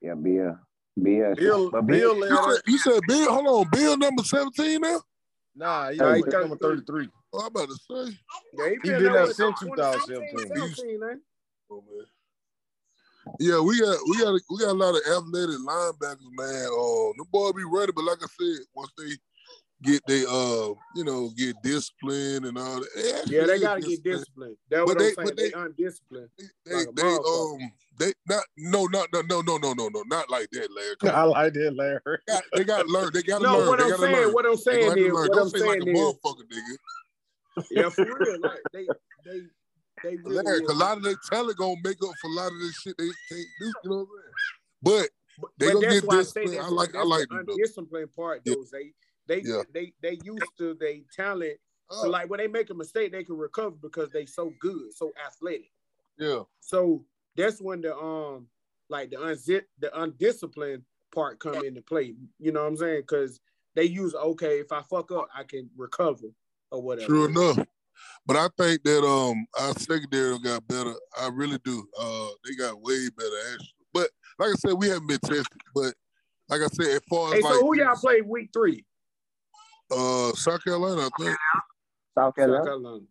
Yeah, 0.00 0.14
Bill. 0.14 0.58
Bill. 0.96 1.34
Bill, 1.34 1.70
Bill, 1.70 1.82
Bill, 1.82 2.16
you, 2.16 2.52
said, 2.52 2.60
you 2.66 2.78
said 2.78 3.00
Bill, 3.06 3.32
hold 3.32 3.66
on, 3.66 3.70
Bill 3.72 3.96
number 3.96 4.22
17 4.22 4.80
now? 4.80 5.00
Nah, 5.56 5.90
he 5.90 5.96
Nah, 5.98 6.14
he 6.14 6.22
was 6.22 6.32
number 6.32 6.56
33. 6.56 7.08
Oh, 7.32 7.40
I'm 7.40 7.46
about 7.46 7.68
to 7.68 7.74
say. 7.74 8.18
Yeah, 8.54 8.70
He 8.70 8.78
been 8.78 8.80
been 8.82 9.02
there 9.04 9.12
there 9.12 9.26
since 9.26 9.60
2017, 9.60 10.48
2017. 10.48 10.74
17, 10.74 11.00
man. 11.00 11.20
Oh, 11.70 11.84
man. 11.88 12.06
Yeah, 13.40 13.60
we 13.60 13.80
got 13.80 13.96
we 14.08 14.18
got 14.18 14.34
a, 14.34 14.40
we 14.50 14.58
got 14.58 14.70
a 14.70 14.78
lot 14.78 14.94
of 14.94 15.02
athletic 15.08 15.56
linebackers, 15.56 16.30
man. 16.36 16.66
Uh, 16.66 17.10
the 17.16 17.24
boy 17.32 17.52
be 17.52 17.64
ready, 17.64 17.92
but 17.92 18.04
like 18.04 18.18
I 18.22 18.26
said, 18.26 18.66
once 18.74 18.92
they 18.98 19.16
get 19.84 20.00
they 20.06 20.24
uh 20.24 20.72
you 20.96 21.04
know 21.04 21.30
get 21.36 21.54
disciplined 21.62 22.46
and 22.46 22.58
all 22.58 22.80
that. 22.80 23.14
actually 23.18 23.36
Yeah, 23.36 23.46
they 23.46 23.60
gotta 23.60 23.80
get 23.80 24.02
disciplined. 24.02 24.56
disciplined. 24.56 24.56
That's 24.70 24.86
what 24.86 24.86
But 24.86 24.96
I'm 24.96 24.98
they- 24.98 25.14
saying. 25.14 25.26
but 25.28 25.36
They, 25.36 25.48
they- 25.50 25.52
undisciplined. 25.52 26.28
They 26.66 26.74
Like 26.74 26.94
they 26.94 27.02
um 27.14 27.72
they 27.98 28.12
not 28.28 28.44
no 28.56 28.84
not 28.86 29.08
no 29.12 29.20
no 29.22 29.40
no 29.42 29.56
no 29.58 29.72
no 29.74 29.88
no 29.88 30.02
not 30.06 30.28
like 30.30 30.48
that, 30.52 30.68
Larry. 30.74 30.96
Come. 31.00 31.10
I 31.14 31.22
like 31.24 31.52
that, 31.54 31.74
Larry. 31.76 32.18
Got- 32.26 32.42
they 32.54 32.64
got 32.64 32.86
to 32.86 32.92
learn. 32.92 33.10
They 33.12 33.22
got 33.22 33.38
to 33.38 33.44
No, 33.44 33.58
learn. 33.58 33.68
what 33.68 33.78
they 33.78 33.84
I'm 33.92 33.98
saying, 33.98 34.16
learn. 34.16 34.32
what 34.32 34.46
I'm 34.46 34.56
saying 34.56 34.80
gonna 34.88 34.90
have 34.90 34.94
to 34.98 35.06
is, 35.06 35.12
what 35.12 35.32
Don't 35.32 35.42
I'm 35.42 35.48
say 35.50 35.58
like 35.66 35.78
a 35.80 35.84
saying 35.84 35.96
is, 35.96 36.02
motherfucker, 36.02 36.44
nigga. 36.50 37.66
yeah, 37.70 37.88
for 37.90 38.04
real. 38.04 38.40
Like 38.40 38.58
they, 38.72 38.86
they, 39.24 39.40
They 40.02 40.16
really 40.16 40.42
Larry, 40.42 40.60
'cause 40.60 40.68
will. 40.68 40.76
a 40.76 40.84
lot 40.84 40.96
of 40.96 41.02
their 41.04 41.14
talent 41.30 41.56
gonna 41.56 41.76
make 41.84 42.02
up 42.02 42.10
for 42.20 42.28
a 42.30 42.34
lot 42.34 42.50
of 42.52 42.58
this 42.58 42.74
shit 42.74 42.96
they 42.98 43.04
can't 43.28 43.46
do. 43.60 43.72
You 43.84 43.90
know 43.90 43.96
what 43.96 44.00
I'm 44.00 44.06
saying? 44.06 45.08
But 45.38 45.50
they 45.58 45.66
But 45.66 45.72
gonna 45.74 45.86
that's 45.86 46.00
get 46.00 46.04
why 46.08 46.18
I 46.18 46.22
say 46.22 46.40
disciplined. 46.46 46.66
I 46.66 46.68
like 46.68 46.88
I 46.88 46.92
that's 46.98 47.06
like 47.08 47.28
the 47.28 47.34
them 47.36 47.44
though. 47.46 47.52
undisciplined 47.52 48.12
part. 48.14 48.42
Yeah. 48.44 48.54
Those 48.54 48.70
they 48.70 48.92
they 49.26 49.42
Yeah. 49.42 49.62
they 49.72 49.92
they 50.02 50.18
used 50.22 50.56
to 50.58 50.74
they 50.74 51.04
talent. 51.14 51.58
So 51.90 52.06
Oh. 52.06 52.10
like 52.10 52.30
when 52.30 52.38
they 52.38 52.48
make 52.48 52.70
a 52.70 52.74
mistake, 52.74 53.12
they 53.12 53.24
can 53.24 53.36
recover 53.36 53.76
because 53.76 54.10
they 54.10 54.26
so 54.26 54.52
good, 54.60 54.92
so 54.94 55.12
athletic. 55.24 55.70
Yeah. 56.18 56.44
So 56.60 57.04
that's 57.36 57.60
when 57.60 57.80
the 57.82 57.96
um 57.96 58.48
like 58.88 59.10
the 59.10 59.16
unzip 59.16 59.64
the 59.78 59.96
undisciplined 60.00 60.82
part 61.14 61.38
come 61.40 61.64
into 61.64 61.82
play. 61.82 62.14
You 62.38 62.52
know 62.52 62.62
what 62.62 62.68
I'm 62.68 62.76
saying? 62.76 63.02
Because 63.02 63.40
they 63.74 63.84
use 63.84 64.14
okay, 64.14 64.60
if 64.60 64.72
I 64.72 64.82
fuck 64.82 65.10
up, 65.12 65.28
I 65.34 65.44
can 65.44 65.70
recover 65.76 66.28
or 66.70 66.82
whatever. 66.82 67.06
True 67.06 67.24
enough. 67.26 67.58
But 68.26 68.36
I 68.36 68.48
think 68.56 68.82
that 68.84 69.04
um 69.04 69.46
our 69.58 69.72
secondary 69.78 70.38
got 70.40 70.66
better. 70.66 70.94
I 71.18 71.28
really 71.28 71.58
do. 71.64 71.86
Uh 71.98 72.28
they 72.44 72.54
got 72.54 72.80
way 72.80 73.08
better 73.16 73.36
actually. 73.52 73.68
But 73.92 74.10
like 74.38 74.50
I 74.50 74.54
said, 74.54 74.72
we 74.74 74.88
haven't 74.88 75.06
been 75.06 75.18
tested. 75.20 75.60
But 75.74 75.94
like 76.48 76.60
I 76.60 76.66
said, 76.66 76.86
as 76.86 77.00
far 77.08 77.28
as 77.28 77.34
Hey, 77.34 77.42
like 77.42 77.54
so 77.54 77.60
who 77.60 77.76
y'all 77.76 77.96
play 77.96 78.20
week 78.22 78.50
three? 78.52 78.84
Uh 79.90 80.32
South 80.32 80.62
Carolina, 80.64 81.02
I 81.02 81.22
think. 81.22 81.36
South 82.16 82.24
South 82.26 82.34
Carolina. 82.36 82.64
Carolina. 82.64 83.04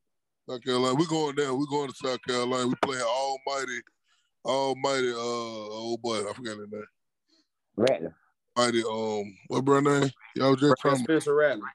South 0.50 0.64
Carolina. 0.64 0.95
We're 0.95 1.06
going 1.06 1.36
down. 1.36 1.58
We're 1.58 1.66
going 1.66 1.90
to 1.90 1.95
South 1.95 2.20
Carolina. 2.28 2.68
We 2.68 2.76
playing 2.82 3.04
almighty, 3.04 3.82
almighty 4.45 5.12
uh 5.12 5.16
oh 5.16 5.98
boy, 6.02 6.20
I 6.20 6.34
forgot 6.34 6.58
his 6.58 6.72
name. 6.72 6.84
Rattler. 7.76 8.16
Mighty 8.56 8.84
um 8.84 9.36
what 9.48 9.66
brand 9.66 9.86
name? 9.86 10.12
Y'all 10.36 10.56
just 10.56 10.76
talking 10.82 10.91
about 10.91 11.04
Spencer 11.06 11.36
Rattler. 11.36 11.68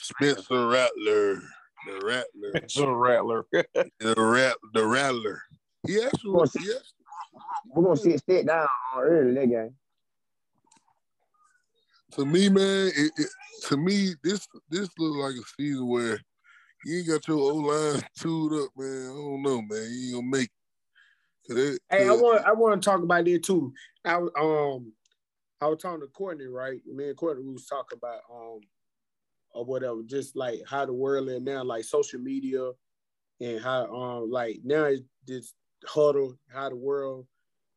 Spencer 0.00 0.68
Rattler. 0.68 1.42
The 1.86 2.04
Rattler. 2.04 2.50
It's 2.54 2.76
a 2.76 2.90
rattler. 2.90 3.46
The 4.00 4.14
rat 4.16 4.56
the 4.74 4.86
Rattler. 4.86 5.42
He 5.86 6.02
actually 6.02 6.30
We're 6.30 6.38
gonna 6.38 6.48
see, 6.48 6.58
actually 6.60 6.82
we're 7.74 7.84
gonna 7.84 7.96
see 7.96 8.10
it 8.10 8.18
step 8.20 8.46
down 8.46 8.66
early 8.96 9.34
that 9.34 9.46
game. 9.46 9.74
To 12.12 12.24
me, 12.24 12.48
man, 12.48 12.90
it, 12.96 13.12
it, 13.16 13.28
to 13.68 13.76
me, 13.76 14.14
this 14.22 14.46
this 14.70 14.88
look 14.98 15.16
like 15.16 15.34
a 15.34 15.46
season 15.56 15.86
where 15.86 16.20
you 16.84 16.98
ain't 16.98 17.08
got 17.08 17.28
your 17.28 17.38
old 17.38 17.66
line 17.66 18.02
tuned 18.18 18.62
up, 18.62 18.70
man. 18.76 19.10
I 19.10 19.14
don't 19.14 19.42
know, 19.42 19.62
man. 19.62 19.88
You 19.90 20.06
ain't 20.06 20.14
gonna 20.14 20.26
make 20.26 20.50
it. 21.48 21.80
Hey, 21.90 22.06
I 22.06 22.12
want 22.12 22.44
I 22.44 22.52
want 22.52 22.80
to 22.80 22.90
talk 22.90 23.02
about 23.02 23.24
that 23.24 23.42
too. 23.42 23.72
I 24.04 24.18
was 24.18 24.30
um 24.38 24.92
I 25.60 25.66
was 25.66 25.80
talking 25.80 26.00
to 26.00 26.06
Courtney, 26.06 26.46
right? 26.46 26.80
Me 26.86 27.08
and 27.08 27.16
Courtney 27.16 27.44
we 27.44 27.52
was 27.52 27.66
talking 27.66 27.98
about 27.98 28.20
um 28.32 28.60
or 29.52 29.64
whatever, 29.64 30.02
just 30.04 30.36
like 30.36 30.60
how 30.66 30.86
the 30.86 30.92
world 30.92 31.28
is 31.28 31.42
now, 31.42 31.64
like 31.64 31.84
social 31.84 32.20
media 32.20 32.70
and 33.40 33.60
how 33.60 33.86
um 33.94 34.30
like 34.30 34.60
now 34.64 34.84
it's 34.84 35.02
this 35.26 35.54
huddle, 35.84 36.38
how 36.52 36.68
the 36.68 36.76
world 36.76 37.26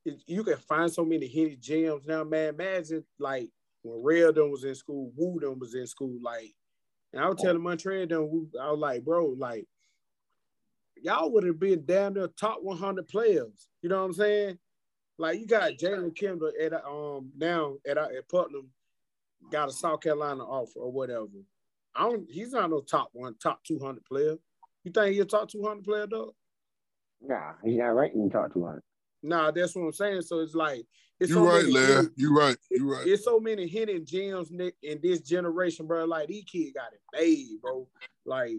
it, 0.05 0.21
you 0.25 0.43
can 0.43 0.57
find 0.57 0.91
so 0.91 1.05
many 1.05 1.27
hidden 1.27 1.57
gems 1.59 2.05
now, 2.05 2.23
man. 2.23 2.49
Imagine 2.49 3.03
like 3.19 3.49
when 3.83 4.03
Real 4.03 4.31
Done 4.31 4.51
was 4.51 4.63
in 4.63 4.75
school, 4.75 5.11
Woo 5.15 5.39
Done 5.39 5.59
was 5.59 5.73
in 5.75 5.87
school, 5.87 6.17
like 6.21 6.53
and 7.13 7.21
I 7.23 7.27
was 7.27 7.41
telling 7.41 7.61
Montreal 7.61 8.05
Done, 8.05 8.29
Woo- 8.29 8.49
I 8.59 8.71
was 8.71 8.79
like, 8.79 9.03
bro, 9.03 9.35
like 9.37 9.67
y'all 11.01 11.31
would 11.31 11.43
have 11.43 11.59
been 11.59 11.85
down 11.85 12.13
there 12.13 12.27
top 12.27 12.59
100 12.61 13.07
players. 13.07 13.67
You 13.81 13.89
know 13.89 13.99
what 13.99 14.05
I'm 14.05 14.13
saying? 14.13 14.59
Like 15.17 15.39
you 15.39 15.47
got 15.47 15.73
Jalen 15.73 16.15
Kendall 16.15 16.51
at 16.59 16.73
um 16.85 17.31
now 17.37 17.75
at 17.87 17.97
at 17.97 18.27
Putnam, 18.29 18.69
got 19.51 19.69
a 19.69 19.71
South 19.71 20.01
Carolina 20.01 20.43
offer 20.43 20.79
or 20.79 20.91
whatever. 20.91 21.27
I 21.95 22.03
don't. 22.03 22.29
He's 22.29 22.53
not 22.53 22.69
no 22.69 22.81
top 22.81 23.09
one, 23.13 23.35
top 23.41 23.63
200 23.65 24.03
player. 24.05 24.37
You 24.83 24.91
think 24.91 25.11
he's 25.13 25.21
a 25.21 25.25
top 25.25 25.49
200 25.49 25.83
player, 25.83 26.07
though? 26.09 26.33
Nah, 27.21 27.53
he's 27.63 27.77
not 27.77 27.87
ranked 27.95 28.15
in 28.15 28.29
the 28.29 28.31
top 28.31 28.53
200. 28.53 28.81
Nah, 29.23 29.51
that's 29.51 29.75
what 29.75 29.83
I'm 29.83 29.91
saying. 29.93 30.21
So 30.21 30.39
it's 30.39 30.55
like 30.55 30.85
it's 31.21 31.29
you 31.29 31.35
so 31.35 31.45
right, 31.45 31.61
many 31.61 31.71
Larry. 31.73 31.87
hidden- 31.95 32.13
You 32.17 32.37
right. 32.37 32.57
it- 32.69 32.79
You 32.79 32.91
right. 32.91 33.07
It's 33.07 33.23
so 33.23 33.39
many 33.39 33.67
hidden 33.67 34.05
gems, 34.05 34.51
Nick, 34.51 34.75
in 34.81 34.99
this 35.01 35.21
generation, 35.21 35.85
bro. 35.87 36.03
Like 36.05 36.27
these 36.27 36.43
kids 36.43 36.73
got 36.73 36.91
it 36.93 36.99
made, 37.13 37.61
bro. 37.61 37.87
Like, 38.25 38.57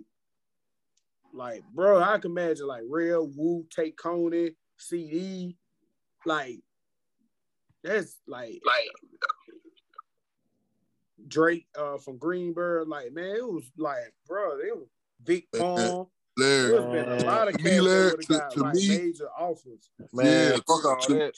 like, 1.34 1.62
bro, 1.74 2.00
I 2.00 2.18
can 2.18 2.30
imagine 2.30 2.66
like 2.66 2.82
Real 2.88 3.26
Wu, 3.26 3.66
Take 3.70 3.96
Coney, 3.96 4.56
CD, 4.78 5.56
like 6.24 6.60
that's 7.82 8.16
like 8.26 8.60
like 8.64 8.88
Drake 11.28 11.66
uh 11.78 11.98
from 11.98 12.18
Greenberg. 12.18 12.88
Like, 12.88 13.12
man, 13.12 13.36
it 13.36 13.46
was 13.46 13.64
like, 13.76 14.12
bro, 14.26 14.58
it 14.58 14.76
was 14.76 14.88
Vic 15.24 15.48
Uh, 15.54 15.56
uh, 15.58 15.60
Palm. 15.60 16.06
Larry. 16.38 16.68
There's 16.70 16.84
been 17.06 17.12
a 17.12 17.24
lot 17.30 17.48
of 17.48 17.56
To 17.58 17.62
me, 17.64 17.80
Larry, 17.80 18.24
to- 18.24 18.48
to 18.52 18.60
like 18.60 18.74
me- 18.74 18.88
major 18.88 19.28
offers. 19.38 19.90
Man, 20.12 20.52
Yeah, 20.52 20.56
fuck 20.66 20.84
all 20.84 20.96
to- 21.02 21.14
that. 21.14 21.34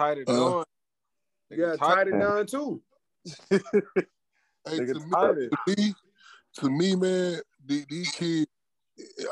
Tight 0.00 0.16
it 0.16 0.28
Uh, 0.30 0.32
done. 0.32 0.64
Yeah, 1.50 1.56
Nigga, 1.74 1.78
tight 1.78 2.08
it 2.08 2.18
down 2.18 2.46
too. 2.46 2.82
Hey, 3.50 3.60
to 4.78 4.94
me, 4.94 5.10
to 5.10 5.58
me, 5.76 5.94
to 6.54 6.70
me, 6.70 6.96
man, 6.96 7.40
the- 7.66 7.84
these 7.90 8.10
kids, 8.12 8.46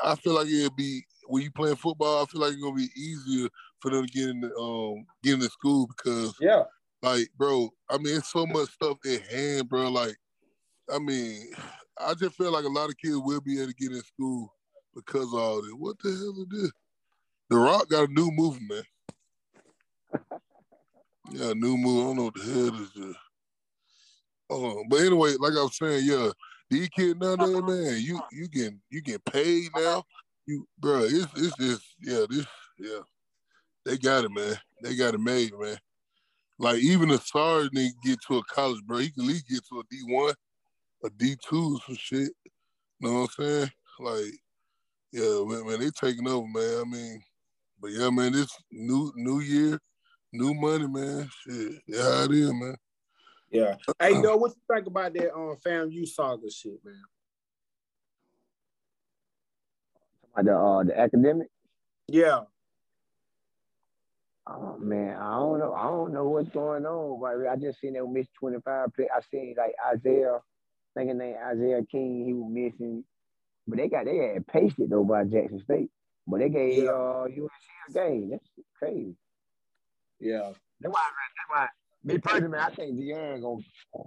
I 0.04 0.14
feel 0.16 0.34
like 0.34 0.46
it'd 0.48 0.76
be 0.76 1.06
when 1.26 1.42
you 1.42 1.50
playing 1.50 1.76
football. 1.76 2.22
I 2.22 2.26
feel 2.26 2.42
like 2.42 2.52
it's 2.52 2.60
gonna 2.60 2.74
be 2.76 2.90
easier 2.94 3.48
for 3.80 3.90
them 3.90 4.04
to 4.06 4.12
get 4.12 4.28
in 4.28 4.40
the 4.42 4.54
um 4.56 5.06
get 5.22 5.34
into 5.34 5.48
school 5.48 5.86
because 5.86 6.34
Yeah. 6.38 6.64
like, 7.02 7.28
bro, 7.38 7.70
I 7.88 7.96
mean, 7.96 8.18
it's 8.18 8.30
so 8.30 8.44
much 8.44 8.68
stuff 8.70 8.98
at 9.06 9.22
hand, 9.26 9.70
bro. 9.70 9.88
Like, 9.90 10.16
I 10.92 10.98
mean, 10.98 11.50
I 11.98 12.12
just 12.12 12.36
feel 12.36 12.52
like 12.52 12.64
a 12.64 12.68
lot 12.68 12.90
of 12.90 12.96
kids 12.98 13.16
will 13.16 13.40
be 13.40 13.56
able 13.58 13.68
to 13.72 13.74
get 13.74 13.92
in 13.92 14.02
school 14.02 14.52
because 14.94 15.32
of 15.32 15.34
all 15.40 15.62
this. 15.62 15.72
What 15.72 15.96
the 16.02 16.10
hell 16.10 16.42
is 16.42 16.62
this? 16.62 16.72
The 17.48 17.56
Rock 17.56 17.88
got 17.88 18.10
a 18.10 18.12
new 18.12 18.30
movie, 18.30 18.66
man. 18.68 18.82
Yeah, 21.30 21.52
new 21.54 21.76
move. 21.76 22.00
I 22.00 22.06
don't 22.06 22.16
know 22.16 22.24
what 22.24 22.34
the 22.34 22.42
hell 22.42 22.70
this 22.70 22.96
is. 22.96 23.16
Oh, 24.50 24.84
but 24.88 25.00
anyway, 25.00 25.34
like 25.38 25.52
I 25.52 25.62
was 25.62 25.76
saying, 25.76 26.04
yeah, 26.06 26.30
these 26.70 26.88
kids 26.88 27.18
nowadays, 27.18 27.62
man, 27.62 28.00
you 28.00 28.20
you 28.32 28.48
getting 28.48 28.80
you 28.90 29.02
getting 29.02 29.20
paid 29.20 29.68
now. 29.76 30.04
You, 30.46 30.66
bro, 30.78 31.00
it's 31.02 31.26
it's 31.36 31.56
just 31.56 31.82
yeah, 32.00 32.24
this 32.30 32.46
yeah, 32.78 33.00
they 33.84 33.98
got 33.98 34.24
it, 34.24 34.30
man. 34.30 34.56
They 34.82 34.96
got 34.96 35.14
it 35.14 35.20
made, 35.20 35.52
man. 35.58 35.76
Like 36.58 36.78
even 36.78 37.10
a 37.10 37.18
SARS 37.18 37.68
nigga 37.70 37.90
get 38.02 38.18
to 38.26 38.38
a 38.38 38.44
college, 38.44 38.82
bro, 38.86 38.98
he 38.98 39.10
can 39.10 39.24
at 39.24 39.28
least 39.28 39.48
get 39.48 39.60
to 39.68 39.80
a 39.80 39.82
D 39.90 39.98
one, 40.06 40.34
a 41.04 41.10
D 41.10 41.36
two, 41.46 41.78
some 41.86 41.96
shit. 41.96 42.32
You 43.00 43.08
know 43.08 43.20
what 43.20 43.30
I'm 43.38 43.44
saying? 43.44 43.70
Like, 44.00 44.32
yeah, 45.12 45.44
man, 45.44 45.66
man, 45.66 45.80
they 45.80 45.90
taking 45.90 46.26
over, 46.26 46.46
man. 46.46 46.80
I 46.80 46.84
mean, 46.84 47.22
but 47.80 47.90
yeah, 47.90 48.10
man, 48.10 48.32
this 48.32 48.50
new 48.72 49.12
new 49.16 49.40
year, 49.40 49.78
new 50.32 50.54
money, 50.54 50.86
man. 50.86 51.28
Shit, 51.42 51.72
yeah, 51.86 52.02
how 52.02 52.24
it 52.24 52.32
is, 52.32 52.52
man. 52.52 52.76
Yeah. 53.50 53.76
Hey, 53.98 54.12
yo, 54.12 54.36
what 54.36 54.52
you 54.54 54.74
think 54.74 54.86
about 54.86 55.12
that 55.14 55.34
um 55.34 55.56
FAMU 55.64 56.06
saga 56.06 56.50
shit, 56.50 56.78
man? 56.84 57.02
About 60.34 60.44
the 60.44 60.56
uh 60.56 60.84
the 60.84 61.00
academic. 61.00 61.48
Yeah. 62.06 62.40
Oh 64.46 64.76
man, 64.78 65.16
I 65.16 65.36
don't 65.38 65.58
know. 65.58 65.74
I 65.74 65.82
don't 65.84 66.12
know 66.12 66.28
what's 66.28 66.48
going 66.50 66.86
on. 66.86 67.20
But 67.20 67.48
I 67.50 67.56
just 67.56 67.80
seen 67.80 67.94
them 67.94 68.12
miss 68.12 68.26
25 68.38 68.94
play. 68.94 69.08
I 69.14 69.20
seen 69.30 69.54
like 69.56 69.74
Isaiah, 69.94 70.38
thinking 70.96 71.18
name 71.18 71.36
Isaiah 71.44 71.82
King, 71.90 72.24
he 72.26 72.32
was 72.32 72.50
missing. 72.50 73.04
But 73.66 73.78
they 73.78 73.88
got 73.88 74.06
they 74.06 74.16
had 74.16 74.46
pasted 74.46 74.90
though 74.90 75.04
by 75.04 75.24
Jackson 75.24 75.60
State. 75.60 75.90
But 76.26 76.40
they 76.40 76.48
gave 76.48 76.84
Yeah. 76.84 76.90
uh 76.90 77.24
UNC 77.24 77.50
a 77.88 77.92
game. 77.92 78.30
That's 78.30 78.48
crazy. 78.78 79.16
Yeah. 80.20 80.52
That's 80.80 80.92
why 80.94 81.00
that's 81.02 81.50
why 81.50 81.66
me 82.04 82.18
personally, 82.18 82.48
man, 82.50 82.60
I 82.60 82.70
think 82.74 82.98
Deion 82.98 83.42
gonna 83.42 83.62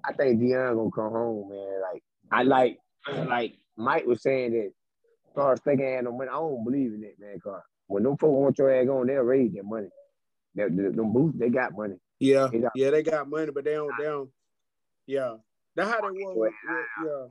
I 0.06 0.14
think 0.14 0.40
Deion 0.42 0.76
gonna 0.76 0.92
come 0.92 1.12
home, 1.12 1.50
man. 1.50 1.82
Like 1.82 2.04
I 2.32 2.44
like 2.44 2.78
like 3.28 3.54
Mike 3.78 4.06
was 4.06 4.22
saying 4.22 4.52
that 4.54 4.66
as 4.68 5.36
far 5.36 5.54
as 5.54 5.60
thinking 5.62 5.86
had 5.94 6.04
no 6.06 6.12
money, 6.12 6.30
I 6.30 6.34
don't 6.34 6.64
believe 6.64 6.94
in 6.94 7.04
it, 7.04 7.16
man. 7.20 7.40
Cause 7.44 7.62
when 7.88 8.04
them 8.04 8.18
folks 8.18 8.34
want 8.34 8.58
your 8.58 8.72
ass 8.74 8.88
on, 8.88 9.08
they'll 9.08 9.22
raise 9.22 9.52
their 9.54 9.64
money. 9.64 9.90
They, 10.56 10.64
they, 10.64 10.90
them 10.90 11.14
boots, 11.14 11.38
they 11.38 11.50
got 11.50 11.74
money. 11.74 11.96
Yeah. 12.20 12.48
They 12.52 12.60
got- 12.60 12.72
Yeah, 12.76 12.90
they 12.92 13.04
got 13.04 13.30
money, 13.30 13.52
but 13.54 13.64
they 13.66 13.74
don't 13.74 13.92
they 13.98 14.06
don't 14.06 14.30
yeah. 15.08 15.36
That's 15.76 15.90
how 15.90 16.02
they 16.02 16.24
were 16.24 16.34
with, 16.36 16.54
with 16.66 16.86
yeah. 17.06 17.26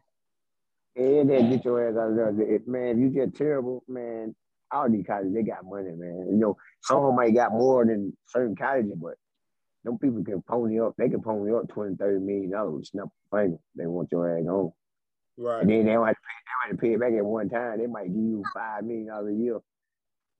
Yeah, 0.96 1.22
they 1.24 1.48
get 1.50 1.64
your 1.64 1.88
ass 1.88 1.96
out 1.96 2.10
of 2.10 2.36
there. 2.36 2.54
If, 2.54 2.66
man, 2.66 2.96
if 2.96 2.98
you 2.98 3.08
get 3.10 3.34
terrible, 3.34 3.84
man, 3.86 4.34
all 4.72 4.90
these 4.90 5.04
colleges, 5.06 5.34
they 5.34 5.42
got 5.42 5.64
money, 5.64 5.90
man. 5.96 6.26
You 6.30 6.36
know, 6.36 6.56
some 6.82 6.98
of 6.98 7.04
them 7.04 7.16
might 7.16 7.34
got 7.34 7.52
more 7.52 7.84
than 7.84 8.16
certain 8.28 8.56
colleges, 8.56 8.92
but 8.96 9.14
them 9.84 9.98
people 9.98 10.22
can 10.24 10.42
pony 10.42 10.80
up. 10.80 10.94
They 10.98 11.08
can 11.08 11.22
pony 11.22 11.52
up 11.52 11.68
20, 11.68 11.96
30 11.96 12.20
million 12.20 12.50
dollars. 12.50 12.90
A 12.94 13.02
finger. 13.34 13.58
They 13.74 13.86
want 13.86 14.10
your 14.12 14.38
ass 14.38 14.46
on. 14.46 14.72
Right. 15.38 15.62
And 15.62 15.70
then 15.70 15.86
they 15.86 15.92
don't 15.92 16.06
have 16.06 16.16
to 16.16 16.20
pay, 16.20 16.36
they 16.44 16.50
don't 16.50 16.70
have 16.70 16.76
to 16.76 16.82
pay 16.82 16.92
it 16.94 17.00
back 17.00 17.12
at 17.18 17.24
one 17.24 17.48
time. 17.48 17.78
They 17.78 17.86
might 17.86 18.08
give 18.08 18.16
you 18.16 18.44
five 18.54 18.84
million 18.84 19.08
dollars 19.08 19.34
a 19.34 19.42
year. 19.42 19.58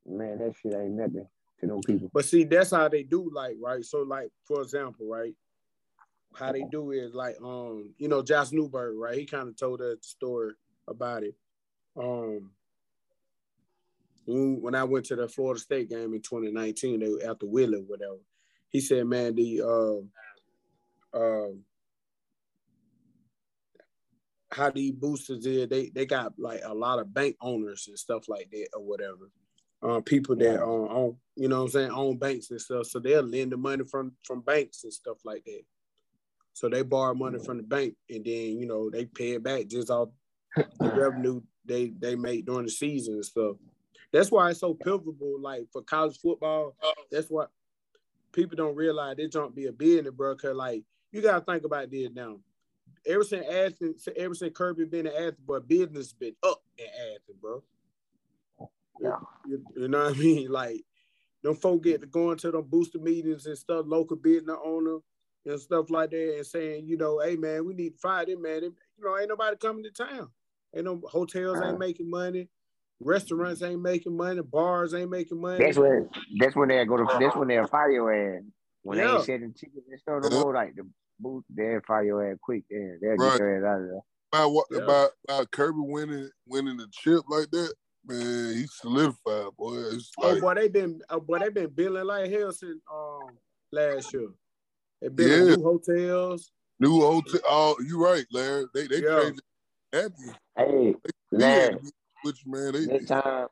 Man, 0.07 0.39
that 0.39 0.55
shit 0.61 0.75
ain't 0.75 0.93
nothing 0.93 1.27
to 1.61 1.67
them 1.67 1.81
people. 1.81 2.11
But 2.13 2.25
see, 2.25 2.45
that's 2.45 2.71
how 2.71 2.89
they 2.89 3.03
do, 3.03 3.31
like, 3.33 3.57
right? 3.61 3.85
So, 3.85 4.03
like, 4.03 4.31
for 4.45 4.63
example, 4.63 5.07
right? 5.09 5.35
How 6.35 6.53
they 6.53 6.65
do 6.71 6.93
is 6.93 7.15
like, 7.15 7.37
um, 7.43 7.93
you 7.99 8.09
know, 8.09 8.23
Josh 8.23 8.53
Newberg, 8.53 8.97
right? 8.97 9.19
He 9.19 9.27
kind 9.27 9.49
of 9.49 9.57
told 9.57 9.81
us 9.81 9.97
the 9.97 10.03
story 10.03 10.53
about 10.87 11.25
it. 11.25 11.35
Um, 11.97 12.51
when, 14.31 14.61
when 14.61 14.75
I 14.75 14.85
went 14.85 15.07
to 15.07 15.17
the 15.17 15.29
Florida 15.29 15.61
State 15.61 15.91
game 15.91 16.15
in 16.15 16.23
2019, 16.23 17.01
they 17.01 17.09
were 17.09 17.31
after 17.31 17.47
Willie, 17.47 17.85
whatever. 17.87 18.19
He 18.69 18.81
said, 18.81 19.07
"Man, 19.07 19.35
the 19.35 19.63
uh, 19.63 21.17
uh, 21.17 21.49
how 24.53 24.71
these 24.71 24.93
boosters 24.93 25.47
is 25.47 25.69
they 25.69 25.91
they 25.91 26.07
got 26.07 26.39
like 26.39 26.61
a 26.65 26.75
lot 26.75 26.99
of 26.99 27.13
bank 27.13 27.37
owners 27.41 27.87
and 27.89 27.99
stuff 27.99 28.29
like 28.29 28.51
that 28.51 28.69
or 28.75 28.83
whatever. 28.83 29.31
Uh, 29.83 30.01
people 30.01 30.37
that 30.37 30.61
uh, 30.61 30.67
own, 30.67 31.17
you 31.37 31.49
know 31.49 31.61
what 31.61 31.65
I'm 31.65 31.71
saying, 31.71 31.91
own 31.91 32.19
banks 32.19 32.51
and 32.51 32.61
stuff. 32.61 32.87
So 32.87 32.99
they'll 32.99 33.23
lend 33.23 33.53
the 33.53 33.57
money 33.57 33.85
from 33.91 34.13
from 34.25 34.41
banks 34.41 34.85
and 34.85 34.93
stuff 34.93 35.19
like 35.25 35.45
that. 35.45 35.63
So 36.53 36.69
they 36.69 36.83
borrow 36.83 37.15
money 37.15 37.39
from 37.39 37.57
the 37.59 37.63
bank 37.63 37.95
and 38.09 38.25
then 38.25 38.59
you 38.59 38.67
know 38.67 38.91
they 38.91 39.07
pay 39.07 39.33
it 39.33 39.43
back 39.43 39.69
just 39.69 39.91
off 39.91 40.11
the 40.57 40.69
revenue 40.95 41.41
they 41.65 41.93
they 41.99 42.17
make 42.17 42.45
during 42.45 42.67
the 42.67 42.71
season 42.71 43.15
and 43.15 43.25
stuff. 43.25 43.57
That's 44.13 44.31
why 44.31 44.51
it's 44.51 44.61
so 44.61 44.75
pivotal, 44.75 45.41
like 45.41 45.67
for 45.73 45.83
college 45.83 46.19
football. 46.19 46.77
That's 47.11 47.29
why 47.29 47.47
people 48.33 48.57
don't 48.57 48.77
realize 48.77 49.17
they 49.17 49.29
don't 49.29 49.55
be 49.55 49.67
a 49.67 49.73
business, 49.73 50.13
bro. 50.13 50.35
Cause 50.37 50.57
like 50.57 50.83
you 51.13 51.23
gotta 51.23 51.45
think 51.45 51.65
about 51.65 51.91
this 51.91 52.11
now. 52.13 52.39
Ever 53.07 53.25
since 53.25 53.47
Athens, 53.47 54.09
ever 54.17 54.35
since 54.35 54.57
Kirby 54.57 54.85
been 54.85 55.07
in 55.07 55.13
Athens, 55.13 55.39
but 55.47 55.69
business 55.69 56.13
been 56.13 56.35
up 56.43 56.63
in 56.77 56.87
Athens, 56.87 57.39
bro. 57.41 57.63
Yeah. 59.01 59.17
You, 59.49 59.65
you 59.77 59.89
know 59.89 60.05
what 60.05 60.17
I 60.17 60.19
mean? 60.19 60.51
Like 60.53 60.85
them 61.43 61.55
folk 61.55 61.83
get 61.85 62.01
to 62.03 62.07
going 62.07 62.37
to 62.39 62.51
them 62.51 62.67
booster 62.69 62.99
meetings 62.99 63.47
and 63.47 63.57
stuff, 63.57 63.87
local 63.89 64.17
business 64.17 64.57
owner 64.63 64.99
and 65.47 65.59
stuff 65.59 65.89
like 65.89 66.11
that, 66.11 66.37
and 66.37 66.47
saying, 66.47 66.87
you 66.87 66.97
know, 66.97 67.21
hey 67.21 67.37
man, 67.37 67.65
we 67.65 67.75
need 67.75 67.95
to 67.95 67.99
fire 67.99 68.27
them, 68.27 68.43
man. 68.43 68.63
You 68.63 68.75
know, 69.03 69.19
ain't 69.19 69.29
nobody 69.29 69.57
coming 69.57 69.85
to 69.85 69.91
town. 69.91 70.29
Ain't 70.75 70.85
no 70.85 71.01
hotels 71.11 71.59
ain't 71.65 71.79
making 71.79 72.11
money, 72.11 72.49
restaurants 73.01 73.63
ain't 73.63 73.81
making 73.83 74.17
money, 74.17 74.43
bars 74.43 74.95
ain't 74.95 75.11
making 75.11 75.41
money. 75.41 75.59
That's 75.59 75.79
when 75.79 76.09
that's 76.39 76.55
when 76.57 76.69
they 76.69 76.85
go 76.85 76.99
to 76.99 77.07
that's 77.19 77.37
when 77.37 77.49
they'll 77.49 77.67
fire 77.67 77.91
your 77.91 78.13
ass. 78.37 78.43
When 78.83 78.99
they 78.99 79.05
Yeah. 79.05 79.17
ain't 79.17 79.25
selling 79.25 79.55
tickets 79.55 79.87
and 79.91 80.01
stuff 80.01 80.23
no 80.23 80.31
more, 80.31 80.55
like 80.55 80.75
the 80.77 80.89
booth, 81.19 81.45
they'll 81.51 81.81
fire 81.87 82.05
your 82.05 82.31
ass 82.31 82.39
quick. 82.43 82.65
Then 82.71 82.99
they'll 83.03 83.17
Right. 83.17 83.33
get 83.33 83.39
your 83.41 83.57
ass 83.59 83.65
out 83.71 83.83
of 83.83 83.89
there. 83.89 84.01
By 84.33 84.47
what 84.47 84.67
Yeah. 84.71 84.79
about, 84.79 85.11
about 85.29 85.51
Kirby 85.51 85.81
winning 85.81 86.31
winning 86.47 86.77
the 86.77 86.87
chip 86.93 87.25
like 87.29 87.51
that, 87.51 87.75
man, 88.07 88.55
he 88.55 88.67
solidified, 88.67 89.57
boy. 89.59 89.79
It's 89.93 90.13
Oh 90.19 90.33
like 90.33 90.41
boy, 90.41 90.55
they 90.55 90.69
been 90.69 91.01
oh 91.11 91.21
boy, 91.21 91.39
they 91.41 91.49
been 91.49 91.71
building 91.71 92.05
like 92.05 92.31
hell 92.31 92.53
since 92.53 92.81
um 92.93 93.37
last 93.73 94.13
year. 94.13 94.29
They 95.03 95.09
been 95.09 95.29
Yeah. 95.29 95.57
new 95.57 95.63
hotels. 95.63 96.53
new 96.79 97.01
hotel. 97.01 97.41
Oh, 97.49 97.77
you 97.85 98.03
right, 98.03 98.27
Larry. 98.33 98.67
They 98.75 98.87
they 98.87 99.01
Yeah. 99.01 99.23
changed 99.23 99.43
everything. 99.93 100.35
Hey, 100.57 100.95
Larry, 101.33 101.61
had 101.61 101.73
to 101.73 101.79
be 101.79 101.91
which 102.23 102.47
man 102.47 102.73
they 102.73 102.87
next 102.87 103.07
time, 103.07 103.49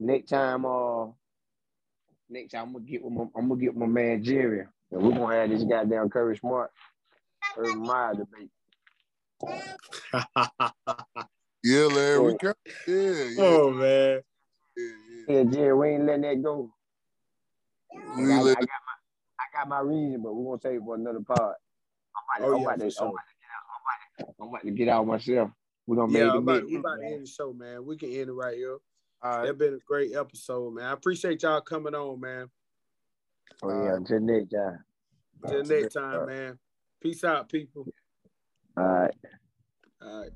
next 0.00 0.28
time, 0.28 0.64
uh, 0.64 1.06
next 2.28 2.52
time 2.52 2.68
I'm 2.68 2.72
gonna 2.74 2.84
get 2.84 3.02
with 3.02 3.12
my, 3.12 3.24
I'm 3.36 3.48
gonna 3.48 3.60
get 3.60 3.74
with 3.74 3.80
my 3.80 3.86
man 3.86 4.22
Jerry, 4.22 4.66
and 4.90 5.02
we're 5.02 5.12
gonna 5.12 5.34
have 5.34 5.50
this 5.50 5.64
goddamn 5.64 6.10
Kirby 6.10 6.38
Smart, 6.38 6.70
Urban 7.56 7.78
Meyer 7.78 8.14
debate. 8.14 8.50
Yeah, 11.66 11.86
Larry, 11.86 12.20
we 12.20 12.36
got 12.36 12.56
yeah, 12.86 12.94
yeah, 13.24 13.42
oh 13.42 13.70
man. 13.70 14.20
yeah, 14.76 15.34
Yeah, 15.34 15.44
Jerry, 15.44 15.72
we 15.72 15.88
ain't 15.94 16.04
letting 16.04 16.20
that 16.20 16.42
go. 16.42 16.70
yeah. 17.94 18.00
I, 18.38 18.42
We 18.42 18.50
I 18.50 18.54
got 18.54 18.58
my, 18.60 18.96
I 19.40 19.58
got 19.58 19.68
my 19.68 19.80
reason, 19.80 20.20
but 20.22 20.34
we're 20.34 20.44
gonna 20.44 20.60
save 20.60 20.82
it 20.82 20.84
for 20.84 20.94
another 20.94 21.20
part. 21.20 21.56
I'm 22.36 22.42
about, 22.42 22.50
Oh, 22.50 22.54
I'm, 22.54 22.60
yeah, 22.60 22.66
about 22.66 22.80
to. 22.80 22.84
I'm, 23.00 23.08
about 23.08 23.22
to 23.24 23.34
get 23.40 23.48
out, 23.48 23.64
I'm, 23.72 23.80
about 23.80 24.36
to, 24.36 24.42
I'm 24.42 24.48
about 24.48 24.62
to 24.62 24.70
get 24.72 24.88
out 24.90 25.06
myself. 25.06 25.50
We're 25.86 25.96
gonna 25.96 26.12
Yeah, 26.12 26.24
make 26.24 26.32
the 26.32 26.38
about, 26.38 26.60
big 26.62 26.70
we 26.70 26.76
about 26.76 26.96
to 26.96 27.06
end 27.06 27.22
the 27.22 27.26
show, 27.26 27.52
man. 27.52 27.84
We 27.84 27.96
can 27.96 28.10
end 28.10 28.28
it 28.28 28.32
right 28.32 28.56
here. 28.56 28.78
All 29.22 29.30
right. 29.38 29.46
That's 29.46 29.58
been 29.58 29.74
a 29.74 29.78
great 29.86 30.14
episode, 30.14 30.74
man. 30.74 30.84
I 30.86 30.92
appreciate 30.92 31.42
y'all 31.42 31.60
coming 31.60 31.94
on, 31.94 32.20
man. 32.20 32.50
Oh 33.62 33.84
yeah, 33.84 33.94
until 33.94 34.20
next 34.20 34.50
time. 34.50 34.78
Till 35.46 35.64
next 35.64 35.94
time, 35.94 36.26
man. 36.26 36.58
Peace 37.00 37.24
out, 37.24 37.48
people. 37.48 37.86
All 38.76 38.84
right. 38.84 39.14
All 40.02 40.20
right. 40.20 40.30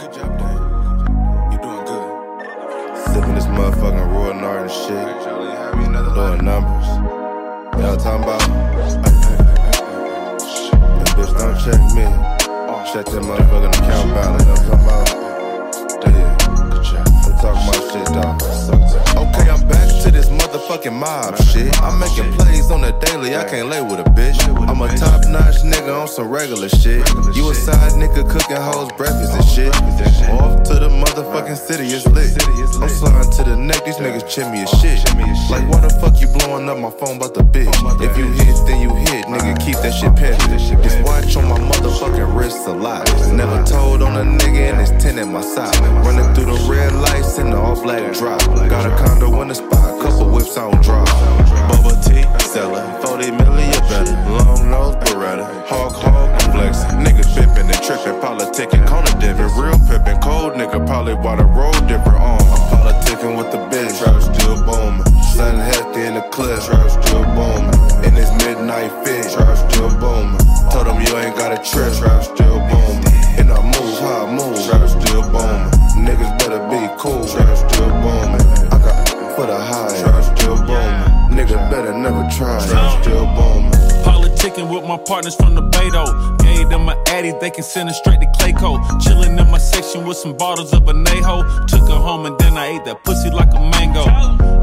Good 0.00 0.12
job, 0.12 0.38
Dan. 0.38 1.52
You 1.52 1.58
doing 1.58 1.84
good. 1.84 2.08
Sipping 3.12 3.34
this 3.34 3.46
motherfucking 3.46 4.12
Royal 4.12 4.34
Northern 4.34 4.68
shit. 4.68 5.06
Doing 6.14 6.44
numbers. 6.44 6.86
Y'all 7.80 7.96
talking 7.96 8.22
about? 8.22 8.40
That 10.98 11.08
bitch 11.16 11.32
don't 11.38 11.56
check 11.64 11.80
me. 11.96 12.41
Check 12.90 13.06
that 13.06 13.22
motherfucking 13.22 13.72
account 13.78 14.12
balance. 14.12 14.44
I'm 14.44 14.56
talking 14.56 14.72
about. 14.72 15.08
Yeah. 16.04 16.36
Good 16.68 16.84
job. 16.84 17.06
I'm 17.06 17.38
talking 17.38 17.90
shit, 17.90 18.06
dog. 18.12 19.11
To 20.02 20.10
this 20.10 20.28
motherfucking 20.28 20.92
mob 20.92 21.36
shit. 21.50 21.70
I'm 21.80 21.98
making 21.98 22.32
plays 22.34 22.70
on 22.70 22.80
the 22.82 22.92
daily. 23.06 23.36
I 23.36 23.44
can't 23.44 23.68
lay 23.68 23.80
with 23.80 24.00
a 24.00 24.08
bitch. 24.18 24.38
I'm 24.68 24.80
a 24.82 24.88
top 24.96 25.26
notch 25.28 25.62
nigga 25.62 26.02
on 26.02 26.08
some 26.08 26.28
regular 26.28 26.68
shit. 26.68 27.06
You 27.36 27.50
a 27.50 27.54
side 27.54 27.92
nigga 27.92 28.28
cooking 28.28 28.56
hoes 28.56 28.90
breakfast 28.98 29.32
and 29.32 29.44
shit. 29.44 29.72
Off 30.40 30.62
to 30.64 30.74
the 30.74 30.88
motherfucking 30.88 31.56
city, 31.56 31.86
it's 31.86 32.06
lit. 32.06 32.34
I'm 32.82 32.88
sliding 32.88 33.30
to 33.32 33.42
the 33.44 33.56
neck, 33.56 33.84
these 33.84 33.96
niggas 33.96 34.28
chip 34.28 34.50
me 34.50 34.62
as 34.62 34.70
shit. 34.80 34.98
Like, 35.50 35.68
why 35.70 35.80
the 35.80 35.90
fuck 36.00 36.20
you 36.20 36.26
blowing 36.26 36.68
up 36.68 36.78
my 36.78 36.90
phone 36.90 37.16
about 37.16 37.34
the 37.34 37.42
bitch? 37.42 37.70
If 38.02 38.16
you 38.18 38.26
hit, 38.26 38.58
then 38.66 38.80
you 38.82 38.90
hit, 39.06 39.26
nigga, 39.26 39.54
keep 39.64 39.76
that 39.86 39.94
shit 39.94 40.10
pimpin'. 40.18 40.82
This 40.82 40.96
watch 41.06 41.36
on 41.36 41.46
my 41.48 41.58
motherfucking 41.58 42.36
wrist 42.36 42.66
a 42.66 42.72
lot. 42.72 43.06
Never 43.32 43.62
told 43.62 44.02
on 44.02 44.16
a 44.16 44.24
nigga 44.24 44.72
and 44.72 44.80
it's 44.80 44.90
10 45.02 45.18
at 45.20 45.28
my 45.28 45.42
side. 45.42 45.76
Running 46.04 46.26
through 46.34 46.46
the 46.46 46.58
red 46.68 46.92
lights 46.92 47.38
in 47.38 47.50
the 47.50 47.56
all 47.56 47.80
black 47.80 48.12
drop. 48.14 48.40
Got 48.68 48.90
a 48.90 48.96
condo 48.96 49.42
in 49.42 49.48
the 49.48 49.54
spot, 49.54 49.91
couple 50.02 50.28
whips 50.28 50.56
on 50.58 50.74
drop. 50.82 51.06
Bubble 51.70 51.96
tea, 52.02 52.26
seller, 52.50 52.82
40 53.02 53.30
million 53.30 53.70
better. 53.86 54.12
Long 54.34 54.68
nose 54.68 54.96
Beretta, 54.96 55.46
hog 55.66 55.92
hog 55.92 56.28
I'm 56.42 56.52
flexing. 56.52 56.98
Niggas 57.06 57.30
pimpin' 57.34 57.70
and 57.70 57.82
trippin', 57.86 58.18
politicking, 58.18 58.84
corner 58.86 59.14
dipping. 59.22 59.50
Real 59.54 59.78
pippin', 59.86 60.20
cold 60.20 60.54
nigga, 60.54 60.84
probably 60.86 61.14
why 61.14 61.36
the 61.36 61.44
road 61.44 61.78
different 61.86 62.18
on. 62.18 62.42
I'm 62.42 62.62
politicking 62.74 63.38
with 63.38 63.52
the 63.52 63.62
bitch, 63.70 63.94
trap 64.02 64.18
still 64.20 64.58
booming. 64.66 65.06
Sun 65.38 65.56
hefty 65.56 66.02
in 66.02 66.14
the 66.14 66.26
clip, 66.34 66.58
trap 66.66 66.90
still 66.90 67.24
booming. 67.38 67.78
In 68.02 68.14
this 68.14 68.30
midnight 68.42 68.90
fit, 69.06 69.30
trap 69.30 69.54
still 69.70 69.90
booming. 70.02 70.42
Told 70.74 70.86
them 70.90 70.98
you 70.98 71.14
ain't 71.22 71.36
got 71.38 71.54
a 71.54 71.60
trip, 71.62 71.94
trap 71.94 72.22
still 72.26 72.58
booming. 72.58 73.06
And 73.38 73.46
I 73.54 73.62
move 73.62 73.94
how 74.02 74.26
I 74.26 74.34
move, 74.34 74.58
trap 74.66 74.82
still 74.90 75.22
booming. 75.30 75.70
Niggas 76.02 76.34
better 76.42 76.58
be 76.66 76.90
cool, 76.98 77.22
trap 77.22 77.54
still 77.54 77.88
booming. 78.02 78.42
I 78.66 78.78
got 78.82 79.22
for 79.36 79.46
the 79.46 79.56
high, 79.56 79.91
better 81.72 81.96
never 81.96 82.28
try, 82.36 82.60
trap 82.68 83.02
still 83.02 83.24
booming. 83.34 83.72
Politicking 84.04 84.68
with 84.72 84.84
my 84.84 84.98
partners 84.98 85.34
from 85.34 85.54
the 85.54 85.62
Beto. 85.62 86.04
Gave 86.38 86.68
them 86.68 86.86
an 86.88 86.98
Addy, 87.08 87.32
they 87.40 87.50
can 87.50 87.64
send 87.64 87.88
it 87.88 87.94
straight 87.94 88.20
to 88.20 88.26
Clayco. 88.36 88.70
Chilling 89.00 89.38
in 89.38 89.50
my 89.50 89.56
section 89.56 90.04
with 90.06 90.18
some 90.18 90.36
bottles 90.36 90.74
of 90.74 90.82
Anejo. 90.82 91.66
Took 91.66 91.88
her 91.88 92.02
home 92.08 92.26
and 92.26 92.38
then 92.38 92.58
I 92.58 92.66
ate 92.74 92.84
that 92.84 93.02
pussy 93.04 93.30
like 93.30 93.52
a 93.54 93.60
mango. 93.72 94.04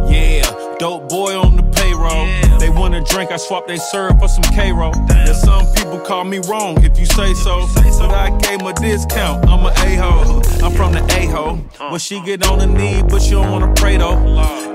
Yeah, 0.07 0.48
dope 0.79 1.09
boy 1.09 1.37
on 1.37 1.57
the 1.57 1.63
payroll. 1.63 2.25
They 2.57 2.69
want 2.69 2.95
a 2.95 3.01
drink, 3.01 3.31
I 3.31 3.37
swap 3.37 3.67
they 3.67 3.77
serve 3.77 4.17
for 4.19 4.27
some 4.27 4.43
K-roll. 4.55 4.93
Now 5.07 5.33
some 5.33 5.65
people 5.75 5.99
call 5.99 6.23
me 6.23 6.39
wrong 6.49 6.83
if 6.83 6.97
you 6.97 7.05
say 7.05 7.33
so. 7.33 7.67
But 7.75 8.11
I 8.11 8.35
gave 8.39 8.61
a 8.61 8.73
discount, 8.73 9.47
I'm 9.47 9.65
a 9.65 9.69
a-hole. 9.69 10.41
I'm 10.63 10.71
from 10.73 10.93
the 10.93 11.03
A-ho. 11.13 11.55
When 11.91 11.99
she 11.99 12.21
get 12.23 12.47
on 12.47 12.59
her 12.59 12.67
knee, 12.67 13.03
but 13.07 13.21
she 13.21 13.31
don't 13.31 13.51
wanna 13.51 13.73
pray 13.75 13.97
though. 13.97 14.17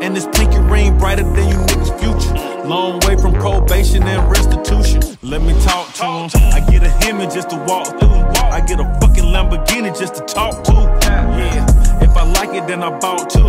And 0.03 0.15
this 0.15 0.27
pinky 0.35 0.59
ring 0.59 0.97
brighter 0.99 1.25
than 1.25 1.49
you 1.49 1.57
niggas' 1.57 1.99
future. 1.99 2.69
Long 2.69 3.01
way 3.01 3.17
from 3.17 3.33
probation 3.33 4.03
and 4.03 4.31
restitution. 4.31 5.03
Let 5.23 5.43
me 5.43 5.55
talk 5.65 5.93
to 5.95 6.05
him. 6.05 6.53
I 6.53 6.61
get 6.71 6.83
a 6.83 6.91
Hemi 6.91 7.27
just 7.27 7.51
to 7.51 7.57
walk 7.67 7.99
through. 7.99 8.11
I 8.11 8.61
get 8.67 8.79
a 8.79 8.85
fucking 9.01 9.25
Lamborghini 9.25 9.99
just 9.99 10.15
to 10.17 10.21
talk 10.23 10.65
to. 10.65 10.73
Yeah, 11.03 12.03
if 12.03 12.17
I 12.17 12.25
like 12.25 12.51
it, 12.55 12.67
then 12.67 12.83
I 12.83 12.91
bought 12.99 13.31
two. 13.31 13.49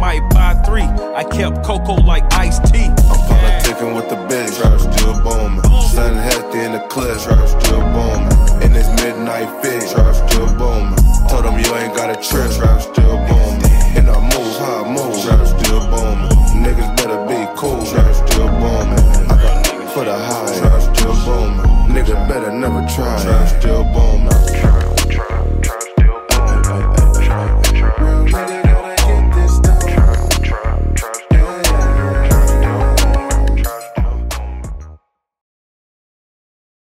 Might 0.00 0.26
buy 0.30 0.54
three. 0.64 0.88
I 1.14 1.24
kept 1.24 1.62
Coco 1.62 1.92
like 1.92 2.24
iced 2.32 2.64
tea. 2.72 2.88
I'm 2.88 3.20
politicking 3.28 3.94
with 3.94 4.08
the 4.08 4.16
bitch, 4.16 4.56
trap 4.56 4.80
still 4.80 5.12
booming. 5.20 5.62
Sun 5.92 6.16
hefty 6.16 6.60
in 6.60 6.72
the 6.72 6.80
clip, 6.88 7.20
trap 7.20 7.46
still 7.46 7.84
booming. 7.92 8.32
In 8.64 8.72
this 8.72 8.88
midnight 9.04 9.50
fit, 9.60 9.90
trap 9.92 10.14
still 10.16 10.48
booming. 10.56 10.96
Told 11.28 11.44
them 11.44 11.58
you 11.60 11.68
ain't 11.76 11.94
got 11.94 12.08
a 12.08 12.16
trip, 12.16 12.50
trap 12.56 12.80
still 12.80 13.18
booming. 13.28 13.60
And 13.92 14.08
I 14.08 14.16
move 14.24 14.56
how 14.56 14.84
I 14.84 14.88
move, 14.88 15.20
trap 15.20 15.46
still 15.46 15.84
booming. 15.92 16.32
Niggas 16.64 16.96
better 16.96 17.20
be 17.28 17.36
cool, 17.60 17.84
trap 17.84 18.14
still 18.24 18.48
booming. 18.48 19.04
I 19.28 19.36
got 19.36 19.92
for 19.92 20.04
the 20.06 20.16
high, 20.16 20.58
trap 20.58 20.96
still 20.96 21.12
booming. 21.28 21.94
Nigga 21.94 22.16
better 22.26 22.50
never 22.50 22.80
try, 22.88 23.20
trap 23.22 23.60
still 23.60 23.84
booming. 23.84 24.69